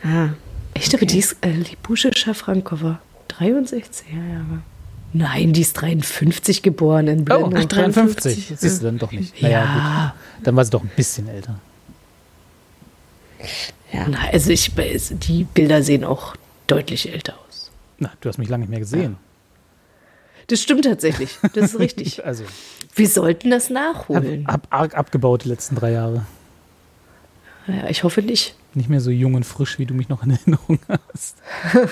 Ah, 0.03 0.29
Echt, 0.77 0.93
aber 0.95 1.05
die 1.05 1.19
ist 1.19 1.37
äh, 1.41 1.49
Libusche 1.51 2.11
Schafrankova. 2.15 2.99
63 3.29 4.07
Jahre. 4.13 4.61
Nein, 5.13 5.53
die 5.53 5.61
ist 5.61 5.73
53 5.73 6.61
geboren 6.63 7.07
in 7.07 7.21
Oh, 7.21 7.23
Blendung. 7.23 7.55
ach, 7.57 7.65
53. 7.65 8.49
Das 8.49 8.61
siehst 8.61 8.81
du 8.81 8.85
dann 8.85 8.97
doch 8.97 9.11
nicht. 9.11 9.41
Naja, 9.41 9.59
Ja. 9.63 10.15
gut. 10.37 10.45
Dann 10.45 10.55
war 10.55 10.65
sie 10.65 10.71
doch 10.71 10.83
ein 10.83 10.91
bisschen 10.95 11.27
älter. 11.27 11.59
ja. 13.93 14.05
Na, 14.09 14.17
also 14.31 14.49
ich, 14.51 14.71
die 14.75 15.43
Bilder 15.45 15.81
sehen 15.83 16.03
auch 16.03 16.35
deutlich 16.67 17.11
älter 17.11 17.33
aus. 17.47 17.71
Na, 17.99 18.11
du 18.21 18.29
hast 18.29 18.37
mich 18.37 18.49
lange 18.49 18.61
nicht 18.61 18.69
mehr 18.69 18.79
gesehen. 18.79 19.17
Das 20.47 20.61
stimmt 20.61 20.85
tatsächlich. 20.85 21.37
Das 21.53 21.73
ist 21.73 21.79
richtig. 21.79 22.21
Also, 22.25 22.43
Wir 22.95 23.07
sollten 23.07 23.49
das 23.49 23.65
hab, 23.65 23.73
nachholen. 23.73 24.47
hab 24.47 24.67
arg 24.73 24.95
abgebaut 24.95 25.43
die 25.45 25.49
letzten 25.49 25.75
drei 25.75 25.91
Jahre. 25.91 26.25
Ja, 27.67 27.89
ich 27.89 28.03
hoffe 28.03 28.21
nicht. 28.21 28.55
Nicht 28.73 28.89
mehr 28.89 29.01
so 29.01 29.11
jung 29.11 29.33
und 29.35 29.45
frisch, 29.45 29.77
wie 29.79 29.85
du 29.85 29.93
mich 29.93 30.07
noch 30.09 30.23
in 30.23 30.31
Erinnerung 30.31 30.79
hast. 31.11 31.35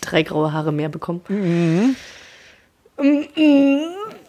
Drei 0.00 0.22
graue 0.22 0.52
Haare 0.52 0.72
mehr 0.72 0.88
bekommen. 0.88 1.20
Mhm. 1.28 1.96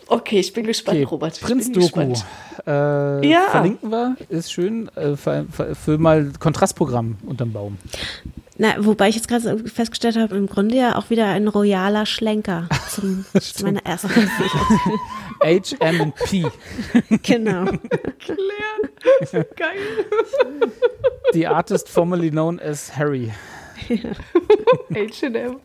Okay, 0.07 0.39
ich 0.39 0.53
bin 0.53 0.65
gespannt, 0.65 0.97
Okay, 0.97 1.03
Robert. 1.05 1.35
Ich 1.37 1.41
Prinz 1.41 1.71
Doku. 1.71 2.13
Äh, 2.65 3.27
Ja. 3.27 3.47
Verlinken 3.49 3.89
wir, 3.89 4.15
ist 4.29 4.51
schön. 4.51 4.89
Äh, 4.95 5.15
für, 5.15 5.45
für 5.75 5.97
mal 5.97 6.31
Kontrastprogramm 6.39 7.17
unterm 7.25 7.51
Baum. 7.53 7.77
Na, 8.59 8.73
wobei 8.83 9.09
ich 9.09 9.15
jetzt 9.15 9.27
gerade 9.27 9.59
festgestellt 9.69 10.17
habe, 10.17 10.35
im 10.35 10.47
Grunde 10.47 10.75
ja 10.75 10.95
auch 10.95 11.11
wieder 11.11 11.27
ein 11.27 11.47
royaler 11.47 12.07
Schlenker 12.07 12.67
zum, 12.89 13.23
zu 13.39 13.63
meiner 13.63 13.85
ersten. 13.85 14.09
HMP, 15.39 16.51
genau. 17.21 17.65
Geil. 19.55 20.05
the 21.33 21.45
artist 21.45 21.87
formerly 21.87 22.31
known 22.31 22.59
as 22.59 22.95
Harry. 22.97 23.31
H&M. 24.89 25.59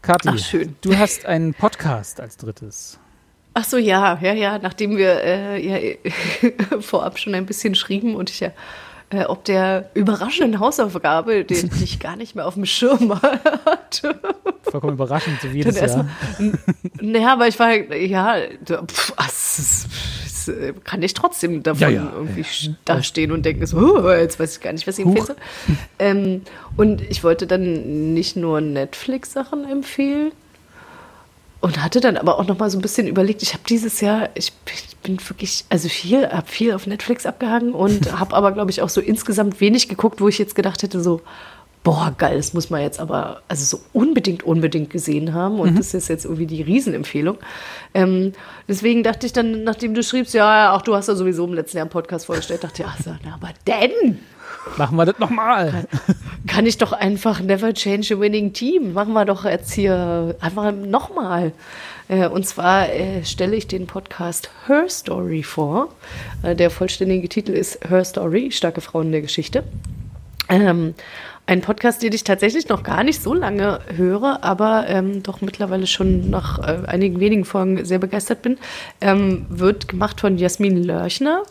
Kathi, 0.00 0.28
Ach, 0.28 0.38
schön. 0.38 0.76
du 0.80 0.96
hast 0.96 1.26
einen 1.26 1.52
Podcast 1.54 2.20
als 2.20 2.36
drittes. 2.38 2.98
Ach 3.54 3.64
so, 3.64 3.76
ja, 3.78 4.18
ja, 4.20 4.32
ja. 4.34 4.58
Nachdem 4.58 4.96
wir 4.96 5.22
äh, 5.22 5.60
ja, 5.60 5.94
vorab 6.80 7.18
schon 7.18 7.34
ein 7.34 7.46
bisschen 7.46 7.74
schrieben 7.74 8.16
und 8.16 8.30
ich 8.30 8.40
ja 8.40 8.50
äh, 9.10 9.24
ob 9.26 9.44
der 9.44 9.90
überraschenden 9.94 10.58
Hausaufgabe, 10.60 11.44
den 11.44 11.70
ich 11.82 12.00
gar 12.00 12.16
nicht 12.16 12.34
mehr 12.34 12.46
auf 12.46 12.54
dem 12.54 12.66
Schirm 12.66 13.20
hatte. 13.20 14.18
Vollkommen 14.62 14.94
überraschend, 14.94 15.40
so 15.42 15.52
wie 15.52 15.60
erstmal, 15.60 16.06
Jahr. 16.38 16.52
naja, 17.00 17.32
aber 17.34 17.46
ich 17.46 17.58
war, 17.58 17.74
ja, 17.94 18.36
pff, 18.86 19.12
es 19.18 20.48
äh, 20.48 20.72
kann 20.84 21.02
ich 21.02 21.14
trotzdem 21.14 21.62
davon 21.62 21.80
Ja, 21.80 21.88
ja. 21.90 22.12
irgendwie 22.14 22.42
sch- 22.42 22.74
da 22.84 23.02
stehen 23.02 23.30
und 23.30 23.44
denken 23.44 23.66
so, 23.66 23.76
oh, 23.78 24.10
jetzt 24.10 24.40
weiß 24.40 24.56
ich 24.56 24.62
gar 24.62 24.72
nicht, 24.72 24.86
was 24.86 24.98
ich 24.98 25.04
empfehle. 25.06 25.36
Ähm, 25.98 26.42
und 26.76 27.00
ich 27.02 27.22
wollte 27.22 27.46
dann 27.46 28.14
nicht 28.14 28.36
nur 28.36 28.60
Netflix-Sachen 28.60 29.70
empfehlen 29.70 30.32
und 31.64 31.82
hatte 31.82 32.00
dann 32.00 32.16
aber 32.18 32.38
auch 32.38 32.46
noch 32.46 32.58
mal 32.58 32.68
so 32.68 32.78
ein 32.78 32.82
bisschen 32.82 33.06
überlegt, 33.08 33.42
ich 33.42 33.54
habe 33.54 33.64
dieses 33.68 34.00
Jahr, 34.02 34.28
ich 34.34 34.52
bin- 34.52 34.74
ich 34.88 34.96
bin 34.98 35.28
wirklich, 35.28 35.64
also 35.70 35.88
viel, 35.88 36.28
habe 36.28 36.46
viel 36.46 36.72
auf 36.74 36.86
Netflix 36.86 37.24
abgehangen 37.26 37.72
und 37.72 38.12
habe 38.18 38.34
aber, 38.36 38.52
glaube 38.52 38.70
ich, 38.70 38.82
auch 38.82 38.88
so 38.90 39.00
insgesamt 39.00 39.60
wenig 39.60 39.88
geguckt, 39.88 40.20
wo 40.20 40.28
ich 40.28 40.38
jetzt 40.38 40.54
gedacht 40.54 40.82
hätte, 40.82 41.02
so, 41.02 41.20
boah, 41.82 42.14
geil, 42.16 42.36
das 42.38 42.54
muss 42.54 42.70
man 42.70 42.80
jetzt 42.82 43.00
aber, 43.00 43.42
also 43.48 43.64
so 43.76 43.82
unbedingt, 43.92 44.42
unbedingt 44.42 44.88
gesehen 44.90 45.34
haben 45.34 45.58
und 45.58 45.78
das 45.78 45.92
ist 45.94 46.08
jetzt 46.08 46.24
irgendwie 46.24 46.46
die 46.46 46.62
Riesenempfehlung. 46.62 47.36
Ähm, 47.92 48.32
deswegen 48.68 49.02
dachte 49.02 49.26
ich 49.26 49.32
dann, 49.34 49.64
nachdem 49.64 49.92
du 49.94 50.02
schriebst, 50.02 50.32
ja, 50.34 50.64
ja, 50.64 50.72
auch 50.74 50.82
du 50.82 50.94
hast 50.94 51.08
ja 51.08 51.14
sowieso 51.14 51.44
im 51.46 51.52
letzten 51.54 51.76
Jahr 51.78 51.84
einen 51.84 51.90
Podcast 51.90 52.26
vorgestellt, 52.26 52.64
dachte 52.64 52.82
ich, 52.82 52.88
ach 52.88 52.98
so, 53.04 53.10
na, 53.24 53.34
aber 53.34 53.50
denn? 53.66 54.18
Machen 54.76 54.96
wir 54.96 55.04
das 55.04 55.18
nochmal. 55.18 55.86
Kann 56.46 56.66
ich 56.66 56.78
doch 56.78 56.92
einfach 56.92 57.40
never 57.40 57.72
change 57.72 58.14
a 58.14 58.20
winning 58.20 58.52
team. 58.52 58.92
Machen 58.92 59.12
wir 59.12 59.24
doch 59.24 59.44
jetzt 59.44 59.72
hier 59.72 60.34
einfach 60.40 60.72
nochmal. 60.72 61.52
Äh, 62.08 62.28
und 62.28 62.46
zwar 62.46 62.88
äh, 62.90 63.24
stelle 63.24 63.56
ich 63.56 63.66
den 63.66 63.86
Podcast 63.86 64.50
Her 64.66 64.88
Story 64.88 65.42
vor. 65.42 65.88
Äh, 66.42 66.56
der 66.56 66.70
vollständige 66.70 67.28
Titel 67.28 67.52
ist 67.52 67.88
Her 67.88 68.04
Story, 68.04 68.50
starke 68.50 68.80
Frauen 68.80 69.12
der 69.12 69.22
Geschichte. 69.22 69.64
Ähm, 70.48 70.94
ein 71.46 71.60
Podcast, 71.60 72.02
den 72.02 72.12
ich 72.14 72.24
tatsächlich 72.24 72.68
noch 72.68 72.82
gar 72.82 73.04
nicht 73.04 73.22
so 73.22 73.34
lange 73.34 73.80
höre, 73.94 74.42
aber 74.42 74.86
ähm, 74.88 75.22
doch 75.22 75.42
mittlerweile 75.42 75.86
schon 75.86 76.30
nach 76.30 76.58
äh, 76.58 76.86
einigen 76.86 77.20
wenigen 77.20 77.44
Folgen 77.44 77.84
sehr 77.84 77.98
begeistert 77.98 78.40
bin, 78.40 78.58
ähm, 79.02 79.44
wird 79.50 79.88
gemacht 79.88 80.20
von 80.20 80.38
Jasmin 80.38 80.82
Lörchner, 80.82 81.42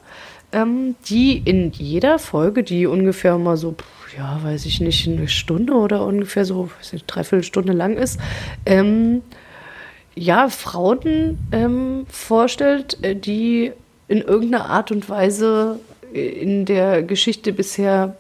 ähm, 0.54 0.96
die 1.06 1.38
in 1.38 1.72
jeder 1.72 2.20
Folge, 2.20 2.64
die 2.64 2.86
ungefähr 2.86 3.38
mal 3.38 3.58
so, 3.58 3.76
ja, 4.18 4.40
weiß 4.44 4.66
ich 4.66 4.80
nicht, 4.80 5.08
eine 5.08 5.28
Stunde 5.28 5.74
oder 5.74 6.06
ungefähr 6.06 6.46
so, 6.46 6.70
weiß 6.78 6.94
nicht, 6.94 7.06
dreiviertel 7.08 7.44
Stunde 7.44 7.74
lang 7.74 7.98
ist, 7.98 8.20
ähm, 8.66 9.22
ja, 10.16 10.50
Frauen 10.50 11.40
ähm, 11.52 12.06
vorstellt, 12.10 13.04
äh, 13.04 13.16
die 13.16 13.72
in 14.08 14.22
irgendeiner 14.22 14.70
Art 14.70 14.92
und 14.92 15.10
Weise 15.10 15.80
in 16.14 16.66
der 16.66 17.02
Geschichte 17.02 17.52
bisher 17.54 18.16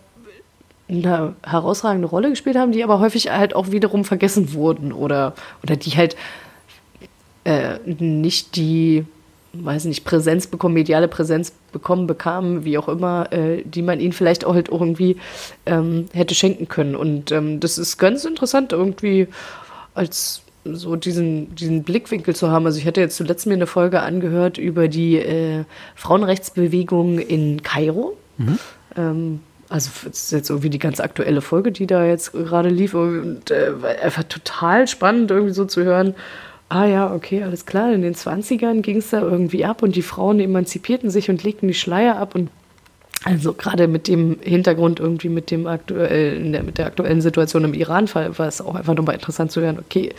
eine 0.89 1.35
herausragende 1.43 2.07
Rolle 2.07 2.29
gespielt 2.29 2.57
haben, 2.57 2.71
die 2.71 2.83
aber 2.83 2.99
häufig 2.99 3.29
halt 3.29 3.55
auch 3.55 3.71
wiederum 3.71 4.03
vergessen 4.03 4.53
wurden 4.53 4.91
oder, 4.91 5.33
oder 5.61 5.75
die 5.75 5.91
halt 5.91 6.15
äh, 7.43 7.77
nicht 7.85 8.55
die, 8.55 9.05
weiß 9.53 9.85
nicht, 9.85 10.03
Präsenz 10.03 10.47
bekommen, 10.47 10.73
mediale 10.73 11.07
Präsenz 11.07 11.53
bekommen, 11.71 12.07
bekamen, 12.07 12.65
wie 12.65 12.77
auch 12.77 12.89
immer, 12.89 13.31
äh, 13.31 13.61
die 13.63 13.83
man 13.83 13.99
ihnen 13.99 14.13
vielleicht 14.13 14.45
auch 14.45 14.55
halt 14.55 14.69
irgendwie 14.69 15.17
ähm, 15.65 16.07
hätte 16.11 16.33
schenken 16.33 16.67
können. 16.67 16.95
Und 16.95 17.31
ähm, 17.31 17.59
das 17.59 17.77
ist 17.77 17.97
ganz 17.97 18.25
interessant, 18.25 18.71
irgendwie 18.71 19.27
als 19.93 20.41
so 20.65 20.95
diesen, 20.95 21.53
diesen 21.55 21.83
Blickwinkel 21.83 22.35
zu 22.35 22.49
haben. 22.49 22.65
Also 22.65 22.79
ich 22.79 22.87
hatte 22.87 23.01
jetzt 23.01 23.17
zuletzt 23.17 23.45
mir 23.45 23.53
eine 23.53 23.67
Folge 23.67 24.01
angehört 24.01 24.57
über 24.57 24.87
die 24.87 25.17
äh, 25.17 25.65
Frauenrechtsbewegung 25.95 27.19
in 27.19 27.61
Kairo. 27.61 28.17
Mhm. 28.37 28.59
Ähm, 28.97 29.39
also 29.69 29.89
es 30.09 30.25
ist 30.25 30.31
jetzt 30.31 30.49
irgendwie 30.49 30.69
die 30.69 30.79
ganz 30.79 30.99
aktuelle 30.99 31.41
Folge, 31.41 31.71
die 31.71 31.87
da 31.87 32.05
jetzt 32.05 32.31
gerade 32.31 32.69
lief 32.69 32.93
und 32.93 33.51
äh, 33.51 33.71
einfach 34.01 34.23
total 34.23 34.87
spannend 34.87 35.31
irgendwie 35.31 35.53
so 35.53 35.65
zu 35.65 35.83
hören, 35.83 36.15
ah 36.73 36.85
ja, 36.85 37.13
okay, 37.13 37.43
alles 37.43 37.67
klar, 37.67 37.93
in 37.93 38.01
den 38.01 38.15
20ern 38.15 38.81
ging 38.81 38.97
es 38.97 39.11
da 39.11 39.21
irgendwie 39.21 39.63
ab 39.63 39.83
und 39.83 39.95
die 39.95 40.01
Frauen 40.01 40.39
emanzipierten 40.39 41.11
sich 41.11 41.29
und 41.29 41.43
legten 41.43 41.67
die 41.67 41.75
Schleier 41.75 42.17
ab 42.17 42.33
und 42.33 42.49
also 43.25 43.53
gerade 43.53 43.87
mit 43.87 44.07
dem 44.07 44.37
Hintergrund 44.41 44.99
irgendwie 44.99 45.29
mit 45.29 45.51
dem 45.51 45.67
aktuellen, 45.67 46.51
mit 46.65 46.77
der 46.77 46.87
aktuellen 46.87 47.21
Situation 47.21 47.63
im 47.63 47.73
Iran-Fall 47.73 48.37
war 48.37 48.47
es 48.47 48.59
auch 48.59 48.75
einfach 48.75 48.95
nochmal 48.95 49.15
interessant 49.15 49.51
zu 49.51 49.61
hören, 49.61 49.79
okay, 49.79 50.13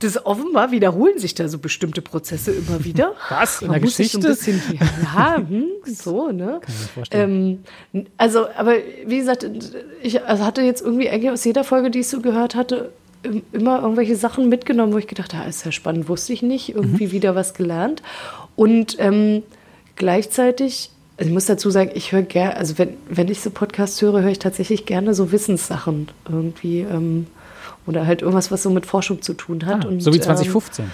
das 0.00 0.24
offenbar 0.26 0.72
wiederholen 0.72 1.18
sich 1.18 1.34
da 1.34 1.48
so 1.48 1.58
bestimmte 1.58 2.02
Prozesse 2.02 2.52
immer 2.52 2.84
wieder. 2.84 3.12
Was? 3.28 3.60
In 3.60 3.68
Man 3.68 3.80
der 3.80 3.88
Geschichte? 3.88 4.20
So 4.20 4.28
bisschen, 4.28 4.60
ja, 5.02 5.36
hm, 5.36 5.66
so, 5.84 6.32
ne? 6.32 6.60
Kann 6.60 6.74
ich 6.74 6.80
mir 6.80 6.88
vorstellen. 6.88 7.64
Ähm, 7.92 8.06
also, 8.16 8.46
aber 8.56 8.74
wie 9.06 9.18
gesagt, 9.18 9.48
ich 10.02 10.22
also 10.24 10.44
hatte 10.44 10.62
jetzt 10.62 10.82
irgendwie 10.82 11.08
eigentlich 11.08 11.30
aus 11.30 11.44
jeder 11.44 11.62
Folge, 11.62 11.90
die 11.90 12.00
ich 12.00 12.08
so 12.08 12.20
gehört 12.20 12.54
hatte, 12.54 12.90
immer 13.52 13.82
irgendwelche 13.82 14.16
Sachen 14.16 14.48
mitgenommen, 14.48 14.92
wo 14.92 14.98
ich 14.98 15.06
gedacht 15.06 15.34
habe, 15.34 15.48
ist 15.48 15.64
ja 15.64 15.72
spannend, 15.72 16.08
wusste 16.08 16.32
ich 16.32 16.42
nicht, 16.42 16.74
irgendwie 16.74 17.06
mhm. 17.06 17.12
wieder 17.12 17.34
was 17.34 17.54
gelernt. 17.54 18.02
Und 18.56 18.96
ähm, 18.98 19.42
gleichzeitig 19.96 20.90
also 21.18 21.28
ich 21.28 21.34
muss 21.34 21.46
dazu 21.46 21.70
sagen, 21.70 21.92
ich 21.94 22.12
höre 22.12 22.22
gerne, 22.22 22.56
also 22.56 22.76
wenn, 22.76 22.90
wenn 23.08 23.28
ich 23.28 23.40
so 23.40 23.48
Podcasts 23.48 24.02
höre, 24.02 24.20
höre 24.20 24.30
ich 24.30 24.38
tatsächlich 24.38 24.84
gerne 24.84 25.14
so 25.14 25.32
Wissenssachen 25.32 26.08
irgendwie. 26.28 26.80
Ähm, 26.80 27.26
oder 27.86 28.06
halt 28.06 28.22
irgendwas, 28.22 28.50
was 28.50 28.62
so 28.62 28.70
mit 28.70 28.84
Forschung 28.84 29.22
zu 29.22 29.32
tun 29.32 29.64
hat. 29.64 29.84
Ah, 29.84 29.88
und, 29.88 30.00
so 30.00 30.12
wie 30.12 30.20
2015. 30.20 30.90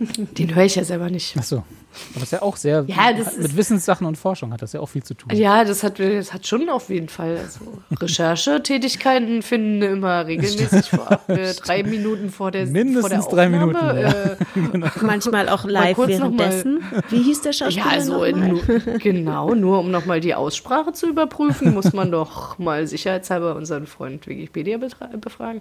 Ähm, 0.00 0.28
den 0.38 0.54
höre 0.54 0.64
ich 0.64 0.74
ja 0.74 0.84
selber 0.84 1.08
nicht. 1.10 1.34
Ach 1.38 1.44
so. 1.44 1.62
Aber 2.10 2.20
das 2.20 2.24
ist 2.24 2.32
ja 2.32 2.42
auch 2.42 2.56
sehr, 2.56 2.84
ja, 2.86 3.12
mit 3.38 3.56
Wissenssachen 3.56 4.06
und 4.06 4.16
Forschung 4.16 4.52
hat 4.52 4.62
das 4.62 4.72
ja 4.72 4.80
auch 4.80 4.88
viel 4.88 5.02
zu 5.02 5.14
tun. 5.14 5.34
Ja, 5.34 5.64
das 5.64 5.82
hat, 5.82 5.98
das 5.98 6.32
hat 6.32 6.46
schon 6.46 6.68
auf 6.68 6.88
jeden 6.88 7.08
Fall. 7.08 7.38
Also 7.38 7.60
Recherchetätigkeiten 8.00 9.42
finden 9.42 9.82
immer 9.82 10.26
regelmäßig 10.26 10.90
vor, 10.90 11.20
äh, 11.28 11.54
drei 11.54 11.82
Minuten 11.82 12.30
vor 12.30 12.50
der 12.50 12.66
Mindestens 12.66 13.26
vor 13.26 13.36
der 13.36 13.46
drei 13.46 13.48
Minuten. 13.48 13.76
Ja. 13.76 14.10
Äh, 14.10 14.36
genau. 14.72 14.88
Manchmal 15.02 15.48
auch 15.48 15.64
live 15.64 15.98
währenddessen. 15.98 16.82
Wie 17.10 17.22
hieß 17.22 17.42
der 17.42 17.52
Schauspieler? 17.52 17.86
Ja, 17.86 17.92
also 17.92 18.24
nur, 18.26 18.62
genau, 18.98 19.54
nur 19.54 19.78
um 19.80 19.90
nochmal 19.90 20.20
die 20.20 20.34
Aussprache 20.34 20.92
zu 20.92 21.08
überprüfen, 21.08 21.74
muss 21.74 21.92
man 21.92 22.10
doch 22.10 22.58
mal 22.58 22.86
sicherheitshalber 22.86 23.54
unseren 23.56 23.86
Freund 23.86 24.26
Wikipedia 24.26 24.78
befragen. 24.78 25.60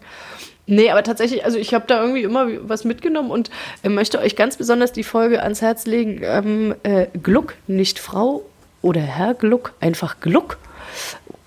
Nee, 0.65 0.89
aber 0.89 1.03
tatsächlich, 1.03 1.43
also 1.43 1.57
ich 1.57 1.73
habe 1.73 1.85
da 1.87 2.01
irgendwie 2.01 2.23
immer 2.23 2.47
was 2.61 2.85
mitgenommen 2.85 3.31
und 3.31 3.49
äh, 3.83 3.89
möchte 3.89 4.19
euch 4.19 4.37
ganz 4.37 4.55
besonders 4.55 4.93
die 4.93 5.03
Folge 5.03 5.43
ans 5.43 5.61
Herz 5.61 5.85
legen. 5.85 6.22
Ähm, 6.23 6.75
äh, 6.83 7.07
Gluck, 7.21 7.55
nicht 7.67 7.99
Frau 7.99 8.43
oder 8.81 9.01
Herr 9.01 9.33
Gluck, 9.33 9.73
einfach 9.79 10.19
Gluck. 10.19 10.57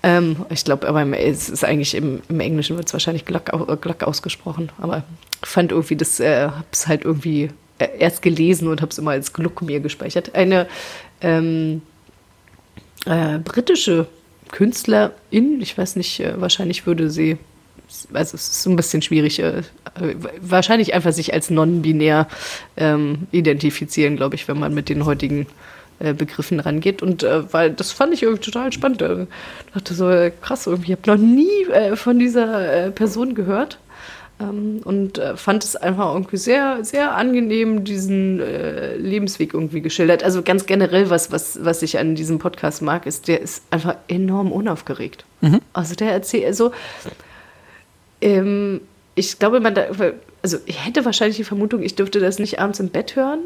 Ähm, 0.03 0.45
ich 0.49 0.63
glaube, 0.63 0.87
aber 0.87 1.05
es 1.17 1.49
ist 1.49 1.63
eigentlich 1.63 1.95
im, 1.95 2.21
im 2.29 2.39
Englischen 2.39 2.77
wird 2.77 2.87
es 2.87 2.93
wahrscheinlich 2.93 3.25
Gluck, 3.25 3.51
äh, 3.53 3.75
Gluck, 3.77 4.03
ausgesprochen. 4.03 4.71
Aber 4.79 5.03
fand 5.43 5.71
irgendwie, 5.71 5.95
das 5.95 6.19
äh, 6.19 6.47
hab's 6.47 6.87
halt 6.87 7.03
irgendwie 7.03 7.49
äh, 7.79 7.87
erst 7.99 8.21
gelesen 8.21 8.67
und 8.67 8.81
habe 8.81 8.91
es 8.91 8.97
immer 8.97 9.11
als 9.11 9.33
Gluck 9.33 9.61
mir 9.61 9.79
gespeichert. 9.79 10.35
Eine 10.35 10.67
ähm, 11.21 11.81
äh, 13.05 13.39
britische 13.39 14.07
Künstlerin, 14.51 15.61
ich 15.61 15.77
weiß 15.77 15.95
nicht, 15.95 16.19
äh, 16.19 16.39
wahrscheinlich 16.39 16.85
würde 16.85 17.09
sie 17.09 17.37
also 18.13 18.35
es 18.35 18.49
ist 18.49 18.63
so 18.63 18.69
ein 18.69 18.75
bisschen 18.75 19.01
schwierig, 19.01 19.39
äh, 19.39 19.63
wahrscheinlich 20.41 20.93
einfach 20.93 21.13
sich 21.13 21.33
als 21.33 21.49
non-binär 21.49 22.27
ähm, 22.75 23.27
identifizieren, 23.31 24.17
glaube 24.17 24.35
ich, 24.35 24.47
wenn 24.47 24.59
man 24.59 24.73
mit 24.73 24.89
den 24.89 25.05
heutigen 25.05 25.47
äh, 25.99 26.13
Begriffen 26.13 26.59
rangeht. 26.59 27.01
Und 27.01 27.23
äh, 27.23 27.51
weil 27.51 27.71
das 27.71 27.91
fand 27.91 28.13
ich 28.13 28.21
irgendwie 28.21 28.43
total 28.43 28.71
spannend. 28.71 29.01
Ich 29.01 29.09
äh, 29.09 29.25
dachte 29.73 29.93
so, 29.95 30.09
äh, 30.09 30.31
krass, 30.41 30.67
irgendwie, 30.67 30.91
ich 30.91 30.97
habe 30.97 31.09
noch 31.09 31.17
nie 31.17 31.47
von 31.95 32.19
dieser 32.19 32.91
Person 32.91 33.33
gehört. 33.33 33.79
Ähm, 34.39 34.81
und 34.83 35.19
fand 35.35 35.63
es 35.63 35.75
einfach 35.75 36.13
irgendwie 36.13 36.37
sehr, 36.37 36.83
sehr 36.83 37.15
angenehm, 37.15 37.83
diesen 37.83 38.37
Lebensweg 38.99 39.55
irgendwie 39.55 39.81
geschildert. 39.81 40.23
Also 40.23 40.43
ganz 40.43 40.67
generell, 40.67 41.09
was, 41.09 41.31
was, 41.31 41.65
was 41.65 41.81
ich 41.81 41.97
an 41.97 42.13
diesem 42.13 42.37
Podcast 42.37 42.83
mag, 42.83 43.07
ist, 43.07 43.27
der 43.27 43.41
ist 43.41 43.63
einfach 43.71 43.95
enorm 44.07 44.51
unaufgeregt. 44.51 45.25
Mhm. 45.41 45.61
Also 45.73 45.95
der 45.95 46.11
erzählt, 46.11 46.45
also 46.45 46.71
ähm, 48.21 48.81
ich 49.15 49.39
glaube, 49.39 49.59
man 49.59 49.75
da, 49.75 49.85
also 50.43 50.57
ich 50.65 50.85
hätte 50.85 51.05
wahrscheinlich 51.05 51.37
die 51.37 51.43
Vermutung, 51.43 51.81
ich 51.81 51.95
dürfte 51.95 52.19
das 52.19 52.39
nicht 52.39 52.59
abends 52.59 52.79
im 52.79 52.89
Bett 52.89 53.15
hören. 53.15 53.39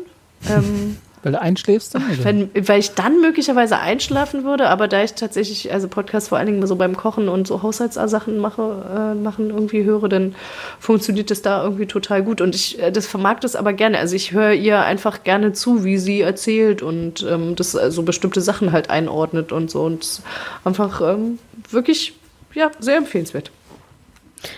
Ähm, 0.49 0.97
weil 1.23 1.33
du 1.33 1.41
einschläfst 1.41 1.93
dann? 1.93 2.03
Wenn, 2.23 2.49
weil 2.67 2.79
ich 2.79 2.91
dann 2.91 3.21
möglicherweise 3.21 3.77
einschlafen 3.77 4.43
würde, 4.43 4.69
aber 4.69 4.87
da 4.87 5.03
ich 5.03 5.13
tatsächlich, 5.13 5.71
also 5.71 5.87
Podcasts 5.87 6.29
vor 6.29 6.39
allen 6.39 6.47
Dingen 6.47 6.65
so 6.65 6.75
beim 6.75 6.97
Kochen 6.97 7.29
und 7.29 7.47
so 7.47 7.61
Haushaltssachen 7.61 8.39
mache, 8.39 9.13
äh, 9.13 9.15
machen 9.15 9.51
irgendwie 9.51 9.83
höre, 9.83 10.09
dann 10.09 10.35
funktioniert 10.79 11.29
das 11.29 11.41
da 11.41 11.63
irgendwie 11.63 11.85
total 11.85 12.23
gut. 12.23 12.41
Und 12.41 12.55
ich, 12.55 12.81
äh, 12.81 12.91
das 12.91 13.05
vermag 13.05 13.39
das 13.39 13.55
aber 13.55 13.73
gerne. 13.73 13.99
Also 13.99 14.15
ich 14.15 14.31
höre 14.31 14.53
ihr 14.53 14.81
einfach 14.81 15.23
gerne 15.23 15.53
zu, 15.53 15.83
wie 15.83 15.99
sie 15.99 16.21
erzählt 16.21 16.81
und 16.81 17.25
ähm, 17.29 17.55
das 17.55 17.71
so 17.71 18.01
bestimmte 18.03 18.41
Sachen 18.41 18.71
halt 18.71 18.89
einordnet 18.89 19.51
und 19.51 19.69
so. 19.69 19.83
Und 19.83 20.21
einfach 20.63 21.01
ähm, 21.01 21.37
wirklich, 21.69 22.13
ja, 22.55 22.71
sehr 22.79 22.97
empfehlenswert. 22.97 23.51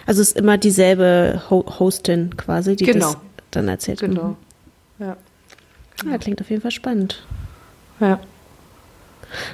Also 0.06 0.22
es 0.22 0.30
ist 0.30 0.38
immer 0.38 0.58
dieselbe 0.58 1.42
Ho 1.50 1.66
Hostin 1.80 2.36
quasi, 2.38 2.76
die 2.76 2.86
genau. 2.86 3.14
das 3.14 3.18
dann 3.52 3.68
erzählt. 3.68 4.00
Genau. 4.00 4.30
Mhm. 4.30 4.36
Ja. 5.00 5.18
Genau. 6.00 6.12
ja. 6.14 6.18
Klingt 6.18 6.42
auf 6.42 6.50
jeden 6.50 6.62
Fall 6.62 6.72
spannend. 6.72 7.26
Ja. 8.00 8.20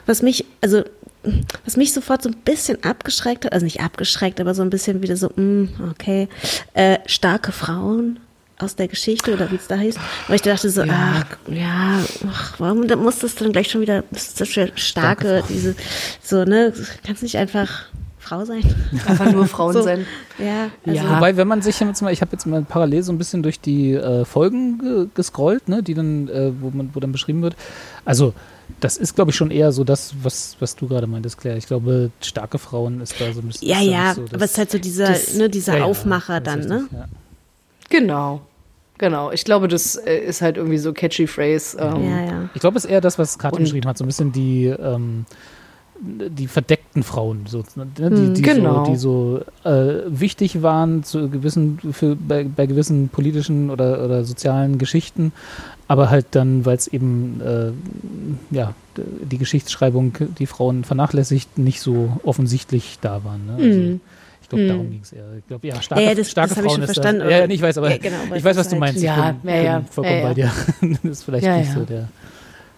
Was 0.06 0.22
mich, 0.22 0.46
also 0.62 0.84
was 1.66 1.78
mich 1.78 1.94
sofort 1.94 2.24
so 2.24 2.30
ein 2.30 2.36
bisschen 2.38 2.84
abgeschreckt 2.84 3.46
hat, 3.46 3.54
also 3.54 3.66
nicht 3.66 3.82
abgeschreckt, 3.82 4.40
aber 4.40 4.54
so 4.54 4.62
ein 4.62 4.70
bisschen 4.70 5.02
wieder 5.02 5.18
so, 5.18 5.30
mm, 5.36 5.68
okay, 5.92 6.30
äh, 6.74 7.00
starke 7.06 7.52
Frauen 7.52 8.20
aus 8.58 8.76
der 8.76 8.88
Geschichte 8.88 9.34
oder 9.34 9.52
wie 9.52 9.56
es 9.56 9.68
da 9.68 9.76
hieß. 9.76 9.96
Weil 10.28 10.36
ich 10.36 10.42
dachte 10.42 10.70
so, 10.70 10.84
ja. 10.84 11.24
ach, 11.24 11.38
ja, 11.48 12.04
ach, 12.30 12.60
warum 12.60 12.88
muss 13.02 13.20
das 13.20 13.36
dann 13.36 13.52
gleich 13.52 13.70
schon 13.70 13.82
wieder, 13.82 14.04
das 14.12 14.40
ist 14.40 14.50
starke, 14.50 14.72
starke 14.76 15.44
diese, 15.50 15.76
so, 16.22 16.44
ne, 16.44 16.74
kannst 17.06 17.24
nicht 17.24 17.38
einfach 17.38 17.86
Frau 18.30 18.46
sein. 18.46 18.64
Einfach 19.08 19.32
nur 19.32 19.48
Frauen 19.48 19.74
so. 19.74 19.82
sein. 19.82 20.06
Ja, 20.38 20.70
also 20.86 21.04
ja. 21.04 21.16
Wobei, 21.16 21.36
wenn 21.36 21.48
man 21.48 21.62
sich 21.62 21.80
jetzt 21.80 22.02
mal, 22.02 22.14
ich 22.14 22.22
habe 22.22 22.32
jetzt 22.32 22.46
mal 22.46 22.62
parallel 22.62 23.02
so 23.02 23.12
ein 23.12 23.18
bisschen 23.18 23.42
durch 23.42 23.60
die 23.60 23.94
äh, 23.94 24.24
Folgen 24.24 24.78
ge 24.80 25.08
gescrollt, 25.16 25.68
ne, 25.68 25.82
die 25.82 25.96
dann, 25.96 26.28
äh, 26.28 26.52
wo 26.62 26.70
man, 26.70 26.92
wo 26.94 27.00
dann 27.00 27.12
beschrieben 27.12 27.42
wird. 27.42 27.56
Also, 28.06 28.34
das 28.80 28.98
ist, 28.98 29.16
glaube 29.16 29.32
ich, 29.32 29.36
schon 29.36 29.50
eher 29.50 29.72
so 29.72 29.84
das, 29.84 30.14
was, 30.22 30.56
was 30.60 30.76
du 30.76 30.88
gerade 30.88 31.08
meintest, 31.08 31.40
Claire. 31.40 31.58
Ich 31.58 31.66
glaube, 31.66 32.12
starke 32.22 32.60
Frauen 32.60 33.02
ist 33.02 33.20
da 33.20 33.34
so 33.34 33.42
ein 33.42 33.48
bisschen. 33.48 33.68
Ja, 33.68 33.82
ja, 33.82 34.14
so 34.14 34.24
aber 34.32 34.46
es 34.46 34.52
ist 34.52 34.58
halt 34.60 34.72
so 34.72 34.78
dieser, 34.78 35.08
das, 35.08 35.34
ne, 35.34 35.50
dieser 35.50 35.80
ja, 35.80 35.86
Aufmacher 35.86 36.36
ja, 36.36 36.40
dann, 36.40 36.60
ne? 36.62 36.88
Ja. 36.92 37.06
Genau. 37.90 38.42
Genau, 39.00 39.32
ich 39.32 39.46
glaube, 39.46 39.70
das 39.70 39.96
äh, 39.96 40.18
ist 40.18 40.42
halt 40.42 40.58
irgendwie 40.58 40.78
so 40.78 40.92
catchy 40.92 41.26
Phrase. 41.26 41.78
Ähm, 41.80 42.04
ja, 42.04 42.22
ja. 42.26 42.50
Ich 42.54 42.60
glaube, 42.60 42.78
es 42.78 42.84
ist 42.84 42.92
eher 42.92 43.00
das, 43.00 43.18
was 43.18 43.40
Katrin 43.40 43.64
beschrieben 43.64 43.88
hat, 43.88 43.98
so 43.98 44.04
ein 44.04 44.08
bisschen 44.08 44.34
die, 44.34 44.66
ähm, 44.66 45.26
die 46.02 46.48
verdeckten 46.48 47.04
Frauen, 47.04 47.42
so, 47.48 47.64
ne, 47.76 47.86
die, 47.98 48.04
Hm, 48.04 48.34
die 48.34 48.42
genau. 48.42 48.86
so, 48.86 48.92
die 48.92 48.98
so 48.98 49.42
äh, 49.70 50.04
wichtig 50.08 50.62
waren 50.62 51.04
zu 51.04 51.30
gewissen, 51.30 51.78
für, 51.92 52.16
bei, 52.16 52.44
bei 52.46 52.66
gewissen 52.68 53.10
politischen 53.10 53.70
oder, 53.70 54.04
oder 54.06 54.24
sozialen 54.24 54.78
Geschichten, 54.78 55.34
aber 55.90 56.10
halt 56.10 56.28
dann, 56.32 56.66
weil 56.66 56.78
es 56.78 56.88
eben 56.88 57.42
äh, 57.42 57.72
ja, 58.56 58.74
die 58.98 59.38
Geschichtsschreibung 59.38 60.14
die 60.40 60.46
Frauen 60.46 60.84
vernachlässigt, 60.84 61.58
nicht 61.58 61.82
so 61.82 62.18
offensichtlich 62.24 62.98
da 63.02 63.24
waren. 63.24 63.46
Ne? 63.46 63.54
Also, 63.56 63.80
Mhm. 63.80 64.02
Ich 64.42 64.50
glaube, 64.50 64.66
darum 64.68 64.90
ging 64.90 65.02
es 65.04 65.14
eher. 65.14 65.26
Ich 65.38 65.46
glaube, 65.46 65.68
ja, 65.68 65.80
starke, 65.80 66.04
Ja, 66.06 66.16
das- 66.16 66.32
starke 66.32 66.56
das 66.56 66.66
Frauen 66.66 66.82
ist 66.82 66.98
Das, 66.98 67.06
ja, 67.06 67.46
ich 67.48 67.62
weiß, 67.62 67.78
aber 67.78 67.92
Ja, 67.92 67.98
genau, 67.98 68.16
ich 68.34 68.44
weiß, 68.44 68.58
was 68.58 68.68
du 68.68 68.78
meinst. 68.78 69.00
Ja, 69.00 69.30
ich 69.30 69.36
bin, 69.44 69.50
ja, 69.52 69.62
ja, 69.62 69.78
bin 69.78 69.88
vollkommen 69.90 70.22
bei 70.24 70.34
dir. 70.34 70.52
das 71.04 71.12
ist 71.12 71.24
vielleicht 71.24 71.46
nicht 71.46 71.72
so 71.72 71.82
der 71.82 72.08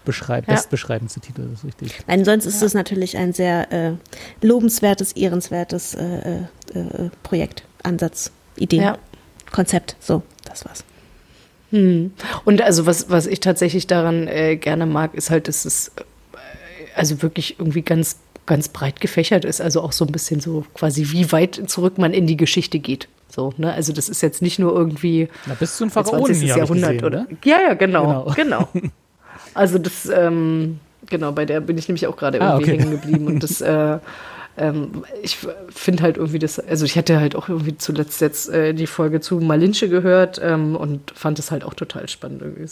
beschreib 0.05 0.47
Ja. 0.47 0.55
bestbeschreibendste 0.55 1.19
Titel, 1.19 1.43
das 1.49 1.59
ist 1.59 1.65
richtig. 1.65 1.99
Nein, 2.07 2.25
sonst 2.25 2.45
ist 2.45 2.61
es 2.61 2.73
natürlich 2.73 3.17
ein 3.17 3.33
sehr 3.33 3.71
äh, 3.71 3.91
lobenswertes, 4.41 5.13
ehrenswertes 5.13 5.93
äh, 5.95 6.03
äh, 6.73 6.79
äh, 6.79 7.09
Projekt, 7.23 7.63
Ansatz, 7.83 8.31
Idee, 8.57 8.77
Ja. 8.77 8.97
Konzept. 9.51 9.95
So, 9.99 10.23
das 10.45 10.65
war's. 10.65 10.83
Hm. 11.71 12.11
Und 12.45 12.61
also 12.61 12.85
was, 12.85 13.09
was 13.09 13.27
ich 13.27 13.39
tatsächlich 13.39 13.87
daran 13.87 14.27
äh, 14.27 14.55
gerne 14.57 14.85
mag, 14.85 15.13
ist 15.13 15.29
halt, 15.29 15.47
dass 15.47 15.65
es 15.65 15.89
äh, 15.89 16.01
also 16.95 17.21
wirklich 17.21 17.59
irgendwie 17.59 17.81
ganz, 17.81 18.17
ganz 18.45 18.67
breit 18.69 18.99
gefächert 18.99 19.45
ist. 19.45 19.61
Also 19.61 19.81
auch 19.81 19.91
so 19.93 20.05
ein 20.05 20.11
bisschen 20.11 20.39
so 20.41 20.65
quasi, 20.73 21.11
wie 21.11 21.31
weit 21.31 21.61
zurück 21.67 21.97
man 21.97 22.13
in 22.13 22.27
die 22.27 22.37
Geschichte 22.37 22.79
geht. 22.79 23.07
So, 23.29 23.53
ne? 23.57 23.71
Also 23.73 23.93
das 23.93 24.09
ist 24.09 24.21
jetzt 24.21 24.41
nicht 24.41 24.59
nur 24.59 24.73
irgendwie 24.75 25.29
Na, 25.45 25.53
bis 25.53 25.77
zum 25.77 25.89
20. 25.89 26.11
Pharaonen 26.11 26.41
Jahrhundert 26.43 26.91
gesehen, 26.91 27.05
oder. 27.05 27.21
oder? 27.21 27.37
Ja, 27.45 27.61
ja, 27.61 27.73
genau, 27.75 28.25
Genau. 28.35 28.67
genau. 28.73 28.89
Also 29.53 29.77
das, 29.77 30.07
ähm, 30.07 30.79
genau, 31.09 31.31
bei 31.31 31.45
der 31.45 31.59
bin 31.61 31.77
ich 31.77 31.87
nämlich 31.87 32.07
auch 32.07 32.17
gerade 32.17 32.41
Ah, 32.41 32.53
irgendwie 32.53 32.71
okay. 32.71 32.81
hängen 32.81 32.91
geblieben. 32.91 33.27
Und 33.27 33.43
das, 33.43 33.61
äh, 33.61 33.99
ähm, 34.57 35.03
ich 35.21 35.37
finde 35.69 36.03
halt 36.03 36.17
irgendwie 36.17 36.39
das, 36.39 36.59
also 36.59 36.85
ich 36.85 36.97
hatte 36.97 37.19
halt 37.19 37.35
auch 37.35 37.49
irgendwie 37.49 37.77
zuletzt 37.77 38.21
jetzt 38.21 38.49
äh, 38.49 38.73
die 38.73 38.87
Folge 38.87 39.21
zu 39.21 39.35
Malinche 39.39 39.89
gehört 39.89 40.39
ähm, 40.43 40.75
und 40.75 41.11
fand 41.15 41.39
es 41.39 41.51
halt 41.51 41.63
auch 41.63 41.73
total 41.73 42.09
spannend 42.09 42.41
irgendwie. 42.41 42.67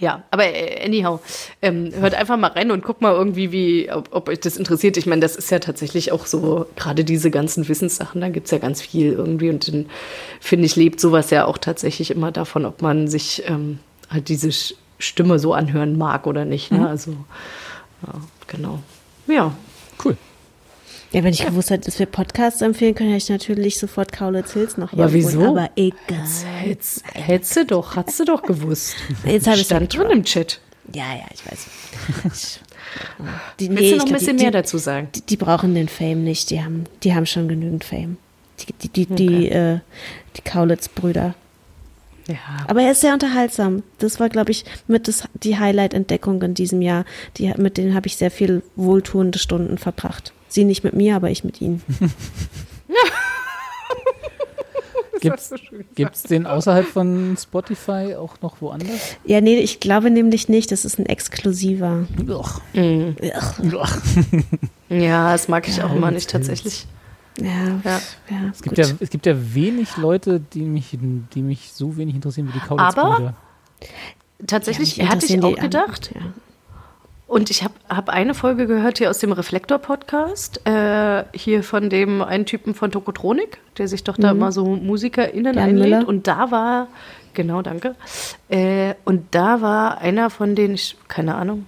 Ja, 0.00 0.22
aber 0.30 0.44
äh, 0.44 0.84
anyhow, 0.84 1.20
ähm, 1.60 1.92
hört 1.98 2.14
einfach 2.14 2.36
mal 2.36 2.52
rein 2.52 2.70
und 2.70 2.84
guckt 2.84 3.00
mal 3.00 3.14
irgendwie, 3.14 3.50
wie, 3.50 3.90
ob, 3.90 4.14
ob 4.14 4.28
euch 4.28 4.40
das 4.40 4.56
interessiert. 4.56 4.96
Ich 4.96 5.06
meine, 5.06 5.20
das 5.20 5.34
ist 5.34 5.50
ja 5.50 5.58
tatsächlich 5.58 6.12
auch 6.12 6.26
so, 6.26 6.66
gerade 6.76 7.04
diese 7.04 7.30
ganzen 7.30 7.68
Wissenssachen, 7.68 8.20
da 8.20 8.28
gibt's 8.28 8.50
ja 8.50 8.58
ganz 8.58 8.80
viel 8.80 9.12
irgendwie. 9.12 9.50
Und 9.50 9.66
dann, 9.68 9.86
finde 10.40 10.66
ich, 10.66 10.76
lebt 10.76 11.00
sowas 11.00 11.30
ja 11.30 11.46
auch 11.46 11.58
tatsächlich 11.58 12.10
immer 12.12 12.30
davon, 12.30 12.64
ob 12.64 12.80
man 12.80 13.08
sich 13.08 13.42
ähm, 13.46 13.80
halt 14.08 14.28
diese 14.28 14.50
Stimme 14.98 15.38
so 15.38 15.54
anhören 15.54 15.96
mag 15.96 16.26
oder 16.26 16.44
nicht. 16.44 16.72
Ne? 16.72 16.88
Also, 16.88 17.12
ja, 18.06 18.14
genau. 18.46 18.80
Ja, 19.26 19.52
Cool. 20.04 20.16
Ja, 21.10 21.24
wenn 21.24 21.32
ich 21.32 21.44
gewusst 21.44 21.70
hätte, 21.70 21.86
dass 21.86 21.98
wir 21.98 22.06
Podcasts 22.06 22.60
empfehlen 22.60 22.94
können, 22.94 23.10
hätte 23.10 23.24
ich 23.24 23.30
natürlich 23.30 23.78
sofort 23.78 24.12
Kaulitz 24.12 24.52
Hills 24.52 24.76
noch 24.76 24.90
hier 24.90 25.04
Aber 25.04 25.12
wieso? 25.12 25.42
Aber 25.42 25.70
egal. 25.74 26.26
hättest, 26.60 27.02
hättest 27.14 27.56
du 27.56 27.64
doch, 27.64 27.96
hast 27.96 28.20
du 28.20 28.24
doch 28.26 28.42
gewusst. 28.42 28.94
Jetzt 29.24 29.46
habe 29.46 29.56
ich 29.56 29.64
Stand 29.64 29.96
drin 29.96 30.10
im 30.10 30.24
Chat. 30.24 30.60
Ja, 30.92 31.04
ja, 31.14 31.24
ich 31.32 31.50
weiß. 31.50 32.60
Die, 33.60 33.68
Willst 33.68 33.82
nee, 33.82 33.90
du 33.90 33.96
ich 33.96 33.96
noch 33.96 34.04
ein 34.04 34.08
glaub, 34.08 34.18
bisschen 34.18 34.36
die, 34.38 34.44
mehr 34.44 34.50
die, 34.50 34.56
dazu 34.58 34.78
sagen? 34.78 35.08
die, 35.14 35.20
die 35.20 35.36
brauchen 35.36 35.74
den 35.74 35.88
Fame 35.88 36.24
nicht. 36.24 36.50
Die 36.50 36.62
haben, 36.62 36.84
die 37.02 37.14
haben 37.14 37.26
schon 37.26 37.46
genügend 37.46 37.84
Fame. 37.84 38.16
Die, 38.60 38.72
die, 38.72 38.88
die, 38.88 39.14
die, 39.14 39.48
äh, 39.50 39.80
die 40.36 40.40
Kaulitz-Brüder. 40.42 41.34
Ja. 42.28 42.36
Aber 42.66 42.82
er 42.82 42.92
ist 42.92 43.00
sehr 43.00 43.14
unterhaltsam. 43.14 43.82
Das 43.98 44.20
war, 44.20 44.28
glaube 44.28 44.50
ich, 44.50 44.64
mit 44.86 45.08
das, 45.08 45.24
die 45.34 45.58
Highlight-Entdeckung 45.58 46.42
in 46.42 46.54
diesem 46.54 46.82
Jahr. 46.82 47.04
Die, 47.38 47.52
mit 47.56 47.78
denen 47.78 47.94
habe 47.94 48.06
ich 48.06 48.16
sehr 48.16 48.30
viel 48.30 48.62
wohltuende 48.76 49.38
Stunden 49.38 49.78
verbracht. 49.78 50.32
Sie 50.48 50.64
nicht 50.64 50.84
mit 50.84 50.94
mir, 50.94 51.16
aber 51.16 51.30
ich 51.30 51.42
mit 51.44 51.60
ihnen. 51.60 51.82
Gibt's, 55.20 55.52
gibt's 55.96 56.22
den 56.22 56.46
außerhalb 56.46 56.86
von 56.86 57.36
Spotify 57.36 58.14
auch 58.14 58.40
noch 58.40 58.60
woanders? 58.60 59.16
Ja, 59.24 59.40
nee, 59.40 59.56
ich 59.56 59.80
glaube 59.80 60.10
nämlich 60.10 60.48
nicht. 60.48 60.70
Das 60.70 60.84
ist 60.84 60.98
ein 61.00 61.06
exklusiver. 61.06 62.06
Ugh. 63.64 63.88
Ja, 64.88 65.32
das 65.32 65.48
mag 65.48 65.68
ich 65.68 65.82
auch 65.82 65.92
immer 65.92 66.10
nicht 66.12 66.30
tatsächlich. 66.30 66.86
Ja, 67.40 67.48
Ja. 67.84 68.00
ja. 68.30 68.48
Es 68.50 68.62
gibt 68.62 68.76
gut. 68.76 68.86
ja, 68.86 68.94
es 69.00 69.10
gibt 69.10 69.26
ja 69.26 69.34
wenig 69.54 69.96
Leute, 69.96 70.40
die 70.40 70.62
mich, 70.62 70.96
die 71.34 71.42
mich 71.42 71.72
so 71.72 71.96
wenig 71.96 72.14
interessieren 72.14 72.48
wie 72.48 72.58
die 72.58 72.64
Kaulitz-Brüder. 72.66 73.34
Tatsächlich 74.46 74.96
Ja, 74.96 75.08
hatte 75.08 75.26
ich 75.26 75.42
auch 75.42 75.48
die 75.50 75.56
an- 75.58 75.62
gedacht. 75.62 76.10
Ja. 76.14 76.20
Und 77.26 77.50
ich 77.50 77.62
habe 77.62 77.74
hab 77.90 78.08
eine 78.08 78.32
Folge 78.32 78.66
gehört 78.66 78.98
hier 78.98 79.10
aus 79.10 79.18
dem 79.18 79.32
Reflektor-Podcast, 79.32 80.66
äh, 80.66 81.24
hier 81.34 81.62
von 81.62 81.90
dem 81.90 82.22
einen 82.22 82.46
Typen 82.46 82.74
von 82.74 82.90
Tokotronik, 82.90 83.58
der 83.76 83.86
sich 83.86 84.02
doch 84.02 84.16
da 84.16 84.30
immer 84.30 84.50
so 84.50 84.64
MusikerInnen 84.76 85.54
Jan 85.54 85.62
einlädt. 85.68 85.90
Müller. 85.90 86.08
Und 86.08 86.26
da 86.26 86.50
war, 86.50 86.86
genau, 87.34 87.60
danke. 87.60 87.96
Äh, 88.48 88.94
und 89.04 89.26
da 89.32 89.60
war 89.60 89.98
einer 89.98 90.30
von 90.30 90.54
den, 90.54 90.72
ich, 90.74 90.96
keine 91.08 91.34
Ahnung, 91.34 91.66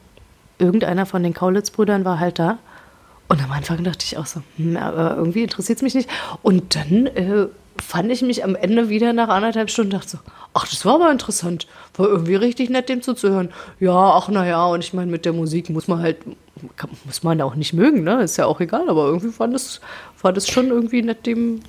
irgendeiner 0.58 1.04
von 1.04 1.22
den 1.22 1.34
Kaulitz-Brüdern 1.34 2.04
war 2.06 2.18
halt 2.20 2.38
da. 2.38 2.58
Und 3.30 3.40
am 3.44 3.52
Anfang 3.52 3.84
dachte 3.84 4.04
ich 4.04 4.18
auch 4.18 4.26
so, 4.26 4.42
hm, 4.56 4.76
aber 4.76 5.16
irgendwie 5.16 5.44
interessiert 5.44 5.78
es 5.78 5.82
mich 5.82 5.94
nicht. 5.94 6.10
Und 6.42 6.74
dann 6.74 7.06
äh, 7.06 7.46
fand 7.80 8.10
ich 8.10 8.22
mich 8.22 8.42
am 8.42 8.56
Ende 8.56 8.88
wieder 8.88 9.12
nach 9.12 9.28
anderthalb 9.28 9.70
Stunden 9.70 9.92
dachte 9.92 10.08
so, 10.08 10.18
ach, 10.52 10.66
das 10.66 10.84
war 10.84 10.96
aber 10.96 11.12
interessant. 11.12 11.68
War 11.94 12.08
irgendwie 12.08 12.34
richtig 12.34 12.70
nett, 12.70 12.88
dem 12.88 13.02
zuzuhören. 13.02 13.50
Ja, 13.78 13.94
ach, 13.94 14.28
naja, 14.30 14.66
und 14.66 14.82
ich 14.82 14.94
meine, 14.94 15.12
mit 15.12 15.24
der 15.24 15.32
Musik 15.32 15.70
muss 15.70 15.86
man 15.86 16.00
halt, 16.00 16.16
kann, 16.74 16.90
muss 17.04 17.22
man 17.22 17.40
auch 17.40 17.54
nicht 17.54 17.72
mögen, 17.72 18.02
ne? 18.02 18.20
Ist 18.20 18.36
ja 18.36 18.46
auch 18.46 18.58
egal, 18.58 18.90
aber 18.90 19.06
irgendwie 19.06 19.30
fand 19.30 19.54
es, 19.54 19.80
war 20.22 20.32
das 20.32 20.48
schon 20.48 20.70
irgendwie 20.70 21.02
nett, 21.02 21.24
dem 21.24 21.60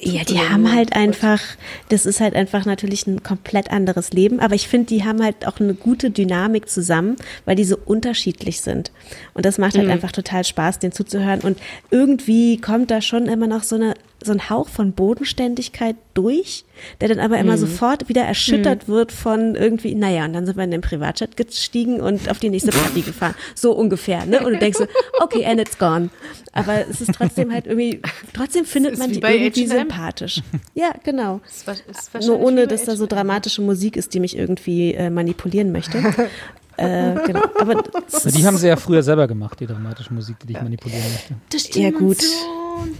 Ja, 0.00 0.24
die 0.24 0.38
haben 0.38 0.72
halt 0.72 0.94
einfach, 0.94 1.40
das 1.88 2.06
ist 2.06 2.20
halt 2.20 2.34
einfach 2.34 2.64
natürlich 2.64 3.06
ein 3.06 3.22
komplett 3.22 3.70
anderes 3.70 4.12
Leben, 4.12 4.40
aber 4.40 4.54
ich 4.54 4.68
finde, 4.68 4.86
die 4.86 5.04
haben 5.04 5.22
halt 5.22 5.46
auch 5.46 5.60
eine 5.60 5.74
gute 5.74 6.10
Dynamik 6.10 6.68
zusammen, 6.68 7.16
weil 7.44 7.56
die 7.56 7.64
so 7.64 7.76
unterschiedlich 7.84 8.60
sind. 8.60 8.92
Und 9.34 9.44
das 9.44 9.58
macht 9.58 9.76
halt 9.76 9.88
einfach 9.88 10.12
total 10.12 10.44
Spaß, 10.44 10.78
denen 10.78 10.92
zuzuhören. 10.92 11.40
Und 11.40 11.58
irgendwie 11.90 12.60
kommt 12.60 12.90
da 12.90 13.00
schon 13.00 13.26
immer 13.26 13.46
noch 13.46 13.62
so, 13.62 13.76
eine, 13.76 13.94
so 14.24 14.32
ein 14.32 14.50
Hauch 14.50 14.68
von 14.68 14.92
Bodenständigkeit 14.92 15.96
durch, 16.14 16.64
der 17.00 17.08
dann 17.08 17.20
aber 17.20 17.38
immer 17.38 17.56
sofort 17.58 18.08
wieder 18.08 18.22
erschüttert 18.22 18.88
wird 18.88 19.12
von 19.12 19.54
irgendwie, 19.54 19.94
naja, 19.94 20.24
und 20.24 20.32
dann 20.32 20.46
sind 20.46 20.56
wir 20.56 20.64
in 20.64 20.70
den 20.70 20.80
Privatjet 20.80 21.36
gestiegen 21.36 22.00
und 22.00 22.30
auf 22.30 22.38
die 22.38 22.50
nächste 22.50 22.70
Party 22.70 23.00
gefahren. 23.06 23.34
So 23.54 23.72
ungefähr, 23.72 24.26
ne? 24.26 24.44
Und 24.44 24.52
du 24.52 24.58
denkst 24.58 24.78
so, 24.78 24.86
okay, 25.20 25.44
and 25.44 25.60
it's 25.60 25.78
gone. 25.78 26.10
Aber 26.52 26.86
es 26.88 27.00
ist 27.00 27.12
trotzdem 27.14 27.52
halt 27.52 27.66
irgendwie, 27.66 28.00
trotzdem 28.32 28.64
findet 28.64 28.98
man 28.98 29.10
die 29.10 29.20
irgendwie 29.20 29.68
H&M. 29.68 29.78
sympathisch. 29.78 30.42
Ja, 30.74 30.92
genau. 31.02 31.40
Ist 31.46 31.66
ist 31.68 32.26
Nur 32.26 32.40
ohne, 32.40 32.66
dass 32.66 32.84
da 32.84 32.96
so 32.96 33.04
H&M. 33.04 33.08
dramatische 33.08 33.62
Musik 33.62 33.96
ist, 33.96 34.14
die 34.14 34.20
mich 34.20 34.36
irgendwie 34.36 34.94
äh, 34.94 35.10
manipulieren 35.10 35.72
möchte. 35.72 35.98
äh, 36.76 37.14
genau. 37.26 37.42
Aber 37.58 37.82
das 38.10 38.24
Na, 38.24 38.30
die 38.30 38.46
haben 38.46 38.56
sie 38.56 38.68
ja 38.68 38.76
früher 38.76 39.02
selber 39.02 39.26
gemacht, 39.26 39.60
die 39.60 39.66
dramatische 39.66 40.12
Musik, 40.12 40.36
die 40.40 40.48
dich 40.48 40.60
manipulieren 40.60 41.04
möchte. 41.12 41.80
ja 41.80 41.90
gut. 41.90 42.22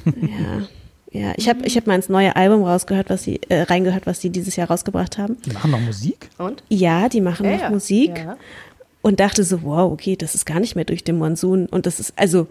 Ja. 0.07 0.67
Ja, 1.13 1.33
ich 1.37 1.49
habe 1.49 1.65
ich 1.67 1.77
hab 1.77 1.87
mal 1.87 1.95
ins 1.95 2.09
neue 2.09 2.35
Album 2.37 2.63
rausgehört, 2.65 3.11
was 3.11 3.23
sie 3.23 3.39
äh, 3.51 3.63
reingehört, 3.63 4.07
was 4.07 4.21
sie 4.23 4.31
dieses 4.31 4.57
Jahr 4.57 4.69
rausgebracht 4.69 5.19
haben. 5.19 5.37
Die 5.45 5.51
machen 5.51 5.71
noch 5.71 5.81
Musik? 5.81 6.31
Und? 6.39 6.63
Ja, 6.71 7.09
die 7.11 7.21
machen 7.21 7.45
Ja, 7.45 7.53
noch 7.53 7.61
ja. 7.61 7.71
Musik 7.71 8.17
Ja. 8.17 8.37
und 9.03 9.21
dachte 9.21 9.45
so, 9.45 9.63
wow, 9.63 9.93
okay, 9.93 10.17
das 10.17 10.35
ist 10.35 10.47
gar 10.47 10.59
nicht 10.59 10.75
mehr 10.75 10.87
durch 10.87 11.05
den 11.05 11.19
Monsun 11.19 11.67
und 11.67 11.85
das 11.87 12.01
ist 12.01 12.15
also 12.17 12.47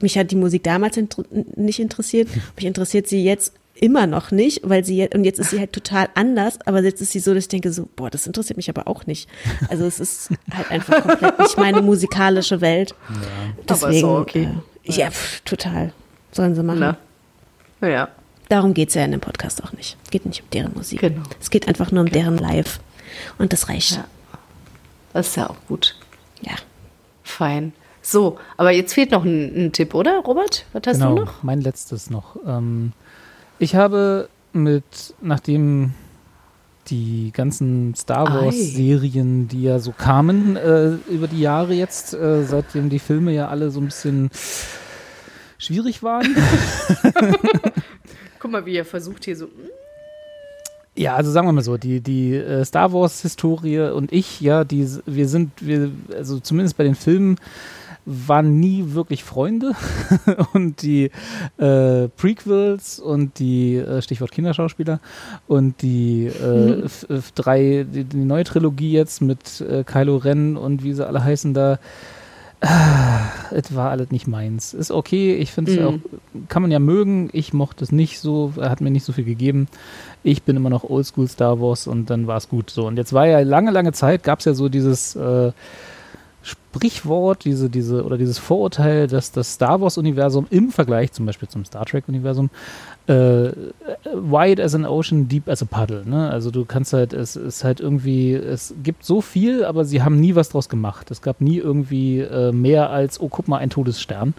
mich 0.00 0.16
hat 0.16 0.30
die 0.30 0.36
Musik 0.36 0.62
damals 0.62 0.96
inter 0.96 1.24
nicht 1.56 1.80
interessiert, 1.80 2.28
mich 2.56 2.64
interessiert 2.64 3.08
sie 3.08 3.24
jetzt 3.24 3.52
immer 3.76 4.06
noch 4.06 4.30
nicht, 4.30 4.60
weil 4.62 4.84
sie 4.84 4.96
jetzt, 4.98 5.14
und 5.16 5.24
jetzt 5.24 5.40
ist 5.40 5.50
sie 5.50 5.58
halt 5.58 5.72
total 5.72 6.08
anders, 6.14 6.60
aber 6.64 6.80
jetzt 6.82 7.02
ist 7.02 7.10
sie 7.10 7.18
so, 7.18 7.34
dass 7.34 7.44
ich 7.44 7.48
denke 7.48 7.72
so, 7.72 7.88
boah, 7.96 8.08
das 8.08 8.24
interessiert 8.28 8.56
mich 8.56 8.68
aber 8.70 8.86
auch 8.86 9.06
nicht. 9.06 9.28
Also 9.68 9.84
es 9.84 9.98
ist 9.98 10.30
halt 10.52 10.70
einfach 10.70 11.02
komplett 11.02 11.38
nicht 11.40 11.58
meine 11.58 11.82
musikalische 11.82 12.60
Welt. 12.60 12.94
Aber 13.08 13.72
ist 13.72 13.82
Deswegen, 13.82 14.06
auch 14.06 14.20
okay. 14.20 14.48
Äh, 14.84 14.92
ja, 14.92 15.10
pff, 15.10 15.40
total. 15.40 15.92
Sollen 16.30 16.54
sie 16.54 16.62
machen. 16.62 16.78
Na. 16.78 16.98
Ja. 17.88 18.08
Darum 18.48 18.74
geht 18.74 18.90
es 18.90 18.94
ja 18.94 19.04
in 19.04 19.12
dem 19.12 19.20
Podcast 19.20 19.62
auch 19.64 19.72
nicht. 19.72 19.96
Es 20.04 20.10
geht 20.10 20.26
nicht 20.26 20.42
um 20.42 20.50
deren 20.50 20.74
Musik. 20.74 21.00
Genau. 21.00 21.22
Es 21.40 21.50
geht 21.50 21.66
einfach 21.68 21.90
nur 21.90 22.02
um 22.02 22.10
deren 22.10 22.38
Live. 22.38 22.80
Und 23.38 23.52
das 23.52 23.68
reicht. 23.68 23.92
Ja. 23.92 24.04
Das 25.12 25.28
ist 25.28 25.36
ja 25.36 25.48
auch 25.48 25.56
gut. 25.68 25.96
ja. 26.42 26.54
Fein. 27.22 27.72
So, 28.02 28.38
aber 28.58 28.70
jetzt 28.70 28.92
fehlt 28.92 29.12
noch 29.12 29.24
ein, 29.24 29.66
ein 29.68 29.72
Tipp, 29.72 29.94
oder, 29.94 30.18
Robert? 30.18 30.66
Was 30.74 30.82
hast 30.86 30.98
genau, 30.98 31.14
du 31.14 31.24
noch? 31.24 31.42
mein 31.42 31.62
letztes 31.62 32.10
noch. 32.10 32.36
Ähm, 32.46 32.92
ich 33.58 33.76
habe 33.76 34.28
mit, 34.52 35.14
nachdem 35.22 35.94
die 36.88 37.30
ganzen 37.32 37.94
Star. 37.94 38.30
Wars-Serien, 38.30 39.48
die 39.48 39.62
ja 39.62 39.78
so 39.78 39.92
kamen 39.92 40.56
äh, 40.56 40.90
über 41.10 41.28
die 41.28 41.40
Jahre 41.40 41.72
jetzt, 41.72 42.12
äh, 42.12 42.44
seitdem 42.44 42.90
die 42.90 42.98
Filme 42.98 43.32
ja 43.32 43.48
alle 43.48 43.70
so 43.70 43.80
ein 43.80 43.86
bisschen 43.86 44.30
schwierig 45.58 46.02
waren. 46.02 46.36
Guck 48.38 48.50
mal, 48.50 48.66
wie 48.66 48.76
er 48.76 48.84
versucht 48.84 49.24
hier 49.24 49.36
so. 49.36 49.48
Ja, 50.96 51.16
also 51.16 51.30
sagen 51.32 51.48
wir 51.48 51.52
mal 51.52 51.62
so, 51.62 51.76
die, 51.76 52.00
die 52.00 52.34
äh, 52.34 52.64
Star 52.64 52.92
Wars-Historie 52.92 53.92
und 53.92 54.12
ich, 54.12 54.40
ja, 54.40 54.62
die, 54.62 54.88
wir 55.06 55.28
sind, 55.28 55.50
wir, 55.60 55.90
also 56.14 56.38
zumindest 56.38 56.76
bei 56.76 56.84
den 56.84 56.94
Filmen, 56.94 57.36
waren 58.06 58.60
nie 58.60 58.92
wirklich 58.92 59.24
Freunde 59.24 59.72
und 60.52 60.82
die 60.82 61.10
äh, 61.56 62.08
Prequels 62.08 63.00
und 63.00 63.38
die 63.38 63.76
äh, 63.76 64.02
Stichwort 64.02 64.30
Kinderschauspieler 64.30 65.00
und 65.46 65.80
die 65.82 66.26
äh, 66.26 66.82
mhm. 66.82 67.22
drei, 67.34 67.86
die, 67.90 68.04
die, 68.04 68.16
neue 68.18 68.44
Trilogie 68.44 68.92
jetzt 68.92 69.22
mit 69.22 69.60
äh, 69.62 69.84
Kylo 69.84 70.16
Ren 70.18 70.56
und 70.56 70.84
wie 70.84 70.92
sie 70.92 71.06
alle 71.06 71.24
heißen 71.24 71.54
da, 71.54 71.78
es 73.50 73.74
war 73.74 73.90
alles 73.90 74.10
nicht 74.10 74.26
meins. 74.26 74.74
Ist 74.74 74.90
okay, 74.90 75.34
ich 75.34 75.52
finde 75.52 75.72
es 75.72 75.80
mhm. 75.80 75.86
auch, 75.86 76.48
kann 76.48 76.62
man 76.62 76.70
ja 76.70 76.78
mögen. 76.78 77.30
Ich 77.32 77.52
mochte 77.52 77.84
es 77.84 77.92
nicht 77.92 78.20
so, 78.20 78.52
er 78.56 78.70
hat 78.70 78.80
mir 78.80 78.90
nicht 78.90 79.04
so 79.04 79.12
viel 79.12 79.24
gegeben. 79.24 79.68
Ich 80.22 80.42
bin 80.42 80.56
immer 80.56 80.70
noch 80.70 80.84
Oldschool 80.84 81.28
Star 81.28 81.60
Wars 81.60 81.86
und 81.86 82.10
dann 82.10 82.26
war 82.26 82.36
es 82.36 82.48
gut. 82.48 82.70
So, 82.70 82.86
und 82.86 82.96
jetzt 82.96 83.12
war 83.12 83.26
ja 83.26 83.40
lange, 83.40 83.70
lange 83.70 83.92
Zeit, 83.92 84.22
gab 84.22 84.38
es 84.38 84.44
ja 84.46 84.54
so 84.54 84.68
dieses 84.68 85.16
äh, 85.16 85.52
Sprichwort, 86.44 87.44
diese, 87.44 87.70
diese, 87.70 88.04
oder 88.04 88.18
dieses 88.18 88.38
Vorurteil, 88.38 89.06
dass 89.06 89.32
das 89.32 89.54
Star 89.54 89.80
Wars-Universum 89.80 90.46
im 90.50 90.70
Vergleich 90.70 91.10
zum 91.12 91.24
Beispiel 91.24 91.48
zum 91.48 91.64
Star 91.64 91.86
Trek-Universum 91.86 92.50
äh, 93.06 93.50
wide 94.12 94.62
as 94.62 94.74
an 94.74 94.84
ocean, 94.84 95.26
deep 95.26 95.48
as 95.48 95.62
a 95.62 95.64
puddle. 95.64 96.04
Ne? 96.04 96.28
Also 96.30 96.50
du 96.50 96.66
kannst 96.66 96.92
halt, 96.92 97.14
es 97.14 97.36
ist 97.36 97.64
halt 97.64 97.80
irgendwie, 97.80 98.34
es 98.34 98.74
gibt 98.82 99.04
so 99.04 99.22
viel, 99.22 99.64
aber 99.64 99.86
sie 99.86 100.02
haben 100.02 100.20
nie 100.20 100.34
was 100.34 100.50
draus 100.50 100.68
gemacht. 100.68 101.10
Es 101.10 101.22
gab 101.22 101.40
nie 101.40 101.56
irgendwie 101.56 102.20
äh, 102.20 102.52
mehr 102.52 102.90
als, 102.90 103.18
oh 103.18 103.28
guck 103.28 103.48
mal, 103.48 103.58
ein 103.58 103.70
Todesstern. 103.70 104.34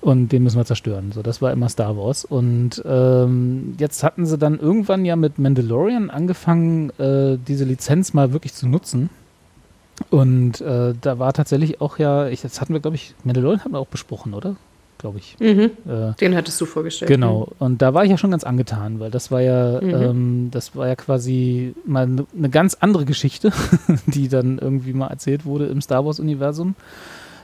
Und 0.00 0.30
den 0.30 0.44
müssen 0.44 0.58
wir 0.58 0.64
zerstören. 0.64 1.10
So, 1.12 1.22
das 1.22 1.42
war 1.42 1.52
immer 1.52 1.68
Star 1.68 1.96
Wars. 1.96 2.24
Und 2.24 2.82
ähm, 2.84 3.74
jetzt 3.78 4.02
hatten 4.02 4.26
sie 4.26 4.38
dann 4.38 4.58
irgendwann 4.58 5.04
ja 5.04 5.16
mit 5.16 5.38
Mandalorian 5.38 6.10
angefangen, 6.10 6.90
äh, 6.98 7.36
diese 7.46 7.64
Lizenz 7.64 8.12
mal 8.14 8.32
wirklich 8.32 8.54
zu 8.54 8.68
nutzen 8.68 9.10
und 10.10 10.60
äh, 10.60 10.94
da 11.00 11.18
war 11.18 11.32
tatsächlich 11.32 11.80
auch 11.80 11.98
ja, 11.98 12.28
ich, 12.28 12.42
das 12.42 12.60
hatten 12.60 12.72
wir, 12.72 12.80
glaube 12.80 12.96
ich, 12.96 13.14
Mandalorian 13.24 13.64
haben 13.64 13.72
wir 13.72 13.78
auch 13.78 13.86
besprochen, 13.86 14.34
oder? 14.34 14.56
Glaube 14.98 15.18
ich. 15.18 15.36
Mhm. 15.38 15.70
Äh, 15.88 16.14
Den 16.20 16.34
hattest 16.34 16.60
du 16.60 16.66
vorgestellt. 16.66 17.08
Genau. 17.08 17.48
Und 17.60 17.82
da 17.82 17.94
war 17.94 18.04
ich 18.04 18.10
ja 18.10 18.18
schon 18.18 18.32
ganz 18.32 18.42
angetan, 18.42 18.98
weil 18.98 19.12
das 19.12 19.30
war 19.30 19.40
ja, 19.40 19.80
mhm. 19.80 19.90
ähm, 19.90 20.48
das 20.50 20.74
war 20.74 20.88
ja 20.88 20.96
quasi 20.96 21.74
mal 21.84 22.02
eine 22.02 22.26
ne 22.32 22.48
ganz 22.50 22.74
andere 22.80 23.04
Geschichte, 23.04 23.52
die 24.06 24.28
dann 24.28 24.58
irgendwie 24.58 24.92
mal 24.92 25.06
erzählt 25.06 25.44
wurde 25.44 25.66
im 25.66 25.80
Star 25.80 26.04
Wars-Universum. 26.04 26.74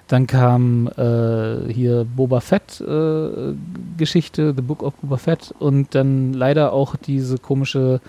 Dann 0.09 0.27
kam 0.27 0.89
äh, 0.97 1.73
hier 1.73 2.05
Boba 2.05 2.41
Fett 2.41 2.81
äh, 2.81 3.55
Geschichte, 3.97 4.53
The 4.55 4.63
Book 4.63 4.83
of 4.83 4.95
Boba 4.95 5.17
Fett 5.17 5.55
und 5.59 5.95
dann 5.95 6.33
leider 6.35 6.73
auch 6.73 6.97
diese 6.97 7.39
komische 7.39 8.01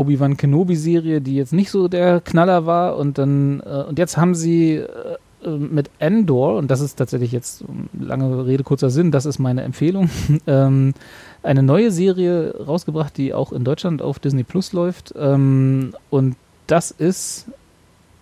Obi-Wan 0.00 0.38
Kenobi-Serie, 0.38 1.20
die 1.20 1.36
jetzt 1.36 1.52
nicht 1.52 1.70
so 1.70 1.86
der 1.86 2.20
Knaller 2.20 2.64
war. 2.64 2.96
Und 2.96 3.18
dann, 3.18 3.60
äh, 3.60 3.84
und 3.86 3.98
jetzt 3.98 4.16
haben 4.16 4.34
sie 4.34 4.76
äh, 4.76 5.50
mit 5.50 5.90
Endor, 5.98 6.56
und 6.56 6.70
das 6.70 6.80
ist 6.80 6.96
tatsächlich 6.96 7.32
jetzt 7.32 7.64
lange 7.98 8.46
Rede, 8.46 8.64
kurzer 8.64 8.88
Sinn, 8.88 9.10
das 9.10 9.26
ist 9.26 9.38
meine 9.38 9.62
Empfehlung, 9.62 10.08
ähm, 10.46 10.94
eine 11.42 11.62
neue 11.62 11.90
Serie 11.90 12.54
rausgebracht, 12.66 13.16
die 13.16 13.34
auch 13.34 13.52
in 13.52 13.64
Deutschland 13.64 14.00
auf 14.00 14.18
Disney 14.18 14.42
Plus 14.42 14.72
läuft. 14.72 15.14
Ähm, 15.18 15.94
und 16.08 16.36
das 16.66 16.90
ist, 16.90 17.46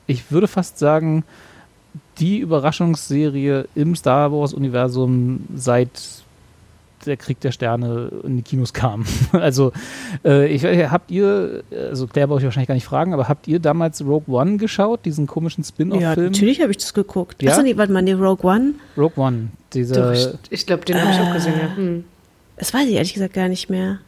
ich 0.07 0.33
würde 0.33 0.49
fast 0.49 0.79
sagen, 0.79 1.25
die 2.19 2.39
Überraschungsserie 2.39 3.69
im 3.77 3.95
Star 3.95 4.33
Wars-Universum 4.33 5.47
seit 5.55 6.25
der 7.09 7.17
Krieg 7.17 7.41
der 7.41 7.53
Sterne 7.53 8.11
in 8.25 8.37
die 8.37 8.43
Kinos 8.43 8.73
kam. 8.73 9.05
also, 9.33 9.73
äh, 10.25 10.47
ich, 10.47 10.65
habt 10.65 11.11
ihr, 11.11 11.65
also 11.91 12.07
Claire 12.07 12.29
brauche 12.29 12.39
ich 12.39 12.45
wahrscheinlich 12.45 12.69
gar 12.69 12.75
nicht 12.75 12.85
fragen, 12.85 13.13
aber 13.13 13.29
habt 13.29 13.49
ihr 13.49 13.59
damals 13.59 14.01
Rogue 14.05 14.35
One 14.35 14.59
geschaut, 14.59 15.05
diesen 15.05 15.27
komischen 15.27 15.65
Spin-off-Film? 15.65 16.17
Ja, 16.17 16.17
natürlich 16.17 16.61
habe 16.61 16.71
ich 16.71 16.79
das 16.79 16.95
geguckt. 16.95 17.43
Ja? 17.43 17.53
Achso, 17.53 17.63
nee, 17.63 17.77
warte 17.77 17.93
mal, 17.93 18.03
nee, 18.03 18.13
Rogue 18.13 18.49
One? 18.49 18.75
Rogue 18.97 19.23
One, 19.23 19.49
dieser. 19.73 20.13
ich, 20.13 20.29
ich 20.51 20.67
glaube, 20.67 20.85
den 20.85 21.01
habe 21.01 21.11
ich 21.11 21.19
auch 21.21 21.33
gesehen, 21.33 21.55
ja. 21.61 21.77
Hm. 21.77 22.05
Das 22.57 22.75
weiß 22.75 22.89
ich 22.89 22.95
ehrlich 22.95 23.15
gesagt 23.15 23.35
gar 23.35 23.49
nicht 23.49 23.71
mehr. 23.71 23.99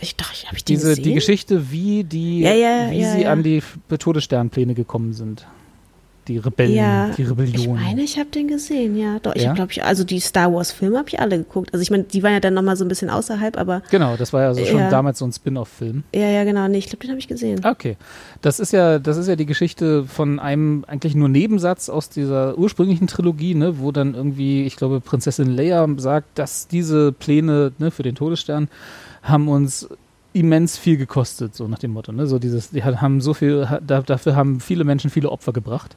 Ich 0.00 0.16
dachte, 0.16 0.46
habe 0.46 0.56
ich 0.56 0.64
Diese, 0.64 0.90
gesehen? 0.90 1.04
Die 1.04 1.14
Geschichte, 1.14 1.70
wie, 1.70 2.04
die, 2.04 2.40
ja, 2.40 2.52
ja, 2.52 2.90
wie 2.90 3.00
ja, 3.00 3.12
sie 3.12 3.26
an 3.26 3.42
die 3.42 3.62
Todessternpläne 3.88 4.74
gekommen 4.74 5.14
sind 5.14 5.46
die 6.28 6.38
Rebellen, 6.38 6.74
ja, 6.74 7.10
die 7.10 7.22
Rebellion. 7.22 7.76
Ich 7.76 7.82
meine, 7.82 8.02
ich 8.02 8.18
habe 8.18 8.30
den 8.30 8.48
gesehen, 8.48 8.96
ja. 8.96 9.18
Doch, 9.18 9.34
ich 9.34 9.42
ja? 9.42 9.48
habe, 9.48 9.56
glaube 9.56 9.72
ich, 9.72 9.82
also 9.82 10.04
die 10.04 10.20
Star 10.20 10.52
Wars-Filme 10.52 10.98
habe 10.98 11.08
ich 11.08 11.20
alle 11.20 11.38
geguckt. 11.38 11.70
Also 11.72 11.82
ich 11.82 11.90
meine, 11.90 12.04
die 12.04 12.22
waren 12.22 12.32
ja 12.32 12.40
dann 12.40 12.54
nochmal 12.54 12.76
so 12.76 12.84
ein 12.84 12.88
bisschen 12.88 13.10
außerhalb, 13.10 13.58
aber. 13.58 13.82
Genau, 13.90 14.16
das 14.16 14.32
war 14.32 14.42
ja 14.42 14.48
also 14.48 14.64
schon 14.64 14.78
ja. 14.78 14.90
damals 14.90 15.18
so 15.18 15.26
ein 15.26 15.32
Spin-off-Film. 15.32 16.04
Ja, 16.14 16.28
ja, 16.28 16.44
genau. 16.44 16.66
Nee, 16.68 16.78
ich 16.78 16.86
glaube, 16.86 16.98
den 16.98 17.10
habe 17.10 17.18
ich 17.18 17.28
gesehen. 17.28 17.64
Okay. 17.64 17.96
Das 18.42 18.60
ist 18.60 18.72
ja, 18.72 18.98
das 18.98 19.16
ist 19.16 19.28
ja 19.28 19.36
die 19.36 19.46
Geschichte 19.46 20.04
von 20.04 20.38
einem 20.38 20.84
eigentlich 20.86 21.14
nur 21.14 21.28
Nebensatz 21.28 21.88
aus 21.88 22.08
dieser 22.08 22.58
ursprünglichen 22.58 23.06
Trilogie, 23.06 23.54
ne, 23.54 23.78
wo 23.78 23.92
dann 23.92 24.14
irgendwie, 24.14 24.64
ich 24.64 24.76
glaube, 24.76 25.00
Prinzessin 25.00 25.54
Leia 25.54 25.86
sagt, 25.96 26.38
dass 26.38 26.68
diese 26.68 27.12
Pläne 27.12 27.72
ne, 27.78 27.90
für 27.90 28.02
den 28.02 28.14
Todesstern 28.14 28.68
haben 29.22 29.48
uns 29.48 29.88
immens 30.34 30.76
viel 30.76 30.98
gekostet, 30.98 31.54
so 31.54 31.66
nach 31.68 31.78
dem 31.78 31.92
Motto. 31.92 32.12
Ne? 32.12 32.26
So 32.26 32.38
dieses, 32.38 32.70
die 32.70 32.82
haben 32.84 33.20
so 33.20 33.32
viel, 33.32 33.66
da, 33.86 34.02
dafür 34.02 34.36
haben 34.36 34.60
viele 34.60 34.84
Menschen 34.84 35.08
viele 35.08 35.30
Opfer 35.30 35.52
gebracht. 35.52 35.96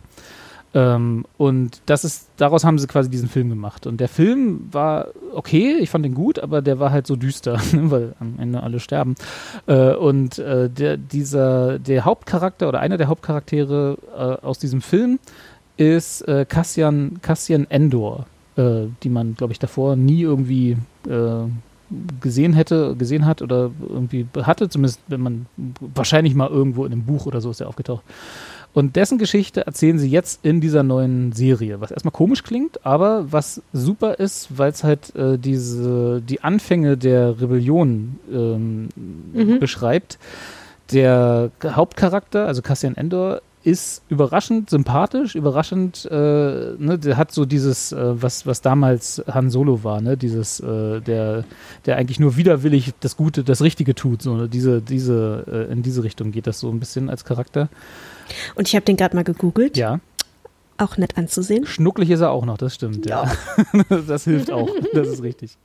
Ähm, 0.74 1.26
und 1.38 1.82
das 1.88 2.04
ist, 2.04 2.30
daraus 2.38 2.64
haben 2.64 2.78
sie 2.78 2.88
quasi 2.88 3.10
diesen 3.10 3.30
Film 3.30 3.50
gemacht. 3.50 3.88
Und 3.88 4.00
der 4.00 4.08
Film 4.08 4.70
war 4.72 5.08
okay, 5.34 5.78
ich 5.80 5.90
fand 5.90 6.06
ihn 6.06 6.14
gut, 6.14 6.40
aber 6.40 6.62
der 6.62 6.80
war 6.80 6.92
halt 6.92 7.08
so 7.08 7.16
düster, 7.16 7.60
ne? 7.74 7.90
weil 7.90 8.16
am 8.20 8.36
Ende 8.38 8.62
alle 8.62 8.80
sterben. 8.80 9.16
Äh, 9.66 9.94
und 9.94 10.38
äh, 10.38 10.70
der, 10.70 10.98
dieser, 10.98 11.80
der 11.80 12.06
Hauptcharakter 12.06 12.68
oder 12.70 12.80
einer 12.80 12.98
der 12.98 13.08
Hauptcharaktere 13.08 13.98
äh, 14.16 14.46
aus 14.46 14.60
diesem 14.60 14.82
Film 14.82 15.20
ist 15.78 16.22
äh, 16.28 16.46
Cassian, 16.48 17.20
Cassian 17.22 17.66
Endor, 17.70 18.28
äh, 18.56 18.86
die 19.04 19.10
man, 19.10 19.36
glaube 19.36 19.54
ich, 19.54 19.60
davor 19.60 19.96
nie 19.96 20.22
irgendwie 20.22 20.78
äh, 21.08 21.50
gesehen 22.22 22.54
hätte, 22.54 22.96
gesehen 22.98 23.26
hat 23.26 23.42
oder 23.42 23.72
irgendwie 23.88 24.28
hatte, 24.42 24.70
zumindest 24.70 25.02
wenn 25.08 25.22
man 25.22 25.46
wahrscheinlich 25.80 26.36
mal 26.36 26.50
irgendwo 26.50 26.86
in 26.86 26.92
einem 26.92 27.04
Buch 27.04 27.26
oder 27.26 27.42
so 27.42 27.52
ist 27.52 27.62
er 27.62 27.68
aufgetaucht. 27.68 28.04
Und 28.74 28.96
dessen 28.96 29.18
Geschichte 29.18 29.66
erzählen 29.66 29.98
sie 29.98 30.10
jetzt 30.10 30.46
in 30.46 30.62
dieser 30.62 30.84
neuen 30.84 31.32
Serie, 31.32 31.82
was 31.82 31.90
erstmal 31.90 32.12
komisch 32.12 32.44
klingt, 32.44 32.86
aber 32.86 33.32
was 33.32 33.62
super 33.74 34.20
ist, 34.20 34.58
weil 34.58 34.70
es 34.70 34.84
halt 34.84 35.16
äh, 35.16 35.40
diese 35.40 36.22
die 36.22 36.44
Anfänge 36.44 36.98
der 36.98 37.42
Rebellion 37.42 38.20
ähm, 38.32 38.90
mhm. 39.34 39.60
beschreibt. 39.60 40.20
Der 40.92 41.50
Hauptcharakter, 41.64 42.46
also 42.46 42.62
Cassian 42.62 42.96
Endor, 42.96 43.42
ist 43.68 44.02
überraschend 44.08 44.70
sympathisch, 44.70 45.36
überraschend, 45.36 46.08
äh, 46.10 46.16
ne, 46.16 46.98
der 46.98 47.18
hat 47.18 47.34
so 47.34 47.44
dieses, 47.44 47.92
äh, 47.92 48.22
was, 48.22 48.46
was 48.46 48.62
damals 48.62 49.22
Han 49.30 49.50
Solo 49.50 49.84
war, 49.84 50.00
ne, 50.00 50.16
dieses, 50.16 50.62
äh, 50.62 51.02
der, 51.02 51.44
der 51.86 51.98
eigentlich 51.98 52.18
nur 52.18 52.38
widerwillig 52.38 52.94
das 53.02 53.18
Gute, 53.18 53.44
das 53.44 53.62
Richtige 53.62 53.94
tut, 53.94 54.22
so, 54.22 54.36
ne, 54.38 54.48
diese, 54.48 54.82
diese, 54.82 55.44
äh, 55.52 55.74
in 55.74 55.84
diese 55.84 56.02
Richtung 56.06 56.32
geht 56.32 56.48
das 56.48 56.62
so 56.62 56.70
ein 56.70 56.80
bisschen 56.80 57.10
als 57.10 57.26
Charakter. 57.26 57.68
Und 58.56 58.70
ich 58.70 58.76
habe 58.76 58.86
den 58.86 58.96
gerade 58.96 59.18
mal 59.18 59.26
gegoogelt. 59.26 59.76
Ja. 59.76 60.00
Auch 60.78 60.96
nett 60.96 61.18
anzusehen. 61.18 61.66
Schnucklig 61.66 62.10
ist 62.10 62.22
er 62.22 62.32
auch 62.32 62.46
noch, 62.46 62.58
das 62.58 62.74
stimmt, 62.74 63.06
ja. 63.06 63.26
ja. 63.74 63.84
das 64.08 64.24
hilft 64.24 64.50
auch, 64.50 64.70
das 64.94 65.10
ist 65.10 65.24
richtig. 65.24 65.58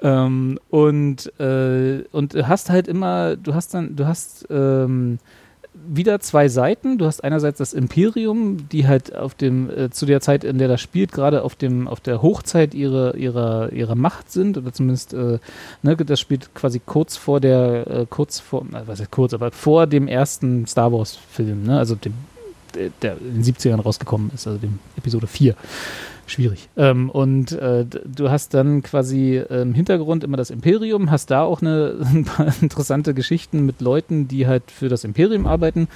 Ähm, 0.00 0.58
und, 0.70 1.30
äh, 1.38 2.04
und 2.10 2.32
du 2.32 2.48
hast 2.48 2.70
halt 2.70 2.88
immer, 2.88 3.36
du 3.36 3.52
hast 3.54 3.74
dann, 3.74 3.96
du 3.96 4.06
hast, 4.06 4.46
ähm, 4.48 5.18
wieder 5.88 6.20
zwei 6.20 6.48
Seiten. 6.48 6.98
Du 6.98 7.06
hast 7.06 7.24
einerseits 7.24 7.58
das 7.58 7.72
Imperium, 7.72 8.68
die 8.68 8.86
halt 8.86 9.14
auf 9.14 9.34
dem, 9.34 9.70
äh, 9.70 9.90
zu 9.90 10.06
der 10.06 10.20
Zeit, 10.20 10.44
in 10.44 10.58
der 10.58 10.68
das 10.68 10.80
spielt, 10.80 11.12
gerade 11.12 11.42
auf 11.42 11.56
auf 11.88 12.00
der 12.00 12.22
Hochzeit 12.22 12.74
ihrer, 12.74 13.14
ihrer, 13.14 13.72
ihrer 13.72 13.94
Macht 13.94 14.30
sind, 14.30 14.58
oder 14.58 14.72
zumindest, 14.72 15.14
äh, 15.14 15.38
ne, 15.82 15.96
das 15.96 16.20
spielt 16.20 16.54
quasi 16.54 16.80
kurz 16.84 17.16
vor 17.16 17.40
der, 17.40 17.86
äh, 17.86 18.06
kurz 18.08 18.40
vor, 18.40 18.62
äh, 18.62 18.86
was 18.86 19.00
heißt 19.00 19.10
kurz, 19.10 19.34
aber 19.34 19.50
vor 19.50 19.86
dem 19.86 20.08
ersten 20.08 20.66
Star 20.66 20.92
Wars 20.92 21.18
Film, 21.30 21.64
ne, 21.64 21.78
also 21.78 21.94
dem, 21.94 22.14
der 23.02 23.16
in 23.18 23.42
den 23.42 23.44
70ern 23.44 23.80
rausgekommen 23.80 24.30
ist, 24.34 24.46
also 24.46 24.58
dem 24.58 24.78
Episode 24.96 25.26
4 25.26 25.54
schwierig. 26.30 26.68
Ähm, 26.76 27.10
und 27.10 27.52
äh, 27.52 27.84
du 27.84 28.30
hast 28.30 28.54
dann 28.54 28.82
quasi 28.82 29.36
im 29.36 29.74
Hintergrund 29.74 30.24
immer 30.24 30.36
das 30.36 30.50
Imperium, 30.50 31.10
hast 31.10 31.30
da 31.30 31.42
auch 31.42 31.60
eine, 31.60 31.96
ein 32.14 32.24
paar 32.24 32.52
interessante 32.60 33.14
Geschichten 33.14 33.64
mit 33.66 33.80
Leuten, 33.80 34.28
die 34.28 34.46
halt 34.46 34.70
für 34.70 34.88
das 34.88 35.04
Imperium 35.04 35.46
arbeiten, 35.46 35.88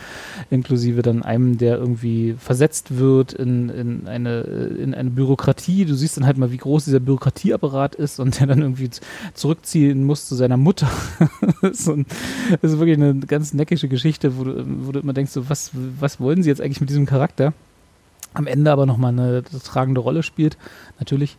inklusive 0.51 1.03
dann 1.03 1.23
einem, 1.23 1.59
der 1.59 1.77
irgendwie 1.79 2.35
versetzt 2.39 2.99
wird 2.99 3.33
in, 3.33 3.69
in, 3.69 4.09
eine, 4.09 4.41
in 4.41 4.95
eine 4.95 5.11
Bürokratie. 5.11 5.85
Du 5.85 5.95
siehst 5.95 6.17
dann 6.17 6.27
halt 6.27 6.39
mal, 6.39 6.53
wie 6.53 6.59
groß 6.59 6.85
dieser 6.85 7.01
Bürokratieapparat 7.01 7.95
ist 7.95 8.21
und 8.21 8.39
der 8.41 8.47
dann 8.47 8.61
irgendwie 8.61 8.91
zurückziehen 9.35 10.05
muss 10.05 10.29
zu 10.29 10.35
seiner 10.35 10.57
Mutter. 10.57 10.91
das, 11.63 11.81
ist 11.81 11.89
ein, 11.89 12.07
das 12.61 12.73
ist 12.73 12.79
wirklich 12.79 12.97
eine 12.97 13.15
ganz 13.21 13.55
neckische 13.55 13.89
Geschichte, 13.89 14.39
wo 14.39 14.45
du, 14.45 14.65
wo 14.87 14.93
du 14.93 15.01
immer 15.01 15.13
denkst, 15.13 15.33
so, 15.33 15.49
was, 15.49 15.71
was 15.99 16.21
wollen 16.21 16.43
sie 16.43 16.49
jetzt 16.49 16.61
eigentlich 16.61 16.81
mit 16.81 16.91
diesem 16.91 17.07
Charakter? 17.07 17.53
Am 18.35 18.47
Ende 18.47 18.71
aber 18.71 18.87
nochmal 18.87 19.13
eine 19.13 19.43
tragende 19.43 20.01
Rolle 20.01 20.23
spielt, 20.23 20.57
natürlich. 20.99 21.37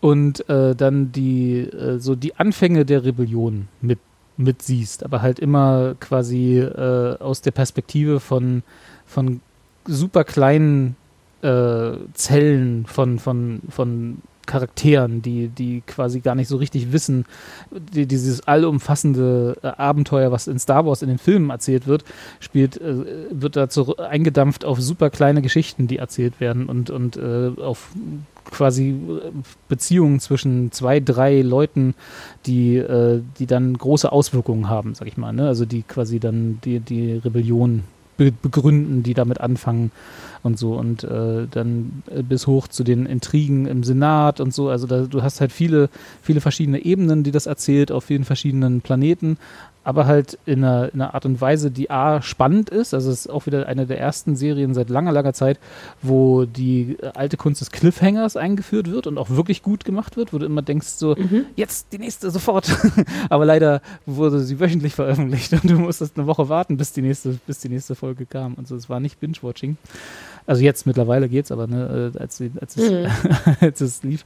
Und 0.00 0.48
äh, 0.48 0.74
dann 0.74 1.12
die, 1.12 1.60
äh, 1.60 1.98
so 1.98 2.14
die 2.14 2.36
Anfänge 2.36 2.84
der 2.84 3.04
Rebellion 3.04 3.68
mit, 3.80 3.98
mit 4.36 4.62
siehst, 4.62 5.04
aber 5.04 5.22
halt 5.22 5.38
immer 5.38 5.94
quasi 6.00 6.58
äh, 6.58 7.16
aus 7.18 7.40
der 7.42 7.52
Perspektive 7.52 8.18
von, 8.18 8.62
von 9.06 9.40
super 9.86 10.24
kleinen 10.24 10.96
äh, 11.42 11.92
Zellen 12.14 12.86
von, 12.86 13.18
von, 13.18 13.60
von 13.68 14.22
Charakteren, 14.46 15.22
die, 15.22 15.48
die 15.48 15.82
quasi 15.86 16.20
gar 16.20 16.34
nicht 16.34 16.48
so 16.48 16.56
richtig 16.56 16.92
wissen, 16.92 17.24
die, 17.70 18.06
dieses 18.06 18.46
allumfassende 18.46 19.56
äh, 19.62 19.66
Abenteuer, 19.68 20.32
was 20.32 20.48
in 20.48 20.58
Star 20.58 20.84
Wars 20.86 21.02
in 21.02 21.08
den 21.08 21.18
Filmen 21.18 21.50
erzählt 21.50 21.86
wird, 21.86 22.04
spielt, 22.40 22.80
äh, 22.80 23.04
wird 23.30 23.56
dazu 23.56 23.96
eingedampft 23.96 24.64
auf 24.64 24.80
super 24.80 25.10
kleine 25.10 25.42
Geschichten, 25.42 25.86
die 25.86 25.98
erzählt 25.98 26.40
werden 26.40 26.66
und, 26.66 26.90
und 26.90 27.16
äh, 27.16 27.50
auf 27.60 27.90
quasi 28.50 28.90
äh, 28.90 29.30
Beziehungen 29.68 30.20
zwischen 30.20 30.72
zwei, 30.72 31.00
drei 31.00 31.42
Leuten, 31.42 31.94
die, 32.46 32.76
äh, 32.76 33.20
die 33.38 33.46
dann 33.46 33.76
große 33.76 34.10
Auswirkungen 34.10 34.68
haben, 34.68 34.94
sag 34.94 35.08
ich 35.08 35.16
mal. 35.16 35.32
Ne? 35.32 35.46
Also 35.46 35.64
die 35.64 35.82
quasi 35.82 36.20
dann 36.20 36.58
die, 36.64 36.80
die 36.80 37.14
Rebellion 37.14 37.84
be 38.24 38.32
begründen, 38.42 39.02
die 39.02 39.14
damit 39.14 39.40
anfangen 39.40 39.90
und 40.42 40.58
so 40.58 40.74
und 40.74 41.04
äh, 41.04 41.46
dann 41.50 42.02
äh, 42.10 42.22
bis 42.22 42.46
hoch 42.46 42.68
zu 42.68 42.84
den 42.84 43.06
Intrigen 43.06 43.66
im 43.66 43.84
Senat 43.84 44.40
und 44.40 44.52
so. 44.52 44.68
Also 44.68 44.86
da, 44.86 45.02
du 45.02 45.22
hast 45.22 45.40
halt 45.40 45.52
viele, 45.52 45.88
viele 46.22 46.40
verschiedene 46.40 46.84
Ebenen, 46.84 47.22
die 47.22 47.30
das 47.30 47.46
erzählt 47.46 47.92
auf 47.92 48.04
vielen 48.04 48.24
verschiedenen 48.24 48.80
Planeten, 48.80 49.38
aber 49.84 50.06
halt 50.06 50.38
in 50.46 50.64
einer, 50.64 50.92
in 50.92 51.00
einer 51.00 51.14
Art 51.14 51.26
und 51.26 51.40
Weise, 51.40 51.70
die 51.70 51.90
A 51.90 52.22
spannend 52.22 52.70
ist. 52.70 52.94
Also 52.94 53.10
es 53.10 53.26
ist 53.26 53.30
auch 53.30 53.46
wieder 53.46 53.66
eine 53.66 53.86
der 53.86 53.98
ersten 53.98 54.36
Serien 54.36 54.74
seit 54.74 54.90
langer, 54.90 55.12
langer 55.12 55.32
Zeit, 55.32 55.58
wo 56.02 56.44
die 56.44 56.96
alte 57.14 57.36
Kunst 57.36 57.60
des 57.60 57.70
Cliffhangers 57.70 58.36
eingeführt 58.36 58.90
wird 58.90 59.06
und 59.06 59.18
auch 59.18 59.30
wirklich 59.30 59.62
gut 59.62 59.84
gemacht 59.84 60.16
wird, 60.16 60.32
wo 60.32 60.38
du 60.38 60.46
immer 60.46 60.62
denkst, 60.62 60.86
so, 60.86 61.16
mhm. 61.16 61.46
jetzt 61.56 61.92
die 61.92 61.98
nächste 61.98 62.30
sofort. 62.30 62.70
aber 63.28 63.44
leider 63.44 63.82
wurde 64.06 64.40
sie 64.40 64.60
wöchentlich 64.60 64.94
veröffentlicht 64.94 65.52
und 65.52 65.64
du 65.64 65.74
musstest 65.74 66.16
eine 66.16 66.26
Woche 66.26 66.48
warten, 66.48 66.76
bis 66.76 66.92
die 66.92 67.02
nächste, 67.02 67.38
bis 67.46 67.58
die 67.58 67.68
nächste 67.68 67.94
Folge 67.94 68.26
kam. 68.26 68.54
Und 68.54 68.68
so, 68.68 68.76
es 68.76 68.88
war 68.88 69.00
nicht 69.00 69.18
Binge-Watching. 69.20 69.76
Also 70.46 70.62
jetzt 70.62 70.86
mittlerweile 70.86 71.28
geht's, 71.28 71.52
aber 71.52 71.66
ne, 71.66 72.12
äh, 72.14 72.18
als, 72.18 72.42
als, 72.60 72.76
es, 72.76 72.90
mhm. 72.90 73.06
als 73.60 73.80
es 73.80 74.02
lief. 74.02 74.24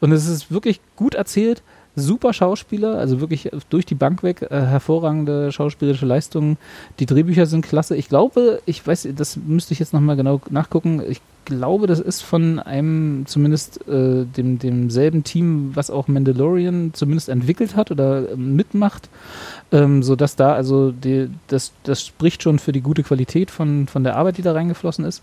Und 0.00 0.12
es 0.12 0.26
ist 0.26 0.50
wirklich 0.50 0.80
gut 0.96 1.14
erzählt, 1.14 1.62
super 1.96 2.32
Schauspieler, 2.32 2.98
also 2.98 3.20
wirklich 3.20 3.50
durch 3.70 3.86
die 3.86 3.94
Bank 3.94 4.22
weg, 4.22 4.42
äh, 4.42 4.48
hervorragende 4.48 5.52
schauspielerische 5.52 6.06
Leistungen. 6.06 6.56
Die 6.98 7.06
Drehbücher 7.06 7.46
sind 7.46 7.64
klasse. 7.64 7.96
Ich 7.96 8.08
glaube, 8.08 8.60
ich 8.66 8.84
weiß, 8.86 9.08
das 9.16 9.36
müsste 9.36 9.72
ich 9.72 9.78
jetzt 9.78 9.92
nochmal 9.92 10.16
genau 10.16 10.40
nachgucken. 10.50 11.02
Ich 11.08 11.20
glaube, 11.44 11.86
das 11.86 12.00
ist 12.00 12.22
von 12.22 12.58
einem, 12.58 13.24
zumindest 13.26 13.86
äh, 13.86 14.24
dem, 14.24 14.58
demselben 14.58 15.24
Team, 15.24 15.72
was 15.74 15.90
auch 15.90 16.08
Mandalorian 16.08 16.92
zumindest 16.94 17.28
entwickelt 17.28 17.76
hat 17.76 17.90
oder 17.90 18.30
äh, 18.30 18.36
mitmacht, 18.36 19.08
ähm, 19.70 20.02
sodass 20.02 20.36
da 20.36 20.54
also 20.54 20.90
die, 20.90 21.28
das, 21.48 21.72
das 21.84 22.04
spricht 22.04 22.42
schon 22.42 22.58
für 22.58 22.72
die 22.72 22.80
gute 22.80 23.02
Qualität 23.02 23.50
von, 23.50 23.86
von 23.86 24.04
der 24.04 24.16
Arbeit, 24.16 24.38
die 24.38 24.42
da 24.42 24.52
reingeflossen 24.52 25.04
ist. 25.04 25.22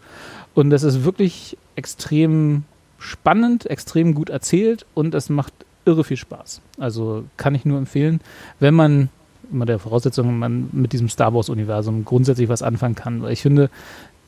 Und 0.54 0.70
das 0.70 0.84
ist 0.84 1.04
wirklich 1.04 1.58
extrem 1.76 2.64
spannend, 3.00 3.70
extrem 3.70 4.14
gut 4.14 4.30
erzählt 4.30 4.86
und 4.94 5.16
es 5.16 5.30
macht 5.30 5.54
irre 5.86 6.04
viel 6.04 6.18
Spaß. 6.18 6.62
Also 6.80 7.24
kann 7.38 7.56
ich 7.56 7.66
nur 7.66 7.78
empfehlen, 7.78 8.22
wenn 8.60 8.74
man 8.74 9.10
immer 9.52 9.66
der 9.66 9.80
Voraussetzung, 9.80 10.38
man 10.40 10.70
mit 10.72 10.94
diesem 10.94 11.10
Star 11.10 11.34
Wars-Universum 11.34 12.06
grundsätzlich 12.06 12.50
was 12.50 12.62
anfangen 12.62 12.96
kann. 12.96 13.22
Weil 13.22 13.34
ich 13.34 13.42
finde, 13.42 13.70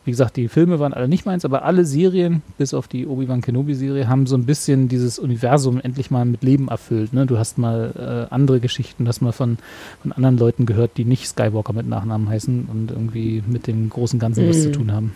wie 0.06 0.12
gesagt, 0.12 0.36
die 0.36 0.50
Filme 0.50 0.80
waren 0.80 0.94
alle 0.94 1.08
nicht 1.08 1.26
meins, 1.26 1.46
aber 1.46 1.64
alle 1.64 1.86
Serien, 1.86 2.42
bis 2.58 2.74
auf 2.74 2.88
die 2.88 3.08
Obi-Wan 3.08 3.42
Kenobi-Serie, 3.42 4.10
haben 4.10 4.28
so 4.28 4.36
ein 4.36 4.46
bisschen 4.46 4.90
dieses 4.90 5.18
Universum 5.18 5.80
endlich 5.80 6.12
mal 6.12 6.26
mit 6.26 6.44
Leben 6.44 6.68
erfüllt. 6.68 7.14
Ne? 7.14 7.26
Du 7.26 7.38
hast 7.38 7.58
mal 7.58 8.28
äh, 8.30 8.34
andere 8.34 8.60
Geschichten, 8.60 9.08
hast 9.08 9.22
mal 9.22 9.32
von, 9.32 9.58
von 10.02 10.12
anderen 10.12 10.38
Leuten 10.38 10.66
gehört, 10.66 10.98
die 10.98 11.06
nicht 11.06 11.28
Skywalker 11.28 11.74
mit 11.74 11.88
Nachnamen 11.88 12.28
heißen 12.28 12.68
und 12.70 12.92
irgendwie 12.92 13.44
mit 13.48 13.68
dem 13.68 13.90
großen 13.90 14.20
Ganzen 14.20 14.46
mhm. 14.46 14.50
was 14.50 14.62
zu 14.62 14.70
mhm. 14.70 14.74
tun 14.74 14.92
haben. 14.92 15.14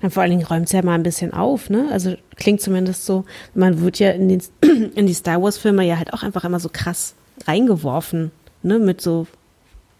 Dann 0.00 0.10
vor 0.10 0.22
allen 0.22 0.30
Dingen 0.30 0.46
räumt 0.46 0.66
es 0.66 0.72
ja 0.72 0.82
mal 0.82 0.94
ein 0.94 1.02
bisschen 1.02 1.32
auf, 1.32 1.70
ne? 1.70 1.88
Also 1.90 2.14
klingt 2.36 2.60
zumindest 2.60 3.06
so. 3.06 3.24
Man 3.54 3.80
wird 3.80 3.98
ja 3.98 4.10
in, 4.10 4.28
den, 4.28 4.42
in 4.94 5.06
die 5.06 5.14
Star 5.14 5.42
Wars-Filme 5.42 5.84
ja 5.84 5.96
halt 5.96 6.12
auch 6.12 6.22
einfach 6.22 6.44
immer 6.44 6.60
so 6.60 6.68
krass 6.70 7.14
reingeworfen, 7.46 8.30
ne? 8.62 8.78
Mit 8.78 9.00
so 9.00 9.26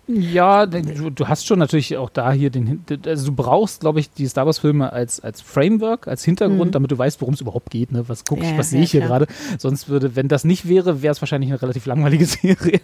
ja, 0.08 0.66
du, 0.66 1.10
du, 1.10 1.26
hast 1.26 1.46
schon 1.46 1.58
natürlich 1.58 1.96
auch 1.96 2.10
da 2.10 2.30
hier 2.30 2.50
den, 2.50 2.84
also 3.06 3.26
du 3.26 3.32
brauchst, 3.32 3.80
glaube 3.80 3.98
ich, 3.98 4.10
die 4.10 4.26
Star 4.26 4.46
Wars 4.46 4.60
Filme 4.60 4.92
als, 4.92 5.18
als 5.18 5.40
Framework, 5.40 6.06
als 6.06 6.24
Hintergrund, 6.24 6.66
mhm. 6.66 6.72
damit 6.72 6.92
du 6.92 6.98
weißt, 6.98 7.20
worum 7.20 7.34
es 7.34 7.40
überhaupt 7.40 7.70
geht, 7.70 7.90
ne? 7.90 8.08
Was 8.08 8.24
guck 8.24 8.38
ich, 8.42 8.50
ja, 8.50 8.58
was 8.58 8.70
sehe 8.70 8.82
ich 8.82 8.92
hier 8.92 9.00
gerade? 9.00 9.26
Sonst 9.58 9.88
würde, 9.88 10.14
wenn 10.14 10.28
das 10.28 10.44
nicht 10.44 10.68
wäre, 10.68 11.02
wäre 11.02 11.10
es 11.10 11.20
wahrscheinlich 11.20 11.50
eine 11.50 11.60
relativ 11.60 11.86
langweilige 11.86 12.24
Serie, 12.26 12.80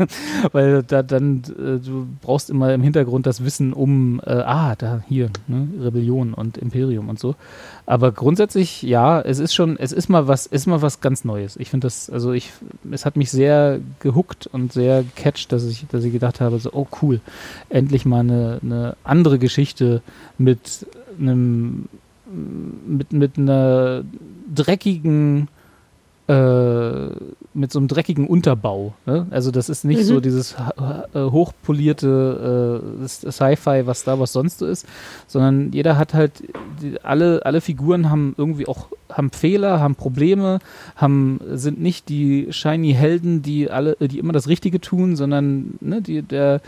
weil 0.50 0.82
da 0.82 1.04
dann, 1.04 1.42
äh, 1.50 1.78
du 1.78 2.08
brauchst 2.22 2.50
immer 2.50 2.74
im 2.74 2.82
Hintergrund 2.82 3.26
das 3.26 3.44
Wissen 3.44 3.72
um, 3.72 4.20
äh, 4.26 4.30
ah, 4.30 4.74
da, 4.76 5.04
hier, 5.08 5.30
ne? 5.46 5.68
Rebellion 5.80 6.34
und 6.34 6.58
Imperium 6.58 7.08
und 7.08 7.20
so. 7.20 7.36
Aber 7.84 8.12
grundsätzlich, 8.12 8.82
ja, 8.82 9.20
es 9.20 9.38
ist 9.38 9.54
schon, 9.54 9.76
es 9.76 9.92
ist 9.92 10.08
mal 10.08 10.28
was, 10.28 10.46
ist 10.46 10.66
mal 10.66 10.82
was 10.82 11.00
ganz 11.00 11.24
Neues. 11.24 11.56
Ich 11.56 11.70
finde 11.70 11.86
das, 11.86 12.10
also 12.10 12.32
ich, 12.32 12.50
es 12.90 13.04
hat 13.04 13.16
mich 13.16 13.30
sehr 13.30 13.80
gehuckt 14.00 14.46
und 14.46 14.72
sehr 14.72 15.02
gecatcht, 15.02 15.52
dass 15.52 15.64
ich, 15.64 15.86
dass 15.88 16.04
ich 16.04 16.12
gedacht 16.12 16.40
habe, 16.40 16.58
so, 16.58 16.70
oh 16.72 16.86
cool, 17.02 17.11
endlich 17.68 18.04
mal 18.04 18.20
eine, 18.20 18.58
eine 18.62 18.96
andere 19.04 19.38
Geschichte 19.38 20.02
mit 20.38 20.86
einem, 21.18 21.88
mit, 22.86 23.12
mit 23.12 23.38
einer 23.38 24.04
dreckigen, 24.54 25.48
äh, 26.28 27.08
mit 27.54 27.72
so 27.72 27.78
einem 27.78 27.88
dreckigen 27.88 28.26
Unterbau. 28.26 28.94
Ne? 29.06 29.26
Also 29.30 29.50
das 29.50 29.68
ist 29.68 29.84
nicht 29.84 30.00
mhm. 30.00 30.04
so 30.04 30.20
dieses 30.20 30.54
äh, 30.54 31.18
hochpolierte 31.20 32.98
äh, 33.02 33.08
Sci-Fi, 33.08 33.86
was 33.86 34.04
da 34.04 34.18
was 34.18 34.32
sonst 34.32 34.60
so 34.60 34.66
ist, 34.66 34.86
sondern 35.26 35.72
jeder 35.72 35.98
hat 35.98 36.14
halt, 36.14 36.42
die, 36.80 37.00
alle, 37.02 37.44
alle 37.44 37.60
Figuren 37.60 38.08
haben 38.08 38.34
irgendwie 38.38 38.66
auch, 38.66 38.88
haben 39.12 39.30
Fehler, 39.30 39.80
haben 39.80 39.94
Probleme, 39.94 40.60
haben, 40.96 41.40
sind 41.52 41.80
nicht 41.80 42.08
die 42.08 42.48
shiny 42.50 42.94
Helden, 42.94 43.42
die 43.42 43.70
alle, 43.70 43.96
die 44.00 44.18
immer 44.18 44.32
das 44.32 44.48
Richtige 44.48 44.80
tun, 44.80 45.16
sondern 45.16 45.74
ne, 45.80 46.00
die, 46.00 46.22
der 46.22 46.62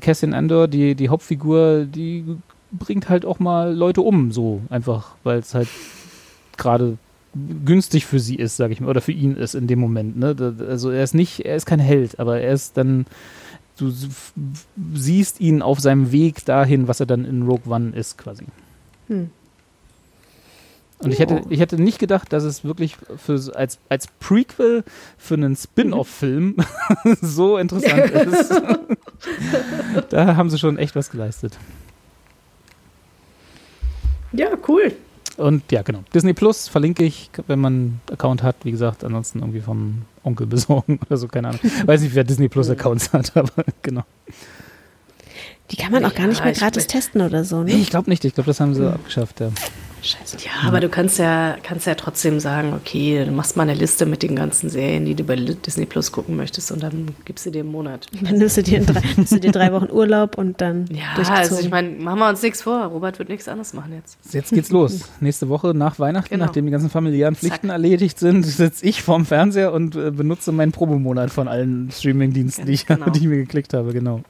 Cassian 0.00 0.34
Andor, 0.34 0.68
die, 0.68 0.94
die 0.94 1.08
Hauptfigur, 1.08 1.84
die 1.84 2.24
bringt 2.70 3.08
halt 3.08 3.24
auch 3.24 3.38
mal 3.38 3.74
Leute 3.74 4.00
um, 4.00 4.32
so 4.32 4.62
einfach, 4.70 5.16
weil 5.24 5.38
es 5.38 5.54
halt 5.54 5.68
gerade 6.56 6.96
günstig 7.64 8.06
für 8.06 8.20
sie 8.20 8.36
ist, 8.36 8.56
sage 8.56 8.72
ich 8.72 8.80
mal, 8.80 8.88
oder 8.88 9.00
für 9.00 9.12
ihn 9.12 9.36
ist 9.36 9.54
in 9.54 9.66
dem 9.66 9.78
Moment. 9.78 10.16
Ne? 10.16 10.36
Also 10.68 10.90
er 10.90 11.02
ist 11.02 11.14
nicht, 11.14 11.40
er 11.40 11.56
ist 11.56 11.66
kein 11.66 11.80
Held, 11.80 12.18
aber 12.20 12.40
er 12.40 12.52
ist 12.52 12.76
dann, 12.76 13.06
du 13.78 13.92
siehst 14.94 15.40
ihn 15.40 15.62
auf 15.62 15.80
seinem 15.80 16.12
Weg 16.12 16.44
dahin, 16.44 16.88
was 16.88 17.00
er 17.00 17.06
dann 17.06 17.24
in 17.24 17.42
Rogue 17.42 17.72
One 17.72 17.90
ist, 17.94 18.18
quasi. 18.18 18.44
Hm. 19.08 19.30
Und 21.02 21.12
ich 21.12 21.18
hätte, 21.18 21.42
ich 21.48 21.60
hätte 21.60 21.80
nicht 21.80 21.98
gedacht, 21.98 22.32
dass 22.32 22.44
es 22.44 22.64
wirklich 22.64 22.96
für, 23.16 23.40
als, 23.56 23.78
als 23.88 24.06
Prequel 24.20 24.84
für 25.18 25.34
einen 25.34 25.56
Spin-off-Film 25.56 26.56
so 27.20 27.58
interessant 27.58 28.10
ist. 28.10 28.62
da 30.10 30.36
haben 30.36 30.48
sie 30.48 30.58
schon 30.58 30.78
echt 30.78 30.94
was 30.94 31.10
geleistet. 31.10 31.58
Ja, 34.32 34.50
cool. 34.68 34.92
Und 35.36 35.70
ja, 35.72 35.82
genau. 35.82 36.04
Disney 36.14 36.34
Plus 36.34 36.68
verlinke 36.68 37.04
ich, 37.04 37.30
wenn 37.46 37.58
man 37.58 37.72
einen 37.72 38.00
Account 38.10 38.42
hat. 38.42 38.56
Wie 38.64 38.70
gesagt, 38.70 39.02
ansonsten 39.02 39.40
irgendwie 39.40 39.60
vom 39.60 40.02
Onkel 40.24 40.46
besorgen 40.46 41.00
oder 41.06 41.16
so, 41.16 41.28
keine 41.28 41.48
Ahnung. 41.48 41.60
Weiß 41.86 42.02
nicht, 42.02 42.14
wer 42.14 42.24
Disney 42.24 42.48
Plus 42.48 42.70
Accounts 42.70 43.12
hat, 43.12 43.36
aber 43.36 43.64
genau. 43.82 44.04
Die 45.70 45.76
kann 45.76 45.90
man 45.90 46.04
auch 46.04 46.14
gar 46.14 46.26
nicht 46.26 46.44
mehr 46.44 46.52
gratis 46.52 46.86
testen 46.86 47.22
oder 47.22 47.44
so, 47.44 47.62
ne? 47.62 47.72
Nee, 47.72 47.80
ich 47.80 47.90
glaube 47.90 48.10
nicht. 48.10 48.24
Ich 48.24 48.34
glaube, 48.34 48.48
das 48.48 48.60
haben 48.60 48.74
sie 48.74 48.82
mhm. 48.82 48.88
abgeschafft, 48.88 49.40
ja. 49.40 49.50
Scheiße. 50.02 50.38
Ja, 50.44 50.68
aber 50.68 50.80
du 50.80 50.88
kannst 50.88 51.18
ja, 51.18 51.56
kannst 51.62 51.86
ja 51.86 51.94
trotzdem 51.94 52.40
sagen, 52.40 52.72
okay, 52.74 53.24
du 53.24 53.30
machst 53.30 53.56
mal 53.56 53.62
eine 53.62 53.74
Liste 53.74 54.04
mit 54.04 54.22
den 54.22 54.34
ganzen 54.34 54.68
Serien, 54.68 55.04
die 55.04 55.14
du 55.14 55.22
bei 55.22 55.36
Disney 55.36 55.86
Plus 55.86 56.10
gucken 56.10 56.36
möchtest 56.36 56.72
und 56.72 56.82
dann 56.82 57.14
gibst 57.24 57.46
du 57.46 57.50
dir 57.50 57.60
einen 57.60 57.70
Monat. 57.70 58.08
Dann 58.20 58.38
nimmst 58.38 58.56
du 58.56 58.62
dir, 58.62 58.80
drei, 58.80 59.00
nimmst 59.16 59.32
du 59.32 59.38
dir 59.38 59.52
drei 59.52 59.72
Wochen 59.72 59.90
Urlaub 59.90 60.38
und 60.38 60.60
dann 60.60 60.86
Ja, 60.90 61.22
also 61.32 61.58
ich 61.60 61.70
meine, 61.70 61.90
machen 61.90 62.18
wir 62.18 62.28
uns 62.28 62.42
nichts 62.42 62.62
vor. 62.62 62.84
Robert 62.86 63.18
wird 63.18 63.28
nichts 63.28 63.48
anderes 63.48 63.72
machen 63.74 63.92
jetzt. 63.94 64.18
Jetzt 64.32 64.52
geht's 64.52 64.70
los. 64.70 65.00
Nächste 65.20 65.48
Woche 65.48 65.74
nach 65.74 65.98
Weihnachten, 65.98 66.30
genau. 66.30 66.46
nachdem 66.46 66.66
die 66.66 66.72
ganzen 66.72 66.90
familiären 66.90 67.36
Pflichten 67.36 67.68
Zack. 67.68 67.72
erledigt 67.72 68.18
sind, 68.18 68.44
sitze 68.44 68.84
ich 68.84 69.02
vorm 69.02 69.24
Fernseher 69.24 69.72
und 69.72 69.94
äh, 69.94 70.10
benutze 70.10 70.52
meinen 70.52 70.72
Probemonat 70.72 71.30
von 71.30 71.48
allen 71.48 71.90
Streamingdiensten, 71.90 72.66
die, 72.66 72.76
genau. 72.76 73.10
die 73.10 73.20
ich 73.20 73.26
mir 73.26 73.36
geklickt 73.36 73.74
habe, 73.74 73.92
genau. 73.92 74.22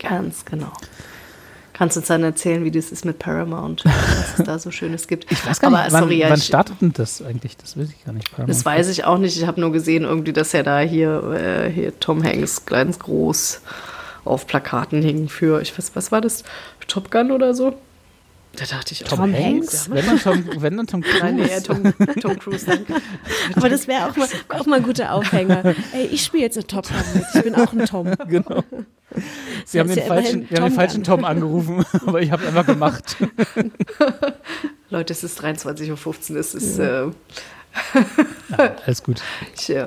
Ganz 0.00 0.44
genau. 0.44 0.72
Kannst 1.74 1.96
du 1.96 2.00
uns 2.00 2.06
dann 2.06 2.22
erzählen, 2.22 2.64
wie 2.64 2.70
das 2.70 2.92
ist 2.92 3.04
mit 3.04 3.18
Paramount, 3.18 3.84
was 3.84 4.38
es 4.38 4.44
da 4.46 4.58
so 4.58 4.70
Schönes 4.70 5.08
gibt. 5.08 5.30
Ich 5.30 5.44
weiß 5.44 5.60
gar 5.60 5.70
nicht, 5.70 5.92
wann, 5.92 6.04
sorry, 6.04 6.24
wann 6.26 6.40
startet 6.40 6.80
denn 6.80 6.92
das 6.94 7.20
eigentlich? 7.20 7.56
Das 7.56 7.76
weiß 7.76 7.88
ich 7.90 8.04
gar 8.04 8.12
nicht. 8.12 8.30
Paramount 8.30 8.48
das 8.48 8.64
weiß 8.64 8.88
ich 8.88 9.04
auch 9.04 9.18
nicht. 9.18 9.36
Ich 9.36 9.46
habe 9.46 9.60
nur 9.60 9.72
gesehen, 9.72 10.04
irgendwie, 10.04 10.32
dass 10.32 10.54
er 10.54 10.62
da 10.62 10.80
hier, 10.80 11.22
äh, 11.34 11.70
hier 11.70 11.98
Tom 12.00 12.24
Hanks 12.24 12.64
ganz 12.64 12.98
groß 13.00 13.60
auf 14.24 14.46
Plakaten 14.46 15.02
hing 15.02 15.28
für, 15.28 15.60
ich 15.60 15.76
weiß, 15.76 15.90
was 15.94 16.12
war 16.12 16.20
das? 16.20 16.44
Top 16.86 17.10
Gun 17.10 17.30
oder 17.30 17.54
so? 17.54 17.74
Da 18.56 18.64
dachte 18.66 18.92
ich, 18.92 19.00
Tom 19.00 19.32
Hanks? 19.32 19.90
Wenn 19.90 20.06
dann 20.06 20.18
Tom, 20.18 20.44
wenn 20.62 20.76
dann 20.76 20.86
Tom 20.86 21.02
Cruise. 21.02 21.18
Nein, 21.22 21.36
nee, 21.36 21.60
Tom, 21.60 21.82
Tom 22.20 22.38
Cruise. 22.38 22.66
Danke. 22.66 22.94
Aber 23.56 23.68
das 23.68 23.88
wäre 23.88 24.08
auch 24.08 24.16
mal, 24.16 24.28
auch 24.50 24.66
mal 24.66 24.76
ein 24.76 24.82
guter 24.82 25.12
Aufhänger. 25.12 25.74
Ey, 25.92 26.06
ich 26.10 26.22
spiele 26.24 26.44
jetzt 26.44 26.56
eine 26.56 26.66
Top 26.66 26.86
Tom 26.86 26.96
mit. 27.14 27.24
Ich 27.34 27.42
bin 27.42 27.54
auch 27.54 27.72
ein 27.72 27.84
Tom. 27.86 28.14
Genau. 28.28 28.64
Sie 29.64 29.78
haben 29.78 29.90
ja 29.90 30.02
falschen, 30.02 30.50
wir 30.50 30.58
haben 30.58 30.64
den 30.64 30.70
Tom 30.70 30.72
falschen. 30.72 31.04
Tom 31.04 31.24
angerufen, 31.24 31.84
aber 32.06 32.20
ich 32.20 32.32
habe 32.32 32.46
einfach 32.46 32.66
gemacht. 32.66 33.16
Leute, 34.90 35.12
es 35.12 35.22
ist 35.22 35.40
23.15 35.40 36.32
Uhr. 36.32 36.36
Es 36.40 36.54
ist, 36.54 36.78
äh, 36.78 37.06
Alles 38.56 39.02
gut. 39.02 39.22
ich, 39.56 39.70
äh, 39.70 39.86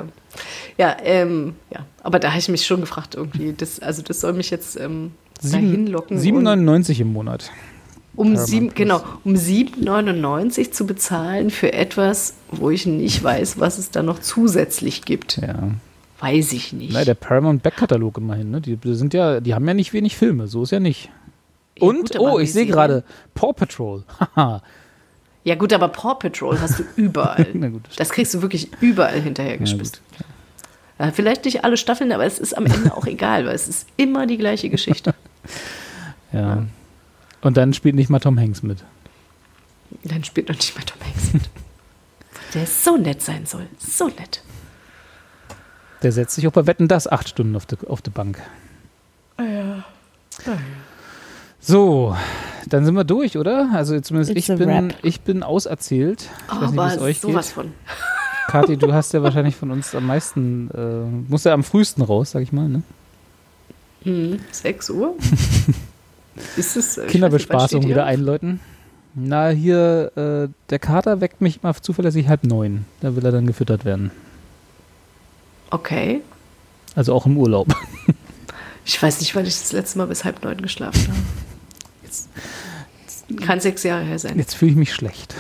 ja, 0.78 0.96
ähm, 1.04 1.56
ja, 1.72 1.86
aber 2.04 2.20
da 2.20 2.30
habe 2.30 2.40
ich 2.40 2.48
mich 2.48 2.66
schon 2.66 2.80
gefragt 2.82 3.16
irgendwie. 3.16 3.54
Das, 3.54 3.80
also 3.80 4.02
das 4.02 4.22
soll 4.22 4.34
mich 4.34 4.50
jetzt 4.50 4.80
ähm, 4.80 5.12
dahin 5.42 5.88
locken. 5.88 6.18
und 6.18 6.24
7,99 6.24 7.02
im 7.02 7.14
Monat. 7.14 7.52
Um 8.18 8.34
Paramount 8.34 8.50
sieben, 8.50 8.74
genau, 8.74 9.04
um 9.24 9.36
7,99 9.36 10.72
zu 10.72 10.86
bezahlen 10.86 11.50
für 11.50 11.72
etwas, 11.72 12.34
wo 12.52 12.70
ich 12.70 12.86
nicht 12.86 13.24
weiß, 13.24 13.60
was 13.60 13.78
es 13.78 13.92
da 13.92 14.04
noch 14.04 14.20
zusätzlich 14.20 15.04
gibt. 15.04 15.38
Ja. 15.38 15.70
Weiß 16.20 16.52
ich 16.52 16.74
nicht. 16.74 16.94
Na, 16.94 17.06
der 17.06 17.14
Paramount 17.14 17.64
Backkatalog 17.64 18.18
immerhin, 18.18 18.50
ne? 18.50 18.60
Die, 18.60 18.78
sind 18.96 19.14
ja, 19.14 19.40
die 19.40 19.54
haben 19.54 19.68
ja 19.68 19.74
nicht 19.76 19.94
wenig 19.94 20.18
Filme, 20.18 20.48
so 20.48 20.64
ist 20.64 20.72
ja 20.72 20.80
nicht. 20.80 21.10
Ja, 21.78 21.88
Und, 21.88 22.12
gut, 22.12 22.20
oh, 22.20 22.40
ich 22.40 22.52
sehe 22.52 22.66
gerade, 22.66 23.04
Paw 23.36 23.54
Patrol. 23.54 24.04
Haha. 24.20 24.62
Ja 25.44 25.56
gut, 25.56 25.72
aber 25.72 25.88
Paw 25.88 26.16
Patrol 26.16 26.60
hast 26.60 26.80
du 26.80 26.84
überall. 26.98 27.46
Gut, 27.54 27.84
das 27.88 27.96
das 27.96 28.10
kriegst 28.10 28.34
du 28.34 28.42
wirklich 28.42 28.70
überall 28.82 29.22
hinterhergeschmissen. 29.22 30.00
Ja, 31.00 31.14
vielleicht 31.14 31.46
nicht 31.46 31.64
alle 31.64 31.78
Staffeln, 31.78 32.12
aber 32.12 32.26
es 32.26 32.38
ist 32.38 32.58
am 32.58 32.66
Ende 32.66 32.94
auch 32.98 33.06
egal, 33.06 33.46
weil 33.46 33.56
es 33.56 33.70
ist 33.70 33.88
immer 33.96 34.28
die 34.28 34.38
gleiche 34.38 34.70
Geschichte. 34.70 35.16
ja. 36.34 36.66
Und 37.42 37.58
dann 37.58 37.74
spielt 37.74 37.96
nicht 37.96 38.10
mal 38.10 38.20
Tom 38.20 38.40
Hanks 38.40 38.64
mit. 38.64 38.84
Dann 40.04 40.24
spielt 40.24 40.50
noch 40.50 40.56
nicht 40.56 40.76
mal 40.76 40.84
Tom 40.84 41.00
Hanks 41.06 41.34
mit. 41.34 41.50
Der 42.54 42.66
so 42.66 42.98
nett 42.98 43.22
sein 43.22 43.46
soll. 43.46 43.68
So 43.78 44.08
nett. 44.08 44.42
Der 46.02 46.12
setzt 46.12 46.36
sich 46.36 46.48
auch 46.48 46.52
bei 46.52 46.68
Wetten 46.68 46.88
das 46.88 47.08
acht 47.08 47.28
Stunden 47.30 47.56
auf 47.56 47.66
die, 47.66 47.76
auf 47.88 48.02
die 48.02 48.10
Bank. 48.10 48.42
So, 51.60 52.16
dann 52.68 52.86
sind 52.86 52.96
wir 52.96 53.04
durch, 53.04 53.38
oder? 53.38 53.70
Also 53.74 54.00
zumindest 54.00 54.32
It's 54.32 54.48
ich 54.50 54.58
bin, 54.58 54.70
wrap. 54.70 54.96
ich 55.04 55.22
bin 55.22 55.44
auserzählt. 55.44 56.30
Ich 56.48 56.62
weiß 56.62 56.72
nicht, 56.72 56.82
wie 56.82 56.88
es 56.88 56.94
aber 56.94 57.02
euch 57.02 57.20
sowas 57.20 57.48
geht. 57.48 57.56
von. 57.56 57.74
Kathi, 58.48 58.78
du 58.78 58.94
hast 58.94 59.14
ja 59.14 59.22
wahrscheinlich 59.22 59.56
von 59.56 59.72
uns 59.72 59.94
am 59.94 60.06
meisten, 60.06 60.70
äh, 60.72 61.30
musst 61.30 61.46
ja 61.46 61.54
am 61.54 61.66
frühesten 61.66 62.02
raus, 62.02 62.32
sag 62.32 62.44
ich 62.44 62.54
mal, 62.54 62.70
ne? 62.70 62.84
Hm, 64.04 64.40
6 64.52 64.90
Uhr? 64.92 65.16
ist 66.56 66.78
es, 66.78 66.98
äh, 66.98 67.08
Kinderbespaßung 67.08 67.80
nicht, 67.82 67.90
wieder 67.90 68.06
einläuten. 68.06 68.60
Na, 69.16 69.50
hier, 69.50 70.12
äh, 70.16 70.50
der 70.70 70.80
Kater 70.80 71.22
weckt 71.22 71.42
mich 71.42 71.60
immer 71.64 71.74
zuverlässig 71.74 72.28
halb 72.28 72.44
neun. 72.44 72.86
Da 73.02 73.16
will 73.16 73.26
er 73.26 73.32
dann 73.32 73.48
gefüttert 73.48 73.84
werden. 73.84 74.12
Okay. 75.72 76.22
Also 76.96 77.14
auch 77.14 77.26
im 77.26 77.38
Urlaub. 77.38 77.68
Ich 78.90 79.04
weiß 79.04 79.20
nicht, 79.20 79.36
weil 79.36 79.46
ich 79.46 79.60
das 79.60 79.74
letzte 79.74 79.98
Mal 79.98 80.08
bis 80.08 80.24
halb 80.24 80.42
neun 80.46 80.62
geschlafen 80.62 81.10
habe. 81.10 81.20
Jetzt, 82.04 82.30
Kann 83.46 83.60
sechs 83.60 83.84
Jahre 83.84 84.06
her 84.06 84.18
sein. 84.18 84.38
jetzt 84.40 84.54
fühle 84.54 84.72
ich 84.72 84.78
mich 84.78 84.94
schlecht. 84.94 85.36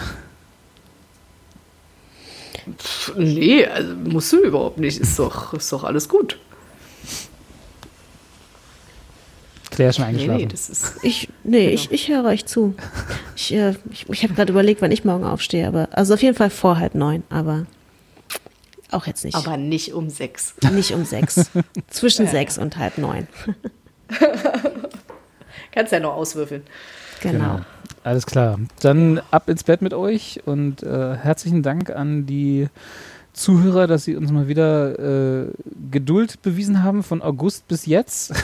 Pff, 2.78 3.14
nee, 3.16 3.66
also 3.66 3.96
musst 3.96 4.34
du 4.34 4.44
überhaupt 4.44 4.80
nicht. 4.80 5.00
Ist 5.00 5.18
doch, 5.18 5.54
ist 5.54 5.72
doch 5.72 5.86
alles 5.86 6.10
gut. 6.10 6.38
Claire 9.78 9.90
ist 9.92 9.98
schon 9.98 10.06
Nee, 10.06 10.10
eingeschlafen. 10.10 10.42
nee, 10.42 10.48
das 10.48 10.70
ist. 10.70 10.94
Ich, 11.04 11.30
nee, 11.44 11.62
Genau. 11.66 11.74
ich, 11.76 11.92
ich 11.92 12.08
höre 12.08 12.26
euch 12.26 12.46
zu. 12.48 12.74
Ich, 13.36 13.54
äh, 13.54 13.76
ich, 13.92 14.10
ich 14.10 14.24
habe 14.24 14.34
gerade 14.34 14.52
überlegt, 14.52 14.82
wann 14.82 14.92
ich 14.92 15.06
morgen 15.06 15.24
aufstehe, 15.24 15.68
aber 15.68 15.88
also 15.92 16.16
auf 16.16 16.22
jeden 16.24 16.36
Fall 16.36 16.50
vor 16.50 16.80
halb 16.80 16.96
neun, 16.96 17.22
aber 17.30 17.68
auch 18.90 19.06
jetzt 19.06 19.24
nicht. 19.24 19.36
Aber 19.36 19.56
nicht 19.56 19.94
um 19.94 20.10
sechs. 20.10 20.56
nicht 20.74 20.94
um 20.94 21.06
sechs. 21.06 21.52
Zwischen 21.92 22.26
sechs 22.28 22.58
und 22.58 22.78
halb 22.78 22.98
neun. 22.98 23.28
Kannst 25.72 25.92
ja 25.92 26.00
noch 26.00 26.16
auswürfeln. 26.16 26.64
Genau. 27.22 27.62
Alles 28.04 28.26
klar. 28.26 28.60
Dann 28.82 29.22
ab 29.30 29.48
ins 29.50 29.64
Bett 29.64 29.82
mit 29.84 29.94
euch 29.94 30.42
und 30.46 30.82
äh, 30.82 31.16
herzlichen 31.18 31.62
Dank 31.62 31.92
an 31.92 32.26
die 32.26 32.68
Zuhörer, 33.38 33.88
dass 33.88 34.04
sie 34.04 34.16
uns 34.16 34.32
mal 34.32 34.48
wieder 34.48 35.46
äh, 35.46 35.48
Geduld 35.92 36.42
bewiesen 36.42 36.84
haben 36.84 37.04
von 37.04 37.22
August 37.22 37.68
bis 37.68 37.86
jetzt. 37.86 38.34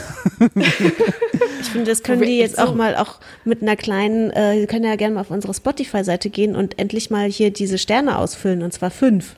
Ich 1.60 1.70
finde, 1.70 1.90
das 1.90 2.02
können 2.02 2.20
die 2.22 2.38
jetzt 2.38 2.58
auch 2.58 2.74
mal 2.74 2.94
auch 2.94 3.20
mit 3.44 3.62
einer 3.62 3.74
kleinen, 3.74 4.30
äh, 4.30 4.60
die 4.60 4.66
können 4.66 4.84
ja 4.84 4.96
gerne 4.96 5.14
mal 5.14 5.22
auf 5.22 5.30
unsere 5.30 5.54
Spotify-Seite 5.54 6.28
gehen 6.28 6.54
und 6.56 6.78
endlich 6.78 7.08
mal 7.10 7.26
hier 7.28 7.50
diese 7.50 7.78
Sterne 7.78 8.18
ausfüllen 8.18 8.62
und 8.62 8.72
zwar 8.74 8.90
fünf. 8.90 9.34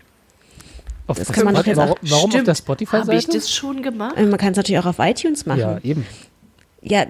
Auf 1.07 1.19
Das 1.19 1.33
kann 1.33 1.45
man 1.45 1.55
doch 1.55 1.65
jetzt 1.65 1.77
warum, 1.77 1.93
auch- 1.93 1.99
warum 2.03 2.25
auf 2.25 2.31
Stimmt. 2.33 2.35
der 2.35 2.41
Habe 2.41 2.51
ich 2.53 2.59
Spotify-Seite? 2.59 3.33
das 3.33 3.51
schon 3.53 3.81
gemacht? 3.81 4.17
Äh, 4.19 4.25
Man 4.27 4.39
kann 4.39 4.51
es 4.51 4.57
natürlich 4.57 4.81
auch 4.81 4.87
auf 4.87 4.99
iTunes 4.99 5.47
machen. 5.47 5.61
Ja, 5.61 5.79
eben. 5.85 6.05
Ja, 6.83 7.07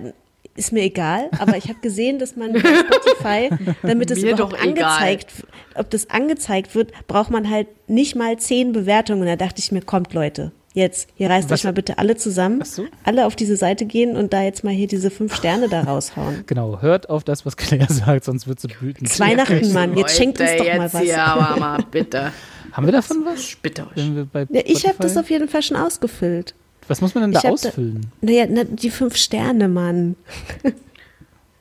ist 0.57 0.73
mir 0.73 0.83
egal, 0.83 1.29
aber 1.39 1.57
ich 1.57 1.69
habe 1.69 1.79
gesehen, 1.81 2.19
dass 2.19 2.37
man 2.37 2.53
bei 2.53 2.61
Spotify, 2.61 3.51
damit 3.83 4.11
es 4.11 4.23
überhaupt 4.23 4.55
egal. 4.63 4.69
angezeigt, 4.69 5.33
ob 5.75 5.91
das 5.91 6.11
angezeigt 6.11 6.75
wird, 6.75 6.93
braucht 7.07 7.31
man 7.31 7.51
halt 7.51 7.69
nicht 7.89 8.17
mal 8.17 8.39
zehn 8.39 8.73
Bewertungen. 8.73 9.27
Da 9.27 9.37
dachte 9.37 9.61
ich 9.61 9.73
mir, 9.73 9.83
kommt 9.83 10.15
Leute, 10.15 10.53
jetzt, 10.75 11.09
hier 11.15 11.29
reißt 11.31 11.51
Was- 11.51 11.61
euch 11.61 11.65
mal 11.65 11.73
bitte 11.73 11.99
alle 11.99 12.17
zusammen, 12.17 12.63
so. 12.65 12.85
alle 13.05 13.27
auf 13.27 13.37
diese 13.37 13.57
Seite 13.57 13.85
gehen 13.87 14.17
und 14.17 14.33
da 14.33 14.43
jetzt 14.43 14.65
mal 14.65 14.73
hier 14.73 14.87
diese 14.89 15.11
fünf 15.11 15.35
Sterne 15.35 15.69
da 15.69 15.83
raushauen. 15.83 16.45
Genau, 16.47 16.81
hört 16.83 17.09
auf 17.11 17.25
das, 17.25 17.45
was 17.47 17.57
Claire 17.57 17.87
sagt, 17.93 18.25
sonst 18.25 18.47
wird 18.47 18.61
sie 18.61 18.69
wütend. 18.81 19.09
Es 19.09 19.15
ist 19.15 19.21
Weihnachten, 19.21 19.73
Mann, 19.73 19.97
jetzt 19.97 20.17
schenkt 20.17 20.41
uns 20.41 20.51
doch 20.57 20.65
mal 20.67 20.93
was. 20.93 21.11
Aber 21.11 21.61
mal 21.61 21.79
bitte. 21.91 22.33
Haben 22.73 22.87
wir 22.87 22.93
davon 22.93 23.23
was? 23.25 23.41
Ich 23.41 23.59
bitte 23.59 23.83
euch. 23.83 23.97
Wenn 23.97 24.17
wir 24.17 24.25
bei 24.27 24.47
Ja, 24.51 24.61
ich 24.67 24.87
habe 24.87 24.97
das 25.01 25.17
auf 25.17 25.31
jeden 25.31 25.49
Fall 25.49 25.63
schon 25.63 25.77
ausgefüllt. 25.79 26.55
Was 26.89 27.01
muss 27.01 27.15
man 27.15 27.23
denn 27.25 27.33
da 27.33 27.41
Ich 27.41 27.49
ausfüllen? 27.49 28.07
Naja, 28.21 28.47
na, 28.49 28.65
die 28.65 28.91
fünf 28.91 29.17
Sterne, 29.17 29.69
Mann. 29.69 30.17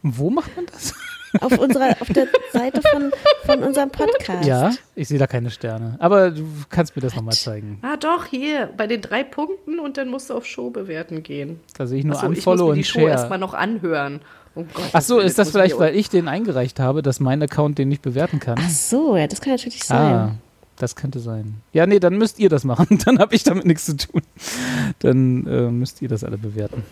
Und 0.03 0.19
Wo 0.19 0.29
macht 0.29 0.55
man 0.55 0.65
das? 0.67 0.93
Auf 1.41 1.57
unserer, 1.59 1.97
auf 1.99 2.07
der 2.07 2.27
Seite 2.53 2.81
von, 2.81 3.11
von 3.45 3.61
unserem 3.61 3.89
Podcast. 3.89 4.47
Ja, 4.47 4.71
ich 4.95 5.09
sehe 5.09 5.19
da 5.19 5.27
keine 5.27 5.51
Sterne. 5.51 5.97
Aber 5.99 6.31
du 6.31 6.45
kannst 6.69 6.95
mir 6.95 7.01
das 7.01 7.13
nochmal 7.13 7.33
zeigen. 7.33 7.77
Ah, 7.81 7.97
doch, 7.97 8.23
hier, 8.23 8.69
bei 8.77 8.87
den 8.87 9.01
drei 9.01 9.25
Punkten 9.25 9.79
und 9.79 9.97
dann 9.97 10.07
musst 10.07 10.29
du 10.29 10.33
auf 10.33 10.45
Show 10.45 10.69
bewerten 10.69 11.23
gehen. 11.23 11.59
Da 11.77 11.87
sehe 11.87 11.99
ich 11.99 12.05
nur 12.05 12.15
Achso, 12.15 12.27
ich 12.27 12.29
muss 12.29 12.37
Unfollow 12.37 12.67
mir 12.69 12.73
die 12.75 12.79
und 12.79 12.87
Show 12.87 13.05
erstmal 13.05 13.39
noch 13.39 13.53
anhören. 13.53 14.21
Oh 14.55 14.63
Gott, 14.73 14.85
Ach 14.93 15.01
so, 15.01 15.19
ist 15.19 15.37
das 15.37 15.51
vielleicht, 15.51 15.73
ich 15.73 15.79
weil 15.79 15.95
ich 15.95 16.09
den 16.09 16.29
eingereicht 16.29 16.79
habe, 16.79 17.01
dass 17.01 17.19
mein 17.19 17.43
Account 17.43 17.77
den 17.77 17.89
nicht 17.89 18.01
bewerten 18.01 18.39
kann? 18.39 18.55
Ach 18.57 18.69
so, 18.69 19.17
ja, 19.17 19.27
das 19.27 19.41
kann 19.41 19.51
natürlich 19.51 19.83
sein. 19.83 20.13
Ah, 20.13 20.35
das 20.77 20.95
könnte 20.95 21.19
sein. 21.19 21.61
Ja, 21.73 21.85
nee, 21.85 21.99
dann 21.99 22.17
müsst 22.17 22.39
ihr 22.39 22.49
das 22.49 22.63
machen. 22.63 22.99
Dann 23.05 23.19
habe 23.19 23.35
ich 23.35 23.43
damit 23.43 23.65
nichts 23.65 23.85
zu 23.85 23.95
tun. 23.95 24.21
Dann 24.99 25.47
äh, 25.47 25.71
müsst 25.71 26.01
ihr 26.01 26.09
das 26.09 26.23
alle 26.23 26.37
bewerten. 26.37 26.83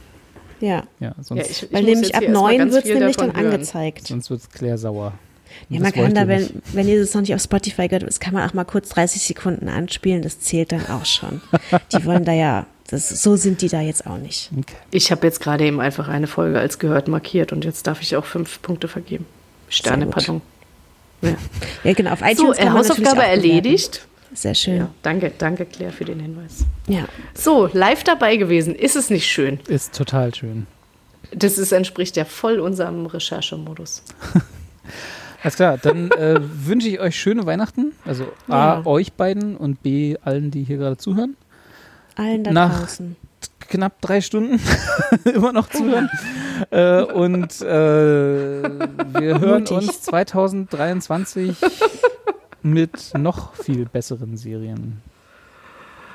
Ja. 0.60 0.68
Ja, 0.70 0.84
Ja, 1.00 1.16
sonst, 1.22 1.50
ich, 1.50 1.64
ich 1.64 1.74
Weil 1.74 1.84
nämlich 1.84 2.16
ab 2.16 2.22
hier 2.22 2.30
erstmal 2.30 2.52
neun 2.52 2.58
ganz 2.60 2.74
wird 2.74 2.86
es 2.86 2.94
nämlich 2.94 3.18
dann 3.18 3.36
hören. 3.36 3.46
angezeigt. 3.46 4.08
sonst 4.08 4.30
wird 4.30 4.52
Claire 4.54 4.78
sauer. 4.78 5.14
Und 5.70 5.76
Ja, 5.76 5.82
man 5.82 5.92
kann 5.92 6.16
da, 6.16 6.28
wenn, 6.28 6.50
wenn 6.72 6.88
ihr 6.88 7.00
das 7.00 7.14
noch 7.14 7.22
nicht 7.22 7.36
auf 7.36 7.42
Spotify 7.42 7.88
gehört, 7.88 8.04
das 8.04 8.20
kann 8.20 8.34
man 8.34 8.48
auch 8.50 8.54
mal 8.54 8.64
kurz 8.64 8.90
30 8.90 9.22
Sekunden 9.22 9.68
anspielen, 9.68 10.22
das 10.22 10.40
zählt 10.40 10.72
dann 10.72 10.88
auch 10.88 11.06
schon. 11.06 11.42
Die 11.92 12.06
wollen 12.06 12.26
da 12.26 12.32
ja, 12.32 12.66
das, 12.88 13.10
so 13.10 13.36
sind 13.36 13.62
die 13.62 13.70
da 13.70 13.82
jetzt 13.82 14.08
auch 14.08 14.18
nicht. 14.18 14.52
Okay. 14.58 14.76
Ich 14.92 15.12
habe 15.12 15.26
jetzt 15.28 15.42
gerade 15.42 15.66
eben 15.66 15.80
einfach 15.80 16.08
eine 16.08 16.28
Folge 16.28 16.60
als 16.60 16.80
gehört 16.80 17.08
markiert 17.08 17.52
und 17.52 17.66
jetzt 17.66 17.86
darf 17.88 18.02
ich 18.02 18.16
auch 18.16 18.26
fünf 18.26 18.62
Punkte 18.62 18.88
vergeben. 18.88 19.26
Sterne, 19.70 20.06
pardon. 20.08 20.42
Ja. 21.24 21.36
Ja, 21.84 21.94
genau, 21.94 22.12
auf 22.12 22.22
iTunes 22.22 22.38
So, 22.58 22.64
kann 22.64 22.68
äh, 22.68 22.70
Hausaufgabe 22.72 23.24
erledigt. 23.24 24.06
Sehr 24.34 24.56
schön. 24.56 24.78
Ja, 24.78 24.90
danke, 25.04 25.32
danke 25.38 25.66
Claire 25.66 25.92
für 25.92 26.06
den 26.06 26.20
Hinweis. 26.20 26.66
Ja. 26.88 27.06
So, 27.34 27.70
live 27.72 28.04
dabei 28.04 28.36
gewesen. 28.38 28.74
Ist 28.76 28.96
es 28.96 29.10
nicht 29.10 29.28
schön? 29.28 29.60
Ist 29.68 29.96
total 29.96 30.34
schön. 30.34 30.66
Das 31.32 31.58
ist, 31.58 31.72
entspricht 31.72 32.16
ja 32.18 32.26
voll 32.26 32.60
unserem 32.60 33.06
Recherchemodus. 33.06 34.04
Alles 35.44 35.56
klar, 35.56 35.78
dann 35.78 36.10
äh, 36.12 36.40
wünsche 36.42 36.88
ich 36.88 37.00
euch 37.00 37.20
schöne 37.20 37.46
Weihnachten. 37.46 37.92
Also 38.06 38.24
A, 38.48 38.76
Ja. 38.80 38.86
euch 38.86 39.14
beiden 39.14 39.58
und 39.58 39.84
B, 39.84 40.16
allen, 40.24 40.52
die 40.52 40.64
hier 40.64 40.78
gerade 40.78 40.98
zuhören. 40.98 41.36
Allen 42.16 42.44
da 42.44 42.52
Nach- 42.52 42.80
draußen. 42.80 43.16
Knapp 43.60 44.02
drei 44.02 44.22
Stunden 44.22 44.60
immer 45.26 45.52
noch 45.52 45.70
zuhören. 45.70 46.10
Äh, 46.70 47.02
und 47.04 47.62
äh, 47.62 48.64
wir 48.64 49.40
hören 49.40 49.60
Mutig. 49.64 49.78
uns 49.78 50.02
2023 50.02 51.56
mit 52.62 53.12
noch 53.18 53.56
viel 53.56 53.86
besseren 53.86 54.38
Serien. 54.38 55.02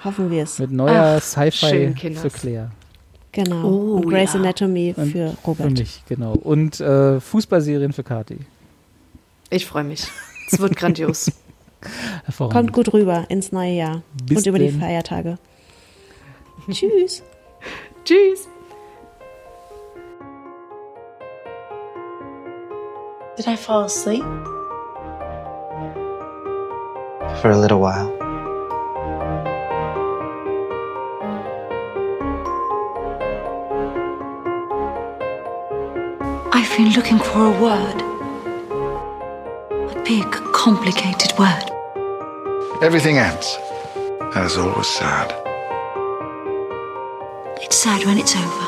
Hoffen 0.05 0.31
wir 0.31 0.45
es. 0.45 0.59
Mit 0.59 0.71
neuer 0.71 1.21
Sci-Fi 1.21 1.95
für 2.15 2.31
Claire. 2.31 2.71
Genau. 3.33 3.65
Oh, 3.69 3.97
und 3.97 4.09
Grey's 4.09 4.33
ja. 4.33 4.41
Anatomy 4.41 4.95
Und 4.97 5.13
für 5.13 5.31
Für 5.31 5.37
Robert. 5.47 5.71
mich, 5.79 6.03
genau. 6.09 6.33
Und 6.33 6.81
äh, 6.81 7.21
Fußballserien 7.21 7.93
für 7.93 8.03
Kati. 8.03 8.39
Ich 9.51 9.67
freue 9.67 9.85
mich. 9.85 10.05
Es 10.51 10.59
wird 10.59 10.77
grandios. 10.77 11.31
Kommt 12.39 12.73
gut 12.73 12.93
rüber 12.93 13.27
ins 13.29 13.53
neue 13.53 13.73
Jahr 13.73 14.03
Bis 14.25 14.39
und 14.39 14.47
über 14.47 14.59
die 14.59 14.71
denn. 14.71 14.81
Feiertage. 14.81 15.39
Tschüss. 16.71 17.23
Tschüss. 18.05 18.49
Did 23.39 23.47
I 23.47 23.55
fall 23.55 23.85
asleep? 23.85 24.25
For 27.41 27.51
a 27.53 27.57
little 27.57 27.79
while. 27.79 28.11
I've 36.53 36.77
been 36.77 36.91
looking 36.95 37.21
for 37.21 37.45
a 37.47 37.53
word. 37.63 38.03
A 39.71 40.03
big, 40.03 40.29
complicated 40.53 41.39
word. 41.39 41.71
Everything 42.83 43.19
ends. 43.19 43.57
That 44.35 44.47
is 44.47 44.59
always 44.59 44.89
sad. 44.89 45.33
It's 47.63 47.77
sad 47.77 48.05
when 48.05 48.19
it's 48.19 48.35
over. 48.35 48.67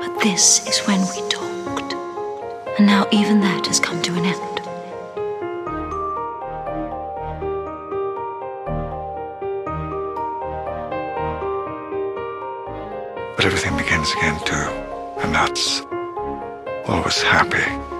But 0.00 0.20
this 0.22 0.68
is 0.68 0.86
when 0.86 1.00
we 1.00 1.26
talked. 1.30 1.43
And 2.76 2.86
now 2.86 3.06
even 3.12 3.40
that 3.40 3.68
has 3.68 3.78
come 3.78 4.02
to 4.02 4.12
an 4.14 4.24
end. 4.24 4.40
But 13.36 13.44
everything 13.44 13.76
begins 13.76 14.10
again 14.14 14.40
too. 14.44 14.54
And 15.22 15.32
that's 15.32 15.82
always 16.88 17.22
happy. 17.22 17.93